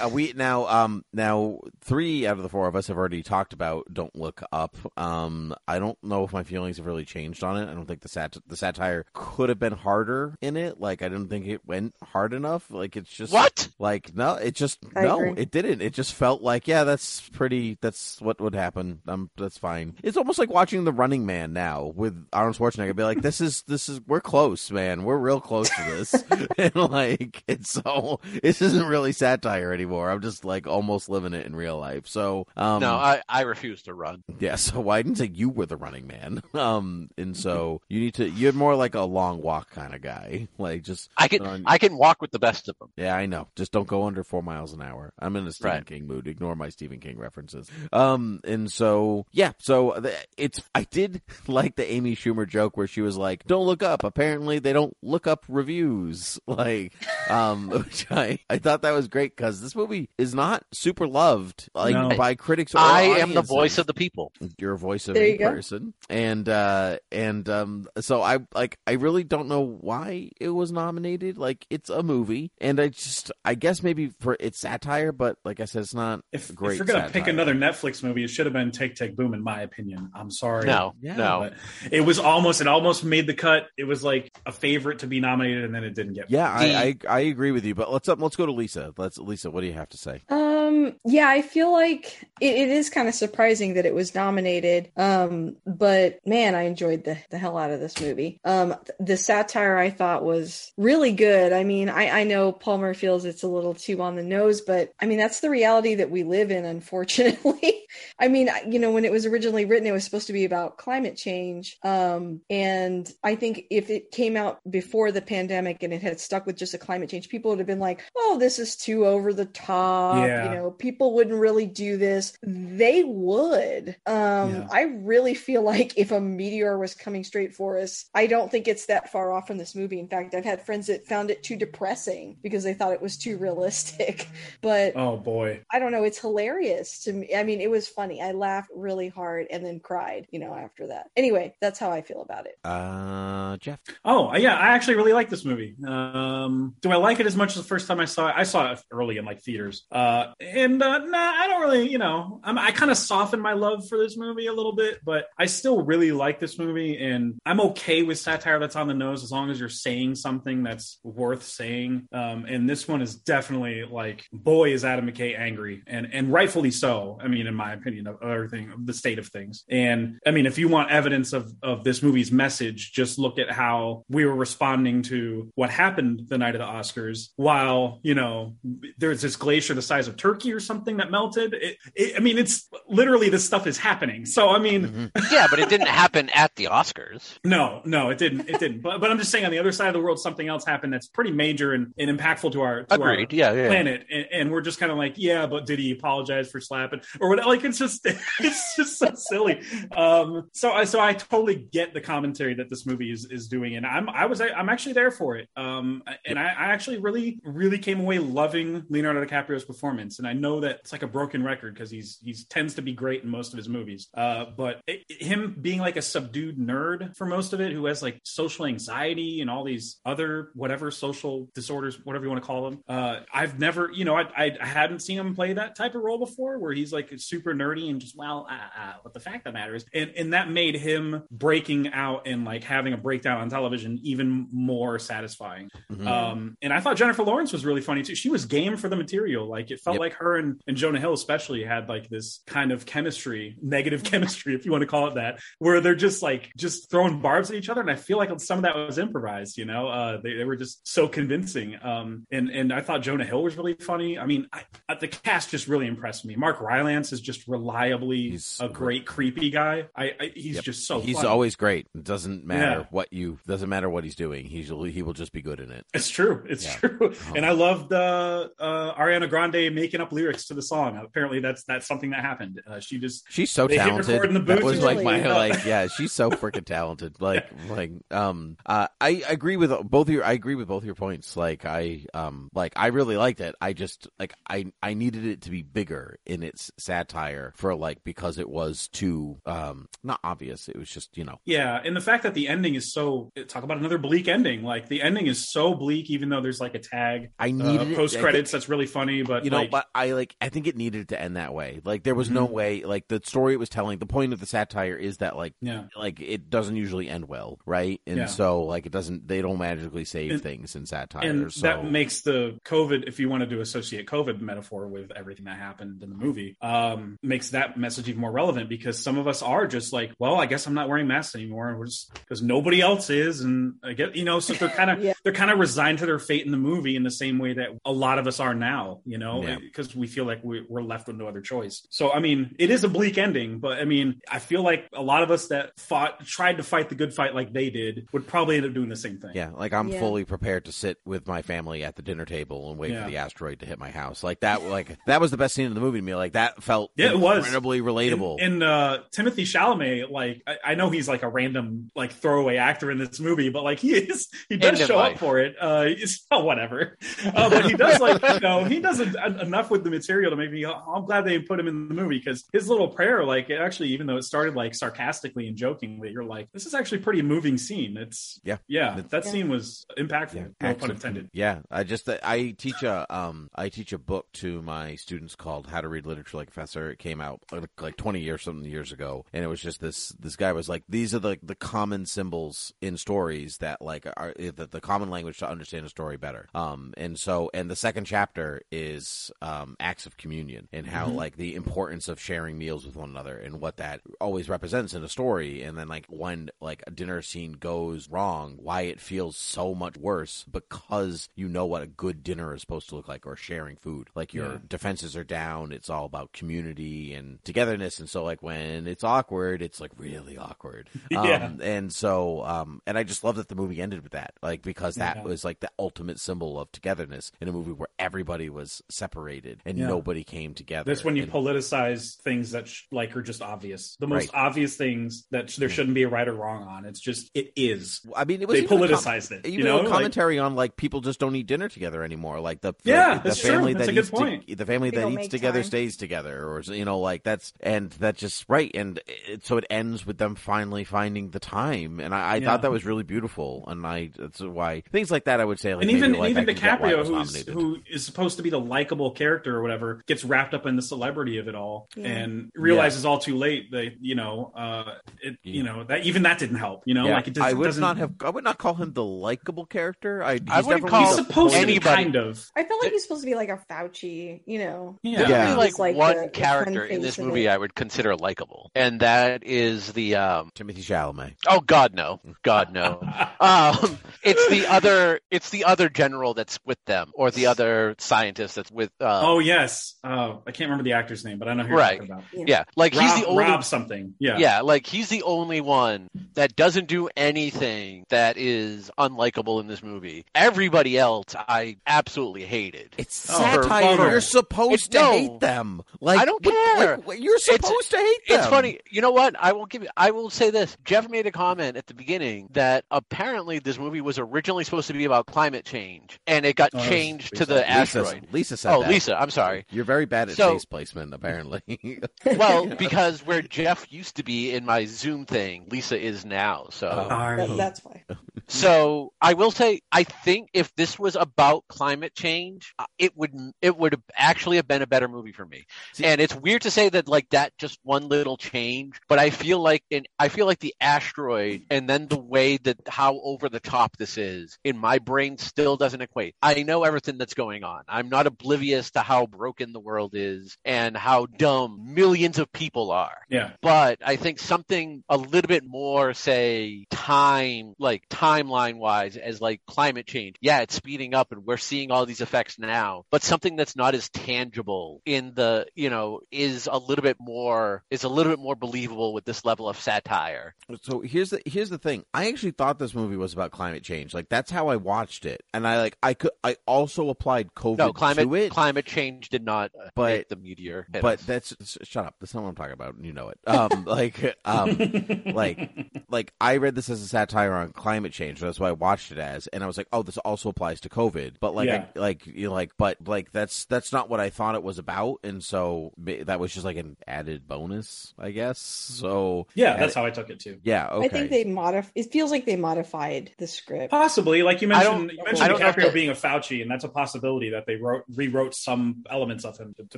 Uh, 0.02 0.10
we 0.10 0.34
now 0.36 0.66
um 0.68 1.06
now 1.14 1.60
three 1.82 2.26
out 2.26 2.38
of 2.38 2.44
the 2.44 2.50
four 2.50 2.68
of 2.68 2.76
us 2.76 2.88
have 2.88 2.98
already 2.98 3.22
talked 3.22 3.54
about 3.54 3.86
Don't 3.94 4.16
Look 4.16 4.42
Up. 4.52 4.76
Um, 4.98 5.54
I 5.68 5.78
don't 5.80 6.02
know 6.04 6.24
if 6.24 6.34
my 6.34 6.44
feelings 6.44 6.78
have 6.78 6.86
really 6.86 7.06
changed 7.06 7.44
on 7.44 7.58
it. 7.58 7.70
I 7.70 7.74
don't 7.74 7.86
think 7.86 8.02
the 8.02 8.10
sat 8.10 8.36
the 8.48 8.58
satire 8.58 9.06
could 9.14 9.50
have 9.50 9.60
been 9.60 9.74
harder 9.74 10.36
in 10.42 10.58
it. 10.58 10.80
Like 10.80 11.02
I 11.02 11.10
didn't 11.10 11.28
think 11.28 11.46
it 11.46 11.66
went 11.68 11.94
hard 12.02 12.34
enough. 12.34 12.72
Like 12.72 12.96
it's 12.96 13.10
just 13.10 13.32
What? 13.32 13.70
Like 13.78 14.16
no, 14.16 14.36
it 14.36 14.56
just 14.56 14.80
I 14.96 15.04
no, 15.04 15.18
agree. 15.20 15.34
it 15.42 15.52
didn't. 15.52 15.82
It 15.82 15.94
just 15.94 16.14
felt 16.14 16.42
like 16.42 16.68
yeah, 16.68 16.84
that's 16.84 17.30
pretty. 17.30 17.78
That's 17.82 18.20
what 18.22 18.42
would 18.42 18.56
happen. 18.56 19.02
Um, 19.08 19.30
that's 19.38 19.58
fine. 19.58 19.96
It's 20.02 20.18
almost 20.18 20.40
like 20.40 20.50
watching 20.50 20.84
The 20.86 20.94
Running 20.94 21.26
Man 21.26 21.54
now 21.54 21.92
with 21.96 22.26
Arnold 22.34 22.58
Schwarzenegger. 22.58 22.96
Be 22.96 23.04
like, 23.04 23.22
this 23.22 23.40
is 23.42 23.62
this 23.68 23.88
is 23.90 24.02
we're 24.08 24.22
close, 24.22 24.72
man. 24.72 25.04
We're 25.04 25.18
real 25.18 25.42
close 25.42 25.70
to 25.70 25.84
this, 25.84 26.24
and 26.58 26.76
like 26.76 27.44
it's 27.48 27.70
so 27.70 28.20
this 28.42 28.62
isn't 28.62 28.88
really 28.88 29.12
satire 29.12 29.75
anymore. 29.76 30.10
I'm 30.10 30.22
just 30.22 30.44
like 30.44 30.66
almost 30.66 31.08
living 31.10 31.34
it 31.36 31.46
in 31.46 31.56
real 31.56 31.78
life. 31.78 32.08
So 32.08 32.48
um, 32.58 32.82
no, 32.82 32.96
I, 32.96 33.22
I 33.30 33.42
refuse 33.42 33.84
to 33.84 33.94
run. 33.94 34.24
yeah. 34.40 34.56
So 34.66 34.90
I 34.90 35.04
didn't 35.04 35.18
say 35.18 35.30
you 35.32 35.50
were 35.50 35.68
the 35.68 35.78
running 35.78 36.08
man. 36.08 36.42
Um, 36.56 37.10
and 37.18 37.36
so 37.38 37.82
you 37.90 38.00
need 38.00 38.14
to. 38.16 38.28
You're 38.30 38.54
more 38.54 38.76
like 38.76 38.96
a 38.96 39.02
long 39.02 39.42
walk 39.42 39.70
kind 39.72 39.94
of 39.94 40.02
guy. 40.02 40.48
Like 40.58 40.82
just 40.84 41.10
I 41.18 41.28
can 41.28 41.46
on- 41.46 41.64
I 41.68 41.78
can 41.78 41.98
walk 41.98 42.22
with 42.22 42.32
the 42.32 42.40
best 42.40 42.68
of 42.70 42.78
them. 42.80 42.90
yeah, 42.98 43.14
I 43.16 43.26
know. 43.28 43.50
Just 43.56 43.72
don't 43.74 43.88
go 43.88 44.06
under 44.08 44.24
four 44.24 44.42
miles 44.42 44.74
an 44.74 44.82
hour. 44.82 45.14
I'm 45.20 45.36
in 45.36 45.46
a 45.46 45.52
Stephen 45.52 45.72
Right. 45.72 45.86
King 45.86 46.08
mood. 46.08 46.28
Ignore 46.28 46.56
my 46.56 46.70
Stephen 46.70 47.00
King 47.00 47.18
references. 47.20 47.70
Um, 47.94 48.40
and 48.46 48.72
so 48.72 49.26
yeah, 49.32 49.52
so 49.60 50.02
it's 50.38 50.62
I 50.74 50.84
did 50.86 51.22
like 51.48 51.76
the 51.76 51.92
Amy 51.92 52.16
Schumer 52.16 52.48
joke 52.48 52.78
where 52.78 52.88
she 52.88 53.02
was 53.02 53.18
like, 53.18 53.46
"Don't 53.46 53.66
look 53.66 53.84
up." 53.84 54.04
Apparently, 54.06 54.60
they 54.60 54.72
don't 54.74 54.96
look 55.04 55.28
up 55.28 55.44
reviews. 55.50 56.40
Like, 56.48 56.94
um, 57.30 57.70
which 57.70 58.08
I 58.10 58.40
I 58.50 58.58
thought 58.60 58.84
that 58.84 58.92
was 58.92 59.08
great 59.10 59.36
because 59.36 59.65
this 59.66 59.76
movie 59.76 60.10
is 60.18 60.34
not 60.34 60.64
super 60.72 61.08
loved 61.08 61.70
like 61.76 61.94
No. 61.94 62.16
by 62.16 62.36
critics. 62.36 62.74
Or 62.74 62.80
I 62.80 63.02
am 63.02 63.34
the 63.34 63.42
voice 63.42 63.78
of 63.78 63.88
the 63.88 63.94
people. 63.94 64.32
You're 64.58 64.74
a 64.74 64.78
voice 64.78 65.08
of 65.08 65.16
There 65.16 65.24
a 65.24 65.32
you 65.32 65.38
go. 65.38 65.52
person, 65.52 65.94
and 66.10 66.48
uh, 66.48 66.98
and 67.12 67.48
um, 67.50 67.88
so 68.00 68.22
I 68.22 68.40
like 68.54 68.78
I 68.88 68.94
really 68.94 69.24
don't 69.24 69.48
know 69.48 69.62
why 69.62 70.30
it 70.40 70.50
was 70.50 70.72
nominated. 70.72 71.38
Like 71.38 71.66
it's 71.70 71.90
a 71.90 72.04
movie, 72.04 72.52
and 72.62 72.80
I 72.80 72.90
just 72.90 73.32
I 73.44 73.56
guess 73.56 73.84
maybe 73.84 74.12
for 74.20 74.38
it's 74.40 74.60
satire, 74.60 75.12
but 75.12 75.38
like 75.44 75.60
I 75.60 75.66
said, 75.66 75.82
it's 75.82 75.94
not 75.94 76.22
If, 76.32 76.50
if 76.50 76.60
you're 76.60 76.86
gonna 76.86 77.10
pick 77.10 77.28
another 77.28 77.54
Netflix 77.56 78.04
movie, 78.04 78.24
it 78.24 78.30
should 78.30 78.46
have 78.46 78.54
been 78.54 78.72
Tick 78.72 78.96
Tick 78.96 79.16
Boom, 79.16 79.34
in 79.34 79.44
my 79.44 79.62
opinion. 79.62 80.12
I'm 80.16 80.32
sorry. 80.32 80.66
No, 80.66 80.94
Yeah, 81.02 81.16
no. 81.16 81.40
But 81.50 81.54
it 81.92 82.02
was 82.02 82.20
almost 82.20 82.62
it 82.62 82.68
almost 82.68 83.04
made 83.04 83.28
the 83.28 83.34
cut. 83.34 83.68
It 83.78 83.84
was 83.86 84.04
like 84.04 84.32
a 84.46 84.52
favorite 84.52 85.00
to 85.00 85.08
be 85.08 85.20
nominated, 85.20 85.64
and 85.66 85.74
then 85.74 85.84
it 85.84 85.96
didn't 85.96 86.14
get. 86.14 86.30
Yeah, 86.30 86.50
I, 86.50 86.66
I 86.66 86.96
I 87.10 87.20
agree 87.22 87.52
with 87.52 87.66
you, 87.66 87.76
but 87.76 87.92
let's 87.92 88.08
up. 88.08 88.22
Let's 88.22 88.36
go 88.36 88.46
to 88.46 88.52
Lisa. 88.52 88.94
Let's 88.98 89.18
Lisa. 89.18 89.50
What 89.56 89.62
do 89.62 89.68
you 89.68 89.74
have 89.74 89.88
to 89.92 89.98
say? 89.98 90.22
Um, 90.28 90.98
yeah, 91.06 91.30
I 91.30 91.42
feel 91.42 91.72
like 91.72 92.28
it, 92.42 92.56
it 92.56 92.68
is 92.68 92.90
kind 92.90 93.08
of 93.08 93.16
surprising 93.16 93.76
that 93.76 93.86
it 93.86 93.96
was 93.96 94.14
nominated. 94.14 94.92
Um, 94.98 95.56
but 95.66 96.20
man, 96.28 96.56
I 96.56 96.64
enjoyed 96.64 97.06
the, 97.06 97.18
the 97.30 97.38
hell 97.38 97.58
out 97.58 97.72
of 97.72 97.80
this 97.80 98.02
movie. 98.02 98.42
Um, 98.44 98.76
the 99.00 99.16
satire 99.16 99.78
I 99.78 99.92
thought 99.92 100.26
was 100.26 100.74
really 100.76 101.14
good. 101.14 101.54
I 101.54 101.64
mean, 101.64 101.88
I, 101.88 102.10
I 102.10 102.24
know 102.26 102.52
Palmer 102.52 102.94
feels 102.94 103.24
it's 103.24 103.44
a 103.44 103.48
little 103.48 103.74
too 103.74 104.02
on 104.02 104.18
the 104.18 104.24
nose, 104.24 104.60
but 104.60 104.92
I 105.00 105.06
mean, 105.06 105.20
that's 105.20 105.40
the 105.40 105.50
reality 105.50 105.96
that 105.96 106.12
we 106.12 106.26
live 106.26 106.52
in, 106.52 106.66
unfortunately. 106.66 107.88
I 108.20 108.28
mean, 108.28 108.50
you 108.68 108.80
know, 108.80 108.92
when 108.92 109.06
it 109.06 109.12
was 109.14 109.26
originally 109.26 109.64
written, 109.64 109.88
it 109.88 109.94
was 109.94 110.04
supposed 110.04 110.28
to 110.28 110.34
be 110.34 110.44
about 110.44 110.78
climate 110.78 111.16
change. 111.16 111.78
Um, 111.82 112.42
and 112.50 113.10
I 113.24 113.36
think 113.36 113.68
if 113.70 113.90
it 113.90 114.12
came 114.12 114.36
out 114.36 114.60
before 114.70 115.14
the 115.14 115.22
pandemic 115.22 115.82
and 115.82 115.94
it 115.94 116.02
had 116.02 116.20
stuck 116.20 116.46
with 116.46 116.58
just 116.58 116.74
a 116.74 116.78
climate 116.78 117.10
change, 117.10 117.30
people 117.30 117.52
would 117.52 117.60
have 117.60 117.68
been 117.68 117.80
like, 117.80 118.04
oh, 118.18 118.38
this 118.38 118.60
is 118.60 118.76
too 118.76 119.06
over 119.06 119.34
the 119.34 119.45
top. 119.48 120.26
Yeah. 120.26 120.50
You 120.50 120.56
know, 120.58 120.72
people 120.72 121.14
wouldn't 121.14 121.36
really 121.40 121.66
do 121.66 121.98
this. 121.98 122.38
They 122.44 123.04
would. 123.04 123.96
Um, 124.06 124.16
Yeah. 124.56 124.68
I 124.72 124.82
really 124.84 125.34
feel 125.34 125.62
like 125.62 125.98
if 125.98 126.12
a 126.12 126.20
meteor 126.20 126.78
was 126.78 126.94
coming 126.94 127.24
straight 127.24 127.54
for 127.54 127.80
us, 127.80 128.06
I 128.14 128.28
don't 128.28 128.52
think 128.52 128.68
it's 128.68 128.86
that 128.88 129.12
far 129.12 129.32
off 129.32 129.48
from 129.48 129.58
this 129.58 129.76
movie. 129.76 130.00
In 130.00 130.08
fact, 130.08 130.34
I've 130.36 130.46
had 130.46 130.62
friends 130.66 130.88
that 130.88 131.08
found 131.08 131.32
it 131.32 131.44
too 131.44 131.56
depressing 131.56 132.38
because 132.44 132.64
they 132.64 132.74
thought 132.74 132.94
it 132.94 133.02
was 133.02 133.18
too 133.18 133.38
realistic. 133.38 134.28
But 134.62 134.94
Oh 134.96 135.18
boy. 135.18 135.64
I 135.72 135.80
don't 135.80 135.92
know. 135.92 136.04
It's 136.04 136.20
hilarious 136.20 137.04
to 137.04 137.14
me. 137.14 137.36
I 137.36 137.44
mean, 137.44 137.62
it 137.62 137.70
was 137.70 137.88
funny. 137.88 138.22
I 138.22 138.32
laughed 138.32 138.70
really 138.76 139.10
hard 139.10 139.48
and 139.50 139.66
then 139.66 139.80
cried, 139.80 140.28
you 140.32 140.40
know, 140.40 140.54
after 140.54 140.88
that. 140.88 141.10
Anyway, 141.16 141.56
that's 141.62 141.80
how 141.80 141.92
I 141.92 142.02
feel 142.02 142.22
about 142.22 142.46
it. 142.48 142.58
Uh, 142.64 143.58
Jeff. 143.58 143.80
Oh 144.04 144.36
yeah, 144.36 144.56
I 144.56 144.70
actually 144.70 144.96
really 144.96 145.14
like 145.14 145.30
this 145.30 145.46
movie. 145.46 145.76
Um, 145.86 146.76
do 146.82 146.92
I 146.92 146.96
like 146.96 147.20
it 147.20 147.26
as 147.28 147.36
much 147.36 147.52
as 147.52 147.58
the 147.58 147.68
first 147.68 147.88
time 147.88 148.00
I 148.00 148.06
saw 148.06 148.30
it? 148.30 148.34
I 148.38 148.44
saw 148.44 148.72
it 148.72 148.80
early 148.92 149.18
in 149.18 149.26
like 149.36 149.44
theaters, 149.44 149.86
uh, 149.92 150.28
and 150.40 150.82
uh, 150.82 151.00
nah, 151.00 151.18
I 151.18 151.48
don't 151.48 151.62
really. 151.62 151.90
You 151.90 151.98
know, 151.98 152.40
I'm, 152.44 152.58
I 152.58 152.72
kind 152.72 152.92
of 152.92 152.98
softened 152.98 153.42
my 153.42 153.54
love 153.54 153.88
for 153.88 153.98
this 153.98 154.18
movie 154.18 154.48
a 154.48 154.54
little 154.54 154.76
bit, 154.76 155.00
but 155.04 155.26
I 155.38 155.46
still 155.46 155.84
really 155.84 156.12
like 156.12 156.40
this 156.40 156.58
movie, 156.58 156.98
and 156.98 157.36
I'm 157.46 157.60
okay 157.62 158.04
with 158.04 158.20
satire 158.20 158.60
that's 158.60 158.76
on 158.76 158.88
the 158.88 158.94
nose 158.94 159.24
as 159.24 159.32
long 159.32 159.50
as 159.50 159.60
you're 159.60 159.70
saying 159.70 160.16
something 160.16 160.64
that's 160.64 161.00
worth 161.04 161.44
saying. 161.44 162.08
Um, 162.12 162.46
and 162.46 162.70
this 162.70 162.88
one 162.88 163.02
is 163.02 163.16
definitely 163.16 163.84
like, 163.84 164.26
boy, 164.32 164.74
is 164.74 164.86
Adam 164.86 165.10
McKay 165.10 165.38
angry, 165.38 165.84
and 165.88 166.08
and 166.12 166.32
rightfully 166.32 166.72
so. 166.72 167.20
I 167.22 167.28
mean, 167.28 167.48
in 167.48 167.56
my 167.56 167.74
opinion, 167.74 168.08
of 168.08 168.22
everything, 168.22 168.72
of 168.72 168.86
the 168.86 168.94
state 168.94 169.20
of 169.20 169.28
things. 169.28 169.64
And 169.70 170.20
I 170.26 170.32
mean, 170.32 170.46
if 170.46 170.58
you 170.58 170.68
want 170.68 170.92
evidence 170.92 171.34
of 171.34 171.52
of 171.62 171.84
this 171.84 172.02
movie's 172.02 172.32
message, 172.32 172.92
just 172.94 173.20
look 173.20 173.40
at 173.40 173.52
how 173.52 174.04
we 174.10 174.26
were 174.26 174.36
responding 174.36 175.04
to 175.04 175.52
what 175.56 175.70
happened 175.70 176.24
the 176.28 176.38
night 176.38 176.56
of 176.56 176.60
the 176.60 176.66
Oscars. 176.66 177.30
While 177.36 178.00
you 178.04 178.16
know, 178.16 178.56
there's 178.98 179.24
this 179.26 179.36
glacier 179.36 179.74
the 179.74 179.82
size 179.82 180.08
of 180.08 180.16
Turkey 180.18 180.54
or 180.54 180.60
something 180.60 180.98
that 180.98 181.10
melted. 181.12 181.54
It, 181.54 181.78
it, 181.96 182.16
I 182.16 182.20
mean, 182.20 182.38
it's 182.38 182.70
literally 182.88 183.30
this 183.30 183.44
stuff 183.46 183.66
is 183.68 183.78
happening. 183.78 184.26
So 184.26 184.50
I 184.50 184.60
mean, 184.60 184.88
Mhm. 184.88 185.32
Yeah, 185.32 185.48
but 185.50 185.60
it 185.60 185.68
didn't 185.70 185.88
happen 186.04 186.30
at 186.30 186.54
the 186.56 186.66
Oscars. 186.66 187.38
no, 187.44 187.82
no, 187.86 188.10
it 188.12 188.18
didn't. 188.18 188.48
It 188.50 188.60
didn't. 188.60 188.82
But 188.82 189.02
but 189.02 189.10
I'm 189.12 189.18
just 189.18 189.32
saying, 189.32 189.46
on 189.46 189.52
the 189.52 189.60
other 189.60 189.72
side 189.72 189.88
of 189.88 189.94
the 189.94 190.00
world, 190.02 190.20
something 190.20 190.48
else 190.48 190.64
happened 190.66 190.94
that's 190.94 191.08
pretty 191.08 191.32
major 191.32 191.74
and, 191.74 191.94
and 191.98 192.10
impactful 192.18 192.52
to 192.54 192.62
our 192.62 192.84
to 192.84 193.02
our 193.02 193.20
Yeah, 193.32 193.52
yeah. 193.54 193.68
planet, 193.68 194.06
and, 194.12 194.26
and 194.32 194.52
we're 194.52 194.62
just 194.62 194.80
kind 194.80 194.92
of 194.92 194.98
like, 194.98 195.14
yeah, 195.18 195.48
but 195.48 195.66
did 195.66 195.80
he 195.80 195.92
apologize 195.92 196.50
for 196.52 196.62
slapping 196.62 197.02
or 197.20 197.30
what? 197.30 197.46
Like 197.46 197.64
it's 197.64 197.78
just 197.80 198.06
it's 198.40 198.76
just 198.76 199.00
so 199.00 199.12
silly. 199.16 199.62
Um, 199.96 200.50
so 200.54 200.72
I 200.72 200.84
so 200.86 201.00
I 201.00 201.14
totally 201.14 201.68
get 201.72 201.94
the 201.94 202.02
commentary 202.02 202.54
that 202.56 202.70
this 202.70 202.86
movie 202.86 203.12
is 203.12 203.26
is 203.32 203.48
doing, 203.48 203.76
and 203.76 203.86
I'm 203.86 204.10
I 204.10 204.26
was 204.28 204.42
I'm 204.42 204.70
actually 204.70 204.94
there 204.94 205.12
for 205.12 205.38
it. 205.38 205.48
Um, 205.58 206.04
and 206.26 206.38
I, 206.40 206.44
I 206.48 206.66
actually 206.74 207.00
really 207.00 207.40
really 207.44 207.78
came 207.80 208.00
away 208.00 208.20
loving 208.20 208.84
Leonardo 208.90 209.15
DiCaprio's 209.24 209.66
performance, 209.66 210.20
and 210.20 210.28
I 210.28 210.34
know 210.34 210.60
that 210.62 210.80
it's 210.82 210.92
like 210.92 211.04
a 211.04 211.08
broken 211.08 211.44
record 211.44 211.74
because 211.74 211.92
he's 211.92 212.20
he's 212.24 212.46
tends 212.46 212.76
to 212.76 212.82
be 212.82 212.94
great 212.94 213.24
in 213.24 213.30
most 213.30 213.54
of 213.54 213.58
his 213.58 213.70
movies. 213.70 214.08
Uh, 214.16 214.46
but 214.58 214.82
it, 214.88 215.04
him 215.10 215.56
being 215.62 215.80
like 215.80 215.98
a 215.98 216.02
subdued 216.02 216.58
nerd 216.58 217.16
for 217.16 217.26
most 217.26 217.54
of 217.54 217.62
it, 217.62 217.72
who 217.72 217.86
has 217.86 218.02
like 218.02 218.20
social 218.24 218.66
anxiety 218.66 219.42
and 219.42 219.50
all 219.50 219.64
these 219.64 220.00
other 220.06 220.50
whatever 220.54 220.92
social 220.92 221.50
disorders, 221.54 222.00
whatever 222.04 222.26
you 222.26 222.32
want 222.32 222.42
to 222.42 222.48
call 222.48 222.70
them. 222.70 222.84
Uh, 222.88 223.20
I've 223.34 223.60
never, 223.60 223.92
you 223.94 224.06
know, 224.06 224.16
I, 224.16 224.56
I 224.60 224.66
hadn't 224.66 225.00
seen 225.00 225.18
him 225.18 225.36
play 225.36 225.54
that 225.54 225.76
type 225.76 225.96
of 225.96 226.02
role 226.02 226.18
before, 226.18 226.60
where 226.60 226.74
he's 226.74 226.92
like 226.94 227.12
super 227.18 227.54
nerdy 227.54 227.90
and 227.90 228.00
just 228.00 228.18
well, 228.18 228.48
uh, 228.50 228.54
uh, 228.54 228.94
but 229.04 229.14
the 229.14 229.20
fact 229.20 229.48
of 229.48 229.54
the 229.54 229.60
matter 229.60 229.76
is, 229.76 229.86
and 229.94 230.12
and 230.18 230.34
that 230.34 230.50
made 230.50 230.76
him 230.76 231.24
breaking 231.32 231.92
out 231.92 232.28
and 232.28 232.46
like 232.46 232.64
having 232.64 232.94
a 232.94 232.98
breakdown 232.98 233.42
on 233.42 233.50
television 233.50 234.00
even 234.04 234.48
more 234.52 235.00
satisfying. 235.00 235.70
Mhm. 235.92 236.08
Um, 236.08 236.58
and 236.62 236.74
I 236.74 236.80
thought 236.80 236.98
Jennifer 236.98 237.24
Lawrence 237.24 237.54
was 237.54 237.66
really 237.66 237.82
funny 237.82 238.04
too. 238.04 238.16
She 238.16 238.30
was 238.30 238.46
game 238.46 238.78
for 238.78 238.90
the 238.90 238.95
material. 238.96 239.48
Like 239.50 239.72
it 239.72 239.80
felt 239.82 239.96
Yep. 239.96 240.00
like 240.00 240.14
her 240.14 240.36
and, 240.38 240.62
and 240.68 240.76
Jonah 240.78 241.00
Hill 241.00 241.14
especially 241.14 241.64
had 241.64 241.88
like 241.90 242.10
this 242.10 242.42
kind 242.48 242.72
of 242.72 242.86
chemistry, 242.86 243.56
negative 243.62 244.04
chemistry, 244.12 244.56
if 244.56 244.66
you 244.66 244.72
want 244.72 244.82
to 244.82 244.88
call 244.88 245.08
it 245.08 245.16
that, 245.16 245.40
where 245.60 245.82
they're 245.82 245.96
just 245.96 246.22
like 246.24 246.52
just 246.58 246.90
throwing 246.92 247.22
barbs 247.22 247.50
at 247.52 247.58
each 247.58 247.70
other. 247.70 247.82
And 247.82 247.90
I 247.92 247.96
feel 247.96 248.18
like 248.18 248.30
some 248.40 248.60
of 248.60 248.64
that 248.64 248.76
was 248.76 248.98
improvised. 248.98 249.58
You 249.58 249.66
know, 249.66 249.88
uh, 249.88 250.18
they, 250.22 250.34
they 250.34 250.44
were 250.44 250.56
just 250.56 250.88
so 250.88 251.08
convincing. 251.08 251.76
Um, 251.82 252.26
and 252.32 252.50
and 252.50 252.74
I 252.74 252.82
thought 252.82 253.02
Jonah 253.02 253.26
Hill 253.26 253.44
was 253.44 253.56
really 253.58 253.74
funny. 253.74 254.18
I 254.18 254.26
mean, 254.26 254.48
I, 254.54 254.64
I- 254.90 254.96
the 254.96 255.08
cast 255.10 255.50
just 255.52 255.68
really 255.68 255.88
impressed 255.88 256.26
me. 256.26 256.36
Mark 256.36 256.62
Rylance 256.62 257.12
is 257.12 257.20
just 257.22 257.48
reliably 257.48 258.30
He's- 258.32 258.58
a 258.62 258.70
great 258.70 259.06
creepy 259.06 259.50
guy. 259.50 259.86
I, 259.96 260.12
I 260.20 260.32
he's 260.34 260.56
Yep. 260.56 260.64
just 260.64 260.88
so 260.88 261.00
he's 261.02 261.18
funny. 261.18 261.28
always 261.28 261.56
great. 261.56 261.88
It 261.94 262.04
doesn't 262.04 262.46
matter 262.46 262.80
Yeah. 262.82 262.86
what 262.92 263.12
you 263.12 263.40
doesn't 263.46 263.68
matter 263.70 263.90
what 263.90 264.04
he's 264.04 264.16
doing. 264.16 264.46
He's 264.46 264.70
he 264.70 265.02
will 265.02 265.14
just 265.14 265.32
be 265.34 265.42
good 265.42 265.60
in 265.60 265.72
it. 265.72 265.86
It's 265.94 266.10
true. 266.10 266.44
It's 266.48 266.66
Yeah. 266.66 266.76
true. 266.76 266.98
Oh. 267.02 267.14
And 267.36 267.46
I 267.46 267.52
loved 267.52 267.92
uh, 267.92 268.48
uh, 268.60 268.85
Ariana 268.94 269.30
Grande 269.30 269.74
making 269.74 270.02
up 270.02 270.12
lyrics 270.12 270.48
to 270.48 270.54
the 270.54 270.62
song. 270.62 270.98
Apparently, 270.98 271.40
that's 271.40 271.64
that's 271.64 271.88
something 271.88 272.12
that 272.12 272.22
happened. 272.22 272.62
Uh, 272.68 272.80
she 272.80 273.00
just 273.00 273.26
She's 273.30 273.52
so 273.52 273.68
talented. 273.68 274.08
record 274.14 274.30
in 274.30 274.34
the 274.34 274.40
that 274.42 274.64
was 274.64 274.82
like 274.82 275.02
my 275.04 275.26
like 275.28 275.66
yeah. 275.66 275.88
She's 275.98 276.12
so 276.12 276.30
freaking 276.32 276.66
talented. 276.66 277.16
Like 277.26 277.48
like 277.70 277.92
um 278.12 278.56
uh 278.66 278.88
I 279.02 279.24
agree 279.28 279.58
with 279.58 279.72
both 279.90 280.08
of 280.10 280.14
your 280.14 280.24
I 280.24 280.34
agree 280.34 280.54
with 280.56 280.68
both 280.68 280.84
your 280.84 280.94
points. 280.96 281.36
Like 281.36 281.66
I 281.66 282.06
um 282.14 282.50
like 282.54 282.74
I 282.76 282.88
really 282.88 283.18
liked 283.18 283.40
it. 283.42 283.56
I 283.60 283.74
just 283.74 284.08
like 284.20 284.34
I 284.48 284.66
I 284.84 284.94
needed 284.94 285.26
it 285.26 285.42
to 285.44 285.50
be 285.50 285.62
bigger 285.64 286.20
in 286.26 286.44
its 286.44 286.72
satire 286.78 287.52
for 287.56 287.74
like 287.76 288.04
because 288.04 288.38
it 288.38 288.50
was 288.50 288.90
too 288.90 289.38
um 289.46 289.88
not 290.04 290.20
obvious. 290.24 290.68
It 290.68 290.78
was 290.78 290.90
just 290.90 291.18
you 291.18 291.24
know 291.24 291.40
yeah. 291.46 291.82
And 291.84 291.96
the 291.96 292.02
fact 292.02 292.24
that 292.24 292.34
the 292.34 292.48
ending 292.48 292.76
is 292.76 292.94
so 292.94 293.32
talk 293.48 293.64
about 293.64 293.78
another 293.78 293.98
bleak 293.98 294.28
ending. 294.28 294.62
Like 294.64 294.88
the 294.88 295.02
ending 295.02 295.26
is 295.28 295.52
so 295.52 295.74
bleak, 295.74 296.10
even 296.12 296.30
though 296.30 296.42
there's 296.42 296.60
like 296.60 296.76
a 296.76 296.80
tag 296.80 297.30
I 297.40 297.48
uh, 297.50 297.52
needed 297.52 297.88
it- 297.92 297.96
post 297.96 298.20
credits 298.20 298.52
that's 298.52 298.68
really 298.70 298.75
funny. 298.86 299.22
But 299.22 299.46
you 299.46 299.50
know, 299.52 299.60
like, 299.60 299.72
but 299.72 299.88
I 299.96 300.12
like 300.12 300.36
I 300.42 300.50
think 300.50 300.68
it 300.68 300.76
needed 300.76 301.08
to 301.10 301.22
end 301.22 301.38
that 301.38 301.54
way. 301.54 301.80
Like 301.86 302.04
there 302.04 302.14
was 302.16 302.30
no 302.30 302.46
Mhm. 302.46 302.52
way 302.52 302.84
like 302.84 303.08
the 303.08 303.22
story 303.24 303.54
it 303.54 303.60
was 303.60 303.70
telling, 303.70 304.00
the 304.00 304.06
point 304.06 304.34
of 304.34 304.42
the 304.42 304.46
satire 304.46 304.98
is 304.98 305.20
that 305.20 305.38
like 305.38 305.54
yeah. 305.62 305.84
like 305.96 306.20
it 306.20 306.50
doesn't 306.50 306.76
usually 306.76 307.08
end 307.10 307.30
well, 307.30 307.60
right? 307.66 308.02
And 308.06 308.18
Yeah. 308.18 308.26
so 308.26 308.64
like 308.64 308.86
it 308.86 308.92
doesn't 308.92 309.26
they 309.30 309.42
don't 309.42 309.58
magically 309.58 310.04
save 310.04 310.32
And- 310.32 310.42
things 310.44 310.76
in 310.76 310.86
satire. 310.86 311.30
and 311.30 311.50
so 311.54 311.62
that 311.62 311.90
makes 311.90 312.22
the 312.24 312.60
COVID, 312.66 313.08
if 313.08 313.20
you 313.22 313.30
wanted 313.30 313.50
to 313.52 313.62
associate 313.62 314.08
COVID 314.08 314.42
metaphor 314.42 314.88
with 314.88 315.12
everything 315.16 315.46
that 315.46 315.58
happened 315.58 316.04
in 316.04 316.10
the 316.10 316.16
movie, 316.18 316.58
um, 316.62 317.18
makes 317.24 317.52
that 317.52 317.78
message 317.78 318.10
even 318.10 318.20
more 318.20 318.32
relevant 318.32 318.68
because 318.68 319.00
some 319.00 319.18
of 319.18 319.28
us 319.28 319.42
are 319.42 319.68
just 319.68 319.94
like, 319.94 320.12
well, 320.20 320.36
I 320.36 320.48
guess 320.48 320.68
I'm 320.68 320.74
not 320.74 320.90
wearing 320.90 321.08
masks 321.08 321.36
anymore, 321.36 321.70
and 321.70 321.80
we're 321.80 321.86
just 321.86 322.12
because 322.16 322.42
nobody 322.42 322.82
else 322.82 323.10
is, 323.10 323.42
and 323.42 323.76
I 323.84 323.94
get, 323.94 324.16
you 324.16 324.24
know, 324.26 324.40
so 324.40 324.54
they're 324.54 324.70
kind 324.76 324.90
of 324.90 325.04
Yeah. 325.04 325.14
they're 325.24 325.34
kind 325.34 325.52
of 325.52 325.60
resigned 325.60 326.00
to 326.00 326.06
their 326.08 326.20
fate 326.20 326.46
in 326.46 326.52
the 326.52 326.58
movie 326.58 326.96
in 326.96 327.04
the 327.04 327.12
same 327.12 327.38
way 327.38 327.54
that 327.54 327.70
a 327.86 327.92
lot 327.92 328.18
of 328.20 328.26
us 328.28 328.40
are 328.40 328.54
now, 328.56 328.65
you 329.06 329.18
know, 329.18 329.44
Yeah. 329.44 329.58
because 329.60 329.96
we 329.96 330.08
feel 330.08 330.26
like 330.26 330.44
we, 330.44 330.66
we're 330.70 330.82
left 330.82 331.08
with 331.08 331.16
no 331.18 331.28
other 331.28 331.42
choice. 331.42 331.86
So, 331.90 332.12
I 332.12 332.20
mean, 332.20 332.56
it 332.60 332.70
is 332.70 332.84
a 332.84 332.90
bleak 332.90 333.18
ending, 333.18 333.60
but 333.60 333.80
I 333.80 333.86
mean, 333.86 334.22
I 334.30 334.40
feel 334.40 334.64
like 334.64 334.90
a 334.94 335.02
lot 335.02 335.24
of 335.24 335.32
us 335.32 335.48
that 335.48 335.78
fought, 335.80 336.26
tried 336.26 336.58
to 336.58 336.64
fight 336.64 336.90
the 336.90 336.96
good 336.96 337.14
fight 337.14 337.36
like 337.36 337.54
they 337.54 337.70
did, 337.70 338.08
would 338.14 338.28
probably 338.28 338.58
end 338.58 338.66
up 338.66 338.74
doing 338.74 338.90
the 338.90 338.96
same 338.96 339.20
thing. 339.20 339.32
Yeah, 339.34 339.52
like 339.56 339.74
I'm 339.74 339.90
Yeah. 339.90 340.00
fully 340.00 340.26
prepared 340.26 340.66
to 340.66 340.72
sit 340.72 340.98
with 341.06 341.28
my 341.28 341.42
family 341.42 341.84
at 341.84 341.96
the 341.96 342.02
dinner 342.02 342.26
table 342.26 342.70
and 342.72 342.80
wait 342.80 342.92
Yeah. 342.92 343.04
for 343.04 343.10
the 343.10 343.18
asteroid 343.18 343.60
to 343.60 343.66
hit 343.66 343.80
my 343.80 343.92
house. 343.92 344.24
Like 344.24 344.40
that, 344.42 344.64
like 344.64 344.98
that 345.06 345.22
was 345.22 345.32
the 345.32 345.38
best 345.38 345.56
scene 345.56 345.66
in 345.68 345.74
the 345.74 345.82
movie 345.82 346.00
to 346.00 346.04
me. 346.06 346.16
Like 346.16 346.34
that 346.34 346.62
felt 346.64 346.92
Yeah, 346.96 347.12
it 347.12 347.20
was. 347.20 347.38
incredibly 347.38 347.82
relatable. 347.82 348.38
And, 348.42 348.56
and 348.56 348.64
uh, 348.64 349.00
Timothée 349.12 349.44
Chalamet, 349.44 350.10
like 350.12 350.42
I, 350.48 350.72
I 350.72 350.76
know 350.76 350.90
he's 350.90 351.08
like 351.08 351.24
a 351.24 351.28
random 351.28 351.92
like 351.96 352.12
throwaway 352.14 352.58
actor 352.58 352.92
in 352.92 352.98
this 352.98 353.20
movie, 353.20 353.50
but 353.50 353.64
like 353.64 353.80
he 353.80 353.94
is, 353.94 354.28
he 354.50 354.58
does 354.58 354.80
End 354.80 354.88
show 354.88 354.98
up 354.98 355.18
for 355.18 355.40
it. 355.40 355.56
Uh, 355.60 355.86
it's 355.88 356.26
oh, 356.32 356.44
whatever, 356.44 356.98
uh, 357.26 357.50
but 357.50 357.66
he 357.66 357.74
does 357.74 358.00
like 358.00 358.22
you 358.34 358.40
know 358.40 358.55
he 358.64 358.80
does 358.80 359.02
en- 359.02 359.40
enough 359.42 359.70
with 359.70 359.84
the 359.84 359.90
material 359.90 360.32
to 360.32 360.38
make 360.38 360.52
me. 360.52 360.66
I'm 360.66 361.04
glad 361.06 361.26
they 361.26 361.40
put 361.40 361.60
him 361.60 361.68
in 361.68 361.90
the 361.90 361.94
movie 361.94 362.20
because 362.20 362.46
his 362.54 362.70
little 362.70 362.88
prayer, 362.88 363.26
like 363.26 363.50
it 363.50 363.60
actually, 363.60 363.90
even 363.90 364.08
though 364.08 364.18
it 364.18 364.24
started 364.24 364.56
like 364.56 364.74
sarcastically 364.74 365.48
and 365.48 365.58
jokingly, 365.58 366.12
you're 366.12 366.24
like, 366.24 366.52
this 366.54 366.66
is 366.66 366.74
actually 366.74 367.00
a 367.00 367.02
pretty 367.02 367.22
moving 367.22 367.58
scene. 367.58 367.98
It's 367.98 368.40
Yeah. 368.44 368.58
yeah, 368.68 369.02
that 369.10 369.26
Yeah. 369.26 369.32
scene 369.32 369.50
was 369.50 369.86
impactful. 369.98 370.36
Yeah, 370.36 370.70
no 370.70 370.76
pun 370.76 370.92
intended. 370.92 371.30
Yeah, 371.34 371.60
I 371.70 371.84
just 371.84 372.08
I 372.08 372.52
teach 372.58 372.84
a 372.84 373.06
um 373.14 373.50
I 373.56 373.70
teach 373.70 373.92
a 373.94 373.98
book 373.98 374.32
to 374.34 374.62
my 374.62 374.96
students 374.96 375.36
called 375.36 375.68
How 375.68 375.82
to 375.82 375.88
Read 375.90 376.06
Literature 376.06 376.38
Like 376.38 376.48
a 376.50 376.52
Professor. 376.52 376.92
It 376.92 377.00
came 377.00 377.20
out 377.20 377.42
like, 377.52 377.70
like 377.82 377.98
twenty 377.98 378.22
years 378.22 378.44
something 378.44 378.70
years 378.70 378.92
ago, 378.92 379.26
and 379.34 379.44
it 379.44 379.48
was 379.48 379.62
just 379.62 379.82
this 379.82 380.10
this 380.20 380.36
guy 380.36 380.52
was 380.54 380.70
like 380.70 380.84
these 380.88 381.14
are 381.16 381.20
the 381.20 381.38
the 381.44 381.56
common 381.56 382.06
symbols 382.06 382.74
in 382.82 382.98
stories 382.98 383.58
that 383.58 383.82
like 383.82 384.06
are 384.18 384.34
the, 384.38 384.68
the 384.70 384.82
common 384.82 385.10
language 385.10 385.38
to 385.40 385.50
understand 385.50 385.86
a 385.86 385.90
story 385.90 386.18
better. 386.18 386.48
Um, 386.54 386.94
and 386.98 387.18
so 387.20 387.50
and 387.54 387.70
the 387.70 387.76
second 387.76 388.06
chapter 388.06 388.45
is 388.72 389.32
um 389.42 389.76
acts 389.80 390.06
of 390.06 390.18
communion 390.18 390.68
and 390.72 390.88
how 390.88 391.10
Mhm. 391.10 391.16
like 391.16 391.36
the 391.38 391.56
importance 391.56 392.08
of 392.08 392.20
sharing 392.20 392.58
meals 392.58 392.86
with 392.86 392.96
one 392.96 393.10
another 393.10 393.38
and 393.38 393.60
what 393.62 393.78
that 393.78 394.02
always 394.20 394.50
represents 394.50 394.94
in 394.94 395.04
a 395.04 395.10
story, 395.10 395.62
and 395.62 395.78
then 395.78 395.88
like 395.88 396.06
when 396.10 396.50
like 396.62 396.84
a 396.88 396.92
dinner 396.92 397.22
scene 397.22 397.54
goes 397.54 398.10
wrong, 398.10 398.58
why 398.62 398.82
it 398.82 399.00
feels 399.00 399.38
so 399.38 399.74
much 399.76 399.98
worse 399.98 400.46
because 400.52 401.30
you 401.36 401.48
know 401.48 401.66
what 401.66 401.82
a 401.82 401.88
good 401.88 402.24
dinner 402.24 402.54
is 402.54 402.62
supposed 402.62 402.90
to 402.90 402.96
look 402.96 403.08
like 403.08 403.26
or 403.26 403.36
sharing 403.36 403.76
food. 403.76 404.10
Like 404.16 404.34
your 404.34 404.54
Yeah. 404.54 404.60
defenses 404.68 405.16
are 405.16 405.24
down, 405.24 405.72
it's 405.72 405.90
all 405.90 406.06
about 406.06 406.34
community 406.34 407.14
and 407.14 407.44
togetherness, 407.44 408.00
and 408.00 408.10
so 408.10 408.24
like 408.24 408.42
when 408.42 408.88
it's 408.88 409.04
awkward, 409.04 409.62
it's 409.62 409.80
like 409.80 409.92
really 409.98 410.38
awkward. 410.38 410.90
Yeah. 411.10 411.46
Um, 411.46 411.60
and 411.64 411.94
so 411.94 412.44
um, 412.44 412.82
and 412.86 412.98
I 412.98 413.04
just 413.04 413.24
love 413.24 413.36
that 413.38 413.48
the 413.48 413.56
movie 413.56 413.82
ended 413.82 414.02
with 414.04 414.12
that, 414.14 414.34
like 414.42 414.62
because 414.62 414.98
that 414.98 415.18
Yeah. 415.18 415.24
was 415.24 415.46
like 415.46 415.60
the 415.62 415.72
ultimate 415.80 416.20
symbol 416.20 416.60
of 416.60 416.72
togetherness 416.72 417.32
in 417.40 417.48
a 417.48 417.52
movie 417.52 417.72
where 417.72 417.88
everybody 418.00 418.35
was 418.50 418.82
separated 418.90 419.62
and 419.66 419.78
Yeah. 419.78 419.88
nobody 419.88 420.24
came 420.24 420.54
together. 420.54 420.90
That's 420.92 421.04
when 421.04 421.16
you 421.16 421.24
And- 421.24 421.32
politicize 421.32 422.16
things 422.22 422.52
that 422.52 422.68
sh- 422.68 422.84
like 422.92 423.16
are 423.16 423.22
just 423.22 423.42
obvious. 423.42 423.96
The 424.00 424.08
most 424.08 424.34
Right. 424.34 424.46
obvious 424.46 424.76
things 424.76 425.26
that 425.32 425.50
sh- 425.50 425.58
there 425.58 425.70
mm. 425.70 425.72
shouldn't 425.72 425.96
be 425.96 426.04
a 426.04 426.08
right 426.10 426.28
or 426.28 426.34
wrong 426.34 426.64
on. 426.64 426.86
It's 426.86 427.00
just 427.00 427.32
it 427.34 427.52
is. 427.56 428.02
I 428.16 428.26
mean, 428.26 428.42
it 428.42 428.48
was 428.48 428.56
They 428.60 428.64
even 428.64 428.78
a 428.84 428.88
com- 428.88 428.88
politicized 428.98 429.32
it. 429.32 429.48
You 429.50 429.64
know, 429.64 429.80
a 429.80 429.84
Like- 429.84 429.92
commentary 429.92 430.40
on 430.40 430.56
like 430.56 430.76
people 430.78 431.02
just 431.02 431.20
don't 431.20 431.36
eat 431.36 431.48
dinner 431.48 431.70
together 431.70 432.04
anymore. 432.04 432.40
Like 432.40 432.62
the 432.62 432.74
Yeah, 432.84 433.16
the, 433.18 433.24
that's 433.30 433.42
the 433.42 433.48
true. 433.48 433.56
family 433.58 433.74
That's 433.74 433.86
that 433.88 433.92
a 433.92 433.96
good 433.96 434.00
eats 434.02 434.10
to- 434.10 434.16
point. 434.16 434.58
the 434.58 434.66
family 434.66 434.90
They 434.90 434.98
that 434.98 435.12
eats 435.12 435.28
together 435.30 435.60
time. 435.62 435.68
stays 435.68 435.98
together, 435.98 436.44
or 436.46 436.62
you 436.62 436.86
know, 436.86 437.00
like 437.00 437.24
that's 437.24 437.54
and 437.62 437.92
that's 437.92 438.20
just 438.20 438.46
right. 438.48 438.72
And 438.74 439.00
it, 439.28 439.46
so 439.46 439.58
it 439.58 439.66
ends 439.70 440.06
with 440.06 440.18
them 440.18 440.36
finally 440.36 440.84
finding 440.84 441.30
the 441.32 441.40
time, 441.40 442.00
and 442.00 442.14
I, 442.14 442.20
I 442.34 442.36
Yeah. 442.38 442.46
thought 442.48 442.62
that 442.64 442.72
was 442.72 442.86
really 442.86 443.04
beautiful. 443.04 443.64
And 443.68 443.86
I 443.86 444.12
that's 444.18 444.40
why 444.42 444.82
things 444.92 445.12
like 445.12 445.26
that 445.26 445.40
I 445.40 445.46
would 445.46 445.60
say 445.60 445.74
like 445.76 445.84
and 445.84 445.92
even 445.92 446.14
like, 446.14 446.32
even 446.32 446.44
I 446.50 446.54
can 446.54 446.56
get 446.56 446.82
why 446.82 446.90
it 446.90 446.94
DiCaprio, 446.96 446.98
who's 447.00 447.10
nominated. 447.10 447.54
who 447.54 447.78
is 447.90 448.06
supposed 448.06 448.25
to 448.36 448.42
be 448.42 448.50
the 448.50 448.60
likable 448.60 449.12
character 449.12 449.56
or 449.56 449.62
whatever, 449.62 450.02
gets 450.08 450.24
wrapped 450.26 450.56
up 450.56 450.66
in 450.66 450.76
the 450.76 450.82
celebrity 450.82 451.38
of 451.38 451.48
it 451.48 451.54
all, 451.54 451.88
Yeah. 451.96 452.08
and 452.08 452.52
realizes 452.56 453.06
all 453.06 453.20
too 453.20 453.36
late 453.38 453.70
that 453.72 453.92
you 454.02 454.16
know, 454.16 454.52
uh, 454.56 454.96
it 455.22 455.38
you 455.44 455.62
know 455.62 455.84
that 455.84 456.04
even 456.06 456.24
that 456.24 456.40
didn't 456.40 456.56
help. 456.58 456.82
You 456.88 456.96
know, 456.96 457.06
Yeah, 457.08 457.14
like 457.16 457.28
it 457.28 457.36
just, 457.36 457.46
I 457.48 457.54
would 457.54 457.66
doesn't. 457.66 457.82
not 457.82 457.98
have. 457.98 458.14
I 458.22 458.32
would 458.32 458.44
not 458.44 458.58
call 458.58 458.74
him 458.74 458.92
the 458.94 459.04
likable 459.06 459.68
character. 459.68 460.24
I, 460.24 460.34
he's 460.34 460.42
I 460.50 460.62
wouldn't 460.62 460.86
definitely 460.86 460.90
call 460.90 461.06
He's 461.06 461.16
the 461.18 461.24
supposed 461.26 461.56
to 461.56 461.68
be 461.68 461.80
kind 461.80 462.16
of. 462.16 462.52
I 462.56 462.64
felt 462.64 462.82
like 462.84 462.92
he's 462.92 463.04
supposed 463.04 463.22
to 463.22 463.28
be 463.28 463.36
like 463.36 463.50
a 463.50 463.60
Fauci, 463.70 464.42
you 464.48 464.58
know. 464.60 464.98
Yeah. 465.04 465.18
There's 465.20 465.30
Yeah. 465.30 465.56
like, 465.56 465.78
like 465.78 465.96
one 465.96 466.16
the- 466.16 466.22
the 466.24 466.30
character 466.30 466.82
fun 466.88 466.92
in 466.96 467.02
this 467.02 467.18
movie 467.20 467.46
it. 467.46 467.50
I 467.50 467.58
would 467.58 467.76
consider 467.76 468.16
likable, 468.16 468.72
and 468.74 469.00
that 469.02 469.44
is 469.44 469.92
the 469.94 470.16
um. 470.16 470.52
Timothée 470.56 470.78
Chalamet. 470.86 471.36
Oh 471.48 471.60
God, 471.60 471.94
no! 471.94 472.20
God, 472.44 472.72
no! 472.72 473.00
um, 473.40 473.98
it's 474.24 474.48
the 474.50 474.68
other. 474.68 475.20
It's 475.30 475.50
the 475.50 475.66
other 475.66 475.90
general 475.90 476.34
that's 476.34 476.60
with 476.66 476.78
them, 476.86 477.12
or 477.14 477.30
the 477.32 477.48
other 477.48 477.96
scientist 478.06 478.56
that's 478.56 478.72
with. 478.72 478.92
Uh, 479.02 479.22
oh 479.24 479.40
yes, 479.40 479.96
uh, 480.04 480.36
I 480.46 480.52
can't 480.52 480.70
remember 480.70 480.84
the 480.84 480.94
actor's 480.94 481.26
name, 481.26 481.40
but 481.40 481.48
I 481.48 481.54
know 481.54 481.64
who 481.64 481.70
you're 481.70 481.78
Right. 481.78 482.00
talking 482.00 482.12
about. 482.12 482.48
yeah, 482.48 482.64
like 482.76 482.94
he's 482.94 483.20
the 483.20 483.26
only. 483.28 483.44
Rob 483.44 483.64
something. 483.64 484.14
Yeah. 484.20 484.38
Yeah, 484.38 484.62
like 484.62 484.86
he's 484.86 485.10
the 485.10 485.24
only 485.24 485.62
one 485.62 486.08
that 486.36 486.56
doesn't 486.56 486.88
do 486.88 487.10
anything 487.18 488.06
that 488.10 488.38
is 488.38 488.90
unlikable 488.98 489.60
in 489.62 489.68
this 489.68 489.84
movie. 489.84 490.26
Everybody 490.34 490.98
else, 490.98 491.36
I 491.36 491.78
absolutely 491.88 492.46
hated. 492.46 492.94
It's 492.98 493.30
Oh, 493.30 493.38
satire. 493.38 493.98
for- 493.98 494.10
You're 494.10 494.22
supposed 494.22 494.74
It's- 494.74 494.88
to 494.90 494.98
no. 495.00 495.12
hate 495.12 495.40
them. 495.40 495.82
Like 496.00 496.20
I 496.20 496.26
don't 496.26 496.44
what- 496.46 496.54
care. 496.54 496.98
like, 496.98 497.08
what- 497.08 497.20
you're 497.22 497.38
supposed 497.40 497.92
to 497.92 497.98
hate 497.98 498.28
them. 498.28 498.40
It's 498.40 498.48
funny. 498.48 498.80
You 498.90 499.02
know 499.02 499.12
what? 499.12 499.36
I 499.40 499.54
will 499.54 499.66
give 499.66 499.84
you, 499.84 499.90
I 499.98 500.12
will 500.12 500.30
say 500.30 500.50
this. 500.50 500.76
Jeff 500.86 501.10
made 501.10 501.26
a 501.28 501.32
comment 501.32 501.78
at 501.78 501.88
the 501.88 501.94
beginning 501.94 502.48
that 502.54 502.86
apparently 502.92 503.60
this 503.60 503.78
movie 503.78 504.02
was 504.02 504.20
originally 504.20 504.64
supposed 504.64 504.88
to 504.88 504.94
be 504.94 505.06
about 505.06 505.26
climate 505.26 505.66
change 505.66 506.20
and 506.28 506.46
it 506.46 506.56
got 506.56 506.72
Oh, 506.74 506.80
changed 506.88 507.36
to 507.36 507.40
Lisa. 507.42 507.46
the 507.54 507.70
Lisa, 507.96 508.08
asteroid. 508.10 508.28
Lisa 508.34 508.58
said 508.58 508.74
Oh, 508.74 508.82
that. 508.82 508.90
Lisa, 508.92 509.20
I'm 509.20 509.30
sorry. 509.30 509.66
You're 509.72 509.86
very 509.86 510.06
bad 510.06 510.30
at 510.30 510.36
So- 510.36 510.54
face 510.54 510.66
placement, 510.66 511.14
apparently. 511.14 511.62
Well, 512.26 512.66
because 512.78 513.26
where 513.26 513.42
Jeff 513.42 513.86
used 513.92 514.18
to 514.18 514.24
be 514.24 514.52
in 514.54 514.66
my 514.66 514.86
Zoom 514.86 515.26
thing, 515.26 515.68
Lisa 515.72 516.00
is 516.00 516.26
now. 516.26 516.68
So 516.72 516.88
Oh. 516.90 517.36
That, 517.36 517.58
that's 517.58 517.84
why. 517.84 518.04
So 518.48 519.12
I 519.22 519.34
will 519.34 519.52
say, 519.52 519.82
I 519.92 520.04
think 520.04 520.50
if 520.54 520.74
this 520.76 521.00
was 521.00 521.16
about 521.16 521.64
climate 521.68 522.14
change, 522.16 522.74
uh, 522.78 522.86
it 523.00 523.16
would 523.18 523.34
it 523.62 523.76
would 523.78 524.00
actually 524.16 524.58
have 524.58 524.68
been 524.68 524.82
a 524.82 524.88
better 524.88 525.08
movie 525.08 525.32
for 525.32 525.46
me. 525.46 525.66
See- 525.94 526.06
and 526.06 526.22
it's 526.22 526.36
weird 526.36 526.62
to 526.64 526.72
say 526.72 526.90
that 526.90 527.08
like 527.08 527.30
that 527.30 527.54
just 527.58 527.80
one 527.84 528.08
little 528.10 528.38
change, 528.38 529.00
but 529.08 529.18
I 529.20 529.30
feel 529.32 529.60
like 529.60 529.84
in 529.90 530.06
I 530.20 530.30
feel 530.30 530.46
like 530.46 530.60
the 530.60 530.76
asteroid 530.80 531.64
and 531.70 531.90
then 531.90 532.08
the 532.08 532.20
way 532.20 532.58
that 532.58 532.78
how 532.88 533.20
over 533.24 533.50
the 533.50 533.60
top 533.60 533.98
this 533.98 534.18
is 534.18 534.58
in 534.64 534.78
my 534.78 535.00
brain 535.00 535.38
still 535.38 535.78
doesn't 535.78 536.02
equate. 536.02 536.36
I 536.42 536.64
know 536.64 536.84
everything 536.84 537.18
that's 537.18 537.34
going 537.34 537.64
on. 537.64 537.84
I'm 537.88 538.10
not 538.10 538.28
oblivious 538.28 538.92
to 538.92 539.02
how 539.02 539.26
broken 539.26 539.74
the 539.74 539.80
world 539.80 540.12
is 540.14 540.58
and 540.66 540.96
how 540.96 541.26
dumb 541.26 541.94
millions 541.94 542.40
of 542.40 542.52
people 542.52 542.92
are 542.92 543.18
yeah. 543.30 543.52
but 543.62 544.00
I 544.06 544.16
think 544.16 544.40
something 544.40 545.04
a 545.10 545.18
little 545.18 545.48
bit 545.48 545.64
more, 545.66 546.14
say, 546.14 546.86
time, 546.90 547.74
like 547.80 548.08
timeline 548.10 548.78
wise, 548.78 549.18
as 549.18 549.42
like 549.42 549.62
climate 549.68 550.08
change. 550.08 550.36
Yeah, 550.42 550.62
it's 550.62 550.76
speeding 550.76 551.14
up 551.14 551.32
and 551.32 551.46
we're 551.46 551.58
seeing 551.58 551.92
all 551.92 552.06
these 552.06 552.22
effects 552.22 552.58
now, 552.60 553.06
but 553.12 553.24
something 553.24 553.56
that's 553.56 553.76
not 553.76 553.96
as 553.96 554.10
tangible 554.10 555.02
in 555.06 555.34
the, 555.36 555.68
you 555.76 555.90
know, 555.90 556.22
is 556.32 556.68
a 556.72 556.78
little 556.78 557.04
bit 557.04 557.18
more, 557.20 557.84
is 557.90 558.04
a 558.04 558.10
little 558.10 558.32
bit 558.32 558.40
more 558.40 558.56
believable 558.56 559.14
with 559.14 559.26
this 559.26 559.46
level 559.46 559.68
of 559.68 559.80
satire. 559.80 560.56
so 560.82 561.02
here's 561.02 561.30
the 561.32 561.42
here's 561.46 561.70
the 561.70 561.78
thing. 561.78 562.04
I 562.14 562.28
actually 562.28 562.52
thought 562.52 562.80
this 562.80 562.94
movie 562.94 563.18
was 563.18 563.34
about 563.34 563.52
climate 563.52 563.84
change. 563.84 564.14
Like 564.14 564.30
that's 564.30 564.52
how 564.52 564.68
I 564.68 564.76
watched 564.76 565.26
it, 565.26 565.44
and 565.54 565.68
I 565.68 565.78
like 565.80 565.98
I 566.02 566.14
could 566.14 566.32
I 566.44 566.58
also 566.66 567.10
applied 567.10 567.54
COVID 567.56 567.75
No, 567.78 567.94
climate, 567.94 568.28
to 568.28 568.36
it. 568.36 568.52
climate 568.52 568.86
change 568.86 569.30
did 569.30 569.44
not 569.44 569.72
uh, 569.80 569.90
But- 569.96 570.10
make 570.18 570.30
the 570.30 570.36
meteor. 570.36 570.88
hit 570.92 571.02
but 571.02 571.20
us. 571.20 571.26
that's 571.26 571.78
shut 571.84 572.06
up. 572.06 572.16
That's 572.20 572.34
not 572.34 572.44
what 572.44 572.50
I'm 572.50 572.56
talking 572.56 572.74
about. 572.74 572.96
You 573.02 573.14
know 573.14 573.30
it. 573.30 573.40
Um, 573.48 573.84
like 573.88 574.36
um, 574.46 575.22
like 575.26 575.70
like 576.10 576.34
I 576.40 576.58
read 576.58 576.76
this 576.76 576.90
as 576.90 577.02
a 577.02 577.08
satire 577.08 577.54
on 577.54 577.72
climate 577.72 578.12
change. 578.14 578.40
That's 578.40 578.60
why 578.60 578.70
I 578.70 578.74
watched 578.74 579.12
it 579.12 579.18
as, 579.18 579.48
and 579.48 579.64
I 579.64 579.68
was 579.68 579.78
like, 579.78 579.88
oh, 579.94 580.04
this 580.04 580.18
also 580.20 580.50
applies 580.50 580.82
to 580.82 580.90
COVID. 580.90 581.36
But 581.40 581.56
like, 581.56 581.68
Yeah. 581.68 581.86
I, 581.96 582.00
like 582.00 582.26
you 582.26 582.48
know, 582.48 582.54
like, 582.54 582.72
but 582.78 582.98
like 583.08 583.32
that's 583.32 583.66
that's 583.66 583.92
not 583.92 584.10
what 584.10 584.20
I 584.20 584.30
thought 584.30 584.56
it 584.56 584.64
was 584.64 584.80
about, 584.80 585.20
and 585.24 585.44
so 585.44 585.94
that 585.98 586.40
was 586.40 586.54
just 586.54 586.66
like 586.66 586.78
an 586.78 586.98
added 587.08 587.48
bonus, 587.48 588.14
I 588.20 588.32
guess. 588.32 588.60
So 588.60 589.48
yeah, 589.56 589.78
that's 589.78 589.94
how 589.94 590.06
I 590.06 590.10
took 590.12 590.30
it 590.30 590.40
too. 590.40 590.60
yeah, 590.64 590.88
okay. 590.88 591.06
I 591.06 591.10
think 591.10 591.30
they 591.30 591.46
modif. 591.46 591.90
It 591.96 592.12
feels 592.12 592.32
like 592.32 592.46
they 592.46 592.56
modified 592.56 593.32
the 593.38 593.48
script. 593.48 593.92
Possibly, 593.92 594.44
like 594.44 594.62
you 594.62 594.68
mentioned, 594.68 595.12
you 595.12 595.24
mentioned 595.24 595.48
don't 595.50 595.60
know 595.60 595.68
if 595.68 595.76
DiCaprio 595.76 595.94
being 595.94 596.10
a 596.10 596.14
Fauci, 596.14 596.62
and 596.62 596.70
that's 596.70 596.84
a 596.84 596.90
possibility 596.90 597.52
that 597.52 597.65
they 597.66 597.76
wrote 597.76 598.04
rewrote 598.16 598.56
some 598.56 599.04
elements 599.10 599.46
of 599.46 599.58
him 599.58 599.74
to, 599.78 599.84
to 599.86 599.98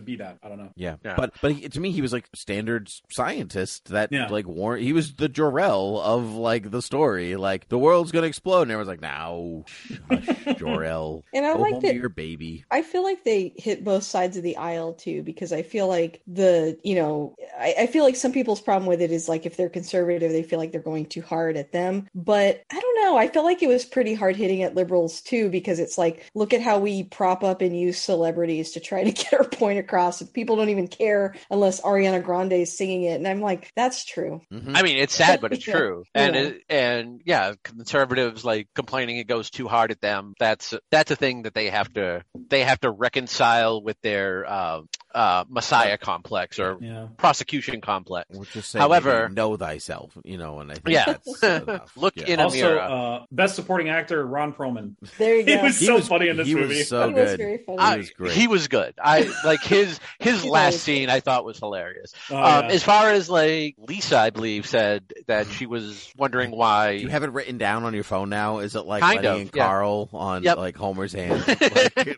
be 0.02 0.16
that. 0.18 0.38
I 0.44 0.50
don't 0.50 0.58
know. 0.58 0.72
Yeah. 0.76 0.96
Yeah. 1.04 1.16
but 1.18 1.34
but 1.42 1.52
he, 1.54 1.70
to 1.70 1.80
me, 1.80 1.92
he 1.92 2.02
was 2.02 2.14
like 2.14 2.28
standard 2.36 2.90
scientist 3.12 3.90
that 3.90 4.12
Yeah. 4.12 4.28
like 4.28 4.48
war. 4.48 4.78
He 4.78 4.94
was 4.94 5.14
the 5.16 5.28
Jor-El 5.30 6.00
of 6.00 6.34
like 6.36 6.72
the 6.72 6.82
story. 6.82 7.36
Like 7.36 7.68
the 7.70 7.78
world's 7.78 8.12
gonna 8.12 8.28
explode, 8.28 8.64
and 8.64 8.72
everyone's 8.72 8.88
like, 8.90 9.02
"Now, 9.02 9.64
hush, 10.10 10.28
Jor-El, 10.58 11.24
And 11.34 11.46
I 11.46 11.54
like 11.54 11.74
home 11.74 11.82
that- 11.82 11.92
to 11.92 11.96
your 11.96 12.10
baby." 12.10 12.64
I 12.72 12.82
feel 12.82 13.04
like 13.04 13.24
they 13.24 13.54
hit 13.58 13.84
both 13.84 14.04
sides 14.04 14.38
of 14.38 14.44
the 14.44 14.58
aisle 14.58 14.94
too, 14.94 15.24
because 15.24 15.52
I 15.52 15.64
feel 15.64 15.88
like 15.88 16.22
the, 16.28 16.78
you 16.84 16.96
know, 16.96 17.36
I, 17.60 17.76
I 17.80 17.88
feel 17.88 18.04
like 18.04 18.16
some 18.16 18.32
people's 18.32 18.62
problem 18.62 18.88
with 18.88 19.02
it 19.02 19.12
is 19.12 19.28
like 19.30 19.46
if 19.46 19.58
they're 19.58 19.70
conservative, 19.70 20.32
they 20.32 20.44
feel 20.44 20.60
like 20.60 20.72
they're 20.72 20.82
going 20.82 21.06
too 21.06 21.22
hard 21.22 21.58
at 21.58 21.72
them. 21.72 22.08
But 22.14 22.64
I 22.72 22.80
don't 22.80 23.02
know. 23.04 23.18
I 23.18 23.28
feel 23.28 23.44
like 23.44 23.64
it 23.64 23.68
was 23.68 23.86
pretty 23.86 24.14
hard 24.14 24.36
hitting 24.36 24.64
at 24.64 24.76
liberals 24.76 25.22
too, 25.22 25.50
because 25.50 25.80
it's 25.80 25.98
like, 25.98 26.26
look 26.36 26.54
at 26.54 26.62
how 26.62 26.80
we 26.80 27.04
prop 27.04 27.44
up 27.44 27.57
and 27.62 27.78
use 27.78 27.98
celebrities 27.98 28.72
to 28.72 28.80
try 28.80 29.04
to 29.04 29.12
get 29.24 29.28
her 29.34 29.44
point 29.44 29.80
across. 29.80 30.22
If 30.22 30.34
people 30.34 30.56
don't 30.56 30.70
even 30.70 30.88
care 30.88 31.36
unless 31.50 31.82
Ariana 31.82 32.24
Grande 32.24 32.54
is 32.54 32.78
singing 32.78 33.04
it, 33.04 33.16
and 33.16 33.28
I'm 33.28 33.42
like, 33.42 33.72
that's 33.76 34.06
true. 34.06 34.42
Mhm. 34.54 34.76
I 34.76 34.82
mean, 34.82 34.98
it's 34.98 35.16
sad, 35.16 35.42
but 35.42 35.54
it's 35.54 35.68
Yeah. 35.68 35.74
true. 35.74 36.04
And 36.14 36.36
Yeah. 36.36 36.42
it, 36.42 36.62
and 36.70 37.22
yeah, 37.26 37.54
conservatives 37.64 38.44
like 38.46 38.68
complaining 38.76 39.18
it 39.18 39.28
goes 39.28 39.50
too 39.50 39.68
hard 39.68 39.92
at 39.92 40.02
them. 40.02 40.34
That's 40.40 40.74
that's 40.92 41.12
a 41.12 41.16
thing 41.16 41.44
that 41.44 41.54
they 41.54 41.70
have 41.70 41.92
to 41.94 42.24
they 42.50 42.64
have 42.64 42.80
to 42.82 42.92
reconcile 42.92 43.82
with 43.82 43.98
their 44.02 44.46
uh, 44.48 44.82
uh, 45.16 45.46
messiah 45.50 45.98
complex 45.98 46.60
or 46.60 46.78
Yeah. 46.82 47.08
prosecution 47.18 47.82
complex. 47.82 48.28
We'll 48.32 48.44
just 48.46 48.70
say, 48.72 48.80
However- 48.80 49.30
know 49.30 49.56
thyself, 49.58 50.12
you 50.24 50.38
know, 50.38 50.60
and 50.60 50.72
I 50.72 50.76
think 50.76 50.90
Yeah. 50.90 51.16
that's. 51.42 51.96
Look 51.98 52.16
Yeah. 52.18 52.26
in 52.28 52.40
a 52.40 52.50
mirror. 52.52 52.80
uh, 52.80 53.20
best 53.32 53.56
supporting 53.56 53.90
actor 53.90 54.26
Ron 54.26 54.54
Perlman. 54.54 54.96
There 55.18 55.36
you 55.38 55.44
He 55.46 55.56
go. 55.56 55.64
was 55.64 55.80
He 55.80 55.86
so 55.86 55.96
was- 55.96 56.08
funny 56.08 56.28
in 56.28 56.38
this 56.38 56.48
he 56.48 56.56
was 56.56 56.88
so 56.88 57.08
He 57.08 57.14
was 57.14 57.30
good. 57.32 57.38
very 57.40 57.58
funny. 57.66 57.78
I- 57.80 57.94
I- 57.94 57.98
was 57.98 58.10
great. 58.12 58.32
he 58.34 58.48
was 58.48 58.68
good. 58.68 58.94
I 59.02 59.32
like 59.46 59.64
his 59.64 60.00
his 60.20 60.44
last 60.58 60.80
scene. 60.82 61.10
I 61.10 61.20
thought 61.20 61.46
was 61.46 61.58
hilarious. 61.58 62.12
Oh, 62.30 62.36
um, 62.38 62.66
yeah. 62.66 62.72
As 62.72 62.84
far 62.84 63.10
as 63.10 63.30
like 63.30 63.76
Lisa, 63.80 64.18
I 64.18 64.30
believe 64.30 64.68
said 64.68 65.04
that 65.28 65.48
she 65.48 65.66
was 65.66 66.12
wondering 66.18 66.52
why. 66.52 66.92
You 66.92 67.08
have 67.10 67.24
it 67.24 67.32
written 67.32 67.58
down 67.58 67.84
on 67.86 67.94
your 67.94 68.04
phone 68.04 68.30
now? 68.30 68.60
Is 68.60 68.76
it 68.76 68.86
like 68.86 69.02
Kind 69.02 69.24
Lenny 69.24 69.28
of, 69.28 69.42
and 69.48 69.52
yeah. 69.56 69.66
Carl 69.66 70.10
on 70.14 70.44
Yep. 70.44 70.58
like 70.58 70.76
Homer's 70.76 71.14
hand? 71.14 71.44
Like, 71.48 72.18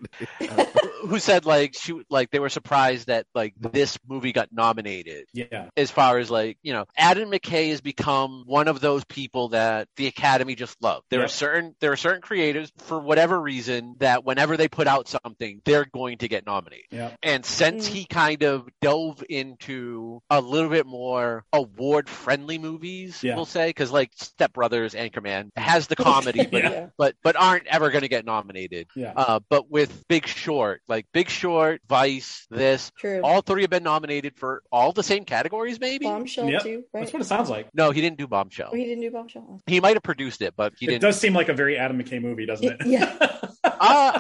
who 1.08 1.20
said 1.20 1.46
like 1.46 1.76
she 1.76 2.02
like 2.10 2.30
they 2.32 2.40
were 2.40 2.50
surprised 2.50 2.79
that 2.80 3.26
like 3.36 3.54
this 3.60 3.98
movie 4.08 4.32
got 4.32 4.50
nominated 4.52 5.26
yeah. 5.34 5.70
as 5.78 5.92
far 5.92 6.18
as 6.18 6.30
like 6.32 6.58
you 6.64 6.74
know 6.74 6.86
adam 6.98 7.30
mckay 7.32 7.70
has 7.70 7.82
become 7.82 8.44
one 8.46 8.68
of 8.68 8.80
those 8.80 9.04
people 9.06 9.50
that 9.50 9.88
the 9.98 10.08
academy 10.08 10.56
just 10.56 10.76
love 10.82 11.04
there 11.10 11.24
are 11.24 11.28
certain 11.28 11.76
there 11.82 11.92
are 11.92 11.98
certain 11.98 12.22
creators 12.22 12.72
for 12.78 13.00
whatever 13.00 13.40
reason 13.40 13.96
that 14.00 14.24
whenever 14.24 14.58
they 14.58 14.68
put 14.68 14.88
out 14.88 15.08
something 15.08 15.62
they're 15.66 15.86
going 15.94 16.18
to 16.18 16.28
get 16.28 16.46
nominated 16.46 16.86
Yeah. 16.92 17.12
and 17.24 17.46
since 17.46 17.90
Mm. 17.90 17.94
he 17.94 18.06
kind 18.06 18.44
of 18.44 18.68
dove 18.82 19.24
into 19.30 20.22
a 20.30 20.42
little 20.42 20.70
bit 20.70 20.86
more 20.86 21.44
award 21.54 22.08
friendly 22.10 22.58
movies 22.58 23.24
Yeah. 23.24 23.36
we'll 23.36 23.46
say 23.46 23.68
because 23.70 23.92
like 23.92 24.12
step 24.16 24.54
brothers 24.54 24.94
anchorman 24.94 25.50
has 25.56 25.88
the 25.88 25.96
comedy 25.96 26.46
but 26.52 26.64
Yeah. 26.64 26.70
Yeah. 26.72 26.86
but 26.98 27.16
but 27.24 27.36
aren't 27.36 27.68
ever 27.68 27.90
going 27.90 28.02
to 28.04 28.08
get 28.08 28.26
nominated 28.26 28.88
Yeah. 28.96 29.14
uh, 29.16 29.40
but 29.50 29.70
with 29.70 30.04
Big 30.08 30.28
Short, 30.28 30.82
like 30.88 31.06
Big 31.14 31.30
Short, 31.30 31.82
Vice, 31.88 32.46
this, 32.72 32.92
True. 32.98 33.22
all 33.24 33.42
three 33.42 33.62
have 33.64 33.70
been 33.70 33.84
nominated 33.84 34.36
for 34.38 34.64
all 34.72 34.92
the 34.92 35.04
same 35.04 35.26
categories, 35.26 35.80
maybe. 35.80 36.06
Bombshell 36.06 36.50
Yep. 36.50 36.64
too, 36.64 36.84
right? 36.94 37.02
That's 37.02 37.14
what 37.14 37.22
it 37.22 37.26
sounds 37.26 37.50
like. 37.50 37.68
no, 37.74 37.92
he 37.92 38.02
didn't 38.02 38.18
do 38.18 38.28
Bombshell. 38.28 38.70
Oh, 38.72 38.76
he 38.76 38.86
didn't 38.86 39.02
do 39.02 39.12
Bombshell. 39.12 39.62
He 39.68 39.80
might 39.80 39.96
have 39.96 40.04
produced 40.04 40.42
it, 40.42 40.54
but 40.56 40.74
he 40.78 40.86
It 40.86 40.90
didn't. 40.90 41.02
does 41.02 41.20
seem 41.20 41.34
like 41.34 41.50
a 41.50 41.54
very 41.54 41.78
Adam 41.78 42.02
McKay 42.02 42.22
movie, 42.22 42.46
doesn't 42.46 42.68
it? 42.68 42.86
Yeah. 42.86 43.38
uh, 43.80 44.20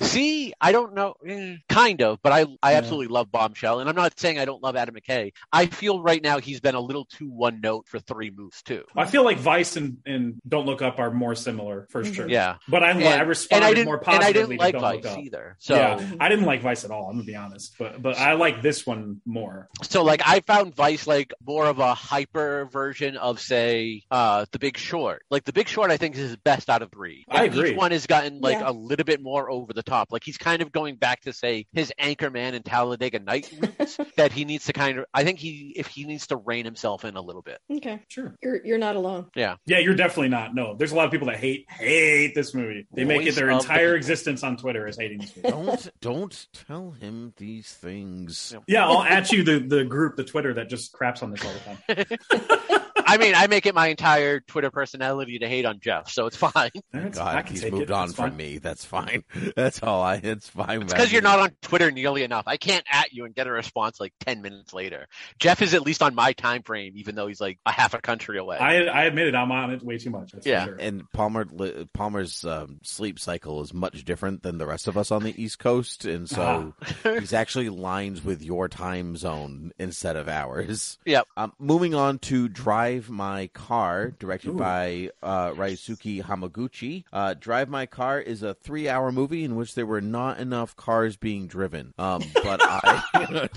I 0.00 0.04
see. 0.04 0.52
I 0.60 0.72
don't 0.72 0.94
know, 0.94 1.14
eh, 1.26 1.56
kind 1.68 2.02
of, 2.02 2.18
but 2.22 2.32
I 2.32 2.46
I 2.62 2.72
Yeah. 2.72 2.78
absolutely 2.78 3.08
love 3.08 3.30
Bombshell, 3.30 3.80
and 3.80 3.88
I'm 3.88 3.96
not 3.96 4.18
saying 4.18 4.38
I 4.38 4.44
don't 4.44 4.62
love 4.62 4.76
Adam 4.76 4.94
McKay. 4.94 5.32
I 5.52 5.66
feel 5.66 6.02
right 6.02 6.22
now 6.22 6.38
he's 6.38 6.60
been 6.60 6.74
a 6.74 6.80
little 6.80 7.04
too 7.06 7.28
one 7.30 7.60
note 7.60 7.88
for 7.88 7.98
three 7.98 8.30
moves 8.30 8.62
too. 8.62 8.84
I 8.96 9.06
feel 9.06 9.24
like 9.24 9.38
Vice 9.38 9.76
and, 9.76 9.98
and 10.06 10.40
Don't 10.48 10.66
Look 10.66 10.82
Up 10.82 10.98
are 10.98 11.10
more 11.10 11.34
similar 11.34 11.86
for 11.90 12.02
Mhm. 12.04 12.14
sure. 12.14 12.28
Yeah, 12.28 12.56
But 12.68 12.82
I, 12.82 12.90
I 12.90 13.20
responded 13.22 13.56
and 13.56 13.64
I 13.64 13.74
didn't 13.74 13.84
more 13.86 13.96
and 13.96 14.04
positively 14.04 14.28
I 14.28 14.32
didn't 14.32 14.50
to 14.50 14.56
like 14.58 14.72
Don't 14.72 14.80
Vice 14.82 15.04
Look 15.04 15.12
Up. 15.12 15.18
either. 15.18 15.56
So 15.58 15.74
yeah, 15.76 16.10
I 16.20 16.28
didn't 16.28 16.44
like 16.46 16.60
Vice 16.62 16.84
at 16.84 16.90
all. 16.90 17.06
I'm 17.08 17.14
gonna 17.16 17.24
be 17.24 17.36
honest, 17.36 17.74
but 17.78 18.00
but 18.02 18.18
I 18.18 18.34
like 18.34 18.62
this 18.62 18.86
one 18.86 19.20
more. 19.26 19.68
So 19.82 20.02
like 20.04 20.22
I 20.26 20.40
found 20.40 20.74
Vice 20.74 21.06
like 21.06 21.32
more 21.44 21.66
of 21.66 21.78
a 21.78 21.94
hyper 21.94 22.68
version 22.72 23.16
of 23.16 23.40
say 23.40 24.02
uh 24.10 24.46
The 24.52 24.58
Big 24.58 24.76
Short. 24.76 25.22
Like 25.30 25.44
The 25.44 25.52
Big 25.52 25.68
Short 25.68 25.90
I 25.90 25.96
think 25.96 26.14
is 26.16 26.20
his 26.22 26.36
best 26.36 26.68
out 26.70 26.82
of 26.82 26.90
three. 26.92 27.24
I 27.28 27.44
agree. 27.44 27.70
Each 27.70 27.76
one 27.76 27.90
has 27.92 28.06
gotten 28.06 28.40
like 28.40 28.58
Yeah. 28.60 28.70
a 28.70 28.72
little 28.72 28.99
bit 29.04 29.22
more 29.22 29.50
over 29.50 29.72
the 29.72 29.82
top. 29.82 30.08
Like 30.10 30.24
he's 30.24 30.38
kind 30.38 30.62
of 30.62 30.72
going 30.72 30.96
back 30.96 31.22
to 31.22 31.32
say 31.32 31.66
his 31.72 31.92
Anchorman 32.00 32.54
and 32.54 32.64
Talladega 32.64 33.18
Night 33.18 33.52
roots 33.60 33.98
that 34.16 34.32
he 34.32 34.44
needs 34.44 34.66
to 34.66 34.72
kind 34.72 34.98
of 34.98 35.04
I 35.14 35.24
think 35.24 35.38
he 35.38 35.72
if 35.76 35.86
he 35.86 36.04
needs 36.04 36.26
to 36.28 36.36
rein 36.36 36.64
himself 36.64 37.04
in 37.04 37.16
a 37.16 37.20
little 37.20 37.42
bit. 37.42 37.60
Okay. 37.70 38.00
Sure. 38.08 38.34
You're 38.42 38.64
you're 38.64 38.78
not 38.78 38.96
alone. 38.96 39.26
Yeah, 39.34 39.56
yeah, 39.66 39.78
you're 39.78 39.94
definitely 39.94 40.28
not. 40.28 40.54
No, 40.54 40.74
there's 40.74 40.92
a 40.92 40.96
lot 40.96 41.06
of 41.06 41.10
people 41.10 41.28
that 41.28 41.36
hate 41.36 41.66
hate 41.70 42.34
this 42.34 42.54
movie. 42.54 42.86
They 42.92 43.04
make 43.04 43.26
it 43.26 43.34
their 43.34 43.50
of 43.50 43.58
the 43.58 43.72
entire 43.72 43.94
existence 43.94 44.42
on 44.42 44.56
Twitter 44.56 44.86
as 44.86 44.96
hating 44.96 45.18
this 45.18 45.36
movie. 45.36 45.50
don't 45.50 45.90
don't 46.00 46.46
tell 46.66 46.90
him 46.92 47.32
these 47.36 47.72
things. 47.72 48.54
Yeah, 48.66 48.86
I'll 48.86 49.02
at 49.02 49.32
you 49.32 49.42
the 49.42 49.58
the 49.58 49.84
group, 49.84 50.16
the 50.16 50.24
Twitter 50.24 50.54
that 50.54 50.68
just 50.68 50.92
craps 50.92 51.22
on 51.22 51.30
this 51.30 51.44
all 51.44 51.52
the 51.86 52.04
time. 52.04 52.79
I 53.10 53.16
mean, 53.18 53.34
I 53.34 53.46
make 53.46 53.66
it 53.66 53.74
my 53.74 53.88
entire 53.88 54.40
Twitter 54.40 54.70
personality 54.70 55.38
to 55.40 55.48
hate 55.48 55.64
on 55.64 55.80
Jeff, 55.80 56.08
so 56.10 56.26
it's 56.26 56.36
fine. 56.36 56.70
That's- 56.92 57.18
I 57.18 57.34
God, 57.42 57.48
he's 57.48 57.64
moved 57.70 57.82
it. 57.84 57.90
on 57.90 58.08
That's 58.08 58.16
from 58.16 58.30
fine. 58.30 58.36
me. 58.36 58.58
That's 58.58 58.84
fine. 58.84 59.24
That's 59.56 59.82
all 59.82 60.02
I. 60.02 60.16
It's 60.22 60.48
fine. 60.48 60.80
Because 60.80 61.12
you're 61.12 61.22
not 61.22 61.38
on 61.40 61.50
Twitter 61.62 61.90
nearly 61.90 62.22
enough. 62.22 62.44
I 62.46 62.56
can't 62.56 62.84
at 62.90 63.12
you 63.12 63.24
and 63.24 63.34
get 63.34 63.46
a 63.46 63.50
response 63.50 64.00
like 64.00 64.12
ten 64.20 64.42
minutes 64.42 64.72
later. 64.72 65.06
Jeff 65.38 65.62
is 65.62 65.74
at 65.74 65.82
least 65.82 66.02
on 66.02 66.14
my 66.14 66.32
time 66.32 66.62
frame, 66.62 66.92
even 66.96 67.14
though 67.14 67.26
he's 67.26 67.40
like 67.40 67.58
a 67.66 67.72
half 67.72 67.94
a 67.94 68.00
country 68.00 68.38
away. 68.38 68.58
I 68.58 68.84
I 68.84 69.04
admit 69.04 69.28
it. 69.28 69.34
I'm 69.34 69.50
on 69.52 69.70
it 69.72 69.82
way 69.82 69.98
too 69.98 70.10
much. 70.10 70.32
That's 70.32 70.44
for 70.44 70.50
Yeah. 70.50 70.64
sure. 70.66 70.76
And 70.78 71.10
Palmer 71.12 71.46
Palmer's 71.94 72.44
um, 72.44 72.80
sleep 72.82 73.18
cycle 73.18 73.62
is 73.62 73.72
much 73.72 74.04
different 74.04 74.42
than 74.42 74.58
the 74.58 74.66
rest 74.66 74.88
of 74.88 74.96
us 74.96 75.10
on 75.10 75.22
the 75.22 75.40
East 75.42 75.58
Coast, 75.58 76.04
and 76.04 76.28
so 76.28 76.74
he's 77.02 77.32
actually 77.32 77.68
lines 77.68 78.24
with 78.24 78.42
your 78.42 78.68
time 78.68 79.16
zone 79.16 79.72
instead 79.78 80.16
of 80.16 80.28
ours. 80.28 80.98
Yep. 81.06 81.26
Um, 81.36 81.52
moving 81.58 81.94
on 81.94 82.18
to 82.20 82.48
Drive 82.48 82.99
My 83.08 83.46
Car, 83.54 84.10
directed 84.18 84.50
Ooh. 84.50 84.54
by 84.58 85.10
uh, 85.22 85.50
Ryusuke 85.52 86.22
Hamaguchi. 86.24 87.04
Uh, 87.12 87.34
Drive 87.38 87.68
My 87.68 87.86
Car 87.86 88.20
is 88.20 88.42
a 88.42 88.54
three-hour 88.54 89.12
movie 89.12 89.44
in 89.44 89.56
which 89.56 89.74
there 89.74 89.86
were 89.86 90.00
not 90.00 90.38
enough 90.40 90.76
cars 90.76 91.16
being 91.16 91.46
driven. 91.46 91.94
Um, 91.98 92.22
but 92.34 92.60
I, 92.62 93.48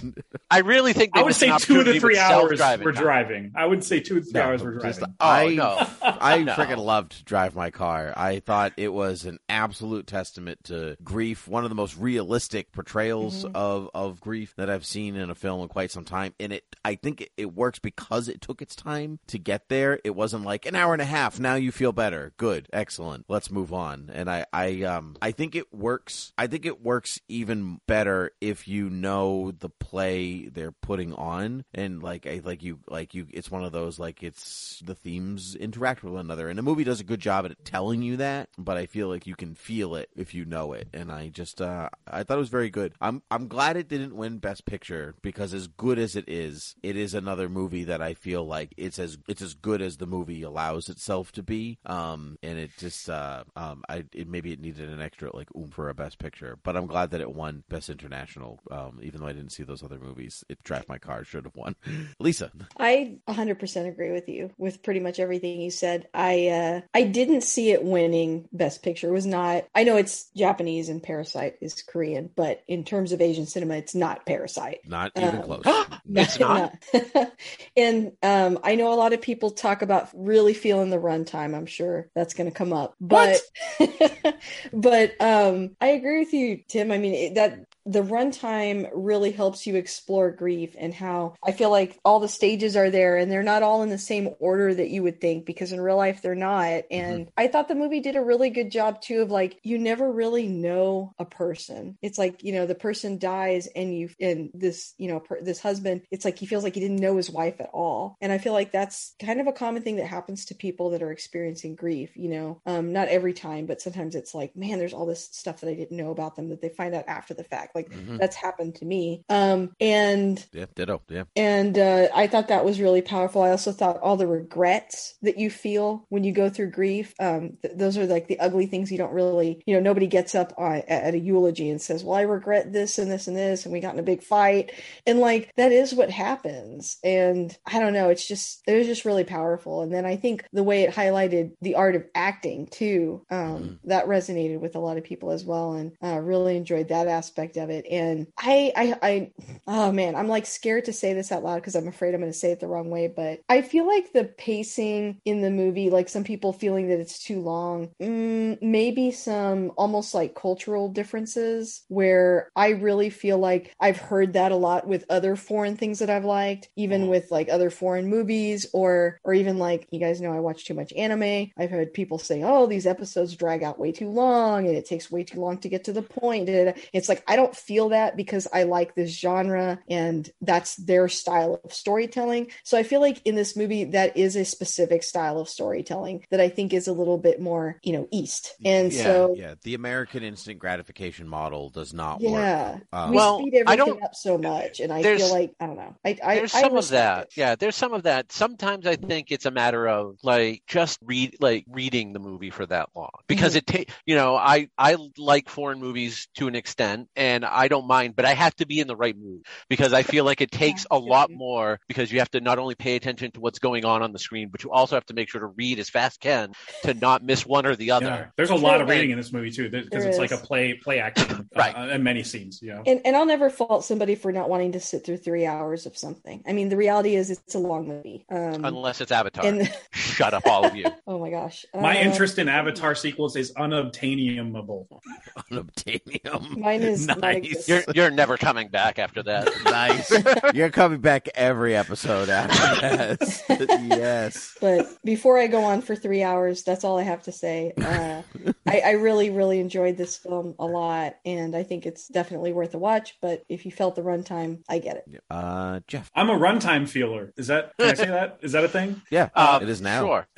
I 0.52 0.60
really 0.60 0.94
think 0.94 1.14
they 1.14 1.20
I 1.22 1.24
would 1.24 1.36
say 1.36 1.52
two 1.58 1.80
of 1.80 1.86
the 1.86 2.00
three 2.00 2.18
hours 2.18 2.60
self-driving 2.60 2.86
were 2.86 2.92
driving. 2.92 3.52
I 3.56 3.66
would 3.66 3.84
say 3.84 4.00
two 4.00 4.18
of 4.18 4.26
the 4.26 4.32
three 4.32 4.40
No, 4.40 4.46
hours 4.48 4.64
were 4.64 4.80
just- 4.80 5.00
driving. 5.00 5.16
Oh 5.20 5.26
I 5.26 5.48
no! 5.56 5.88
I 6.02 6.44
No. 6.44 6.54
freaking 6.54 6.78
loved 6.78 7.26
Drive 7.26 7.56
My 7.56 7.72
Car. 7.72 8.14
I 8.16 8.40
thought 8.40 8.74
it 8.78 8.94
was 8.94 9.26
an 9.26 9.40
absolute 9.50 10.08
testament 10.08 10.64
to 10.66 10.96
grief, 11.04 11.48
one 11.48 11.64
of 11.64 11.70
the 11.70 11.76
most 11.76 11.98
realistic 11.98 12.72
portrayals 12.72 13.44
Mhm. 13.46 13.52
of, 13.56 13.90
of 13.94 14.22
grief 14.22 14.54
that 14.58 14.70
I've 14.70 14.86
seen 14.86 15.16
in 15.16 15.30
a 15.30 15.36
film 15.36 15.62
in 15.62 15.68
quite 15.68 15.92
some 15.92 16.06
time. 16.06 16.34
And 16.40 16.54
it 16.54 16.64
I 16.86 16.96
think 16.96 17.22
it, 17.22 17.30
it 17.38 17.54
works 17.54 17.80
because 17.80 18.28
it 18.28 18.42
took 18.42 18.62
its 18.62 18.76
time 18.76 19.20
to 19.34 19.40
get 19.40 19.68
there. 19.68 20.00
It 20.04 20.16
wasn't 20.16 20.46
like 20.46 20.66
an 20.66 20.76
hour 20.76 20.94
and 20.94 21.02
a 21.02 21.06
half, 21.06 21.40
now 21.40 21.56
you 21.56 21.72
feel 21.72 21.92
better. 21.92 22.34
Good, 22.38 22.70
excellent. 22.72 23.26
Let's 23.28 23.52
move 23.52 23.74
on. 23.74 24.10
And 24.14 24.30
I, 24.30 24.46
I 24.54 24.84
um 24.84 25.18
I 25.22 25.32
think 25.32 25.56
it 25.56 25.74
works 25.74 26.32
I 26.38 26.48
think 26.48 26.66
it 26.66 26.82
works 26.82 27.20
even 27.28 27.82
better 27.88 28.32
if 28.40 28.68
you 28.68 28.90
know 28.90 29.52
the 29.52 29.70
play 29.70 30.48
they're 30.48 30.72
putting 30.72 31.14
on 31.14 31.66
and 31.74 32.02
like 32.02 32.28
I 32.28 32.42
like 32.44 32.64
you 32.64 32.80
like 32.88 33.14
you 33.14 33.28
it's 33.32 33.52
one 33.52 33.64
of 33.64 33.72
those 33.72 34.00
like 34.00 34.24
it's 34.24 34.82
the 34.86 34.96
themes 34.96 35.56
interact 35.56 36.04
with 36.04 36.14
one 36.14 36.26
another 36.26 36.48
and 36.48 36.58
the 36.58 36.64
movie 36.64 36.84
does 36.84 37.00
a 37.00 37.04
good 37.04 37.20
job 37.20 37.46
at 37.46 37.66
telling 37.66 38.02
you 38.02 38.18
that 38.18 38.50
but 38.58 38.78
I 38.78 38.86
feel 38.86 39.08
like 39.08 39.28
you 39.28 39.36
can 39.36 39.56
feel 39.56 39.96
it 39.96 40.10
if 40.16 40.34
you 40.34 40.46
know 40.46 40.74
it 40.74 40.88
and 40.94 41.12
I 41.12 41.30
just 41.30 41.62
uh 41.62 41.90
I 42.08 42.24
thought 42.24 42.38
it 42.38 42.40
was 42.40 42.50
very 42.50 42.70
good. 42.70 42.94
I'm 43.02 43.24
I'm 43.32 43.48
glad 43.48 43.78
it 43.78 43.90
didn't 43.90 44.16
win 44.16 44.38
best 44.38 44.66
picture 44.66 45.16
because 45.22 45.54
as 45.54 45.68
good 45.68 45.98
as 45.98 46.16
it 46.16 46.26
is 46.28 46.76
it 46.84 46.96
is 46.96 47.14
another 47.14 47.50
movie 47.50 47.86
that 47.86 48.02
I 48.02 48.14
feel 48.14 48.46
like 48.46 48.74
it's 48.78 49.00
as 49.00 49.16
it's 49.28 49.42
as 49.42 49.54
good 49.54 49.82
as 49.82 49.98
the 49.98 50.06
movie 50.06 50.42
allows 50.44 50.90
itself 50.90 51.32
to 51.32 51.44
be 51.44 51.78
um 51.86 52.38
and 52.44 52.58
it 52.60 52.72
just 52.78 53.10
uh 53.10 53.44
um 53.56 53.84
I 53.90 54.06
it 54.14 54.28
maybe 54.28 54.52
it 54.52 54.60
needed 54.60 54.90
an 54.90 55.02
extra 55.02 55.36
like 55.36 55.50
oomph 55.56 55.74
for 55.74 55.90
a 55.90 55.94
best 55.94 56.20
picture 56.20 56.58
but 56.64 56.76
I'm 56.78 56.88
glad 56.88 57.12
that 57.12 57.22
it 57.22 57.34
won 57.34 57.64
best 57.70 57.90
international 57.90 58.60
um 58.72 59.00
even 59.02 59.20
though 59.22 59.28
I 59.28 59.34
didn't 59.34 59.52
see 59.52 59.64
those 59.64 59.84
other 59.84 60.00
movies 60.00 60.44
it 60.50 60.64
Drive 60.64 60.88
My 60.88 60.98
Car 60.98 61.24
should 61.24 61.46
have 61.46 61.56
won 61.56 61.76
Lisa 62.20 62.52
I 62.80 63.18
100% 63.28 63.88
agree 63.88 64.12
with 64.12 64.28
you 64.30 64.52
with 64.58 64.82
pretty 64.84 65.00
much 65.00 65.20
everything 65.20 65.62
you 65.62 65.72
said. 65.72 66.08
I 66.14 66.48
uh 66.48 66.82
I 66.94 67.04
didn't 67.04 67.42
see 67.42 67.72
it 67.72 67.84
winning 67.84 68.48
best 68.52 68.84
picture. 68.84 69.08
It 69.10 69.14
was 69.14 69.26
not 69.26 69.66
I 69.76 69.84
know 69.84 69.98
it's 69.98 70.30
Japanese 70.36 70.90
and 70.90 71.02
Parasite 71.04 71.58
is 71.62 71.82
Korean, 71.84 72.30
but 72.36 72.64
in 72.68 72.84
terms 72.84 73.12
of 73.12 73.22
Asian 73.22 73.46
cinema 73.46 73.76
it's 73.76 73.96
not 73.96 74.26
Parasite. 74.26 74.80
not 74.88 75.12
even 75.16 75.36
Um, 75.36 75.42
close 75.44 75.64
It's 76.16 76.40
not? 76.40 76.74
not. 76.94 77.32
and 77.78 78.12
um, 78.22 78.60
I 78.64 78.76
know 78.76 78.94
a 78.94 78.96
lot 78.96 79.03
of 79.12 79.22
people 79.22 79.52
talk 79.52 79.82
about 79.82 80.10
really 80.14 80.54
feeling 80.54 80.90
the 80.90 80.98
runtime. 80.98 81.54
I'm 81.54 81.66
sure 81.66 82.10
that's 82.16 82.34
going 82.34 82.50
to 82.50 82.56
come 82.56 82.72
up, 82.72 82.96
but 83.02 83.42
but 84.74 85.20
um, 85.20 85.76
I 85.82 85.88
agree 85.88 86.20
with 86.20 86.34
you, 86.34 86.62
Tim. 86.70 86.92
I 86.92 86.98
mean 87.00 87.14
it, 87.14 87.36
that 87.36 87.66
the 87.86 88.02
runtime 88.02 88.90
really 88.94 89.32
helps 89.32 89.68
you 89.68 89.76
explore 89.76 90.32
grief 90.32 90.76
and 90.78 90.94
how 90.94 91.36
I 91.44 91.52
feel 91.52 91.70
like 91.70 92.00
all 92.06 92.20
the 92.20 92.28
stages 92.28 92.78
are 92.78 92.90
there 92.90 93.18
and 93.18 93.30
they're 93.32 93.44
not 93.44 93.64
all 93.64 93.84
in 93.84 93.90
the 93.90 93.98
same 93.98 94.30
order 94.40 94.74
that 94.74 94.90
you 94.90 95.04
would 95.04 95.20
think 95.20 95.46
because 95.46 95.74
in 95.74 95.82
real 95.82 95.98
life 95.98 96.22
they're 96.22 96.36
not. 96.36 96.84
And 96.90 97.30
I 97.36 97.48
thought 97.48 97.68
the 97.68 97.76
movie 97.76 98.00
did 98.00 98.16
a 98.16 98.24
really 98.24 98.50
good 98.50 98.72
job 98.72 99.02
too 99.02 99.22
of 99.22 99.32
like 99.32 99.60
you 99.64 99.78
never 99.78 100.10
really 100.10 100.48
know 100.48 101.14
a 101.20 101.26
person. 101.26 101.98
It's 102.02 102.18
like 102.18 102.44
you 102.44 102.54
know 102.54 102.66
the 102.66 102.76
person 102.76 103.18
dies 103.18 103.68
and 103.68 103.98
you 103.98 104.10
and 104.20 104.50
this 104.54 104.94
you 104.98 105.10
know 105.10 105.20
per, 105.20 105.42
this 105.42 105.60
husband. 105.60 106.04
It's 106.10 106.26
like 106.26 106.38
he 106.38 106.46
feels 106.46 106.64
like 106.64 106.76
he 106.76 106.82
didn't 106.82 107.02
know 107.02 107.18
his 107.18 107.30
wife 107.30 107.60
at 107.60 107.70
all. 107.74 108.18
And 108.22 108.32
I 108.32 108.38
feel 108.38 108.54
like 108.54 108.72
that's 108.72 109.16
kind 109.20 109.42
of 109.42 109.48
a 109.48 109.54
common 109.54 109.82
thing 109.82 109.98
that 109.98 110.08
happens 110.08 110.46
to 110.46 110.56
people 110.56 110.92
that 110.92 111.04
are 111.04 111.12
experiencing 111.12 111.76
grief. 111.76 112.12
You 112.16 112.30
know, 112.30 112.62
um, 112.66 112.94
not 112.94 113.10
every 113.10 113.34
time, 113.34 113.66
but 113.66 113.82
sometimes 113.82 114.16
it's 114.16 114.34
like 114.34 114.56
man, 114.56 114.80
there's 114.80 114.94
all 114.94 115.06
this 115.06 115.28
stuff 115.32 115.60
that 115.62 115.70
I 115.70 115.76
didn't 115.76 115.98
know 115.98 116.12
about 116.12 116.38
them 116.38 116.50
that 116.50 116.62
they 116.62 116.70
find 116.70 116.96
out 116.96 117.06
after 117.08 117.34
the 117.34 117.44
fact. 117.44 117.73
Like 117.76 117.90
Mhm. 117.92 118.20
that's 118.20 118.36
happened 118.36 118.76
to 118.76 118.86
me. 118.86 119.24
Um, 119.30 119.72
and 119.80 120.44
Yeah, 120.54 120.66
ditto. 120.76 121.02
Yeah. 121.10 121.24
and 121.36 121.78
uh, 121.78 122.08
I 122.14 122.28
thought 122.28 122.48
that 122.50 122.66
was 122.66 122.80
really 122.80 123.02
powerful. 123.02 123.42
I 123.42 123.52
also 123.52 123.72
thought 123.72 124.00
all 124.02 124.18
the 124.18 124.28
regrets 124.28 125.16
that 125.22 125.38
you 125.38 125.50
feel 125.50 126.06
when 126.10 126.24
you 126.24 126.32
go 126.32 126.50
through 126.50 126.72
grief, 126.72 127.14
um, 127.20 127.58
th- 127.62 127.76
those 127.78 127.98
are 127.98 128.06
like 128.06 128.28
the 128.28 128.40
ugly 128.40 128.66
things 128.68 128.92
you 128.92 128.98
don't 128.98 129.14
really, 129.14 129.62
you 129.66 129.74
know, 129.74 129.80
nobody 129.82 130.08
gets 130.08 130.36
up 130.36 130.54
on, 130.58 130.84
at, 130.88 131.14
a 131.14 131.20
eulogy 131.20 131.70
and 131.70 131.82
says, 131.82 132.04
"Well, 132.04 132.16
I 132.18 132.22
regret 132.22 132.72
this 132.74 132.98
and 132.98 133.12
this 133.12 133.28
and 133.28 133.36
this, 133.38 133.66
and 133.66 133.74
we 133.74 133.80
got 133.80 133.94
in 133.94 134.00
a 134.00 134.04
big 134.04 134.24
fight," 134.24 134.72
and 135.06 135.20
like 135.20 135.52
that 135.58 135.72
is 135.72 135.94
what 135.94 136.10
happens. 136.10 136.98
And 137.04 137.56
I 137.66 137.80
don't 137.80 137.94
know, 137.94 138.10
it's 138.10 138.28
just 138.28 138.62
it 138.68 138.76
was 138.76 138.88
just 138.88 139.06
really 139.06 139.24
powerful. 139.24 139.82
And 139.82 139.94
then 139.94 140.06
I 140.06 140.16
think 140.16 140.46
the 140.54 140.64
way 140.64 140.84
it 140.84 140.94
highlighted 140.94 141.54
the 141.62 141.76
art 141.76 141.96
of 141.96 142.04
acting 142.16 142.68
too, 142.68 143.26
um, 143.30 143.80
that 143.86 144.08
resonated 144.08 144.60
with 144.60 144.76
a 144.76 144.80
lot 144.80 144.98
of 144.98 145.04
people 145.04 145.32
as 145.32 145.44
well, 145.46 145.74
and 145.74 145.92
uh, 146.04 146.20
really 146.20 146.56
enjoyed 146.58 146.90
that 146.90 147.08
aspect 147.08 147.58
of 147.64 147.70
it. 147.70 147.86
And 147.90 148.28
I, 148.38 148.72
I, 148.76 148.96
I 149.02 149.32
oh 149.68 149.92
man, 149.92 150.16
I'm 150.16 150.28
like 150.28 150.46
scared 150.46 150.86
to 150.86 150.94
say 150.94 151.14
this 151.14 151.32
out 151.32 151.44
loud 151.44 151.56
because 151.56 151.76
I'm 151.76 151.88
afraid 151.88 152.14
I'm 152.14 152.22
going 152.22 152.32
to 152.32 152.38
say 152.38 152.52
it 152.52 152.60
the 152.60 152.68
wrong 152.68 152.90
way. 152.90 153.08
But 153.08 153.42
I 153.50 153.62
feel 153.62 153.88
like 153.88 154.14
the 154.14 154.26
pacing 154.26 155.20
in 155.26 155.42
the 155.42 155.50
movie, 155.50 155.90
like 155.90 156.10
some 156.10 156.24
people 156.24 156.54
feeling 156.54 156.90
that 156.90 157.00
it's 157.00 157.24
too 157.24 157.40
long, 157.40 157.90
mm, 158.02 158.62
maybe 158.62 159.12
some 159.12 159.72
almost 159.78 160.14
like 160.14 160.36
cultural 160.36 160.90
differences 160.90 161.84
where 161.88 162.50
I 162.56 162.70
really 162.70 163.10
feel 163.10 163.38
like 163.38 163.74
I've 163.80 163.98
heard 163.98 164.34
that 164.34 164.52
a 164.52 164.56
lot 164.56 164.88
with 164.88 165.06
other 165.10 165.36
foreign 165.36 165.78
things 165.78 166.00
that 166.00 166.10
I've 166.10 166.26
liked, 166.26 166.70
even 166.76 167.08
with 167.08 167.32
like 167.32 167.50
other 167.50 167.70
foreign 167.70 168.08
movies 168.08 168.66
or 168.74 169.20
or 169.24 169.34
even 169.34 169.58
like 169.58 169.88
you 169.92 170.00
guys 170.00 170.22
know 170.22 170.34
I 170.34 170.40
watch 170.40 170.66
too 170.66 170.74
much 170.74 170.94
anime. 170.94 171.52
I've 171.58 171.72
heard 171.72 171.94
people 171.94 172.18
say, 172.20 172.44
"Oh, 172.44 172.68
these 172.68 172.88
episodes 172.88 173.36
drag 173.36 173.64
out 173.64 173.80
way 173.80 173.92
too 173.92 174.10
long 174.10 174.68
and 174.68 174.76
it 174.76 174.86
takes 174.86 175.12
way 175.12 175.24
too 175.24 175.40
long 175.40 175.58
to 175.60 175.70
get 175.70 175.84
to 175.86 175.94
the 175.94 176.02
point." 176.02 176.50
It's 176.50 177.10
like 177.10 177.24
I 177.28 177.36
don't 177.36 177.53
feel 177.56 177.90
that 177.90 178.16
because 178.18 178.48
I 178.54 178.64
like 178.64 178.96
this 178.96 179.18
genre 179.20 179.80
and 179.90 180.30
that's 180.42 180.76
their 180.76 181.08
style 181.10 181.60
of 181.64 181.74
storytelling. 181.74 182.48
So 182.64 182.78
I 182.78 182.84
feel 182.84 183.02
like 183.02 183.22
in 183.26 183.36
this 183.36 183.56
movie 183.56 183.86
that 183.86 184.18
is 184.18 184.36
a 184.36 184.46
specific 184.46 185.04
style 185.04 185.40
of 185.40 185.50
storytelling 185.50 186.26
that 186.32 186.40
I 186.40 186.50
think 186.50 186.74
is 186.74 186.88
a 186.88 186.94
little 186.94 187.18
bit 187.18 187.40
more, 187.42 187.80
you 187.84 187.94
know, 187.94 188.08
east. 188.12 188.56
And 188.66 188.92
yeah, 188.92 189.04
so 189.04 189.36
yeah, 189.38 189.56
the 189.64 189.76
American 189.76 190.24
instant 190.24 190.60
gratification 190.60 191.28
model 191.28 191.70
does 191.70 191.94
not 191.94 192.22
work. 192.22 192.32
yeah, 192.34 192.78
Um, 192.92 193.12
we 193.12 193.16
Well, 193.16 193.40
speed 193.40 193.54
I 193.56 193.60
everything 193.74 193.78
don't- 193.94 194.04
up 194.04 194.16
so 194.16 194.38
much, 194.38 194.80
and 194.80 194.92
I 194.92 195.04
feel 195.04 195.32
like 195.32 195.54
I 195.60 195.66
don't 195.68 195.78
know. 195.78 195.96
I, 196.06 196.18
I 196.24 196.36
there's 196.36 196.54
I 196.56 196.62
some 196.62 196.78
of 196.78 196.88
that 196.90 197.24
it. 197.28 197.38
yeah 197.38 197.56
there's 197.56 197.76
some 197.76 197.94
of 197.94 198.04
that 198.04 198.32
sometimes 198.32 198.86
i 198.88 198.96
think 198.96 199.32
it's 199.32 199.46
a 199.46 199.52
matter 199.52 199.88
of 199.88 200.18
like 200.24 200.64
just 200.68 201.00
read 201.04 201.36
like 201.40 201.66
reading 201.70 202.14
the 202.14 202.20
movie 202.20 202.50
for 202.50 202.66
that 202.66 202.90
long 202.96 203.10
because 203.28 203.56
it 203.56 203.66
takes. 203.68 203.94
you 204.06 204.16
know 204.16 204.36
i 204.36 204.68
i 204.78 204.98
like 205.18 205.50
foreign 205.50 205.80
movies 205.80 206.28
to 206.36 206.48
an 206.48 206.56
extent 206.56 207.08
and 207.16 207.43
i 207.46 207.68
don't 207.68 207.88
mind 207.88 208.16
but 208.16 208.26
i 208.26 208.34
have 208.34 208.56
to 208.56 208.66
be 208.66 208.80
in 208.80 208.88
the 208.88 208.96
right 208.96 209.18
mood 209.18 209.42
because 209.70 209.94
i 209.94 210.04
feel 210.04 210.26
like 210.26 210.42
it 210.42 210.52
takes 210.52 210.86
a 210.92 210.98
lot 210.98 211.30
more 211.32 211.80
because 211.88 212.12
you 212.12 212.20
have 212.20 212.30
to 212.30 212.40
not 212.42 212.60
only 212.60 212.76
pay 212.76 212.96
attention 212.96 213.32
to 213.32 213.40
what's 213.40 213.60
going 213.60 213.86
on 213.86 214.02
on 214.02 214.12
the 214.14 214.20
screen 214.20 214.50
but 214.50 214.64
you 214.64 214.72
also 214.72 214.96
have 214.96 215.06
to 215.06 215.14
make 215.14 215.30
sure 215.30 215.42
to 215.42 215.48
read 215.48 215.80
as 215.80 215.90
fast 215.90 216.14
as 216.14 216.18
can 216.18 216.52
to 216.84 216.94
not 216.94 217.24
miss 217.24 217.46
one 217.46 217.66
or 217.66 217.76
the 217.76 217.92
other 217.92 218.06
Yeah. 218.06 218.26
There's 218.36 218.50
a 218.50 218.56
lot 218.56 218.82
of 218.82 218.88
reading 218.90 219.12
in 219.12 219.18
this 219.18 219.32
movie 219.32 219.52
too, 219.52 219.70
because 219.70 219.90
There 219.90 220.08
it's 220.08 220.18
like 220.18 220.32
a 220.32 220.38
play 220.38 220.74
play 220.76 221.00
acting 221.00 221.50
Right. 221.56 221.76
uh, 221.76 221.94
in 221.96 222.04
many 222.04 222.24
scenes. 222.24 222.62
You 222.62 222.74
know, 222.74 222.84
And, 222.86 223.02
and 223.06 223.16
I'll 223.16 223.26
never 223.26 223.50
fault 223.50 223.84
somebody 223.86 224.16
for 224.16 224.32
not 224.32 224.50
wanting 224.50 224.74
to 224.74 224.80
sit 224.80 225.06
through 225.06 225.18
three 225.18 225.46
hours 225.46 225.86
of 225.86 225.98
something. 225.98 226.44
I 226.48 226.54
mean, 226.54 226.70
the 226.70 226.78
reality 226.78 227.16
is 227.16 227.30
it's 227.30 227.56
a 227.56 227.60
long 227.60 227.88
movie. 227.88 228.26
Um, 228.30 228.64
unless 228.66 229.02
it's 229.02 229.12
avatar 229.12 229.46
and 229.46 229.72
shut 229.94 230.34
up 230.34 230.46
all 230.48 230.66
of 230.66 230.76
you 230.76 230.86
oh 231.08 231.20
my 231.20 231.30
gosh, 231.30 231.66
my 231.74 231.98
Uh, 231.98 232.02
interest 232.02 232.38
in 232.40 232.48
Avatar 232.50 232.96
sequels 232.96 233.36
is 233.36 233.52
unobtainiumable. 233.54 234.88
unobtainium. 235.52 236.58
Mine 236.58 236.82
is 236.82 237.08
not 237.08 237.33
nice. 237.42 237.68
you're 237.68 237.84
you're 237.94 238.12
never 238.12 238.38
coming 238.38 238.68
back 238.70 239.00
after 239.00 239.24
that 239.24 239.50
nice. 239.66 240.12
You're 240.54 240.70
coming 240.70 241.00
back 241.02 241.30
every 241.36 241.76
episode 241.76 242.30
after 242.30 242.82
that. 242.82 243.86
yes. 243.90 244.56
But 244.62 244.88
before 245.04 245.38
I 245.38 245.48
go 245.48 245.64
on 245.64 245.82
for 245.82 245.96
three 245.96 246.24
hours, 246.24 246.64
that's 246.64 246.84
all 246.84 246.98
I 247.00 247.04
have 247.04 247.24
to 247.24 247.32
say. 247.32 247.74
Uh, 247.78 248.22
I, 248.68 248.80
I 248.80 248.92
really, 248.92 249.30
really 249.30 249.60
enjoyed 249.60 249.98
this 249.98 250.18
film 250.18 250.56
a 250.60 250.66
lot, 250.66 251.16
and 251.26 251.56
I 251.56 251.64
think 251.64 251.86
it's 251.86 252.08
definitely 252.08 252.54
worth 252.54 252.74
a 252.74 252.78
watch. 252.80 253.18
But 253.22 253.44
if 253.50 253.66
you 253.66 253.72
felt 253.72 253.96
the 253.96 254.02
runtime, 254.04 254.60
I 254.70 254.80
get 254.80 254.98
it. 254.98 255.22
Uh, 255.30 255.80
Jeff. 255.88 256.10
I'm 256.16 256.30
a 256.30 256.38
runtime 256.38 256.88
feeler. 256.88 257.34
Is 257.38 257.48
that 257.48 257.74
can 257.78 257.90
I 257.90 257.94
say 257.94 258.06
that? 258.08 258.40
Is 258.42 258.52
that 258.54 258.64
a 258.64 258.70
thing? 258.70 259.02
Yeah, 259.10 259.30
Uh, 259.36 259.60
it 259.62 259.70
is 259.70 259.82
now. 259.82 260.06
sure 260.06 260.28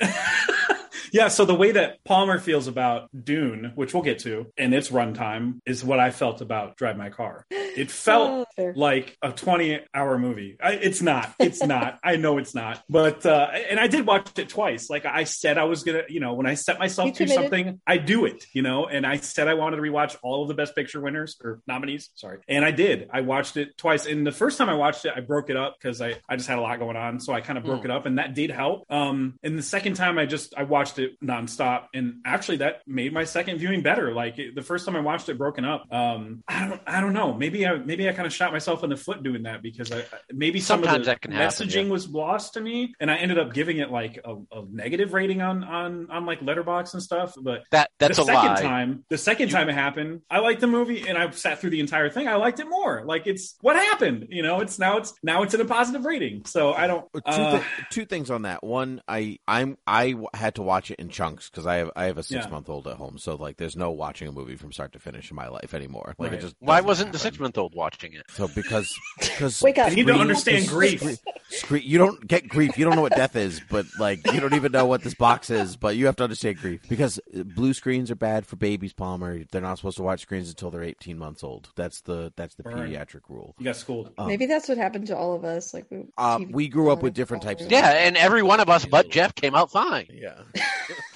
Yeah, 1.16 1.28
so 1.28 1.46
the 1.46 1.54
way 1.54 1.72
that 1.72 2.04
Palmer 2.04 2.38
feels 2.38 2.66
about 2.66 3.08
Dune, 3.24 3.72
which 3.74 3.94
we'll 3.94 4.02
get 4.02 4.18
to, 4.20 4.52
and 4.58 4.74
its 4.74 4.90
runtime, 4.90 5.60
is 5.64 5.82
what 5.82 5.98
I 5.98 6.10
felt 6.10 6.42
about 6.42 6.76
Drive 6.76 6.98
My 6.98 7.08
Car. 7.08 7.46
It 7.50 7.90
felt 8.06 8.46
Oh, 8.58 8.72
like 8.74 9.16
a 9.22 9.32
20 9.32 9.80
hour 9.94 10.18
movie. 10.18 10.56
I, 10.62 10.72
it's 10.72 11.00
not. 11.00 11.32
It's 11.38 11.62
not. 11.62 11.98
I 12.04 12.16
know 12.16 12.36
it's 12.36 12.54
not. 12.54 12.82
But, 12.90 13.24
uh, 13.24 13.48
and 13.70 13.80
I 13.80 13.86
did 13.86 14.06
watch 14.06 14.38
it 14.38 14.50
twice. 14.50 14.90
Like 14.90 15.06
I 15.06 15.24
said, 15.24 15.56
I 15.56 15.64
was 15.64 15.84
going 15.84 16.04
to, 16.04 16.12
you 16.12 16.20
know, 16.20 16.34
when 16.34 16.44
I 16.46 16.52
set 16.54 16.78
myself 16.78 17.06
You 17.08 17.12
to 17.14 17.18
committed. 17.24 17.42
something, 17.44 17.80
I 17.86 17.96
do 17.96 18.26
it, 18.26 18.44
you 18.52 18.60
know, 18.62 18.86
and 18.86 19.06
I 19.06 19.16
said 19.16 19.48
I 19.48 19.54
wanted 19.54 19.76
to 19.76 19.82
rewatch 19.82 20.16
all 20.22 20.42
of 20.42 20.48
the 20.48 20.54
Best 20.54 20.74
Picture 20.74 21.00
winners 21.00 21.36
or 21.42 21.60
nominees. 21.66 22.10
Sorry. 22.14 22.38
And 22.46 22.62
I 22.62 22.72
did. 22.72 23.08
I 23.10 23.22
watched 23.22 23.56
it 23.56 23.78
twice. 23.78 24.04
And 24.06 24.26
the 24.26 24.32
first 24.32 24.58
time 24.58 24.68
I 24.68 24.74
watched 24.74 25.06
it, 25.06 25.12
I 25.16 25.20
broke 25.20 25.48
it 25.48 25.56
up 25.56 25.76
because 25.80 26.02
I, 26.02 26.16
I 26.28 26.36
just 26.36 26.48
had 26.48 26.58
a 26.58 26.62
lot 26.62 26.78
going 26.78 26.96
on. 26.96 27.20
So 27.20 27.32
I 27.32 27.40
kind 27.40 27.58
of 27.58 27.64
broke 27.64 27.82
Mm. 27.82 27.86
it 27.86 27.90
up 27.90 28.04
and 28.06 28.18
that 28.18 28.34
did 28.34 28.50
help. 28.50 28.84
Um, 28.90 29.38
and 29.42 29.56
the 29.58 29.62
second 29.62 29.94
time 29.94 30.18
I 30.18 30.26
just, 30.26 30.52
I 30.56 30.64
watched 30.64 30.98
it 30.98 31.05
nonstop. 31.22 31.84
And 31.94 32.20
actually 32.24 32.58
that 32.58 32.82
made 32.86 33.12
my 33.12 33.24
second 33.24 33.58
viewing 33.58 33.82
better. 33.82 34.12
Like 34.12 34.38
it, 34.38 34.54
the 34.54 34.62
first 34.62 34.86
time 34.86 34.96
I 34.96 35.00
watched 35.00 35.28
it 35.28 35.38
broken 35.38 35.64
up, 35.64 35.86
um, 35.92 36.42
I 36.48 36.68
don't, 36.68 36.80
I 36.86 37.00
don't 37.00 37.12
know. 37.12 37.34
Maybe 37.34 37.66
I, 37.66 37.76
maybe 37.76 38.08
I 38.08 38.12
kind 38.12 38.26
of 38.26 38.32
shot 38.32 38.52
myself 38.52 38.84
in 38.84 38.90
the 38.90 38.96
foot 38.96 39.22
doing 39.22 39.44
that 39.44 39.62
because 39.62 39.92
I, 39.92 40.04
maybe 40.32 40.60
some 40.60 40.80
Sometimes 40.80 40.98
of 41.00 41.04
the 41.04 41.10
that 41.12 41.20
can 41.20 41.32
happen, 41.32 41.66
messaging 41.68 41.84
yeah. 41.86 41.90
was 41.90 42.08
lost 42.08 42.54
to 42.54 42.60
me. 42.60 42.94
And 43.00 43.10
I 43.10 43.16
ended 43.16 43.38
up 43.38 43.52
giving 43.52 43.78
it 43.78 43.90
like 43.90 44.18
a, 44.24 44.34
a 44.52 44.64
negative 44.70 45.12
rating 45.12 45.42
on, 45.42 45.64
on, 45.64 46.10
on 46.10 46.26
like 46.26 46.40
Letterboxd 46.40 46.94
and 46.94 47.02
stuff. 47.02 47.34
But 47.40 47.64
that 47.70 47.90
that's 47.98 48.16
the 48.16 48.22
a 48.22 48.26
second 48.26 48.44
lie 48.54 48.62
time 48.62 49.04
the 49.10 49.18
second 49.18 49.50
time 49.50 49.68
it 49.68 49.74
happened 49.74 50.20
i 50.30 50.38
liked 50.38 50.60
the 50.60 50.66
movie 50.66 51.08
and 51.08 51.16
i 51.16 51.30
sat 51.30 51.58
through 51.58 51.70
the 51.70 51.80
entire 51.80 52.08
thing 52.10 52.28
i 52.28 52.34
liked 52.34 52.60
it 52.60 52.68
more 52.68 53.02
like 53.04 53.26
it's 53.26 53.56
what 53.60 53.76
happened 53.76 54.26
you 54.30 54.42
know 54.42 54.60
it's 54.60 54.78
now 54.78 54.96
it's 54.96 55.14
now 55.22 55.42
it's 55.42 55.54
in 55.54 55.60
a 55.60 55.64
positive 55.64 56.04
rating 56.04 56.44
so 56.44 56.72
i 56.72 56.86
don't 56.86 57.04
Two, 57.12 57.20
uh, 57.24 57.58
thi- 57.58 57.64
two 57.90 58.04
things 58.04 58.30
on 58.30 58.42
that. 58.42 58.62
One, 58.62 59.00
I 59.08 59.38
I'm 59.48 59.78
I 59.86 60.10
w- 60.12 60.28
had 60.34 60.56
to 60.56 60.62
watch 60.62 60.85
it 60.90 60.98
in 60.98 61.08
chunks 61.08 61.48
because 61.50 61.66
I 61.66 61.76
have 61.76 61.90
I 61.96 62.04
have 62.04 62.18
a 62.18 62.22
six 62.22 62.44
Yeah. 62.44 62.50
month 62.50 62.68
old 62.68 62.86
at 62.86 62.96
home, 62.96 63.18
so 63.18 63.34
like 63.34 63.56
there's 63.56 63.76
no 63.76 63.90
watching 63.90 64.28
a 64.28 64.32
movie 64.32 64.56
from 64.56 64.72
start 64.72 64.92
to 64.92 64.98
finish 64.98 65.30
in 65.30 65.36
my 65.36 65.48
life 65.48 65.74
anymore. 65.74 66.14
Like 66.18 66.30
Right. 66.32 66.38
it 66.38 66.42
just 66.42 66.56
why 66.60 66.76
doesn't 66.76 66.86
wasn't 66.86 67.12
the 67.12 67.18
six 67.18 67.38
month 67.38 67.58
old 67.58 67.74
watching 67.74 68.12
it 68.12 68.24
So 68.30 68.48
because 68.48 68.94
because 69.20 69.62
Wake 69.66 69.78
up. 69.78 69.96
you 69.96 70.04
don't 70.04 70.20
understand 70.20 70.58
is- 70.64 70.70
grief 70.70 71.02
Scre- 71.48 71.76
you 71.76 71.96
don't 71.96 72.26
get 72.26 72.48
grief. 72.48 72.76
You 72.76 72.84
don't 72.84 72.96
know 72.96 73.02
what 73.02 73.14
death 73.14 73.36
is, 73.36 73.60
but 73.70 73.86
like 74.00 74.20
you 74.32 74.40
don't 74.40 74.54
even 74.54 74.72
know 74.72 74.84
what 74.86 75.02
this 75.02 75.14
box 75.14 75.48
is. 75.48 75.76
But 75.76 75.94
you 75.96 76.06
have 76.06 76.16
to 76.16 76.24
understand 76.24 76.56
grief 76.58 76.80
because 76.88 77.20
blue 77.32 77.72
screens 77.72 78.10
are 78.10 78.16
bad 78.16 78.46
for 78.46 78.56
babies. 78.56 78.92
Palmer, 78.92 79.44
they're 79.52 79.60
not 79.60 79.76
supposed 79.76 79.96
to 79.98 80.02
watch 80.02 80.22
screens 80.22 80.48
until 80.48 80.70
they're 80.72 80.82
18 80.82 81.16
months 81.16 81.44
old. 81.44 81.68
That's 81.76 82.00
the 82.00 82.32
that's 82.36 82.56
the 82.56 82.64
Right. 82.64 82.74
pediatric 82.76 83.20
rule. 83.28 83.54
you 83.58 83.64
got 83.64 83.76
schooled 83.76 84.12
Um, 84.18 84.26
Maybe 84.26 84.46
that's 84.46 84.68
what 84.68 84.76
happened 84.76 85.06
to 85.06 85.16
all 85.16 85.34
of 85.34 85.44
us. 85.44 85.72
Like 85.72 85.86
we, 85.90 86.06
Uh, 86.18 86.40
we 86.50 86.66
grew 86.68 86.90
up 86.90 87.02
with 87.02 87.14
different 87.14 87.42
types 87.44 87.64
of 87.64 87.70
yeah 87.70 87.90
and 87.90 88.16
every 88.16 88.42
one 88.42 88.58
of 88.60 88.68
us 88.68 88.84
but 88.84 89.08
jeff 89.08 89.34
came 89.34 89.54
out 89.54 89.70
fine 89.70 90.06
Yeah. 90.12 90.34
Was 90.88 90.98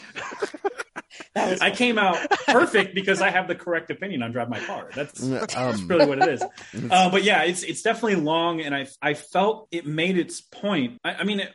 I 1.61 1.71
came 1.71 1.99
out 1.99 2.19
perfect 2.47 2.95
because 2.95 3.21
I 3.21 3.31
have 3.31 3.49
the 3.49 3.55
correct 3.55 3.91
opinion 3.91 4.23
on 4.23 4.33
drive 4.33 4.49
my 4.49 4.61
car. 4.61 4.91
That's, 4.95 5.21
that's 5.21 5.57
Um, 5.57 5.87
really 5.89 6.07
what 6.07 6.19
it 6.19 6.29
is. 6.29 6.43
Uh, 6.91 7.11
but 7.11 7.23
yeah, 7.25 7.43
it's 7.43 7.63
it's 7.63 7.83
definitely 7.83 8.17
long, 8.17 8.61
and 8.61 8.75
I 8.75 8.87
I 9.03 9.15
felt 9.15 9.69
it 9.71 9.87
made 9.87 10.19
its 10.19 10.41
point. 10.41 10.99
I, 11.05 11.15
I 11.15 11.25
mean, 11.25 11.41
it, 11.41 11.55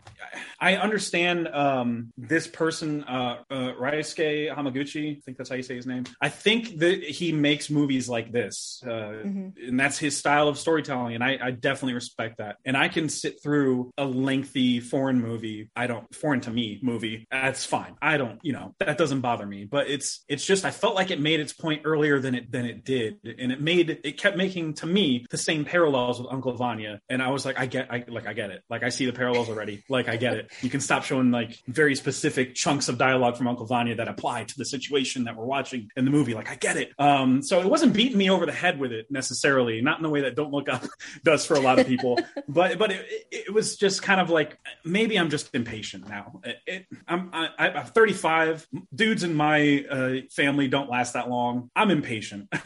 I 0.59 0.75
understand 0.77 1.47
um, 1.47 2.13
this 2.17 2.47
person, 2.47 3.03
uh, 3.03 3.37
uh, 3.49 3.55
Ryusuke 3.79 4.53
Hamaguchi. 4.55 5.17
I 5.17 5.19
think 5.21 5.37
that's 5.37 5.49
how 5.49 5.55
you 5.55 5.63
say 5.63 5.75
his 5.75 5.85
name. 5.85 6.05
I 6.21 6.29
think 6.29 6.79
that 6.79 7.03
he 7.03 7.31
makes 7.31 7.69
movies 7.69 8.09
like 8.09 8.31
this, 8.31 8.81
uh, 8.85 8.89
Mhm. 8.89 9.53
and 9.67 9.79
that's 9.79 9.97
his 9.97 10.17
style 10.17 10.47
of 10.47 10.57
storytelling, 10.57 11.15
and 11.15 11.23
I, 11.23 11.37
I 11.41 11.51
definitely 11.51 11.93
respect 11.93 12.37
that. 12.37 12.57
And 12.65 12.75
I 12.77 12.87
can 12.89 13.09
sit 13.09 13.41
through 13.41 13.91
a 13.97 14.05
lengthy 14.05 14.79
foreign 14.79 15.21
movie. 15.21 15.69
I 15.75 15.87
don't 15.87 16.13
foreign 16.13 16.41
to 16.41 16.51
me 16.51 16.79
movie. 16.81 17.27
That's 17.31 17.65
fine. 17.65 17.95
I 18.01 18.17
don't, 18.17 18.39
you 18.43 18.53
know, 18.53 18.73
that 18.79 18.97
doesn't 18.97 19.21
bother 19.21 19.45
me. 19.45 19.65
But 19.75 19.89
it's 19.89 20.23
it's 20.29 20.45
just 20.45 20.63
I 20.63 20.71
felt 20.71 20.95
like 20.95 21.11
it 21.11 21.19
made 21.19 21.41
its 21.41 21.51
point 21.51 21.81
earlier 21.83 22.17
than 22.17 22.33
it 22.33 22.49
than 22.49 22.65
it 22.65 22.85
did, 22.85 23.17
and 23.25 23.51
it 23.51 23.59
made 23.59 23.99
it 24.05 24.17
kept 24.17 24.37
making 24.37 24.75
to 24.75 24.85
me 24.85 25.25
the 25.29 25.37
same 25.37 25.65
parallels 25.65 26.17
with 26.17 26.31
Uncle 26.31 26.53
Vanya, 26.53 27.01
and 27.09 27.21
I 27.21 27.29
was 27.29 27.45
like, 27.45 27.59
I 27.59 27.65
get, 27.65 27.91
I 27.91 28.05
like, 28.07 28.25
I 28.25 28.31
get 28.31 28.51
it. 28.51 28.63
Like 28.69 28.83
I 28.83 28.89
see 28.89 29.05
the 29.05 29.11
parallels 29.11 29.49
already. 29.49 29.83
Like 29.89 30.07
I 30.07 30.15
get 30.15 30.35
it. 30.37 30.49
You 30.61 30.69
can 30.69 30.79
stop 30.79 31.03
showing 31.03 31.29
like 31.29 31.59
very 31.67 31.93
specific 31.95 32.55
chunks 32.55 32.87
of 32.87 32.97
dialogue 32.97 33.35
from 33.35 33.49
Uncle 33.49 33.65
Vanya 33.65 33.95
that 33.95 34.07
apply 34.07 34.45
to 34.45 34.57
the 34.57 34.63
situation 34.63 35.25
that 35.25 35.35
we're 35.35 35.43
watching 35.43 35.89
in 35.97 36.05
the 36.05 36.11
movie. 36.11 36.33
Like 36.33 36.49
I 36.49 36.55
get 36.55 36.77
it. 36.77 36.93
Um, 36.97 37.41
so 37.41 37.59
it 37.59 37.67
wasn't 37.67 37.93
beating 37.93 38.17
me 38.17 38.29
over 38.29 38.45
the 38.45 38.53
head 38.53 38.79
with 38.79 38.93
it 38.93 39.07
necessarily, 39.09 39.81
not 39.81 39.99
in 39.99 40.03
the 40.03 40.09
way 40.09 40.21
that 40.21 40.37
Don't 40.37 40.53
Look 40.53 40.69
Up 40.69 40.85
does 41.25 41.45
for 41.45 41.55
a 41.55 41.59
lot 41.59 41.79
of 41.79 41.85
people, 41.85 42.17
but 42.47 42.77
but 42.79 42.91
it, 42.91 43.05
it, 43.29 43.53
was 43.53 43.75
just 43.75 44.01
kind 44.01 44.21
of 44.21 44.29
like 44.29 44.57
maybe 44.85 45.19
I'm 45.19 45.29
just 45.29 45.53
impatient 45.53 46.07
now. 46.07 46.39
It, 46.45 46.57
it, 46.65 46.85
I'm 47.09 47.29
I, 47.33 47.49
I'm 47.59 47.85
35. 47.87 48.67
Dudes 48.95 49.23
in 49.25 49.33
my 49.33 49.54
uh, 49.89 50.15
family 50.31 50.67
don't 50.67 50.89
last 50.89 51.13
that 51.13 51.29
long. 51.29 51.69
I'm 51.75 51.91
impatient. 51.91 52.49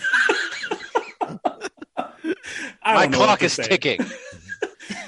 My 2.85 3.07
clock 3.07 3.43
is 3.43 3.55
ticking. 3.55 3.99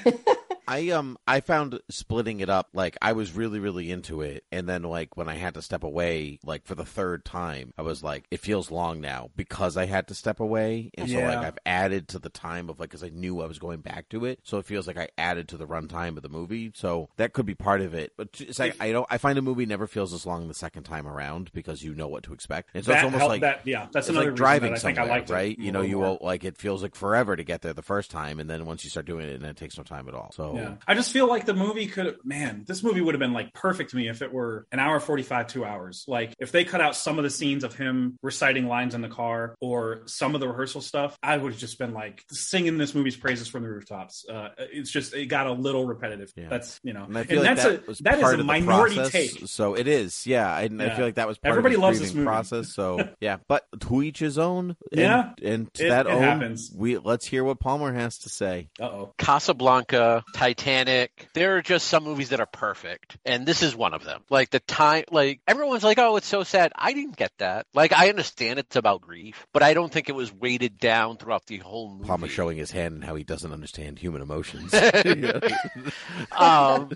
I 0.71 0.89
um 0.91 1.17
I 1.27 1.41
found 1.41 1.79
splitting 1.89 2.39
it 2.39 2.49
up 2.49 2.69
like 2.73 2.95
I 3.01 3.11
was 3.11 3.33
really 3.33 3.59
really 3.59 3.91
into 3.91 4.21
it 4.21 4.45
and 4.53 4.69
then 4.69 4.83
like 4.83 5.17
when 5.17 5.27
I 5.27 5.35
had 5.35 5.55
to 5.55 5.61
step 5.61 5.83
away 5.83 6.39
like 6.45 6.65
for 6.65 6.75
the 6.75 6.85
third 6.85 7.25
time 7.25 7.73
I 7.77 7.81
was 7.81 8.01
like 8.01 8.25
it 8.31 8.39
feels 8.39 8.71
long 8.71 9.01
now 9.01 9.31
because 9.35 9.75
I 9.75 9.85
had 9.85 10.07
to 10.07 10.15
step 10.15 10.39
away 10.39 10.89
and 10.97 11.09
so 11.09 11.19
like 11.19 11.39
I've 11.39 11.57
added 11.65 12.07
to 12.09 12.19
the 12.19 12.29
time 12.29 12.69
of 12.69 12.79
like 12.79 12.91
cuz 12.91 13.03
I 13.03 13.09
knew 13.09 13.41
I 13.41 13.47
was 13.47 13.59
going 13.59 13.81
back 13.81 14.07
to 14.09 14.23
it 14.23 14.39
so 14.43 14.59
it 14.59 14.65
feels 14.65 14.87
like 14.87 14.97
I 14.97 15.09
added 15.17 15.49
to 15.49 15.57
the 15.57 15.67
runtime 15.67 16.15
of 16.15 16.23
the 16.23 16.29
movie 16.29 16.71
so 16.73 17.09
that 17.17 17.33
could 17.33 17.45
be 17.45 17.53
part 17.55 17.81
of 17.81 17.93
it 17.93 18.13
but 18.15 18.29
it's 18.39 18.57
like 18.59 18.75
I 18.79 18.93
don't 18.93 19.07
I 19.09 19.17
find 19.17 19.37
a 19.37 19.41
movie 19.41 19.65
never 19.65 19.87
feels 19.87 20.13
as 20.13 20.25
long 20.25 20.47
the 20.47 20.53
second 20.53 20.83
time 20.83 21.05
around 21.05 21.51
because 21.51 21.83
you 21.83 21.93
know 21.93 22.07
what 22.07 22.23
to 22.23 22.33
expect 22.33 22.69
and 22.73 22.85
so 22.85 22.91
that 22.91 22.99
it's 22.99 23.03
almost 23.03 23.19
helped- 23.19 23.29
like 23.29 23.41
that. 23.41 23.67
Yeah, 23.67 23.87
that's 23.91 24.07
another 24.07 24.27
like 24.27 24.35
driving 24.35 24.71
that 24.71 24.77
I 24.79 24.81
think 24.81 24.97
I 24.99 25.03
liked 25.03 25.29
right? 25.29 25.57
You 25.59 25.73
know, 25.73 25.81
you 25.81 25.99
will 25.99 26.17
like 26.21 26.45
it 26.45 26.57
feels 26.57 26.81
like 26.81 26.95
forever 26.95 27.35
to 27.35 27.43
get 27.43 27.61
there 27.61 27.73
the 27.73 27.81
first 27.81 28.09
time, 28.09 28.39
and 28.39 28.49
then 28.49 28.65
once 28.65 28.85
you 28.85 28.89
start 28.89 29.05
doing 29.05 29.27
it, 29.27 29.35
and 29.35 29.43
it 29.45 29.57
takes 29.57 29.77
no 29.77 29.83
time 29.83 30.07
at 30.07 30.13
all. 30.13 30.31
So 30.33 30.55
Yeah. 30.55 30.60
I 30.87 30.93
just 30.95 31.11
feel 31.11 31.27
like 31.27 31.45
the 31.45 31.53
movie 31.53 31.87
could, 31.87 32.17
man, 32.23 32.63
this 32.67 32.83
movie 32.83 33.01
would 33.01 33.13
have 33.15 33.19
been 33.19 33.33
like 33.33 33.53
perfect 33.53 33.91
to 33.91 33.95
me 33.95 34.07
if 34.09 34.21
it 34.21 34.31
were 34.31 34.65
an 34.71 34.79
hour 34.79 34.99
45, 34.99 35.47
two 35.47 35.65
hours. 35.65 36.05
Like 36.07 36.33
if 36.39 36.51
they 36.51 36.63
cut 36.65 36.81
out 36.81 36.95
some 36.95 37.17
of 37.17 37.23
the 37.23 37.29
scenes 37.29 37.63
of 37.63 37.75
him 37.75 38.17
reciting 38.21 38.67
lines 38.67 38.95
in 38.95 39.01
the 39.01 39.09
car 39.09 39.55
or 39.59 40.03
some 40.05 40.35
of 40.35 40.41
the 40.41 40.47
rehearsal 40.47 40.81
stuff, 40.81 41.17
I 41.23 41.37
would 41.37 41.51
have 41.53 41.59
just 41.61 41.77
been 41.79 41.93
like 41.93 42.23
singing 42.31 42.77
this 42.77 42.93
movie's 42.95 43.15
praises 43.15 43.47
from 43.47 43.63
the 43.63 43.69
rooftops. 43.69 44.25
Uh, 44.27 44.49
it's 44.57 44.91
just, 44.91 45.13
it 45.13 45.27
got 45.27 45.47
a 45.47 45.53
little 45.53 45.85
repetitive. 45.85 46.31
Yeah. 46.35 46.49
That's, 46.49 46.79
you 46.83 46.93
know, 46.93 47.03
And 47.05 47.17
I 47.17 47.23
feel 47.23 47.41
like 47.43 47.55
that's 47.55 47.63
that 47.63 47.83
a, 47.83 47.87
was 47.87 47.99
that 47.99 48.15
is 48.15 48.21
part 48.21 48.39
a 48.39 48.43
minority 48.43 48.95
process. 48.95 49.11
take. 49.33 49.47
So 49.47 49.75
it 49.75 49.87
is, 49.87 50.25
yeah. 50.27 50.51
I 50.53 50.63
Yeah. 50.63 50.95
feel 50.95 51.05
like 51.05 51.15
that 51.15 51.27
was 51.27 51.37
part 51.37 51.51
Everybody 51.51 51.75
of 51.75 51.79
his 51.81 51.83
loves 51.83 51.99
this 51.99 52.13
movie. 52.13 52.25
process. 52.25 52.73
So 52.73 53.09
yeah, 53.19 53.37
but 53.47 53.65
to 53.81 54.01
each 54.03 54.19
his 54.19 54.37
own. 54.37 54.75
And, 54.91 54.99
Yeah. 54.99 55.31
and 55.43 55.73
to 55.75 55.85
It- 55.85 55.89
that 55.89 56.05
it 56.07 56.11
own, 56.11 56.21
happens. 56.23 56.71
we 56.75 56.97
let's 56.97 57.25
hear 57.25 57.43
what 57.43 57.59
Palmer 57.59 57.93
has 57.93 58.19
to 58.19 58.29
say. 58.29 58.69
Uh 58.79 58.85
oh. 58.85 59.13
Casablanca, 59.17 60.23
Titanic. 60.45 61.27
There 61.35 61.55
are 61.57 61.61
just 61.61 61.87
some 61.87 62.03
movies 62.03 62.29
that 62.29 62.39
are 62.39 62.47
perfect, 62.47 63.15
and 63.25 63.45
this 63.45 63.61
is 63.61 63.75
one 63.75 63.93
of 63.93 64.03
them. 64.03 64.21
Like 64.31 64.49
the 64.49 64.59
time, 64.59 65.03
like 65.11 65.39
everyone's 65.47 65.83
like, 65.83 65.99
"Oh, 65.99 66.15
it's 66.15 66.25
so 66.25 66.41
sad." 66.43 66.71
I 66.75 66.93
didn't 66.93 67.15
get 67.15 67.31
that. 67.37 67.67
Like 67.75 67.93
I 67.93 68.09
understand 68.09 68.57
it's 68.57 68.75
about 68.75 69.01
grief, 69.01 69.45
but 69.53 69.61
I 69.61 69.75
don't 69.75 69.91
think 69.91 70.09
it 70.09 70.15
was 70.15 70.33
weighted 70.33 70.79
down 70.79 71.17
throughout 71.17 71.45
the 71.45 71.57
whole 71.59 71.91
movie. 71.93 72.07
Palmer 72.07 72.27
showing 72.27 72.57
his 72.57 72.71
hand 72.71 72.95
and 72.95 73.03
how 73.03 73.13
he 73.13 73.23
doesn't 73.23 73.51
understand 73.51 73.99
human 73.99 74.23
emotions. 74.23 74.73
um, 76.35 76.89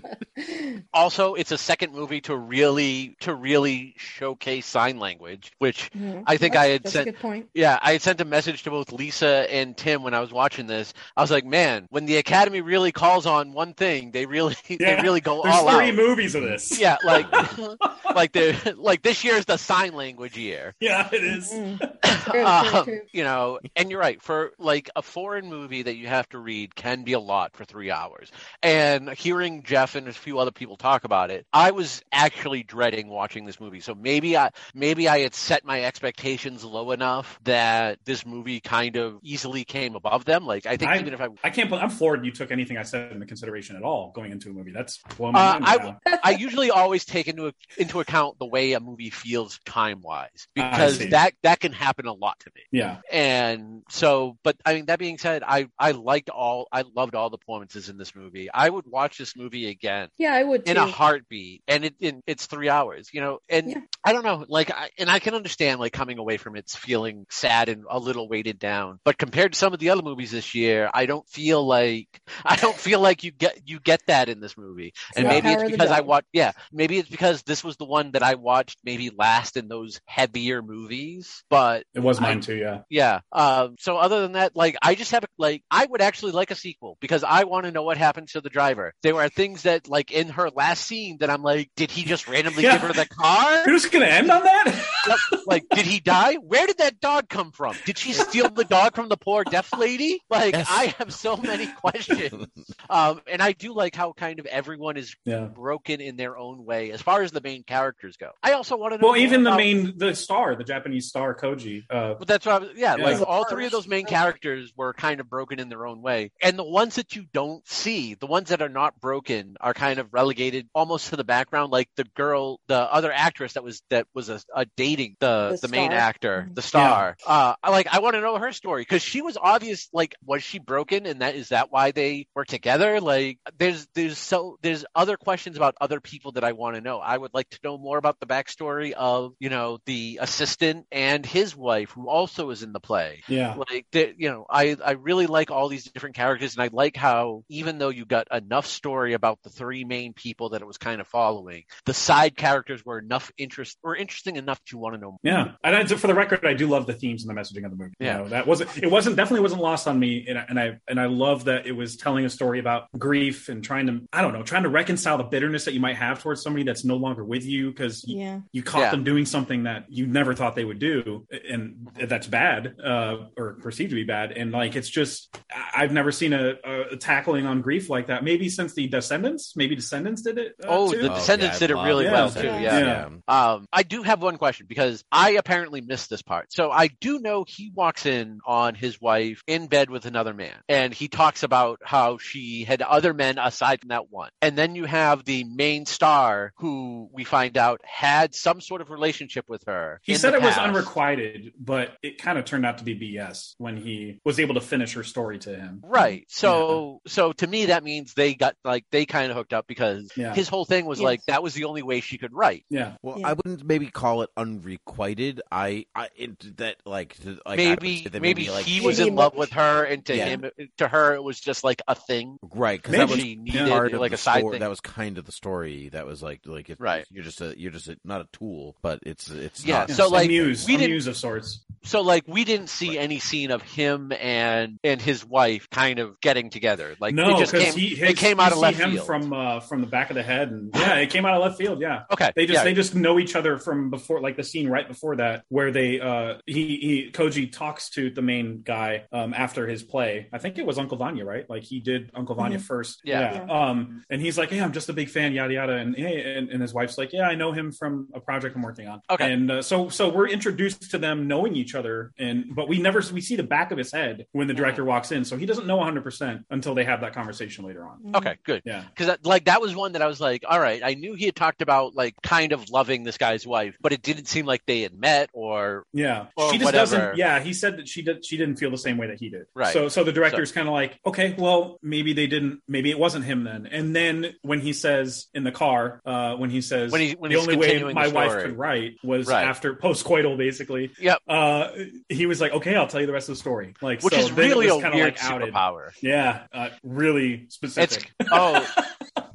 also, 0.92 1.34
it's 1.34 1.52
a 1.52 1.58
second 1.58 1.92
movie 1.94 2.22
to 2.22 2.36
really 2.36 3.14
to 3.20 3.32
really 3.32 3.94
showcase 3.96 4.66
sign 4.66 4.98
language, 4.98 5.52
which 5.58 5.88
Mhm. 5.92 6.24
I 6.26 6.36
think 6.36 6.54
That's- 6.54 6.66
I 6.68 6.72
had 6.72 6.82
that's 6.82 6.92
said- 6.92 7.06
a 7.06 7.12
good 7.12 7.20
point. 7.20 7.48
Yeah, 7.54 7.78
I 7.80 7.92
had 7.92 8.02
sent 8.02 8.20
a 8.20 8.24
message 8.24 8.64
to 8.64 8.70
both 8.70 8.90
Lisa 8.90 9.46
and 9.52 9.76
Tim 9.76 10.02
when 10.02 10.14
I 10.14 10.20
was 10.20 10.32
watching 10.32 10.66
this. 10.66 10.92
I 11.16 11.20
was 11.22 11.30
like, 11.30 11.44
man, 11.44 11.86
when 11.90 12.06
the 12.06 12.16
Academy 12.16 12.60
really 12.60 12.90
calls 12.90 13.24
on 13.24 13.35
one 13.44 13.74
thing, 13.74 14.10
they 14.10 14.26
really 14.26 14.56
Yeah, 14.68 14.96
they 14.96 15.02
really 15.02 15.20
go 15.20 15.42
There's 15.42 15.54
all 15.54 15.70
three 15.76 15.88
out. 15.90 15.94
movies 15.94 16.34
of 16.34 16.42
this. 16.42 16.78
Yeah, 16.78 16.96
like 17.04 17.30
like 18.14 18.32
the 18.32 18.74
like 18.78 19.02
this 19.02 19.24
year 19.24 19.34
is 19.34 19.44
the 19.44 19.56
sign 19.56 19.94
language 19.94 20.36
year. 20.36 20.74
Yeah, 20.80 21.08
it 21.12 21.22
is. 21.22 21.52
Mm. 21.66 21.78
True, 22.26 22.32
true, 22.32 22.44
Um, 22.44 22.84
true. 22.84 23.00
you 23.12 23.22
know, 23.24 23.58
and 23.76 23.90
you're 23.90 24.00
right. 24.00 24.20
For 24.20 24.52
like 24.58 24.90
a 24.96 25.02
foreign 25.02 25.48
movie 25.48 25.82
that 25.82 25.96
you 25.96 26.06
have 26.08 26.28
to 26.30 26.38
read 26.38 26.74
can 26.74 27.02
be 27.04 27.12
a 27.12 27.20
lot 27.20 27.54
for 27.56 27.64
three 27.64 27.90
hours. 27.90 28.30
And 28.62 29.10
hearing 29.10 29.62
Jeff 29.62 29.94
and 29.94 30.08
a 30.08 30.12
few 30.12 30.38
other 30.38 30.50
people 30.50 30.76
talk 30.76 31.04
about 31.04 31.30
it, 31.30 31.46
I 31.52 31.70
was 31.70 32.02
actually 32.12 32.62
dreading 32.64 33.08
watching 33.08 33.44
this 33.44 33.60
movie. 33.60 33.80
So 33.80 33.94
maybe 33.94 34.36
I 34.36 34.50
maybe 34.74 35.08
I 35.08 35.20
had 35.20 35.34
set 35.34 35.64
my 35.64 35.82
expectations 35.84 36.64
low 36.64 36.90
enough 36.92 37.38
that 37.44 37.98
this 38.04 38.26
movie 38.26 38.60
kind 38.60 38.96
of 38.96 39.18
easily 39.22 39.64
came 39.64 39.94
above 39.94 40.24
them. 40.24 40.46
Like 40.46 40.66
I 40.66 40.76
think 40.76 40.90
I- 40.90 40.98
even 41.00 41.14
if 41.14 41.20
I 41.20 41.28
I 41.44 41.50
can't. 41.50 41.70
bel- 41.70 41.78
I'm 41.80 41.90
floored 41.90 42.24
you 42.24 42.32
took 42.32 42.50
anything 42.50 42.76
I 42.76 42.82
said 42.82 43.12
into 43.26 43.30
consideration 43.30 43.76
at 43.76 43.82
all 43.82 44.12
going 44.14 44.32
into 44.32 44.50
a 44.50 44.52
movie. 44.52 44.72
That's 44.72 44.98
blowing 45.16 45.34
my 45.34 45.40
Uh. 45.40 45.94
I- 46.06 46.18
I 46.24 46.30
usually 46.30 46.70
always 46.70 47.04
take 47.04 47.28
into 47.28 47.52
into 47.76 48.00
account 48.00 48.38
the 48.38 48.46
way 48.46 48.72
a 48.72 48.80
movie 48.80 49.10
feels 49.10 49.58
time 49.66 50.00
wise 50.02 50.48
because 50.54 50.98
see. 50.98 51.06
that 51.08 51.34
that 51.42 51.60
can 51.60 51.72
happen 51.72 52.06
a 52.06 52.12
lot 52.12 52.38
to 52.40 52.50
me. 52.54 52.62
yeah, 52.72 52.98
And 53.10 53.82
so, 53.90 54.38
but 54.42 54.56
I 54.64 54.74
mean, 54.74 54.86
that 54.86 54.98
being 54.98 55.18
said, 55.18 55.42
I 55.46 55.68
I 55.78 55.92
liked 55.92 56.30
all 56.30 56.68
I 56.72 56.84
loved 56.94 57.14
all 57.14 57.30
the 57.30 57.38
performances 57.38 57.88
in 57.88 57.98
this 57.98 58.14
movie. 58.14 58.48
I 58.52 58.68
would 58.68 58.86
watch 58.86 59.18
this 59.18 59.36
movie 59.36 59.68
again 59.68 60.08
Yeah, 60.18 60.34
I 60.34 60.42
would 60.42 60.64
too. 60.64 60.70
in 60.72 60.76
a 60.76 60.86
heartbeat, 60.86 61.62
and 61.68 61.84
it 61.84 61.94
in, 62.00 62.22
it's 62.26 62.46
three 62.46 62.68
hours, 62.68 63.08
you 63.12 63.20
know. 63.20 63.38
And 63.48 63.70
Yeah. 63.70 63.80
I 64.04 64.12
don't 64.12 64.24
know, 64.24 64.44
like, 64.48 64.70
I, 64.70 64.90
and 64.98 65.10
I 65.10 65.18
can 65.18 65.34
understand 65.34 65.80
like 65.80 65.92
coming 65.92 66.18
away 66.18 66.36
from 66.36 66.56
it's 66.56 66.76
feeling 66.76 67.26
sad 67.30 67.68
and 67.68 67.84
a 67.90 67.98
little 67.98 68.28
weighted 68.28 68.58
down. 68.58 69.00
But 69.04 69.18
compared 69.18 69.52
to 69.52 69.58
some 69.58 69.72
of 69.72 69.80
the 69.80 69.90
other 69.90 70.02
movies 70.02 70.30
this 70.30 70.54
year, 70.54 70.88
I 70.94 71.06
don't 71.06 71.28
feel 71.28 71.64
like 71.66 72.08
I 72.44 72.56
don't 72.56 72.76
feel 72.76 73.00
like 73.00 73.15
you 73.24 73.30
get 73.32 73.60
you 73.66 73.80
get 73.80 74.00
that 74.06 74.28
in 74.28 74.40
this 74.40 74.56
movie. 74.56 74.92
And 75.14 75.24
not 75.26 75.30
maybe 75.44 75.48
it's 75.62 75.70
because 75.70 75.90
I 75.90 76.00
watched, 76.00 76.26
yeah, 76.32 76.52
maybe 76.72 76.98
it's 76.98 77.08
because 77.08 77.42
this 77.42 77.62
was 77.64 77.76
the 77.76 77.84
one 77.84 78.12
that 78.12 78.22
I 78.22 78.34
watched 78.34 78.78
maybe 78.84 79.10
last 79.16 79.56
in 79.56 79.68
those 79.68 80.00
heavier 80.06 80.62
movies. 80.62 81.44
But 81.50 81.84
it 81.94 82.00
was 82.00 82.20
mine 82.20 82.38
I- 82.38 82.40
too. 82.40 82.56
Yeah, 82.56 82.80
yeah. 82.90 83.20
Um, 83.32 83.76
so 83.78 83.96
other 83.96 84.22
than 84.22 84.32
that, 84.32 84.56
like 84.56 84.76
I 84.82 84.94
just 84.94 85.10
have 85.12 85.24
like 85.38 85.62
I 85.70 85.86
would 85.86 86.00
actually 86.00 86.32
like 86.32 86.50
a 86.50 86.54
sequel 86.56 86.96
because 87.00 87.24
I 87.24 87.44
want 87.44 87.64
to 87.66 87.70
know 87.72 87.82
what 87.82 87.96
happened 87.98 88.28
to 88.28 88.40
the 88.40 88.50
driver. 88.50 88.92
There 89.02 89.16
are 89.16 89.28
things 89.28 89.62
that 89.62 89.88
like 89.88 90.10
in 90.10 90.28
her 90.30 90.50
last 90.50 90.84
scene 90.84 91.18
that 91.20 91.30
I'm 91.30 91.42
like, 91.42 91.70
did 91.76 91.90
he 91.90 92.04
just 92.04 92.28
randomly 92.28 92.62
Yeah. 92.64 92.72
give 92.72 92.82
her 92.82 92.92
the 92.92 93.06
car? 93.06 93.64
you're 93.66 93.76
just 93.76 93.92
gonna 93.92 94.06
end 94.06 94.30
on 94.30 94.42
that. 94.42 94.84
like, 95.46 95.64
did 95.70 95.86
he 95.86 96.00
die? 96.00 96.34
Where 96.34 96.66
did 96.66 96.78
that 96.78 97.00
dog 97.00 97.28
come 97.28 97.52
from? 97.52 97.74
Did 97.84 97.98
she 97.98 98.12
steal 98.12 98.48
the 98.50 98.64
dog 98.64 98.94
from 98.96 99.08
the 99.08 99.16
poor 99.16 99.44
deaf 99.44 99.72
lady? 99.76 100.20
Like, 100.28 100.54
Yes. 100.54 100.66
I 100.70 100.94
have 100.98 101.12
so 101.14 101.36
many 101.36 101.66
questions. 101.66 102.46
Um, 102.90 103.05
and 103.30 103.42
I 103.42 103.52
do 103.52 103.72
like 103.74 103.94
how 103.94 104.12
kind 104.12 104.38
of 104.38 104.46
everyone 104.46 104.96
is 104.96 105.14
yeah. 105.24 105.40
broken 105.44 106.00
in 106.00 106.16
their 106.16 106.36
own 106.36 106.64
way 106.64 106.90
as 106.92 107.00
far 107.02 107.22
as 107.22 107.30
the 107.32 107.40
main 107.40 107.62
characters 107.62 108.16
go. 108.16 108.30
I 108.42 108.52
also 108.52 108.76
want 108.76 108.92
to 108.94 108.98
know. 108.98 109.06
Well, 109.08 109.12
more 109.16 109.24
even 109.24 109.42
the 109.44 109.50
about- 109.50 109.56
main, 109.58 109.98
the 109.98 110.14
star, 110.14 110.54
the 110.56 110.64
Japanese 110.64 111.08
star 111.08 111.34
Koji. 111.34 111.84
Uh, 111.90 112.14
But 112.14 112.28
that's 112.28 112.46
what 112.46 112.54
I 112.54 112.58
was, 112.58 112.70
yeah, 112.76 112.96
Yeah. 112.96 113.04
like 113.04 113.20
all 113.28 113.44
three 113.44 113.66
of 113.66 113.72
those 113.72 113.88
main 113.88 114.06
characters 114.06 114.72
were 114.76 114.92
kind 114.94 115.20
of 115.20 115.28
broken 115.28 115.58
in 115.60 115.68
their 115.68 115.86
own 115.86 116.02
way. 116.02 116.30
And 116.42 116.58
the 116.58 116.64
ones 116.64 116.96
that 116.96 117.14
you 117.16 117.26
don't 117.32 117.66
see, 117.68 118.14
the 118.14 118.26
ones 118.26 118.48
that 118.50 118.62
are 118.62 118.68
not 118.68 119.00
broken 119.00 119.56
are 119.60 119.74
kind 119.74 119.98
of 119.98 120.12
relegated 120.12 120.68
almost 120.74 121.10
to 121.10 121.16
the 121.16 121.24
background. 121.24 121.72
Like 121.72 121.88
the 121.96 122.04
girl, 122.16 122.60
the 122.66 122.78
other 122.78 123.12
actress 123.12 123.54
that 123.54 123.64
was, 123.64 123.82
that 123.90 124.06
was 124.14 124.28
a, 124.28 124.40
a 124.54 124.66
dating 124.76 125.16
the, 125.20 125.58
The 125.60 125.66
the, 125.66 125.72
main 125.72 125.92
actor, 125.92 126.46
Mhm. 126.50 126.54
the 126.54 126.62
star. 126.62 127.16
Uh, 127.26 127.54
I 127.62 127.70
like, 127.70 127.86
I 127.92 127.98
want 128.00 128.14
to 128.14 128.20
know 128.20 128.38
her 128.38 128.52
story 128.52 128.82
because 128.82 129.02
she 129.02 129.22
was 129.22 129.36
obvious. 129.36 129.88
Like, 129.92 130.14
was 130.24 130.42
she 130.42 130.58
broken? 130.58 131.06
And 131.06 131.20
that, 131.20 131.34
is 131.34 131.50
that 131.50 131.70
why 131.72 131.90
they 131.90 132.26
were 132.34 132.44
together? 132.44 132.95
Like, 133.00 133.38
there's, 133.58 133.86
there's 133.94 134.18
so, 134.18 134.58
there's 134.62 134.84
other 134.94 135.16
questions 135.16 135.56
about 135.56 135.74
other 135.80 136.00
people 136.00 136.32
that 136.32 136.44
I 136.44 136.52
want 136.52 136.76
to 136.76 136.80
know. 136.80 136.98
I 136.98 137.16
would 137.16 137.34
like 137.34 137.48
to 137.50 137.58
know 137.64 137.78
more 137.78 137.98
about 137.98 138.18
the 138.20 138.26
backstory 138.26 138.92
of, 138.92 139.34
you 139.40 139.48
know, 139.50 139.78
the 139.86 140.18
assistant 140.22 140.86
and 140.92 141.24
his 141.24 141.54
wife 141.56 141.90
who 141.90 142.08
also 142.08 142.50
is 142.50 142.62
in 142.62 142.72
the 142.72 142.80
play 142.80 143.22
yeah, 143.28 143.54
like 143.70 143.86
you 143.92 144.28
know 144.28 144.46
i 144.48 144.76
i 144.84 144.92
really 144.92 145.26
like 145.26 145.50
all 145.50 145.68
these 145.68 145.84
different 145.84 146.14
characters 146.14 146.54
and 146.54 146.62
i 146.62 146.68
like 146.72 146.96
how 146.96 147.42
even 147.48 147.78
though 147.78 147.88
you 147.88 148.04
got 148.04 148.26
enough 148.32 148.66
story 148.66 149.12
about 149.14 149.38
the 149.42 149.50
three 149.50 149.84
main 149.84 150.12
people 150.12 150.50
that 150.50 150.62
it 150.62 150.66
was 150.66 150.78
kind 150.78 151.00
of 151.00 151.06
following 151.08 151.64
the 151.84 151.94
side 151.94 152.36
characters 152.36 152.84
were 152.84 152.98
enough 152.98 153.30
interest 153.38 153.78
were 153.82 153.96
interesting 153.96 154.36
enough 154.36 154.62
to 154.64 154.78
want 154.78 154.94
to 154.94 155.00
know 155.00 155.10
more. 155.10 155.18
yeah. 155.22 155.52
And 155.64 155.74
I, 155.76 155.84
for 155.84 156.06
the 156.06 156.14
record, 156.14 156.44
I 156.44 156.54
do 156.54 156.66
love 156.68 156.86
the 156.86 156.92
themes 156.92 157.24
and 157.24 157.36
the 157.36 157.40
messaging 157.40 157.64
of 157.64 157.70
the 157.70 157.76
movie. 157.76 157.94
You 157.98 158.06
Yeah. 158.06 158.16
know, 158.18 158.28
that 158.28 158.46
wasn't. 158.46 158.76
It 158.76 158.90
wasn't 158.90 159.16
definitely 159.16 159.40
wasn't 159.40 159.62
lost 159.62 159.88
on 159.88 159.98
me, 159.98 160.26
and 160.28 160.38
I, 160.38 160.44
and 160.48 160.60
I 160.60 160.78
and 160.88 161.00
I 161.00 161.06
love 161.06 161.44
that 161.44 161.66
it 161.66 161.72
was 161.72 161.96
telling 161.96 162.24
a 162.24 162.30
story 162.30 162.58
about 162.58 162.85
about 162.92 162.98
grief 162.98 163.48
and 163.48 163.62
trying 163.64 163.86
to 163.86 164.00
I 164.12 164.22
don't 164.22 164.32
know, 164.32 164.42
trying 164.42 164.62
to 164.64 164.68
reconcile 164.68 165.18
the 165.18 165.24
bitterness 165.24 165.64
that 165.66 165.74
you 165.74 165.80
might 165.80 165.96
have 165.96 166.22
towards 166.22 166.42
somebody 166.42 166.64
that's 166.64 166.84
no 166.84 166.96
longer 166.96 167.24
with 167.24 167.44
you 167.44 167.70
because 167.70 168.04
Yeah. 168.06 168.40
you 168.52 168.62
caught 168.62 168.80
Yeah. 168.80 168.90
them 168.90 169.04
doing 169.04 169.26
something 169.26 169.64
that 169.64 169.84
you 169.88 170.06
never 170.06 170.34
thought 170.34 170.54
they 170.56 170.64
would 170.64 170.78
do 170.78 171.26
and 171.48 171.88
that's 172.08 172.26
bad 172.26 172.74
uh, 172.84 173.16
or 173.36 173.54
perceived 173.62 173.90
to 173.90 173.96
be 173.96 174.04
bad 174.04 174.32
and 174.32 174.52
like 174.52 174.76
it's 174.76 174.88
just 174.88 175.36
I- 175.50 175.82
i've 175.82 175.92
never 175.92 176.10
seen 176.12 176.32
a, 176.32 176.54
a 176.92 176.96
tackling 176.96 177.46
on 177.46 177.60
grief 177.62 177.88
like 177.90 178.06
that 178.08 178.24
maybe 178.24 178.48
since 178.48 178.74
the 178.74 178.88
descendants 178.88 179.54
maybe 179.56 179.74
descendants 179.76 180.22
did 180.22 180.38
it 180.38 180.54
uh, 180.64 180.66
Oh, 180.68 180.92
too? 180.92 181.02
the 181.02 181.08
Descendants 181.08 181.58
did 181.58 181.70
it 181.70 181.74
really 181.76 182.04
Yeah. 182.04 182.12
well 182.12 182.30
too. 182.30 182.46
Yeah. 182.46 182.78
Yeah. 182.78 183.08
Um, 183.28 183.66
I 183.72 183.82
do 183.82 184.02
have 184.02 184.20
one 184.22 184.36
question 184.36 184.66
because 184.68 185.04
I 185.10 185.30
apparently 185.32 185.80
missed 185.80 186.10
this 186.10 186.22
part. 186.22 186.52
So 186.52 186.70
I 186.70 186.88
do 187.00 187.18
know 187.20 187.44
he 187.46 187.72
walks 187.74 188.06
in 188.06 188.38
on 188.46 188.74
his 188.74 189.00
wife 189.00 189.42
in 189.46 189.66
bed 189.66 189.90
with 189.90 190.06
another 190.06 190.34
man, 190.34 190.54
and 190.68 190.92
he 190.92 191.08
talks 191.08 191.42
about 191.42 191.80
how 191.84 192.18
she 192.18 192.64
had 192.76 192.82
other 192.88 193.14
men 193.14 193.38
aside 193.38 193.80
from 193.80 193.88
that 193.88 194.10
one. 194.10 194.30
And 194.42 194.56
then 194.56 194.74
you 194.74 194.84
have 194.84 195.24
the 195.24 195.44
main 195.44 195.86
star 195.86 196.52
who 196.56 197.08
we 197.12 197.24
find 197.24 197.56
out 197.56 197.80
had 197.84 198.34
some 198.34 198.60
sort 198.60 198.80
of 198.80 198.90
relationship 198.90 199.46
with 199.48 199.64
her. 199.66 200.00
he 200.04 200.14
said 200.14 200.32
the 200.32 200.36
it 200.38 200.42
was 200.42 200.56
unrequited 200.58 201.52
but 201.58 201.92
it 202.02 202.18
kind 202.18 202.38
of 202.38 202.44
turned 202.44 202.66
out 202.66 202.78
to 202.78 202.84
be 202.84 202.94
bs 202.98 203.54
when 203.58 203.76
he 203.76 204.20
was 204.24 204.38
able 204.40 204.54
to 204.54 204.60
finish 204.60 204.94
her 204.94 205.02
story 205.02 205.38
to 205.38 205.54
him 205.54 205.80
Right. 205.82 206.24
So 206.28 207.00
so 207.06 207.32
to 207.32 207.46
me 207.46 207.66
that 207.66 207.82
means 207.84 208.14
they 208.14 208.34
got 208.34 208.54
like 208.64 208.84
they 208.90 209.06
kind 209.06 209.30
of 209.30 209.36
hooked 209.36 209.52
up 209.52 209.66
because 209.66 210.10
Yeah. 210.16 210.34
his 210.34 210.48
whole 210.48 210.64
thing 210.64 210.84
was 210.86 210.98
Yes. 210.98 211.04
like 211.04 211.20
that 211.26 211.42
was 211.42 211.54
the 211.54 211.64
only 211.64 211.82
way 211.82 212.00
she 212.00 212.18
could 212.18 212.32
write. 212.32 212.64
yeah 212.70 212.94
Well, 213.02 213.20
Yeah. 213.20 213.28
I 213.28 213.32
wouldn't 213.34 213.64
maybe 213.64 213.86
call 213.88 214.22
it 214.22 214.30
unrequited. 214.36 215.40
I, 215.50 215.86
I 215.94 216.08
it, 216.16 216.56
that 216.58 216.76
like 216.84 217.14
to, 217.22 217.38
like 217.46 217.58
I 217.60 217.64
maybe 217.76 218.08
that 218.10 218.20
maybe, 218.22 218.50
like 218.50 218.64
he 218.66 218.80
was 218.80 219.00
in 219.00 219.14
love 219.14 219.34
with 219.34 219.52
her 219.52 219.84
and 219.84 220.04
to 220.06 220.16
Yeah. 220.16 220.26
him 220.26 220.50
to 220.78 220.88
her 220.88 221.14
it 221.14 221.22
was 221.22 221.38
just 221.40 221.64
like 221.64 221.80
a 221.88 221.94
thing. 221.94 222.38
right 222.42 222.65
because 222.74 222.92
that 222.96 223.08
was 223.08 223.20
she 223.20 223.36
needed 223.36 223.68
part 223.68 223.92
of 223.92 224.00
like 224.00 224.10
the 224.10 224.14
a 224.16 224.18
side 224.18 224.40
story. 224.40 224.52
thing. 224.54 224.60
That 224.60 224.70
was 224.70 224.80
kind 224.80 225.18
of 225.18 225.24
the 225.24 225.32
story. 225.32 225.88
That 225.90 226.06
was 226.06 226.22
like 226.22 226.40
like 226.44 226.70
if, 226.70 226.80
Right. 226.80 227.06
You're 227.10 227.24
just 227.24 227.40
a 227.40 227.54
you're 227.58 227.70
just 227.72 227.88
a, 227.88 227.96
not 228.04 228.20
a 228.20 228.28
tool, 228.32 228.76
but 228.82 229.00
it's 229.04 229.30
it's 229.30 229.64
Yeah, 229.64 229.78
not. 229.80 229.90
So, 229.90 230.06
a 230.06 230.08
like, 230.08 230.28
muse 230.28 230.66
we 230.66 230.74
a 230.74 230.78
didn't- 230.78 230.90
muse 230.92 231.06
of 231.06 231.16
sorts 231.16 231.64
So 231.84 232.00
like 232.00 232.24
we 232.26 232.44
didn't 232.44 232.68
see 232.68 232.98
any 232.98 233.18
scene 233.20 233.50
of 233.50 233.62
him 233.62 234.12
and 234.12 234.78
and 234.82 235.00
his 235.00 235.24
wife 235.24 235.68
kind 235.70 235.98
of 235.98 236.20
getting 236.20 236.50
together. 236.50 236.96
Like 237.00 237.14
no 237.14 237.36
it 237.36 237.38
just 237.38 237.52
because 237.52 237.74
came 237.74 237.78
he 237.78 238.00
it 238.02 238.16
came 238.16 238.40
out 238.40 238.48
of 238.52 238.58
see 238.58 238.62
left 238.62 238.78
him 238.78 238.92
field. 238.92 239.06
from 239.06 239.32
uh 239.32 239.60
from 239.60 239.80
the 239.82 239.86
back 239.86 240.10
of 240.10 240.16
the 240.16 240.22
head 240.22 240.50
and 240.50 240.70
yeah 240.74 240.96
it 240.96 241.10
came 241.10 241.24
out 241.26 241.34
of 241.34 241.42
left 241.42 241.58
field 241.58 241.80
yeah 241.80 242.02
okay. 242.10 242.32
They 242.34 242.46
just 242.46 242.58
yeah. 242.58 242.64
they 242.64 242.74
just 242.74 242.94
know 242.94 243.18
each 243.18 243.36
other 243.36 243.58
from 243.58 243.90
before, 243.90 244.20
like 244.20 244.36
the 244.36 244.44
scene 244.44 244.68
right 244.68 244.86
before 244.88 245.16
that, 245.16 245.44
where 245.48 245.70
they 245.70 246.00
uh 246.00 246.34
he 246.46 246.76
he 246.78 247.10
Koji 247.12 247.52
talks 247.52 247.90
to 247.90 248.10
the 248.10 248.22
main 248.22 248.62
guy 248.64 249.04
um 249.12 249.32
after 249.34 249.66
his 249.66 249.82
play. 249.82 250.28
I 250.32 250.38
think 250.38 250.58
it 250.58 250.66
was 250.66 250.78
Uncle 250.78 250.96
Vanya, 250.96 251.24
right? 251.24 251.48
Like 251.48 251.62
he 251.62 251.80
did 251.80 252.10
Uncle 252.14 252.34
Vanya 252.34 252.45
Mhm. 252.54 252.60
first. 252.62 253.00
Yeah. 253.04 253.46
Um 253.48 254.04
and 254.10 254.20
he's 254.20 254.38
like, 254.38 254.50
hey, 254.50 254.60
I'm 254.60 254.72
just 254.72 254.88
a 254.88 254.92
big 254.92 255.08
fan, 255.08 255.32
yada 255.32 255.54
yada, 255.54 255.72
and 255.76 255.94
hey, 255.96 256.36
and, 256.36 256.48
and 256.50 256.62
his 256.62 256.72
wife's 256.74 256.96
like, 256.98 257.12
yeah, 257.12 257.26
I 257.28 257.34
know 257.34 257.52
him 257.52 257.72
from 257.72 258.08
a 258.14 258.20
project 258.20 258.56
I'm 258.56 258.62
working 258.62 258.88
on. 258.88 259.00
Okay. 259.10 259.32
And 259.32 259.50
uh, 259.50 259.62
so 259.62 259.88
so 259.88 260.08
we're 260.08 260.28
introduced 260.28 260.90
to 260.90 260.98
them 260.98 261.26
knowing 261.28 261.54
each 261.56 261.74
other, 261.74 262.12
and 262.18 262.44
but 262.54 262.68
we 262.68 262.78
never 262.80 263.02
we 263.12 263.20
see 263.20 263.36
the 263.36 263.42
back 263.42 263.70
of 263.72 263.78
his 263.78 263.92
head 263.92 264.26
when 264.32 264.46
the 264.48 264.54
director 264.54 264.84
walks 264.84 265.12
in, 265.12 265.24
so 265.24 265.36
he 265.36 265.46
doesn't 265.46 265.66
know 265.66 265.76
100 265.76 266.02
percent 266.02 266.42
until 266.50 266.74
they 266.74 266.84
have 266.84 267.00
that 267.02 267.12
conversation 267.14 267.64
later 267.64 267.84
on. 267.86 268.14
Okay, 268.14 268.36
good. 268.44 268.62
Yeah. 268.64 268.84
Because 268.94 269.16
like 269.24 269.44
that 269.46 269.60
was 269.60 269.74
one 269.74 269.92
that 269.92 270.02
I 270.02 270.06
was 270.06 270.20
like, 270.20 270.44
all 270.48 270.60
right, 270.60 270.80
I 270.84 270.94
knew 270.94 271.14
he 271.14 271.26
had 271.26 271.36
talked 271.36 271.62
about 271.62 271.94
like 271.94 272.14
kind 272.22 272.52
of 272.52 272.68
loving 272.70 273.04
this 273.04 273.18
guy's 273.18 273.46
wife, 273.46 273.76
but 273.80 273.92
it 273.92 274.02
didn't 274.02 274.26
seem 274.26 274.46
like 274.46 274.62
they 274.66 274.80
had 274.82 274.94
met 274.98 275.30
or 275.32 275.84
Yeah, 275.92 276.26
Or 276.36 276.50
she 276.52 276.58
just 276.58 276.64
whatever. 276.66 276.96
doesn't. 276.96 277.16
Yeah, 277.16 277.40
he 277.40 277.52
said 277.52 277.78
that 277.78 277.88
she 277.88 278.02
did. 278.02 278.24
She 278.24 278.36
didn't 278.36 278.56
feel 278.56 278.70
the 278.70 278.78
same 278.78 278.96
way 278.96 279.06
that 279.08 279.18
he 279.18 279.28
did. 279.30 279.46
Right. 279.54 279.72
So, 279.72 279.88
so 279.88 280.04
the 280.04 280.12
director's 280.12 280.52
kind 280.52 280.68
of 280.68 280.74
like, 280.74 280.98
okay, 281.06 281.34
well, 281.38 281.78
maybe 281.82 282.12
they 282.12 282.26
didn't. 282.40 282.60
Maybe 282.68 282.90
it 282.90 282.98
wasn't 282.98 283.24
him 283.24 283.44
then. 283.44 283.66
And 283.70 283.94
then 283.96 284.34
when 284.42 284.60
he 284.60 284.72
says 284.72 285.26
in 285.34 285.44
the 285.44 285.52
car, 285.52 286.00
uh, 286.04 286.34
when 286.36 286.50
he 286.50 286.60
says 286.60 286.92
When 286.92 287.00
he- 287.00 287.12
when 287.12 287.30
the 287.30 287.36
only 287.38 287.56
way 287.56 287.82
my 287.92 288.08
wife 288.08 288.32
could 288.42 288.56
write 288.58 288.94
was 289.02 289.26
Right. 289.26 289.44
after 289.46 289.74
postcoital, 289.74 290.36
basically. 290.36 290.90
Yep. 291.00 291.18
Uh, 291.26 291.68
he 292.08 292.26
was 292.26 292.40
like, 292.40 292.52
okay, 292.52 292.74
I'll 292.76 292.86
tell 292.88 293.00
you 293.00 293.06
the 293.06 293.12
rest 293.12 293.28
of 293.28 293.34
the 293.36 293.40
story. 293.40 293.74
Like, 293.80 294.02
which 294.02 294.14
so 294.14 294.20
is 294.20 294.32
really 294.32 294.68
a 294.68 294.76
weird 294.76 294.94
like, 294.94 295.24
outed. 295.24 295.52
superpower. 295.52 295.90
Yeah, 296.02 296.46
uh, 296.52 296.68
really 296.82 297.46
specific. 297.48 298.12
Oh, 298.30 298.66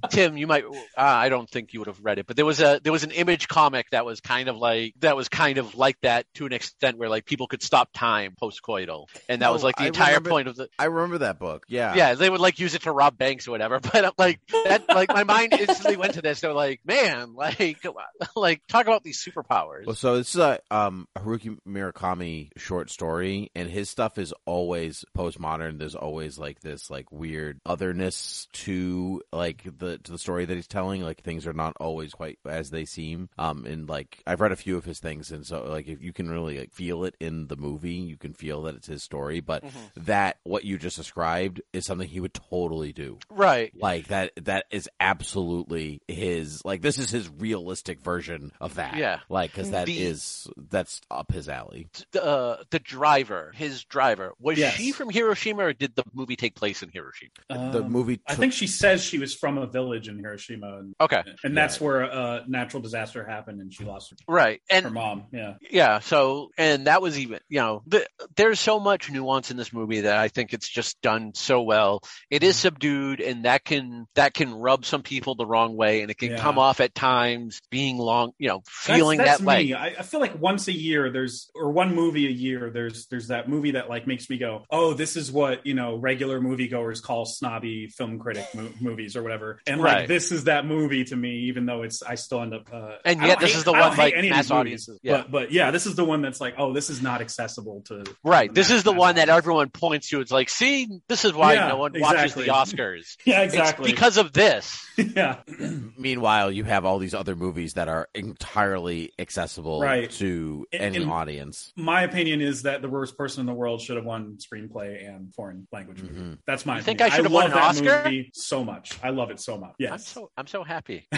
Tim, 0.10 0.38
you 0.38 0.48
might. 0.48 0.64
Uh, 0.65 0.72
I 0.98 1.30
don't 1.30 1.49
think 1.49 1.73
you 1.73 1.80
would 1.80 1.88
have 1.88 1.99
read 2.03 2.18
it, 2.19 2.28
but 2.28 2.36
there 2.36 2.45
was 2.45 2.60
a 2.60 2.80
there 2.84 2.91
was 2.91 3.03
an 3.03 3.11
image 3.11 3.48
comic 3.48 3.90
that 3.91 4.06
was 4.06 4.19
kind 4.22 4.48
of 4.49 4.57
like 4.57 4.94
that 4.99 5.15
was 5.15 5.30
kind 5.30 5.57
of 5.57 5.76
like 5.76 5.98
that 6.02 6.26
to 6.36 6.45
an 6.45 6.53
extent 6.53 6.98
where 6.98 7.10
like 7.10 7.26
people 7.26 7.48
could 7.48 7.61
stop 7.64 7.90
time 7.94 8.34
post 8.40 8.61
coital, 8.64 9.07
and 9.30 9.41
that 9.41 9.52
was 9.53 9.64
like 9.64 9.76
the 9.76 9.84
I 9.84 9.88
entire 9.88 10.07
remember- 10.15 10.30
point 10.30 10.48
of 10.48 10.56
the. 10.56 10.69
I 10.80 10.86
remember 10.86 11.19
that 11.19 11.40
book. 11.40 11.65
Yeah. 11.68 11.94
Yeah, 11.95 12.14
they 12.15 12.30
would 12.30 12.40
like 12.41 12.60
use 12.60 12.73
it 12.76 12.84
to 12.84 12.91
rob 12.91 13.18
banks 13.18 13.48
or 13.48 13.52
whatever. 13.52 13.80
But 13.91 14.06
uh, 14.06 14.11
like 14.18 14.40
that, 14.64 14.88
like 14.88 15.10
my 15.10 15.23
mind 15.26 15.52
instantly 15.53 15.98
went 15.98 16.14
to 16.14 16.22
this. 16.22 16.40
They're 16.40 16.53
like, 16.53 16.80
man, 16.86 17.34
like, 17.36 17.84
like 18.36 18.61
talk 18.68 18.86
about 18.88 19.03
these 19.03 19.22
superpowers. 19.23 19.86
Well, 19.86 19.95
so 19.95 20.18
this 20.18 20.34
is 20.34 20.40
a 20.40 20.60
um 20.72 21.07
Haruki 21.18 21.57
Murakami 21.68 22.49
short 22.57 22.90
story, 22.90 23.52
and 23.56 23.69
his 23.69 23.90
stuff 23.90 24.18
is 24.18 24.34
always 24.45 25.03
postmodern. 25.18 25.78
There's 25.78 25.95
always 25.95 26.38
like 26.40 26.61
this 26.61 26.90
like 26.90 27.11
weird 27.11 27.60
otherness 27.65 28.48
to 28.53 29.22
like 29.34 29.64
the 29.78 29.90
to 29.97 30.11
the 30.11 30.18
story 30.18 30.45
that 30.45 30.55
he's 30.55 30.68
telling. 30.68 31.01
Like 31.01 31.22
things 31.23 31.45
are 31.47 31.53
not 31.53 31.73
always 31.80 32.11
quite 32.13 32.39
as 32.45 32.69
they 32.72 32.85
seem. 32.85 33.30
Um, 33.38 33.65
and 33.65 33.88
like 33.89 34.22
I've 34.27 34.41
read 34.41 34.51
a 34.51 34.55
few 34.55 34.77
of 34.77 34.85
his 34.85 34.99
things, 34.99 35.31
and 35.31 35.45
so 35.45 35.63
like 35.63 35.88
if 35.88 36.01
you 36.01 36.13
can 36.13 36.30
really 36.30 36.59
like 36.59 36.72
feel 36.73 37.03
it 37.05 37.15
in 37.19 37.47
the 37.47 37.55
movie, 37.57 37.93
you 37.93 38.18
can 38.18 38.34
feel 38.34 38.61
that 38.63 38.76
it's 38.76 38.88
his 38.88 39.03
story. 39.03 39.39
But 39.39 39.63
Mm-hmm. 39.63 40.05
that 40.05 40.38
what 40.43 40.63
you 40.65 40.77
just 40.77 40.97
described 40.97 41.61
is 41.73 41.85
something 41.85 42.07
he 42.07 42.19
would 42.19 42.34
totally 42.34 42.93
do. 42.93 43.19
Right. 43.30 43.72
Like 43.80 44.07
that 44.07 44.31
that 44.38 44.65
is 44.72 44.89
absolutely 44.99 46.01
his 46.07 46.63
like 46.65 46.81
this 46.81 46.97
is 46.97 47.09
his 47.09 47.30
realistic 47.30 48.01
version 48.01 48.51
of 48.59 48.76
that. 48.76 48.95
Yeah. 48.97 49.19
Like 49.30 49.53
cuz 49.53 49.69
that 49.72 49.85
The- 49.85 50.01
is 50.01 50.47
that's 50.57 51.01
up 51.09 51.31
his 51.31 51.47
alley. 51.47 51.88
The 52.11 52.23
uh, 52.23 52.63
the 52.69 52.80
driver, 52.80 53.51
his 53.55 53.84
driver, 53.84 54.34
was 54.39 54.57
Yes. 54.57 54.73
she 54.76 54.91
from 54.91 55.09
Hiroshima 55.09 55.63
or 55.65 55.73
did 55.73 55.95
the 55.95 56.03
movie 56.13 56.35
take 56.35 56.55
place 56.55 56.81
in 56.84 56.89
Hiroshima? 56.89 57.31
the 57.49 57.84
Um, 57.84 57.91
movie 57.91 58.19
I 58.27 58.35
think 58.35 58.53
she 58.53 58.68
says 58.68 59.03
she 59.03 59.19
was 59.19 59.34
from 59.34 59.57
a 59.57 59.65
village 59.68 59.81
in 59.90 60.18
Hiroshima, 60.20 60.78
and, 60.80 60.95
Okay. 61.02 61.24
and 61.44 61.56
that's 61.58 61.80
where 61.82 62.02
a 62.02 62.44
natural 62.48 62.82
disaster 62.82 63.26
happened, 63.26 63.62
and 63.62 63.74
she 63.74 63.84
lost 63.84 64.12
her, 64.12 64.18
Right. 64.28 64.62
And 64.70 64.86
her 64.86 64.91
mom. 64.91 65.26
Yeah. 65.32 65.56
Yeah, 65.70 65.99
so 65.99 66.49
and 66.58 66.88
that 66.88 67.02
was 67.02 67.18
even 67.20 67.40
you 67.49 67.60
know 67.60 67.82
the, 67.88 68.06
there's 68.36 68.60
so 68.60 68.80
much 68.80 69.10
nuance 69.10 69.52
in 69.52 69.58
this 69.58 69.74
movie 69.74 70.02
that 70.02 70.18
I 70.18 70.28
think 70.28 70.53
it's 70.53 70.70
just 70.70 71.02
done 71.02 71.34
so 71.34 71.62
well. 71.62 72.02
It 72.30 72.41
Mm-hmm. 72.41 72.52
subdued, 72.52 73.22
and 73.22 73.45
that 73.45 73.64
can 73.64 74.06
that 74.16 74.34
can 74.34 74.53
rub 74.53 74.84
some 74.86 75.03
people 75.03 75.36
the 75.36 75.45
wrong 75.45 75.76
way, 75.76 76.02
and 76.02 76.12
it 76.12 76.18
can 76.18 76.32
Yeah. 76.32 76.38
come 76.38 76.58
off 76.60 76.80
at 76.82 76.94
times 76.95 77.62
being 77.70 77.98
long, 77.98 78.34
you 78.38 78.48
know, 78.49 78.62
feeling 78.68 79.18
that's, 79.20 79.40
that 79.40 79.45
way. 79.45 79.74
I, 79.74 79.88
I 79.99 80.02
feel 80.03 80.20
like 80.20 80.40
once 80.40 80.68
a 80.68 80.74
year 80.74 81.10
there's 81.12 81.49
or 81.56 81.72
one 81.72 81.95
movie 81.95 82.28
a 82.28 82.32
year 82.32 82.70
there's 82.72 83.06
there's 83.08 83.28
that 83.28 83.48
movie 83.48 83.72
that 83.72 83.90
like 83.90 84.08
makes 84.08 84.30
me 84.30 84.38
go 84.38 84.66
oh 84.70 84.94
this 84.94 85.16
is 85.16 85.32
what 85.32 85.66
you 85.66 85.74
know 85.74 85.95
regular 85.98 86.40
moviegoers 86.41 87.02
call 87.02 87.26
snobby 87.26 87.88
film 87.88 88.20
critic 88.20 88.45
mo- 88.53 88.70
movies 88.82 89.16
or 89.16 89.24
whatever 89.24 89.60
and 89.72 89.81
like 89.81 89.93
Right. 89.95 90.07
this 90.07 90.31
is 90.31 90.45
that 90.45 90.65
movie 90.65 91.03
to 91.06 91.15
me 91.15 91.31
even 91.49 91.65
though 91.65 91.81
it's 91.84 92.02
I 92.03 92.15
still 92.15 92.41
end 92.41 92.53
up 92.53 92.68
uh, 92.73 92.95
And 93.06 93.22
yet 93.22 93.39
this 93.39 93.52
hate- 93.52 93.57
is 93.57 93.64
the 93.64 93.72
one, 93.73 93.91
hate 93.95 93.98
like, 93.98 94.15
mass 94.15 94.23
these 94.23 94.31
movies, 94.31 94.52
audiences. 94.52 94.99
Yeah. 95.03 95.18
but 95.23 95.31
but 95.31 95.52
yeah 95.52 95.72
this 95.72 95.85
is 95.85 95.95
the 95.95 96.06
one 96.06 96.22
that's 96.22 96.39
like 96.41 96.56
oh 96.57 96.73
this 96.73 96.89
is 96.89 97.02
not 97.02 97.22
accessible 97.22 97.81
to 97.88 98.03
Right. 98.23 98.53
This 98.53 98.69
mass- 98.69 98.77
is 98.80 98.84
the 98.84 98.91
mass 98.93 98.99
one 98.99 99.15
that 99.15 99.30
everyone 99.30 99.69
points 99.69 100.10
to. 100.10 100.19
It's 100.22 100.31
like, 100.31 100.49
see, 100.49 100.88
this 101.07 101.26
is 101.26 101.34
why 101.34 101.53
Yeah, 101.53 101.69
no 101.69 101.77
one 101.77 101.93
watches 101.95 102.34
the 102.34 102.43
Oscars. 102.60 103.18
yeah 103.26 103.41
It's 103.41 103.53
exactly 103.53 103.91
because 103.91 104.18
of 104.18 104.34
this. 104.34 104.85
yeah 104.98 105.38
Meanwhile, 105.98 106.52
you 106.52 106.64
have 106.64 106.85
all 106.85 106.99
these 106.99 107.14
other 107.14 107.35
movies 107.35 107.73
that 107.73 107.88
are 107.88 108.07
entirely 108.14 109.11
accessible 109.19 109.81
Right. 109.81 110.10
to 110.11 110.65
And- 110.73 110.81
any 110.84 110.98
and- 111.03 111.11
audience. 111.11 111.72
my 111.76 112.03
opinion 112.03 112.41
is 112.41 112.64
that 112.64 112.81
the 112.81 112.89
worst 112.89 113.18
person 113.18 113.41
in 113.41 113.45
the 113.45 113.53
world 113.53 113.81
should 113.81 113.95
have 113.98 114.06
won 114.06 114.38
screenplay 114.38 115.07
and 115.07 115.34
foreign 115.34 115.68
language 115.72 116.02
movie. 116.02 116.19
Mhm. 116.19 116.38
That's 116.45 116.65
my. 116.65 116.77
You 116.77 116.84
think. 116.84 117.02
I 117.02 117.10
should 117.10 117.26
have 117.26 117.31
won 117.31 117.45
an 117.45 117.52
that 117.52 117.64
Oscar? 117.64 118.02
movie 118.06 118.31
so 118.34 118.64
much. 118.64 118.98
I 119.03 119.10
love 119.10 119.31
it 119.31 119.39
so 119.39 119.57
much. 119.57 119.60
Yes. 119.79 119.91
I'm 119.91 119.99
so 119.99 120.31
I'm 120.38 120.47
so 120.47 120.63
happy. 120.63 121.07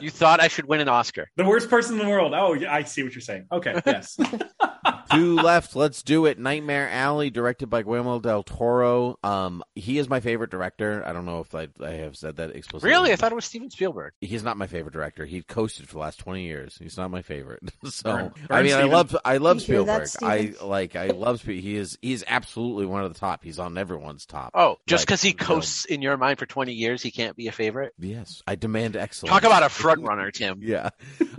You 0.00 0.10
thought 0.10 0.38
I 0.40 0.46
should 0.46 0.66
win 0.66 0.80
an 0.80 0.88
Oscar. 0.88 1.26
the 1.36 1.44
worst 1.44 1.68
person 1.68 1.98
in 1.98 2.06
the 2.06 2.08
world. 2.08 2.32
Oh, 2.36 2.52
yeah, 2.52 2.72
I 2.72 2.84
see 2.84 3.02
what 3.02 3.12
you're 3.12 3.20
saying. 3.20 3.46
Okay, 3.50 3.74
yes. 3.84 4.16
Two 5.10 5.36
left. 5.36 5.74
Let's 5.76 6.02
do 6.02 6.26
it. 6.26 6.38
Nightmare 6.38 6.88
Alley, 6.90 7.30
directed 7.30 7.68
by 7.68 7.82
Guillermo 7.82 8.20
del 8.20 8.42
Toro. 8.42 9.18
Um, 9.22 9.62
he 9.74 9.98
is 9.98 10.08
my 10.08 10.20
favorite 10.20 10.50
director. 10.50 11.02
I 11.06 11.12
don't 11.12 11.24
know 11.26 11.40
if 11.40 11.54
I, 11.54 11.68
I 11.84 11.90
have 11.92 12.16
said 12.16 12.36
that 12.36 12.50
explicitly. 12.54 12.90
Really? 12.90 13.12
I 13.12 13.16
thought 13.16 13.32
it 13.32 13.34
was 13.34 13.44
Steven 13.44 13.70
Spielberg. 13.70 14.12
he's 14.20 14.42
not 14.42 14.56
my 14.56 14.66
favorite 14.66 14.92
director. 14.92 15.24
He 15.26 15.42
coasted 15.42 15.86
for 15.88 15.94
the 15.94 15.98
last 16.00 16.18
twenty 16.18 16.44
years. 16.44 16.76
He's 16.80 16.96
not 16.96 17.10
my 17.10 17.22
favorite. 17.22 17.60
so 17.84 18.12
Burn. 18.12 18.32
I 18.44 18.46
Burn, 18.48 18.64
mean, 18.64 18.74
I 18.74 18.84
love 18.84 19.16
I 19.24 19.36
love 19.38 19.60
You 19.60 19.74
hear 19.76 19.84
that, 19.84 20.08
Spielberg. 20.08 20.56
I 20.60 20.64
like 20.64 20.96
I 20.96 21.06
love 21.08 21.40
Spielberg. 21.40 21.62
He 21.64 21.76
is 21.76 21.98
he 22.02 22.12
is 22.12 22.24
absolutely 22.28 22.86
one 22.86 23.02
of 23.04 23.12
the 23.12 23.18
top. 23.18 23.42
He's 23.42 23.58
on 23.58 23.76
everyone's 23.78 24.26
top. 24.26 24.52
Oh, 24.54 24.78
just 24.86 25.02
Like, 25.02 25.06
because 25.08 25.22
he 25.22 25.28
you 25.30 25.34
know, 25.40 25.44
coasts 25.46 25.84
in 25.86 26.02
your 26.02 26.16
mind 26.16 26.38
for 26.38 26.46
20 26.46 26.72
years, 26.72 27.02
he 27.02 27.10
can't 27.10 27.36
be 27.36 27.48
a 27.48 27.52
favorite? 27.52 27.94
Yes, 27.98 28.42
I 28.46 28.54
demand 28.54 28.96
excellence. 28.96 29.30
Talk 29.32 29.44
about 29.44 29.62
a 29.62 29.68
front 29.68 30.02
runner, 30.06 30.30
Tim. 30.30 30.60
yeah. 30.62 30.90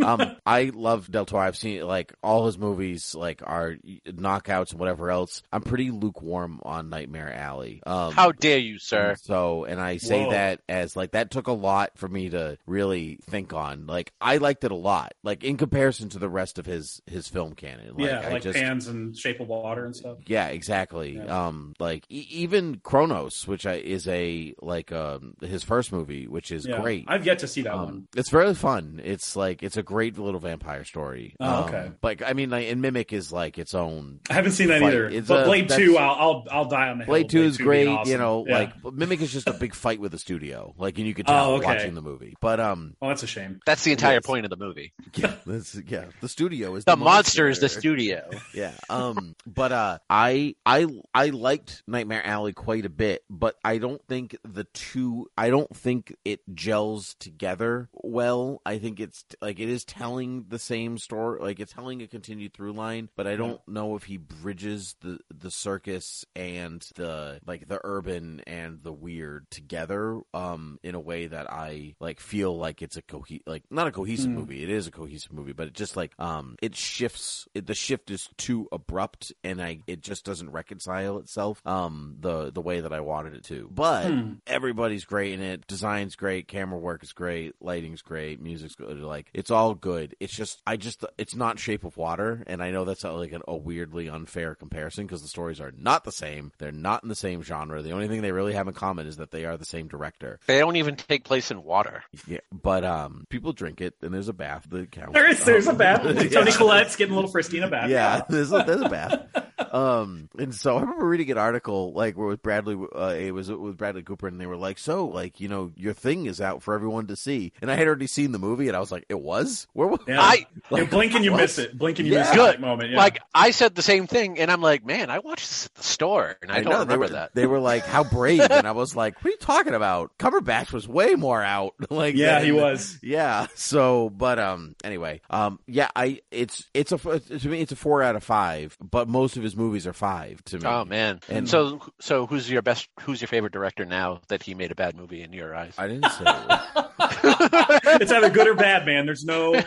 Um, 0.04 0.36
I 0.46 0.72
love 0.74 1.10
Del 1.12 1.26
Toro. 1.26 1.42
I've 1.44 1.58
seen 1.58 1.86
like 1.86 2.14
all 2.24 2.46
his 2.48 2.58
movies 2.58 3.14
like 3.16 3.42
are 3.46 3.61
are 3.62 3.78
knockouts 4.08 4.72
and 4.72 4.80
whatever 4.80 5.10
else, 5.12 5.44
I'm 5.52 5.62
pretty 5.62 5.92
lukewarm 5.92 6.60
on 6.64 6.90
Nightmare 6.90 7.32
Alley. 7.34 7.82
Um, 7.86 8.14
How 8.14 8.32
dare 8.32 8.58
you, 8.58 8.80
sir? 8.80 9.16
So, 9.22 9.66
and 9.66 9.80
I 9.80 9.98
say 9.98 10.26
Whoa. 10.26 10.32
that 10.32 10.62
as 10.70 10.96
like 10.96 11.12
that 11.12 11.32
took 11.32 11.48
a 11.48 11.52
lot 11.54 11.92
for 11.96 12.08
me 12.08 12.30
to 12.30 12.58
really 12.66 13.20
think 13.30 13.54
on. 13.54 13.86
Like, 13.88 14.12
I 14.20 14.38
liked 14.38 14.64
it 14.64 14.72
a 14.72 14.76
lot, 14.76 15.14
like 15.24 15.44
in 15.44 15.58
comparison 15.58 16.10
to 16.10 16.20
the 16.20 16.30
rest 16.30 16.60
of 16.60 16.66
his 16.66 17.02
his 17.06 17.28
film 17.28 17.54
canon. 17.54 17.96
Like, 17.96 18.08
yeah, 18.08 18.22
I 18.26 18.30
like 18.34 18.42
just, 18.44 18.58
Pans 18.58 18.88
and 18.88 19.18
Shape 19.18 19.40
of 19.40 19.48
Water 19.48 19.86
and 19.86 19.96
stuff. 19.96 20.18
yeah, 20.28 20.48
exactly. 20.48 21.16
Yeah. 21.18 21.48
Um, 21.48 21.74
like 21.80 22.06
e- 22.10 22.28
even 22.30 22.80
Cronos, 22.84 23.48
which 23.48 23.66
I, 23.66 23.76
is 23.76 24.08
a 24.08 24.54
like 24.62 24.92
um 24.92 25.36
his 25.42 25.64
first 25.64 25.92
movie, 25.92 26.28
which 26.28 26.52
is 26.52 26.66
Yeah. 26.68 26.82
great. 26.82 27.06
I've 27.08 27.26
yet 27.26 27.40
to 27.40 27.48
see 27.48 27.62
that 27.64 27.74
Um, 27.74 27.84
one. 27.86 28.08
it's 28.16 28.30
very 28.30 28.54
fun. 28.56 29.02
It's 29.04 29.36
like 29.36 29.64
it's 29.64 29.78
a 29.78 29.84
great 29.84 30.18
little 30.18 30.40
vampire 30.40 30.84
story. 30.84 31.36
Oh, 31.40 31.46
Um, 31.46 31.64
okay. 31.66 31.92
Like 32.02 32.22
I 32.26 32.34
mean, 32.34 32.50
like, 32.50 32.68
and 32.68 32.82
Mimic 32.82 33.14
is 33.14 33.32
like 33.32 33.51
its 33.58 33.74
own. 33.76 34.20
I 34.30 34.34
haven't 34.34 34.52
seen 34.54 34.68
that 34.70 34.82
fight. 34.82 34.94
either. 34.94 35.08
It's 35.08 35.28
but 35.28 35.44
a- 35.44 35.46
Blade 35.46 35.70
Two, 35.70 35.98
I'll, 35.98 36.16
I'll 36.16 36.46
I'll 36.52 36.66
die 36.66 36.90
on 36.90 36.98
the 37.00 37.06
hill. 37.06 37.12
Blade 37.14 37.30
Two 37.30 37.42
is 37.44 37.58
being 37.58 37.68
great. 37.68 37.88
awesome. 37.88 38.12
You 38.12 38.18
know, 38.18 38.46
Yeah. 38.48 38.58
like 38.60 38.94
Mimic 38.94 39.22
is 39.22 39.32
just 39.32 39.48
a 39.48 39.54
big 39.54 39.74
fight 39.74 40.00
with 40.00 40.12
the 40.12 40.20
studio. 40.20 40.74
Like, 40.78 40.98
and 40.98 41.08
you 41.08 41.14
could 41.14 41.26
Oh, 41.30 41.34
tell 41.34 41.52
okay. 41.56 41.66
watching 41.66 41.94
the 41.96 42.02
movie. 42.02 42.36
But 42.42 42.60
um, 42.60 42.96
Oh, 43.02 43.08
that's 43.10 43.24
a 43.24 43.28
shame. 43.28 43.60
That's 43.66 43.84
the 43.84 43.92
entire 43.92 44.16
Yes. 44.16 44.26
point 44.26 44.46
of 44.46 44.50
the 44.50 44.58
movie. 44.58 44.94
yeah, 45.16 45.34
this, 45.46 45.80
yeah, 45.88 46.06
the 46.22 46.30
studio 46.30 46.76
is 46.76 46.86
The, 46.86 46.96
the, 46.96 47.04
monster 47.04 47.48
is 47.50 47.60
the 47.60 47.70
studio. 47.70 48.30
yeah 48.54 48.72
um 48.90 49.36
but 49.46 49.72
uh 49.72 49.98
i 50.10 50.56
i 50.66 50.86
i 51.14 51.28
liked 51.28 51.84
nightmare 51.88 52.26
alley 52.26 52.54
quite 52.54 52.86
a 52.86 52.90
bit 52.90 53.24
but 53.30 53.56
i 53.64 53.78
don't 53.78 54.02
think 54.08 54.36
the 54.44 54.66
two 54.74 55.28
i 55.38 55.50
don't 55.50 55.74
think 55.76 56.16
it 56.26 56.40
gels 56.54 57.16
together 57.20 57.90
well 57.94 58.62
i 58.66 58.78
think 58.78 59.00
it's 59.00 59.26
like 59.42 59.60
it 59.60 59.70
is 59.70 59.84
telling 59.86 60.46
the 60.50 60.60
same 60.60 60.98
story 60.98 61.40
like 61.42 61.60
it's 61.60 61.74
telling 61.74 62.02
a 62.02 62.08
continued 62.08 62.54
through 62.54 62.74
line 62.74 63.10
but 63.16 63.26
i 63.28 63.36
don't 63.36 63.41
know 63.68 63.96
if 63.96 64.04
he 64.04 64.18
bridges 64.18 64.96
the 65.02 65.20
the 65.36 65.52
circus 65.52 66.26
and 66.36 66.86
the 66.96 67.40
like 67.46 67.68
the 67.68 67.80
urban 67.84 68.42
and 68.48 68.80
the 68.84 68.92
weird 68.94 69.50
together 69.52 70.20
um 70.34 70.80
in 70.84 70.96
a 70.96 71.00
way 71.00 71.28
that 71.28 71.52
i 71.52 71.96
like 72.00 72.20
feel 72.20 72.58
like 72.58 72.82
it's 72.82 72.98
a 72.98 73.02
cohe 73.02 73.42
like 73.46 73.64
not 73.70 73.88
a 73.88 73.92
cohesive 73.92 74.32
Hmm. 74.32 74.36
movie. 74.38 74.64
It 74.64 74.70
is 74.70 74.88
a 74.88 74.92
cohesive 74.92 75.34
movie 75.34 75.54
but 75.54 75.68
it 75.68 75.74
just 75.74 75.96
like 75.96 76.12
um 76.20 76.56
it 76.62 76.76
shifts 76.76 77.48
it, 77.54 77.66
the 77.68 77.74
shift 77.74 78.12
is 78.12 78.30
too 78.38 78.68
abrupt 78.72 79.32
and 79.44 79.62
i 79.62 79.80
it 79.88 80.02
just 80.02 80.26
doesn't 80.26 80.50
reconcile 80.52 81.18
itself 81.20 81.62
um 81.66 82.16
the 82.20 82.52
the 82.52 82.62
way 82.62 82.82
that 82.82 82.94
i 82.94 83.00
wanted 83.00 83.34
it 83.36 83.44
to. 83.46 83.70
But 83.72 84.12
Hmm. 84.12 84.34
everybody's 84.48 85.06
great 85.06 85.34
in 85.34 85.42
it. 85.42 85.68
Design's 85.68 86.16
great. 86.16 86.48
Camera 86.48 86.78
work 86.80 87.04
is 87.04 87.14
great. 87.14 87.54
Lighting's 87.62 88.02
great. 88.02 88.42
Music's 88.42 88.76
good. 88.76 89.00
Like 89.00 89.30
it's 89.34 89.52
all 89.52 89.74
good. 89.76 90.16
It's 90.20 90.36
just 90.36 90.62
i 90.68 90.76
just 90.78 91.04
it's 91.18 91.36
not 91.36 91.60
shape 91.60 91.84
of 91.84 91.98
water 91.98 92.44
and 92.48 92.62
i 92.62 92.72
know 92.72 92.86
that's 92.86 93.06
uh, 93.06 93.14
like 93.22 93.32
a, 93.34 93.42
a 93.48 93.56
weirdly 93.56 94.10
unfair 94.10 94.56
comparison 94.56 95.06
because 95.06 95.22
the 95.22 95.28
stories 95.28 95.62
are 95.62 95.72
not 95.78 96.04
the 96.04 96.12
same 96.12 96.52
they're 96.58 96.72
not 96.72 97.04
in 97.04 97.10
the 97.10 97.16
same 97.16 97.42
genre 97.42 97.82
the 97.82 97.92
only 97.92 98.08
thing 98.08 98.22
they 98.22 98.32
really 98.32 98.54
have 98.54 98.68
in 98.68 98.74
common 98.74 99.08
is 99.08 99.18
that 99.18 99.32
they 99.32 99.46
are 99.46 99.56
the 99.58 99.66
same 99.66 99.88
director 99.88 100.40
They 100.48 100.60
don't 100.60 100.76
even 100.76 100.96
take 100.96 101.24
place 101.24 101.52
in 101.52 101.64
water. 101.64 102.04
yeah 102.28 102.40
but 102.52 102.84
um 102.84 103.26
people 103.30 103.54
drink 103.54 103.80
it 103.82 103.96
and 104.02 104.14
there's 104.14 104.28
a 104.30 104.34
bath 104.34 104.68
that 104.72 104.92
counts 104.92 105.14
There 105.14 105.30
is 105.30 105.44
there's 105.46 105.68
a 105.68 105.74
bath. 105.74 106.04
yeah. 106.06 106.28
Toni 106.30 106.52
Collette's 106.52 106.96
getting 106.96 107.14
a 107.14 107.16
little 107.16 107.32
frisky 107.32 107.58
in 107.58 107.64
a 107.64 107.70
bath. 107.70 107.90
Yeah, 107.90 108.22
there's 108.30 108.52
a, 108.52 108.64
there's 108.66 108.82
a 108.82 108.90
bath. 108.90 109.20
Um, 109.72 110.28
and 110.38 110.54
so 110.54 110.76
I 110.78 110.82
remember 110.82 111.06
reading 111.08 111.32
an 111.32 111.38
article 111.38 111.94
like 111.94 112.18
where 112.18 112.28
with 112.28 112.42
Bradley, 112.42 112.78
uh, 112.94 113.16
it 113.18 113.32
was 113.32 113.50
with 113.50 113.78
Bradley 113.78 114.02
Cooper, 114.02 114.28
and 114.28 114.42
they 114.42 114.46
were 114.48 114.58
like, 114.58 114.78
"So, 114.80 115.06
like, 115.06 115.40
you 115.40 115.48
know, 115.48 115.72
your 115.78 115.94
thing 115.94 116.26
is 116.26 116.42
out 116.42 116.62
for 116.64 116.74
everyone 116.74 117.08
to 117.08 117.16
see." 117.16 117.54
And 117.62 117.72
I 117.72 117.76
had 117.76 117.88
already 117.88 118.08
seen 118.08 118.32
the 118.32 118.40
movie, 118.40 118.68
and 118.68 118.76
I 118.76 118.80
was 118.82 118.92
like, 118.92 119.06
"It 119.08 119.20
was? 119.22 119.68
Where 119.74 119.88
was?" 119.88 120.00
Yeah. 120.08 120.20
I 120.20 120.46
You 120.72 120.86
blink 120.88 121.14
and 121.14 121.24
you 121.24 121.32
What? 121.34 121.42
miss 121.42 121.58
it. 121.60 121.78
Blink 121.78 122.00
and 122.00 122.08
you 122.08 122.16
Yeah. 122.16 122.22
miss 122.22 122.32
it 122.32 122.36
Good. 122.36 122.60
moment. 122.60 122.90
Yeah. 122.92 122.98
like 122.98 123.11
I 123.34 123.52
said 123.52 123.76
the 123.76 123.82
same 123.82 124.08
thing, 124.08 124.40
and 124.40 124.52
I'm 124.52 124.62
like, 124.62 124.86
man, 124.86 125.10
I 125.10 125.20
watched 125.20 125.48
this 125.50 125.66
at 125.68 125.76
the 125.76 125.84
store, 125.84 126.38
and 126.42 126.52
I, 126.52 126.62
don't 126.62 126.66
know, 126.66 126.72
they 126.72 126.96
remember 126.96 127.00
were, 127.00 127.10
that. 127.10 127.36
They 127.36 127.46
were 127.46 127.60
like, 127.60 127.86
"How 127.86 128.04
brave!" 128.04 128.42
and 128.42 128.68
I 128.68 128.72
was 128.72 128.96
like, 128.96 129.16
"What 129.18 129.28
are 129.28 129.32
you 129.32 129.38
talking 129.38 129.74
about?" 129.74 130.18
Cumberbatch 130.18 130.72
was 130.72 130.88
way 130.88 131.16
more 131.16 131.42
out. 131.42 131.74
like, 131.90 132.16
yeah, 132.16 132.40
than- 132.40 132.46
he 132.46 132.52
was. 132.52 133.00
Yeah. 133.12 133.48
So, 133.56 134.10
but 134.10 134.40
um, 134.40 134.76
anyway, 134.84 135.22
um, 135.30 135.60
yeah, 135.68 135.90
I 135.96 136.22
it's 136.32 136.70
it's 136.74 136.92
a 136.92 136.98
to 136.98 137.50
me 137.50 137.62
it's 137.62 137.72
a 137.72 137.76
four 137.76 138.04
out 138.04 138.16
of 138.16 138.24
five, 138.24 138.78
but 138.80 139.08
most 139.08 139.38
of 139.38 139.44
his 139.44 139.56
movies 139.56 139.86
are 139.88 139.94
five 139.94 140.44
to 140.46 140.58
me. 140.60 140.66
Oh 140.66 140.86
man! 140.86 141.20
And- 141.30 141.50
so, 141.50 141.82
so 142.00 142.26
who's 142.28 142.50
your 142.50 142.62
best? 142.62 142.88
Who's 143.02 143.22
your 143.22 143.28
favorite 143.28 143.54
director 143.54 143.86
now 143.86 144.22
that 144.30 144.44
he 144.44 144.54
made 144.54 144.72
a 144.72 144.76
bad 144.76 144.96
movie 144.96 145.22
in 145.22 145.34
your 145.34 145.56
eyes? 145.56 145.74
I 145.78 145.88
didn't 145.88 146.10
say. 146.12 146.24
That. 146.24 146.92
it's 148.02 148.12
either 148.12 148.30
good 148.30 148.48
or 148.48 148.56
bad, 148.56 148.86
man. 148.86 149.06
There's 149.06 149.26
no. 149.26 149.62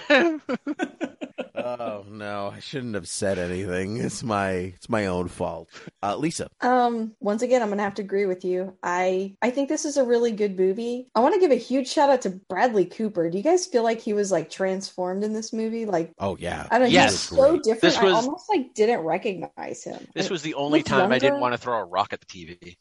Oh 1.55 2.05
no, 2.09 2.53
I 2.55 2.61
shouldn't 2.61 2.95
have 2.95 3.09
said 3.09 3.39
anything. 3.39 3.97
It's 3.99 4.23
my 4.23 4.51
it's 4.51 4.89
my 4.89 5.07
own 5.07 5.29
fault. 5.29 5.69
Uh, 6.03 6.17
Lisa, 6.17 6.49
Um, 6.61 7.13
once 7.21 7.43
again, 7.43 7.63
I'm 7.63 7.69
gonna 7.69 7.83
have 7.83 7.95
to 7.95 8.03
agree 8.03 8.27
with 8.27 8.45
you. 8.45 8.77
I 8.83 9.35
I 9.43 9.51
think 9.51 9.69
this 9.69 9.85
is 9.85 9.97
a 9.97 10.05
really 10.05 10.33
good 10.33 10.59
movie. 10.59 11.09
I 11.15 11.21
want 11.21 11.35
to 11.35 11.41
give 11.41 11.51
a 11.51 11.57
huge 11.57 11.89
shout 11.89 12.11
out 12.11 12.23
to 12.23 12.31
Bradley 12.49 12.85
Cooper. 12.87 13.31
Do 13.31 13.37
you 13.39 13.45
guys 13.45 13.67
feel 13.67 13.83
like 13.83 14.01
he 14.01 14.13
was 14.13 14.31
like 14.33 14.51
transformed 14.51 15.23
in 15.25 15.33
this 15.33 15.53
movie? 15.53 15.87
Like 15.87 16.13
oh 16.19 16.37
yeah, 16.39 16.67
I 16.71 16.79
don't 16.79 16.89
know, 16.89 16.93
Yes. 16.93 17.29
he 17.31 17.37
was 17.37 17.45
so 17.45 17.51
Great. 17.53 17.63
different. 17.63 17.81
This 17.95 18.03
was- 18.03 18.13
I 18.13 18.17
almost 18.17 18.49
like 18.49 18.75
didn't 18.75 19.01
recognize 19.01 19.85
him. 19.85 20.07
This 20.15 20.31
was 20.31 20.43
the 20.43 20.55
only 20.55 20.81
looked 20.81 20.89
time 20.89 21.13
I 21.13 21.19
didn't 21.19 21.41
want 21.41 21.53
to 21.55 21.59
throw 21.59 21.79
a 21.79 21.85
rock 21.85 22.13
at 22.13 22.21
the 22.21 22.27
TV. 22.27 22.77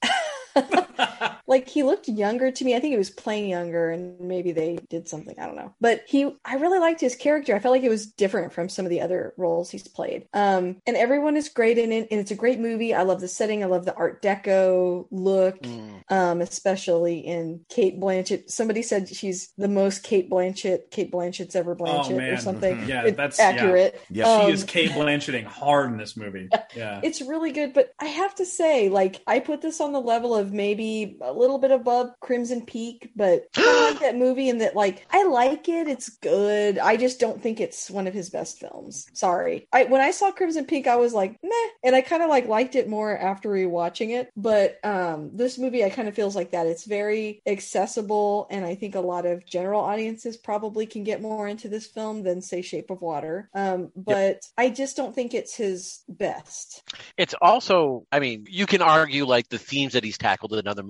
like 1.53 1.69
he 1.69 1.83
looked 1.83 2.07
younger 2.07 2.51
to 2.51 2.65
me. 2.65 2.75
I 2.75 2.79
think 2.79 2.91
he 2.91 2.97
was 2.97 3.09
playing 3.09 3.49
younger, 3.49 3.91
and 3.91 4.19
maybe 4.19 4.51
they 4.51 4.79
did 4.89 5.07
something. 5.07 5.35
I 5.39 5.45
don't 5.45 5.55
know. 5.55 5.73
But 5.79 6.03
he, 6.07 6.29
I 6.43 6.55
really 6.55 6.79
liked 6.79 6.99
his 7.01 7.15
character. 7.15 7.55
I 7.55 7.59
felt 7.59 7.73
like 7.73 7.83
it 7.83 7.89
was 7.89 8.05
different 8.07 8.53
from 8.53 8.69
some 8.69 8.85
of 8.85 8.89
the 8.89 9.01
other 9.01 9.33
roles 9.37 9.69
he's 9.69 9.87
played. 9.87 10.27
Um, 10.33 10.77
and 10.87 10.97
everyone 10.97 11.37
is 11.37 11.49
great 11.49 11.77
in 11.77 11.91
it, 11.91 12.07
and 12.11 12.19
it's 12.19 12.31
a 12.31 12.35
great 12.35 12.59
movie. 12.59 12.93
I 12.93 13.03
love 13.03 13.21
the 13.21 13.27
setting. 13.27 13.63
I 13.63 13.67
love 13.67 13.85
the 13.85 13.93
Art 13.95 14.21
Deco 14.21 15.07
look. 15.11 15.61
Mm. 15.61 16.03
Um, 16.09 16.41
especially 16.41 17.19
in 17.19 17.61
Cate 17.69 17.99
Blanchett. 17.99 18.49
Somebody 18.49 18.81
said 18.81 19.07
she's 19.07 19.51
the 19.57 19.67
most 19.67 20.03
Cate 20.03 20.29
Blanchett 20.29 20.89
Cate 20.91 21.11
Blanchett's 21.11 21.55
ever 21.55 21.75
Blanchett 21.75 22.29
Oh, 22.29 22.33
or 22.33 22.37
something. 22.37 22.83
Yeah, 22.87 23.03
It's 23.05 23.17
that's- 23.17 23.37
yeah. 23.39 23.45
accurate. 23.45 24.01
Yep. 24.09 24.25
she 24.25 24.31
Um, 24.45 24.51
is 24.51 24.63
Cate 24.63 24.91
Blanchetting 24.91 25.45
hard 25.45 25.91
in 25.91 25.97
this 25.97 26.17
movie. 26.17 26.49
Yeah. 26.75 27.01
it's 27.03 27.21
really 27.21 27.51
good, 27.51 27.71
but 27.73 27.93
I 27.99 28.05
have 28.05 28.33
to 28.35 28.45
say, 28.45 28.89
like, 28.89 29.21
I 29.27 29.39
put 29.39 29.61
this 29.61 29.79
on 29.79 29.91
the 29.91 30.01
level 30.01 30.35
of 30.35 30.51
maybe 30.51 31.17
a 31.21 31.31
little 31.43 31.59
bit 31.59 31.71
above 31.71 32.11
Crimson 32.21 32.65
Peak, 32.65 33.11
but 33.15 33.47
I 33.55 33.89
like 33.91 33.99
that 33.99 34.17
movie 34.17 34.49
and 34.49 34.61
that, 34.61 34.75
like, 34.75 35.05
I 35.11 35.23
like 35.23 35.67
it. 35.67 35.87
It's 35.87 36.09
good. 36.09 36.79
I 36.79 36.95
just 36.95 37.19
don't 37.19 37.41
think 37.41 37.59
it's 37.59 37.91
one 37.91 38.07
of 38.07 38.13
his 38.13 38.29
best 38.29 38.59
films. 38.59 39.07
Sorry. 39.13 39.67
I 39.73 39.83
when 39.83 40.01
I 40.01 40.11
saw 40.11 40.31
Crimson 40.31 40.65
Peak, 40.65 40.87
I 40.87 40.95
was 40.95 41.13
like, 41.13 41.37
meh, 41.43 41.69
and 41.83 41.95
I 41.95 42.01
kind 42.01 42.23
of 42.23 42.29
like 42.29 42.47
liked 42.47 42.75
it 42.75 42.87
more 42.87 43.17
after 43.17 43.49
rewatching 43.49 44.11
it. 44.11 44.31
But 44.37 44.79
um, 44.83 45.31
this 45.33 45.57
movie, 45.57 45.83
I 45.83 45.89
kind 45.89 46.07
of 46.07 46.15
feels 46.15 46.35
like 46.35 46.51
that. 46.51 46.67
It's 46.67 46.85
very 46.85 47.41
accessible, 47.45 48.47
and 48.49 48.65
I 48.65 48.75
think 48.75 48.95
a 48.95 49.01
lot 49.01 49.25
of 49.25 49.45
general 49.45 49.81
audiences 49.81 50.37
probably 50.37 50.85
can 50.85 51.03
get 51.03 51.21
more 51.21 51.47
into 51.47 51.67
this 51.67 51.87
film 51.87 52.23
than 52.23 52.41
say 52.41 52.61
Shape 52.61 52.89
of 52.89 53.01
Water. 53.01 53.49
Um, 53.53 53.91
but 53.95 54.41
I 54.57 54.69
just 54.69 54.95
don't 54.95 55.13
think 55.13 55.33
it's 55.33 55.55
his 55.55 56.03
best. 56.07 56.83
It's 57.17 57.35
also, 57.41 58.05
I 58.11 58.19
mean, 58.19 58.45
you 58.49 58.65
can 58.65 58.81
argue 58.81 59.25
like 59.25 59.49
the 59.49 59.57
themes 59.57 59.93
that 59.93 60.03
he's 60.03 60.17
tackled 60.17 60.53
in 60.53 60.67
other 60.67 60.83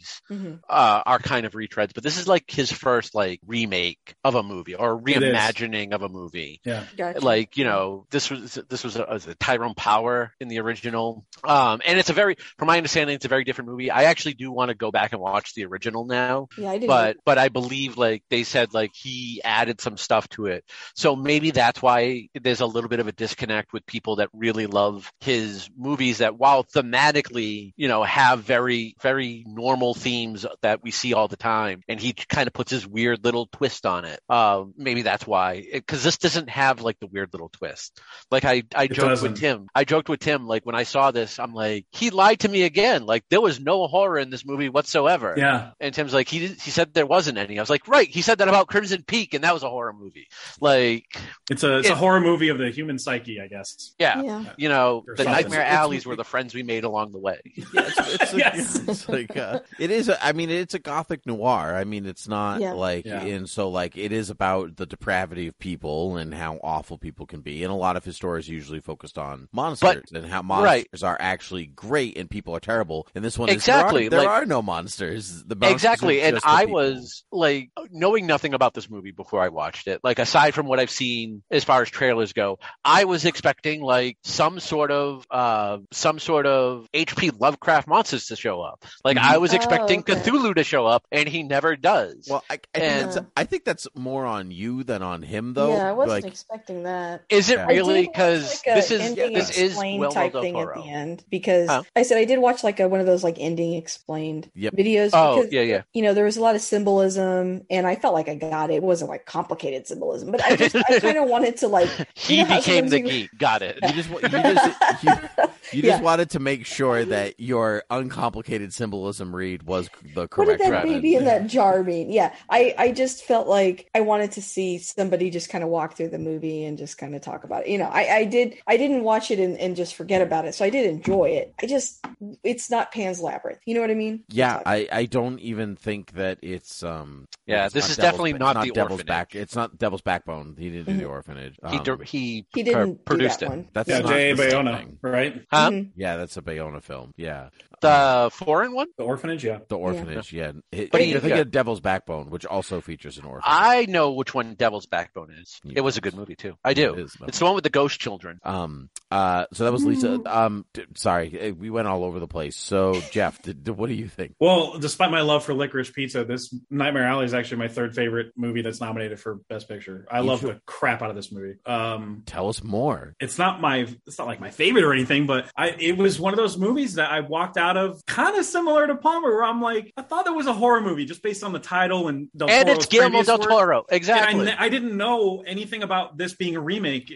movies 0.00 0.22
hmm 0.28 0.54
uh, 0.68 1.02
are 1.04 1.18
kind 1.18 1.46
of 1.46 1.52
retreads, 1.52 1.92
but 1.94 2.04
this 2.04 2.16
is 2.16 2.28
like 2.28 2.48
his 2.50 2.70
first 2.70 3.14
like 3.14 3.40
remake 3.46 4.14
of 4.22 4.34
a 4.34 4.42
movie 4.42 4.74
or 4.74 5.00
reimagining 5.00 5.92
of 5.92 6.02
a 6.02 6.08
movie. 6.08 6.60
yeah. 6.64 6.84
Gotcha. 6.96 7.20
Like 7.20 7.56
you 7.56 7.64
know, 7.64 8.06
this 8.10 8.30
was 8.30 8.54
this 8.68 8.84
was, 8.84 8.96
a, 8.96 9.06
was 9.10 9.26
a 9.26 9.34
Tyrone 9.34 9.74
Power 9.74 10.32
in 10.38 10.48
the 10.48 10.60
original, 10.60 11.24
um, 11.44 11.80
and 11.84 11.98
it's 11.98 12.10
a 12.10 12.12
very, 12.12 12.36
from 12.58 12.68
my 12.68 12.76
understanding, 12.76 13.16
it's 13.16 13.24
a 13.24 13.28
very 13.28 13.44
different 13.44 13.70
movie. 13.70 13.90
I 13.90 14.04
actually 14.04 14.34
do 14.34 14.52
want 14.52 14.68
to 14.68 14.74
go 14.74 14.90
back 14.90 15.12
and 15.12 15.20
watch 15.20 15.54
the 15.54 15.64
original 15.64 16.04
now, 16.04 16.48
yeah, 16.56 16.70
I 16.70 16.78
did. 16.78 16.86
but 16.86 17.16
but 17.24 17.38
I 17.38 17.48
believe 17.48 17.96
like 17.96 18.22
they 18.30 18.44
said 18.44 18.72
like 18.72 18.92
he 18.94 19.40
added 19.44 19.80
some 19.80 19.96
stuff 19.96 20.28
to 20.30 20.46
it. 20.46 20.64
So 20.94 21.16
maybe 21.16 21.50
that's 21.50 21.82
why 21.82 22.28
there's 22.40 22.60
a 22.60 22.66
little 22.66 22.88
bit 22.88 23.00
of 23.00 23.08
a 23.08 23.12
disconnect 23.12 23.72
with 23.72 23.86
people 23.86 24.16
that 24.16 24.28
really 24.32 24.66
love 24.66 25.10
his 25.20 25.68
movies 25.76 26.18
that 26.18 26.38
while 26.38 26.64
thematically, 26.64 27.72
you 27.76 27.88
know, 27.88 28.04
have 28.04 28.42
very 28.42 28.94
very 29.02 29.44
normal 29.48 29.79
themes 29.94 30.46
that 30.62 30.82
we 30.82 30.90
see 30.90 31.14
all 31.14 31.28
the 31.28 31.36
time 31.36 31.82
and 31.88 31.98
he 32.00 32.12
kind 32.12 32.46
of 32.46 32.52
puts 32.52 32.70
his 32.70 32.86
weird 32.86 33.24
little 33.24 33.46
twist 33.46 33.86
on 33.86 34.04
it. 34.04 34.20
Uh, 34.28 34.64
maybe 34.76 35.02
that's 35.02 35.26
why 35.26 35.64
cuz 35.86 36.02
this 36.02 36.18
doesn't 36.18 36.48
have 36.50 36.80
like 36.82 36.98
the 37.00 37.06
weird 37.06 37.30
little 37.32 37.48
twist. 37.48 38.00
Like 38.30 38.44
I 38.44 38.62
I 38.74 38.84
It 38.84 38.92
joked 38.92 39.08
doesn't. 39.08 39.32
with 39.32 39.40
Tim. 39.40 39.66
I 39.74 39.84
joked 39.84 40.08
with 40.08 40.20
Tim 40.20 40.46
like 40.46 40.64
when 40.66 40.74
I 40.74 40.82
saw 40.84 41.10
this 41.10 41.38
I'm 41.38 41.54
like 41.54 41.86
he 41.90 42.10
lied 42.10 42.40
to 42.40 42.48
me 42.48 42.62
again. 42.62 43.06
Like 43.06 43.24
there 43.30 43.40
was 43.40 43.58
no 43.60 43.86
horror 43.86 44.18
in 44.18 44.30
this 44.30 44.44
movie 44.44 44.68
whatsoever. 44.68 45.34
Yeah. 45.36 45.70
And 45.80 45.94
Tim's 45.94 46.12
like, 46.14 46.28
he 46.28 46.46
he 46.48 46.70
said 46.70 46.92
there 46.94 47.06
wasn't 47.06 47.38
any. 47.38 47.58
I 47.58 47.62
was 47.62 47.70
like, 47.70 47.88
right. 47.88 48.08
He 48.08 48.22
said 48.22 48.38
that 48.38 48.48
about 48.48 48.66
Crimson 48.68 49.02
Peak, 49.06 49.34
and 49.34 49.44
that 49.44 49.54
was 49.54 49.62
a 49.62 49.68
horror 49.70 49.92
movie. 49.92 50.28
Like, 50.60 51.04
It's 51.50 51.62
a 51.64 51.78
it's 51.78 51.88
a 51.88 51.94
horror 51.94 52.20
movie 52.20 52.48
of 52.48 52.58
the 52.58 52.70
human 52.70 52.98
psyche, 52.98 53.40
I 53.40 53.46
guess. 53.48 53.94
Yeah. 53.98 54.22
Yeah. 54.22 54.44
You 54.56 54.68
know, 54.68 55.04
Or 55.06 55.14
the 55.16 55.24
something. 55.24 55.32
nightmare 55.32 55.60
It's- 55.60 55.74
alleys 55.74 56.06
were 56.06 56.16
the 56.16 56.24
friends 56.24 56.54
we 56.54 56.62
made 56.62 56.84
along 56.84 57.12
the 57.12 57.18
way. 57.18 57.40
Yeah, 57.56 57.62
it's, 57.86 57.98
it's, 58.22 58.32
a- 58.34 58.36
Yes. 58.44 58.76
it's 58.88 59.08
like 59.08 59.36
uh, 59.36 59.60
it 59.78 59.90
is. 59.90 60.08
A, 60.08 60.24
I 60.24 60.32
mean, 60.32 60.50
it's 60.50 60.74
a 60.74 60.78
gothic 60.78 61.26
noir. 61.26 61.74
I 61.76 61.84
mean, 61.84 62.06
it's 62.06 62.26
not 62.28 62.60
Yeah. 62.60 62.72
like 62.72 63.04
Yeah. 63.06 63.22
and 63.22 63.48
so 63.48 63.68
like 63.68 63.96
it 63.96 64.12
is 64.12 64.30
about 64.30 64.76
the 64.76 64.86
depravity 64.86 65.46
of 65.46 65.58
people 65.58 66.16
and 66.16 66.34
how 66.34 66.58
awful 66.62 66.98
people 66.98 67.26
can 67.26 67.40
be. 67.40 67.62
And 67.62 67.72
a 67.72 67.76
lot 67.76 67.96
of 67.96 68.04
his 68.04 68.16
stories 68.16 68.48
usually 68.48 68.80
focused 68.80 69.18
on 69.18 69.48
monsters 69.52 70.10
and 70.12 70.26
how 70.26 70.42
monsters 70.42 71.02
are 71.02 71.16
actually 71.20 71.66
great 71.66 72.16
and 72.18 72.28
people 72.30 72.54
are 72.56 72.60
terrible. 72.60 73.06
And 73.14 73.24
this 73.24 73.38
one 73.38 73.48
Exactly, 73.48 74.04
is 74.04 74.10
there, 74.10 74.20
are, 74.20 74.22
there 74.22 74.30
like- 74.30 74.42
are 74.42 74.46
no 74.46 74.62
monsters. 74.62 75.44
The 75.44 75.54
monsters 75.56 75.74
exactly 75.74 76.20
and 76.22 76.36
the 76.36 76.40
i 76.44 76.60
people. 76.64 76.74
was 76.74 77.24
like 77.32 77.70
knowing 77.90 78.26
nothing 78.26 78.54
about 78.54 78.74
this 78.74 78.88
movie 78.90 79.10
before 79.10 79.42
i 79.42 79.48
watched 79.48 79.86
it 79.86 80.00
like 80.02 80.18
aside 80.18 80.54
from 80.54 80.66
what 80.66 80.78
i've 80.80 80.90
seen 80.90 81.42
as 81.50 81.64
far 81.64 81.82
as 81.82 81.88
trailers 81.90 82.32
go 82.32 82.58
i 82.84 83.04
was 83.04 83.24
expecting 83.24 83.82
like 83.82 84.16
some 84.22 84.58
sort 84.60 84.90
of 84.90 85.26
uh 85.30 85.78
some 85.92 86.18
sort 86.18 86.46
of 86.46 86.86
hp 86.94 87.30
lovecraft 87.40 87.86
monsters 87.88 88.26
to 88.26 88.36
show 88.36 88.60
up 88.60 88.84
like 89.04 89.16
i 89.16 89.38
was 89.38 89.52
Oh, 89.52 89.56
expecting 89.60 90.04
oh, 90.08 90.12
okay. 90.12 90.20
cthulhu 90.20 90.54
to 90.54 90.64
show 90.64 90.86
up 90.86 91.04
and 91.12 91.28
he 91.28 91.42
never 91.42 91.76
does 91.76 92.26
Well, 92.30 92.44
I, 92.50 92.54
I, 92.54 92.56
think 92.56 92.92
And- 92.92 93.12
that's, 93.12 93.26
I 93.36 93.44
think 93.44 93.64
that's 93.64 93.86
more 93.94 94.26
on 94.26 94.50
you 94.50 94.84
than 94.84 95.02
on 95.02 95.22
him, 95.22 95.54
though. 95.54 95.72
yeah, 95.74 95.88
I 95.88 95.92
wasn't 95.92 96.24
Like, 96.24 96.32
expecting 96.32 96.82
that. 96.84 97.24
is 97.28 97.50
it 97.50 97.58
Yeah. 97.58 97.66
Really 97.66 98.06
because 98.06 98.62
like, 98.66 98.76
this 98.76 98.90
is 98.90 99.00
ending 99.00 99.32
this 99.34 99.50
is 99.50 99.72
explained 99.72 100.00
Guillermo 100.02 100.14
type 100.14 100.32
thing 100.32 100.58
at 100.58 100.74
the 100.74 100.82
end 100.82 101.24
because 101.30 101.68
Huh? 101.68 101.82
I 101.94 102.02
said 102.02 102.18
I 102.18 102.24
did 102.24 102.38
watch 102.38 102.64
like 102.64 102.80
a, 102.80 102.88
one 102.88 103.00
of 103.00 103.06
those 103.06 103.22
like 103.24 103.36
ending 103.38 103.74
explained 103.74 104.50
Yep. 104.54 104.74
videos. 104.74 105.10
Oh, 105.12 105.36
because, 105.36 105.52
yeah, 105.52 105.62
yeah. 105.62 105.82
You 105.94 106.02
know, 106.02 106.14
there 106.14 106.24
was 106.24 106.36
a 106.36 106.40
lot 106.42 106.54
of 106.54 106.60
symbolism, 106.60 107.62
and 107.70 107.86
I 107.86 107.96
felt 107.96 108.14
like 108.14 108.28
I 108.28 108.34
got 108.34 108.70
it. 108.70 108.74
It 108.74 108.82
wasn't 108.82 109.10
like 109.10 109.26
complicated 109.26 109.86
symbolism, 109.86 110.30
but 110.30 110.42
I 110.44 110.56
just 110.56 110.76
I 110.76 111.00
kind 111.00 111.18
of 111.18 111.28
wanted 111.28 111.56
to 111.58 111.68
like 111.68 111.88
he 112.14 112.38
you 112.38 112.44
know 112.46 112.56
became 112.56 112.88
the 112.88 112.98
sometimes 112.98 113.10
geek 113.10 113.30
got 113.38 113.62
it 113.62 113.78
you 113.82 113.92
just, 113.92 114.08
you 114.10 114.18
just, 114.28 115.04
you, 115.04 115.10
you 115.72 115.82
just 115.82 115.84
Yeah. 115.84 116.00
wanted 116.00 116.30
to 116.30 116.38
make 116.38 116.66
sure 116.66 117.00
mm-hmm. 117.00 117.10
that 117.10 117.38
your 117.40 117.82
uncomplicated 117.90 118.72
symbolism 118.72 119.34
read 119.34 119.49
was 119.58 119.88
the 120.14 120.28
correct. 120.28 120.36
What 120.38 120.58
did 120.58 120.72
that 120.72 120.84
one. 120.86 120.94
baby 120.94 121.14
in 121.14 121.24
that 121.24 121.46
jar 121.46 121.82
mean? 121.82 122.10
Yeah, 122.10 122.34
I, 122.48 122.74
I 122.78 122.92
just 122.92 123.24
felt 123.24 123.46
like 123.48 123.88
I 123.94 124.00
wanted 124.00 124.32
to 124.32 124.42
see 124.42 124.78
somebody 124.78 125.30
just 125.30 125.48
kind 125.50 125.62
of 125.64 125.70
walk 125.70 125.96
through 125.96 126.08
the 126.10 126.18
movie 126.18 126.64
and 126.64 126.76
just 126.78 126.98
kind 126.98 127.14
of 127.14 127.22
talk 127.22 127.44
about 127.44 127.66
it. 127.66 127.70
You 127.70 127.78
know, 127.78 127.88
I, 127.88 128.16
I 128.16 128.24
did 128.24 128.56
I 128.66 128.76
didn't 128.76 129.02
watch 129.04 129.30
it 129.30 129.38
and, 129.38 129.58
and 129.58 129.76
just 129.76 129.94
forget 129.94 130.22
about 130.22 130.44
it, 130.46 130.54
so 130.54 130.64
I 130.64 130.70
did 130.70 130.86
enjoy 130.88 131.30
it. 131.30 131.54
I 131.62 131.66
just 131.66 132.04
it's 132.42 132.70
not 132.70 132.92
Pan's 132.92 133.20
Labyrinth. 133.20 133.60
You 133.66 133.74
know 133.74 133.80
what 133.80 133.90
I 133.90 133.94
mean? 133.94 134.24
Yeah, 134.28 134.60
I, 134.64 134.88
I 134.92 135.04
don't 135.06 135.38
even 135.40 135.76
think 135.76 136.12
that 136.12 136.38
it's 136.42 136.82
um. 136.82 137.26
Yeah, 137.46 137.64
it's 137.66 137.74
this 137.74 137.90
is 137.90 137.96
Devil's- 137.96 138.10
definitely 138.12 138.32
not 138.34 138.54
not 138.54 138.64
the 138.64 138.70
Devil's 138.72 139.00
Orphanage. 139.00 139.06
back. 139.06 139.34
It's 139.34 139.56
not 139.56 139.76
Devil's 139.78 140.02
Backbone. 140.02 140.54
He 140.58 140.70
didn't 140.70 140.86
do 140.86 140.96
the 140.98 141.04
Mhm. 141.04 141.10
orphanage. 141.10 141.56
he 141.68 141.76
Um, 141.78 141.82
dir- 141.84 142.02
he, 142.04 142.46
he 142.54 142.62
didn't 142.62 143.04
produced 143.04 143.40
that 143.40 143.46
it 143.46 143.48
one. 143.48 143.68
that's 143.72 143.88
Yeah, 143.88 143.98
not 144.00 144.08
Jay 144.12 144.32
the 144.32 144.42
same 144.50 144.50
Bayona, 144.66 144.96
right? 145.02 145.42
huh 145.50 145.70
Mhm. 145.70 145.90
Yeah, 145.96 146.16
that's 146.16 146.36
a 146.36 146.42
Bayona 146.42 146.82
film. 146.82 147.12
Yeah, 147.16 147.48
the 147.80 148.30
foreign 148.32 148.72
one 148.72 148.88
The 148.96 149.04
orphanage, 149.04 149.44
yeah. 149.44 149.58
the 149.68 149.76
orphanage. 149.78 150.32
Yeah, 150.32 150.52
It- 150.72 150.90
But 150.90 151.06
you're 151.06 151.20
thinking 151.20 151.40
of 151.40 151.50
Devil's 151.50 151.80
Backbone, 151.80 152.30
which 152.30 152.44
also 152.46 152.80
features 152.80 153.18
an 153.18 153.24
orphanage. 153.24 153.44
I 153.46 153.86
know 153.86 154.12
which 154.12 154.34
one 154.34 154.54
Devil's 154.54 154.86
Backbone 154.86 155.30
is. 155.40 155.60
You 155.64 155.72
It 155.76 155.80
was 155.80 155.96
a 155.96 156.00
good 156.00 156.14
movie 156.14 156.36
too. 156.36 156.56
I 156.64 156.74
do. 156.74 156.94
It 156.94 157.00
is. 157.00 157.16
It's 157.26 157.38
the 157.38 157.44
one 157.44 157.54
with 157.54 157.64
the 157.64 157.70
ghost 157.70 158.00
children. 158.00 158.38
Um. 158.44 158.90
Uh. 159.10 159.46
So 159.52 159.64
that 159.64 159.72
was 159.72 159.84
Lisa. 159.84 160.18
Mm. 160.18 160.26
Um. 160.26 160.64
t- 160.72 160.84
sorry, 160.96 161.36
eh, 161.38 161.50
we 161.50 161.70
went 161.70 161.88
all 161.88 162.04
over 162.04 162.20
the 162.20 162.28
place. 162.28 162.56
So 162.56 163.00
Jeff, 163.10 163.40
did, 163.42 163.64
did- 163.64 163.76
what 163.76 163.88
do 163.88 163.94
you 163.94 164.08
think? 164.08 164.34
Well, 164.38 164.78
despite 164.78 165.10
my 165.10 165.22
love 165.22 165.44
for 165.44 165.52
Licorice 165.54 165.92
Pizza, 165.92 166.24
this 166.24 166.54
Nightmare 166.70 167.04
Alley 167.06 167.24
is 167.24 167.34
actually 167.34 167.58
my 167.58 167.68
third 167.68 167.94
favorite 167.94 168.32
movie 168.36 168.62
that's 168.62 168.80
nominated 168.80 169.18
for 169.20 169.36
Best 169.48 169.68
Picture. 169.68 170.06
I 170.10 170.20
You 170.20 170.26
love 170.26 170.40
feel- 170.40 170.50
the 170.52 170.60
crap 170.66 171.02
out 171.02 171.10
of 171.10 171.16
this 171.16 171.32
movie. 171.32 171.54
Um, 171.66 172.22
Tell 172.26 172.48
us 172.48 172.62
more. 172.62 173.14
it's 173.20 173.38
not 173.38 173.60
my 173.60 173.86
it's 174.06 174.18
not 174.18 174.26
like 174.26 174.40
my 174.40 174.50
favorite 174.50 174.84
or 174.84 174.92
anything, 174.92 175.26
but 175.26 175.50
I 175.56 175.70
it 175.70 175.96
was 175.96 176.20
one 176.20 176.32
of 176.32 176.36
those 176.38 176.56
movies 176.58 176.94
that 176.94 177.10
I 177.10 177.20
walked 177.20 177.56
out 177.56 177.76
of 177.76 178.04
kind 178.06 178.36
of 178.36 178.44
similar 178.44 178.86
to 178.86 178.94
Palmer, 178.96 179.28
where 179.34 179.44
I'm 179.44 179.60
like, 179.60 179.92
I 179.96 180.02
thought 180.02 180.26
it 180.26 180.34
was 180.34 180.46
a 180.46 180.52
horror 180.52 180.80
movie 180.80 181.04
just 181.04 181.22
based 181.22 181.42
on 181.42 181.52
the 181.52 181.58
title 181.58 182.08
and 182.08 182.28
Del 182.36 182.48
and 182.50 182.66
Toro's 182.66 182.84
it's 182.84 182.86
Guillermo 182.86 183.22
del. 183.22 183.38
Toro. 183.38 183.78
And 183.88 183.96
Exactly. 183.96 184.50
I, 184.50 184.64
I 184.66 184.68
didn't 184.68 184.96
know 184.96 185.42
anything 185.46 185.82
about 185.82 186.16
this 186.16 186.34
being 186.34 186.56
a 186.56 186.60
remake. 186.60 187.12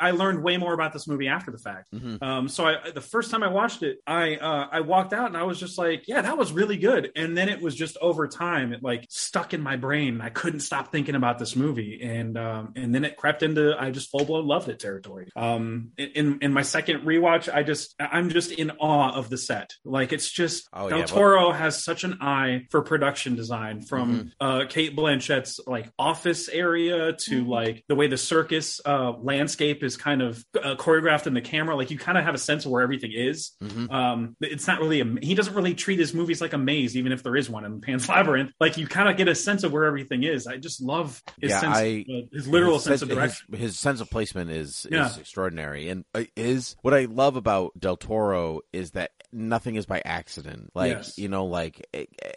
I 0.00 0.10
learned 0.12 0.42
way 0.42 0.56
more 0.56 0.72
about 0.74 0.92
this 0.92 1.06
movie 1.06 1.11
after 1.20 1.50
the 1.50 1.58
fact. 1.58 1.92
Mhm. 1.94 2.22
Um, 2.22 2.48
so 2.48 2.64
I, 2.66 2.90
the 2.90 3.00
first 3.00 3.30
time 3.30 3.42
I 3.42 3.48
watched 3.48 3.82
it, 3.82 3.98
I 4.06 4.36
uh, 4.36 4.68
I 4.70 4.80
walked 4.80 5.12
out 5.12 5.26
and 5.28 5.36
I 5.36 5.42
was 5.44 5.58
just 5.60 5.78
like, 5.78 6.04
yeah, 6.06 6.22
that 6.22 6.36
was 6.38 6.52
really 6.52 6.76
good. 6.76 7.10
And 7.16 7.36
then 7.36 7.48
it 7.48 7.60
was 7.60 7.74
just 7.74 7.96
over 8.00 8.26
time, 8.28 8.72
it 8.72 8.82
like 8.82 9.06
stuck 9.08 9.54
in 9.54 9.60
my 9.60 9.76
brain. 9.76 10.20
I 10.20 10.28
couldn't 10.30 10.60
stop 10.60 10.90
thinking 10.92 11.14
about 11.14 11.38
this 11.38 11.54
movie, 11.56 12.00
and 12.02 12.36
um, 12.38 12.72
and 12.76 12.94
then 12.94 13.04
it 13.04 13.16
crept 13.16 13.42
into 13.42 13.74
I 13.78 13.90
just 13.90 14.10
full 14.10 14.24
blown 14.24 14.46
loved 14.46 14.68
it 14.68 14.78
territory. 14.78 15.28
Um, 15.36 15.90
in 15.98 16.38
in 16.42 16.52
my 16.52 16.62
second 16.62 17.02
rewatch, 17.02 17.52
I 17.52 17.62
just 17.62 17.94
I'm 18.00 18.30
just 18.30 18.52
in 18.52 18.70
awe 18.72 19.12
of 19.14 19.30
the 19.30 19.38
set. 19.38 19.70
Like 19.84 20.12
it's 20.12 20.30
just 20.30 20.68
Oh, 20.72 20.88
Del 20.88 20.98
yeah, 21.00 21.04
Toro 21.06 21.52
has 21.52 21.82
such 21.84 22.04
an 22.04 22.18
eye 22.20 22.66
for 22.70 22.82
production 22.82 23.34
design 23.36 23.80
from 23.82 24.02
Mm-hmm. 24.12 24.28
uh, 24.40 24.64
Cate 24.68 24.94
Blanchett's 24.96 25.60
like 25.66 25.90
office 25.98 26.48
area 26.48 27.12
to 27.12 27.44
Mhm. 27.44 27.48
like 27.48 27.84
the 27.88 27.94
way 27.94 28.06
the 28.08 28.16
circus 28.16 28.80
uh, 28.84 29.12
landscape 29.20 29.82
is 29.82 29.96
kind 29.96 30.22
of 30.22 30.44
uh, 30.56 30.74
choreographed 30.76 31.01
in 31.26 31.34
the 31.34 31.40
camera. 31.40 31.76
Like 31.76 31.90
you 31.90 31.98
kind 31.98 32.16
of 32.18 32.24
have 32.24 32.34
a 32.34 32.38
sense 32.38 32.64
of 32.64 32.70
where 32.72 32.82
everything 32.82 33.12
is. 33.14 33.52
Mhm. 33.62 33.90
Um, 33.92 34.36
it's 34.40 34.66
not 34.66 34.80
really 34.80 35.00
a, 35.00 35.06
he 35.22 35.34
doesn't 35.34 35.54
really 35.54 35.74
treat 35.74 35.98
his 35.98 36.14
movies 36.14 36.40
like 36.40 36.52
a 36.52 36.58
maze, 36.58 36.96
even 36.96 37.12
if 37.12 37.22
there 37.22 37.36
is 37.36 37.48
one 37.50 37.64
in 37.64 37.80
Pan's 37.80 38.08
Labyrinth. 38.08 38.52
Like 38.60 38.76
you 38.76 38.86
kind 38.86 39.08
of 39.08 39.16
get 39.16 39.28
a 39.28 39.34
sense 39.34 39.64
of 39.64 39.72
where 39.72 39.84
everything 39.84 40.22
is. 40.22 40.46
I 40.46 40.56
just 40.56 40.80
love 40.82 41.22
his 41.40 41.50
Yeah, 41.50 41.60
sense, 41.60 41.76
I- 41.76 42.04
uh, 42.08 42.20
his 42.32 42.48
literal 42.48 42.74
His 42.74 42.84
sense 42.84 43.02
of 43.02 43.08
direction. 43.08 43.46
His, 43.52 43.60
his 43.60 43.78
sense 43.78 44.00
of 44.00 44.10
placement 44.10 44.50
is 44.50 44.86
Yeah. 44.90 45.06
is 45.06 45.18
extraordinary, 45.18 45.88
and 45.88 46.04
uh, 46.14 46.24
is 46.36 46.76
what 46.82 46.94
I 46.94 47.04
love 47.06 47.36
about 47.36 47.78
Del 47.78 47.96
Toro 47.96 48.60
is 48.72 48.92
that 48.92 49.10
nothing 49.32 49.76
is 49.76 49.86
by 49.86 50.02
accident. 50.04 50.70
Like 50.74 50.92
Yes. 50.92 51.18
you 51.18 51.28
know, 51.28 51.46
like 51.46 51.86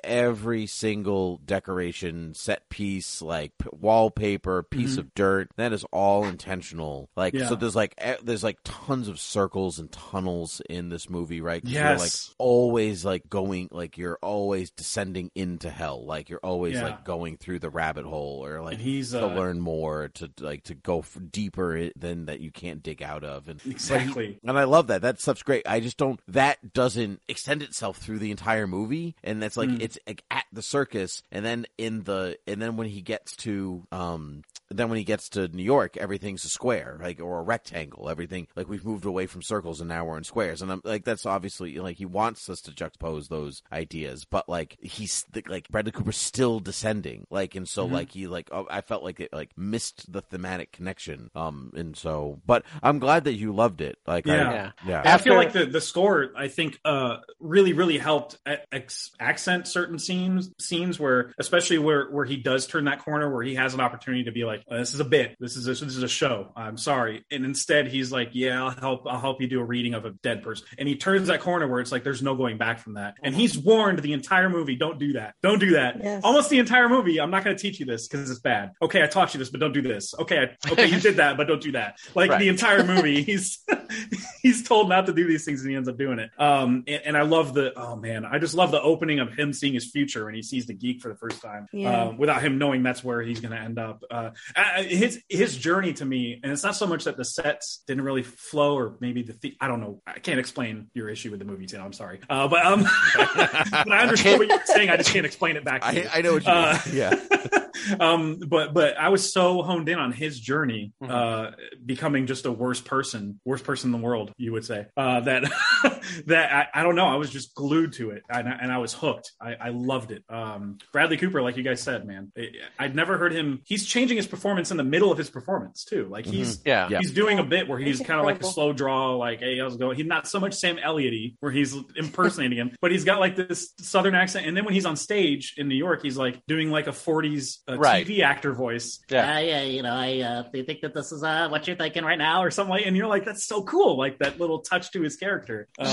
every 0.03 0.65
single 0.67 1.37
decoration, 1.45 2.33
set 2.33 2.69
piece, 2.69 3.21
like 3.21 3.57
p- 3.57 3.69
wallpaper, 3.73 4.63
piece 4.63 4.95
Mhm. 4.95 4.99
of 4.99 5.13
dirt, 5.15 5.49
that 5.57 5.73
is 5.73 5.83
all 5.91 6.25
intentional. 6.25 7.09
Like 7.15 7.33
Yeah. 7.33 7.47
so, 7.49 7.55
there's 7.55 7.75
like 7.75 7.95
there's 8.23 8.43
like 8.43 8.59
tons 8.63 9.07
of 9.07 9.19
circles 9.19 9.79
and 9.79 9.91
tunnels 9.91 10.61
in 10.69 10.89
this 10.89 11.09
movie, 11.09 11.41
right? 11.41 11.63
You're 11.65 11.97
like 11.97 12.11
always 12.37 13.03
like 13.05 13.29
going, 13.29 13.69
like 13.71 13.97
you're 13.97 14.19
always 14.21 14.71
descending 14.71 15.31
into 15.35 15.69
hell, 15.69 16.05
like 16.05 16.29
you're 16.29 16.39
always 16.43 16.75
Yeah. 16.75 16.83
like 16.83 17.03
going 17.05 17.37
through 17.37 17.59
the 17.59 17.69
rabbit 17.69 18.05
hole, 18.05 18.45
or 18.45 18.61
like 18.61 18.75
and 18.75 18.81
he's 18.83 19.11
to 19.11 19.25
uh, 19.25 19.33
learn 19.35 19.59
more 19.59 20.09
to 20.15 20.29
like 20.39 20.63
to 20.63 20.75
go 20.75 20.99
f- 20.99 21.17
deeper 21.31 21.89
than 21.95 22.25
that 22.25 22.39
you 22.39 22.51
can't 22.51 22.83
dig 22.83 23.01
out 23.01 23.23
of 23.23 23.47
and 23.47 23.57
but 23.59 23.65
he- 23.65 23.71
exactly. 23.71 24.39
and 24.43 24.57
I 24.57 24.63
love 24.65 24.87
that 24.87 25.01
that 25.01 25.19
stuff's 25.19 25.43
great 25.43 25.63
I 25.67 25.79
just 25.79 25.97
don't 25.97 26.19
that 26.27 26.57
doesn't 26.85 27.19
extend 27.27 27.63
itself 27.63 27.97
through 27.97 28.19
the 28.19 28.29
entire 28.29 28.67
movie 28.67 29.15
and 29.23 29.41
that's 29.41 29.57
like 29.57 29.69
Mm. 29.69 29.81
it's 29.81 29.97
like 30.05 30.23
at 30.29 30.45
the 30.53 30.61
circus 30.61 31.23
and 31.31 31.43
then 31.43 31.65
in 31.79 32.03
the 32.03 32.37
and 32.45 32.61
then 32.61 32.77
when 32.77 32.87
he 32.87 33.01
gets 33.01 33.35
to 33.37 33.87
um 33.91 34.43
then 34.69 34.89
when 34.89 34.97
he 34.99 35.03
gets 35.03 35.29
to 35.29 35.47
New 35.47 35.63
York 35.63 35.97
everything's 35.97 36.45
a 36.45 36.49
square 36.49 36.99
like 37.01 37.19
or 37.19 37.39
a 37.39 37.41
rectangle 37.41 38.07
everything 38.07 38.47
like 38.55 38.69
we've 38.69 38.85
moved 38.85 39.05
away 39.05 39.25
from 39.25 39.41
circles 39.41 39.79
and 39.81 39.89
now 39.89 40.05
we're 40.05 40.17
in 40.17 40.23
squares 40.23 40.61
and 40.61 40.71
I'm 40.71 40.81
like 40.83 41.03
that's 41.05 41.25
obviously 41.25 41.77
like 41.79 41.97
he 41.97 42.05
wants 42.05 42.47
us 42.51 42.61
to 42.61 42.71
juxtapose 42.71 43.29
those 43.29 43.63
ideas 43.71 44.23
but 44.25 44.47
like 44.47 44.77
he's 44.79 45.25
like 45.47 45.67
Bradley 45.69 45.91
Cooper's 45.91 46.17
still 46.17 46.59
descending 46.59 47.25
like 47.31 47.55
and 47.55 47.67
so 47.67 47.87
Mhm. 47.87 47.91
like 47.91 48.11
he 48.11 48.27
like 48.27 48.49
oh, 48.51 48.67
I 48.69 48.81
felt 48.81 49.03
like 49.03 49.19
it 49.19 49.33
like 49.33 49.57
missed 49.57 50.11
the 50.11 50.21
thematic 50.21 50.71
connection 50.71 51.31
um 51.35 51.71
and 51.75 51.97
so 51.97 52.39
but 52.45 52.63
I'm 52.83 52.99
glad 52.99 53.23
that 53.23 53.33
you 53.33 53.53
loved 53.53 53.81
it 53.81 53.97
like 54.05 54.27
Yeah. 54.27 54.49
I, 54.49 54.53
Yeah. 54.53 54.71
yeah 55.03 55.13
I 55.15 55.17
feel 55.17 55.35
like 55.35 55.53
the, 55.53 55.65
the 55.65 55.81
score, 55.81 56.31
I 56.35 56.47
think, 56.49 56.74
uh, 56.83 57.17
really, 57.39 57.73
really 57.73 57.97
helped 57.97 58.37
ex- 58.71 59.11
accent 59.19 59.67
certain 59.67 59.99
scenes, 59.99 60.51
scenes 60.59 60.99
where, 60.99 61.33
especially 61.39 61.77
where, 61.77 62.09
where 62.09 62.25
he 62.25 62.37
does 62.37 62.67
turn 62.67 62.85
that 62.85 62.99
corner, 62.99 63.31
where 63.33 63.43
he 63.43 63.55
has 63.55 63.73
an 63.73 63.79
opportunity 63.79 64.25
to 64.25 64.31
be 64.31 64.43
like, 64.43 64.63
"Uh, 64.69 64.77
"This 64.77 64.93
is 64.93 64.99
a 64.99 65.05
bit. 65.05 65.35
This 65.39 65.55
is 65.55 65.67
a, 65.67 65.71
this 65.71 65.81
is 65.95 66.03
a 66.03 66.07
show. 66.07 66.51
I'm 66.55 66.77
sorry." 66.77 67.25
And 67.31 67.45
instead, 67.45 67.87
he's 67.87 68.11
like, 68.11 68.29
"Yeah, 68.33 68.63
I'll 68.63 68.69
help. 68.71 69.07
I'll 69.07 69.19
help 69.19 69.41
you 69.41 69.47
do 69.47 69.59
a 69.59 69.63
reading 69.65 69.93
of 69.93 70.05
a 70.05 70.11
dead 70.11 70.43
person." 70.43 70.67
And 70.77 70.87
he 70.87 70.95
turns 70.95 71.27
that 71.27 71.41
corner 71.41 71.67
where 71.67 71.79
it's 71.79 71.91
like, 71.91 72.03
"There's 72.03 72.21
no 72.23 72.35
going 72.35 72.57
back 72.57 72.79
from 72.79 72.95
that." 72.95 73.15
And 73.23 73.35
he's 73.35 73.57
warned 73.57 73.99
the 73.99 74.13
entire 74.13 74.49
movie, 74.49 74.75
"Don't 74.75 74.99
do 74.99 75.13
that. 75.13 75.35
Don't 75.43 75.59
do 75.59 75.71
that." 75.71 75.97
Yes. 76.01 76.21
Almost 76.23 76.49
the 76.49 76.59
entire 76.59 76.89
movie. 76.89 77.19
I'm 77.19 77.31
not 77.31 77.43
going 77.43 77.55
to 77.55 77.61
teach 77.61 77.79
you 77.79 77.85
this 77.85 78.07
because 78.07 78.29
it's 78.29 78.39
bad. 78.39 78.71
Okay, 78.81 79.03
I 79.03 79.07
taught 79.07 79.33
you 79.33 79.37
this, 79.37 79.49
but 79.49 79.59
don't 79.59 79.73
do 79.73 79.81
this. 79.81 80.13
Okay, 80.19 80.39
I, 80.39 80.71
okay, 80.71 80.87
you 80.87 80.99
did 80.99 81.17
that, 81.17 81.37
but 81.37 81.47
don't 81.47 81.61
do 81.61 81.71
that. 81.73 81.97
Like 82.15 82.31
Right. 82.31 82.39
the 82.39 82.49
entire 82.49 82.83
movie, 82.83 83.21
he's 83.23 83.59
he's 84.41 84.67
told 84.67 84.89
not 84.89 85.05
to 85.05 85.13
do 85.13 85.27
these 85.27 85.45
things, 85.45 85.61
and 85.61 85.69
he 85.69 85.75
ends 85.75 85.87
up 85.89 85.97
doing 85.97 86.19
it. 86.19 86.29
Um, 86.39 86.64
and, 86.65 86.89
and 86.89 87.17
I 87.17 87.21
love 87.23 87.53
the 87.53 87.73
oh 87.77 87.95
man, 87.95 88.25
I 88.25 88.39
just 88.39 88.53
love 88.55 88.71
the 88.71 88.81
opening 88.81 89.19
of 89.19 89.33
him 89.33 89.53
seeing 89.53 89.73
his 89.73 89.89
future 89.91 90.25
when 90.25 90.33
he 90.35 90.41
sees 90.41 90.65
the 90.65 90.73
geek 90.73 91.01
for 91.01 91.09
the 91.09 91.15
first 91.15 91.41
time, 91.41 91.67
Yeah. 91.71 92.03
um, 92.05 92.17
without 92.17 92.41
him 92.41 92.57
knowing 92.57 92.83
that's 92.83 93.03
where 93.03 93.21
he's 93.21 93.39
going 93.39 93.51
to 93.53 93.59
end 93.59 93.79
up. 93.79 94.03
Uh, 94.11 94.31
I- 94.55 94.73
I- 94.79 94.83
his 94.83 95.21
his 95.29 95.55
journey 95.57 95.93
to 95.93 96.05
me, 96.05 96.39
and 96.43 96.51
it's 96.51 96.63
not 96.63 96.75
so 96.75 96.87
much 96.87 97.03
that 97.05 97.17
the 97.17 97.25
sets 97.25 97.83
didn't 97.87 98.03
really 98.03 98.23
flow, 98.23 98.77
or 98.77 98.95
maybe 98.99 99.23
the, 99.23 99.33
the 99.41 99.55
I 99.61 99.67
don't 99.67 99.79
know. 99.81 100.01
I 100.07 100.19
can't 100.19 100.39
explain 100.39 100.87
your 100.93 101.09
issue 101.09 101.29
with 101.31 101.39
the 101.39 101.45
movie, 101.45 101.65
Tim. 101.65 101.81
I'm 101.81 101.93
sorry, 101.93 102.19
uh, 102.29 102.47
but 102.47 102.65
um, 102.65 102.83
but 103.15 103.91
I 103.91 103.99
understand 104.01 104.39
what 104.39 104.47
you're 104.49 104.65
saying. 104.65 104.89
I 104.89 104.97
just 104.97 105.11
can't 105.11 105.25
explain 105.25 105.55
it 105.57 105.63
back. 105.63 105.81
To 105.81 105.87
I, 105.87 105.91
you. 105.91 106.09
I 106.13 106.21
know 106.21 106.33
what 106.33 106.45
you 106.45 106.51
Uh, 106.51 106.79
mean 106.85 106.95
yeah 106.95 107.15
um, 107.99 108.39
but 108.47 108.73
but 108.73 108.97
I 108.97 109.09
was 109.09 109.31
so 109.31 109.61
honed 109.61 109.89
in 109.89 109.99
on 109.99 110.11
his 110.11 110.39
journey, 110.39 110.93
Mhm. 111.03 111.09
uh, 111.09 111.51
becoming 111.85 112.25
just 112.27 112.45
a 112.45 112.51
worse 112.51 112.79
person, 112.81 113.39
worst 113.45 113.63
person 113.63 113.93
in 113.93 113.99
the 113.99 114.05
world, 114.05 114.31
you 114.37 114.51
would 114.53 114.65
say. 114.65 114.87
Uh, 114.97 115.19
that 115.21 115.43
that 116.27 116.69
I, 116.73 116.79
I 116.81 116.83
don't 116.83 116.95
know. 116.95 117.05
I 117.05 117.15
was 117.15 117.29
just 117.29 117.55
glued 117.55 117.93
to 117.93 118.11
it, 118.11 118.23
and 118.29 118.47
I, 118.47 118.51
and 118.61 118.71
I 118.71 118.77
was 118.79 118.93
hooked. 118.93 119.31
I, 119.41 119.55
I 119.55 119.69
loved 119.69 120.11
it. 120.11 120.23
Um, 120.29 120.77
Bradley 120.91 121.17
Cooper, 121.17 121.41
like 121.41 121.57
you 121.57 121.63
guys 121.63 121.81
said, 121.81 122.05
man, 122.05 122.31
I, 122.37 122.49
I'd 122.79 122.95
never 122.95 123.17
heard 123.17 123.31
him. 123.33 123.61
He's 123.65 123.85
changing 123.85 124.17
his 124.17 124.27
performance 124.27 124.71
in 124.71 124.77
the 124.77 124.83
middle 124.83 125.11
of 125.11 125.17
his 125.17 125.29
performance 125.29 125.85
too. 125.85 126.07
Like 126.09 126.25
he's 126.25 126.61
Yeah. 126.65 126.87
Yeah. 126.89 126.99
he's 126.99 127.11
doing 127.13 127.39
a 127.39 127.43
bit 127.43 127.67
where 127.67 127.79
he's 127.79 127.99
kind 128.01 128.19
of 128.19 128.25
like 128.25 128.41
a 128.41 128.45
slow 128.45 128.73
draw, 128.73 129.15
like, 129.15 129.39
hey, 129.39 129.59
how's 129.59 129.75
it 129.75 129.79
going? 129.79 129.95
He's 129.95 130.05
not 130.05 130.27
so 130.27 130.39
much 130.39 130.53
Sam 130.55 130.77
Elliott 130.77 131.05
where 131.39 131.51
he's 131.51 131.75
impersonating 131.95 132.57
him, 132.57 132.71
but 132.81 132.91
he's 132.91 133.03
got 133.03 133.19
like 133.19 133.35
this 133.35 133.73
southern 133.79 134.15
accent. 134.15 134.47
And 134.47 134.57
then 134.57 134.65
when 134.65 134.73
he's 134.73 134.85
on 134.85 134.95
stage 134.95 135.53
in 135.57 135.67
New 135.67 135.75
York, 135.75 136.01
he's 136.01 136.17
like 136.17 136.41
doing 136.47 136.71
like 136.71 136.87
a 136.87 136.91
40s 136.91 137.59
uh, 137.69 137.77
Right. 137.77 138.05
TV 138.07 138.21
actor 138.21 138.53
voice. 138.53 138.99
Yeah. 139.09 139.35
Uh, 139.35 139.39
yeah, 139.39 139.61
you 139.63 139.83
know, 139.83 139.93
I 139.93 140.19
uh, 140.21 140.43
do 140.51 140.63
think 140.63 140.81
that 140.81 140.93
this 140.93 141.11
is 141.11 141.23
uh, 141.23 141.47
what 141.49 141.67
you're 141.67 141.75
thinking 141.75 142.03
right 142.03 142.17
now 142.17 142.43
or 142.43 142.49
something 142.51 142.71
like, 142.71 142.85
and 142.85 142.95
you're 142.97 143.07
like, 143.07 143.25
that's 143.25 143.45
so 143.45 143.63
cool. 143.63 143.97
Like 143.97 144.17
that 144.19 144.39
little 144.39 144.59
touch 144.59 144.91
to 144.91 145.01
his 145.01 145.15
character. 145.15 145.67
Um, 145.77 145.87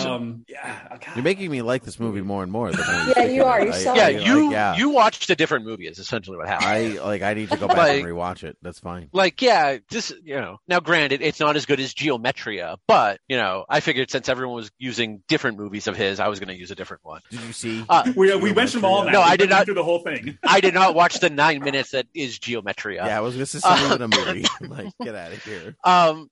yeah. 0.48 0.88
God. 0.90 1.16
You're 1.16 1.24
making 1.24 1.50
me 1.50 1.62
like 1.62 1.82
this 1.82 1.98
movie 2.00 2.20
more 2.22 2.42
and 2.42 2.50
more. 2.52 2.70
The 2.70 2.76
more 2.78 3.14
Yeah, 3.24 3.30
you 3.32 3.44
are. 3.44 3.62
You're 3.62 3.72
I- 3.72 3.76
selling 3.76 3.98
Yeah, 4.00 4.08
it. 4.08 4.22
you 4.26 4.44
like, 4.46 4.52
yeah. 4.52 4.76
you 4.76 4.90
watched 4.90 5.28
a 5.30 5.34
different 5.36 5.64
movie. 5.64 5.86
Is 5.86 5.98
essentially 5.98 6.36
what 6.36 6.48
happened. 6.48 6.68
I 6.98 7.04
like. 7.04 7.22
I 7.22 7.34
need 7.34 7.50
to 7.50 7.56
go 7.56 7.68
back 7.68 7.76
Like- 7.76 7.98
and 8.02 8.06
rewatch 8.06 8.44
it. 8.44 8.56
That's 8.62 8.78
fine. 8.78 9.08
like 9.12 9.42
yeah 9.42 9.78
this 9.90 10.12
you 10.24 10.36
know 10.36 10.58
now 10.68 10.80
granted 10.80 11.22
it's 11.22 11.40
not 11.40 11.56
as 11.56 11.66
good 11.66 11.80
as 11.80 11.92
geometria 11.94 12.76
but 12.86 13.20
you 13.28 13.36
know 13.36 13.64
i 13.68 13.80
figured 13.80 14.10
since 14.10 14.28
everyone 14.28 14.54
was 14.56 14.70
using 14.78 15.22
different 15.28 15.58
movies 15.58 15.86
of 15.88 15.96
his 15.96 16.20
i 16.20 16.28
was 16.28 16.38
going 16.40 16.48
to 16.48 16.54
use 16.56 16.70
a 16.70 16.74
different 16.74 17.04
one 17.04 17.20
Did 17.30 17.40
you 17.40 17.52
see? 17.52 17.84
Uh, 17.88 18.12
we, 18.16 18.34
we 18.36 18.52
mentioned 18.52 18.82
them 18.84 18.90
all 18.90 19.04
now. 19.04 19.10
No, 19.12 19.18
We 19.20 19.24
I 19.24 19.36
did 19.36 19.50
not- 19.50 19.66
do 19.66 19.74
the 19.74 19.84
whole 19.84 20.00
thing. 20.00 20.38
i 20.44 20.60
did 20.60 20.74
not 20.74 20.94
watch 20.94 21.18
the 21.20 21.30
nine 21.30 21.60
minutes 21.62 21.90
that 21.90 22.06
is 22.14 22.38
geometria 22.38 23.04
yeah, 23.06 23.16
I 23.18 23.20
was 23.20 23.34
going 23.34 23.46
to 23.46 23.58
say 23.60 23.60
Uh, 23.62 23.76
something 23.76 24.06
in 24.06 24.12
a 24.12 24.16
movie. 24.26 24.44
like, 24.68 24.92
get 25.02 25.14
out 25.14 25.32
of 25.32 25.44
here. 25.44 25.76
um 25.84 26.30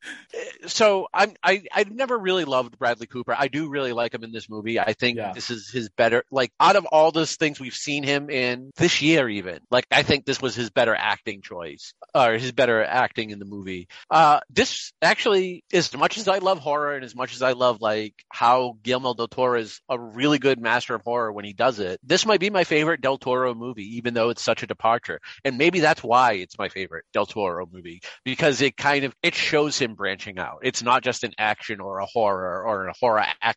so 0.66 1.08
i'm 1.12 1.32
i 1.42 1.62
i've 1.72 1.90
never 1.90 2.16
really 2.18 2.44
loved 2.44 2.78
bradley 2.78 3.06
cooper 3.06 3.34
i 3.36 3.48
do 3.48 3.59
really 3.68 3.92
like 3.92 4.14
him 4.14 4.24
in 4.24 4.32
this 4.32 4.48
movie 4.48 4.78
i 4.80 4.92
think 4.92 5.16
Yeah. 5.18 5.32
this 5.32 5.50
is 5.50 5.70
his 5.70 5.88
better 5.90 6.24
like 6.30 6.52
out 6.60 6.76
of 6.76 6.86
all 6.86 7.10
those 7.12 7.36
things 7.36 7.60
we've 7.60 7.74
seen 7.74 8.02
him 8.02 8.30
in 8.30 8.70
this 8.76 9.02
year 9.02 9.28
even 9.28 9.60
like 9.70 9.86
i 9.90 10.02
think 10.02 10.24
this 10.24 10.40
was 10.40 10.54
his 10.54 10.70
better 10.70 10.94
acting 10.94 11.42
choice 11.42 11.92
or 12.14 12.34
his 12.34 12.52
better 12.52 12.82
acting 12.84 13.30
in 13.30 13.38
the 13.38 13.44
movie 13.44 13.88
uh 14.10 14.40
this 14.50 14.92
actually 15.02 15.64
as 15.72 15.94
much 15.96 16.18
as 16.18 16.28
i 16.28 16.38
love 16.38 16.58
horror 16.58 16.94
and 16.94 17.04
as 17.04 17.14
much 17.14 17.34
as 17.34 17.42
i 17.42 17.52
love 17.52 17.80
like 17.80 18.14
how 18.30 18.76
guillermo 18.82 19.14
del 19.14 19.28
toro 19.28 19.58
is 19.60 19.80
a 19.88 19.98
really 19.98 20.38
good 20.38 20.60
master 20.60 20.94
of 20.94 21.02
horror 21.02 21.32
when 21.32 21.44
he 21.44 21.52
does 21.52 21.78
it 21.80 21.98
this 22.02 22.24
might 22.26 22.40
be 22.40 22.50
my 22.50 22.64
favorite 22.64 23.00
del 23.00 23.18
toro 23.18 23.54
movie 23.54 23.96
even 23.96 24.14
though 24.14 24.30
it's 24.30 24.42
such 24.42 24.62
a 24.62 24.66
departure 24.66 25.20
and 25.44 25.58
maybe 25.58 25.80
that's 25.80 26.02
why 26.02 26.32
it's 26.32 26.58
my 26.58 26.68
favorite 26.68 27.04
del 27.12 27.26
toro 27.26 27.66
movie 27.70 28.00
because 28.24 28.60
it 28.60 28.76
kind 28.76 29.04
of 29.04 29.14
it 29.22 29.34
shows 29.34 29.78
him 29.78 29.94
branching 29.94 30.38
out. 30.38 30.60
It's 30.62 30.82
not 30.82 31.02
just 31.02 31.24
an 31.24 31.32
action 31.38 31.80
or 31.80 31.98
a 31.98 32.06
horror 32.06 32.64
or 32.64 32.86
a 32.88 32.92
horror 33.00 33.20
action. 33.42 33.49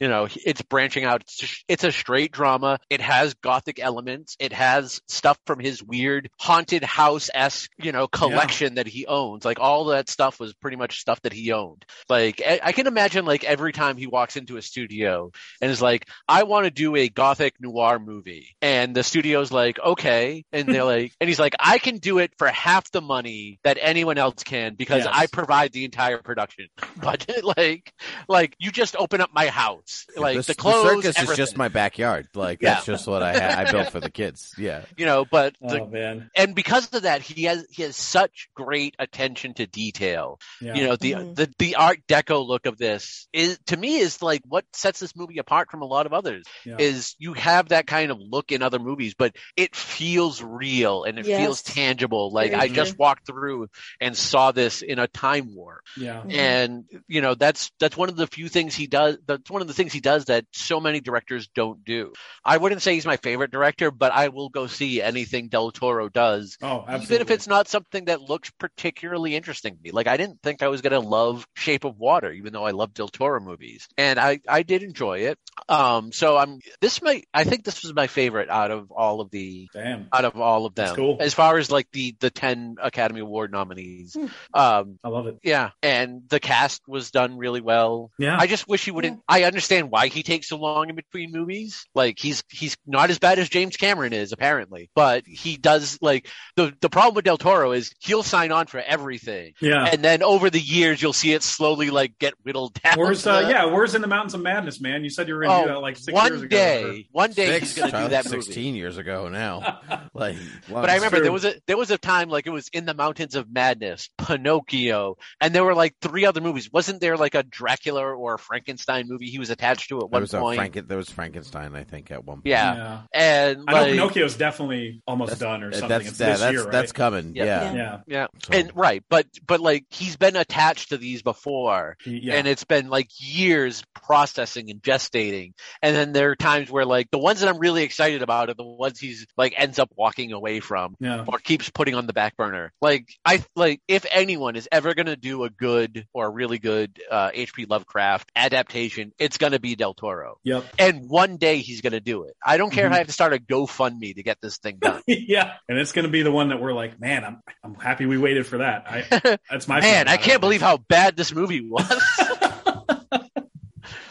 You 0.00 0.08
know, 0.08 0.28
it's 0.44 0.62
branching 0.62 1.04
out. 1.04 1.22
It's 1.22 1.64
it's 1.68 1.84
a 1.84 1.92
straight 1.92 2.32
drama. 2.32 2.78
It 2.90 3.00
has 3.00 3.34
gothic 3.34 3.78
elements. 3.78 4.36
It 4.38 4.52
has 4.52 5.00
stuff 5.08 5.38
from 5.46 5.58
his 5.58 5.82
weird 5.82 6.30
haunted 6.38 6.84
house 6.84 7.30
esque 7.34 7.70
you 7.78 7.92
know 7.92 8.06
collection 8.08 8.74
that 8.76 8.86
he 8.86 9.06
owns. 9.06 9.44
Like 9.44 9.60
all 9.60 9.86
that 9.86 10.08
stuff 10.08 10.38
was 10.40 10.54
pretty 10.54 10.76
much 10.76 11.00
stuff 11.00 11.20
that 11.22 11.32
he 11.32 11.52
owned. 11.52 11.84
Like 12.08 12.42
I, 12.44 12.60
I 12.62 12.72
can 12.72 12.86
imagine 12.86 13.24
like 13.24 13.44
every 13.44 13.72
time 13.72 13.96
he 13.96 14.06
walks 14.06 14.36
into 14.36 14.56
a 14.56 14.62
studio 14.62 15.30
and 15.60 15.70
is 15.70 15.82
like, 15.82 16.08
I 16.28 16.44
want 16.44 16.64
to 16.64 16.70
do 16.70 16.96
a 16.96 17.08
gothic 17.08 17.54
noir 17.60 17.98
movie, 17.98 18.56
and 18.62 18.94
the 18.94 19.02
studio's 19.02 19.50
like, 19.52 19.78
okay, 19.78 20.44
and 20.52 20.68
they're 20.68 20.84
like, 20.96 21.12
and 21.20 21.28
he's 21.28 21.38
like, 21.38 21.54
I 21.58 21.78
can 21.78 21.98
do 21.98 22.18
it 22.18 22.32
for 22.38 22.48
half 22.48 22.90
the 22.90 23.00
money 23.00 23.58
that 23.64 23.78
anyone 23.80 24.18
else 24.18 24.42
can 24.42 24.74
because 24.74 25.04
Yes. 25.04 25.08
I 25.12 25.26
provide 25.26 25.72
the 25.72 25.84
entire 25.84 26.18
production 26.18 26.68
budget. 27.00 27.44
like, 27.56 27.92
like 28.28 28.54
you 28.58 28.70
just 28.70 28.96
open 28.96 29.15
up 29.20 29.30
my 29.32 29.48
house, 29.48 30.06
like 30.16 30.36
the, 30.38 30.42
the 30.42 30.54
clothes, 30.54 31.04
circus 31.04 31.30
is 31.30 31.36
just 31.36 31.56
my 31.56 31.68
backyard. 31.68 32.28
Like 32.34 32.62
Yeah. 32.62 32.74
that's 32.74 32.86
just 32.86 33.06
what 33.06 33.22
I 33.22 33.32
ha- 33.38 33.60
I 33.60 33.70
built 33.70 33.90
for 33.90 34.00
the 34.00 34.10
kids. 34.10 34.54
Yeah. 34.58 34.82
you 34.96 35.06
know. 35.06 35.24
But 35.24 35.54
the, 35.60 35.80
Oh, 35.82 35.86
man. 35.86 36.30
and 36.36 36.54
because 36.54 36.92
of 36.94 37.02
that, 37.02 37.22
he 37.22 37.44
has 37.44 37.66
he 37.70 37.82
has 37.82 37.96
such 37.96 38.48
great 38.54 38.94
attention 38.98 39.54
to 39.54 39.66
detail. 39.66 40.38
Yeah. 40.60 40.74
You 40.74 40.86
know, 40.86 40.96
the 40.96 41.12
Mhm. 41.12 41.34
the 41.36 41.52
the 41.58 41.76
Art 41.76 42.00
Deco 42.08 42.46
look 42.46 42.66
of 42.66 42.78
this 42.78 43.28
is 43.32 43.58
to 43.66 43.76
me 43.76 43.96
is 43.96 44.22
like 44.22 44.42
what 44.46 44.64
sets 44.72 45.00
this 45.00 45.14
movie 45.16 45.38
apart 45.38 45.70
from 45.70 45.82
a 45.82 45.86
lot 45.86 46.06
of 46.06 46.12
others. 46.12 46.44
Yeah. 46.64 46.76
Is 46.78 47.14
you 47.18 47.32
have 47.34 47.68
that 47.68 47.86
kind 47.86 48.10
of 48.10 48.18
look 48.20 48.52
in 48.52 48.62
other 48.62 48.78
movies, 48.78 49.14
but 49.16 49.34
it 49.56 49.74
feels 49.76 50.42
real 50.42 51.04
and 51.04 51.18
it 51.18 51.26
Yes. 51.26 51.40
feels 51.40 51.62
tangible. 51.62 52.30
Like 52.32 52.50
Very 52.52 52.62
I 52.62 52.68
just 52.68 52.98
walked 52.98 53.26
through 53.26 53.68
and 54.00 54.16
saw 54.16 54.52
this 54.52 54.82
in 54.82 54.98
a 54.98 55.06
time 55.08 55.54
warp 55.54 55.82
yeah. 55.96 56.22
Mhm. 56.22 56.32
and 56.34 56.84
you 57.08 57.20
know 57.20 57.34
that's 57.34 57.70
that's 57.78 57.96
one 57.96 58.08
of 58.08 58.16
the 58.16 58.26
few 58.26 58.48
things 58.48 58.74
he 58.74 58.86
does 58.86 59.05
that's 59.26 59.50
one 59.50 59.62
of 59.62 59.68
the 59.68 59.74
things 59.74 59.92
he 59.92 60.00
does 60.00 60.26
that 60.26 60.44
so 60.52 60.80
many 60.80 61.00
directors 61.00 61.48
don't 61.54 61.84
do 61.84 62.12
i 62.44 62.56
wouldn't 62.56 62.82
say 62.82 62.94
he's 62.94 63.06
my 63.06 63.16
favorite 63.16 63.50
director 63.50 63.90
but 63.90 64.12
i 64.12 64.28
will 64.28 64.48
go 64.48 64.66
see 64.66 65.00
anything 65.02 65.48
del 65.48 65.70
toro 65.70 66.08
does 66.08 66.56
Oh, 66.62 66.84
absolutely. 66.86 67.04
even 67.16 67.20
if 67.22 67.30
it's 67.30 67.46
not 67.46 67.68
something 67.68 68.06
that 68.06 68.20
looks 68.20 68.50
particularly 68.58 69.34
interesting 69.36 69.76
to 69.76 69.82
me 69.82 69.90
like 69.90 70.06
i 70.06 70.16
didn't 70.16 70.40
think 70.42 70.62
i 70.62 70.68
was 70.68 70.80
going 70.82 70.92
to 71.00 71.06
love 71.08 71.46
shape 71.54 71.84
of 71.84 71.98
water 71.98 72.30
even 72.32 72.52
though 72.52 72.64
i 72.64 72.70
love 72.72 72.94
del 72.94 73.08
toro 73.08 73.40
movies 73.40 73.88
and 73.96 74.18
i 74.18 74.40
i 74.48 74.62
did 74.62 74.82
enjoy 74.82 75.18
it 75.20 75.38
um 75.68 76.12
so 76.12 76.36
i'm 76.36 76.58
this 76.80 77.00
might 77.02 77.26
i 77.34 77.44
think 77.44 77.64
this 77.64 77.82
was 77.82 77.94
my 77.94 78.06
favorite 78.06 78.48
out 78.50 78.70
of 78.70 78.90
all 78.90 79.20
of 79.20 79.30
the 79.30 79.68
Damn. 79.72 80.08
out 80.12 80.24
of 80.24 80.36
all 80.40 80.66
of 80.66 80.74
them 80.74 80.86
That's 80.86 80.96
cool. 80.96 81.16
as 81.20 81.34
far 81.34 81.58
as 81.58 81.70
like 81.70 81.88
the 81.92 82.14
the 82.20 82.30
10 82.30 82.76
academy 82.82 83.20
award 83.20 83.52
nominees 83.52 84.14
Hmm. 84.16 84.26
um 84.54 84.98
I 85.04 85.08
love 85.08 85.26
it. 85.26 85.38
yeah, 85.42 85.70
and 85.82 86.22
the 86.28 86.40
cast 86.40 86.82
was 86.88 87.10
done 87.10 87.36
really 87.38 87.60
well. 87.60 88.10
Yeah. 88.18 88.36
I 88.38 88.46
just 88.46 88.68
wish 88.68 88.84
he 88.84 88.90
wouldn't. 88.96 89.20
I 89.28 89.44
understand 89.44 89.90
why 89.90 90.08
he 90.08 90.22
takes 90.22 90.48
so 90.48 90.56
long 90.56 90.88
in 90.88 90.96
between 90.96 91.30
movies. 91.30 91.86
Like 91.94 92.18
he's 92.18 92.42
he's 92.50 92.76
not 92.86 93.10
as 93.10 93.18
bad 93.18 93.38
as 93.38 93.48
James 93.48 93.76
Cameron 93.76 94.12
is 94.12 94.32
apparently, 94.32 94.90
but 94.94 95.24
he 95.26 95.56
does 95.56 95.98
like 96.02 96.28
the 96.56 96.74
the 96.80 96.90
problem 96.90 97.14
with 97.14 97.24
Del 97.24 97.38
Toro 97.38 97.72
is 97.72 97.94
he'll 98.00 98.22
sign 98.24 98.50
on 98.50 98.66
for 98.66 98.80
everything, 98.80 99.52
yeah. 99.60 99.84
and 99.92 100.02
then 100.02 100.22
over 100.22 100.50
the 100.50 100.60
years 100.60 101.00
you'll 101.00 101.12
see 101.12 101.32
it 101.32 101.42
slowly 101.42 101.90
like 101.90 102.18
get 102.18 102.34
whittled 102.42 102.74
down. 102.82 102.98
Where's 102.98 103.26
uh, 103.26 103.46
yeah? 103.50 103.66
Where's 103.66 103.94
in 103.94 104.00
the 104.02 104.08
mountains 104.08 104.34
of 104.34 104.40
madness, 104.40 104.80
man? 104.80 105.04
You 105.04 105.10
said 105.10 105.28
you 105.28 105.34
were 105.34 105.42
going 105.42 105.60
to 105.60 105.64
do 105.66 105.70
Oh, 105.70 105.74
that 105.74 105.80
like 105.80 105.96
six 105.96 106.12
one 106.12 106.32
years 106.32 106.42
ago. 106.42 106.56
day, 106.56 107.08
one 107.12 107.32
day 107.32 107.46
Six, 107.46 107.60
he's 107.60 107.74
going 107.76 107.90
to 107.90 107.96
do 107.96 107.98
child, 107.98 108.12
that 108.12 108.24
movie. 108.24 108.40
Sixteen 108.42 108.74
years 108.74 108.96
ago 108.98 109.28
now. 109.28 109.80
Like, 110.14 110.36
But 110.70 110.88
I 110.88 110.94
remember 110.94 111.18
true. 111.18 111.24
there 111.24 111.32
was 111.32 111.44
a 111.44 111.54
there 111.66 111.76
was 111.76 111.90
a 111.90 111.98
time 111.98 112.30
like 112.30 112.46
it 112.46 112.50
was 112.50 112.68
in 112.72 112.86
the 112.86 112.94
Mountains 112.94 113.34
of 113.34 113.52
Madness, 113.52 114.08
Pinocchio, 114.16 115.18
and 115.42 115.54
there 115.54 115.62
were 115.62 115.74
like 115.74 115.94
three 116.00 116.24
other 116.24 116.40
movies. 116.40 116.72
Wasn't 116.72 117.02
there 117.02 117.18
like 117.18 117.34
a 117.34 117.42
Dracula 117.42 118.02
or 118.02 118.34
a 118.34 118.38
Frankenstein 118.86 119.12
movie 119.12 119.26
he 119.30 119.38
was 119.38 119.50
attached 119.50 119.88
to 119.88 119.96
at 119.96 120.00
there 120.02 120.06
one 120.08 120.20
was 120.22 120.34
a 120.34 120.38
point? 120.38 120.60
Franken, 120.60 120.88
there 120.88 120.96
was 120.96 121.10
Frankenstein, 121.10 121.74
I 121.74 121.84
think, 121.84 122.10
at 122.10 122.24
one 122.24 122.38
point. 122.38 122.46
Yeah. 122.46 122.74
Yeah. 122.76 123.00
and 123.12 123.64
I 123.68 123.72
know 123.72 123.80
like, 123.80 123.92
Pinocchio's 123.92 124.36
definitely 124.36 125.02
almost 125.06 125.38
done 125.38 125.62
or 125.62 125.72
something. 125.72 125.88
that's 125.88 126.08
it's 126.08 126.20
yeah, 126.20 126.26
this 126.30 126.40
that's 126.40 126.52
year, 126.52 126.62
right? 126.64 126.72
that's 126.72 126.92
coming. 126.92 127.34
Yeah. 127.34 127.44
Yeah. 127.44 127.74
yeah. 127.74 127.98
yeah, 128.06 128.26
So- 128.44 128.58
and 128.58 128.72
right, 128.74 129.02
but 129.08 129.26
but 129.46 129.60
like 129.60 129.84
he's 129.90 130.16
been 130.16 130.36
attached 130.36 130.90
to 130.90 130.98
these 130.98 131.22
before, 131.22 131.96
yeah. 132.04 132.34
and 132.34 132.46
it's 132.46 132.64
been 132.64 132.88
like 132.88 133.08
years 133.18 133.82
processing 133.94 134.70
and 134.70 134.80
gestating. 134.82 135.52
And 135.82 135.96
then 135.96 136.12
there 136.12 136.30
are 136.30 136.36
times 136.36 136.70
where 136.70 136.84
like 136.84 137.10
the 137.10 137.18
ones 137.18 137.40
that 137.40 137.48
I'm 137.48 137.58
really 137.58 137.82
excited 137.82 138.22
about 138.22 138.50
are 138.50 138.54
the 138.54 138.64
ones 138.64 138.98
he's 138.98 139.26
like 139.36 139.54
ends 139.56 139.78
up 139.78 139.90
walking 139.96 140.32
away 140.32 140.60
from. 140.60 140.96
yeah. 141.00 141.24
or 141.26 141.38
keeps 141.38 141.70
putting 141.70 141.94
on 141.94 142.06
the 142.06 142.12
back 142.12 142.36
burner. 142.36 142.72
Like 142.80 143.08
I 143.24 143.44
like 143.54 143.80
if 143.88 144.06
anyone 144.10 144.56
is 144.56 144.68
ever 144.70 144.94
going 144.94 145.06
to 145.06 145.16
do 145.16 145.44
a 145.44 145.50
good 145.50 146.06
or 146.12 146.26
a 146.26 146.30
really 146.30 146.58
good 146.58 147.00
uh, 147.10 147.30
H.P. 147.32 147.66
Lovecraft 147.66 148.30
adaptation, 148.70 149.12
it's 149.18 149.38
going 149.38 149.52
to 149.52 149.60
be 149.60 149.74
Del 149.76 149.94
Toro. 149.94 150.38
Yep. 150.44 150.64
And 150.78 151.08
one 151.08 151.36
day 151.36 151.58
he's 151.58 151.80
going 151.80 151.92
to 151.92 152.00
do 152.00 152.24
it. 152.24 152.34
I 152.44 152.56
don't 152.56 152.70
care 152.70 152.86
if 152.86 152.92
Mhm. 152.92 152.94
I 152.94 152.98
have 152.98 153.06
to 153.06 153.12
start 153.12 153.32
a 153.32 153.38
GoFundMe 153.38 154.14
to 154.14 154.22
get 154.22 154.38
this 154.40 154.58
thing 154.58 154.78
done. 154.80 155.02
yeah. 155.06 155.54
And 155.68 155.78
it's 155.78 155.92
going 155.92 156.04
to 156.04 156.10
be 156.10 156.22
the 156.22 156.32
one 156.32 156.48
that 156.48 156.60
we're 156.60 156.72
like, 156.72 157.00
man, 157.00 157.24
I'm 157.24 157.42
I'm 157.62 157.74
happy 157.74 158.06
we 158.06 158.18
waited 158.18 158.46
for 158.46 158.58
that. 158.58 158.86
I 158.88 159.38
that's 159.50 159.68
my 159.68 159.80
Man, 159.80 160.08
I 160.08 160.16
can't 160.16 160.40
believe 160.40 160.60
how 160.62 160.76
bad 160.78 161.16
this 161.16 161.32
movie 161.34 161.68
was. 161.68 161.86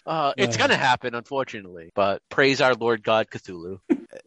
Uh, 0.07 0.33
it's 0.37 0.55
Yeah. 0.55 0.61
gonna 0.67 0.77
happen, 0.77 1.15
unfortunately, 1.15 1.91
but 1.95 2.21
praise 2.29 2.61
our 2.61 2.75
Lord 2.75 3.01
God 3.03 3.27
Cthulhu. 3.31 3.79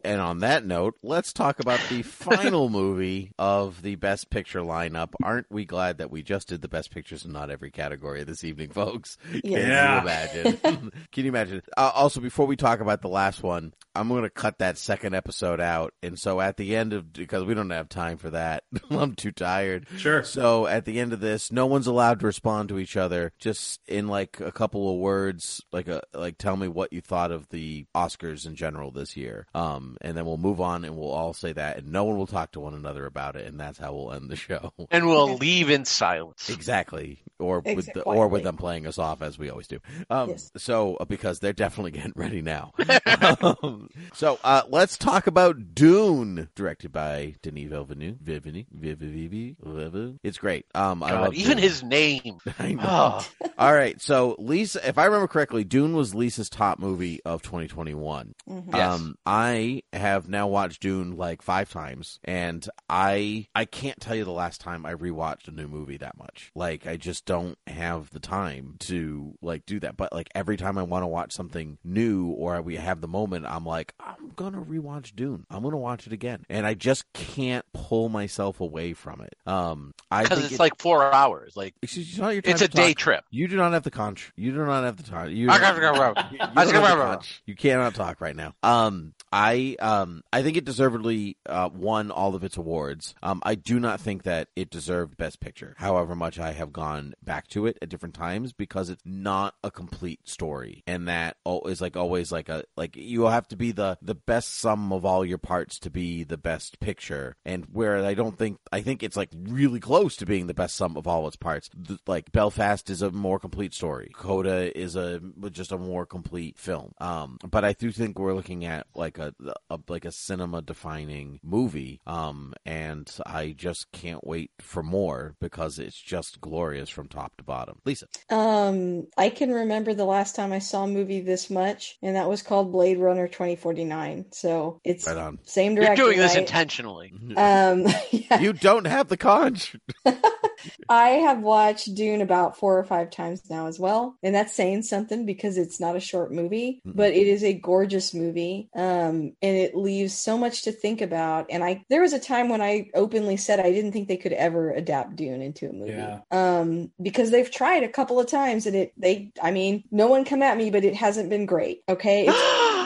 And 0.04 0.20
on 0.20 0.40
that 0.40 0.64
note, 0.64 0.94
let's 1.02 1.32
talk 1.32 1.60
about 1.60 1.80
the 1.88 2.02
final 2.02 2.68
movie 2.68 3.32
of 3.38 3.82
the 3.82 3.94
Best 3.96 4.30
Picture 4.30 4.60
lineup. 4.60 5.10
Aren't 5.22 5.50
we 5.50 5.64
glad 5.64 5.98
that 5.98 6.10
we 6.10 6.22
just 6.22 6.48
did 6.48 6.62
the 6.62 6.68
Best 6.68 6.90
Pictures 6.90 7.24
in 7.24 7.32
not 7.32 7.50
every 7.50 7.70
category 7.70 8.24
this 8.24 8.44
evening, 8.44 8.70
folks? 8.70 9.16
Can 9.30 9.40
Yeah. 9.44 9.58
Yeah. 9.58 9.94
you 9.94 10.00
imagine? 10.02 10.92
Can 11.12 11.24
you 11.24 11.28
imagine? 11.30 11.62
Uh, 11.76 11.90
also, 11.94 12.20
before 12.20 12.46
we 12.46 12.56
talk 12.56 12.80
about 12.80 13.02
the 13.02 13.08
last 13.08 13.42
one, 13.42 13.72
I'm 13.98 14.08
gonna 14.08 14.30
cut 14.30 14.58
that 14.58 14.78
second 14.78 15.14
episode 15.14 15.60
out, 15.60 15.92
and 16.02 16.18
so 16.18 16.40
at 16.40 16.56
the 16.56 16.76
end 16.76 16.92
of 16.92 17.12
because 17.12 17.44
we 17.44 17.54
don't 17.54 17.70
have 17.70 17.88
time 17.88 18.16
for 18.18 18.30
that, 18.30 18.64
I'm 18.90 19.14
too 19.14 19.32
tired. 19.32 19.86
Sure. 19.96 20.22
So 20.22 20.66
at 20.66 20.84
the 20.84 21.00
end 21.00 21.12
of 21.12 21.20
this, 21.20 21.50
no 21.52 21.66
one's 21.66 21.86
allowed 21.86 22.20
to 22.20 22.26
respond 22.26 22.68
to 22.70 22.78
each 22.78 22.96
other. 22.96 23.32
Just 23.38 23.80
in 23.88 24.08
like 24.08 24.40
a 24.40 24.52
couple 24.52 24.92
of 24.92 24.98
words, 24.98 25.62
like 25.72 25.88
a 25.88 26.02
like 26.14 26.38
tell 26.38 26.56
me 26.56 26.68
what 26.68 26.92
you 26.92 27.00
thought 27.00 27.32
of 27.32 27.48
the 27.50 27.86
Oscars 27.94 28.46
in 28.46 28.54
general 28.54 28.90
this 28.90 29.16
year. 29.16 29.46
Um, 29.54 29.96
and 30.00 30.16
then 30.16 30.24
we'll 30.26 30.36
move 30.36 30.60
on, 30.60 30.84
and 30.84 30.96
we'll 30.96 31.10
all 31.10 31.32
say 31.32 31.52
that, 31.52 31.78
and 31.78 31.92
no 31.92 32.04
one 32.04 32.16
will 32.16 32.26
talk 32.26 32.52
to 32.52 32.60
one 32.60 32.74
another 32.74 33.04
about 33.06 33.36
it, 33.36 33.46
and 33.46 33.58
that's 33.58 33.78
how 33.78 33.92
we'll 33.94 34.12
end 34.12 34.30
the 34.30 34.36
show. 34.36 34.72
And 34.90 35.06
we'll 35.06 35.18
Okay. 35.32 35.36
leave 35.38 35.70
in 35.70 35.84
silence. 35.84 36.48
Exactly, 36.48 37.18
or 37.38 37.60
with 37.60 37.92
the, 37.92 38.02
or 38.02 38.28
with 38.28 38.42
them 38.42 38.56
playing 38.56 38.86
us 38.86 38.98
off 38.98 39.20
as 39.22 39.38
we 39.38 39.50
always 39.50 39.66
do. 39.66 39.80
Um, 40.08 40.30
Yes. 40.30 40.50
So 40.56 40.96
uh, 40.96 41.04
because 41.04 41.40
they're 41.40 41.52
definitely 41.52 41.90
getting 41.92 42.12
ready 42.16 42.40
now. 42.42 42.72
um, 43.62 43.87
so 44.14 44.38
uh, 44.44 44.62
let's 44.68 44.96
talk 44.98 45.26
about 45.26 45.74
Dune, 45.74 46.48
directed 46.54 46.92
by 46.92 47.34
Denis 47.42 47.68
Villeneuve. 47.68 48.16
Villeneuve, 48.20 48.66
Villeneuve, 48.72 49.56
Villeneuve. 49.62 50.18
It's 50.22 50.38
great. 50.38 50.66
Um, 50.74 51.02
I 51.02 51.10
God, 51.10 51.20
love 51.22 51.34
even 51.34 51.56
Dune. 51.56 51.62
his 51.62 51.82
name. 51.82 52.38
I 52.58 52.74
know. 52.74 52.82
Oh, 52.84 53.26
All 53.58 53.72
right, 53.74 54.00
so 54.00 54.36
Lisa, 54.38 54.86
if 54.88 54.98
I 54.98 55.04
remember 55.06 55.28
correctly, 55.28 55.64
Dune 55.64 55.94
was 55.94 56.14
Lisa's 56.14 56.48
top 56.50 56.78
movie 56.78 57.20
of 57.24 57.42
2021. 57.42 58.34
Mhm. 58.48 58.64
Yes. 58.74 58.94
Um, 59.00 59.14
I 59.26 59.82
have 59.92 60.28
now 60.28 60.46
watched 60.48 60.80
Dune 60.82 61.16
like 61.16 61.42
five 61.42 61.70
times, 61.70 62.18
and 62.24 62.68
I 62.88 63.46
I 63.54 63.64
can't 63.64 64.00
tell 64.00 64.14
you 64.14 64.24
the 64.24 64.30
last 64.32 64.60
time 64.60 64.86
I 64.86 64.94
rewatched 64.94 65.48
a 65.48 65.52
new 65.52 65.68
movie 65.68 65.96
that 65.98 66.16
much. 66.18 66.50
Like 66.54 66.86
I 66.86 66.96
just 66.96 67.24
don't 67.26 67.58
have 67.66 68.10
the 68.10 68.20
time 68.20 68.76
to 68.80 69.34
like 69.42 69.66
do 69.66 69.80
that. 69.80 69.96
But 69.96 70.12
like 70.12 70.28
every 70.34 70.56
time 70.56 70.78
I 70.78 70.82
want 70.82 71.02
to 71.02 71.06
watch 71.08 71.32
something 71.32 71.78
new 71.84 72.26
or 72.28 72.60
we 72.62 72.76
have 72.76 73.00
the 73.00 73.08
moment, 73.08 73.46
I'm 73.46 73.64
like 73.64 73.77
I'm 74.00 74.32
gonna 74.36 74.60
rewatch 74.62 75.14
Dune. 75.16 75.44
I'm 75.50 75.62
gonna 75.62 75.76
watch 75.78 76.06
it 76.06 76.12
again, 76.12 76.44
and 76.48 76.66
I 76.66 76.74
just 76.74 77.10
can't 77.12 77.64
pull 77.72 78.08
myself 78.08 78.60
away 78.60 78.92
from 78.92 79.20
it. 79.20 79.34
Um, 79.46 79.94
I 80.10 80.22
because 80.22 80.44
it's 80.44 80.54
it- 80.54 80.58
like 80.60 80.78
four 80.78 81.12
hours. 81.12 81.56
Like 81.56 81.74
it's 81.82 82.18
not 82.18 82.30
your 82.30 82.42
time 82.42 82.52
it's 82.52 82.62
a 82.62 82.68
to 82.68 82.74
talk. 82.76 82.84
day 82.86 82.94
trip. 82.94 83.24
You 83.30 83.48
do 83.48 83.56
not 83.56 83.72
have 83.72 83.82
the 83.84 83.90
conch. 83.90 84.32
You 84.36 84.52
do 84.52 84.64
not 84.64 84.84
have 84.84 84.96
the 84.96 85.02
time. 85.02 85.30
You, 85.30 85.50
I 85.50 85.58
gotta 85.58 85.80
go, 85.80 85.92
you, 86.30 86.38
you 86.38 86.54
go, 86.54 86.64
the 86.64 86.94
bro. 86.94 87.06
conch. 87.06 87.42
You 87.46 87.54
cannot 87.54 87.94
talk 87.94 88.20
right 88.20 88.36
now. 88.36 88.54
Um, 88.62 89.14
I 89.32 89.76
um, 89.80 90.22
I 90.32 90.42
think 90.42 90.56
it 90.56 90.64
deservedly 90.64 91.36
uh, 91.46 91.68
won 91.72 92.10
all 92.10 92.34
of 92.34 92.44
its 92.44 92.56
awards. 92.56 93.14
Um, 93.22 93.40
I 93.44 93.54
do 93.54 93.78
not 93.78 94.00
think 94.00 94.22
that 94.22 94.48
it 94.56 94.70
deserved 94.70 95.16
Best 95.16 95.40
Picture. 95.40 95.74
However 95.78 96.14
much 96.14 96.38
I 96.38 96.52
have 96.52 96.72
gone 96.72 97.14
back 97.22 97.48
to 97.48 97.66
it 97.66 97.78
at 97.82 97.88
different 97.88 98.14
times 98.14 98.52
because 98.52 98.88
it's 98.88 99.02
not 99.04 99.54
a 99.62 99.70
complete 99.70 100.26
story, 100.28 100.82
and 100.86 101.08
that 101.08 101.36
is 101.66 101.80
like 101.80 101.96
always 101.96 102.32
like 102.32 102.48
a 102.48 102.64
like 102.76 102.96
you 102.96 103.24
have 103.26 103.46
to 103.48 103.56
be 103.58 103.72
the 103.72 103.98
the 104.00 104.14
best 104.14 104.54
sum 104.54 104.92
of 104.92 105.04
all 105.04 105.24
your 105.24 105.38
parts 105.38 105.78
to 105.80 105.90
be 105.90 106.24
the 106.24 106.38
best 106.38 106.80
picture. 106.80 107.36
And 107.44 107.66
where 107.72 108.04
I 108.04 108.14
don't 108.14 108.38
think 108.38 108.58
I 108.72 108.80
think 108.80 109.02
it's 109.02 109.16
like 109.16 109.30
really 109.34 109.80
close 109.80 110.16
to 110.16 110.26
being 110.26 110.46
the 110.46 110.54
best 110.54 110.76
sum 110.76 110.96
of 110.96 111.06
all 111.06 111.26
its 111.26 111.36
parts. 111.36 111.68
Th- 111.68 112.00
Like 112.06 112.32
Belfast 112.32 112.88
is 112.90 113.02
a 113.02 113.10
more 113.10 113.38
complete 113.38 113.74
story. 113.74 114.10
Coda 114.14 114.76
is 114.78 114.96
a 114.96 115.20
just 115.50 115.72
a 115.72 115.78
more 115.78 116.06
complete 116.06 116.58
film. 116.58 116.92
Um, 117.00 117.38
but 117.48 117.64
I 117.64 117.72
do 117.72 117.90
think 117.92 118.18
we're 118.18 118.34
looking 118.34 118.64
at 118.64 118.86
like 118.94 119.18
a, 119.18 119.34
a 119.70 119.78
like 119.88 120.04
a 120.04 120.12
cinema 120.12 120.62
defining 120.62 121.40
movie. 121.42 122.00
Um, 122.06 122.54
and 122.64 123.10
I 123.26 123.54
just 123.56 123.90
can't 123.92 124.26
wait 124.26 124.50
for 124.60 124.82
more 124.82 125.34
because 125.40 125.78
it's 125.78 126.00
just 126.00 126.40
glorious 126.40 126.88
from 126.88 127.08
top 127.08 127.36
to 127.38 127.44
bottom. 127.44 127.80
Lisa, 127.84 128.06
Um, 128.30 129.06
I 129.16 129.30
can 129.30 129.52
remember 129.52 129.94
the 129.94 130.04
last 130.04 130.36
time 130.36 130.52
I 130.52 130.58
saw 130.60 130.84
a 130.84 130.88
movie 130.88 131.20
this 131.20 131.50
much, 131.50 131.96
and 132.02 132.16
that 132.16 132.28
was 132.28 132.42
called 132.42 132.72
Blade 132.72 132.98
Runner 132.98 133.28
2049. 133.56 134.26
So 134.32 134.80
it's 134.84 135.06
right 135.06 135.16
on. 135.16 135.38
same 135.44 135.74
direction. 135.74 135.96
You're 135.96 136.06
doing 136.06 136.18
this 136.18 136.32
right? 136.34 136.40
intentionally. 136.42 137.12
Um, 137.36 137.86
yeah. 138.10 138.40
You 138.40 138.52
don't 138.52 138.86
have 138.86 139.08
the 139.08 139.16
conch. 139.16 139.76
I 140.88 141.08
have 141.10 141.40
watched 141.40 141.94
Dune 141.94 142.20
about 142.20 142.56
four 142.58 142.78
or 142.78 142.84
five 142.84 143.10
times 143.10 143.48
now 143.48 143.68
as 143.68 143.78
well, 143.78 144.16
and 144.24 144.34
that's 144.34 144.52
saying 144.54 144.82
something 144.82 145.24
because 145.24 145.56
it's 145.56 145.78
not 145.78 145.94
a 145.96 146.00
short 146.00 146.32
movie, 146.32 146.80
Mm-mm. 146.84 146.96
but 146.96 147.12
it 147.12 147.28
is 147.28 147.44
a 147.44 147.52
gorgeous 147.54 148.12
movie, 148.12 148.68
um, 148.74 149.34
and 149.40 149.56
it 149.56 149.76
leaves 149.76 150.14
so 150.14 150.36
much 150.36 150.62
to 150.62 150.72
think 150.72 151.00
about. 151.00 151.46
And 151.50 151.62
I 151.62 151.84
there 151.90 152.00
was 152.02 152.12
a 152.12 152.18
time 152.18 152.48
when 152.48 152.60
I 152.60 152.90
openly 152.94 153.36
said 153.36 153.60
I 153.60 153.70
didn't 153.70 153.92
think 153.92 154.08
they 154.08 154.16
could 154.16 154.32
ever 154.32 154.72
adapt 154.72 155.14
Dune 155.14 155.42
into 155.42 155.68
a 155.68 155.72
movie, 155.72 155.92
Yeah. 155.92 156.20
um, 156.32 156.90
because 157.00 157.30
they've 157.30 157.50
tried 157.50 157.84
a 157.84 157.88
couple 157.88 158.18
of 158.18 158.26
times, 158.26 158.66
and 158.66 158.74
it 158.74 158.92
they 158.96 159.30
I 159.40 159.52
mean 159.52 159.84
no 159.92 160.08
one 160.08 160.24
come 160.24 160.42
at 160.42 160.56
me, 160.56 160.70
but 160.70 160.84
it 160.84 160.94
hasn't 160.96 161.30
been 161.30 161.46
great. 161.46 161.82
Okay, 161.88 162.26
it's 162.28 162.36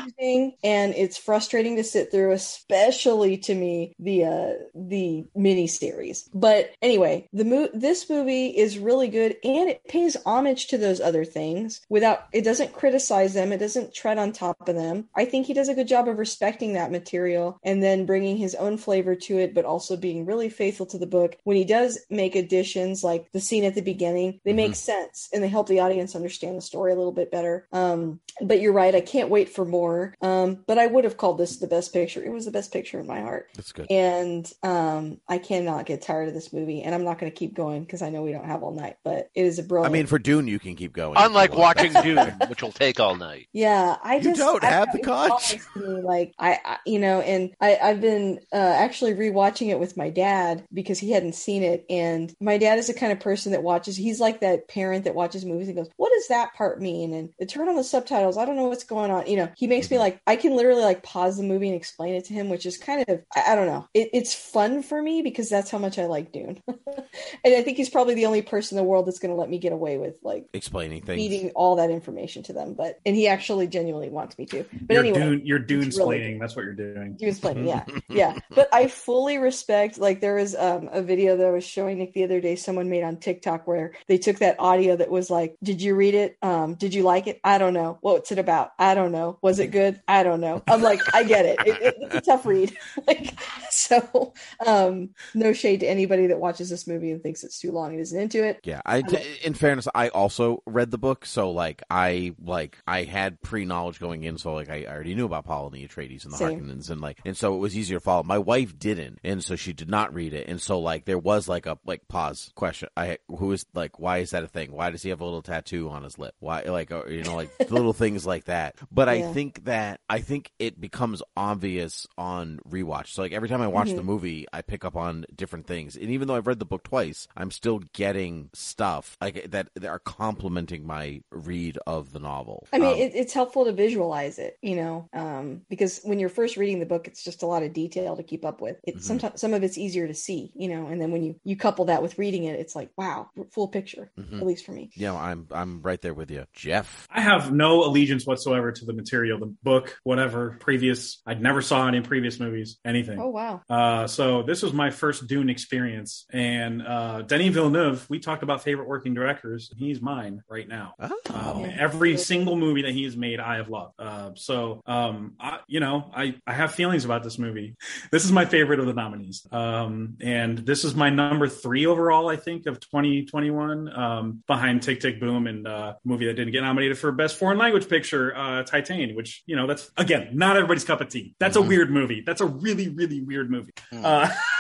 confusing 0.03 0.57
and 0.63 0.95
it's 0.95 1.17
frustrating 1.17 1.77
to 1.77 1.85
sit 1.85 2.11
through, 2.11 2.33
especially 2.33 3.37
to 3.39 3.55
me 3.55 3.95
the 3.99 4.25
uh 4.25 4.53
the 4.75 5.25
mini 5.35 5.67
series. 5.67 6.29
But 6.35 6.71
anyway, 6.83 7.29
the 7.33 7.45
mo- 7.45 7.71
this 7.73 8.09
movie 8.09 8.49
is 8.49 8.79
really 8.79 9.09
good 9.09 9.37
and 9.45 9.69
it 9.69 9.87
pays 9.89 10.17
homage 10.27 10.69
to 10.69 10.79
those 10.79 11.01
other 11.01 11.25
things 11.25 11.81
without 11.89 12.27
it 12.33 12.43
doesn't 12.43 12.73
criticize 12.73 13.35
them, 13.35 13.53
it 13.53 13.59
doesn't 13.59 13.95
tread 13.95 14.19
on 14.19 14.33
top 14.33 14.69
of 14.69 14.75
them. 14.75 15.09
I 15.15 15.25
think 15.25 15.47
he 15.47 15.55
does 15.55 15.69
a 15.69 15.75
good 15.75 15.89
job 15.89 16.09
of 16.09 16.19
respecting 16.19 16.73
that 16.73 16.93
material 16.93 17.59
and 17.63 17.83
then 17.83 18.07
bringing 18.07 18.37
his 18.37 18.55
own 18.55 18.79
flavor 18.79 19.15
to 19.15 19.39
it, 19.39 19.55
but 19.55 19.65
also 19.65 19.97
being 19.97 20.27
really 20.27 20.49
faithful 20.49 20.87
to 20.87 20.99
the 20.99 21.07
book. 21.07 21.37
When 21.45 21.57
he 21.57 21.65
does 21.65 21.99
make 22.11 22.35
additions, 22.35 23.05
like 23.05 23.31
the 23.33 23.41
scene 23.41 23.65
at 23.65 23.75
the 23.75 23.83
beginning, 23.83 24.41
they 24.45 24.53
make 24.53 24.75
sense 24.75 25.29
and 25.33 25.43
they 25.43 25.49
help 25.49 25.69
the 25.69 25.81
audience 25.81 26.15
understand 26.15 26.57
the 26.57 26.63
story 26.63 26.93
a 26.93 26.97
little 26.97 27.13
bit 27.13 27.31
better. 27.31 27.67
Um, 27.73 28.21
but 28.41 28.61
you're 28.61 28.73
right, 28.73 28.95
I 28.95 29.01
can't 29.01 29.29
wait 29.29 29.49
for 29.51 29.65
more. 29.65 29.92
Um, 30.21 30.65
but 30.67 30.79
I 30.79 30.87
would 30.87 31.05
have 31.05 31.17
called 31.17 31.39
this 31.39 31.57
the 31.59 31.67
best 31.67 31.93
picture. 31.93 32.23
It 32.23 32.31
was 32.33 32.45
the 32.45 32.51
best 32.51 32.73
picture 32.73 32.99
in 33.01 33.07
my 33.07 33.21
heart. 33.21 33.49
That's 33.55 33.73
good. 33.73 33.87
And 33.91 34.51
um, 34.63 35.21
I 35.29 35.39
cannot 35.39 35.87
get 35.87 36.03
tired 36.03 36.29
of 36.29 36.35
this 36.35 36.53
movie, 36.53 36.83
and 36.83 36.95
I'm 36.95 37.05
not 37.05 37.19
going 37.19 37.31
to 37.31 37.37
keep 37.37 37.55
going 37.55 37.85
because 37.85 38.03
I 38.03 38.11
know 38.11 38.23
we 38.23 38.33
don't 38.33 38.45
have 38.47 38.63
all 38.63 38.73
night. 38.73 38.97
But 39.05 39.31
it 39.35 39.43
is 39.45 39.59
a 39.59 39.63
brilliant. 39.63 39.93
I 39.93 39.99
mean, 39.99 40.07
for 40.07 40.19
Dune, 40.19 40.49
you 40.49 40.59
can 40.59 40.77
keep 40.77 40.93
going. 40.93 41.15
Unlike 41.19 41.55
watching 41.57 41.93
Dune, 42.03 42.33
which 42.49 42.63
will 42.63 42.73
take 42.73 43.01
all 43.01 43.17
night. 43.17 43.49
yeah, 43.53 43.97
I 44.03 44.17
You 44.17 44.23
just 44.23 44.39
don't 44.39 44.63
I 44.65 44.69
have 44.69 44.93
the 44.93 44.99
it's 44.99 45.07
conch. 45.07 45.59
always 45.77 46.05
Like 46.05 46.33
I, 46.39 46.59
I, 46.65 46.77
you 46.87 46.99
know, 46.99 47.21
and 47.21 47.51
I, 47.61 47.79
I've 47.83 48.01
been 48.01 48.41
uh, 48.53 48.57
actually 48.57 49.15
rewatching 49.15 49.69
it 49.69 49.79
with 49.79 49.97
my 49.97 50.11
dad 50.11 50.65
because 50.73 50.99
he 50.99 51.11
hadn't 51.11 51.35
seen 51.35 51.63
it, 51.63 51.85
and 51.91 52.35
my 52.41 52.59
dad 52.59 52.79
is 52.79 52.87
the 52.87 52.95
kind 52.95 53.13
of 53.13 53.21
person 53.21 53.53
that 53.53 53.63
watches. 53.63 53.97
He's 53.97 54.21
like 54.21 54.41
that 54.41 54.69
parent 54.69 55.05
that 55.05 55.15
watches 55.15 55.45
movies 55.45 55.69
and 55.69 55.77
goes, 55.77 55.89
"What 55.97 56.13
does 56.13 56.29
that 56.29 56.55
part 56.55 56.81
mean?" 56.81 57.13
And 57.15 57.31
they 57.39 57.47
turn 57.47 57.69
on 57.69 57.77
the 57.77 57.85
subtitles. 57.85 58.37
I 58.37 58.45
don't 58.45 58.57
know 58.57 58.69
what's 58.69 58.85
going 58.85 59.11
on. 59.11 59.27
You 59.27 59.37
know, 59.37 59.49
he 59.57 59.67
makes 59.67 59.82
me 59.91 59.97
Mm-hmm. 59.97 60.03
like 60.03 60.21
I 60.27 60.37
can 60.37 60.57
literally 60.57 60.83
like 60.83 61.03
pause 61.03 61.37
the 61.37 61.43
movie 61.43 61.69
and 61.69 61.77
explain 61.77 62.15
it 62.15 62.25
to 62.27 62.35
him, 62.35 62.49
which 62.49 62.67
is 62.67 62.77
kind 62.79 63.05
of 63.09 63.21
I, 63.35 63.53
I 63.53 63.55
don't 63.55 63.67
know. 63.67 63.87
It, 63.95 64.11
it's 64.13 64.35
fun 64.35 64.83
for 64.83 65.01
me 65.01 65.23
because 65.23 65.49
that's 65.49 65.71
how 65.71 65.79
much 65.79 65.99
I 65.99 66.07
like 66.07 66.33
Dune, 66.33 66.63
and 66.69 67.55
I 67.55 67.63
think 67.63 67.77
he's 67.77 67.91
probably 67.91 68.15
the 68.15 68.27
only 68.27 68.43
person 68.43 68.79
in 68.79 68.85
the 68.85 68.89
world 68.89 69.07
that's 69.07 69.19
going 69.19 69.35
to 69.35 69.41
let 69.41 69.51
me 69.51 69.59
get 69.59 69.73
away 69.73 69.99
with 69.99 70.17
like 70.23 70.47
explaining 70.53 71.03
things. 71.03 71.17
feeding 71.21 71.51
all 71.51 71.77
that 71.77 71.91
information 71.91 72.43
to 72.45 72.53
them. 72.53 72.75
But 72.75 73.01
and 73.05 73.17
he 73.17 73.29
actually 73.29 73.67
genuinely 73.67 74.09
wants 74.11 74.39
me 74.39 74.47
to. 74.47 74.65
But 74.81 74.95
you're 74.95 75.05
anyway, 75.05 75.19
dune, 75.21 75.43
you're 75.45 75.59
dune 75.59 75.89
it's 75.89 75.99
really. 75.99 76.39
That's 76.39 76.55
what 76.57 76.65
you're 76.65 76.75
doing. 76.75 77.17
he 77.19 77.27
was 77.27 77.39
playing, 77.39 77.67
yeah, 77.67 77.85
yeah. 78.09 78.39
But 78.51 78.69
I 78.73 78.89
fully 78.89 79.39
respect. 79.39 79.99
Like 79.99 80.21
there 80.21 80.37
was 80.37 80.55
um, 80.55 80.89
a 80.93 81.03
video 81.03 81.37
that 81.37 81.47
I 81.47 81.51
was 81.51 81.65
showing 81.65 81.99
Nick 81.99 82.13
the 82.15 82.25
other 82.25 82.41
day. 82.41 82.57
Someone 82.57 82.89
made 82.89 83.03
on 83.03 83.17
TikTok 83.17 83.67
where 83.67 83.93
they 84.07 84.19
took 84.19 84.39
that 84.39 84.57
audio 84.59 84.97
that 84.97 85.11
was 85.11 85.31
like, 85.31 85.57
"Did 85.63 85.83
you 85.83 85.95
read 85.95 86.15
it? 86.15 86.37
Um, 86.43 86.75
did 86.75 86.95
you 86.95 87.03
like 87.03 87.27
it? 87.27 87.41
I 87.45 87.59
don't 87.59 87.75
know. 87.75 87.99
What's 88.01 88.33
it 88.33 88.39
about? 88.39 88.73
I 88.79 88.95
don't 88.95 89.13
know. 89.13 89.39
Was 89.43 89.59
it 89.59 89.69
good? 89.73 90.01
I 90.07 90.23
don't 90.23 90.41
know." 90.41 90.63
I'm 90.69 90.83
like, 90.83 91.01
I 91.15 91.25
get 91.25 91.45
it. 91.45 91.59
it, 91.67 91.83
it 91.83 91.95
it's 92.01 92.15
a 92.15 92.21
tough 92.21 92.47
read. 92.47 92.77
like 93.07 93.35
so, 93.71 94.33
um, 94.67 95.11
no 95.35 95.53
shade 95.53 95.81
to 95.81 95.87
anybody 95.87 96.29
that 96.29 96.39
watches 96.39 96.71
this 96.71 96.87
movie 96.87 97.11
and 97.11 97.23
thinks 97.23 97.43
it's 97.43 97.59
too 97.59 97.73
long 97.73 97.91
and 97.93 98.01
isn't 98.01 98.19
into 98.19 98.45
it. 98.45 98.61
Yeah, 98.65 98.81
I 98.85 99.03
t- 99.03 99.19
in 99.45 99.55
fairness, 99.55 99.89
I 99.95 100.09
also 100.09 100.63
read 100.67 100.91
the 100.91 100.99
book, 100.99 101.27
so 101.27 101.51
like 101.51 101.83
I 101.91 102.35
like 102.43 102.79
I 102.87 103.05
had 103.05 103.41
pre 103.43 103.65
knowledge 103.65 103.99
going 103.99 104.23
in, 104.25 104.39
so 104.39 104.55
like 104.55 104.71
I 104.71 104.85
already 104.85 105.15
knew 105.15 105.27
about 105.27 105.45
Paul 105.45 105.67
and 105.67 105.75
the 105.75 105.87
Atreides 105.87 106.25
and 106.25 106.33
the 106.33 106.37
Same. 106.37 106.61
Harkonnens, 106.61 106.91
and 106.91 107.01
like 107.01 107.19
and 107.25 107.37
so 107.37 107.55
it 107.55 107.59
was 107.59 107.77
easier 107.77 107.99
to 107.99 108.05
follow. 108.05 108.23
My 108.23 108.39
wife 108.39 108.79
didn't, 108.79 109.19
and 109.25 109.43
so 109.43 109.57
she 109.57 109.73
did 109.73 109.89
not 109.89 110.15
read 110.15 110.35
it, 110.35 110.49
and 110.49 110.61
so 110.61 110.79
like 110.79 111.05
there 111.05 111.19
was 111.19 111.49
like 111.49 111.67
a 111.67 111.79
like 111.85 112.07
pause 112.09 112.51
question. 112.55 112.89
I 112.97 113.19
who 113.29 113.53
is 113.53 113.67
like 113.75 113.99
why 113.99 114.19
is 114.19 114.31
that 114.31 114.45
a 114.45 114.49
thing? 114.49 114.73
Why 114.73 114.91
does 114.91 115.03
he 115.03 115.11
have 115.11 115.21
a 115.21 115.25
little 115.25 115.43
tattoo 115.43 115.89
on 115.89 116.03
his 116.03 116.19
lip? 116.19 116.35
Why 116.41 116.63
like 116.63 116.91
or, 116.91 117.11
you 117.11 117.23
know 117.25 117.37
like 117.37 117.51
little 117.71 117.93
things 117.93 118.27
like 118.27 118.45
that. 118.45 118.77
But 118.91 119.09
I 119.09 119.15
Yeah. 119.15 119.33
Think 119.65 119.75
that 119.75 120.01
I 120.09 120.21
think 120.21 120.53
it 120.59 120.81
becomes 120.81 121.23
obvious 121.37 122.07
on 122.19 122.61
rewatch. 122.69 123.09
So 123.09 123.23
like 123.23 123.33
every 123.33 123.49
time 123.49 123.63
I 123.63 123.69
watch 123.69 123.89
Mhm. 123.89 123.97
the 123.97 124.03
movie, 124.03 124.47
I 124.53 124.63
pick 124.63 124.85
up 124.85 124.97
on 124.97 125.25
different 125.35 125.67
things, 125.67 125.97
and 125.97 126.11
even 126.11 126.29
though 126.29 126.35
I've 126.37 126.47
read 126.47 126.59
the 126.59 126.65
book 126.67 126.85
twice, 126.85 127.29
I'm 127.37 127.51
still 127.51 127.81
getting 127.93 128.51
stuff 128.55 129.17
like 129.21 129.51
that 129.51 129.69
that 129.75 129.89
are 129.89 129.99
complementing 129.99 130.87
my 130.87 131.23
read 131.31 131.79
of 131.87 132.13
the 132.13 132.19
novel. 132.19 132.67
I 132.73 132.79
mean, 132.79 132.95
Um, 132.95 132.99
it, 132.99 133.13
it's 133.15 133.33
helpful 133.33 133.65
to 133.67 133.73
visualize 133.73 134.39
it, 134.39 134.59
you 134.63 134.77
know, 134.77 135.09
um, 135.13 135.63
because 135.69 136.01
when 136.05 136.19
you're 136.19 136.29
first 136.29 136.57
reading 136.57 136.81
the 136.81 136.87
book, 136.87 137.07
it's 137.07 137.23
just 137.23 137.43
a 137.43 137.47
lot 137.47 137.63
of 137.63 137.73
detail 137.73 138.17
to 138.17 138.23
keep 138.23 138.45
up 138.45 138.61
with. 138.61 138.79
It 138.85 138.97
Mhm. 138.97 139.03
sometimes 139.03 139.41
some 139.41 139.55
of 139.55 139.63
it's 139.63 139.79
easier 139.79 140.07
to 140.07 140.15
see, 140.15 140.53
you 140.55 140.69
know, 140.69 140.87
and 140.87 141.01
then 141.01 141.13
when 141.13 141.23
you 141.23 141.37
you 141.45 141.57
couple 141.57 141.85
that 141.87 142.03
with 142.03 142.19
reading 142.19 142.45
it, 142.45 142.59
it's 142.59 142.75
like 142.75 142.91
wow, 142.97 143.31
full 143.51 143.69
picture. 143.69 144.11
Mhm. 144.19 144.41
At 144.41 144.47
least 144.47 144.65
for 144.65 144.73
me. 144.73 144.91
yeah, 144.97 145.15
I'm 145.15 145.47
I'm 145.51 145.83
right 145.83 146.01
there 146.01 146.15
with 146.15 146.31
you, 146.31 146.47
Jeff. 146.53 147.07
I 147.11 147.21
have 147.21 147.53
no 147.53 147.85
allegiance 147.85 148.27
whatsoever 148.27 148.73
to 148.73 148.85
the 148.85 148.93
material. 148.93 149.39
The 149.39 149.52
book, 149.63 149.99
whatever, 150.05 150.57
previous. 150.61 151.21
I'd 151.27 151.41
never 151.43 151.63
saw 151.63 151.87
any 151.89 152.01
previous 152.01 152.39
movies, 152.41 152.79
anything. 152.85 153.19
Oh 153.21 153.29
wow. 153.29 153.63
Uh, 153.69 154.07
so 154.07 154.43
this 154.43 154.63
was 154.63 154.73
my 154.73 154.91
first 154.91 155.27
Dune 155.27 155.51
experience, 155.51 156.27
and 156.33 156.83
uh, 156.87 157.23
Denis 157.23 157.55
Villeneuve. 157.55 158.07
We 158.09 158.19
talked 158.19 158.43
about 158.43 158.63
favorite 158.63 158.89
working 158.89 159.15
directors. 159.15 159.71
He's 159.77 160.01
mine 160.01 160.43
right 160.49 160.69
now. 160.69 160.95
Oh. 161.01 161.13
Um, 161.35 161.61
Yeah. 161.63 161.77
every 161.79 162.17
single 162.17 162.57
movie 162.57 162.83
that 162.83 162.93
he's 162.93 163.17
made, 163.17 163.41
I 163.41 163.57
have 163.57 163.69
loved. 163.69 163.95
Uh, 163.99 164.31
so, 164.35 164.81
um, 164.87 165.35
I, 165.41 165.59
you 165.67 165.81
know, 165.81 166.11
I, 166.15 166.35
I 166.47 166.53
have 166.53 166.75
feelings 166.75 167.05
about 167.05 167.23
this 167.23 167.39
movie. 167.39 167.77
This 168.11 168.25
is 168.25 168.33
my 168.33 168.45
favorite 168.45 168.79
of 168.79 168.87
the 168.87 168.93
nominees. 168.93 169.47
Um, 169.51 170.17
and 170.21 170.59
this 170.59 170.85
is 170.85 170.95
my 170.95 171.09
number 171.09 171.49
three 171.49 171.87
overall, 171.87 172.29
I 172.29 172.37
think, 172.37 172.67
of 172.67 172.79
2021, 172.81 173.89
um, 173.99 174.43
behind 174.47 174.83
Tick 174.83 175.01
Tick 175.01 175.21
Boom 175.21 175.47
and 175.47 175.67
uh, 175.67 175.95
movie 176.05 176.27
that 176.27 176.35
didn't 176.35 176.53
get 176.53 176.63
nominated 176.63 176.99
for 176.99 177.13
Best 177.13 177.37
Foreign 177.39 177.59
Language 177.59 177.89
Picture, 177.89 178.37
uh, 178.37 178.65
Titane, 178.65 179.15
which, 179.17 179.42
you 179.47 179.57
know, 179.57 179.67
that's, 179.67 179.91
again, 179.97 180.31
not 180.33 180.57
everybody's 180.57 180.85
cup 180.85 181.01
of 181.01 181.09
tea. 181.09 181.35
That's 181.39 181.57
Mhm. 181.57 181.65
a 181.65 181.69
weird 181.69 181.91
movie. 181.91 182.23
That's 182.25 182.41
a 182.41 182.47
really, 182.47 182.89
really 182.89 183.21
weird 183.21 183.51
movie. 183.51 183.73
Hmm. 183.91 184.05
Uh, 184.05 184.29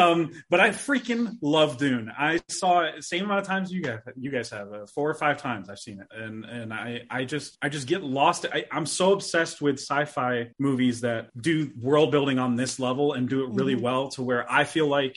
um, 0.00 0.30
but 0.48 0.60
I 0.60 0.70
freaking 0.70 1.36
love 1.42 1.76
Dune. 1.78 2.10
I 2.16 2.40
saw 2.48 2.80
it 2.82 3.04
same 3.04 3.24
amount 3.24 3.40
of 3.40 3.46
times 3.46 3.70
you 3.72 3.82
guys 3.82 4.00
you 4.16 4.30
guys 4.30 4.50
have 4.50 4.72
uh, 4.72 4.86
four 4.86 5.08
or 5.10 5.14
five 5.14 5.36
times 5.38 5.68
I've 5.68 5.78
seen 5.78 6.00
it, 6.00 6.06
and 6.16 6.44
and 6.44 6.72
I 6.72 7.02
I 7.10 7.24
just 7.24 7.56
I 7.62 7.68
just 7.68 7.86
get 7.86 8.02
lost. 8.02 8.46
I, 8.52 8.64
I'm 8.72 8.86
so 8.86 9.12
obsessed 9.12 9.60
with 9.60 9.76
sci-fi 9.76 10.48
movies 10.58 11.02
that 11.02 11.28
do 11.40 11.70
world 11.80 12.10
building 12.10 12.38
on 12.38 12.56
this 12.56 12.78
level 12.78 13.12
and 13.12 13.28
do 13.28 13.44
it 13.44 13.50
really 13.50 13.76
Mhm. 13.76 13.80
well 13.82 14.08
to 14.10 14.22
where 14.22 14.50
I 14.50 14.64
feel 14.64 14.86
like 14.86 15.16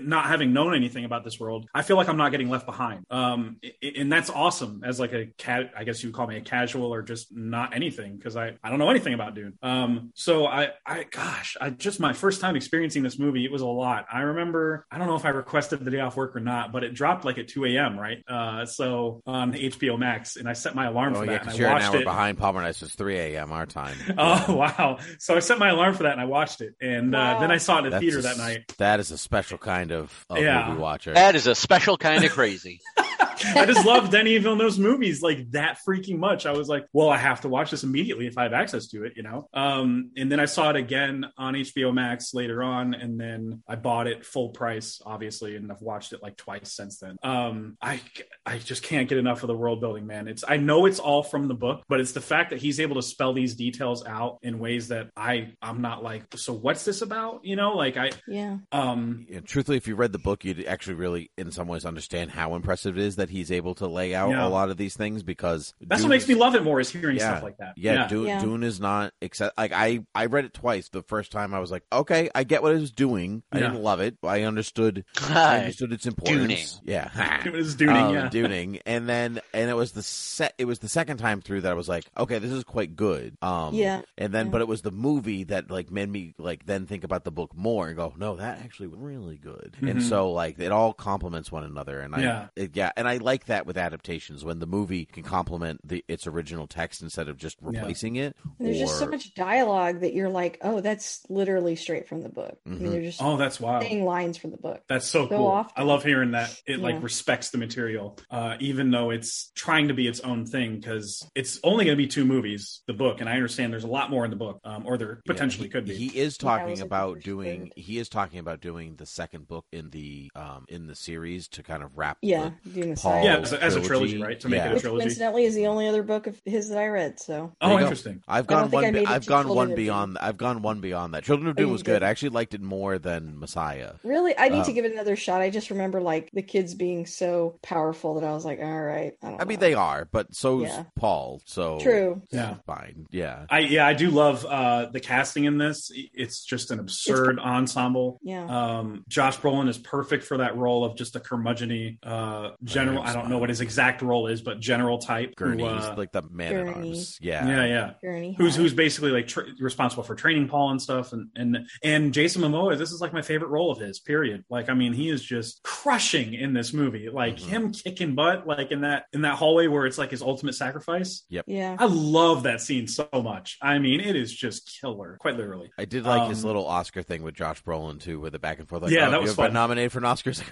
not 0.00 0.26
having 0.26 0.52
known 0.52 0.74
anything 0.74 1.04
about 1.04 1.24
this 1.24 1.38
world, 1.38 1.68
I 1.74 1.82
feel 1.82 1.96
like 1.96 2.08
I'm 2.08 2.16
not 2.16 2.30
getting 2.30 2.48
left 2.48 2.66
behind. 2.66 3.04
Um, 3.10 3.58
and 3.82 4.10
that's 4.10 4.30
awesome 4.30 4.82
as 4.84 4.98
like 4.98 5.12
a 5.12 5.26
cat. 5.38 5.72
I 5.76 5.84
guess 5.84 6.02
you 6.02 6.08
would 6.08 6.16
call 6.16 6.26
me 6.26 6.36
a 6.36 6.40
casual 6.40 6.92
or 6.92 7.02
just 7.02 7.34
not 7.34 7.74
anything 7.74 8.16
because 8.16 8.36
I 8.36 8.54
I 8.62 8.70
don't 8.70 8.78
know 8.78 8.90
anything 8.90 9.14
about 9.14 9.34
Dune. 9.34 9.58
Um, 9.62 10.10
so 10.14 10.46
I 10.46 10.70
I 10.86 11.04
gosh, 11.10 11.56
I 11.60 11.70
just 11.70 12.00
my 12.00 12.12
first 12.12 12.40
time 12.40 12.56
experiencing 12.56 13.02
this 13.02 13.18
movie, 13.18 13.44
it 13.44 13.52
was 13.52 13.62
a 13.62 13.66
lot. 13.66 14.06
I 14.12 14.21
remember 14.22 14.86
I 14.90 14.98
don't 14.98 15.06
know 15.06 15.16
if 15.16 15.24
I 15.24 15.30
requested 15.30 15.84
the 15.84 15.90
day 15.90 16.00
off 16.00 16.16
work 16.16 16.34
or 16.36 16.40
not, 16.40 16.72
but 16.72 16.84
it 16.84 16.94
dropped 16.94 17.24
like 17.24 17.38
at 17.38 17.48
2 17.48 17.64
a.m. 17.66 17.98
Right, 17.98 18.18
uh, 18.28 18.66
so 18.66 19.22
on 19.26 19.52
HBO 19.52 19.98
Max, 19.98 20.36
and 20.36 20.48
I 20.48 20.52
set 20.54 20.74
my 20.74 20.86
alarm 20.86 21.14
Oh 21.14 21.20
for 21.20 21.24
yeah, 21.26 21.32
that 21.32 21.40
because 21.40 21.54
and 21.54 21.60
you're 21.60 21.68
I 21.68 21.72
an 21.72 21.76
watched 21.82 21.94
hour 21.94 22.00
it. 22.00 22.04
behind 22.04 22.38
Palmernice. 22.38 22.82
It's 22.82 22.94
3 22.94 23.16
a.m. 23.18 23.52
our 23.52 23.66
time. 23.66 23.96
Oh 24.18 24.54
wow! 24.54 24.98
So 25.18 25.36
I 25.36 25.40
set 25.40 25.58
my 25.58 25.70
alarm 25.70 25.94
for 25.94 26.04
that 26.04 26.12
and 26.12 26.20
I 26.20 26.24
watched 26.26 26.60
it, 26.60 26.74
and 26.80 27.14
uh, 27.14 27.38
then 27.40 27.50
I 27.50 27.56
saw 27.58 27.78
it 27.80 27.86
in 27.86 27.90
the 27.92 28.00
theater 28.00 28.18
a 28.18 28.22
that 28.22 28.38
night. 28.38 28.74
That 28.78 29.00
is 29.00 29.10
a 29.10 29.18
special 29.18 29.58
kind 29.58 29.92
of, 29.92 30.12
of 30.30 30.38
Yeah. 30.38 30.68
movie 30.68 30.80
watcher. 30.80 31.12
That 31.14 31.34
is 31.34 31.46
a 31.46 31.54
special 31.54 31.96
kind 31.96 32.24
of 32.24 32.30
crazy. 32.32 32.80
I 33.44 33.66
just 33.66 33.84
love 33.86 34.10
Denis 34.10 34.42
Villeneuve's 34.42 34.78
movies 34.78 35.22
like 35.22 35.50
that 35.52 35.78
freaking 35.86 36.18
much. 36.18 36.46
I 36.46 36.52
was 36.52 36.68
like, 36.68 36.86
well, 36.92 37.08
I 37.08 37.16
have 37.16 37.40
to 37.42 37.48
watch 37.48 37.70
this 37.70 37.82
immediately 37.84 38.26
if 38.26 38.38
I 38.38 38.44
have 38.44 38.52
access 38.52 38.88
to 38.88 39.04
it, 39.04 39.12
you 39.16 39.22
know? 39.22 39.48
Um, 39.54 40.10
and 40.16 40.30
then 40.30 40.40
I 40.40 40.44
saw 40.46 40.70
it 40.70 40.76
again 40.76 41.26
on 41.36 41.54
HBO 41.54 41.92
Max 41.92 42.34
later 42.34 42.62
on, 42.62 42.94
and 42.94 43.18
then 43.18 43.62
I 43.68 43.76
bought 43.76 44.06
it 44.06 44.24
full 44.24 44.50
price, 44.50 45.00
obviously, 45.04 45.56
and 45.56 45.70
I've 45.70 45.82
watched 45.82 46.12
it 46.12 46.22
like 46.22 46.36
twice 46.36 46.72
since 46.72 46.98
then. 46.98 47.16
Um, 47.22 47.76
I, 47.80 48.00
I 48.46 48.58
just 48.58 48.82
can't 48.82 49.08
get 49.08 49.18
enough 49.18 49.42
of 49.42 49.48
the 49.48 49.56
world 49.56 49.80
building, 49.80 50.06
man. 50.06 50.28
It's, 50.28 50.44
I 50.46 50.56
know 50.56 50.86
it's 50.86 50.98
all 50.98 51.22
from 51.22 51.48
the 51.48 51.54
book, 51.54 51.82
but 51.88 52.00
it's 52.00 52.12
the 52.12 52.20
fact 52.20 52.50
that 52.50 52.60
he's 52.60 52.80
able 52.80 52.96
to 52.96 53.02
spell 53.02 53.32
these 53.32 53.54
details 53.54 54.04
out 54.06 54.38
in 54.42 54.58
ways 54.58 54.88
that 54.88 55.10
I, 55.16 55.52
I'm 55.60 55.80
not 55.82 56.02
like, 56.02 56.24
so 56.36 56.52
what's 56.52 56.84
this 56.84 57.02
about? 57.02 57.44
You 57.44 57.56
know, 57.56 57.72
like 57.76 57.96
I, 57.96 58.10
Yeah. 58.26 58.58
um, 58.70 59.26
Yeah, 59.28 59.40
truthfully, 59.40 59.76
if 59.76 59.86
you 59.88 59.96
read 59.96 60.12
the 60.12 60.18
book, 60.18 60.44
you'd 60.44 60.64
actually 60.66 60.94
really, 60.94 61.30
in 61.36 61.50
some 61.50 61.68
ways, 61.68 61.84
understand 61.84 62.30
how 62.30 62.54
impressive 62.54 62.96
it 62.98 63.04
is 63.04 63.16
that 63.16 63.30
he's 63.32 63.50
able 63.50 63.74
to 63.76 63.86
lay 63.88 64.14
out 64.14 64.30
Yeah. 64.30 64.46
a 64.46 64.48
lot 64.48 64.70
of 64.70 64.76
these 64.76 64.96
things 64.96 65.22
because 65.22 65.74
that's 65.80 66.00
Dune 66.02 66.08
what 66.08 66.14
makes 66.14 66.24
is- 66.24 66.28
me 66.28 66.34
love 66.36 66.54
it 66.54 66.62
more 66.62 66.78
is 66.80 66.90
hearing 66.90 67.16
Yeah. 67.16 67.30
stuff 67.30 67.42
like 67.42 67.56
that. 67.58 67.74
Yeah, 67.76 68.06
Dune, 68.06 68.26
Yeah. 68.26 68.40
Dune 68.40 68.62
is 68.62 68.78
not 68.80 69.12
except 69.20 69.58
like 69.58 69.72
I 69.72 70.00
I 70.14 70.26
read 70.26 70.44
it 70.44 70.54
twice. 70.54 70.88
The 70.88 71.02
first 71.02 71.32
time 71.32 71.54
I 71.54 71.58
was 71.58 71.70
like, 71.70 71.82
okay, 71.92 72.30
I 72.34 72.44
get 72.44 72.62
what 72.62 72.72
it 72.74 72.80
was 72.80 72.92
doing. 72.92 73.42
I 73.50 73.58
Yeah. 73.58 73.68
didn't 73.68 73.82
love 73.82 74.00
it. 74.00 74.16
I 74.22 74.42
understood. 74.42 75.04
I 75.30 75.60
understood 75.60 75.92
its 75.92 76.06
importance. 76.06 76.42
Duning. 76.52 76.80
Yeah, 76.84 77.42
It 77.46 77.52
was 77.52 77.74
Duning, 77.74 77.96
Um, 78.02 78.14
yeah. 78.14 78.28
Duning, 78.32 78.80
and 78.86 79.08
then 79.08 79.40
and 79.52 79.70
it 79.70 79.74
was 79.74 79.92
the 79.92 80.02
set. 80.02 80.54
It 80.58 80.66
was 80.66 80.78
the 80.80 80.88
second 80.88 81.16
time 81.16 81.40
through 81.40 81.62
that 81.62 81.70
I 81.72 81.74
was 81.74 81.88
like, 81.88 82.04
okay, 82.16 82.38
this 82.38 82.52
is 82.52 82.64
quite 82.64 82.94
good. 82.96 83.36
Um, 83.42 83.74
Yeah. 83.74 84.02
and 84.18 84.32
then 84.32 84.46
Yeah. 84.46 84.52
but 84.52 84.60
it 84.60 84.68
was 84.68 84.82
the 84.82 84.90
movie 84.92 85.44
that 85.44 85.70
like 85.70 85.90
made 85.90 86.08
me 86.10 86.34
like 86.38 86.66
then 86.66 86.86
think 86.86 87.02
about 87.04 87.24
the 87.24 87.30
book 87.32 87.56
more 87.56 87.88
and 87.88 87.96
go, 87.96 88.12
no, 88.18 88.36
that 88.36 88.58
actually 88.64 88.88
was 88.88 88.98
really 89.00 89.38
good. 89.38 89.76
And 89.80 89.98
Mhm. 89.98 90.08
so 90.08 90.30
like 90.32 90.58
it 90.58 90.70
all 90.72 90.92
complements 90.92 91.50
one 91.50 91.64
another, 91.64 92.00
and 92.00 92.14
I 92.14 92.20
Yeah. 92.20 92.46
it- 92.56 92.76
yeah, 92.76 92.90
and 92.96 93.08
I 93.08 93.16
like 93.22 93.46
that 93.46 93.66
with 93.66 93.76
adaptations 93.78 94.44
when 94.44 94.58
the 94.58 94.66
movie 94.66 95.04
can 95.06 95.22
complement 95.22 95.80
the 95.86 96.04
its 96.08 96.26
original 96.26 96.66
text 96.66 97.02
instead 97.02 97.28
of 97.28 97.36
just 97.38 97.58
Yeah. 97.62 97.80
replacing 97.80 98.16
it. 98.16 98.36
And 98.58 98.68
there's 98.68 98.78
just 98.78 98.98
so 98.98 99.06
much 99.06 99.34
dialogue 99.34 100.00
that 100.00 100.12
you're 100.12 100.28
like, 100.28 100.58
oh, 100.62 100.80
that's 100.80 101.20
literally 101.28 101.76
straight 101.76 102.08
from 102.08 102.22
the 102.22 102.28
book. 102.28 102.58
I 102.66 102.68
Mhm. 102.70 102.80
mean, 102.80 102.92
they're 102.92 103.02
just 103.02 103.22
Oh, 103.22 103.36
that's 103.36 103.60
wild. 103.60 103.84
saying 103.84 104.04
lines 104.04 104.36
from 104.36 104.50
the 104.50 104.56
book. 104.56 104.82
That's 104.88 105.06
so 105.06 105.28
So 105.28 105.36
cool. 105.36 105.46
often. 105.48 105.72
I 105.76 105.84
love 105.84 106.04
hearing 106.04 106.32
that 106.32 106.50
it 106.66 106.78
Yeah. 106.78 106.84
like 106.84 107.02
respects 107.02 107.50
the 107.50 107.58
material, 107.58 108.18
uh, 108.30 108.56
even 108.60 108.90
though 108.90 109.10
it's 109.10 109.50
trying 109.54 109.88
to 109.88 109.94
be 109.94 110.08
its 110.08 110.20
own 110.20 110.44
thing 110.46 110.76
because 110.76 111.24
it's 111.34 111.58
only 111.64 111.84
going 111.84 111.96
to 111.96 112.02
be 112.02 112.08
two 112.08 112.24
movies, 112.24 112.82
the 112.86 112.92
book, 112.92 113.20
and 113.20 113.28
I 113.28 113.34
understand 113.34 113.72
there's 113.72 113.84
a 113.84 113.88
lot 113.88 114.10
more 114.10 114.24
in 114.24 114.30
the 114.30 114.36
book, 114.36 114.60
um, 114.64 114.84
or 114.86 114.98
there 114.98 115.20
potentially 115.26 115.68
Yeah, 115.68 115.72
could 115.72 115.84
be. 115.86 115.94
He 115.94 116.18
is 116.18 116.36
talking 116.36 116.70
was 116.70 116.80
about 116.80 117.20
doing. 117.20 117.66
third?" 117.66 117.72
He 117.76 117.98
is 117.98 118.08
talking 118.08 118.38
about 118.38 118.60
doing 118.60 118.96
the 118.96 119.06
second 119.06 119.46
book 119.48 119.66
in 119.72 119.90
the 119.90 120.30
um 120.34 120.64
in 120.68 120.86
the 120.86 120.96
series 120.96 121.48
to 121.48 121.62
kind 121.62 121.82
of 121.82 121.96
wrap. 121.96 122.18
Yeah, 122.22 122.50
the 122.64 122.70
Dune 122.70 122.96
Paul 122.96 123.11
Messiah. 123.20 123.24
yeah, 123.24 123.38
as 123.38 123.52
a, 123.52 123.62
as 123.62 123.76
a 123.76 123.80
trilogy, 123.80 124.12
trilogy. 124.14 124.22
right? 124.22 124.40
To 124.40 124.48
make 124.48 124.58
Yeah. 124.58 124.66
it 124.66 124.70
a 124.70 124.74
Which 124.74 124.82
trilogy. 124.82 125.02
coincidentally 125.04 125.44
is 125.44 125.54
the 125.54 125.66
only 125.66 125.88
other 125.88 126.02
book 126.02 126.26
of 126.26 126.40
his 126.44 126.68
that 126.70 126.78
I 126.78 126.86
read. 126.88 127.20
So 127.20 127.52
Oh, 127.60 127.70
you 127.72 127.76
go. 127.78 127.82
interesting. 127.82 128.22
I've 128.28 128.46
gone 128.46 128.70
one. 128.70 128.92
made 128.92 129.06
I've 129.06 129.26
gone 129.26 129.44
Children 129.44 129.56
one 129.56 129.70
of 129.70 129.76
beyond. 129.76 130.18
I've 130.18 130.36
gone 130.36 130.62
one 130.62 130.80
beyond 130.80 131.14
that. 131.14 131.24
Children 131.24 131.48
of 131.48 131.54
Oh, 131.54 131.58
Dune 131.58 131.66
you 131.68 131.72
was 131.72 131.82
good. 131.82 131.94
did? 132.00 132.02
I 132.02 132.08
actually 132.10 132.30
liked 132.30 132.54
it 132.54 132.60
more 132.62 132.98
than 132.98 133.38
Messiah. 133.38 133.92
really, 134.04 134.36
I 134.36 134.48
need 134.48 134.64
to 134.64 134.70
Um, 134.70 134.74
give 134.74 134.84
it 134.84 134.92
another 134.92 135.16
shot. 135.16 135.40
I 135.40 135.50
just 135.50 135.70
remember 135.70 136.00
like 136.00 136.30
the 136.32 136.42
kids 136.42 136.74
being 136.74 137.06
so 137.06 137.58
powerful 137.62 138.14
that 138.20 138.24
I 138.26 138.32
was 138.32 138.44
like, 138.44 138.60
all 138.60 138.80
right. 138.82 139.12
I, 139.22 139.30
don't 139.30 139.40
I 139.40 139.44
mean, 139.44 139.58
they 139.60 139.74
are, 139.74 140.08
but 140.10 140.34
so's 140.34 140.68
Yeah. 140.68 140.84
Paul. 140.96 141.40
So 141.44 141.78
True. 141.80 142.22
Yeah. 142.30 142.54
fine. 142.66 143.06
Yeah. 143.10 143.46
I 143.50 143.60
yeah, 143.60 143.86
I 143.86 143.94
do 143.94 144.10
love 144.10 144.44
uh, 144.44 144.86
the 144.86 145.00
casting 145.00 145.44
in 145.44 145.58
this. 145.58 145.90
It's 145.94 146.44
just 146.44 146.70
an 146.70 146.78
absurd 146.80 147.38
ensemble. 147.38 148.18
Yeah. 148.22 148.44
Um, 148.46 149.04
Josh 149.08 149.38
Brolin 149.38 149.68
is 149.68 149.78
perfect 149.78 150.24
for 150.24 150.38
that 150.38 150.56
role 150.56 150.84
of 150.84 150.96
just 150.96 151.16
a 151.16 151.20
curmudgeony 151.20 151.98
uh, 152.02 152.50
general. 152.64 152.91
I 153.00 153.12
don't 153.12 153.28
know 153.30 153.38
what 153.38 153.48
his 153.48 153.60
exact 153.60 154.02
role 154.02 154.26
is, 154.26 154.42
but 154.42 154.60
general 154.60 154.98
type. 154.98 155.34
who, 155.38 155.44
Gurney, 155.46 155.64
uh, 155.64 155.96
like 155.96 156.12
the 156.12 156.22
man 156.30 156.48
at 156.54 156.64
Gurney. 156.66 156.72
arms. 156.88 157.18
Yeah. 157.20 157.46
yeah, 157.46 157.64
yeah. 157.66 157.90
Gurney 158.02 158.34
who's 158.36 158.56
High. 158.56 158.62
who's 158.62 158.74
basically 158.74 159.10
like 159.10 159.28
tr- 159.28 159.42
responsible 159.60 160.02
for 160.02 160.14
training 160.14 160.48
Paul 160.48 160.70
and 160.72 160.82
stuff, 160.82 161.12
and 161.12 161.28
and 161.36 161.58
and 161.82 162.12
Jason 162.12 162.42
Momoa. 162.42 162.76
This 162.76 162.92
is 162.92 163.00
like 163.00 163.12
my 163.12 163.22
favorite 163.22 163.48
role 163.48 163.70
of 163.70 163.78
his. 163.78 164.00
Period. 164.00 164.44
Like, 164.50 164.68
I 164.68 164.74
mean, 164.74 164.92
he 164.92 165.08
is 165.08 165.22
just 165.22 165.62
crushing 165.62 166.34
in 166.34 166.52
this 166.52 166.72
movie. 166.72 167.08
Like 167.08 167.36
Mhm. 167.36 167.46
him 167.46 167.72
kicking 167.72 168.14
butt, 168.14 168.46
like 168.46 168.70
in 168.72 168.80
that 168.82 169.04
in 169.12 169.22
that 169.22 169.36
hallway 169.36 169.66
where 169.68 169.86
it's 169.86 169.98
like 169.98 170.10
his 170.10 170.22
ultimate 170.22 170.54
sacrifice. 170.54 171.24
Yep. 171.28 171.44
Yeah. 171.48 171.76
I 171.78 171.84
love 171.86 172.42
that 172.44 172.60
scene 172.60 172.86
so 172.88 173.08
much. 173.12 173.58
I 173.62 173.78
mean, 173.78 174.00
it 174.00 174.16
is 174.16 174.32
just 174.32 174.78
killer, 174.80 175.16
quite 175.20 175.36
literally. 175.36 175.70
I 175.78 175.84
did 175.84 176.04
like 176.04 176.28
his 176.28 176.42
Um, 176.44 176.46
little 176.48 176.66
Oscar 176.66 177.02
thing 177.02 177.22
with 177.22 177.34
Josh 177.34 177.62
Brolin 177.62 178.00
too, 178.00 178.20
with 178.20 178.32
the 178.32 178.38
back 178.38 178.58
and 178.58 178.68
forth. 178.68 178.82
Like, 178.82 178.92
Yeah, 178.92 179.08
oh, 179.08 179.10
that 179.10 179.16
you 179.16 179.22
was 179.22 179.30
have 179.30 179.36
been 179.36 179.46
fun. 179.46 179.52
nominated 179.54 179.92
for 179.92 179.98
an 179.98 180.04
Oscar. 180.06 180.32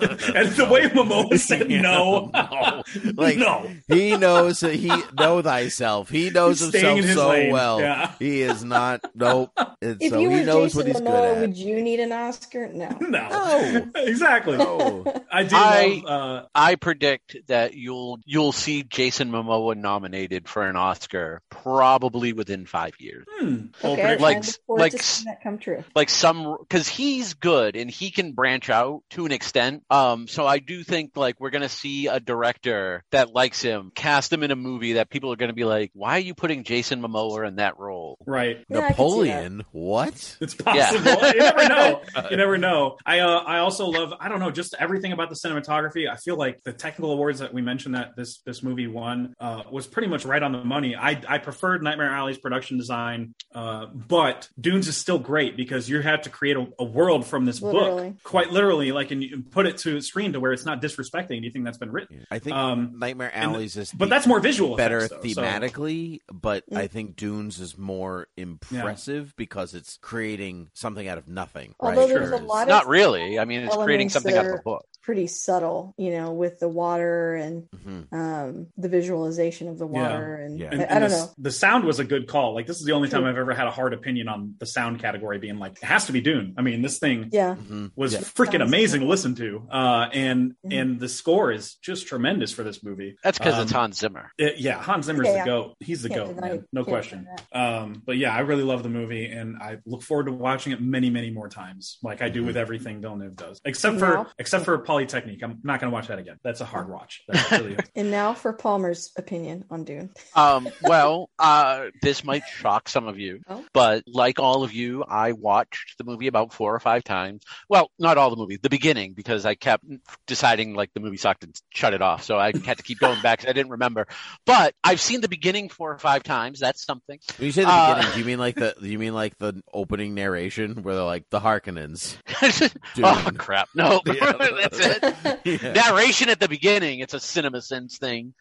It's 0.00 0.28
and 0.28 0.48
the 0.50 0.66
way 0.70 0.82
Momoa 0.88 1.38
said 1.38 1.68
no, 1.68 2.30
no, 2.34 2.82
like 3.14 3.38
no, 3.38 3.68
he 3.88 4.16
knows 4.16 4.60
that 4.60 4.74
he 4.74 4.92
know 5.18 5.42
thyself. 5.42 6.08
He 6.08 6.30
knows 6.30 6.60
He's 6.60 6.72
himself 6.72 6.98
his 7.00 7.14
so 7.14 7.28
lane. 7.30 7.52
well. 7.52 7.80
Yeah. 7.80 8.12
He 8.18 8.42
is 8.42 8.64
not. 8.64 9.00
Nope. 9.14 9.50
And 9.80 9.96
If 10.00 10.10
so 10.12 10.18
you 10.20 10.30
he 10.30 10.36
were 10.40 10.44
knows 10.44 10.72
Jason 10.74 10.78
what 10.78 10.86
he's 10.86 10.96
Momoa, 11.00 11.04
good 11.04 11.24
at. 11.36 11.40
would 11.40 11.56
you 11.56 11.82
need 11.82 12.00
an 12.00 12.12
Oscar? 12.12 12.68
No. 12.68 12.88
no, 13.00 13.08
No. 13.08 13.90
exactly. 13.96 14.56
No. 14.56 15.04
I 15.30 15.42
do 15.44 15.56
I- 15.56 16.02
love. 16.04 16.42
Uh, 16.44 16.46
I 16.54 16.74
predict 16.76 17.36
that 17.46 17.74
you'll 17.74 18.20
you'll 18.24 18.52
see 18.52 18.82
Jason 18.82 19.30
Momoa 19.30 19.76
nominated 19.76 20.48
for 20.48 20.66
an 20.66 20.76
Oscar 20.76 21.42
probably 21.50 22.32
within 22.32 22.66
five 22.66 22.94
years. 22.98 23.26
hmm, 23.38 23.66
Okay. 23.84 24.16
Like- 24.18 24.36
I 24.36 24.40
look 24.40 24.46
forward 24.66 24.80
like 24.80 24.92
to 24.92 24.98
s- 24.98 25.04
seeing 25.06 25.24
that 25.26 25.42
come 25.42 25.58
true. 25.58 25.84
Like 25.94 26.10
some 26.10 26.56
because 26.60 26.88
he's 26.88 27.34
good 27.34 27.76
and 27.76 27.90
he 27.90 28.10
can 28.10 28.32
branch 28.32 28.70
out 28.70 29.02
to 29.10 29.26
an 29.26 29.32
extent. 29.32 29.82
Um, 29.90 30.26
so 30.28 30.46
I 30.46 30.58
do 30.58 30.82
think 30.84 31.16
like 31.16 31.40
we're 31.40 31.50
gonna 31.50 31.68
see 31.68 32.06
a 32.06 32.20
director 32.20 33.04
that 33.10 33.32
likes 33.32 33.62
him 33.62 33.90
cast 33.94 34.32
him 34.32 34.42
in 34.42 34.50
a 34.50 34.56
movie 34.56 34.94
that 34.94 35.08
people 35.10 35.32
are 35.32 35.36
gonna 35.36 35.52
be 35.52 35.64
like, 35.64 35.90
why 35.94 36.16
are 36.16 36.20
you 36.20 36.34
putting 36.34 36.64
Jason 36.64 37.00
Momoa 37.00 37.46
in 37.48 37.56
that 37.56 37.78
role? 37.78 38.16
right. 38.26 38.64
Yeah, 38.68 38.78
I 38.78 38.80
can 38.80 38.88
see 38.88 38.92
that. 38.92 38.92
Napoleon. 38.98 39.64
What? 39.72 40.36
It's 40.40 40.54
possible. 40.54 41.10
you 41.28 41.38
never 41.38 41.68
know. 41.68 42.02
You 42.30 42.36
never 42.36 42.58
know. 42.58 42.96
I 43.06 43.20
uh, 43.20 43.38
I 43.38 43.58
also 43.58 43.86
love. 43.86 44.12
I 44.20 44.28
don't 44.28 44.40
know. 44.40 44.50
Just 44.50 44.74
everything 44.78 45.12
about 45.12 45.30
the 45.30 45.36
cinematography. 45.36 46.10
I 46.10 46.16
feel 46.16 46.36
like 46.36 46.62
the 46.64 46.72
technical 46.72 47.12
awards 47.12 47.38
that 47.38 47.54
we 47.54 47.62
mentioned 47.62 47.94
that 47.94 48.16
this 48.16 48.40
this 48.44 48.62
movie 48.62 48.86
won 48.86 49.34
uh, 49.40 49.62
was 49.70 49.86
pretty 49.86 50.08
much 50.08 50.24
right 50.24 50.42
on 50.42 50.52
the 50.52 50.64
money. 50.64 50.94
I 50.94 51.20
I 51.26 51.38
preferred 51.38 51.82
Nightmare 51.82 52.10
Alley's 52.10 52.38
production 52.38 52.76
design, 52.76 53.34
uh, 53.54 53.86
but 53.86 54.48
Dunes 54.60 54.88
is 54.88 54.96
still 54.96 55.18
great 55.18 55.56
because 55.56 55.88
you 55.88 56.00
had 56.00 56.24
to 56.24 56.30
create 56.30 56.56
a, 56.56 56.66
a 56.78 56.84
world 56.84 57.26
from 57.26 57.46
this 57.46 57.62
Literally. 57.62 58.10
book, 58.10 58.22
quite 58.24 58.50
literally. 58.50 58.92
Like 58.92 59.10
and 59.10 59.22
you 59.22 59.42
put 59.50 59.66
it 59.66 59.77
to 59.78 60.00
screen 60.00 60.32
to 60.32 60.40
where 60.40 60.52
it's 60.52 60.64
not 60.64 60.80
disrespecting 60.82 61.36
anything 61.36 61.64
that's 61.64 61.78
been 61.78 61.90
written. 61.92 62.26
I 62.30 62.38
think 62.38 62.56
Um, 62.56 62.94
Nightmare 62.98 63.30
and- 63.34 63.52
Alleys 63.54 63.76
is 63.76 63.92
but 63.92 64.06
the- 64.06 64.10
that's 64.10 64.26
more 64.26 64.40
visual 64.40 64.76
better 64.76 64.98
effects, 64.98 65.22
though, 65.22 65.28
so- 65.30 65.42
thematically, 65.42 66.20
but 66.32 66.68
Mm. 66.70 66.76
I 66.76 66.86
think 66.86 67.16
Dunes 67.16 67.60
is 67.60 67.76
more 67.78 68.28
impressive 68.36 69.34
because 69.36 69.74
it's 69.74 69.98
creating 70.00 70.68
something 70.74 71.06
out 71.08 71.18
of 71.18 71.28
nothing. 71.28 71.74
Although 71.80 72.00
right? 72.02 72.08
there's 72.08 72.30
a 72.30 72.36
lot 72.38 72.62
of 72.62 72.68
Not 72.68 72.86
really. 72.88 73.38
I 73.38 73.44
mean, 73.44 73.60
it's 73.60 73.76
creating 73.76 74.08
something 74.10 74.34
out 74.36 74.44
of 74.46 74.52
are- 74.52 74.56
the 74.56 74.62
book. 74.62 74.84
pretty 75.00 75.26
subtle, 75.26 75.94
you 75.96 76.10
know, 76.10 76.32
with 76.32 76.58
the 76.60 76.68
water 76.68 77.34
and 77.34 77.66
Mhm. 77.74 78.12
um, 78.12 78.66
the 78.76 78.90
visualization 78.90 79.66
of 79.68 79.78
the 79.78 79.88
Yeah. 79.88 80.02
water. 80.12 80.34
And 80.34 80.58
Yeah. 80.58 80.68
And, 80.70 80.82
I, 80.82 80.84
and 80.84 80.92
I 80.92 80.98
don't 80.98 81.10
the, 81.10 81.16
know. 81.16 81.30
The 81.38 81.50
sound 81.50 81.84
was 81.84 81.98
a 81.98 82.04
good 82.04 82.26
call. 82.28 82.52
Like 82.54 82.66
this 82.66 82.78
is 82.78 82.84
the 82.84 82.92
only 82.92 83.08
time 83.08 83.24
I've 83.24 83.38
ever 83.38 83.54
had 83.54 83.66
a 83.66 83.70
hard 83.70 83.94
opinion 83.94 84.28
on 84.28 84.54
the 84.58 84.66
sound 84.66 84.98
category 85.00 85.38
being 85.38 85.58
like 85.58 85.78
it 85.80 85.84
has 85.84 86.04
to 86.06 86.12
be 86.12 86.20
Dune. 86.20 86.52
I 86.58 86.62
mean, 86.62 86.82
this 86.82 86.98
thing 86.98 87.30
Yeah. 87.32 87.54
Mhm. 87.54 87.92
was 87.96 88.12
Yeah. 88.12 88.18
freaking 88.20 88.58
Sounds 88.58 88.68
amazing 88.68 89.00
to 89.00 89.06
listen 89.06 89.34
to. 89.36 89.66
Uh, 89.70 90.08
and 90.12 90.54
Mhm. 90.64 90.80
and 90.80 91.00
the 91.00 91.08
score 91.08 91.52
is 91.52 91.74
just 91.76 92.06
tremendous 92.06 92.52
for 92.52 92.62
this 92.62 92.82
movie. 92.82 93.16
That's 93.22 93.38
because 93.38 93.54
Um, 93.54 93.62
it's 93.62 93.72
Hans 93.72 93.98
Zimmer. 93.98 94.32
It- 94.38 94.58
yeah, 94.58 94.80
Hans 94.82 95.06
Zimmer's 95.06 95.26
Yeah, 95.26 95.32
the 95.32 95.38
yeah. 95.38 95.44
goat. 95.44 95.76
He's 95.80 96.02
the 96.02 96.08
Can't 96.08 96.36
goat, 96.36 96.40
man. 96.40 96.64
no 96.72 96.82
can't 96.84 96.88
question. 96.88 97.26
Um, 97.52 98.02
but 98.04 98.16
yeah, 98.16 98.34
I 98.34 98.40
really 98.40 98.62
love 98.62 98.82
the 98.82 98.88
movie, 98.88 99.26
and 99.26 99.56
I 99.56 99.78
look 99.86 100.02
forward 100.02 100.26
to 100.26 100.32
watching 100.32 100.72
it 100.72 100.80
many, 100.80 101.10
many 101.10 101.30
more 101.30 101.48
times, 101.48 101.98
like 102.02 102.22
I 102.22 102.28
do 102.28 102.44
with 102.44 102.56
everything 102.56 103.00
Villeneuve 103.00 103.36
does. 103.36 103.60
Except 103.64 103.98
for 103.98 104.08
Now- 104.14 104.26
except 104.38 104.64
for 104.64 104.78
Polytechnique, 104.78 105.42
I'm 105.42 105.58
not 105.62 105.80
going 105.80 105.90
to 105.90 105.94
watch 105.94 106.08
that 106.08 106.18
again. 106.18 106.38
That's 106.42 106.60
a 106.60 106.64
hard 106.64 106.88
watch. 106.88 107.22
Really 107.50 107.76
And 107.96 108.10
now 108.10 108.34
for 108.34 108.52
Palmer's 108.52 109.12
opinion 109.16 109.64
on 109.70 109.84
Dune. 109.84 110.10
Um, 110.34 110.68
well, 110.82 111.30
uh, 111.38 111.86
this 112.02 112.24
might 112.24 112.42
shock 112.46 112.88
some 112.88 113.06
of 113.06 113.18
you, 113.18 113.40
Oh. 113.48 113.64
but 113.72 114.04
like 114.06 114.38
all 114.38 114.62
of 114.64 114.72
you, 114.72 115.04
I 115.04 115.32
watched 115.32 115.98
the 115.98 116.04
movie 116.04 116.26
about 116.26 116.52
four 116.52 116.74
or 116.74 116.80
five 116.80 117.04
times. 117.04 117.42
Well, 117.68 117.90
not 117.98 118.18
all 118.18 118.30
the 118.30 118.36
movie, 118.36 118.56
the 118.62 118.70
beginning, 118.70 119.14
because 119.14 119.44
I 119.46 119.54
kept 119.60 119.84
deciding 120.26 120.74
like 120.74 120.90
the 120.94 121.00
movie 121.00 121.16
sucked 121.16 121.44
and 121.44 121.54
shut 121.70 121.94
it 121.94 122.02
off. 122.02 122.22
So 122.22 122.38
I 122.38 122.52
had 122.64 122.76
to 122.78 122.82
keep 122.82 122.98
going 122.98 123.20
back 123.22 123.40
'cause 123.40 123.48
I 123.48 123.52
didn't 123.52 123.70
remember. 123.72 124.06
But 124.46 124.74
I've 124.84 125.00
seen 125.00 125.20
the 125.20 125.28
beginning 125.28 125.68
four 125.68 125.92
or 125.92 125.98
five 125.98 126.22
times. 126.22 126.60
That's 126.60 126.84
something. 126.84 127.18
When 127.38 127.46
you 127.46 127.52
say 127.52 127.64
the 127.64 127.70
Uh, 127.70 127.94
beginning, 127.94 128.12
do 128.14 128.18
you 128.20 128.24
mean 128.24 128.38
like 128.38 128.54
the 128.56 128.74
do 128.80 128.88
you 128.88 128.98
mean 128.98 129.14
like 129.14 129.36
the 129.38 129.62
opening 129.72 130.14
narration 130.14 130.82
where 130.82 130.94
they're 130.94 131.04
like 131.04 131.24
the 131.30 131.40
Harkonnens? 131.40 132.16
oh 133.02 133.30
crap! 133.38 133.68
No, 133.74 134.00
Yeah. 134.06 134.32
that's 134.38 134.78
it. 134.78 135.40
Yeah. 135.44 135.72
Narration 135.72 136.28
at 136.30 136.40
the 136.40 136.48
beginning. 136.48 137.00
It's 137.00 137.14
a 137.14 137.20
cinema 137.20 137.62
sense 137.62 137.98
thing. 137.98 138.34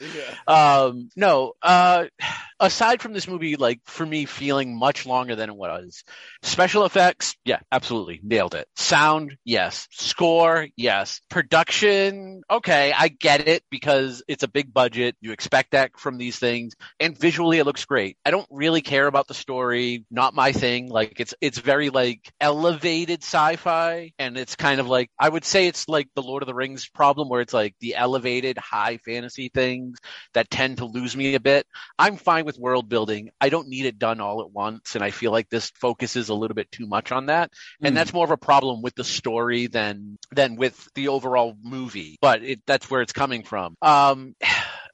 Um, 0.48 1.10
no, 1.16 1.54
uh, 1.62 2.06
aside 2.60 3.02
from 3.02 3.14
this 3.14 3.28
movie, 3.28 3.56
like 3.56 3.80
for 3.86 4.06
me, 4.06 4.26
feeling 4.26 4.78
much 4.78 5.06
longer 5.06 5.36
than 5.36 5.50
it 5.50 5.56
was. 5.56 6.04
Special 6.42 6.86
effects, 6.86 7.36
yeah, 7.46 7.60
absolutely 7.72 8.20
nailed 8.24 8.56
it. 8.56 8.68
Sound, 8.76 9.38
yes. 9.44 9.88
Score, 9.92 10.68
yes. 10.76 10.97
Production, 11.30 12.42
okay, 12.50 12.94
I 12.98 13.10
get 13.10 13.48
it 13.48 13.64
because 13.70 14.24
it's 14.28 14.44
a 14.44 14.48
big 14.48 14.74
budget. 14.74 15.16
You 15.22 15.32
expect 15.34 15.72
that 15.72 15.92
from 16.00 16.18
these 16.18 16.40
things, 16.40 16.74
and 17.00 17.18
visually 17.18 17.60
it 17.60 17.66
looks 17.66 17.86
great. 17.86 18.18
I 18.26 18.32
don't 18.32 18.48
really 18.50 18.82
care 18.82 19.08
about 19.08 19.28
the 19.28 19.34
story. 19.34 20.06
Not 20.10 20.34
my 20.34 20.54
thing. 20.54 20.90
Like 20.90 21.20
it's 21.20 21.34
it's 21.42 21.58
very 21.60 21.90
like 21.90 22.22
elevated 22.40 23.24
sci-fi, 23.24 24.14
and 24.18 24.38
it's 24.38 24.56
kind 24.56 24.80
of 24.80 24.88
like 24.88 25.10
I 25.20 25.30
would 25.30 25.46
say 25.46 25.68
it's 25.68 25.88
like 25.90 26.08
the 26.16 26.24
Lord 26.24 26.44
of 26.44 26.48
the 26.48 26.56
Rings 26.56 26.88
problem, 26.88 27.30
where 27.30 27.42
it's 27.42 27.54
like 27.54 27.76
the 27.82 27.96
elevated 27.96 28.58
high 28.58 28.98
fantasy 28.98 29.50
things 29.54 29.98
that 30.34 30.50
tend 30.50 30.78
to 30.78 30.86
lose 30.86 31.16
me 31.16 31.36
a 31.36 31.40
bit. 31.40 31.68
I'm 32.00 32.18
fine 32.18 32.46
with 32.46 32.58
world 32.58 32.90
building. 32.90 33.30
I 33.42 33.50
don't 33.50 33.68
need 33.68 33.86
it 33.86 34.00
done 34.00 34.22
all 34.22 34.42
at 34.42 34.52
once, 34.52 34.96
and 34.96 35.04
I 35.04 35.12
feel 35.12 35.32
like 35.32 35.50
this 35.50 35.72
focuses 35.76 36.30
a 36.30 36.36
little 36.36 36.56
bit 36.56 36.72
too 36.72 36.88
much 36.88 37.12
on 37.12 37.28
that, 37.28 37.52
and 37.84 37.94
Hmm. 37.94 37.96
that's 37.96 38.14
more 38.14 38.26
of 38.26 38.32
a 38.32 38.38
problem 38.38 38.82
with 38.82 38.96
the 38.96 39.04
story 39.04 39.68
than 39.68 40.18
than 40.32 40.56
with 40.56 40.87
the 40.98 41.08
overall 41.10 41.56
movie. 41.64 42.18
But 42.22 42.44
it, 42.44 42.62
that's 42.68 42.90
where 42.92 43.02
it's 43.02 43.14
coming 43.14 43.44
from. 43.44 43.76
Um, 43.82 44.36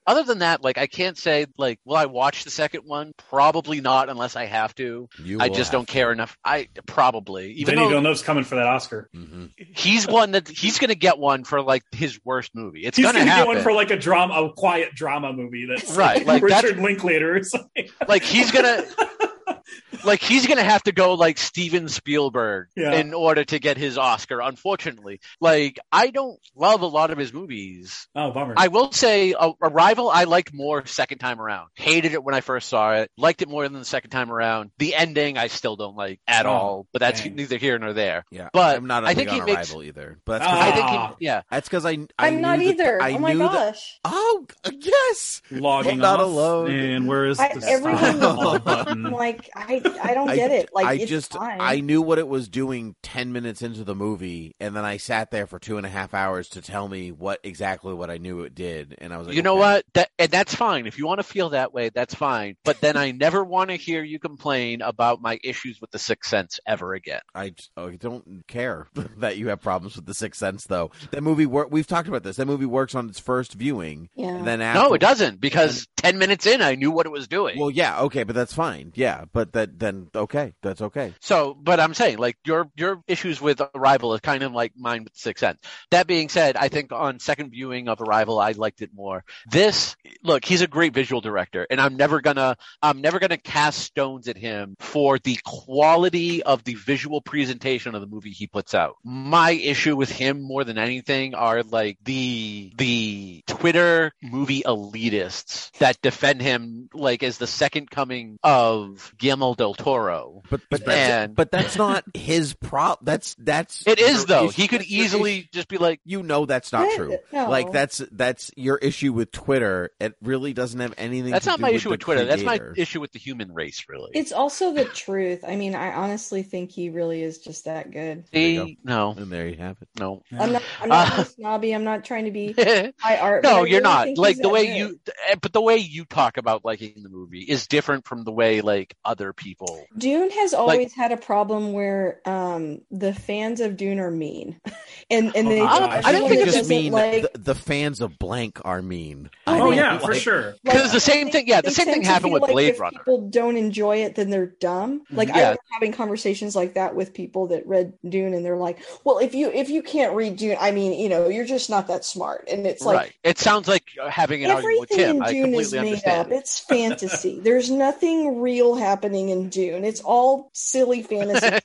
other 0.05 0.23
than 0.23 0.39
that, 0.39 0.61
like 0.63 0.77
I 0.77 0.87
can't 0.87 1.17
say 1.17 1.45
like, 1.57 1.79
will 1.85 1.95
I 1.95 2.05
watch 2.07 2.43
the 2.43 2.49
second 2.51 2.81
one? 2.85 3.13
Probably 3.29 3.79
not, 3.79 4.09
unless 4.09 4.35
I 4.35 4.45
have 4.45 4.75
to. 4.75 5.07
You 5.23 5.39
I 5.39 5.47
just 5.49 5.71
don't 5.71 5.87
care 5.87 6.11
enough. 6.11 6.37
I 6.43 6.67
probably 6.85 7.53
even 7.53 7.75
Vinny 7.75 7.85
though 7.85 7.89
Villeneuve's 7.89 8.21
coming 8.21 8.43
for 8.43 8.55
that 8.55 8.67
Oscar. 8.67 9.09
Mhm. 9.15 9.51
he's 9.57 10.05
one 10.05 10.31
that 10.31 10.47
he's 10.49 10.77
going 10.77 10.89
to 10.89 10.95
get 10.95 11.17
one 11.17 11.45
for 11.45 11.61
like 11.61 11.83
his 11.93 12.19
worst 12.25 12.51
movie. 12.53 12.81
It's 12.85 12.97
He's 12.97 13.05
going 13.05 13.15
to 13.15 13.19
going 13.25 13.27
get 13.37 13.47
one 13.47 13.61
for 13.63 13.71
like 13.71 13.91
a 13.91 13.97
drama, 13.97 14.33
a 14.33 14.51
quiet 14.53 14.93
drama 14.93 15.31
movie 15.31 15.67
that's 15.67 15.95
Right, 15.95 16.25
like, 16.25 16.41
that's- 16.47 16.63
Richard 16.63 16.79
Linklater 16.83 17.37
or 17.37 17.43
something. 17.43 17.87
like 18.07 18.23
he's 18.23 18.51
gonna 18.51 18.83
like 20.03 20.21
he's 20.21 20.47
gonna 20.47 20.63
have 20.63 20.83
to 20.83 20.91
go 20.91 21.13
like 21.13 21.37
Steven 21.37 21.87
Spielberg 21.89 22.67
Yeah. 22.75 22.93
in 22.93 23.13
order 23.13 23.43
to 23.43 23.59
get 23.59 23.77
his 23.77 23.97
Oscar. 23.97 24.41
Unfortunately, 24.41 25.19
like 25.39 25.79
I 25.91 26.09
don't 26.09 26.39
love 26.55 26.81
a 26.81 26.85
lot 26.87 27.11
of 27.11 27.17
his 27.17 27.33
movies. 27.33 28.07
Oh, 28.15 28.31
bummer. 28.31 28.53
I 28.57 28.67
will 28.67 28.91
say, 28.91 29.33
uh, 29.33 29.51
Arrival 29.61 30.09
I 30.09 30.25
liked 30.25 30.53
more 30.53 30.85
second 30.85 31.19
time 31.19 31.39
around. 31.39 31.69
Hated 31.75 32.13
it 32.13 32.23
when 32.23 32.35
I 32.35 32.41
first 32.41 32.69
saw 32.69 32.93
it. 32.93 33.09
Liked 33.17 33.41
it 33.41 33.49
more 33.49 33.63
than 33.67 33.73
the 33.79 33.85
second 33.85 34.09
time 34.11 34.31
around. 34.31 34.71
The 34.79 34.95
ending 34.95 35.37
I 35.37 35.47
still 35.47 35.75
don't 35.75 35.95
like 35.95 36.19
at 36.27 36.45
Oh, 36.45 36.49
all. 36.51 36.87
But 36.91 36.99
that's 36.99 37.21
dang. 37.21 37.35
neither 37.35 37.57
here 37.57 37.77
nor 37.79 37.93
there. 37.93 38.25
Yeah, 38.31 38.49
But 38.53 38.77
I'm 38.77 38.87
not. 38.87 39.03
I 39.05 39.09
I 39.11 39.13
think 39.13 39.29
think 39.29 39.35
he 39.35 39.39
on 39.41 39.45
makes- 39.57 39.69
arrival 39.69 39.83
either. 39.83 40.19
But 40.25 40.39
that's 40.39 40.51
'cause 40.51 40.59
I 40.61 40.67
I, 40.67 40.71
think 40.71 40.85
Ah. 40.85 41.15
he, 41.19 41.25
yeah. 41.25 41.41
that's 41.49 41.67
because 41.69 41.85
I. 41.85 41.91
I 42.17 42.27
I'm 42.27 42.41
not 42.41 42.59
knew 42.59 42.73
that- 42.75 42.83
either. 42.83 43.01
I 43.01 43.13
oh 43.13 43.19
my 43.19 43.33
knew 43.33 43.39
that. 43.39 43.51
gosh. 43.73 43.99
Oh 44.05 44.45
yes. 44.71 45.41
Logging 45.51 45.91
I'm 45.93 45.97
not 45.99 46.19
off, 46.19 46.25
alone. 46.27 46.71
And 46.71 47.07
where 47.07 47.25
is 47.25 47.39
I, 47.39 47.53
the 47.53 47.65
everything 47.67 48.19
button? 48.63 49.03
like 49.03 49.49
I 49.55 49.81
I 50.01 50.13
don't 50.13 50.29
I- 50.29 50.35
get 50.35 50.51
it. 50.51 50.69
Like 50.73 50.85
I 50.85 50.93
it's 50.93 51.09
just 51.09 51.33
fine. 51.33 51.57
I 51.59 51.79
knew 51.79 52.01
what 52.01 52.19
it 52.19 52.27
was 52.27 52.47
doing 52.47 52.95
ten 53.03 53.31
minutes 53.31 53.61
into 53.61 53.83
the 53.83 53.95
movie, 53.95 54.55
and 54.59 54.75
then 54.75 54.85
I 54.85 54.97
sat 54.97 55.31
there 55.31 55.47
for 55.47 55.59
two 55.59 55.77
and 55.77 55.85
a 55.85 55.89
half 55.89 56.13
hours 56.13 56.49
to 56.49 56.61
tell 56.61 56.87
me 56.87 57.11
what 57.11 57.39
exactly 57.43 57.93
what 57.93 58.09
I 58.09 58.17
knew 58.17 58.41
it 58.41 58.55
did, 58.55 58.95
and 58.99 59.13
I 59.13 59.17
was 59.17 59.27
like, 59.27 59.35
you 59.35 59.41
know 59.41 59.53
okay. 59.53 59.59
what? 59.59 59.85
That 59.93 60.09
and 60.19 60.31
that's 60.31 60.55
fine. 60.55 60.87
If 60.87 60.97
you 60.97 61.05
want 61.05 61.19
to 61.19 61.23
feel 61.23 61.49
that 61.49 61.73
way, 61.73 61.89
that's 61.89 62.15
fine. 62.15 62.55
But 62.63 62.81
then 62.81 62.97
I 62.97 63.11
never 63.11 63.43
want 63.43 63.69
to 63.69 63.75
hear 63.75 64.03
you 64.03 64.19
complain 64.19 64.81
about 64.81 65.21
my 65.21 65.39
issues 65.43 65.79
with 65.81 65.91
the 65.91 65.99
Sixth 65.99 66.29
Sense 66.29 66.59
ever 66.65 66.93
again. 66.93 67.21
I, 67.35 67.49
j- 67.49 67.65
oh, 67.77 67.89
I 67.89 67.95
don't 67.95 68.43
care 68.47 68.87
that 69.17 69.37
you 69.37 69.49
have 69.49 69.61
problems 69.61 69.95
with 69.95 70.05
the 70.05 70.13
Sixth 70.13 70.39
Sense, 70.39 70.65
though. 70.65 70.91
That 71.11 71.23
movie, 71.23 71.45
wor- 71.45 71.67
we've 71.67 71.87
talked 71.87 72.07
about 72.07 72.23
this. 72.23 72.37
That 72.37 72.45
movie 72.47 72.65
works 72.65 72.95
on 72.95 73.09
its 73.09 73.19
first 73.19 73.53
viewing, 73.53 74.09
yeah. 74.15 74.27
and 74.29 74.47
then 74.47 74.61
after, 74.61 74.81
No, 74.81 74.93
it 74.93 74.99
doesn't 75.01 75.39
because 75.39 75.87
ten 75.97 76.17
minutes 76.17 76.45
in, 76.45 76.61
I 76.61 76.75
knew 76.75 76.91
what 76.91 77.05
it 77.05 77.11
was 77.11 77.27
doing. 77.27 77.59
Well, 77.59 77.69
yeah, 77.69 78.01
okay, 78.01 78.23
but 78.23 78.35
that's 78.35 78.53
fine. 78.53 78.91
Yeah, 78.95 79.25
but 79.33 79.42
that 79.51 79.77
then 79.77 80.09
okay, 80.15 80.53
that's 80.61 80.81
okay. 80.81 81.13
So, 81.19 81.53
but 81.53 81.79
I'm 81.79 81.93
saying 81.93 82.17
like 82.17 82.37
your 82.45 82.69
your 82.75 83.01
issues 83.07 83.41
with 83.41 83.61
Arrival 83.75 84.13
is 84.13 84.21
kind 84.21 84.43
of 84.43 84.53
like 84.53 84.73
mine 84.77 85.03
with 85.03 85.15
Sixth 85.15 85.41
Sense. 85.41 85.59
That 85.91 86.07
being 86.07 86.29
said, 86.29 86.55
I 86.55 86.69
think 86.69 86.91
on 86.91 87.19
second 87.19 87.51
viewing 87.51 87.89
of 87.89 88.01
Arrival, 88.01 88.39
I 88.39 88.51
liked 88.51 88.81
it 88.81 88.91
more. 88.93 89.23
This, 89.49 89.95
look, 90.23 90.45
he's 90.45 90.61
a 90.61 90.67
great 90.67 90.93
visual 90.93 91.21
director, 91.21 91.67
and 91.69 91.79
I'm 91.81 91.97
never 91.97 92.21
gonna 92.21 92.55
I'm 92.81 93.01
never 93.01 93.19
gonna 93.19 93.37
cast 93.37 93.79
stones 93.79 94.27
at 94.27 94.37
him 94.37 94.75
for 94.79 95.19
the 95.19 95.37
quality 95.43 96.43
of 96.43 96.63
the 96.63 96.75
visual 96.75 97.21
presentation 97.21 97.95
of 97.95 98.01
the 98.01 98.07
movie 98.07 98.31
he 98.31 98.47
puts 98.47 98.73
out. 98.73 98.95
My 99.03 99.51
issue 99.51 99.95
with 99.95 100.11
him 100.11 100.41
more 100.41 100.63
than 100.63 100.77
anything 100.77 101.35
are 101.35 101.63
like 101.63 101.97
the 102.03 102.71
the 102.77 103.43
Twitter 103.47 104.11
movie 104.21 104.63
elitists 104.65 105.71
that 105.77 106.01
defend 106.01 106.41
him 106.41 106.89
like 106.93 107.23
as 107.23 107.37
the 107.37 107.47
second 107.47 107.89
coming 107.89 108.37
of 108.43 109.13
del 109.55 109.73
Toro. 109.73 110.41
But 110.49 110.61
but 110.69 110.81
And- 110.81 110.89
that's, 110.89 111.33
but 111.33 111.51
that's 111.51 111.75
not 111.77 112.03
his 112.13 112.53
prop. 112.53 112.99
That's 113.03 113.35
that's 113.39 113.85
It 113.87 113.99
is 113.99 114.25
though. 114.25 114.45
issue- 114.49 114.61
He 114.61 114.67
could 114.67 114.83
easily 114.83 115.39
issue. 115.39 115.47
just 115.51 115.67
be 115.67 115.77
like, 115.77 115.99
You 116.05 116.23
know 116.23 116.45
that's 116.45 116.71
not 116.71 116.87
Yeah, 116.91 116.95
true. 116.97 117.17
no. 117.31 117.49
Like 117.49 117.71
that's 117.71 117.97
that's 118.11 118.51
your 118.55 118.77
issue 118.77 119.13
with 119.13 119.31
Twitter. 119.31 119.91
It 119.99 120.15
really 120.21 120.53
doesn't 120.53 120.79
have 120.79 120.93
anything. 120.97 121.31
"That's 121.31 121.45
to 121.45 121.51
not 121.51 121.57
do 121.57 121.61
my 121.63 121.69
with 121.69 121.75
issue 121.77 121.89
with 121.89 121.99
Twitter. 122.01 122.25
That's 122.25 122.43
my 122.43 122.59
issue 122.75 122.99
with 123.01 123.11
the 123.11 123.19
human 123.19 123.53
race, 123.53 123.85
really." 123.89 124.11
It's 124.13 124.31
also 124.31 124.73
the 124.73 124.85
truth. 124.85 125.43
I 125.47 125.55
mean, 125.55 125.75
I 125.75 125.93
honestly 125.93 126.43
think 126.43 126.71
he 126.71 126.89
really 126.89 127.21
is 127.23 127.39
just 127.39 127.65
that 127.65 127.91
good. 127.91 128.25
There 128.31 128.41
you 128.47 128.75
no, 128.83 129.11
And 129.17 129.31
there 129.31 129.47
you 129.47 129.57
have 129.57 129.77
it. 129.81 129.87
no, 129.99 130.23
I'm 130.31 130.51
not. 130.53 130.63
I'm 130.81 130.89
not 130.89 131.19
Uh, 131.19 131.23
snobby. 131.23 131.73
I'm 131.73 131.83
not 131.83 132.03
trying 132.05 132.25
to 132.25 132.31
be 132.31 132.53
no. 132.57 132.91
high 132.99 133.17
art. 133.17 133.43
but 133.43 133.51
I 133.53 133.55
You're 133.59 133.63
really 133.65 133.81
not. 133.81 134.17
Like 134.17 134.37
the 134.37 134.49
way 134.49 134.67
good. 134.67 134.77
you, 134.77 134.99
eh, 135.29 135.35
but 135.41 135.53
the 135.53 135.61
way 135.61 135.77
you 135.77 136.05
talk 136.05 136.37
about 136.37 136.65
liking 136.65 137.01
the 137.03 137.09
movie 137.09 137.41
is 137.41 137.67
different 137.67 138.05
from 138.05 138.23
the 138.23 138.31
way 138.31 138.61
like 138.61 138.95
other 139.05 139.22
people. 139.31 139.85
Dune 139.97 140.29
has 140.31 140.53
always 140.53 140.93
had 140.93 141.13
a 141.13 141.17
problem 141.17 141.71
where 141.71 142.19
um 142.25 142.81
the 142.91 143.13
fans 143.13 143.61
of 143.61 143.77
Dune 143.77 143.99
are 143.99 144.11
mean, 144.11 144.59
and 145.09 145.33
and 145.35 145.47
they. 145.47 145.61
Oh, 145.61 145.65
I. 145.65 146.01
I 146.03 146.11
don't 146.11 146.23
that 146.27 146.29
think 146.37 146.45
just 146.45 146.67
mean 146.69 146.91
like. 146.91 147.31
the, 147.33 147.39
the 147.39 147.55
fans 147.55 148.01
of 148.01 148.19
blank 148.19 148.59
are 148.65 148.81
mean. 148.81 149.29
I 149.47 149.59
Oh 149.59 149.65
think- 149.69 149.75
yeah, 149.77 149.97
for 149.99 150.11
Like- 150.11 150.21
sure. 150.21 150.45
like, 150.51 150.61
Because 150.63 150.91
the 150.91 150.99
same 150.99 151.29
thing- 151.29 151.47
yeah, 151.47 151.61
the 151.61 151.71
same 151.71 151.85
thing 151.85 152.01
happened 152.01 152.33
with 152.33 152.41
like 152.41 152.51
Blade 152.51 152.69
if 152.73 152.79
Runner. 152.79 152.97
People 152.97 153.29
don't 153.29 153.55
enjoy 153.55 153.97
it, 153.97 154.15
then 154.15 154.29
they're 154.31 154.47
dumb. 154.47 155.03
Like 155.11 155.29
I 155.29 155.33
Yeah. 155.37 155.41
remember 155.43 155.61
having 155.71 155.91
conversations 155.93 156.55
like 156.55 156.73
that 156.73 156.95
with 156.95 157.13
people 157.13 157.47
that 157.47 157.67
read 157.67 157.93
Dune, 158.07 158.33
and 158.33 158.43
they're 158.43 158.57
like, 158.57 158.79
"Well, 159.03 159.19
if 159.19 159.35
you 159.35 159.51
if 159.51 159.69
you 159.69 159.83
can't 159.83 160.15
read 160.15 160.37
Dune, 160.37 160.57
I 160.59 160.71
mean, 160.71 160.99
you 160.99 161.09
know, 161.09 161.27
you're 161.29 161.45
just 161.45 161.69
not 161.69 161.87
that 161.87 162.03
smart." 162.03 162.47
And 162.51 162.65
it's 162.65 162.81
like 162.83 162.97
right. 162.97 163.13
It 163.23 163.37
sounds 163.37 163.67
like 163.67 163.83
having 164.09 164.43
an 164.43 164.51
argument 164.51 164.79
with 164.81 164.91
Everything 164.93 165.05
Tim. 165.13 165.15
in 165.17 165.23
I 165.23 165.31
Dune 165.31 165.53
is 165.53 165.69
completely 165.69 165.79
made 165.79 165.87
understand. 166.05 166.33
up. 166.33 166.39
It's 166.39 166.59
fantasy. 166.59 167.39
There's 167.39 167.69
nothing 167.69 168.41
real 168.41 168.75
happening 168.75 169.03
in 169.13 169.49
Dune. 169.49 169.83
It's 169.85 170.01
all 170.01 170.49
silly 170.53 171.01
fantasy 171.03 171.37
stuff. 171.47 171.63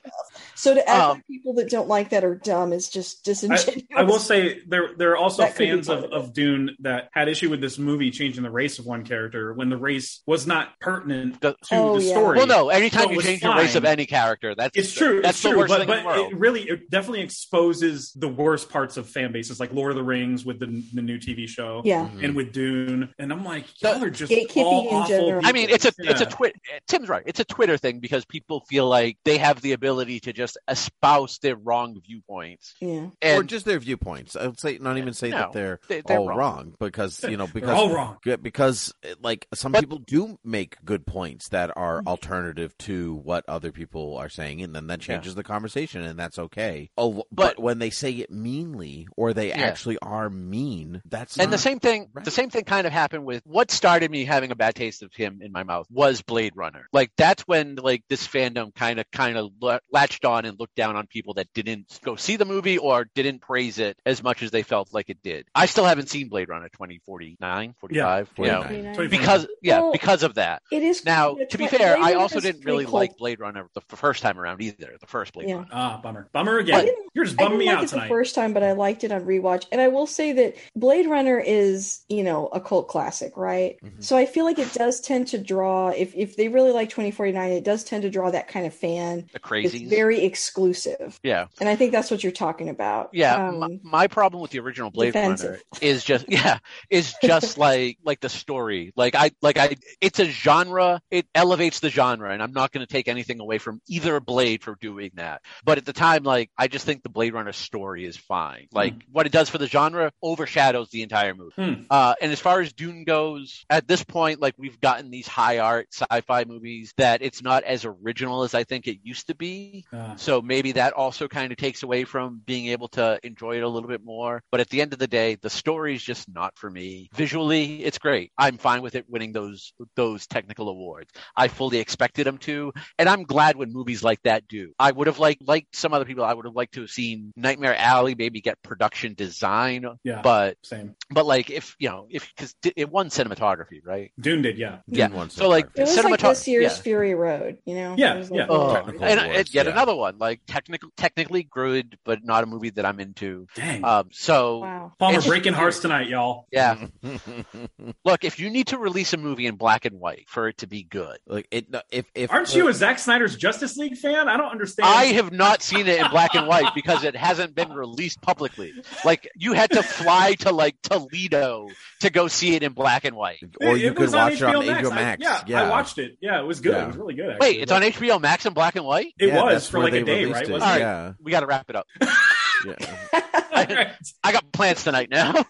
So 0.55 0.73
to 0.73 0.87
act 0.89 1.01
Um, 1.01 1.09
like 1.17 1.27
people 1.27 1.53
that 1.55 1.69
don't 1.69 1.87
like 1.87 2.09
that 2.09 2.23
are 2.23 2.35
dumb 2.35 2.73
is 2.73 2.89
just 2.89 3.23
disingenuous. 3.25 3.83
I 3.95 4.03
will 4.03 4.19
say 4.19 4.59
there 4.67 4.89
there 4.97 5.11
are 5.11 5.17
also 5.17 5.43
That 5.43 5.55
fans 5.55 5.89
of, 5.89 6.03
of 6.05 6.11
of 6.19 6.33
Dune 6.33 6.75
that 6.81 7.09
had 7.13 7.27
issue 7.29 7.49
with 7.49 7.61
this 7.61 7.77
movie 7.77 8.11
changing 8.11 8.43
the 8.43 8.51
race 8.51 8.77
of 8.79 8.85
one 8.85 9.05
character 9.05 9.53
when 9.53 9.69
the 9.69 9.77
race 9.77 10.21
was 10.27 10.45
not 10.45 10.77
pertinent 10.79 11.39
The- 11.41 11.53
to 11.53 11.75
Oh, 11.75 11.97
the 11.97 12.03
yeah. 12.05 12.11
story. 12.11 12.37
Well, 12.37 12.47
no. 12.47 12.69
Anytime 12.69 13.03
So 13.05 13.09
you 13.11 13.15
was 13.17 13.25
change 13.25 13.41
the 13.41 13.49
race 13.53 13.75
of 13.75 13.85
any 13.85 14.05
character, 14.05 14.53
that's 14.55 14.77
It's 14.77 14.93
true. 14.93 15.21
That's 15.21 15.37
it's 15.37 15.43
the 15.43 15.49
true, 15.51 15.59
worst 15.59 15.69
but, 15.69 15.77
thing 15.79 15.87
but 15.87 15.97
in 15.99 16.03
the 16.03 16.09
world. 16.09 16.33
it 16.33 16.37
really, 16.39 16.61
it 16.69 16.89
definitely 16.89 17.21
exposes 17.21 18.11
the 18.13 18.27
worst 18.27 18.69
parts 18.69 18.97
of 18.97 19.07
fan 19.09 19.31
bases, 19.31 19.59
like 19.59 19.71
Lord 19.73 19.91
of 19.91 19.97
the 19.97 20.03
Rings 20.03 20.45
with 20.45 20.59
the, 20.59 20.83
the 20.93 21.01
new 21.01 21.17
TV 21.17 21.47
show, 21.47 21.81
yeah. 21.85 22.09
and 22.21 22.35
with 22.35 22.51
Dune. 22.51 23.13
And 23.17 23.31
I'm 23.31 23.43
like, 23.45 23.65
The- 23.81 23.89
y'all 23.93 24.03
are 24.03 24.09
just 24.09 24.31
all 24.57 24.87
awful. 24.89 25.39
I 25.43 25.51
mean, 25.51 25.69
it's 25.69 25.85
a 25.85 25.91
it's 25.99 26.21
a 26.21 26.25
Yeah. 26.25 26.29
twit. 26.29 26.55
Tim's 26.87 27.07
right. 27.09 27.23
It's 27.25 27.38
a 27.39 27.45
Twitter 27.45 27.77
thing 27.77 27.99
because 27.99 28.25
people 28.25 28.61
feel 28.61 28.87
like 28.87 29.17
they 29.25 29.37
have 29.37 29.61
the 29.61 29.71
ability 29.73 30.19
to 30.21 30.33
just 30.33 30.57
espouse 30.67 31.39
their 31.39 31.55
wrong 31.55 31.99
viewpoints. 32.05 32.75
Yeah. 32.79 33.07
or 33.23 33.43
just 33.43 33.65
their 33.65 33.79
viewpoints. 33.79 34.35
I 34.35 34.47
would 34.47 34.59
say 34.59 34.77
not 34.79 34.97
even 34.97 35.13
say 35.13 35.29
No, 35.29 35.37
that 35.39 35.53
they're, 35.53 35.79
they- 35.87 36.01
they're 36.01 36.17
all 36.19 36.27
wrong. 36.27 36.37
wrong. 36.37 36.75
because 36.79 37.23
you 37.23 37.37
know 37.37 37.47
because 37.47 37.69
all 37.69 37.93
wrong. 37.93 38.17
because 38.41 38.93
like 39.21 39.47
some 39.53 39.71
But- 39.71 39.81
people 39.81 39.99
do 39.99 40.37
make 40.43 40.77
good 40.85 41.05
points 41.05 41.49
that 41.49 41.69
Mm-hmm. 41.69 41.79
are 41.79 42.01
alternative 42.07 42.77
to 42.79 43.15
what 43.15 43.43
other 43.47 43.71
people 43.71 44.17
are 44.17 44.29
saying, 44.29 44.61
and 44.61 44.75
then 44.75 44.87
that 44.87 44.99
changes 45.01 45.35
the 45.35 45.43
conversation, 45.43 46.01
and 46.03 46.17
that's 46.17 46.39
okay. 46.39 46.89
Oh, 46.97 47.23
but, 47.31 47.55
But- 47.55 47.59
when 47.59 47.79
they 47.79 47.89
say 47.89 48.11
it 48.13 48.31
meanly 48.31 49.07
or 49.15 49.33
they 49.33 49.49
Yeah. 49.49 49.57
actually 49.57 49.97
are 50.01 50.29
mean, 50.29 51.01
that's 51.05 51.37
and 51.37 51.51
the 51.53 51.57
same 51.57 51.79
thing 51.79 52.09
Right. 52.13 52.25
the 52.25 52.31
same 52.31 52.49
thing 52.49 52.63
kind 52.63 52.87
of 52.87 52.93
happened 52.93 53.25
with 53.25 53.43
what 53.45 53.71
started 53.71 54.09
me 54.11 54.25
having 54.25 54.51
a 54.51 54.55
bad 54.55 54.75
taste 54.75 55.03
of 55.03 55.13
him 55.13 55.41
in 55.41 55.51
my 55.51 55.63
mouth 55.63 55.85
was 55.89 56.21
Blade 56.21 56.53
Runner. 56.55 56.87
Like 56.93 57.11
that's 57.29 57.43
when 57.47 57.75
like 57.75 58.03
this 58.09 58.27
fandom 58.27 58.73
kind 58.73 58.99
of 58.99 59.05
kind 59.11 59.37
of 59.37 59.51
latched 59.91 60.25
on 60.25 60.45
and 60.45 60.59
looked 60.59 60.73
down 60.75 60.95
on 60.95 61.05
people 61.05 61.35
that 61.35 61.47
didn't 61.53 61.99
go 62.03 62.15
see 62.15 62.37
the 62.37 62.45
movie 62.45 62.79
or 62.79 63.05
didn't 63.13 63.39
praise 63.39 63.77
it 63.77 63.97
as 64.05 64.23
much 64.23 64.41
as 64.41 64.49
they 64.49 64.63
felt 64.63 64.91
like 64.93 65.09
it 65.11 65.19
did. 65.23 65.45
I 65.53 65.67
still 65.67 65.85
haven't 65.85 66.09
seen 66.09 66.27
Blade 66.27 66.49
Runner 66.49 66.69
2049, 66.69 67.75
45, 67.79 68.29
you 68.37 68.45
know, 68.45 68.61
49. 68.63 68.83
2049. 68.95 69.09
because 69.09 69.47
yeah, 69.61 69.79
Well, 69.81 69.91
because 69.91 70.23
of 70.23 70.35
that. 70.35 70.63
It 70.71 70.81
is 70.81 71.05
Now, 71.05 71.35
to 71.51 71.57
be 71.57 71.67
fair, 71.67 71.97
Blade 71.97 72.13
I 72.13 72.13
also 72.15 72.39
didn't 72.39 72.65
really 72.65 72.85
cult- 72.85 72.93
like 72.95 73.17
Blade 73.17 73.39
Runner 73.39 73.67
the 73.75 73.81
f- 73.91 73.99
first 73.99 74.23
time 74.23 74.39
around 74.39 74.61
either. 74.61 74.95
The 74.99 75.07
first 75.07 75.33
Blade 75.33 75.49
Yeah. 75.49 75.55
Runner. 75.55 75.67
Ah, 75.71 75.99
bummer, 76.01 76.27
bummer 76.33 76.57
I 76.57 76.61
again. 76.61 76.85
didn't- 76.85 77.05
You're 77.13 77.25
just 77.25 77.39
I 77.39 77.43
bumming 77.43 77.59
didn't 77.59 77.59
me 77.59 77.65
like 77.73 77.77
out 77.77 77.83
it 77.83 77.87
tonight. 77.89 78.03
the 78.05 78.09
first 78.09 78.33
time, 78.35 78.53
but 78.53 78.63
I 78.63 78.71
liked 78.71 79.03
it 79.03 79.11
on 79.11 79.21
rewatch. 79.25 79.65
And 79.71 79.79
I 79.79 79.89
will 79.89 80.07
say 80.07 80.31
that 80.33 80.55
Blade 80.75 81.05
Runner 81.07 81.39
is, 81.39 82.01
you 82.09 82.23
know, 82.23 82.47
a 82.47 82.59
cult 82.59 82.87
classic, 82.87 83.35
right? 83.37 83.77
Mhm. 83.83 84.03
So 84.03 84.17
I 84.17 84.25
feel 84.25 84.45
like 84.45 84.57
it 84.59 84.73
does 84.73 84.99
tend 85.01 85.27
to 85.29 85.37
draw, 85.37 85.89
if 85.89 86.15
if 86.15 86.35
they 86.35 86.47
really 86.47 86.71
like 86.71 86.89
2049, 87.19 87.51
it 87.51 87.63
does 87.63 87.83
tend 87.83 88.03
to 88.03 88.09
draw 88.09 88.31
that 88.31 88.47
kind 88.47 88.65
of 88.65 88.73
fan. 88.73 89.29
The 89.33 89.39
It's 89.65 89.75
very 89.89 90.21
exclusive. 90.21 91.19
yeah. 91.23 91.47
And 91.59 91.67
I 91.67 91.75
think 91.75 91.91
that's 91.91 92.09
what 92.09 92.23
you're 92.23 92.31
talking 92.31 92.69
about. 92.69 93.09
Yeah, 93.13 93.47
Um, 93.47 93.59
my, 93.59 93.79
my 93.83 94.07
problem 94.07 94.41
with 94.41 94.51
the 94.51 94.59
original 94.59 94.89
Blade 94.89 95.13
defensive. 95.13 95.49
Runner 95.51 95.61
is 95.81 96.03
just 96.03 96.25
yeah, 96.29 96.59
is 96.89 97.13
just 97.21 97.57
like 97.57 97.97
like 98.03 98.19
the 98.21 98.29
story. 98.29 98.93
Like 98.95 99.15
I 99.15 99.31
like 99.41 99.57
I 99.57 99.75
it's 100.01 100.19
a 100.19 100.25
genre. 100.25 101.01
It 101.11 101.25
elevates 101.35 101.79
the 101.79 101.89
genre 101.89 102.31
and 102.31 102.41
I'm 102.41 102.53
not 102.53 102.71
going 102.71 102.85
to 102.85 102.91
take 102.91 103.07
anything 103.07 103.39
away 103.39 103.57
from 103.57 103.81
either 103.87 104.19
Blade 104.19 104.63
for 104.63 104.75
doing 104.79 105.11
that. 105.15 105.41
But 105.63 105.77
at 105.77 105.85
the 105.85 105.93
time 105.93 106.23
like 106.23 106.49
I 106.57 106.67
just 106.67 106.85
think 106.85 107.03
the 107.03 107.09
Blade 107.09 107.33
Runner 107.33 107.51
story 107.51 108.05
is 108.05 108.17
fine. 108.17 108.67
Like 108.71 108.95
what 109.11 109.25
it 109.25 109.31
does 109.31 109.49
for 109.49 109.57
the 109.57 109.67
genre 109.67 110.11
overshadows 110.21 110.89
the 110.89 111.03
entire 111.03 111.33
movie. 111.35 111.53
Hmm. 111.55 111.73
Uh 111.89 112.15
and 112.21 112.31
as 112.31 112.39
far 112.39 112.61
as 112.61 112.73
Dune 112.73 113.03
goes, 113.03 113.65
at 113.69 113.87
this 113.87 114.03
point 114.03 114.39
like 114.39 114.55
we've 114.57 114.79
gotten 114.79 115.11
these 115.11 115.27
high 115.27 115.59
art 115.59 115.87
sci-fi 115.91 116.45
movies 116.45 116.93
that 116.99 117.21
it's 117.21 117.41
not 117.41 117.63
as 117.63 117.85
original 117.85 118.43
as 118.43 118.53
I 118.53 118.63
think 118.63 118.87
it 118.87 118.99
used 119.03 119.27
to 119.27 119.35
be. 119.35 119.85
Ah. 119.93 120.13
So 120.17 120.41
maybe 120.41 120.73
that 120.73 120.93
also 120.93 121.27
kind 121.27 121.51
of 121.51 121.57
takes 121.57 121.83
away 121.83 122.03
from 122.05 122.41
being 122.45 122.67
able 122.67 122.87
to 122.89 123.19
enjoy 123.23 123.57
it 123.57 123.63
a 123.63 123.67
little 123.67 123.89
bit 123.89 124.03
more. 124.03 124.41
But 124.51 124.59
at 124.61 124.69
the 124.69 124.81
end 124.81 124.93
of 124.93 124.99
the 124.99 125.07
day, 125.07 125.35
the 125.41 125.49
story 125.49 125.95
is 125.95 126.03
just 126.03 126.27
not 126.33 126.57
for 126.57 126.69
me. 126.69 127.09
Visually, 127.13 127.83
it's 127.83 127.97
great. 127.97 128.31
I'm 128.37 128.57
fine 128.57 128.81
with 128.81 128.95
it 128.95 129.05
winning 129.09 129.31
those 129.33 129.73
those 129.95 130.27
technical 130.27 130.69
awards. 130.69 131.09
I 131.35 131.47
fully 131.47 131.79
expected 131.79 132.25
them 132.25 132.37
to, 132.39 132.71
and 132.97 133.09
I'm 133.09 133.23
glad 133.23 133.55
when 133.55 133.73
movies 133.73 134.03
like 134.03 134.21
that 134.23 134.47
do. 134.47 134.73
I 134.79 134.91
would 134.91 135.07
have 135.07 135.19
liked 135.19 135.47
like 135.47 135.67
some 135.73 135.93
other 135.93 136.05
people. 136.05 136.23
I 136.23 136.33
would 136.33 136.45
have 136.45 136.55
liked 136.55 136.73
to 136.75 136.81
have 136.81 136.89
seen 136.89 137.33
Nightmare 137.35 137.75
Alley 137.75 138.15
maybe 138.15 138.41
get 138.41 138.61
production 138.61 139.13
design, 139.13 139.85
Yeah, 140.03 140.21
but 140.21 140.57
same. 140.63 140.95
but 141.09 141.25
like 141.25 141.49
if 141.49 141.75
you 141.79 141.89
know 141.89 142.07
if 142.09 142.29
because 142.35 142.55
it 142.75 142.89
won 142.89 143.09
cinematography, 143.09 143.81
right? 143.83 144.11
Dune 144.19 144.41
did, 144.41 144.57
yeah. 144.57 144.79
Dune 144.89 144.97
yeah. 144.99 145.07
won 145.09 145.29
So, 145.29 145.47
like, 145.49 145.67
it 145.75 145.81
was 145.81 145.97
Cinemato- 145.97 146.09
like 146.11 146.19
this 146.21 146.47
year's 146.47 146.77
yeah. 146.77 146.81
Fury 146.89 147.13
Road, 147.13 147.59
you 147.65 147.75
know? 147.75 147.93
Yeah, 147.97 148.15
It 148.15 148.17
was 148.17 148.31
yeah. 148.31 148.47
Oh, 148.49 148.73
and, 148.75 148.89
awards, 148.95 149.01
and 149.11 149.53
yet 149.53 149.65
yeah. 149.67 149.71
another 149.71 149.95
one, 149.95 150.17
like 150.17 150.41
technical, 150.47 150.89
technically 150.97 151.43
good, 151.43 151.99
but 152.03 152.23
not 152.25 152.43
a 152.43 152.47
movie 152.47 152.71
that 152.71 152.83
I'm 152.85 152.99
into. 152.99 153.45
Dang. 153.55 153.85
Um, 153.85 154.09
so 154.11 154.57
wow. 154.59 154.93
Palmer 154.97 155.21
breaking 155.21 155.53
hearts 155.53 155.79
tonight, 155.79 156.07
y'all. 156.09 156.47
yeah, 156.51 156.87
look, 158.05 158.23
if 158.23 158.39
you 158.39 158.49
need 158.49 158.67
to 158.67 158.77
release 158.77 159.13
a 159.13 159.17
movie 159.17 159.45
in 159.45 159.55
black 159.55 159.85
and 159.85 159.99
white 159.99 160.25
for 160.27 160.47
it 160.47 160.57
to 160.59 160.67
be 160.67 160.83
good, 160.83 161.17
like 161.27 161.47
it 161.51 161.67
if 161.91 162.05
if 162.15 162.31
Aren't 162.31 162.55
you 162.55 162.67
a 162.67 162.73
Zack 162.73 162.99
Snyder's 162.99 163.35
Justice 163.35 163.77
League 163.77 163.97
fan? 163.97 164.27
I 164.27 164.37
don't 164.37 164.51
understand. 164.51 164.89
I 164.89 165.05
have 165.13 165.31
not 165.31 165.61
seen 165.61 165.87
it 165.87 165.99
in 165.99 166.09
black 166.09 166.33
and 166.35 166.47
white 166.47 166.73
because 166.73 167.03
it 167.03 167.15
hasn't 167.15 167.55
been 167.55 167.71
released 167.71 168.21
publicly. 168.21 168.73
Like 169.05 169.29
you 169.35 169.53
had 169.53 169.71
to 169.71 169.83
fly 169.83 170.33
to 170.39 170.51
like 170.51 170.75
Toledo 170.81 171.67
to 172.01 172.09
go 172.09 172.27
see 172.27 172.55
it 172.55 172.63
in 172.63 172.73
black 172.73 173.05
and 173.05 173.15
white. 173.15 173.39
or 173.61 173.75
It- 173.75 173.81
you 173.81 173.87
it 173.87 173.95
could 173.95 173.99
was 174.01 174.13
on 174.13 174.31
watch 174.31 174.41
it 174.41 174.43
on 174.43 174.63
HBO 174.65 174.91
I- 174.91 174.95
Max. 174.95 175.23
yeah, 175.23 175.43
yeah, 175.47 175.63
I 175.63 175.69
watched 175.69 175.97
it. 175.97 176.17
Yeah, 176.21 176.39
it 176.39 176.45
was 176.45 176.59
good. 176.61 176.73
Yeah. 176.79 176.83
It 176.83 176.87
was 176.87 176.97
really 176.97 177.13
good. 177.13 177.29
Actually. 177.31 177.47
Wait, 177.47 177.61
it's 177.61 177.71
on 177.71 177.81
HBO 177.81 178.21
Max 178.21 178.45
in 178.45 178.53
black 178.53 178.75
and 178.75 178.85
white. 178.85 179.13
It 179.19 179.27
Yeah, 179.29 179.43
was 179.43 179.69
for 179.69 179.79
like 179.79 179.93
a 179.93 180.03
day, 180.03 180.25
right? 180.25 180.43
it. 180.43 180.51
Wasn't 180.51 180.75
it? 180.75 180.79
Yeah, 180.79 181.13
We 181.21 181.31
got 181.31 181.41
to 181.41 181.45
wrap 181.45 181.69
it 181.69 181.75
up. 181.75 181.87
yeah. 182.65 183.21
I, 183.59 183.91
I 184.23 184.31
got 184.31 184.51
plans 184.51 184.83
tonight 184.83 185.09
now. 185.09 185.31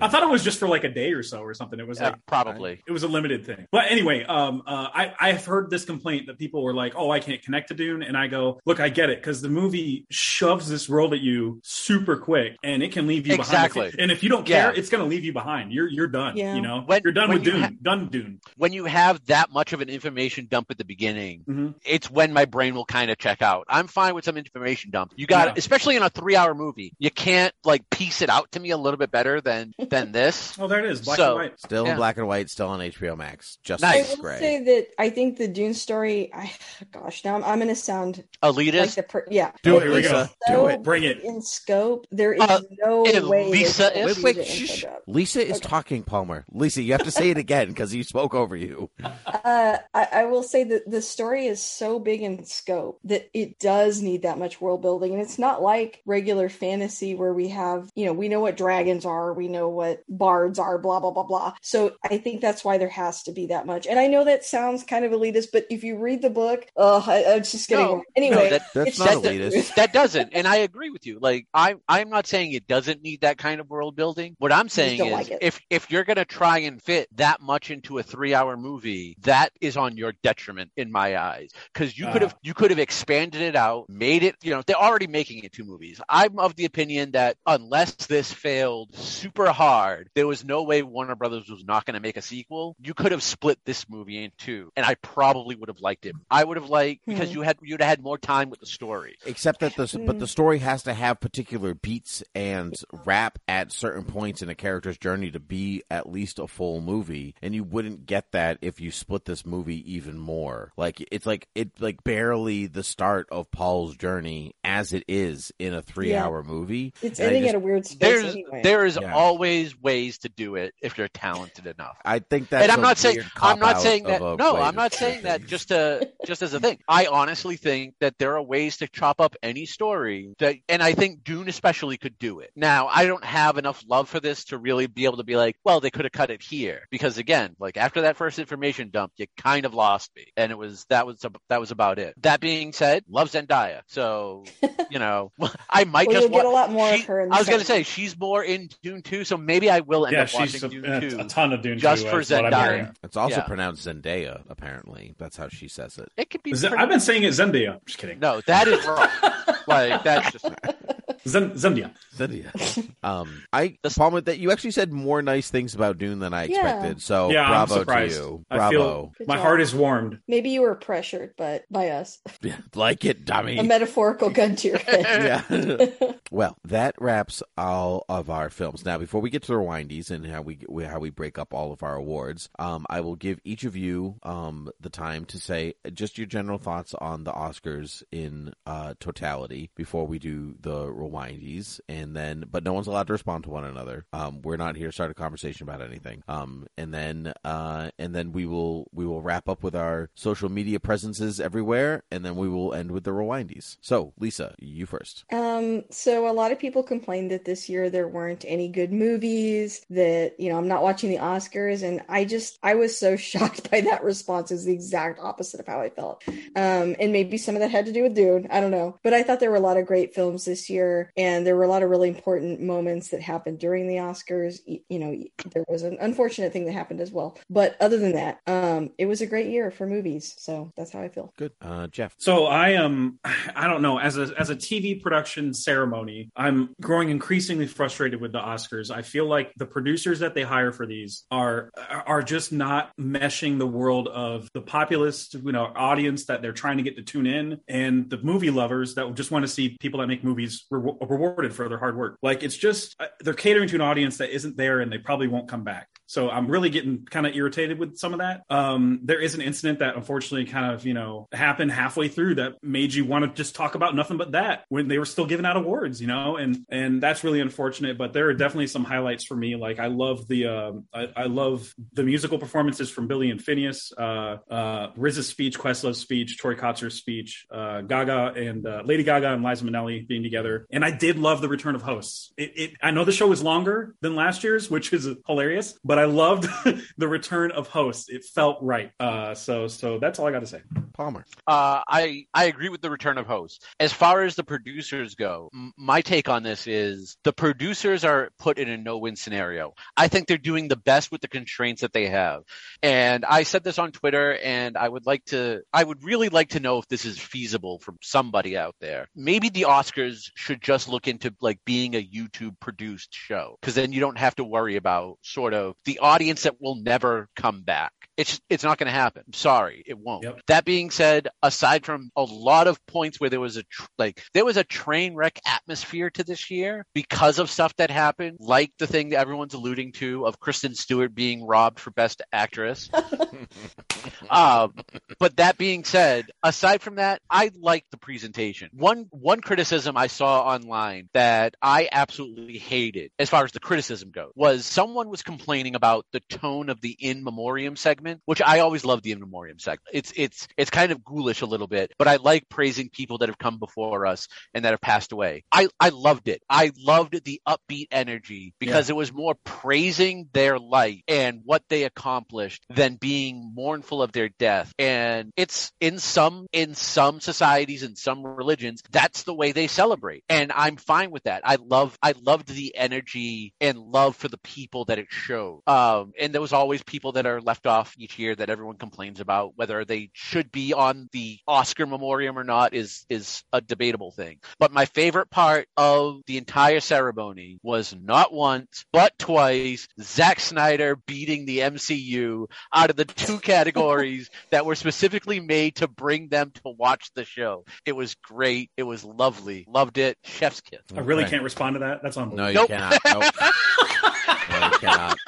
I 0.00 0.08
thought 0.08 0.22
it 0.22 0.28
was 0.28 0.44
just 0.44 0.58
for 0.58 0.68
like 0.68 0.84
a 0.84 0.88
day 0.88 1.12
or 1.12 1.22
so 1.22 1.40
or 1.42 1.54
something. 1.54 1.78
It 1.78 1.86
was 1.86 1.98
Yeah, 2.00 2.10
like 2.10 2.26
probably. 2.26 2.82
it 2.86 2.92
was 2.92 3.02
a 3.02 3.08
limited 3.08 3.46
thing. 3.46 3.66
But 3.72 3.90
anyway, 3.90 4.24
um, 4.24 4.62
uh, 4.66 4.88
I 4.92 5.14
I've 5.18 5.44
heard 5.44 5.70
this 5.70 5.84
complaint 5.84 6.26
that 6.26 6.38
people 6.38 6.62
were 6.62 6.74
like, 6.74 6.94
"Oh, 6.96 7.10
I 7.10 7.20
can't 7.20 7.42
connect 7.42 7.68
to 7.68 7.74
Dune," 7.74 8.02
and 8.02 8.16
I 8.16 8.26
go, 8.26 8.60
"Look, 8.66 8.80
I 8.80 8.88
get 8.88 9.10
it 9.10 9.18
because 9.20 9.40
the 9.42 9.48
movie 9.48 10.06
shoves 10.10 10.68
this 10.68 10.88
world 10.88 11.12
at 11.14 11.20
you 11.20 11.60
super 11.62 12.16
quick, 12.16 12.56
and 12.62 12.82
it 12.82 12.92
can 12.92 13.06
leave 13.06 13.26
you 13.26 13.34
Exactly. 13.34 13.82
behind. 13.82 14.00
And 14.00 14.10
if 14.10 14.22
you 14.22 14.28
don't 14.28 14.46
care, 14.46 14.72
Yeah. 14.72 14.78
it's 14.78 14.88
going 14.90 15.02
to 15.02 15.08
leave 15.08 15.24
you 15.24 15.32
behind. 15.32 15.72
You're 15.72 15.88
you're 15.88 16.08
done. 16.08 16.36
Yeah. 16.36 16.54
You 16.54 16.60
know, 16.62 16.82
When- 16.86 17.02
you're 17.04 17.12
done 17.12 17.30
with 17.30 17.44
you 17.46 17.52
Dune. 17.52 17.62
ha- 17.62 17.70
done 17.82 18.08
Dune. 18.08 18.40
When 18.56 18.72
you 18.72 18.84
have 18.84 19.24
that 19.26 19.50
much 19.52 19.72
of 19.72 19.80
an 19.80 19.88
information 19.88 20.46
dump 20.50 20.70
at 20.70 20.78
the 20.78 20.84
beginning, 20.84 21.44
Mhm. 21.48 21.74
it's 21.84 22.10
when 22.10 22.32
my 22.32 22.44
brain 22.44 22.74
will 22.74 22.84
kind 22.84 23.10
of 23.10 23.18
check 23.18 23.42
out. 23.42 23.64
I'm 23.68 23.86
fine 23.86 24.14
with 24.14 24.24
some 24.24 24.36
information 24.36 24.90
dump. 24.90 25.12
You 25.16 25.26
got, 25.26 25.48
Yeah. 25.48 25.54
especially 25.56 25.96
in 25.96 26.02
a 26.02 26.10
three 26.10 26.36
hour 26.36 26.54
movie, 26.54 26.92
you 26.98 27.10
can't 27.10 27.47
like 27.64 27.88
piece 27.90 28.22
it 28.22 28.30
out 28.30 28.50
to 28.52 28.60
me 28.60 28.70
a 28.70 28.76
little 28.76 28.98
bit 28.98 29.10
better 29.10 29.40
than 29.40 29.72
than 29.90 30.12
this. 30.12 30.56
Oh, 30.58 30.68
there 30.68 30.84
it 30.84 30.90
is, 30.90 31.00
black 31.02 31.16
So- 31.18 31.30
and 31.38 31.50
white. 31.50 31.60
Still 31.60 31.84
Yeah. 31.84 31.90
in 31.92 31.96
black 31.96 32.16
and 32.18 32.26
white, 32.28 32.50
still 32.50 32.68
on 32.68 32.80
HBO 32.80 33.16
Max. 33.16 33.58
Just 33.62 33.82
I 33.84 34.02
will 34.02 34.16
Gray. 34.16 34.38
say 34.38 34.64
that 34.64 34.86
I 34.98 35.10
think 35.10 35.36
the 35.38 35.48
Dune 35.48 35.74
story. 35.74 36.30
I, 36.34 36.52
gosh, 36.92 37.24
now 37.24 37.34
I'm, 37.36 37.44
I'm 37.44 37.58
going 37.58 37.68
to 37.68 37.74
sound 37.74 38.24
Elitist. 38.42 38.78
like 38.80 38.94
the 38.94 39.02
per, 39.02 39.24
yeah. 39.30 39.52
Do 39.62 39.76
it, 39.78 39.82
here 39.82 39.94
we 39.94 40.02
go. 40.02 40.08
Lisa. 40.08 40.30
So 40.46 40.54
Do 40.62 40.66
it. 40.68 40.82
Bring 40.82 41.02
it. 41.04 41.20
In 41.22 41.42
scope, 41.42 42.06
there 42.10 42.32
is 42.32 42.40
Uh, 42.40 42.60
no 42.84 43.02
way. 43.28 43.50
Lisa 43.50 43.96
is- 43.98 44.16
Wait, 44.22 44.36
wait, 44.36 44.46
it 44.46 44.60
in 44.60 44.66
shh. 44.66 44.84
Lisa 45.06 45.40
is 45.44 45.56
Okay. 45.58 45.68
talking, 45.68 46.02
Palmer. 46.02 46.44
Lisa, 46.52 46.82
you 46.82 46.92
have 46.92 47.04
to 47.04 47.10
say 47.10 47.30
it 47.30 47.38
again 47.38 47.68
because 47.68 47.90
he 47.90 48.02
spoke 48.02 48.34
over 48.34 48.56
you. 48.56 48.90
Uh, 49.26 49.78
I, 49.94 50.08
I 50.12 50.24
will 50.24 50.42
say 50.42 50.64
that 50.64 50.88
the 50.90 51.02
story 51.02 51.46
is 51.46 51.62
so 51.62 51.98
big 51.98 52.22
in 52.22 52.44
scope 52.44 53.00
that 53.04 53.28
it 53.32 53.58
does 53.58 54.00
need 54.02 54.22
that 54.22 54.38
much 54.38 54.60
world 54.60 54.82
building, 54.82 55.12
and 55.12 55.20
it's 55.22 55.38
not 55.38 55.62
like 55.62 56.00
regular 56.06 56.48
fantasy 56.48 57.14
where 57.14 57.32
we 57.38 57.48
have, 57.50 57.88
you 57.94 58.04
know, 58.04 58.12
we 58.12 58.28
know 58.28 58.40
what 58.40 58.56
dragons 58.56 59.06
are, 59.06 59.32
we 59.32 59.46
know 59.46 59.68
what 59.68 60.02
bards 60.08 60.58
are, 60.58 60.76
blah 60.76 60.98
blah 60.98 61.12
blah 61.12 61.22
blah. 61.22 61.54
So 61.62 61.92
I 62.02 62.18
think 62.18 62.40
that's 62.40 62.64
why 62.64 62.78
there 62.78 62.88
has 62.88 63.22
to 63.22 63.32
be 63.32 63.46
that 63.46 63.64
much. 63.64 63.86
And 63.86 63.96
I 63.96 64.08
know 64.08 64.24
that 64.24 64.44
sounds 64.44 64.82
kind 64.82 65.04
of 65.04 65.12
elitist, 65.12 65.48
but 65.52 65.64
if 65.70 65.84
you 65.84 65.98
read 65.98 66.20
the 66.20 66.30
book, 66.30 66.66
oh, 66.76 67.04
I, 67.06 67.34
I'm 67.34 67.44
just 67.44 67.68
getting 67.68 67.86
No, 67.86 68.02
anyway. 68.16 68.34
no, 68.34 68.50
that- 68.50 68.62
That's 68.74 68.88
it's 68.88 68.98
not 68.98 69.08
just 69.10 69.22
the 69.22 69.28
elitist. 69.28 69.52
truth. 69.52 69.74
that 69.76 69.92
doesn't, 69.92 70.30
and 70.32 70.48
I 70.48 70.56
agree 70.56 70.90
with 70.90 71.06
you. 71.06 71.20
Like 71.20 71.46
I, 71.54 71.76
I'm 71.88 72.10
not 72.10 72.26
saying 72.26 72.52
it 72.52 72.66
doesn't 72.66 73.02
need 73.02 73.20
that 73.20 73.38
kind 73.38 73.60
of 73.60 73.70
world 73.70 73.94
building. 73.94 74.34
What 74.38 74.52
I'm 74.52 74.68
saying 74.68 75.00
is, 75.00 75.12
like 75.12 75.38
if 75.40 75.60
if 75.70 75.92
you're 75.92 76.04
gonna 76.04 76.24
try 76.24 76.58
and 76.58 76.82
fit 76.82 77.08
that 77.16 77.40
much 77.40 77.70
into 77.70 77.98
a 77.98 78.02
three 78.02 78.34
hour 78.34 78.56
movie, 78.56 79.16
that 79.20 79.52
is 79.60 79.76
on 79.76 79.96
your 79.96 80.12
detriment 80.24 80.72
in 80.76 80.90
my 80.90 81.16
eyes. 81.16 81.50
Because 81.72 81.96
you 81.96 82.06
could 82.06 82.24
uh. 82.24 82.26
have 82.26 82.36
you 82.42 82.52
could 82.52 82.70
have 82.70 82.80
expanded 82.80 83.42
it 83.42 83.54
out, 83.54 83.88
made 83.88 84.24
it. 84.24 84.34
You 84.42 84.50
know, 84.50 84.62
they're 84.66 84.74
already 84.74 85.06
making 85.06 85.44
it 85.44 85.52
two 85.52 85.64
movies. 85.64 86.00
I'm 86.08 86.38
of 86.38 86.56
the 86.56 86.64
opinion 86.64 87.12
that 87.12 87.27
unless 87.46 87.92
this 87.94 88.32
failed 88.32 88.94
super 88.94 89.50
hard 89.50 90.08
there 90.14 90.26
was 90.26 90.44
no 90.44 90.62
way 90.62 90.82
Warner 90.82 91.14
Brothers 91.14 91.48
was 91.48 91.64
not 91.64 91.84
going 91.84 91.94
to 91.94 92.00
make 92.00 92.16
a 92.16 92.22
sequel, 92.22 92.76
you 92.80 92.94
could 92.94 93.12
have 93.12 93.22
split 93.22 93.58
this 93.64 93.88
movie 93.88 94.22
in 94.24 94.30
two, 94.38 94.70
and 94.76 94.84
I 94.86 94.94
probably 94.96 95.54
would 95.56 95.68
have 95.68 95.80
liked 95.80 96.06
it. 96.06 96.14
I 96.30 96.44
would 96.44 96.56
have 96.56 96.68
liked 96.70 97.02
because 97.06 97.28
Hmm. 97.30 97.34
you 97.34 97.42
had 97.42 97.58
you'd 97.62 97.80
have 97.80 97.88
had 97.88 98.02
more 98.02 98.18
time 98.18 98.50
with 98.50 98.60
the 98.60 98.66
story. 98.66 99.16
Except 99.26 99.60
that 99.60 99.74
the 99.76 100.02
but 100.06 100.18
the 100.18 100.26
story 100.26 100.58
has 100.58 100.82
to 100.84 100.94
have 100.94 101.20
particular 101.20 101.74
beats 101.74 102.22
and 102.34 102.74
rap 103.04 103.38
at 103.48 103.72
certain 103.72 104.04
points 104.04 104.42
in 104.42 104.48
a 104.48 104.54
character's 104.54 104.98
journey 104.98 105.30
to 105.30 105.40
be 105.40 105.82
at 105.90 106.08
least 106.08 106.38
a 106.38 106.46
full 106.46 106.80
movie, 106.80 107.34
and 107.42 107.54
you 107.54 107.64
wouldn't 107.64 108.06
get 108.06 108.32
that 108.32 108.58
if 108.62 108.80
you 108.80 108.90
split 108.90 109.24
this 109.24 109.44
movie 109.46 109.92
even 109.92 110.18
more. 110.18 110.72
Like 110.76 111.04
it's 111.10 111.26
like 111.26 111.48
it 111.54 111.70
like 111.80 112.02
barely 112.04 112.66
the 112.66 112.82
start 112.84 113.26
of 113.30 113.50
Paul's 113.50 113.96
journey 113.96 114.54
as 114.64 114.92
it 114.92 115.04
is 115.08 115.52
in 115.58 115.74
a 115.74 115.82
three 115.82 116.14
hour 116.14 116.42
movie. 116.42 116.92
It's 117.02 117.17
And 117.20 117.26
I 117.30 117.34
ending 117.34 117.42
just- 117.44 117.54
at 117.54 117.60
a 117.60 117.64
weird 117.64 117.86
space 117.86 117.98
There's 117.98 118.24
anyway. 118.34 118.60
there 118.62 118.84
is 118.86 118.98
Yeah. 119.00 119.14
always 119.14 119.78
ways 119.80 120.18
to 120.18 120.28
do 120.28 120.56
it 120.56 120.74
if 120.82 120.98
you're 120.98 121.08
talented 121.08 121.66
enough. 121.66 121.96
I 122.04 122.18
think 122.20 122.50
that. 122.50 122.62
and 122.62 122.72
I'm 122.72 122.78
a 122.78 122.82
not 122.82 122.98
saying 122.98 123.18
I'm 123.40 123.58
not 123.58 123.80
saying 123.80 124.04
that. 124.04 124.20
No, 124.20 124.56
I'm 124.56 124.74
not 124.74 124.92
do 124.92 124.96
saying 124.98 125.22
that 125.22 125.46
just 125.46 125.68
to 125.68 126.10
just 126.26 126.42
as 126.42 126.54
a 126.54 126.60
thing. 126.60 126.78
I 126.88 127.06
honestly 127.06 127.56
think 127.56 127.94
that 128.00 128.18
there 128.18 128.36
are 128.36 128.42
ways 128.42 128.78
to 128.78 128.88
chop 128.88 129.20
up 129.20 129.36
any 129.42 129.66
story 129.66 130.34
that, 130.38 130.56
and 130.68 130.82
I 130.82 130.92
think 130.92 131.24
Dune 131.24 131.48
especially 131.48 131.96
could 131.96 132.18
do 132.18 132.40
it. 132.40 132.50
Now, 132.56 132.88
I 132.88 133.06
don't 133.06 133.24
have 133.24 133.58
enough 133.58 133.84
love 133.88 134.08
for 134.08 134.20
this 134.20 134.44
to 134.46 134.58
really 134.58 134.86
be 134.86 135.04
able 135.04 135.18
to 135.18 135.24
be 135.24 135.36
like, 135.36 135.56
well, 135.64 135.80
they 135.80 135.90
could 135.90 136.04
have 136.04 136.12
cut 136.12 136.30
it 136.30 136.42
here 136.42 136.82
because 136.90 137.18
again, 137.18 137.54
like 137.58 137.76
after 137.76 138.02
that 138.02 138.16
first 138.16 138.38
information 138.38 138.90
dump, 138.90 139.12
you 139.16 139.26
kind 139.36 139.64
of 139.66 139.74
lost 139.74 140.10
me, 140.16 140.26
and 140.36 140.52
it 140.52 140.58
was 140.58 140.84
that 140.88 141.06
was 141.06 141.24
that 141.48 141.60
was 141.60 141.70
about 141.70 141.98
it. 141.98 142.14
That 142.22 142.40
being 142.40 142.72
said, 142.72 143.04
love 143.08 143.30
Zendaya, 143.30 143.82
so 143.86 144.44
you 144.90 144.98
know, 144.98 145.32
I 145.70 145.84
might 145.84 146.08
well, 146.08 146.14
just 146.20 146.28
you'll 146.30 146.38
get 146.38 146.44
wa- 146.44 146.50
a 146.50 146.52
lot 146.52 146.72
more 146.72 146.96
she- 147.00 147.06
her. 147.06 147.20
In 147.20 147.28
the 147.30 147.34
I 147.34 147.38
was 147.38 147.48
going 147.48 147.60
to 147.60 147.66
say 147.66 147.82
she's 147.82 148.18
more 148.18 148.42
in 148.44 148.68
Dune 148.82 149.02
2, 149.02 149.24
so 149.24 149.36
maybe 149.36 149.70
I 149.70 149.80
will 149.80 150.06
end 150.06 150.14
yeah, 150.14 150.22
up 150.22 150.28
she's 150.28 150.62
watching 150.62 150.64
a, 150.64 150.68
Dune 150.68 150.84
a, 150.84 151.10
2. 151.10 151.18
a 151.20 151.24
ton 151.24 151.52
of 151.52 151.62
Dune 151.62 151.78
just 151.78 152.04
2, 152.04 152.10
for 152.10 152.20
is 152.20 152.30
what 152.30 152.44
I'm 152.46 152.52
Zendaya. 152.52 152.94
It's 153.02 153.16
also 153.16 153.36
Yeah. 153.36 153.42
pronounced 153.46 153.86
Zendaya, 153.86 154.42
apparently. 154.48 155.14
That's 155.18 155.36
how 155.36 155.48
she 155.48 155.68
says 155.68 155.98
it. 155.98 156.10
It 156.16 156.30
could 156.30 156.42
be. 156.42 156.50
Is 156.52 156.62
it- 156.64 156.68
pretty- 156.68 156.82
I've 156.82 156.88
been 156.88 157.00
saying 157.00 157.22
it 157.24 157.30
Zendaya. 157.32 157.84
Just 157.86 157.98
kidding. 157.98 158.18
No, 158.18 158.40
that 158.46 158.68
is 158.68 158.84
wrong. 158.86 159.08
like 159.66 160.02
that's 160.02 160.32
just 160.32 160.44
Zen, 161.26 161.50
Zendia. 161.52 161.92
Zendaya. 162.16 162.88
um, 163.02 163.42
I 163.52 163.78
The- 163.82 163.90
Palmer, 163.90 164.20
that 164.20 164.38
you 164.38 164.50
actually 164.52 164.70
said 164.72 164.92
more 164.92 165.22
nice 165.22 165.50
things 165.50 165.74
about 165.74 165.98
Dune 165.98 166.18
than 166.18 166.32
I 166.34 166.44
Yeah. 166.44 166.56
expected. 166.74 167.02
So 167.02 167.30
yeah, 167.30 167.42
I'm 167.44 167.50
bravo 167.50 167.74
to 167.74 167.80
surprised. 167.80 168.16
you. 168.18 168.44
I 168.50 168.56
Bravo. 168.56 169.12
feel 169.18 169.26
my 169.26 169.34
job. 169.36 169.42
heart 169.42 169.60
is 169.60 169.74
warmed. 169.74 170.20
Maybe 170.28 170.50
you 170.50 170.62
were 170.62 170.74
pressured, 170.74 171.34
but 171.36 171.64
by 171.70 171.88
us, 171.90 172.18
like 172.74 173.04
it, 173.04 173.24
dummy. 173.24 173.58
a 173.58 173.62
metaphorical 173.62 174.30
gun 174.30 174.56
to 174.56 174.68
your 174.68 174.78
head. 174.78 175.42
yeah. 175.50 176.10
well, 176.30 176.56
that 176.64 176.94
wraps 177.00 177.42
all 177.56 178.04
of 178.08 178.30
our 178.30 178.50
films. 178.50 178.84
Now, 178.84 178.98
before 178.98 179.20
we 179.20 179.30
get 179.30 179.42
to 179.42 179.48
the 179.48 179.54
rewindies 179.58 180.10
and 180.10 180.26
how 180.26 180.42
we, 180.42 180.58
we 180.68 180.84
how 180.84 180.98
we 180.98 181.10
break 181.10 181.38
up 181.38 181.52
all 181.54 181.72
of 181.72 181.82
our 181.82 181.96
awards, 181.96 182.48
um, 182.58 182.86
I 182.88 183.00
will 183.00 183.16
give 183.16 183.40
each 183.44 183.64
of 183.64 183.76
you 183.76 184.16
um, 184.22 184.70
the 184.80 184.90
time 184.90 185.24
to 185.26 185.38
say 185.38 185.74
just 185.92 186.18
your 186.18 186.26
general 186.26 186.58
thoughts 186.58 186.94
on 186.94 187.24
the 187.24 187.32
Oscars 187.32 188.02
in 188.12 188.52
uh, 188.66 188.94
totality 189.00 189.70
before 189.74 190.06
we 190.06 190.18
do 190.18 190.54
the 190.60 190.90
rewindies, 191.10 191.80
and 191.88 192.16
then 192.16 192.44
but 192.50 192.64
no 192.64 192.72
one's 192.72 192.86
allowed 192.86 193.06
to 193.08 193.12
respond 193.12 193.44
to 193.44 193.50
one 193.50 193.64
another. 193.64 194.06
Um, 194.12 194.42
we're 194.42 194.56
not 194.56 194.76
here 194.76 194.88
to 194.88 194.92
start 194.92 195.10
a 195.10 195.14
conversation 195.14 195.68
about 195.68 195.82
anything. 195.82 196.22
Um, 196.28 196.66
and 196.76 196.92
then 196.92 197.32
uh, 197.44 197.90
and 197.98 198.14
then 198.14 198.32
we 198.32 198.46
will 198.46 198.88
we 198.92 199.06
will 199.06 199.22
wrap 199.22 199.48
up 199.48 199.62
with 199.62 199.74
our 199.74 200.10
social 200.14 200.48
media 200.48 200.80
presences 200.80 201.40
everywhere, 201.40 202.04
and 202.10 202.24
then 202.24 202.36
we 202.36 202.48
will 202.48 202.74
end 202.74 202.92
with 202.92 203.04
the 203.04 203.10
rewindies. 203.10 203.76
So, 203.80 204.12
Lisa, 204.18 204.54
you 204.58 204.86
first. 204.86 205.24
Um, 205.32 205.84
so 205.90 206.28
a 206.28 206.32
lot 206.32 206.52
of 206.52 206.58
people 206.58 206.82
complained 206.82 207.30
that 207.30 207.44
this 207.44 207.68
year 207.68 207.90
there 207.90 208.08
weren't 208.08 208.44
any 208.46 208.68
good 208.68 208.92
movies, 208.92 209.84
that, 209.90 210.38
you 210.38 210.50
know, 210.50 210.58
I'm 210.58 210.68
not 210.68 210.82
watching 210.82 211.10
the 211.10 211.18
Oscars, 211.18 211.82
and 211.82 212.02
I 212.08 212.24
just 212.24 212.58
I 212.62 212.74
was 212.74 212.98
so 212.98 213.16
shocked 213.28 213.70
by 213.70 213.80
that 213.82 214.04
response. 214.04 214.50
Was 214.50 214.64
the 214.64 214.72
exact 214.72 215.20
opposite 215.20 215.60
of 215.60 215.66
how 215.66 215.80
I 215.80 215.90
felt. 215.90 216.22
Um, 216.28 216.96
and 216.98 217.12
maybe 217.12 217.36
some 217.36 217.54
of 217.54 217.60
that 217.60 217.70
had 217.70 217.86
to 217.86 217.92
do 217.92 218.02
with 218.02 218.14
Dune. 218.14 218.48
I 218.50 218.60
don't 218.60 218.70
know. 218.70 218.98
But 219.02 219.14
I 219.14 219.22
thought 219.22 219.40
there 219.40 219.50
were 219.50 219.56
a 219.56 219.60
lot 219.60 219.76
of 219.76 219.86
great 219.86 220.14
films 220.14 220.44
this 220.44 220.70
year, 220.70 220.97
and 221.16 221.46
there 221.46 221.56
were 221.56 221.64
a 221.64 221.68
lot 221.68 221.82
of 221.82 221.90
really 221.90 222.08
important 222.08 222.60
moments 222.60 223.08
that 223.08 223.20
happened 223.20 223.58
during 223.58 223.86
the 223.86 223.96
Oscars. 223.96 224.60
You 224.66 224.98
know, 224.98 225.22
there 225.52 225.64
was 225.68 225.82
an 225.82 225.98
unfortunate 226.00 226.52
thing 226.52 226.64
that 226.66 226.72
happened 226.72 227.00
as 227.00 227.12
well. 227.12 227.38
But 227.50 227.76
other 227.80 227.98
than 227.98 228.12
that, 228.12 228.40
um, 228.46 228.90
it 228.98 229.06
was 229.06 229.20
a 229.20 229.26
great 229.26 229.48
year 229.48 229.70
for 229.70 229.86
movies. 229.86 230.34
So 230.38 230.72
that's 230.76 230.92
how 230.92 231.00
I 231.00 231.08
feel. 231.08 231.32
Good, 231.36 231.52
uh, 231.60 231.86
Jeff. 231.88 232.14
So 232.18 232.46
I 232.46 232.70
am, 232.70 233.18
I 233.54 233.66
don't 233.66 233.82
know, 233.82 233.98
as 233.98 234.16
a 234.16 234.32
as 234.38 234.50
a 234.50 234.56
TV 234.56 235.00
production 235.00 235.54
ceremony, 235.54 236.30
I'm 236.36 236.74
growing 236.80 237.10
increasingly 237.10 237.66
frustrated 237.66 238.20
with 238.20 238.32
the 238.32 238.40
Oscars. 238.40 238.90
I 238.90 239.02
feel 239.02 239.26
like 239.26 239.52
the 239.56 239.66
producers 239.66 240.20
that 240.20 240.34
they 240.34 240.42
hire 240.42 240.72
for 240.72 240.86
these 240.86 241.24
are 241.30 241.70
are 242.06 242.22
just 242.22 242.52
not 242.52 242.92
meshing 243.00 243.58
the 243.58 243.66
world 243.66 244.08
of 244.08 244.48
the 244.54 244.60
populist, 244.60 245.34
you 245.34 245.52
know, 245.52 245.72
audience 245.74 246.26
that 246.26 246.42
they're 246.42 246.52
trying 246.52 246.78
to 246.78 246.82
get 246.82 246.96
to 246.96 247.02
tune 247.02 247.26
in, 247.26 247.60
and 247.68 248.08
the 248.10 248.18
movie 248.18 248.50
lovers 248.50 248.94
that 248.94 249.12
just 249.14 249.30
want 249.30 249.44
to 249.44 249.48
see 249.48 249.76
people 249.80 250.00
that 250.00 250.06
make 250.06 250.24
movies 250.24 250.66
re- 250.70 250.87
rewarded 251.08 251.54
for 251.54 251.68
their 251.68 251.78
hard 251.78 251.96
work. 251.96 252.18
Like 252.22 252.42
it's 252.42 252.56
just 252.56 252.96
uh, 253.00 253.06
they're 253.20 253.34
catering 253.34 253.68
to 253.68 253.74
an 253.74 253.80
audience 253.80 254.18
that 254.18 254.34
isn't 254.34 254.56
there, 254.56 254.80
and 254.80 254.92
they 254.92 254.98
probably 254.98 255.28
won't 255.28 255.48
come 255.48 255.64
back. 255.64 255.88
So 256.08 256.30
I'm 256.30 256.48
really 256.48 256.70
getting 256.70 257.04
kind 257.04 257.26
of 257.26 257.36
irritated 257.36 257.78
with 257.78 257.98
some 257.98 258.14
of 258.14 258.20
that. 258.20 258.42
Um, 258.48 259.00
there 259.04 259.20
is 259.20 259.34
an 259.34 259.42
incident 259.42 259.80
that 259.80 259.94
unfortunately 259.94 260.50
kind 260.50 260.72
of, 260.72 260.86
you 260.86 260.94
know, 260.94 261.28
happened 261.32 261.70
halfway 261.70 262.08
through 262.08 262.36
that 262.36 262.54
made 262.62 262.94
you 262.94 263.04
want 263.04 263.26
to 263.26 263.30
just 263.30 263.54
talk 263.54 263.74
about 263.74 263.94
nothing 263.94 264.16
but 264.16 264.32
that 264.32 264.64
when 264.70 264.88
they 264.88 264.98
were 264.98 265.04
still 265.04 265.26
giving 265.26 265.44
out 265.44 265.58
awards, 265.58 266.00
you 266.00 266.06
know, 266.06 266.36
and 266.36 266.64
and 266.70 267.02
that's 267.02 267.24
really 267.24 267.40
unfortunate. 267.40 267.98
But 267.98 268.14
there 268.14 268.28
are 268.28 268.34
definitely 268.34 268.68
some 268.68 268.84
highlights 268.84 269.24
for 269.24 269.36
me. 269.36 269.54
Like 269.56 269.78
I 269.78 269.88
love 269.88 270.26
the 270.28 270.46
um, 270.46 270.84
I, 270.94 271.08
I 271.14 271.24
love 271.24 271.74
the 271.92 272.02
musical 272.02 272.38
performances 272.38 272.90
from 272.90 273.06
Billie 273.06 273.30
and 273.30 273.38
Finneas, 273.38 273.92
uh, 273.98 274.38
uh, 274.50 274.92
Riz's 274.96 275.28
speech, 275.28 275.58
Questlove's 275.58 275.98
speech, 275.98 276.38
Troy 276.38 276.54
Kotsur's 276.54 276.94
speech, 276.94 277.46
uh, 277.52 277.82
Gaga 277.82 278.32
and 278.34 278.66
uh, 278.66 278.82
Lady 278.82 279.02
Gaga 279.02 279.34
and 279.34 279.44
Liza 279.44 279.64
Minnelli 279.64 280.08
being 280.08 280.22
together. 280.22 280.66
And 280.72 280.86
I 280.86 280.90
did 280.90 281.18
love 281.18 281.42
the 281.42 281.48
return 281.48 281.74
of 281.74 281.82
hosts. 281.82 282.32
It, 282.38 282.52
it 282.56 282.70
I 282.82 282.92
know 282.92 283.04
the 283.04 283.12
show 283.12 283.26
was 283.26 283.42
longer 283.42 283.94
than 284.00 284.16
last 284.16 284.42
year's, 284.42 284.70
which 284.70 284.90
is 284.94 285.06
hilarious, 285.26 285.78
but 285.84 285.97
I 285.98 286.04
loved 286.04 286.48
the 286.96 287.08
return 287.08 287.50
of 287.52 287.68
hosts. 287.68 288.08
It 288.08 288.24
felt 288.24 288.58
right. 288.62 288.92
Uh, 288.98 289.34
so 289.34 289.68
so 289.68 289.98
that's 289.98 290.18
all 290.18 290.26
I 290.26 290.32
got 290.32 290.40
to 290.40 290.46
say. 290.46 290.62
Palmer. 290.92 291.24
Uh, 291.46 291.82
I 291.86 292.26
I 292.34 292.44
agree 292.44 292.68
with 292.68 292.82
the 292.82 292.90
return 292.90 293.18
of 293.18 293.26
hosts. 293.26 293.64
As 293.78 293.92
far 293.92 294.24
as 294.24 294.34
the 294.34 294.44
producers 294.44 295.14
go, 295.14 295.48
m- 295.54 295.72
my 295.76 296.00
take 296.00 296.28
on 296.28 296.42
this 296.42 296.66
is 296.66 297.16
the 297.22 297.32
producers 297.32 298.04
are 298.04 298.30
put 298.38 298.58
in 298.58 298.68
a 298.68 298.76
no-win 298.76 299.14
scenario. 299.14 299.74
I 299.96 300.08
think 300.08 300.26
they're 300.26 300.38
doing 300.38 300.68
the 300.68 300.76
best 300.76 301.12
with 301.12 301.20
the 301.20 301.28
constraints 301.28 301.82
that 301.82 301.92
they 301.92 302.08
have. 302.08 302.42
And 302.82 303.24
I 303.24 303.44
said 303.44 303.64
this 303.64 303.78
on 303.78 303.92
Twitter, 303.92 304.36
and 304.42 304.76
I 304.76 304.88
would 304.88 305.06
like 305.06 305.24
to, 305.26 305.62
I 305.72 305.84
would 305.84 306.02
really 306.02 306.28
like 306.28 306.50
to 306.50 306.60
know 306.60 306.78
if 306.78 306.88
this 306.88 307.04
is 307.04 307.18
feasible 307.18 307.78
from 307.78 307.98
somebody 308.02 308.56
out 308.56 308.74
there. 308.80 309.08
Maybe 309.14 309.48
the 309.48 309.66
Oscars 309.68 310.30
should 310.34 310.60
just 310.60 310.88
look 310.88 311.06
into 311.06 311.34
like 311.40 311.60
being 311.64 311.94
a 311.94 312.04
YouTube 312.04 312.58
produced 312.60 313.14
show, 313.14 313.56
because 313.60 313.74
then 313.74 313.92
you 313.92 314.00
don't 314.00 314.18
have 314.18 314.34
to 314.36 314.44
worry 314.44 314.76
about 314.76 315.18
sort 315.22 315.54
of 315.54 315.74
the 315.88 316.00
audience 316.00 316.44
that 316.44 316.60
will 316.60 316.76
never 316.76 317.28
come 317.34 317.62
back. 317.62 317.92
It's 318.18 318.40
it's 318.50 318.64
not 318.64 318.78
going 318.78 318.88
to 318.88 318.92
happen. 318.92 319.22
Sorry, 319.32 319.84
it 319.86 319.96
won't. 319.96 320.24
Yep. 320.24 320.40
That 320.48 320.64
being 320.64 320.90
said, 320.90 321.28
aside 321.40 321.86
from 321.86 322.10
a 322.16 322.24
lot 322.24 322.66
of 322.66 322.84
points 322.86 323.20
where 323.20 323.30
there 323.30 323.38
was 323.38 323.56
a 323.56 323.62
tr- 323.62 323.86
like 323.96 324.20
there 324.34 324.44
was 324.44 324.56
a 324.56 324.64
train 324.64 325.14
wreck 325.14 325.40
atmosphere 325.46 326.10
to 326.10 326.24
this 326.24 326.50
year 326.50 326.84
because 326.94 327.38
of 327.38 327.48
stuff 327.48 327.74
that 327.76 327.92
happened, 327.92 328.38
like 328.40 328.72
the 328.78 328.88
thing 328.88 329.10
that 329.10 329.20
everyone's 329.20 329.54
alluding 329.54 329.92
to 329.92 330.26
of 330.26 330.40
Kristen 330.40 330.74
Stewart 330.74 331.14
being 331.14 331.46
robbed 331.46 331.78
for 331.78 331.92
Best 331.92 332.20
Actress. 332.32 332.90
um, 334.30 334.74
but 335.20 335.36
that 335.36 335.56
being 335.56 335.84
said, 335.84 336.26
aside 336.42 336.82
from 336.82 336.96
that, 336.96 337.22
I 337.30 337.52
like 337.60 337.84
the 337.92 337.98
presentation. 337.98 338.70
One 338.72 339.06
one 339.10 339.40
criticism 339.40 339.96
I 339.96 340.08
saw 340.08 340.42
online 340.42 341.08
that 341.14 341.54
I 341.62 341.88
absolutely 341.92 342.58
hated, 342.58 343.12
as 343.20 343.30
far 343.30 343.44
as 343.44 343.52
the 343.52 343.60
criticism 343.60 344.10
goes, 344.10 344.32
was 344.34 344.66
someone 344.66 345.08
was 345.08 345.22
complaining 345.22 345.76
about 345.76 346.04
the 346.12 346.20
tone 346.28 346.68
of 346.68 346.80
the 346.80 346.96
in 346.98 347.22
memoriam 347.22 347.76
segment, 347.76 348.07
which 348.24 348.42
I 348.42 348.60
always 348.60 348.84
love 348.84 349.02
the 349.02 349.12
in 349.12 349.20
memoriam 349.20 349.58
segment. 349.58 349.88
It's 349.92 350.12
it's 350.16 350.48
it's 350.56 350.70
kind 350.70 350.92
of 350.92 351.04
ghoulish 351.04 351.42
a 351.42 351.46
little 351.46 351.66
bit, 351.66 351.92
but 351.98 352.08
I 352.08 352.16
like 352.16 352.48
praising 352.48 352.88
people 352.90 353.18
that 353.18 353.28
have 353.28 353.38
come 353.38 353.58
before 353.58 354.06
us 354.06 354.28
and 354.54 354.64
that 354.64 354.72
have 354.72 354.80
passed 354.80 355.12
away. 355.12 355.44
I 355.52 355.68
I 355.80 355.90
loved 355.90 356.28
it. 356.28 356.42
I 356.48 356.72
loved 356.78 357.24
the 357.24 357.40
upbeat 357.46 357.88
energy 357.90 358.54
because 358.58 358.90
it 358.90 358.96
was 358.96 359.12
more 359.12 359.34
praising 359.44 360.28
their 360.32 360.58
life 360.58 361.02
and 361.08 361.42
what 361.44 361.62
they 361.68 361.84
accomplished 361.84 362.64
than 362.70 362.96
being 362.96 363.52
mournful 363.54 364.02
of 364.02 364.12
their 364.12 364.28
death. 364.28 364.72
And 364.78 365.32
it's 365.36 365.72
in 365.80 365.98
some 365.98 366.46
in 366.52 366.74
some 366.74 367.20
societies 367.20 367.82
and 367.82 367.96
some 367.96 368.24
religions, 368.24 368.82
that's 368.90 369.22
the 369.24 369.34
way 369.34 369.52
they 369.52 369.66
celebrate. 369.66 370.24
And 370.28 370.52
I'm 370.52 370.76
fine 370.76 371.10
with 371.10 371.24
that. 371.24 371.42
I 371.44 371.56
love 371.56 371.96
I 372.02 372.14
loved 372.20 372.48
the 372.48 372.76
energy 372.76 373.52
and 373.60 373.78
love 373.78 374.16
for 374.16 374.28
the 374.28 374.38
people 374.38 374.86
that 374.86 374.98
it 374.98 375.08
showed. 375.10 375.62
Um 375.66 376.12
and 376.18 376.32
there 376.32 376.40
was 376.40 376.52
always 376.52 376.82
people 376.82 377.12
that 377.12 377.26
are 377.26 377.40
left 377.40 377.66
off 377.66 377.94
each 377.98 378.18
year 378.18 378.34
that 378.34 378.48
everyone 378.50 378.76
complains 378.76 379.20
about. 379.20 379.52
Whether 379.56 379.84
they 379.84 380.10
should 380.12 380.50
be 380.52 380.72
on 380.72 381.08
the 381.12 381.38
Oscar 381.46 381.86
memoriam 381.86 382.38
or 382.38 382.44
not 382.44 382.74
is 382.74 383.04
is 383.08 383.42
a 383.52 383.60
debatable 383.60 384.12
thing. 384.12 384.38
But 384.58 384.72
my 384.72 384.84
favorite 384.86 385.30
part 385.30 385.66
of 385.76 386.20
the 386.26 386.38
entire 386.38 386.80
ceremony 386.80 387.58
was 387.62 387.94
not 388.00 388.32
once 388.32 388.84
but 388.92 389.18
twice 389.18 389.86
Zack 390.00 390.40
Snyder 390.40 390.96
beating 391.06 391.44
the 391.46 391.58
MCU 391.58 392.46
out 392.72 392.90
of 392.90 392.96
the 392.96 393.04
two 393.04 393.38
categories 393.40 394.30
that 394.50 394.64
were 394.66 394.74
specifically 394.74 395.40
made 395.40 395.76
to 395.76 395.88
bring 395.88 396.28
them 396.28 396.50
to 396.52 396.62
watch 396.78 397.10
the 397.14 397.24
show. 397.24 397.64
It 397.84 397.92
was 397.92 398.14
great. 398.16 398.70
It 398.76 398.82
was 398.84 399.04
lovely. 399.04 399.64
Loved 399.68 399.98
it. 399.98 400.16
Chef's 400.24 400.60
kiss. 400.60 400.80
I 400.94 401.00
really 401.00 401.22
Okay. 401.24 401.30
can't 401.32 401.42
respond 401.42 401.74
to 401.74 401.80
that. 401.80 402.02
That's 402.02 402.16
No, 402.16 402.22
unbelievable. 402.22 402.48
you 402.52 402.54
Nope. 402.54 402.68
cannot. 402.68 402.98
Nope. 403.04 403.24
no, 404.50 404.66
you 404.66 404.78
cannot. 404.78 405.18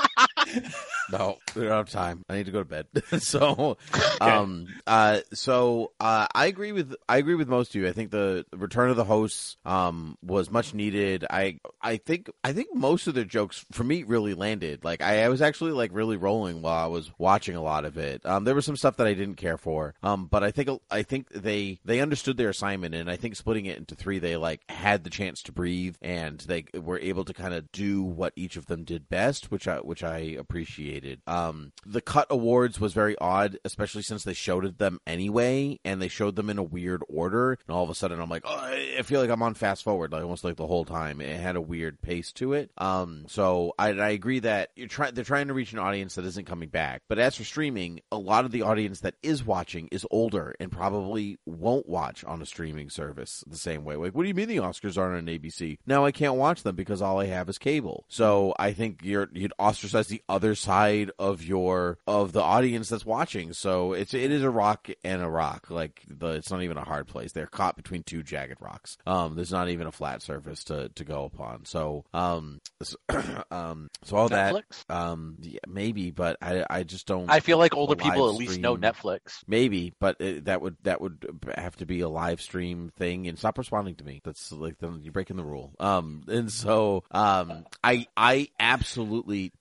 No, 1.11 1.39
we 1.57 1.63
don't 1.63 1.73
have 1.73 1.91
time. 1.91 2.25
I 2.29 2.37
need 2.37 2.47
to 2.47 2.53
go 2.53 2.63
to 2.63 2.65
bed. 2.65 2.87
so, 3.21 3.79
um, 4.21 4.69
uh, 4.87 5.21
so 5.33 5.93
uh, 5.99 6.27
I 6.35 6.47
agree 6.47 6.73
with 6.73 6.95
I 7.09 7.17
agree 7.19 7.35
with 7.35 7.49
most 7.49 7.75
of 7.75 7.81
you. 7.81 7.89
I 7.89 7.93
think 7.93 8.11
the 8.11 8.47
return 8.53 8.91
of 8.91 8.97
the 8.97 9.05
hosts 9.05 9.57
um 9.65 10.17
was 10.23 10.51
much 10.51 10.73
needed. 10.73 11.25
I 11.29 11.59
I 11.83 11.97
think 11.97 12.31
I 12.45 12.53
think 12.53 12.75
most 12.75 13.07
of 13.07 13.15
their 13.15 13.25
jokes 13.25 13.65
for 13.73 13.85
me 13.85 14.05
really 14.05 14.35
landed. 14.35 14.85
Like 14.85 15.03
I, 15.03 15.25
I 15.25 15.29
was 15.29 15.43
actually 15.43 15.73
like 15.73 15.91
really 15.93 16.17
rolling 16.17 16.63
while 16.63 16.85
I 16.85 16.87
was 16.87 17.11
watching 17.19 17.57
a 17.57 17.63
lot 17.63 17.85
of 17.85 17.99
it. 17.99 18.25
Um, 18.25 18.45
there 18.45 18.55
was 18.55 18.65
some 18.65 18.77
stuff 18.77 18.97
that 18.99 19.07
I 19.07 19.15
didn't 19.15 19.37
care 19.37 19.59
for. 19.59 19.95
Um, 20.03 20.27
but 20.27 20.45
I 20.45 20.51
think 20.51 20.71
I 20.91 21.03
think 21.03 21.31
they 21.31 21.81
they 21.85 22.01
understood 22.01 22.37
their 22.37 22.51
assignment, 22.51 22.95
and 22.95 23.11
I 23.11 23.17
think 23.17 23.35
splitting 23.37 23.67
it 23.67 23.79
into 23.79 23.95
three, 23.95 24.19
they 24.19 24.37
like 24.37 24.61
had 24.71 25.03
the 25.03 25.11
chance 25.11 25.43
to 25.43 25.53
breathe, 25.53 25.97
and 26.03 26.39
they 26.41 26.67
were 26.75 26.99
able 27.01 27.25
to 27.25 27.35
kind 27.35 27.55
of 27.55 27.73
do 27.73 28.03
what 28.03 28.33
each 28.37 28.57
of 28.57 28.67
them 28.67 28.85
did 28.85 29.09
best, 29.09 29.51
which 29.51 29.67
I 29.67 29.79
which 29.79 30.05
I 30.05 30.30
appreciated. 30.37 31.21
Um, 31.27 31.73
the 31.85 32.01
cut 32.01 32.27
awards 32.31 32.81
was 32.81 32.93
very 32.93 33.17
odd, 33.19 33.59
especially 33.65 34.03
since 34.03 34.25
they 34.25 34.35
showed 34.35 34.79
them 34.79 35.01
anyway, 35.07 35.79
and 35.85 36.01
they 36.01 36.09
showed 36.09 36.37
them 36.37 36.51
in 36.51 36.59
a 36.59 36.63
weird 36.63 37.03
order, 37.09 37.53
and 37.53 37.75
all 37.75 37.85
of 37.85 37.91
a 37.91 37.95
sudden 37.95 38.21
I'm 38.21 38.31
like, 38.31 38.43
oh, 38.45 38.57
I 38.99 39.03
feel 39.03 39.21
like 39.21 39.31
I'm 39.31 39.43
on 39.43 39.55
fast 39.55 39.85
forward, 39.85 40.13
like 40.13 40.23
almost 40.23 40.45
like 40.45 40.57
the 40.57 40.67
whole 40.67 40.85
time. 40.85 41.21
It 41.21 41.41
had 41.41 41.57
a 41.57 41.61
weird 41.61 42.01
pace 42.01 42.33
to 42.33 42.53
it. 42.53 42.71
Um, 42.79 43.25
so 43.29 43.75
I, 43.79 43.89
I 43.89 44.11
agree 44.11 44.41
that 44.41 44.71
you're 44.77 44.89
trying 44.89 45.15
they're 45.15 45.25
trying 45.25 45.49
to 45.49 45.55
reach 45.55 45.73
an 45.73 45.79
audience 45.79 46.15
that 46.15 46.25
isn't 46.25 46.47
coming 46.47 46.69
back. 46.69 47.03
But 47.09 47.19
as 47.19 47.37
for 47.37 47.45
streaming, 47.45 48.01
a 48.13 48.19
lot 48.19 48.45
of 48.45 48.51
the 48.51 48.63
audience 48.63 49.01
that 49.01 49.15
is 49.23 49.45
watching 49.45 49.89
is 49.91 50.07
older 50.11 50.55
and 50.61 50.71
probably 50.71 51.39
won't 51.47 51.89
watch 51.89 52.25
on 52.25 52.43
a 52.43 52.47
streaming 52.47 52.91
service 52.91 53.45
the 53.47 53.57
same 53.57 53.85
way. 53.85 53.97
Like, 53.97 54.15
what 54.15 54.23
do 54.23 54.29
you 54.29 54.35
mean 54.35 54.49
the 54.49 54.57
Oscars 54.59 54.99
aren't 54.99 55.17
on 55.17 55.35
ABC? 55.35 55.79
Now 55.87 56.05
I 56.05 56.13
can't 56.13 56.37
watch 56.37 56.63
them 56.63 56.77
because 56.77 57.03
all 57.03 57.21
I 57.21 57.27
have 57.27 57.49
is 57.49 57.59
cable. 57.59 58.05
So 58.09 58.55
I 58.59 58.73
think 58.73 59.01
you're 59.03 59.29
you'd 59.33 59.53
ostracize 59.59 60.09
the 60.09 60.20
other 60.29 60.55
side 60.55 61.11
of 61.19 61.43
your 61.43 61.99
of 62.07 62.33
the 62.33 62.43
audience 62.43 62.89
that's 62.89 63.07
watching. 63.07 63.53
So 63.53 63.93
it's 63.93 64.15
it 64.15 64.31
is 64.31 64.43
a 64.43 64.51
rock 64.51 64.89
and 65.05 65.23
a 65.23 65.29
rock. 65.29 65.71
Like 65.71 66.03
the 66.09 66.29
it's 66.29 66.51
not 66.51 66.63
even 66.63 66.77
a 66.77 66.85
hard 66.85 67.07
place. 67.07 67.33
They're 67.33 67.47
caught 67.47 67.77
between 67.77 68.03
two 68.03 68.23
jagged 68.23 68.61
rocks. 68.61 68.97
Um, 69.07 69.35
there's 69.35 69.53
not 69.53 69.69
even 69.69 69.87
a 69.87 69.93
flat 69.93 70.23
surface 70.23 70.65
to 70.65 70.89
to 70.91 71.05
go 71.05 71.25
upon. 71.25 71.65
So 71.65 72.05
um, 72.13 72.61
so, 72.83 72.97
um, 73.51 73.91
so 74.05 74.17
all 74.17 74.29
that 74.29 74.65
um, 74.89 75.37
yeah, 75.41 75.61
maybe, 75.67 76.11
but 76.11 76.37
I 76.41 76.65
I 76.69 76.83
just 76.83 77.07
don't. 77.07 77.31
I 77.31 77.41
feel 77.41 77.59
like 77.59 77.75
older 77.75 77.97
people 77.97 78.29
at 78.29 78.35
least 78.35 78.61
know 78.61 78.77
Netflix. 78.77 79.43
Maybe, 79.47 79.93
but 80.01 80.21
it, 80.21 80.47
that 80.47 80.63
would 80.63 80.77
that 80.83 81.01
would 81.01 81.43
have 81.55 81.77
to 81.77 81.87
be 81.87 82.01
a 82.01 82.09
live 82.09 82.41
stream 82.41 82.91
thing, 82.97 83.27
and 83.27 83.39
stop 83.39 83.59
responding 83.59 83.97
to 83.97 84.05
me. 84.05 84.21
That's 84.25 84.53
like 84.53 84.79
then 84.79 85.01
you're 85.03 85.13
breaking 85.13 85.37
the 85.37 85.45
rule. 85.45 85.73
Um, 85.79 86.25
and 86.29 86.51
so 86.51 87.05
um, 87.11 87.67
I 87.83 88.07
I 88.17 88.49
absolutely 88.59 89.53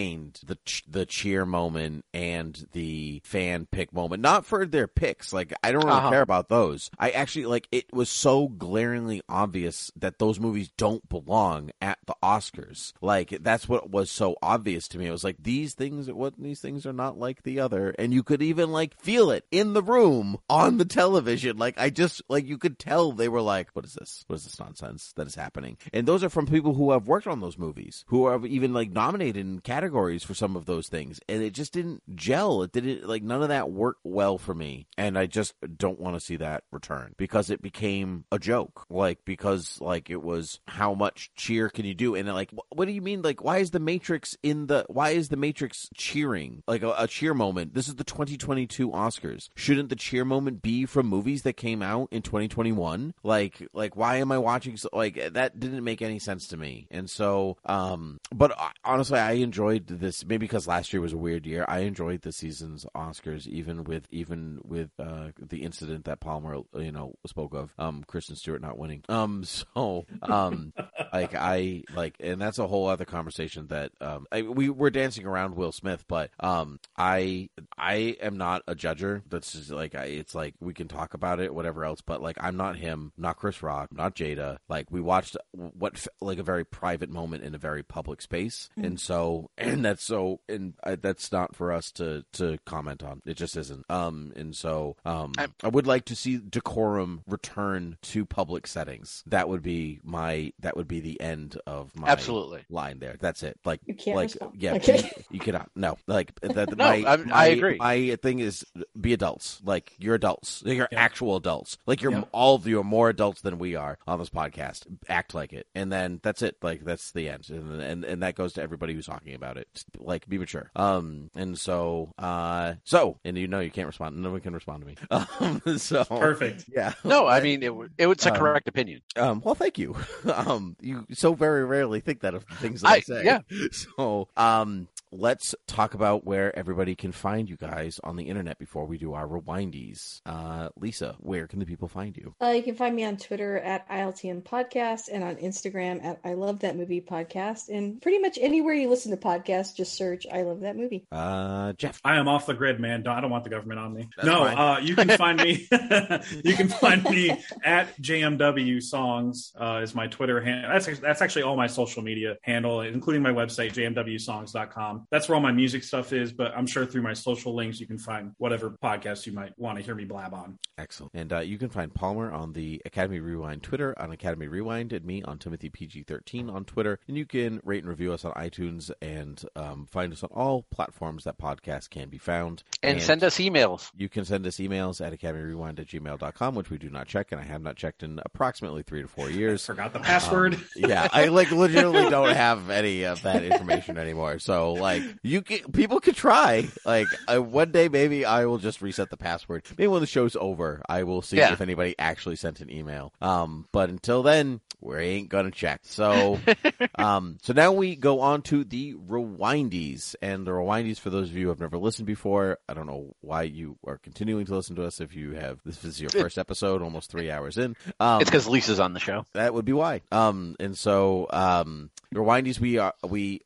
disdained 0.00 0.40
the 0.46 0.56
ch- 0.64 0.84
the 0.88 1.06
cheer 1.06 1.44
moment 1.44 2.04
and 2.14 2.66
the 2.72 3.20
fan 3.24 3.66
pick 3.70 3.92
moment. 3.92 4.22
Not 4.22 4.46
for 4.46 4.66
their 4.66 4.86
picks, 4.86 5.32
like 5.32 5.52
I 5.62 5.72
don't 5.72 5.84
really 5.84 5.96
Uh-huh. 5.98 6.10
care 6.10 6.22
about 6.22 6.48
those. 6.48 6.90
I 6.98 7.10
actually 7.10 7.46
like 7.46 7.68
it 7.72 7.92
was 7.92 8.08
so 8.08 8.48
glaringly 8.48 9.22
obvious 9.28 9.90
that 9.96 10.18
those 10.18 10.40
movies 10.40 10.70
don't 10.76 11.06
belong 11.08 11.70
at 11.80 11.98
the 12.06 12.14
Oscars. 12.22 12.92
Like 13.00 13.30
that's 13.42 13.68
what 13.68 13.90
was 13.90 14.10
so 14.10 14.36
obvious 14.42 14.88
to 14.88 14.98
me. 14.98 15.06
It 15.06 15.10
was 15.10 15.24
like 15.24 15.36
these 15.42 15.74
things, 15.74 16.10
what 16.10 16.34
these 16.38 16.60
things 16.60 16.86
are 16.86 16.92
not 16.92 17.18
like 17.18 17.42
the 17.42 17.60
other, 17.60 17.94
and 17.98 18.12
you 18.12 18.22
could 18.22 18.42
even 18.42 18.72
like 18.72 18.98
feel 19.00 19.30
it 19.30 19.44
in 19.50 19.72
the 19.74 19.82
room 19.82 20.38
on 20.48 20.78
the 20.78 20.84
television. 20.84 21.56
Like 21.58 21.78
I 21.78 21.90
just 21.90 22.22
like 22.28 22.46
you 22.46 22.58
could 22.58 22.78
tell 22.78 23.12
they 23.12 23.28
were 23.28 23.42
like, 23.42 23.68
"What 23.74 23.84
is 23.84 23.94
this? 23.94 24.24
What 24.26 24.36
is 24.36 24.44
this 24.44 24.58
nonsense 24.60 25.12
that 25.16 25.26
is 25.26 25.34
happening?" 25.34 25.76
And 25.92 26.06
those 26.06 26.24
are 26.24 26.28
from 26.30 26.46
people 26.46 26.74
who 26.74 26.92
have 26.92 27.06
worked 27.08 27.26
on 27.26 27.40
those 27.40 27.58
movies, 27.58 28.04
who 28.08 28.24
are 28.24 28.44
even 28.46 28.72
like 28.72 28.90
nominated 28.90 29.36
in 29.36 29.60
categories 29.60 29.89
for 29.90 30.34
some 30.34 30.56
of 30.56 30.66
those 30.66 30.88
things, 30.88 31.20
and 31.28 31.42
it 31.42 31.52
just 31.52 31.72
didn't 31.72 32.02
gel. 32.16 32.62
It 32.62 32.72
didn't 32.72 33.06
like 33.08 33.22
none 33.22 33.42
of 33.42 33.48
that 33.48 33.70
worked 33.70 34.00
well 34.04 34.38
for 34.38 34.54
me, 34.54 34.86
and 34.96 35.18
I 35.18 35.26
just 35.26 35.54
don't 35.76 36.00
want 36.00 36.16
to 36.16 36.20
see 36.20 36.36
that 36.36 36.64
return 36.70 37.14
because 37.16 37.50
it 37.50 37.62
became 37.62 38.24
a 38.32 38.38
joke. 38.38 38.86
Like 38.90 39.24
because 39.24 39.80
like 39.80 40.10
it 40.10 40.22
was 40.22 40.60
how 40.66 40.94
much 40.94 41.30
cheer 41.34 41.68
can 41.68 41.84
you 41.84 41.94
do, 41.94 42.14
and 42.14 42.28
like 42.28 42.50
what 42.70 42.86
do 42.86 42.92
you 42.92 43.02
mean? 43.02 43.22
Like 43.22 43.42
why 43.42 43.58
is 43.58 43.70
the 43.70 43.80
Matrix 43.80 44.36
in 44.42 44.66
the 44.66 44.84
why 44.88 45.10
is 45.10 45.28
the 45.28 45.36
Matrix 45.36 45.88
cheering 45.94 46.62
like 46.66 46.82
a, 46.82 46.94
a 46.96 47.06
cheer 47.06 47.34
moment? 47.34 47.74
This 47.74 47.88
is 47.88 47.96
the 47.96 48.04
2022 48.04 48.90
Oscars. 48.90 49.48
Shouldn't 49.54 49.88
the 49.88 49.96
cheer 49.96 50.24
moment 50.24 50.62
be 50.62 50.86
from 50.86 51.06
movies 51.06 51.42
that 51.42 51.54
came 51.54 51.82
out 51.82 52.08
in 52.10 52.22
2021? 52.22 53.14
Like 53.22 53.68
like 53.72 53.96
why 53.96 54.16
am 54.16 54.32
I 54.32 54.38
watching 54.38 54.76
so, 54.76 54.88
like 54.92 55.32
that 55.32 55.58
didn't 55.58 55.84
make 55.84 56.02
any 56.02 56.18
sense 56.18 56.48
to 56.48 56.56
me. 56.56 56.86
And 56.90 57.08
so 57.08 57.56
um 57.64 58.18
but 58.32 58.52
uh, 58.58 58.68
honestly 58.84 59.18
I 59.18 59.32
enjoyed 59.32 59.79
this 59.86 60.24
maybe 60.24 60.44
because 60.44 60.66
last 60.66 60.92
year 60.92 61.00
was 61.00 61.12
a 61.12 61.18
weird 61.18 61.46
year. 61.46 61.64
I 61.68 61.80
enjoyed 61.80 62.22
the 62.22 62.32
season's 62.32 62.84
Oscars 62.94 63.46
even 63.46 63.84
with 63.84 64.06
even 64.10 64.60
with 64.64 64.90
uh 64.98 65.28
the 65.38 65.62
incident 65.62 66.04
that 66.04 66.20
Palmer 66.20 66.60
you 66.74 66.92
know 66.92 67.14
spoke 67.26 67.54
of 67.54 67.72
um 67.78 68.04
Kristen 68.06 68.36
Stewart 68.36 68.60
not 68.60 68.78
winning. 68.78 69.02
Um 69.08 69.44
so 69.74 70.06
um 70.22 70.72
like 71.12 71.34
I 71.34 71.84
like 71.94 72.16
and 72.20 72.40
that's 72.40 72.58
a 72.58 72.66
whole 72.66 72.88
other 72.88 73.04
conversation 73.04 73.68
that 73.68 73.92
um 74.00 74.26
I, 74.32 74.42
we 74.42 74.68
we're 74.68 74.90
dancing 74.90 75.26
around 75.26 75.56
Will 75.56 75.72
Smith 75.72 76.04
but 76.08 76.30
um 76.40 76.80
I 76.96 77.48
I 77.76 78.16
am 78.20 78.36
not 78.36 78.62
a 78.66 78.74
judger 78.74 79.22
that's 79.28 79.52
just 79.52 79.70
like 79.70 79.94
I, 79.94 80.04
it's 80.04 80.34
like 80.34 80.54
we 80.60 80.74
can 80.74 80.88
talk 80.88 81.14
about 81.14 81.40
it 81.40 81.54
whatever 81.54 81.84
else 81.84 82.00
but 82.00 82.22
like 82.22 82.36
I'm 82.40 82.56
not 82.56 82.76
him 82.76 83.12
not 83.16 83.36
Chris 83.36 83.62
Rock 83.62 83.90
not 83.92 84.14
Jada 84.14 84.58
like 84.68 84.90
we 84.90 85.00
watched 85.00 85.36
what 85.52 86.06
like 86.20 86.38
a 86.38 86.42
very 86.42 86.64
private 86.64 87.10
moment 87.10 87.44
in 87.44 87.54
a 87.54 87.58
very 87.58 87.82
public 87.82 88.22
space 88.22 88.68
and 88.76 89.00
so 89.00 89.50
and 89.58 89.69
that's 89.82 90.04
so 90.04 90.40
and 90.48 90.74
I, 90.84 90.96
that's 90.96 91.30
not 91.32 91.54
for 91.56 91.72
us 91.72 91.90
to 91.92 92.24
to 92.34 92.58
comment 92.66 93.02
on. 93.02 93.22
It 93.26 93.34
just 93.36 93.56
isn't. 93.56 93.84
Um 93.90 94.32
and 94.36 94.54
so 94.54 94.96
um 95.04 95.32
I'm- 95.38 95.54
I 95.62 95.68
would 95.68 95.86
like 95.86 96.04
to 96.06 96.16
see 96.16 96.38
decorum 96.38 97.22
return 97.26 97.96
to 98.02 98.24
public 98.24 98.66
settings. 98.66 99.22
That 99.26 99.48
would 99.48 99.62
be 99.62 100.00
my 100.02 100.52
that 100.60 100.76
would 100.76 100.88
be 100.88 101.00
the 101.00 101.20
end 101.20 101.58
of 101.66 101.94
my 101.96 102.08
Absolutely. 102.08 102.64
line 102.68 102.98
there. 102.98 103.16
That's 103.20 103.42
it. 103.42 103.58
Like 103.64 103.80
You 103.86 103.94
can't 103.94 104.16
like 104.16 104.28
respond. 104.30 104.52
yeah 104.56 104.74
Okay. 104.74 104.98
you, 104.98 105.24
you 105.32 105.40
cannot. 105.40 105.70
No. 105.74 105.96
Like 106.06 106.38
that 106.40 106.70
No, 106.76 106.84
my, 106.84 107.02
I'm- 107.02 107.28
my- 107.28 107.34
I 107.36 107.46
agree. 107.46 107.76
my 107.76 108.16
thing 108.22 108.38
is 108.40 108.64
be 109.00 109.12
adults. 109.12 109.60
Like 109.64 109.92
you're 109.98 110.14
adults. 110.14 110.62
You're 110.64 110.88
Yeah. 110.90 110.98
actual 111.00 111.36
adults. 111.36 111.78
Like 111.86 112.02
you're 112.02 112.12
Yeah. 112.12 112.24
all 112.32 112.54
of 112.54 112.66
you 112.66 112.80
are 112.80 112.84
more 112.84 113.08
adults 113.08 113.40
than 113.42 113.58
we 113.58 113.74
are 113.76 113.98
on 114.06 114.18
this 114.18 114.30
podcast. 114.30 114.86
Act 115.08 115.34
like 115.34 115.52
it. 115.52 115.66
And 115.74 115.90
then 115.92 116.20
that's 116.22 116.42
it. 116.42 116.56
Like 116.62 116.84
that's 116.84 117.12
the 117.12 117.28
end. 117.28 117.48
And 117.50 117.80
and, 117.80 118.04
and 118.04 118.22
that 118.22 118.34
goes 118.34 118.52
to 118.54 118.62
everybody 118.62 118.94
who's 118.94 119.06
talking 119.06 119.34
about 119.34 119.56
it 119.56 119.59
Just, 119.74 119.86
like 119.98 120.28
be 120.28 120.38
mature 120.38 120.70
um 120.76 121.30
and 121.36 121.58
so 121.58 122.12
uh 122.18 122.74
so 122.84 123.18
and 123.24 123.36
you 123.38 123.46
know 123.48 123.60
you 123.60 123.70
can't 123.70 123.86
respond 123.86 124.16
no 124.16 124.30
one 124.30 124.40
can 124.40 124.54
respond 124.54 124.82
to 124.82 124.86
me 124.86 124.96
um 125.10 125.78
so 125.78 126.04
Perfect. 126.04 126.64
yeah 126.74 126.94
No, 127.04 127.26
I 127.26 127.40
mean 127.40 127.62
it. 127.62 127.66
w- 127.68 127.90
It 127.98 128.06
was 128.06 128.24
a 128.26 128.30
Um, 128.32 128.36
correct 128.38 128.68
opinion. 128.68 129.00
um, 129.16 129.40
well, 129.44 129.54
thank 129.54 129.78
you. 129.78 129.96
um, 130.34 130.76
you 130.80 131.06
so 131.12 131.34
very 131.34 131.64
rarely 131.64 132.00
think 132.00 132.20
that 132.20 132.34
of 132.34 132.46
the 132.46 132.54
things 132.56 132.80
that 132.82 132.88
I, 132.88 132.94
I- 132.96 133.00
say. 133.00 133.24
yeah. 133.24 133.40
So, 133.72 134.28
um, 134.36 134.88
let's 135.12 135.54
talk 135.66 135.94
about 135.94 136.24
where 136.24 136.56
everybody 136.56 136.94
can 136.94 137.12
find 137.12 137.48
you 137.48 137.56
guys 137.56 138.00
on 138.04 138.16
the 138.16 138.24
internet 138.24 138.58
before 138.58 138.86
we 138.86 138.98
do 138.98 139.14
our 139.14 139.26
rewindies. 139.26 140.20
Uh, 140.24 140.68
Lisa, 140.76 141.16
where 141.18 141.46
can 141.46 141.58
the 141.58 141.66
people 141.66 141.88
find 141.88 142.16
you? 142.16 142.34
Uh, 142.40 142.50
you 142.50 142.62
can 142.62 142.74
find 142.74 142.94
me 142.94 143.04
on 143.04 143.16
Twitter 143.16 143.58
at 143.58 143.88
ILTM 143.88 144.42
Podcast 144.42 145.08
and 145.12 145.24
on 145.24 145.36
Instagram 145.36 146.04
at 146.04 146.20
I 146.24 146.34
Love 146.34 146.60
That 146.60 146.76
Movie 146.76 147.00
Podcast. 147.00 147.68
And 147.68 148.00
pretty 148.00 148.18
much 148.18 148.38
anywhere 148.40 148.74
you 148.74 148.88
listen 148.88 149.10
to 149.10 149.16
podcasts, 149.16 149.74
just 149.74 149.94
search 149.94 150.26
I 150.32 150.42
Love 150.42 150.60
That 150.60 150.76
Movie. 150.76 151.06
Uh, 151.10 151.72
Jeff. 151.74 152.00
I 152.04 152.16
am 152.16 152.28
off 152.28 152.46
the 152.46 152.54
grid, 152.54 152.80
man. 152.80 153.06
I 153.06 153.20
don't 153.20 153.30
want 153.30 153.44
the 153.44 153.50
government 153.50 153.80
on 153.80 153.92
me. 153.94 154.08
That's 154.16 154.26
no, 154.26 154.44
fine. 154.44 154.58
uh, 154.58 154.78
you 154.80 154.94
can 154.94 155.08
find 155.10 155.40
me. 155.40 155.68
you 156.44 156.54
can 156.54 156.68
find 156.68 157.02
me 157.04 157.36
at 157.64 157.96
JMW 158.00 158.82
Songs 158.82 159.52
uh, 159.60 159.80
is 159.82 159.94
my 159.94 160.06
Twitter 160.06 160.40
handle. 160.40 160.70
That's 160.70 161.00
that's 161.00 161.22
actually 161.22 161.42
all 161.42 161.56
my 161.56 161.66
social 161.66 162.02
media 162.02 162.36
handle, 162.42 162.80
including 162.82 163.22
my 163.22 163.30
website 163.30 163.72
jmwsongs.com. 163.72 164.99
That's 165.10 165.28
where 165.28 165.36
all 165.36 165.42
my 165.42 165.52
music 165.52 165.84
stuff 165.84 166.12
is, 166.12 166.32
but 166.32 166.52
I'm 166.56 166.66
sure 166.66 166.86
through 166.86 167.02
my 167.02 167.14
social 167.14 167.54
links 167.54 167.80
you 167.80 167.86
can 167.86 167.98
find 167.98 168.32
whatever 168.38 168.76
podcast 168.82 169.26
you 169.26 169.32
might 169.32 169.52
want 169.58 169.78
to 169.78 169.84
hear 169.84 169.94
me 169.94 170.04
blab 170.04 170.34
on. 170.34 170.58
Excellent. 170.78 171.12
And 171.14 171.32
uh, 171.32 171.40
you 171.40 171.58
can 171.58 171.68
find 171.68 171.92
Palmer 171.92 172.30
on 172.30 172.52
the 172.52 172.80
Academy 172.84 173.20
Rewind 173.20 173.62
Twitter, 173.62 173.94
on 173.98 174.10
Academy 174.10 174.48
Rewind, 174.48 174.92
and 174.92 175.04
me 175.04 175.22
on 175.22 175.38
Timothy 175.38 175.70
PG13 175.70 176.52
on 176.52 176.64
Twitter. 176.64 176.98
And 177.06 177.16
you 177.16 177.26
can 177.26 177.60
rate 177.64 177.82
and 177.82 177.88
review 177.88 178.12
us 178.12 178.24
on 178.24 178.32
iTunes 178.32 178.90
and 179.02 179.42
um, 179.56 179.86
find 179.86 180.12
us 180.12 180.22
on 180.22 180.30
all 180.32 180.64
platforms 180.70 181.24
that 181.24 181.38
podcasts 181.38 181.88
can 181.88 182.08
be 182.08 182.18
found. 182.18 182.62
And, 182.82 183.00
send 183.00 183.24
us 183.24 183.38
emails. 183.38 183.90
You 183.96 184.08
can 184.08 184.24
send 184.24 184.46
us 184.46 184.56
emails 184.56 185.04
at 185.04 185.18
academyrewind 185.18 185.78
at 185.80 185.86
gmail.com, 185.86 186.54
which 186.54 186.70
we 186.70 186.78
do 186.78 186.90
not 186.90 187.06
check, 187.06 187.32
and 187.32 187.40
I 187.40 187.44
have 187.44 187.62
not 187.62 187.76
checked 187.76 188.02
in 188.02 188.20
approximately 188.24 188.82
three 188.82 189.02
to 189.02 189.08
four 189.08 189.30
years. 189.30 189.64
Forgot 189.66 189.92
the 189.92 190.00
password. 190.00 190.54
Um, 190.54 190.64
yeah, 190.76 191.08
I 191.12 191.26
like 191.26 191.50
legitimately 191.50 192.10
don't 192.10 192.34
have 192.34 192.70
any 192.70 193.04
of 193.04 193.22
that 193.22 193.42
information 193.42 193.98
anymore. 193.98 194.38
So 194.38 194.72
like, 194.74 194.89
you 195.22 195.42
can, 195.42 195.70
people 195.72 196.00
could 196.00 196.16
try. 196.16 196.68
Like 196.84 197.06
uh, 197.32 197.42
one 197.42 197.70
day, 197.72 197.88
maybe 197.88 198.24
I 198.24 198.46
will 198.46 198.58
just 198.58 198.80
reset 198.82 199.10
the 199.10 199.16
password. 199.16 199.64
Maybe 199.76 199.88
when 199.88 200.00
the 200.00 200.06
show's 200.06 200.36
over, 200.36 200.82
I 200.88 201.02
will 201.04 201.22
see 201.22 201.36
Yeah. 201.38 201.52
if 201.52 201.60
anybody 201.60 201.94
actually 201.98 202.36
sent 202.36 202.60
an 202.60 202.70
email. 202.70 203.12
Um, 203.20 203.66
but 203.72 203.90
until 203.90 204.22
then, 204.22 204.60
we 204.80 204.96
ain't 204.98 205.28
gonna 205.28 205.50
check. 205.50 205.80
So, 205.84 206.38
um, 206.94 207.38
so 207.42 207.52
now 207.52 207.72
we 207.72 207.96
go 207.96 208.20
on 208.20 208.42
to 208.42 208.64
the 208.64 208.94
rewindies, 208.94 210.14
and 210.22 210.46
the 210.46 210.50
rewindies 210.52 210.98
for 210.98 211.10
those 211.10 211.28
of 211.30 211.36
you 211.36 211.44
who 211.44 211.48
have 211.50 211.60
never 211.60 211.78
listened 211.78 212.06
before. 212.06 212.58
I 212.68 212.74
don't 212.74 212.86
know 212.86 213.14
why 213.20 213.42
you 213.42 213.76
are 213.86 213.98
continuing 213.98 214.46
to 214.46 214.54
listen 214.54 214.76
to 214.76 214.84
us 214.84 215.00
if 215.00 215.14
you 215.14 215.32
have. 215.32 215.60
This 215.64 215.84
is 215.84 216.00
your 216.00 216.10
first 216.10 216.38
episode, 216.38 216.82
almost 216.82 217.10
three 217.10 217.30
hours 217.30 217.58
in. 217.58 217.76
Um, 217.98 218.20
It's 218.22 218.30
because 218.30 218.46
Lisa's 218.48 218.80
on 218.80 218.94
the 218.94 219.00
show. 219.00 219.24
that 219.34 219.52
would 219.54 219.64
be 219.64 219.72
why. 219.72 220.02
Um, 220.12 220.56
and 220.60 220.76
so, 220.76 221.26
um, 221.30 221.90
rewindies, 222.14 222.58
we 222.58 222.78
are 222.78 222.94
we 223.06 223.42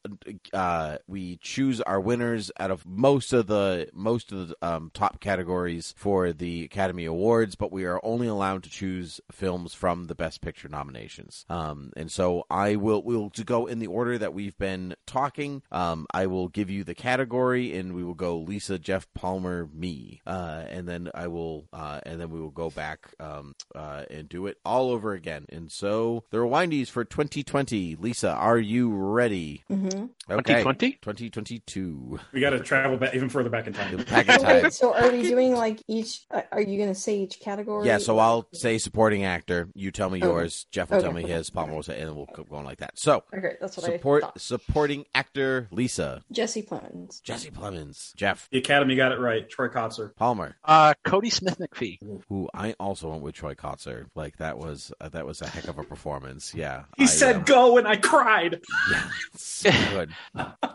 uh 0.52 0.98
we 1.06 1.33
choose 1.36 1.80
our 1.80 2.00
winners 2.00 2.50
out 2.58 2.70
of 2.70 2.86
most 2.86 3.32
of 3.32 3.46
the 3.46 3.88
most 3.92 4.32
of 4.32 4.48
the 4.48 4.56
um, 4.62 4.90
top 4.94 5.20
categories 5.20 5.94
for 5.96 6.32
the 6.32 6.64
Academy 6.64 7.04
Awards, 7.04 7.54
but 7.54 7.72
we 7.72 7.84
are 7.84 8.00
only 8.02 8.26
allowed 8.26 8.62
to 8.64 8.70
choose 8.70 9.20
films 9.30 9.74
from 9.74 10.06
the 10.06 10.14
Best 10.14 10.40
Picture 10.40 10.68
nominations. 10.68 11.44
Um, 11.48 11.92
and 11.96 12.10
so 12.10 12.44
I 12.50 12.76
will 12.76 13.02
will 13.02 13.30
to 13.30 13.44
go 13.44 13.66
in 13.66 13.78
the 13.78 13.86
order 13.86 14.18
that 14.18 14.34
we've 14.34 14.56
been 14.58 14.94
talking. 15.06 15.62
Um, 15.72 16.06
I 16.12 16.26
will 16.26 16.48
give 16.48 16.70
you 16.70 16.84
the 16.84 16.94
category, 16.94 17.76
and 17.76 17.94
we 17.94 18.04
will 18.04 18.14
go 18.14 18.38
Lisa, 18.38 18.78
Jeff, 18.78 19.06
Palmer, 19.14 19.68
me, 19.72 20.20
uh, 20.26 20.64
and 20.68 20.88
then 20.88 21.10
I 21.14 21.28
will 21.28 21.66
uh, 21.72 22.00
and 22.04 22.20
then 22.20 22.30
we 22.30 22.40
will 22.40 22.50
go 22.50 22.70
back 22.70 23.14
um, 23.20 23.54
uh, 23.74 24.04
and 24.10 24.28
do 24.28 24.46
it 24.46 24.58
all 24.64 24.90
over 24.90 25.12
again. 25.12 25.46
And 25.48 25.70
so 25.70 26.24
the 26.30 26.38
rewindies 26.38 26.88
for 26.88 27.04
2020. 27.04 27.96
Lisa, 27.96 28.30
are 28.30 28.58
you 28.58 28.92
ready? 28.94 29.64
hmm 29.68 30.06
Okay. 30.30 30.62
2020? 30.62 30.98
2022. 31.30 32.18
we 32.32 32.40
got 32.40 32.50
to 32.50 32.60
travel 32.60 32.96
back 32.96 33.14
even 33.14 33.28
further 33.28 33.50
back 33.50 33.66
in 33.66 33.72
time. 33.72 33.96
Back 34.04 34.28
in 34.28 34.34
So, 34.38 34.42
time. 34.44 34.62
wait, 34.62 34.72
so 34.72 34.94
are 34.94 35.10
we 35.10 35.22
doing 35.22 35.54
like 35.54 35.82
each? 35.88 36.22
uh, 36.30 36.42
Are 36.52 36.60
you 36.60 36.76
going 36.78 36.88
to 36.92 36.98
say 36.98 37.18
each 37.18 37.40
category? 37.40 37.86
Yeah, 37.86 37.98
so 37.98 38.18
I'll 38.18 38.46
say 38.52 38.78
supporting 38.78 39.24
actor. 39.24 39.68
You 39.74 39.90
tell 39.90 40.10
me 40.10 40.18
Okay. 40.18 40.26
yours. 40.28 40.66
Jeff 40.70 40.90
will 40.90 41.00
tell 41.00 41.12
me 41.12 41.22
his. 41.22 41.50
Palmer 41.50 41.74
will 41.74 41.82
say, 41.82 42.00
and 42.00 42.14
we'll 42.16 42.26
keep 42.26 42.48
going 42.48 42.64
like 42.64 42.78
that. 42.78 42.98
So, 42.98 43.22
Okay, 43.36 43.54
that's 43.60 43.76
what 43.76 43.86
support 43.86 44.22
I 44.22 44.26
thought. 44.26 44.40
supporting 44.40 45.04
actor 45.14 45.68
Lisa, 45.70 46.22
Jesse 46.32 46.62
Plemons. 46.62 47.22
Jesse 47.22 47.50
Plemons, 47.50 48.14
Jeff 48.16 48.48
The 48.50 48.58
Academy 48.58 48.96
got 48.96 49.12
it 49.12 49.18
right. 49.20 49.48
Troy 49.48 49.68
Kotsur. 49.68 50.14
Palmer, 50.16 50.56
Uh, 50.64 50.94
Kodi 51.04 51.32
Smit-McPhee. 51.32 51.98
who 52.28 52.48
I 52.54 52.74
also 52.80 53.10
went 53.10 53.22
with 53.22 53.34
Troy 53.34 53.54
Kotsur. 53.54 54.06
Like 54.14 54.36
that 54.38 54.58
was 54.58 54.92
uh, 55.00 55.08
that 55.10 55.26
was 55.26 55.40
a 55.42 55.46
heck 55.46 55.68
of 55.68 55.78
a 55.78 55.84
performance. 55.84 56.54
Yeah, 56.54 56.84
He 56.96 57.04
I, 57.04 57.06
said 57.06 57.36
um, 57.36 57.42
go, 57.44 57.78
and 57.78 57.86
I 57.88 57.96
cried. 57.96 58.60
Yeah, 58.90 59.02
so 59.34 59.70
good. 59.90 60.10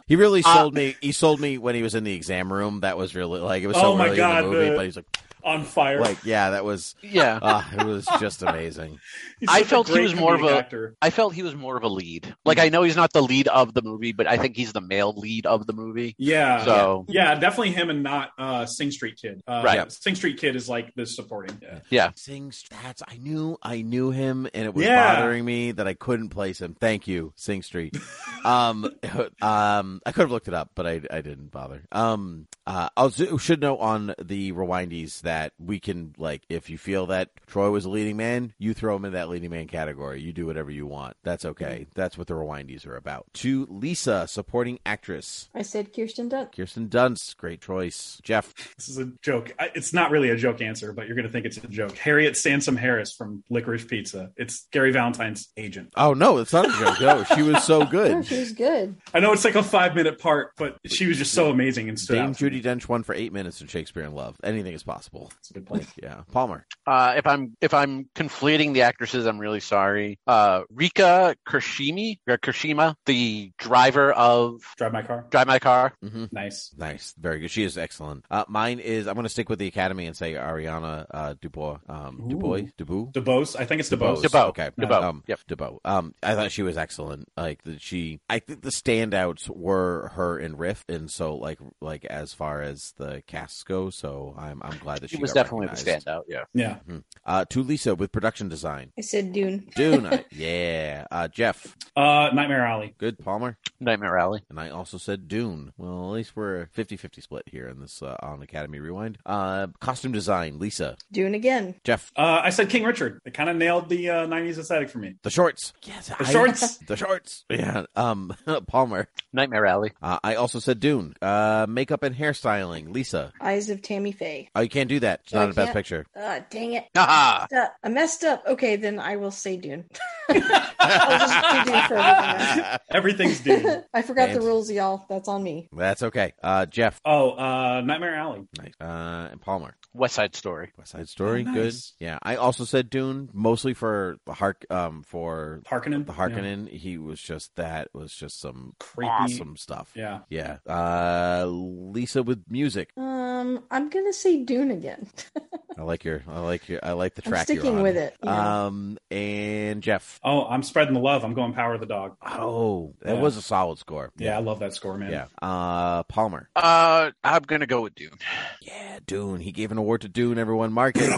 He 0.07 0.15
really 0.15 0.38
Uh, 0.45 0.55
sold 0.55 0.73
me. 0.73 0.95
He 1.01 1.11
sold 1.11 1.39
me 1.39 1.57
when 1.57 1.75
he 1.75 1.81
was 1.83 1.95
in 1.95 2.03
the 2.03 2.13
exam 2.13 2.51
room. 2.51 2.81
That 2.81 2.97
was 2.97 3.15
really 3.15 3.39
like 3.39 3.63
it 3.63 3.67
was 3.67 3.77
oh 3.77 3.81
so 3.81 3.91
Oh 3.93 3.97
my 3.97 4.07
early 4.07 4.17
God, 4.17 4.43
in 4.43 4.49
the 4.49 4.55
movie, 4.57 4.75
but 4.75 4.85
he's 4.85 4.95
like, 4.95 5.17
On 5.43 5.63
fire. 5.63 5.99
like 6.01 6.23
yeah, 6.25 6.51
that 6.51 6.65
was. 6.65 6.95
Yeah. 7.01 7.39
Uh, 7.41 7.63
it 7.77 7.85
was 7.85 8.05
just 8.19 8.41
amazing. 8.43 8.99
I 9.47 9.63
felt 9.63 9.87
he 9.87 9.99
was 9.99 10.15
more 10.15 10.35
of 10.35 10.41
comedic 10.41 10.51
a- 10.53 10.57
actor. 10.57 10.95
I 11.01 11.09
felt 11.09 11.33
he 11.33 11.43
was 11.43 11.55
more 11.55 11.77
of 11.77 11.83
a 11.83 11.87
lead. 11.87 12.35
Like 12.45 12.59
I 12.59 12.69
know 12.69 12.83
he's 12.83 12.95
not 12.95 13.13
the 13.13 13.21
lead 13.21 13.47
of 13.47 13.73
the 13.73 13.81
movie, 13.81 14.11
but 14.11 14.27
I 14.27 14.37
think 14.37 14.55
he's 14.57 14.73
the 14.73 14.81
male 14.81 15.13
lead 15.15 15.45
of 15.45 15.65
the 15.65 15.73
movie. 15.73 16.15
Yeah. 16.17 16.65
So 16.65 17.05
Yeah, 17.07 17.35
definitely 17.35 17.71
him 17.71 17.89
and 17.89 18.03
not 18.03 18.31
uh, 18.37 18.65
Sing 18.65 18.91
Street 18.91 19.17
Kid. 19.21 19.41
Uh, 19.47 19.61
Right. 19.63 19.75
yeah, 19.75 19.85
Sing 19.89 20.15
Street 20.15 20.37
Kid 20.39 20.55
is 20.55 20.67
like 20.69 20.93
the 20.95 21.05
supporting. 21.05 21.57
Yeah. 21.61 21.79
yeah, 21.89 22.11
Sing 22.15 22.51
Strats. 22.51 23.01
I 23.07 23.17
knew 23.17 23.57
I 23.61 23.81
knew 23.81 24.11
him, 24.11 24.47
and 24.53 24.65
it 24.65 24.73
was 24.73 24.85
Yeah. 24.85 25.15
bothering 25.15 25.45
me 25.45 25.71
that 25.71 25.87
I 25.87 25.93
couldn't 25.93 26.29
place 26.29 26.59
him. 26.59 26.75
Thank 26.79 27.07
you, 27.07 27.33
Sing 27.35 27.61
Street. 27.63 27.97
um, 28.45 28.85
um, 29.41 30.01
I 30.05 30.11
could 30.11 30.21
have 30.21 30.31
looked 30.31 30.47
it 30.47 30.53
up, 30.53 30.71
but 30.75 30.85
I 30.87 31.01
I 31.11 31.21
didn't 31.21 31.51
bother. 31.51 31.83
Um, 31.91 32.47
uh, 32.67 32.89
I 32.95 33.09
should 33.37 33.61
know 33.61 33.77
on 33.77 34.13
the 34.21 34.51
rewindies 34.51 35.21
that 35.30 35.53
we 35.59 35.80
can 35.80 36.16
like 36.17 36.41
if 36.49 36.72
you 36.72 36.77
feel 36.80 37.06
that 37.06 37.30
Troy 37.45 37.69
was 37.69 37.85
a 37.85 37.90
leading 37.90 38.17
man, 38.17 38.51
you 38.58 38.74
throw 38.74 38.95
him 38.95 39.06
in 39.06 39.14
that 39.14 39.30
leading 39.30 39.51
man 39.51 39.67
category. 39.67 40.19
You 40.22 40.33
do 40.33 40.48
whatever 40.48 40.72
you 40.72 40.88
want. 40.88 41.17
That's 41.22 41.45
okay. 41.45 41.82
Mm-hmm. 41.83 41.91
That's 41.93 42.17
what 42.17 42.25
the 42.25 42.33
rewindies 42.33 42.88
are 42.88 42.95
about. 42.95 43.27
To 43.35 43.67
Lisa, 43.69 44.27
supporting 44.27 44.80
actress. 44.88 45.49
I 45.53 45.61
said 45.61 45.93
Kirsten 45.93 46.32
Dunst. 46.32 46.56
Kirsten 46.56 46.88
Dunst, 46.90 47.38
great 47.38 47.61
choice. 47.61 48.19
Jeff, 48.24 48.56
This 48.75 48.90
is 48.90 48.98
a 48.98 49.11
joke. 49.22 49.53
It's 49.75 49.93
not 49.93 50.09
really 50.09 50.32
a 50.32 50.35
joke 50.35 50.61
answer, 50.61 50.93
but 50.93 51.06
you're 51.06 51.16
going 51.16 51.27
to 51.27 51.32
think 51.32 51.45
it's 51.45 51.58
a 51.58 51.67
joke. 51.67 51.95
Harriet 51.98 52.35
Sansom 52.35 52.75
Harris 52.75 53.14
from 53.14 53.43
Licorice 53.51 53.85
Pizza. 53.88 54.32
It's 54.35 54.67
Gary 54.72 54.91
Valentine's 54.91 55.49
agent. 55.58 55.93
oh 55.95 56.14
no, 56.16 56.40
it's 56.40 56.53
not 56.53 56.66
a 56.66 56.72
joke. 56.80 56.99
No, 57.01 57.24
she 57.35 57.43
was 57.43 57.64
so 57.64 57.85
good. 57.98 58.25
she 58.25 58.40
was 58.40 58.51
good. 58.51 58.95
I 59.14 59.19
know 59.19 59.32
it's 59.32 59.45
like 59.45 59.56
a 59.56 59.61
five 59.64 59.93
minute 59.93 60.17
part, 60.17 60.53
but 60.58 60.77
she 60.88 61.06
was 61.06 61.17
just 61.19 61.33
so 61.33 61.51
amazing 61.51 61.88
and 61.88 61.99
stood 61.99 62.16
Dame 62.16 62.30
out. 62.30 62.35
Judi 62.35 62.64
Dench 62.64 62.88
won 62.88 63.03
for 63.03 63.14
eight 63.14 63.32
minutes 63.32 63.61
in 63.61 63.67
Shakespeare 63.67 64.03
in 64.03 64.14
Love. 64.16 64.35
Anything 64.43 64.74
is 64.74 64.82
possible. 64.83 65.18
That's 65.27 65.49
a 65.51 65.53
good 65.53 65.65
point. 65.65 65.85
Yeah, 66.01 66.22
Palmer. 66.31 66.65
Uh, 66.88 67.15
if 67.17 67.27
I'm 67.27 67.57
if 67.61 67.73
I'm 67.73 68.07
conflating 68.15 68.73
the 68.73 68.83
actresses, 68.83 69.25
I'm 69.25 69.38
really 69.39 69.59
sorry. 69.59 70.17
Uh, 70.25 70.61
Rika 70.73 71.35
Kirshimi 71.48 72.19
or 72.27 72.38
Kirshima, 72.38 72.95
the 73.06 73.51
driver 73.57 74.11
of 74.14 74.61
Drive 74.77 74.93
my 74.93 75.01
car. 75.01 75.25
Drive 75.30 75.48
My 75.48 75.59
Car. 75.59 75.93
hmm 76.01 76.25
Nice. 76.31 76.72
Nice, 76.77 77.14
very 77.19 77.39
good. 77.41 77.51
She 77.51 77.64
is 77.64 77.77
excellent. 77.77 78.23
Uh, 78.31 78.45
mine 78.48 78.80
is. 78.80 79.07
I'm 79.07 79.15
going 79.15 79.23
to 79.25 79.30
stick 79.30 79.49
with 79.49 79.59
the 79.59 79.67
Academy 79.67 80.06
and 80.06 80.15
say 80.15 80.33
Ariana 80.33 81.06
uh, 81.11 81.33
Dubois. 81.41 81.80
Um, 81.89 82.22
Ooh. 82.23 82.30
Dubois. 82.30 82.61
Dubois. 82.77 83.11
DeBose. 83.11 83.59
I 83.59 83.65
think 83.65 83.81
it's 83.81 83.89
DeBose. 83.89 84.22
DeBose. 84.23 84.49
Okay. 84.49 84.69
DeBose. 84.80 85.03
Um, 85.03 85.23
Yep. 85.27 85.39
DeBose. 85.49 85.80
Um, 85.85 86.14
I 86.23 86.35
thought 86.35 86.51
she 86.51 86.64
was 86.64 86.77
excellent. 86.77 87.27
Like 87.35 87.64
that 87.64 87.81
she, 87.81 88.19
I 88.30 88.39
think 88.39 88.61
the 88.61 88.69
standouts 88.69 89.49
were 89.49 90.09
her 90.15 90.38
and 90.38 90.57
Riff, 90.59 90.85
and 90.88 91.09
so 91.11 91.35
like 91.35 91.59
like 91.81 92.06
as 92.06 92.33
far 92.33 92.61
as 92.61 92.93
the 92.98 93.22
casts 93.27 93.64
go. 93.64 93.89
So 93.89 94.35
I'm 94.38 94.61
I'm 94.64 94.77
glad 94.77 94.99
that 95.01 95.08
she 95.09 95.15
She 95.17 95.21
was 95.21 95.33
got 95.33 95.43
definitely 95.43 95.67
the 95.67 95.73
standout. 95.73 96.23
Yeah. 96.27 96.43
Yeah. 96.53 96.77
Uh, 97.25 97.45
to 97.49 97.63
Lisa 97.63 97.95
with 97.95 98.11
production 98.11 98.49
design. 98.49 98.91
I 98.97 99.01
said 99.01 99.33
Dune. 99.33 99.67
Dune. 99.75 100.05
I- 100.05 100.25
yeah. 100.31 101.05
Uh, 101.11 101.27
Jeff. 101.27 101.75
Uh, 101.95 102.29
Nightmare 102.33 102.65
Alley. 102.65 102.95
Good. 102.97 103.19
Palmer. 103.19 103.57
Nightmare 103.79 104.17
Alley. 104.17 104.41
And 104.49 104.59
I 104.59 104.69
also 104.69 104.97
said 104.97 105.27
Dune. 105.27 105.73
Well, 105.77 106.05
at 106.09 106.13
least 106.13 106.35
we're 106.35 106.61
a 106.61 106.67
50-50 106.67 107.21
split 107.21 107.43
here 107.47 107.67
in 107.67 107.79
this 107.79 108.01
uh, 108.01 108.15
on 108.21 108.41
Academy 108.41 108.79
Rewind. 108.79 109.17
Uh, 109.25 109.67
costume 109.79 110.11
design, 110.11 110.59
Lisa, 110.59 110.95
Dune 111.11 111.33
again. 111.35 111.75
Jeff, 111.83 112.11
Uh, 112.15 112.41
I 112.43 112.49
said 112.51 112.69
King 112.69 112.83
Richard. 112.83 113.19
It 113.25 113.33
kind 113.33 113.49
of 113.49 113.55
nailed 113.57 113.89
the 113.89 114.09
uh, 114.09 114.27
90s 114.27 114.57
aesthetic 114.57 114.89
for 114.89 114.99
me. 114.99 115.15
the 115.23 115.29
shorts. 115.29 115.73
Yes, 115.83 116.07
The 116.17 116.23
shorts. 116.25 116.77
the 116.88 116.95
shorts. 116.95 117.45
Yeah. 117.49 117.85
Um, 117.95 118.35
Palmer. 118.67 119.07
Nightmare 119.33 119.65
Alley. 119.65 119.91
Uh, 120.01 120.19
I 120.23 120.35
also 120.35 120.59
said 120.59 120.79
Dune. 120.79 121.13
Uh, 121.21 121.65
makeup 121.69 122.03
and 122.03 122.15
hairstyling, 122.15 122.93
Lisa. 122.93 123.31
Eyes 123.41 123.69
of 123.69 123.81
Tammy 123.81 124.11
Faye. 124.11 124.49
Oh, 124.55 124.61
you 124.61 124.69
can't 124.69 124.89
do 124.89 124.98
that. 124.99 125.21
It's 125.23 125.33
Oh, 125.33 125.39
not 125.39 125.47
I 125.47 125.51
a 125.51 125.53
best 125.53 125.73
picture. 125.73 126.05
Ah, 126.15 126.39
dang 126.49 126.73
it. 126.73 126.85
Haha. 126.95 127.47
Uh, 127.55 127.67
I 127.83 127.89
messed 127.89 128.23
up. 128.23 128.43
Okay, 128.47 128.75
then 128.75 128.99
I 128.99 129.15
will 129.17 129.31
say 129.31 129.57
Dune. 129.57 129.85
I'll 130.29 131.19
just 131.19 131.65
do 131.65 131.71
Dune 131.71 131.83
for 131.87 131.95
everything. 131.95 132.79
Everything's 132.91 133.39
Dune. 133.41 133.83
I 133.93 134.01
forgot 134.01 134.29
the 134.29 134.35
And- 134.37 134.43
rules, 134.45 134.71
y'all. 134.71 135.05
That's 135.09 135.27
on 135.27 135.43
me. 135.43 135.69
That's 135.75 136.03
okay. 136.03 136.33
Uh, 136.43 136.65
Jeff. 136.65 136.99
Oh, 137.05 137.31
uh, 137.31 137.81
Nightmare 137.81 138.15
Alley. 138.15 138.47
Nice. 138.57 138.73
Uh, 138.79 139.29
and 139.31 139.41
Palmer. 139.41 139.75
West 139.93 140.15
Side 140.15 140.35
Story. 140.35 140.71
West 140.77 140.91
Side 140.91 141.09
Story. 141.09 141.45
Oh, 141.47 141.53
Good. 141.53 141.73
Yeah. 141.99 142.19
I 142.21 142.35
also 142.35 142.63
said 142.65 142.89
Dune, 142.89 143.29
mostly 143.33 143.73
for 143.73 144.17
the 144.25 144.33
Hark. 144.33 144.65
Um, 144.69 145.03
for 145.03 145.61
Harkonnen. 145.65 146.05
the 146.05 146.13
Harkonnen. 146.13 146.69
He 146.69 146.97
was 146.97 147.19
just 147.21 147.55
that 147.55 147.89
was 147.93 148.13
just 148.13 148.39
some 148.39 148.73
Creepy. 148.79 149.09
awesome 149.09 149.57
stuff. 149.57 149.91
Yeah. 149.95 150.19
Yeah. 150.29 150.57
Uh, 150.67 151.45
Lisa 151.47 152.23
with 152.23 152.43
music. 152.49 152.91
Um, 152.97 153.63
I'm 153.71 153.89
gonna 153.89 154.13
say 154.13 154.43
Dune 154.43 154.71
again. 154.71 155.07
I 155.77 155.83
like 155.83 156.03
your. 156.03 156.23
I 156.27 156.39
like 156.41 156.67
your. 156.67 156.79
I 156.83 156.91
like 156.91 157.15
the 157.15 157.21
track. 157.21 157.31
I'm 157.41 157.45
track. 157.45 157.49
you're 157.49 157.61
sticking 157.61 157.77
on. 157.77 157.83
with 157.83 157.95
it, 157.95 158.15
you 158.21 158.29
know. 158.29 158.35
Um, 158.37 158.97
and 159.09 159.81
Jeff. 159.81 160.19
Oh, 160.23 160.45
I'm 160.45 160.61
spreading 160.61 160.93
the 160.93 160.99
love. 160.99 161.23
I'm 161.23 161.33
going 161.33 161.53
Power 161.53 161.73
of 161.75 161.79
the 161.79 161.85
Dog. 161.85 162.17
Oh, 162.21 162.93
that 163.01 163.15
Yeah. 163.15 163.21
was 163.21 163.37
a 163.37 163.41
solid 163.41 163.79
score. 163.79 164.11
Yeah, 164.17 164.35
I 164.37 164.41
love 164.41 164.59
that 164.59 164.73
score, 164.73 164.97
man. 164.97 165.11
Yeah. 165.11 165.25
Uh, 165.41 166.03
Palmer. 166.03 166.49
Uh, 166.55 167.11
I'm 167.23 167.43
gonna 167.43 167.65
go 167.65 167.81
with 167.81 167.95
Dune. 167.95 168.17
Yeah, 168.61 168.99
Dune. 169.07 169.39
He 169.39 169.53
gave 169.53 169.71
an 169.71 169.78
award 169.80 170.01
to 170.01 170.09
Dune. 170.09 170.38
Everyone, 170.38 170.72
mark 170.72 170.95
it. 170.98 171.09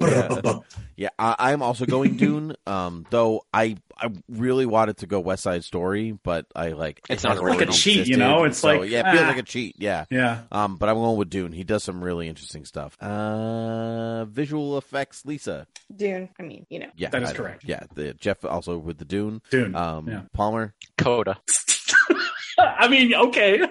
yeah, 0.00 0.58
yeah 0.96 1.08
I, 1.18 1.52
I'm 1.52 1.62
also 1.62 1.86
going 1.86 2.16
Dune. 2.16 2.54
Um, 2.66 3.06
though 3.10 3.44
I 3.52 3.76
I 4.02 4.10
really 4.28 4.66
wanted 4.66 4.98
to 4.98 5.06
go 5.06 5.20
West 5.20 5.44
Side 5.44 5.64
Story, 5.64 6.18
but 6.22 6.46
I 6.56 6.70
like 6.70 7.00
It's 7.08 7.24
it 7.24 7.28
not 7.28 7.36
like 7.38 7.42
a 7.42 7.58
really 7.58 7.72
cheat, 7.72 8.08
you 8.08 8.16
know? 8.16 8.44
It's 8.44 8.58
so, 8.58 8.78
like, 8.78 8.90
yeah, 8.90 9.08
it 9.08 9.12
feels 9.12 9.24
ah. 9.24 9.28
like 9.28 9.38
a 9.38 9.42
cheat. 9.42 9.76
Yeah. 9.78 10.06
Yeah. 10.10 10.42
Um, 10.50 10.76
but 10.76 10.88
I'm 10.88 10.96
going 10.96 11.16
with 11.16 11.30
Dune. 11.30 11.52
He 11.52 11.64
does 11.64 11.84
some 11.84 12.02
really 12.02 12.28
interesting 12.28 12.64
stuff. 12.64 13.00
Uh, 13.00 14.24
visual 14.24 14.78
effects, 14.78 15.24
Lisa. 15.24 15.66
Dune. 15.94 16.28
I 16.38 16.42
mean, 16.42 16.66
you 16.68 16.80
know. 16.80 16.88
Yeah, 16.96 17.10
That 17.10 17.22
is 17.22 17.30
I 17.30 17.34
correct. 17.34 17.64
Yeah, 17.64 17.84
the 17.94 18.14
Jeff 18.14 18.44
also 18.44 18.76
with 18.78 18.98
the 18.98 19.04
Dune. 19.04 19.40
Dune. 19.50 19.76
Um, 19.76 20.08
Yeah. 20.08 20.22
Palmer. 20.32 20.74
Coda. 20.98 21.40
I 22.58 22.88
mean, 22.88 23.14
okay. 23.14 23.62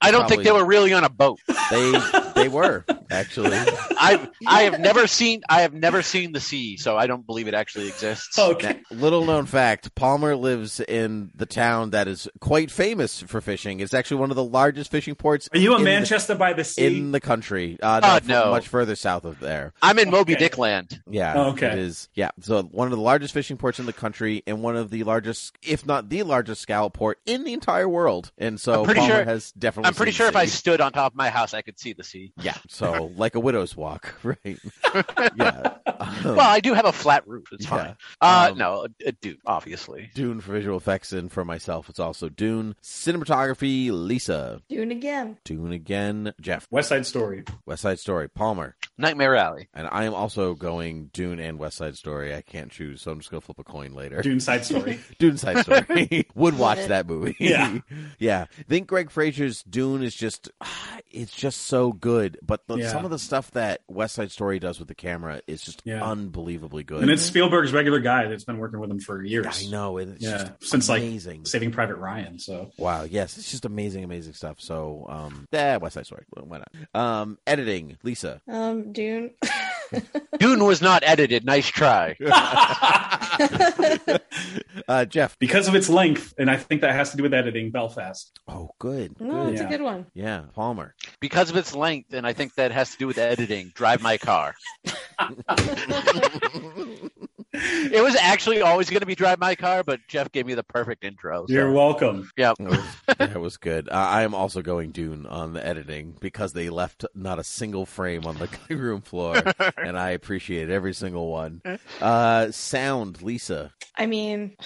I 0.00 0.10
don't 0.10 0.28
think 0.28 0.42
they 0.42 0.52
were 0.52 0.64
really 0.64 0.92
on 0.92 1.04
a 1.04 1.08
boat. 1.08 1.38
They 1.70 1.92
they 2.44 2.48
were 2.54 2.84
actually. 3.10 3.56
I 3.56 4.28
I 4.46 4.62
have 4.62 4.80
never 4.80 5.06
seen 5.06 5.42
I 5.48 5.62
have 5.62 5.72
never 5.72 6.02
seen 6.02 6.32
the 6.32 6.40
sea, 6.40 6.76
so 6.76 6.96
I 6.96 7.06
don't 7.06 7.26
believe 7.26 7.48
it 7.48 7.54
actually 7.54 7.88
exists. 7.88 8.38
Okay. 8.38 8.80
Now, 8.90 8.96
little 8.98 9.24
known 9.24 9.46
fact: 9.46 9.94
Palmer 9.94 10.36
lives 10.36 10.80
in 10.80 11.30
the 11.34 11.46
town 11.46 11.90
that 11.90 12.06
is 12.08 12.28
quite 12.40 12.70
famous 12.70 13.22
for 13.22 13.40
fishing. 13.40 13.80
It's 13.80 13.94
actually 13.94 14.18
one 14.18 14.30
of 14.30 14.36
the 14.36 14.44
largest 14.44 14.90
fishing 14.90 15.14
ports. 15.14 15.48
Are 15.52 15.58
you 15.58 15.72
a 15.72 15.76
in 15.78 15.84
the- 15.84 15.90
Manchester 15.90 16.34
by 16.34 16.52
the 16.52 16.64
sea? 16.64 16.86
in 16.86 17.12
the 17.12 17.20
country? 17.20 17.78
Uh, 17.82 18.00
no, 18.00 18.08
Uh, 18.08 18.16
f- 18.16 18.26
no. 18.26 18.50
much 18.50 18.68
further 18.68 18.96
south 18.96 19.24
of 19.24 19.40
there. 19.40 19.72
I'm 19.82 19.98
in 19.98 20.10
Moby 20.10 20.34
Okay. 20.34 20.44
Dick 20.44 20.58
land. 20.58 21.00
Yeah, 21.08 21.34
Oh, 21.36 21.50
okay. 21.50 21.68
it 21.68 21.78
is. 21.78 22.08
Yeah, 22.14 22.30
so 22.40 22.62
one 22.62 22.86
of 22.88 22.96
the 22.96 23.02
largest 23.02 23.32
fishing 23.34 23.56
ports 23.56 23.78
in 23.78 23.86
the 23.86 23.92
country, 23.92 24.42
and 24.46 24.62
one 24.62 24.76
of 24.76 24.90
the 24.90 25.04
largest, 25.04 25.56
if 25.62 25.86
not 25.86 26.08
the 26.08 26.22
largest, 26.22 26.60
scallop 26.62 26.92
port 26.94 27.18
in 27.26 27.44
the 27.44 27.52
entire 27.52 27.88
world. 27.88 28.32
And 28.38 28.60
so 28.60 28.80
I'm 28.80 28.84
pretty 28.84 29.00
Palmer 29.00 29.14
sure- 29.14 29.24
has 29.24 29.52
definitely. 29.52 29.88
I'm 29.88 29.94
pretty 29.94 30.12
seen 30.12 30.16
sure 30.18 30.26
the 30.26 30.30
if 30.32 30.36
I 30.36 30.46
stood 30.46 30.80
on 30.80 30.92
top 30.92 31.12
of 31.12 31.16
my 31.16 31.30
house, 31.30 31.54
I 31.54 31.62
could 31.62 31.78
see 31.78 31.92
the 31.92 32.04
sea. 32.04 32.32
Yeah, 32.40 32.56
so 32.68 33.12
like 33.16 33.34
a 33.34 33.40
widow's 33.40 33.76
walk, 33.76 34.14
right? 34.24 34.58
yeah. 35.36 35.74
Um, 35.86 36.36
Well, 36.36 36.40
I 36.40 36.60
do 36.60 36.74
have 36.74 36.84
a 36.84 36.92
flat 36.92 37.26
roof. 37.28 37.46
It's 37.52 37.66
fine. 37.66 37.96
Uh, 38.20 38.48
Um, 38.52 38.58
no, 38.58 38.86
a, 39.04 39.08
a 39.08 39.12
dude, 39.12 39.38
obviously. 39.46 40.10
Dune 40.14 40.40
for 40.40 40.52
visual 40.52 40.76
effects, 40.76 41.12
and 41.12 41.30
for 41.30 41.44
myself, 41.44 41.88
it's 41.88 42.00
also 42.00 42.28
Dune. 42.28 42.74
Cinematography, 42.82 43.90
Lisa. 43.92 44.60
Dune 44.68 44.90
again. 44.90 45.38
Dune 45.44 45.72
again, 45.72 46.34
Jeff. 46.40 46.66
West 46.70 46.88
Side 46.88 47.06
Story. 47.06 47.44
West 47.66 47.82
Side 47.82 47.98
Story, 47.98 48.28
Palmer. 48.28 48.76
Nightmare 48.96 49.34
Alley. 49.36 49.68
And 49.74 49.88
I 49.90 50.04
am 50.04 50.14
also 50.14 50.54
going 50.54 51.10
Dune 51.12 51.38
and 51.40 51.58
West 51.58 51.76
Side 51.76 51.96
Story. 51.96 52.34
I 52.34 52.42
can't 52.42 52.70
choose, 52.70 53.02
so 53.02 53.10
I'm 53.10 53.18
just 53.18 53.30
going 53.30 53.40
to 53.40 53.44
flip 53.44 53.58
a 53.58 53.64
coin 53.64 53.92
later. 53.94 54.22
Dune 54.22 54.40
Side 54.40 54.64
Story. 54.64 54.98
Dune 55.18 55.36
Side 55.36 55.58
Story. 55.64 56.26
Would 56.34 56.58
watch 56.58 56.78
it. 56.78 56.88
that 56.88 57.06
movie. 57.06 57.36
Yeah. 57.38 57.78
yeah. 58.18 58.46
I 58.58 58.62
think 58.62 58.86
Greig 58.88 59.10
Fraser's 59.10 59.62
Dune 59.62 60.02
is 60.02 60.14
just, 60.14 60.48
it's 61.10 61.32
just 61.34 61.62
so 61.62 61.92
good. 61.92 62.23
But 62.42 62.66
the, 62.66 62.76
Yeah. 62.76 62.90
some 62.90 63.04
of 63.04 63.10
the 63.10 63.18
stuff 63.18 63.50
that 63.52 63.80
West 63.88 64.14
Side 64.14 64.30
Story 64.30 64.58
does 64.58 64.78
with 64.78 64.88
the 64.88 64.94
camera 64.94 65.40
is 65.46 65.62
just 65.62 65.82
Yeah. 65.84 66.02
unbelievably 66.02 66.84
good. 66.84 67.02
and 67.02 67.10
it's 67.10 67.22
Spielberg's 67.22 67.72
regular 67.72 68.00
guy 68.00 68.26
that's 68.28 68.44
been 68.44 68.58
working 68.58 68.80
with 68.80 68.90
him 68.90 68.98
for 69.00 69.22
years. 69.22 69.66
I 69.66 69.70
know. 69.70 69.98
and 69.98 70.12
It's 70.14 70.22
Yeah. 70.24 70.38
just 70.38 70.52
Since 70.70 70.88
like 70.88 71.02
amazing. 71.02 71.44
Saving 71.44 71.70
Private 71.72 71.96
Ryan. 71.96 72.38
So 72.38 72.70
Wow, 72.78 73.04
yes, 73.04 73.36
it's 73.38 73.50
just 73.50 73.64
amazing, 73.64 74.04
amazing 74.04 74.32
stuff. 74.34 74.60
So, 74.60 75.06
um, 75.08 75.46
yeah, 75.52 75.76
West 75.78 75.94
Side 75.94 76.06
Story, 76.06 76.24
why 76.30 76.58
not? 76.58 76.68
Um, 77.00 77.38
editing, 77.46 77.96
Lisa. 78.02 78.40
Um, 78.48 78.92
Dune. 78.92 79.30
Dune 80.38 80.64
was 80.64 80.80
not 80.82 81.02
edited. 81.04 81.44
Nice 81.44 81.66
try. 81.68 82.16
Uh, 84.86 85.04
Jeff. 85.06 85.38
because 85.38 85.66
of 85.66 85.74
its 85.74 85.88
length, 85.88 86.34
and 86.36 86.50
I 86.50 86.56
think 86.56 86.82
that 86.82 86.92
has 86.94 87.10
to 87.12 87.16
do 87.16 87.22
with 87.22 87.32
editing, 87.32 87.70
Belfast. 87.70 88.30
Oh, 88.46 88.70
good, 88.78 89.18
no, 89.20 89.44
good. 89.44 89.52
it's 89.54 89.60
Yeah. 89.62 89.66
a 89.66 89.70
good 89.70 89.80
one. 89.80 90.06
Yeah, 90.12 90.42
Palmer. 90.54 90.94
Because 91.20 91.48
of 91.48 91.56
its 91.56 91.74
length, 91.74 92.12
and 92.12 92.26
I 92.26 92.32
think 92.34 92.54
that 92.56 92.70
has 92.70 92.90
to 92.92 92.98
do 92.98 93.06
with 93.06 93.16
editing. 93.16 93.72
Drive 93.74 94.02
my 94.02 94.18
car. 94.18 94.54
It 97.54 98.02
was 98.02 98.16
actually 98.16 98.60
always 98.62 98.90
going 98.90 99.00
to 99.00 99.06
be 99.06 99.14
Drive 99.14 99.38
My 99.38 99.54
Car, 99.54 99.84
but 99.84 100.00
Jeff 100.08 100.32
gave 100.32 100.44
me 100.46 100.54
the 100.54 100.64
perfect 100.64 101.04
intro. 101.04 101.46
so- 101.46 101.52
You're 101.52 101.70
welcome. 101.72 102.30
Yep. 102.36 102.56
That 102.58 102.68
was, 102.68 103.16
that 103.18 103.40
was 103.40 103.56
good. 103.58 103.88
Uh, 103.88 103.92
I 103.92 104.22
am 104.22 104.34
also 104.34 104.60
going 104.60 104.90
Dune 104.90 105.26
on 105.26 105.52
the 105.52 105.64
editing 105.64 106.16
because 106.20 106.52
they 106.52 106.68
left 106.68 107.04
not 107.14 107.38
a 107.38 107.44
single 107.44 107.86
frame 107.86 108.26
on 108.26 108.36
the 108.38 108.48
cutting 108.48 108.78
room 108.78 109.00
floor, 109.02 109.40
and 109.76 109.96
I 109.98 110.10
appreciate 110.10 110.68
every 110.70 110.94
single 110.94 111.28
one. 111.30 111.62
Uh, 112.00 112.50
sound, 112.50 113.22
Lisa. 113.22 113.72
I 113.96 114.06
mean, 114.06 114.56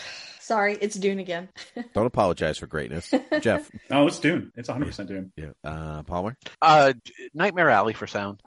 sorry, 0.48 0.76
it's 0.80 0.96
Dune 0.96 1.18
again. 1.18 1.48
Don't 1.94 2.06
apologize 2.06 2.58
for 2.58 2.66
greatness, 2.66 3.12
Jeff. 3.40 3.70
No, 3.90 4.06
it's 4.06 4.18
Dune. 4.18 4.52
It's 4.56 4.68
100 4.68 4.86
percent 4.86 5.08
Dune. 5.08 5.32
Yeah, 5.36 5.50
uh, 5.64 6.02
Palmer. 6.02 6.36
Uh, 6.60 6.92
Nightmare 7.34 7.70
Alley 7.70 7.92
for 7.92 8.06
sound. 8.06 8.40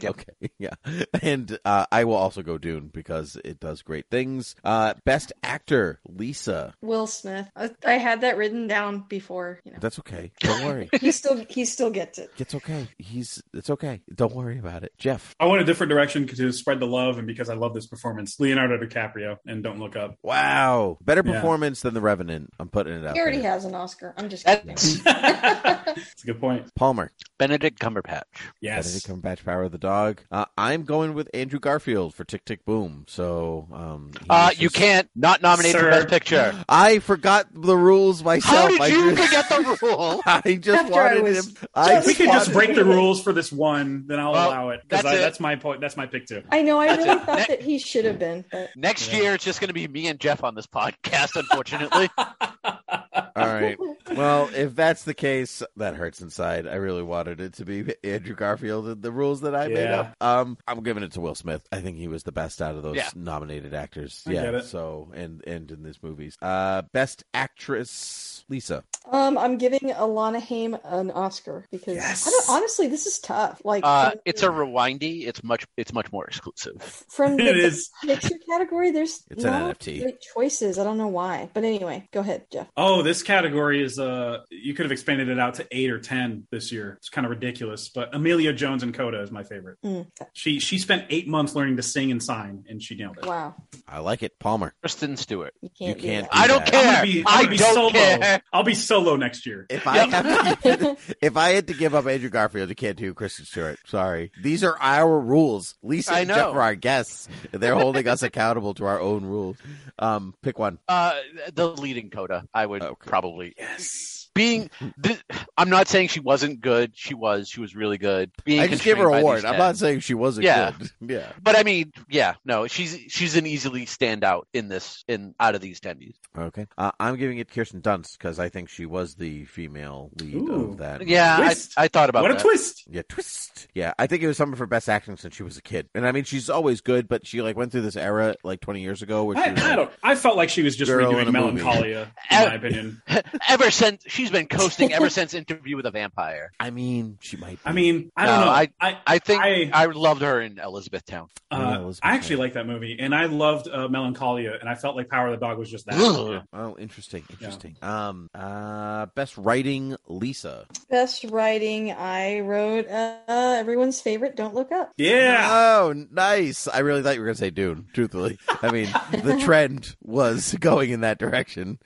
Yep. 0.00 0.14
Okay, 0.16 0.50
yeah, 0.58 0.74
and 1.20 1.58
uh, 1.64 1.86
I 1.90 2.04
will 2.04 2.14
also 2.14 2.42
go 2.42 2.58
Dune 2.58 2.88
because 2.88 3.36
it 3.44 3.58
does 3.60 3.82
great 3.82 4.06
things. 4.10 4.54
Uh, 4.64 4.94
best 5.04 5.32
actor, 5.42 6.00
Lisa. 6.06 6.74
Will 6.80 7.06
Smith. 7.06 7.48
I, 7.56 7.70
I 7.84 7.94
had 7.94 8.20
that 8.22 8.36
written 8.36 8.66
down 8.66 9.04
before. 9.08 9.60
You 9.64 9.72
know, 9.72 9.78
That's 9.80 9.98
okay. 10.00 10.32
Don't 10.40 10.64
worry. 10.64 10.88
he 11.00 11.10
still 11.12 11.44
he 11.48 11.64
still 11.64 11.90
gets 11.90 12.18
it. 12.18 12.30
It's 12.38 12.54
okay. 12.54 12.88
He's. 12.98 13.42
It's 13.52 13.70
okay. 13.70 14.00
Don't 14.14 14.34
worry 14.34 14.58
about 14.58 14.84
it, 14.84 14.92
Jeff. 14.98 15.34
I 15.40 15.46
went 15.46 15.62
a 15.62 15.64
different 15.64 15.90
direction 15.90 16.26
to 16.26 16.52
spread 16.52 16.80
the 16.80 16.86
love, 16.86 17.18
and 17.18 17.26
because 17.26 17.48
I 17.50 17.54
love 17.54 17.74
this 17.74 17.86
performance, 17.86 18.38
Leonardo 18.38 18.78
DiCaprio, 18.78 19.36
and 19.46 19.62
Don't 19.62 19.78
Look 19.78 19.96
Up. 19.96 20.16
Wow, 20.22 20.98
better 21.02 21.22
Yeah. 21.24 21.32
Performance 21.46 21.80
than 21.82 21.94
The 21.94 22.00
Revenant. 22.00 22.52
I'm 22.60 22.68
putting 22.68 22.94
it 22.94 23.06
out. 23.06 23.14
He 23.14 23.20
already 23.20 23.38
there. 23.38 23.50
has 23.52 23.64
an 23.64 23.74
Oscar. 23.74 24.14
I'm 24.16 24.28
just 24.28 24.44
kidding. 24.44 24.66
That's 24.66 24.96
It's 25.04 26.22
a 26.22 26.26
good 26.26 26.40
point. 26.40 26.74
Palmer. 26.74 27.10
Benedict 27.38 27.78
Cumberbatch. 27.78 28.22
Yes. 28.60 28.86
Benedict 28.86 29.06
Cumberbatch, 29.40 29.44
Power 29.44 29.64
of 29.64 29.72
the 29.72 29.78
Dog. 29.78 30.20
Uh, 30.30 30.46
I'm 30.56 30.84
going 30.84 31.14
with 31.14 31.28
Andrew 31.34 31.58
Garfield 31.60 32.14
for 32.14 32.24
Tick 32.24 32.44
Tick 32.44 32.64
Boom. 32.64 33.04
So, 33.08 33.68
um, 33.72 34.10
Uh, 34.28 34.50
you 34.56 34.68
just- 34.68 34.74
can't 34.76 35.08
not 35.14 35.42
nominate 35.42 35.76
for 35.76 35.90
Best 35.90 36.08
Picture. 36.08 36.54
I 36.68 36.98
forgot 36.98 37.46
the 37.52 37.76
rules 37.76 38.22
myself. 38.24 38.54
How 38.56 38.68
did 38.68 38.80
I 38.80 38.86
you 38.88 39.14
just, 39.14 39.28
forget 39.28 39.48
the 39.48 39.78
rule? 39.82 40.22
I 40.26 40.54
just 40.60 40.84
After 40.84 40.94
I 41.00 41.18
was- 41.20 41.46
him. 41.46 41.56
I 41.74 42.00
we 42.06 42.14
could 42.14 42.26
just 42.26 42.48
wanted- 42.48 42.52
break 42.66 42.74
the 42.74 42.84
rules 42.84 43.22
for 43.22 43.32
this 43.32 43.52
one, 43.52 44.04
then 44.06 44.18
I'll 44.18 44.32
Well, 44.32 44.48
allow 44.48 44.68
it. 44.70 44.80
Because 44.88 45.04
that's 45.04 45.16
it. 45.16 45.20
that's 45.20 45.40
my 45.40 45.56
point. 45.56 45.80
That's 45.80 45.96
my 45.96 46.06
pick 46.06 46.26
too. 46.26 46.42
I 46.50 46.62
know. 46.62 46.78
I 46.80 46.86
That's 46.88 46.98
really 47.06 47.10
it. 47.20 47.24
thought 47.24 47.38
Ne- 47.38 47.46
that 47.48 47.62
he 47.62 47.78
should 47.78 48.04
have 48.04 48.18
been, 48.18 48.44
but 48.50 48.70
Next 48.76 49.10
Yeah. 49.12 49.20
year, 49.20 49.34
it's 49.34 49.44
just 49.44 49.60
going 49.60 49.68
to 49.68 49.74
be 49.74 49.86
me 49.88 50.06
and 50.08 50.18
Jeff 50.20 50.42
on 50.44 50.54
this 50.54 50.66
podcast, 50.66 51.35
unfortunately. 51.36 52.08
All 52.18 53.44
right. 53.46 53.78
Well, 54.14 54.48
if 54.54 54.74
that's 54.74 55.04
the 55.04 55.12
case, 55.12 55.62
that 55.76 55.94
hurts 55.94 56.22
inside. 56.22 56.66
I 56.66 56.76
really 56.76 57.02
wanted 57.02 57.40
it 57.40 57.54
to 57.54 57.64
be 57.66 57.94
Andrew 58.02 58.34
Garfield 58.34 58.86
and 58.88 59.02
the 59.02 59.12
rules 59.12 59.42
that 59.42 59.54
I 59.54 59.68
made 59.68 59.88
up. 59.88 60.16
Um, 60.22 60.56
I'm 60.66 60.82
giving 60.82 61.02
it 61.02 61.12
to 61.12 61.20
Will 61.20 61.34
Smith. 61.34 61.66
I 61.70 61.80
think 61.80 61.98
he 61.98 62.08
was 62.08 62.22
the 62.22 62.32
best 62.32 62.62
out 62.62 62.76
of 62.76 62.82
those 62.82 62.96
Yeah. 62.96 63.10
nominated 63.14 63.74
actors. 63.74 64.22
I 64.26 64.30
yeah. 64.32 64.42
get 64.42 64.54
it. 64.54 64.64
So 64.64 65.12
and 65.14 65.42
and 65.46 65.70
in 65.70 65.82
these 65.82 66.02
movies, 66.02 66.36
uh, 66.40 66.82
best 66.92 67.24
actress, 67.34 68.35
Lisa. 68.48 68.84
um, 69.10 69.36
I'm 69.38 69.56
giving 69.58 69.80
Alana 69.80 70.40
Haim 70.40 70.76
an 70.84 71.10
Oscar 71.10 71.64
because 71.70 71.94
Yes. 71.96 72.26
I 72.26 72.30
don't, 72.30 72.50
honestly, 72.56 72.86
this 72.88 73.06
is 73.06 73.18
tough. 73.18 73.60
Like, 73.64 73.84
Uh, 73.84 74.10
from- 74.10 74.20
it's 74.24 74.42
a 74.42 74.48
rewindy. 74.48 75.26
It's 75.26 75.42
much. 75.44 75.64
It's 75.76 75.92
much 75.92 76.10
more 76.12 76.24
exclusive. 76.26 76.80
from 77.10 77.36
the 77.36 77.44
It 77.48 77.56
is. 77.56 77.90
picture 78.02 78.36
category. 78.48 78.90
There's 78.90 79.22
It's 79.30 79.44
an 79.44 79.50
not 79.50 79.78
NFT. 79.78 80.02
great 80.02 80.20
choices. 80.20 80.78
I 80.78 80.84
don't 80.84 80.98
know 80.98 81.08
why, 81.08 81.48
but 81.54 81.64
anyway, 81.64 82.08
go 82.12 82.20
ahead, 82.20 82.46
Jeff. 82.52 82.68
Oh, 82.76 83.02
this 83.02 83.22
category 83.22 83.82
is 83.82 83.98
uh 83.98 84.38
you 84.50 84.74
could 84.74 84.84
have 84.84 84.92
expanded 84.92 85.28
it 85.28 85.38
out 85.38 85.54
to 85.54 85.66
eight 85.70 85.90
or 85.90 85.98
ten 86.00 86.46
this 86.50 86.70
year. 86.72 86.94
It's 86.98 87.08
kind 87.08 87.24
of 87.26 87.30
ridiculous. 87.30 87.88
But 87.88 88.14
Emilia 88.14 88.52
Jones 88.52 88.82
and 88.82 88.92
Coda 88.94 89.20
is 89.22 89.30
my 89.30 89.42
favorite. 89.44 89.78
Mm. 89.84 90.06
She 90.32 90.58
she 90.60 90.78
spent 90.78 91.06
eight 91.10 91.28
months 91.28 91.54
learning 91.54 91.76
to 91.76 91.82
sing 91.82 92.10
and 92.10 92.22
sign, 92.22 92.64
and 92.68 92.82
she 92.82 92.94
nailed 92.96 93.18
it. 93.18 93.26
Wow, 93.26 93.54
I 93.88 93.98
like 94.00 94.22
it, 94.22 94.38
Palmer. 94.38 94.74
Kristen 94.80 95.16
Stewart. 95.16 95.54
you 95.60 95.70
can't. 95.78 95.98
do 95.98 96.06
can't 96.06 96.30
that. 96.30 96.36
I 96.36 96.46
don't 96.46 96.64
care. 96.66 96.80
I'm 96.80 96.94
gonna 96.94 97.02
be, 97.02 97.20
I'm 97.26 97.26
I 97.26 97.36
gonna 97.42 97.50
be 97.50 97.56
don't 97.58 97.74
solo. 97.74 97.90
care. 97.90 98.35
I'll 98.52 98.62
be 98.62 98.74
solo 98.74 99.16
next 99.16 99.46
year. 99.46 99.66
If 99.70 99.86
I 99.86 99.98
have 99.98 100.60
to, 100.62 100.96
if 101.20 101.36
I 101.36 101.50
had 101.50 101.66
to 101.68 101.74
give 101.74 101.94
up 101.94 102.06
Andrew 102.06 102.28
Garfield, 102.30 102.68
you 102.68 102.74
can't 102.74 102.96
do 102.96 103.12
Kristen 103.14 103.44
Stewart. 103.44 103.78
Sorry, 103.86 104.32
these 104.42 104.64
are 104.64 104.76
our 104.80 105.18
rules. 105.20 105.74
Lisa 105.82 106.14
I 106.14 106.20
and 106.20 106.28
Jeff 106.28 106.36
know. 106.38 106.52
are 106.52 106.62
our 106.62 106.74
guests. 106.74 107.28
They're 107.52 107.74
holding 107.74 108.06
us 108.08 108.22
accountable 108.22 108.74
to 108.74 108.86
our 108.86 109.00
own 109.00 109.24
rules. 109.24 109.56
Um, 109.98 110.34
pick 110.42 110.58
one. 110.58 110.78
Uh, 110.88 111.14
the 111.54 111.68
leading 111.68 112.10
coda. 112.10 112.46
I 112.54 112.66
would 112.66 112.82
Okay. 112.82 113.08
probably 113.10 113.54
Yes. 113.58 114.25
Being 114.36 114.70
the, 114.98 115.18
I'm 115.56 115.70
not 115.70 115.88
saying 115.88 116.08
she 116.08 116.20
wasn't 116.20 116.60
good. 116.60 116.92
She 116.94 117.14
was. 117.14 117.48
She 117.48 117.60
was 117.60 117.74
really 117.74 117.98
good. 117.98 118.30
Being 118.44 118.60
I 118.60 118.68
just 118.68 118.84
gave 118.84 118.98
her 118.98 119.08
a 119.10 119.18
award. 119.18 119.44
I'm 119.44 119.58
not 119.58 119.76
saying 119.76 120.00
she 120.00 120.14
wasn't 120.14 120.44
Yeah. 120.44 120.72
good. 120.78 120.90
Yeah. 121.16 121.32
But 121.42 121.56
I 121.58 121.62
mean, 121.62 121.92
yeah, 122.08 122.34
no, 122.44 122.66
she's 122.66 122.96
she's 123.08 123.36
an 123.36 123.46
easily 123.46 123.86
standout 123.86 124.42
in 124.52 124.68
this 124.68 125.04
in 125.08 125.34
out 125.40 125.54
of 125.54 125.60
these 125.60 125.80
tendies. 125.80 126.14
Okay. 126.36 126.66
Uh, 126.76 126.90
I'm 127.00 127.16
giving 127.16 127.38
it 127.38 127.50
Kirsten 127.50 127.80
Dunst 127.80 128.18
because 128.18 128.38
I 128.38 128.48
think 128.48 128.68
she 128.68 128.86
was 128.86 129.14
the 129.14 129.44
female 129.46 130.10
lead 130.20 130.34
Ooh. 130.34 130.70
of 130.72 130.76
that. 130.78 131.06
Yeah, 131.06 131.36
I, 131.38 131.54
I 131.84 131.88
thought 131.88 132.10
about 132.10 132.22
what 132.22 132.32
that. 132.32 132.40
a 132.40 132.42
twist! 132.42 132.84
Yeah, 132.90 133.02
twist. 133.08 133.68
Yeah, 133.74 133.94
I 133.98 134.06
think 134.06 134.22
it 134.22 134.26
was 134.26 134.36
something 134.36 134.56
for 134.56 134.66
best 134.66 134.88
acting 134.88 135.16
since 135.16 135.34
she 135.34 135.42
was 135.42 135.56
a 135.56 135.62
kid. 135.62 135.88
And 135.94 136.06
I 136.06 136.12
mean, 136.12 136.24
she's 136.24 136.50
always 136.50 136.80
good, 136.82 137.08
but 137.08 137.26
she 137.26 137.40
like 137.42 137.56
went 137.56 137.72
through 137.72 137.82
this 137.82 137.96
era 137.96 138.34
like 138.44 138.60
20 138.60 138.80
years 138.82 139.00
ago 139.02 139.24
where 139.24 139.36
she 139.36 139.42
I, 139.42 139.52
was 139.52 139.62
I 139.62 139.66
like, 139.68 139.76
don't. 139.76 139.90
I 140.02 140.14
felt 140.16 140.36
like 140.36 140.50
she 140.50 140.62
was 140.62 140.76
just 140.76 140.90
Girl 140.90 141.12
redoing 141.12 141.28
a. 141.28 141.32
Melancholia, 141.32 142.12
in 142.30 142.36
my 142.48 142.54
opinion. 142.54 143.02
ever 143.48 143.70
since 143.70 144.02
she's 144.26 144.32
been 144.32 144.46
coasting 144.48 144.92
ever 144.92 145.08
since 145.18 145.34
Interview 145.34 145.76
with 145.76 145.86
a 145.86 145.90
Vampire. 145.90 146.50
I 146.58 146.70
mean, 146.70 147.18
she 147.20 147.36
might. 147.36 147.52
Be. 147.52 147.60
I 147.64 147.72
mean, 147.72 148.10
I 148.16 148.26
don't 148.26 148.40
No, 148.40 148.44
know. 148.46 148.50
I- 148.52 148.68
I, 148.80 148.98
I 149.06 149.18
think 149.18 149.42
I- 149.42 149.70
I, 149.72 149.86
loved 149.86 150.22
her 150.22 150.40
in 150.40 150.58
Elizabethtown. 150.58 151.28
uh, 151.50 151.56
Yeah, 151.58 151.76
Elizabeth 151.78 152.00
I 152.02 152.14
actually 152.14 152.28
Taylor. 152.36 152.44
like 152.44 152.52
that 152.54 152.66
movie, 152.66 152.96
and 152.98 153.14
I 153.14 153.26
loved 153.26 153.68
uh, 153.68 153.88
Melancholia, 153.88 154.56
and 154.60 154.68
I 154.68 154.74
felt 154.74 154.96
like 154.96 155.08
Power 155.08 155.28
of 155.28 155.38
the 155.38 155.46
Dog 155.46 155.58
was 155.58 155.70
just 155.70 155.86
that. 155.86 155.94
Ugh. 155.94 156.42
Oh, 156.52 156.76
interesting, 156.78 157.24
interesting. 157.30 157.76
Um, 157.82 158.28
uh, 158.34 159.06
best 159.14 159.36
writing, 159.38 159.96
Lisa. 160.08 160.66
Best 160.90 161.24
writing, 161.24 161.92
I 161.92 162.40
wrote 162.40 162.88
uh, 162.88 163.18
everyone's 163.28 164.00
favorite. 164.00 164.36
Don't 164.36 164.54
look 164.54 164.72
up. 164.72 164.92
Yeah, 164.96 165.48
Oh, 165.50 165.94
nice. 166.10 166.66
I 166.68 166.80
really 166.80 167.02
thought 167.02 167.14
you 167.14 167.20
were 167.20 167.26
gonna 167.26 167.36
say 167.36 167.50
Dune. 167.50 167.86
Truthfully, 167.92 168.38
I 168.62 168.70
mean, 168.70 168.88
the 169.12 169.38
trend 169.44 169.96
was 170.02 170.54
going 170.54 170.90
in 170.90 171.00
that 171.02 171.18
direction. 171.18 171.78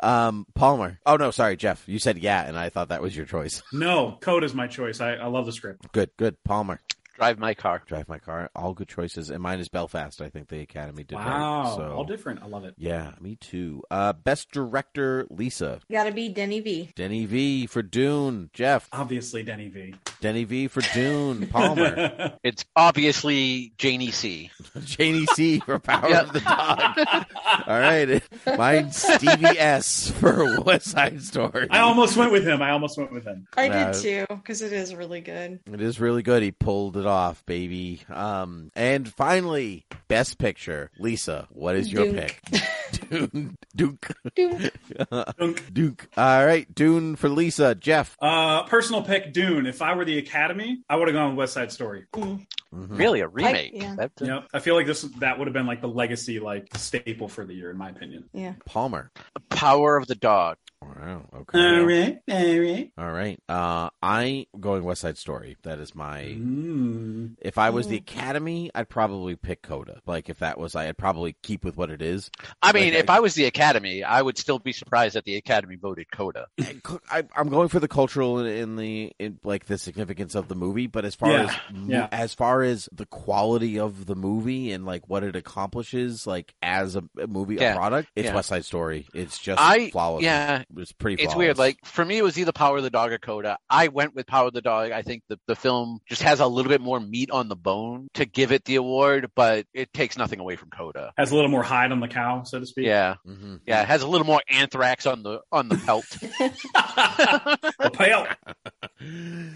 Um, 0.00 0.46
Palmer. 0.54 0.98
Oh 1.06 1.16
no, 1.16 1.30
sorry, 1.30 1.56
Jeff. 1.56 1.87
You 1.88 1.98
said 1.98 2.18
yeah, 2.18 2.46
and 2.46 2.58
I 2.58 2.68
thought 2.68 2.90
that 2.90 3.00
was 3.00 3.16
your 3.16 3.24
choice. 3.24 3.62
no, 3.72 4.18
Code 4.20 4.44
is 4.44 4.52
my 4.52 4.66
choice. 4.66 5.00
I, 5.00 5.14
I 5.14 5.26
love 5.26 5.46
the 5.46 5.52
script. 5.52 5.90
Good, 5.92 6.10
good. 6.18 6.36
Palmer. 6.44 6.80
Drive 7.18 7.38
my 7.40 7.52
car. 7.52 7.82
Drive 7.84 8.08
my 8.08 8.18
car. 8.20 8.48
All 8.54 8.74
good 8.74 8.86
choices, 8.88 9.28
and 9.28 9.42
mine 9.42 9.58
is 9.58 9.68
Belfast. 9.68 10.20
I 10.22 10.28
think 10.28 10.46
the 10.48 10.60
Academy 10.60 11.02
did 11.02 11.16
Wow, 11.16 11.64
right. 11.64 11.74
So 11.76 11.92
all 11.96 12.04
different. 12.04 12.42
I 12.42 12.46
love 12.46 12.64
it. 12.64 12.74
yeah, 12.78 13.12
me 13.20 13.34
too. 13.34 13.82
Uh, 13.90 14.12
best 14.12 14.52
director, 14.52 15.26
Lisa. 15.28 15.80
Gotta 15.90 16.12
be 16.12 16.28
Denny 16.28 16.60
V. 16.60 16.90
Denny 16.94 17.24
V 17.24 17.66
for 17.66 17.82
Dune. 17.82 18.50
Jeff. 18.52 18.88
Obviously, 18.92 19.42
Denny 19.42 19.68
V. 19.68 19.94
Denny 20.20 20.44
V 20.44 20.68
for 20.68 20.80
Dune. 20.94 21.48
Palmer. 21.48 22.34
It's 22.44 22.64
obviously 22.76 23.72
Janie 23.78 24.10
C. 24.12 24.50
Janie 24.84 25.26
C 25.34 25.58
for 25.60 25.78
Power 25.80 26.08
Yeah. 26.08 26.20
of 26.22 26.32
the 26.32 26.40
Dog. 26.40 27.26
All 27.66 27.78
right. 27.80 28.22
Mine's 28.46 28.96
Stevie 29.02 29.58
S 29.58 30.10
for 30.12 30.60
West 30.62 30.86
Side 30.86 31.20
Story. 31.22 31.66
I 31.70 31.80
almost 31.80 32.16
went 32.16 32.32
with 32.32 32.46
him. 32.46 32.62
I 32.62 32.70
almost 32.70 32.96
went 32.96 33.12
with 33.12 33.24
him. 33.24 33.46
I 33.56 33.68
Uh, 33.68 33.92
did 33.92 34.00
too, 34.02 34.34
because 34.36 34.62
it 34.62 34.72
is 34.72 34.94
really 34.94 35.20
good. 35.20 35.58
It 35.72 35.80
is 35.80 36.00
really 36.00 36.22
good. 36.22 36.42
He 36.42 36.52
pulled 36.52 36.96
it 36.96 37.06
off, 37.08 37.44
baby. 37.46 38.02
Um, 38.08 38.70
and 38.76 39.12
finally, 39.12 39.84
Best 40.08 40.38
Picture. 40.38 40.90
Lisa, 40.98 41.48
what 41.50 41.74
is 41.76 41.90
your 41.92 42.12
Dunk. 42.12 42.40
pick? 42.50 42.62
Dune. 43.10 43.56
Duke. 43.74 44.08
Doom. 44.34 44.68
Dunk. 45.38 45.74
Duke. 45.74 46.08
All 46.16 46.44
right. 46.46 46.72
Dune 46.74 47.16
for 47.16 47.28
Lisa. 47.28 47.74
Jeff. 47.74 48.16
Uh, 48.20 48.62
personal 48.64 49.02
pick, 49.02 49.32
Dune. 49.32 49.66
If 49.66 49.82
I 49.82 49.94
were 49.94 50.04
the 50.04 50.18
Academy, 50.18 50.82
I 50.88 50.96
would 50.96 51.08
have 51.08 51.14
gone 51.14 51.30
with 51.30 51.38
West 51.38 51.54
Side 51.54 51.72
Story. 51.72 52.04
Mhm. 52.14 52.46
Really, 52.70 53.20
a 53.20 53.28
remake? 53.28 53.72
yeah. 53.74 53.94
That's- 53.96 54.26
Yep. 54.28 54.48
I 54.52 54.58
feel 54.58 54.74
like 54.74 54.86
this 54.86 55.02
that 55.20 55.38
would 55.38 55.46
have 55.46 55.54
been 55.54 55.66
like 55.66 55.80
the 55.80 55.88
legacy, 55.88 56.38
like 56.38 56.68
staple 56.76 57.28
for 57.28 57.44
the 57.46 57.54
year, 57.54 57.70
in 57.70 57.78
my 57.78 57.88
opinion. 57.90 58.28
Yeah. 58.34 58.54
Palmer. 58.66 59.10
Power 59.48 59.96
of 59.96 60.06
the 60.06 60.14
Dog. 60.14 60.58
Wow. 60.96 61.24
Okay. 61.40 61.58
right, 61.80 62.18
all 62.30 62.58
right. 62.58 62.90
All 62.98 63.12
right. 63.12 63.40
Uh, 63.48 63.90
I 64.02 64.46
going 64.58 64.84
West 64.84 65.00
Side 65.02 65.18
Story. 65.18 65.56
That 65.62 65.78
is 65.78 65.94
my. 65.94 66.22
Mm. 66.24 67.36
If 67.40 67.58
I 67.58 67.70
was 67.70 67.88
the 67.88 67.96
Academy, 67.96 68.70
I'd 68.74 68.88
probably 68.88 69.36
pick 69.36 69.62
Coda. 69.62 70.00
Like 70.06 70.28
if 70.28 70.38
that 70.40 70.58
was, 70.58 70.74
I'd 70.74 70.96
probably 70.98 71.36
keep 71.42 71.64
with 71.64 71.76
what 71.76 71.90
it 71.90 72.02
is. 72.02 72.30
I 72.62 72.72
mean, 72.72 72.94
Like, 72.94 73.04
if 73.04 73.10
I 73.10 73.20
was 73.20 73.34
the 73.34 73.44
Academy, 73.44 74.02
I 74.02 74.22
would 74.22 74.38
still 74.38 74.58
be 74.58 74.72
surprised 74.72 75.14
that 75.16 75.24
the 75.24 75.36
Academy 75.36 75.76
voted 75.76 76.10
Coda. 76.10 76.46
I, 77.10 77.24
I'm 77.36 77.48
going 77.48 77.68
for 77.68 77.80
the 77.80 77.88
cultural 77.88 78.38
in, 78.40 78.46
in 78.46 78.76
the 78.76 79.12
in, 79.18 79.38
like 79.44 79.66
the 79.66 79.78
significance 79.78 80.34
of 80.34 80.48
the 80.48 80.54
movie, 80.54 80.86
but 80.86 81.04
as 81.04 81.14
far 81.14 81.30
Yeah, 81.30 81.42
as 81.44 81.56
yeah. 81.86 82.08
as 82.12 82.34
far 82.34 82.62
as 82.62 82.88
the 82.92 83.06
quality 83.06 83.78
of 83.78 84.06
the 84.06 84.14
movie 84.16 84.72
and 84.72 84.84
like 84.86 85.08
what 85.08 85.22
it 85.22 85.36
accomplishes, 85.36 86.26
like 86.26 86.54
as 86.62 86.96
a, 86.96 87.04
a 87.18 87.26
movie, 87.26 87.56
Yeah, 87.56 87.72
a 87.72 87.76
product, 87.76 88.08
it's 88.16 88.26
yeah. 88.26 88.34
West 88.34 88.48
Side 88.48 88.64
Story. 88.64 89.06
It's 89.14 89.38
just 89.38 89.60
I 89.60 89.90
flawless. 89.90 90.22
yeah, 90.24 90.64
it's 90.78 90.92
pretty. 90.92 91.22
it's 91.22 91.32
flawless. 91.32 91.46
weird. 91.46 91.58
Like 91.58 91.78
for 91.84 92.04
me, 92.04 92.18
it 92.18 92.22
was 92.22 92.38
either 92.38 92.52
Power 92.52 92.78
of 92.78 92.82
the 92.82 92.90
Dog 92.90 93.12
or 93.12 93.18
Coda. 93.18 93.58
I 93.68 93.88
went 93.88 94.14
with 94.14 94.26
Power 94.26 94.48
of 94.48 94.52
the 94.52 94.62
Dog. 94.62 94.92
I 94.92 95.02
think 95.02 95.22
the 95.28 95.38
the 95.46 95.56
film 95.56 96.00
just 96.08 96.22
has 96.22 96.40
a 96.40 96.46
little 96.46 96.70
bit 96.70 96.80
more 96.80 97.00
meat 97.00 97.30
on 97.30 97.48
the 97.48 97.56
bone 97.56 98.08
to 98.14 98.24
give 98.24 98.52
it 98.52 98.64
the 98.64 98.76
award, 98.76 99.30
but 99.34 99.66
it 99.74 99.92
takes 99.92 100.16
nothing 100.16 100.40
away 100.40 100.56
from 100.56 100.70
Coda. 100.70 101.12
Has 101.16 101.30
a 101.30 101.34
little 101.34 101.50
more 101.50 101.62
hide 101.62 101.92
on 101.92 102.00
the 102.00 102.08
cow, 102.08 102.42
so 102.44 102.60
to 102.60 102.66
speak. 102.66 102.86
Yeah, 102.86 103.16
hmm 103.24 103.56
yeah, 103.66 103.82
it 103.82 103.88
has 103.88 104.02
a 104.02 104.06
little 104.06 104.26
more 104.26 104.40
anthrax 104.48 105.06
on 105.06 105.22
the 105.22 105.40
on 105.52 105.68
the 105.68 105.76
pelt. 105.76 106.04
the 106.10 107.90
pale. 107.92 108.26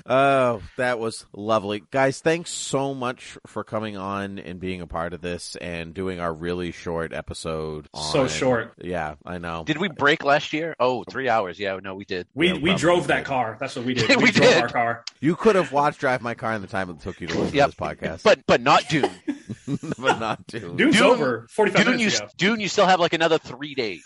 Oh, 0.07 0.63
that 0.77 0.99
was 0.99 1.27
lovely. 1.33 1.83
Guys, 1.91 2.21
thanks 2.21 2.51
so 2.51 2.95
much 2.95 3.39
for 3.47 3.65
coming 3.65 3.97
on 3.97 4.39
and 4.39 4.61
being 4.61 4.81
a 4.81 4.87
part 4.87 5.13
of 5.13 5.21
this 5.21 5.57
and 5.57 5.95
doing 5.95 6.21
our 6.21 6.33
really 6.33 6.73
short 6.73 7.13
episode. 7.13 7.87
So 7.95 8.29
short. 8.29 8.75
Yeah, 8.79 9.15
I 9.25 9.39
know. 9.39 9.65
Did 9.65 9.79
we 9.79 9.89
break 9.89 10.25
last 10.25 10.53
year? 10.53 10.77
Oh, 10.79 11.05
three 11.05 11.29
hours. 11.29 11.59
Yeah, 11.59 11.79
no, 11.83 11.95
we 11.95 12.05
did. 12.05 12.27
We 12.35 12.49
Yeah, 12.53 12.59
we 12.61 12.75
drove 12.75 13.07
that 13.09 13.19
did. 13.19 13.27
car. 13.27 13.57
That's 13.61 13.77
what 13.77 13.85
we 13.85 13.95
did. 13.95 14.11
We 14.23 14.31
drove 14.31 14.51
did. 14.51 14.63
our 14.63 14.69
car. 14.69 15.05
You 15.21 15.35
could 15.37 15.57
have 15.57 15.73
watched 15.73 15.99
Drive 16.01 16.23
My 16.23 16.35
Car 16.35 16.55
in 16.55 16.63
the 16.63 16.69
time 16.69 16.91
it 16.91 17.01
took 17.01 17.21
you 17.21 17.27
to 17.29 17.39
listen 17.39 17.57
Yep. 17.57 17.71
to 17.71 17.77
this 17.77 17.89
podcast. 17.89 18.23
But 18.23 18.47
but 18.47 18.61
not 18.61 18.89
Dune. 18.89 19.11
but 19.99 20.19
not 20.21 20.47
Dune. 20.47 20.77
Dude's 20.77 20.97
Dune- 20.99 21.07
over. 21.07 21.47
Forty 21.51 21.71
five 21.71 21.85
Dune, 21.85 21.93
you 21.95 22.07
minutes 22.07 22.19
ago. 22.21 22.29
Dune, 22.37 22.61
you 22.61 22.69
still 22.69 22.87
have 22.87 23.01
like 23.01 23.13
another 23.13 23.39
three 23.39 23.75
days. 23.75 24.05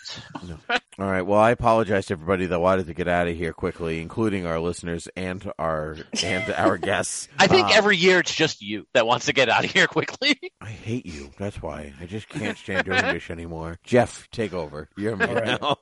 All 0.99 1.07
right. 1.07 1.23
Well, 1.23 1.39
I 1.39 1.51
apologize 1.51 2.07
to 2.07 2.15
everybody 2.15 2.47
that 2.47 2.61
wanted 2.61 2.87
to 2.87 2.95
get 2.95 3.07
out 3.09 3.29
of 3.29 3.37
here 3.37 3.53
quickly, 3.53 4.01
including 4.01 4.47
our 4.47 4.59
listeners 4.61 5.09
and 5.17 5.51
our 5.59 5.97
and 6.23 6.51
our 6.55 6.77
guests. 6.79 7.29
I 7.39 7.47
think 7.47 7.69
Uh, 7.69 7.73
every 7.75 7.97
year 7.97 8.21
it's 8.21 8.35
just 8.35 8.63
you 8.63 8.87
that 8.95 9.07
wants 9.07 9.27
to 9.27 9.33
get 9.33 9.49
out 9.49 9.65
of 9.65 9.71
here 9.71 9.87
quickly. 9.87 10.39
I 10.61 10.69
hate 10.71 11.07
you. 11.07 11.31
That's 11.39 11.61
why 11.63 11.93
I 12.01 12.07
just 12.07 12.29
can't 12.29 12.57
stand 12.59 12.87
doing 12.87 13.03
this 13.03 13.31
anymore. 13.31 13.79
Jeff, 13.85 14.29
take 14.31 14.53
over. 14.55 14.89
You're 14.97 15.17
me 15.17 15.27
All 15.27 15.35
right. 15.35 15.61
now. 15.61 15.77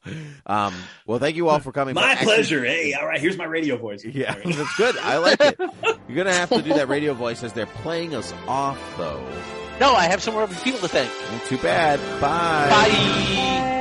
Um, 0.46 0.74
well, 1.06 1.18
thank 1.18 1.36
you 1.36 1.48
all 1.48 1.60
for 1.60 1.72
coming. 1.72 1.94
My 1.94 2.00
But 2.02 2.10
actually- 2.10 2.26
pleasure. 2.34 2.64
Hey, 2.64 2.94
all 2.94 3.06
right. 3.06 3.20
Here's 3.20 3.36
my 3.36 3.44
radio 3.44 3.76
voice. 3.76 4.04
Yeah, 4.04 4.34
All 4.34 4.40
right. 4.44 4.56
that's 4.56 4.76
good. 4.76 4.96
I 4.98 5.18
like 5.18 5.40
it. 5.40 5.58
You're 6.08 6.16
gonna 6.16 6.32
have 6.34 6.50
to 6.50 6.62
do 6.62 6.74
that 6.74 6.88
radio 6.88 7.14
voice 7.14 7.42
as 7.42 7.52
they're 7.52 7.66
playing 7.66 8.14
us 8.14 8.32
off, 8.46 8.78
though. 8.98 9.24
No, 9.80 9.94
I 9.94 10.04
have 10.04 10.22
some 10.22 10.34
more 10.34 10.46
people 10.46 10.80
to 10.80 10.88
thank. 10.88 11.10
Too 11.48 11.58
bad. 11.58 11.98
Bye. 12.20 12.68
Bye. 12.70 13.74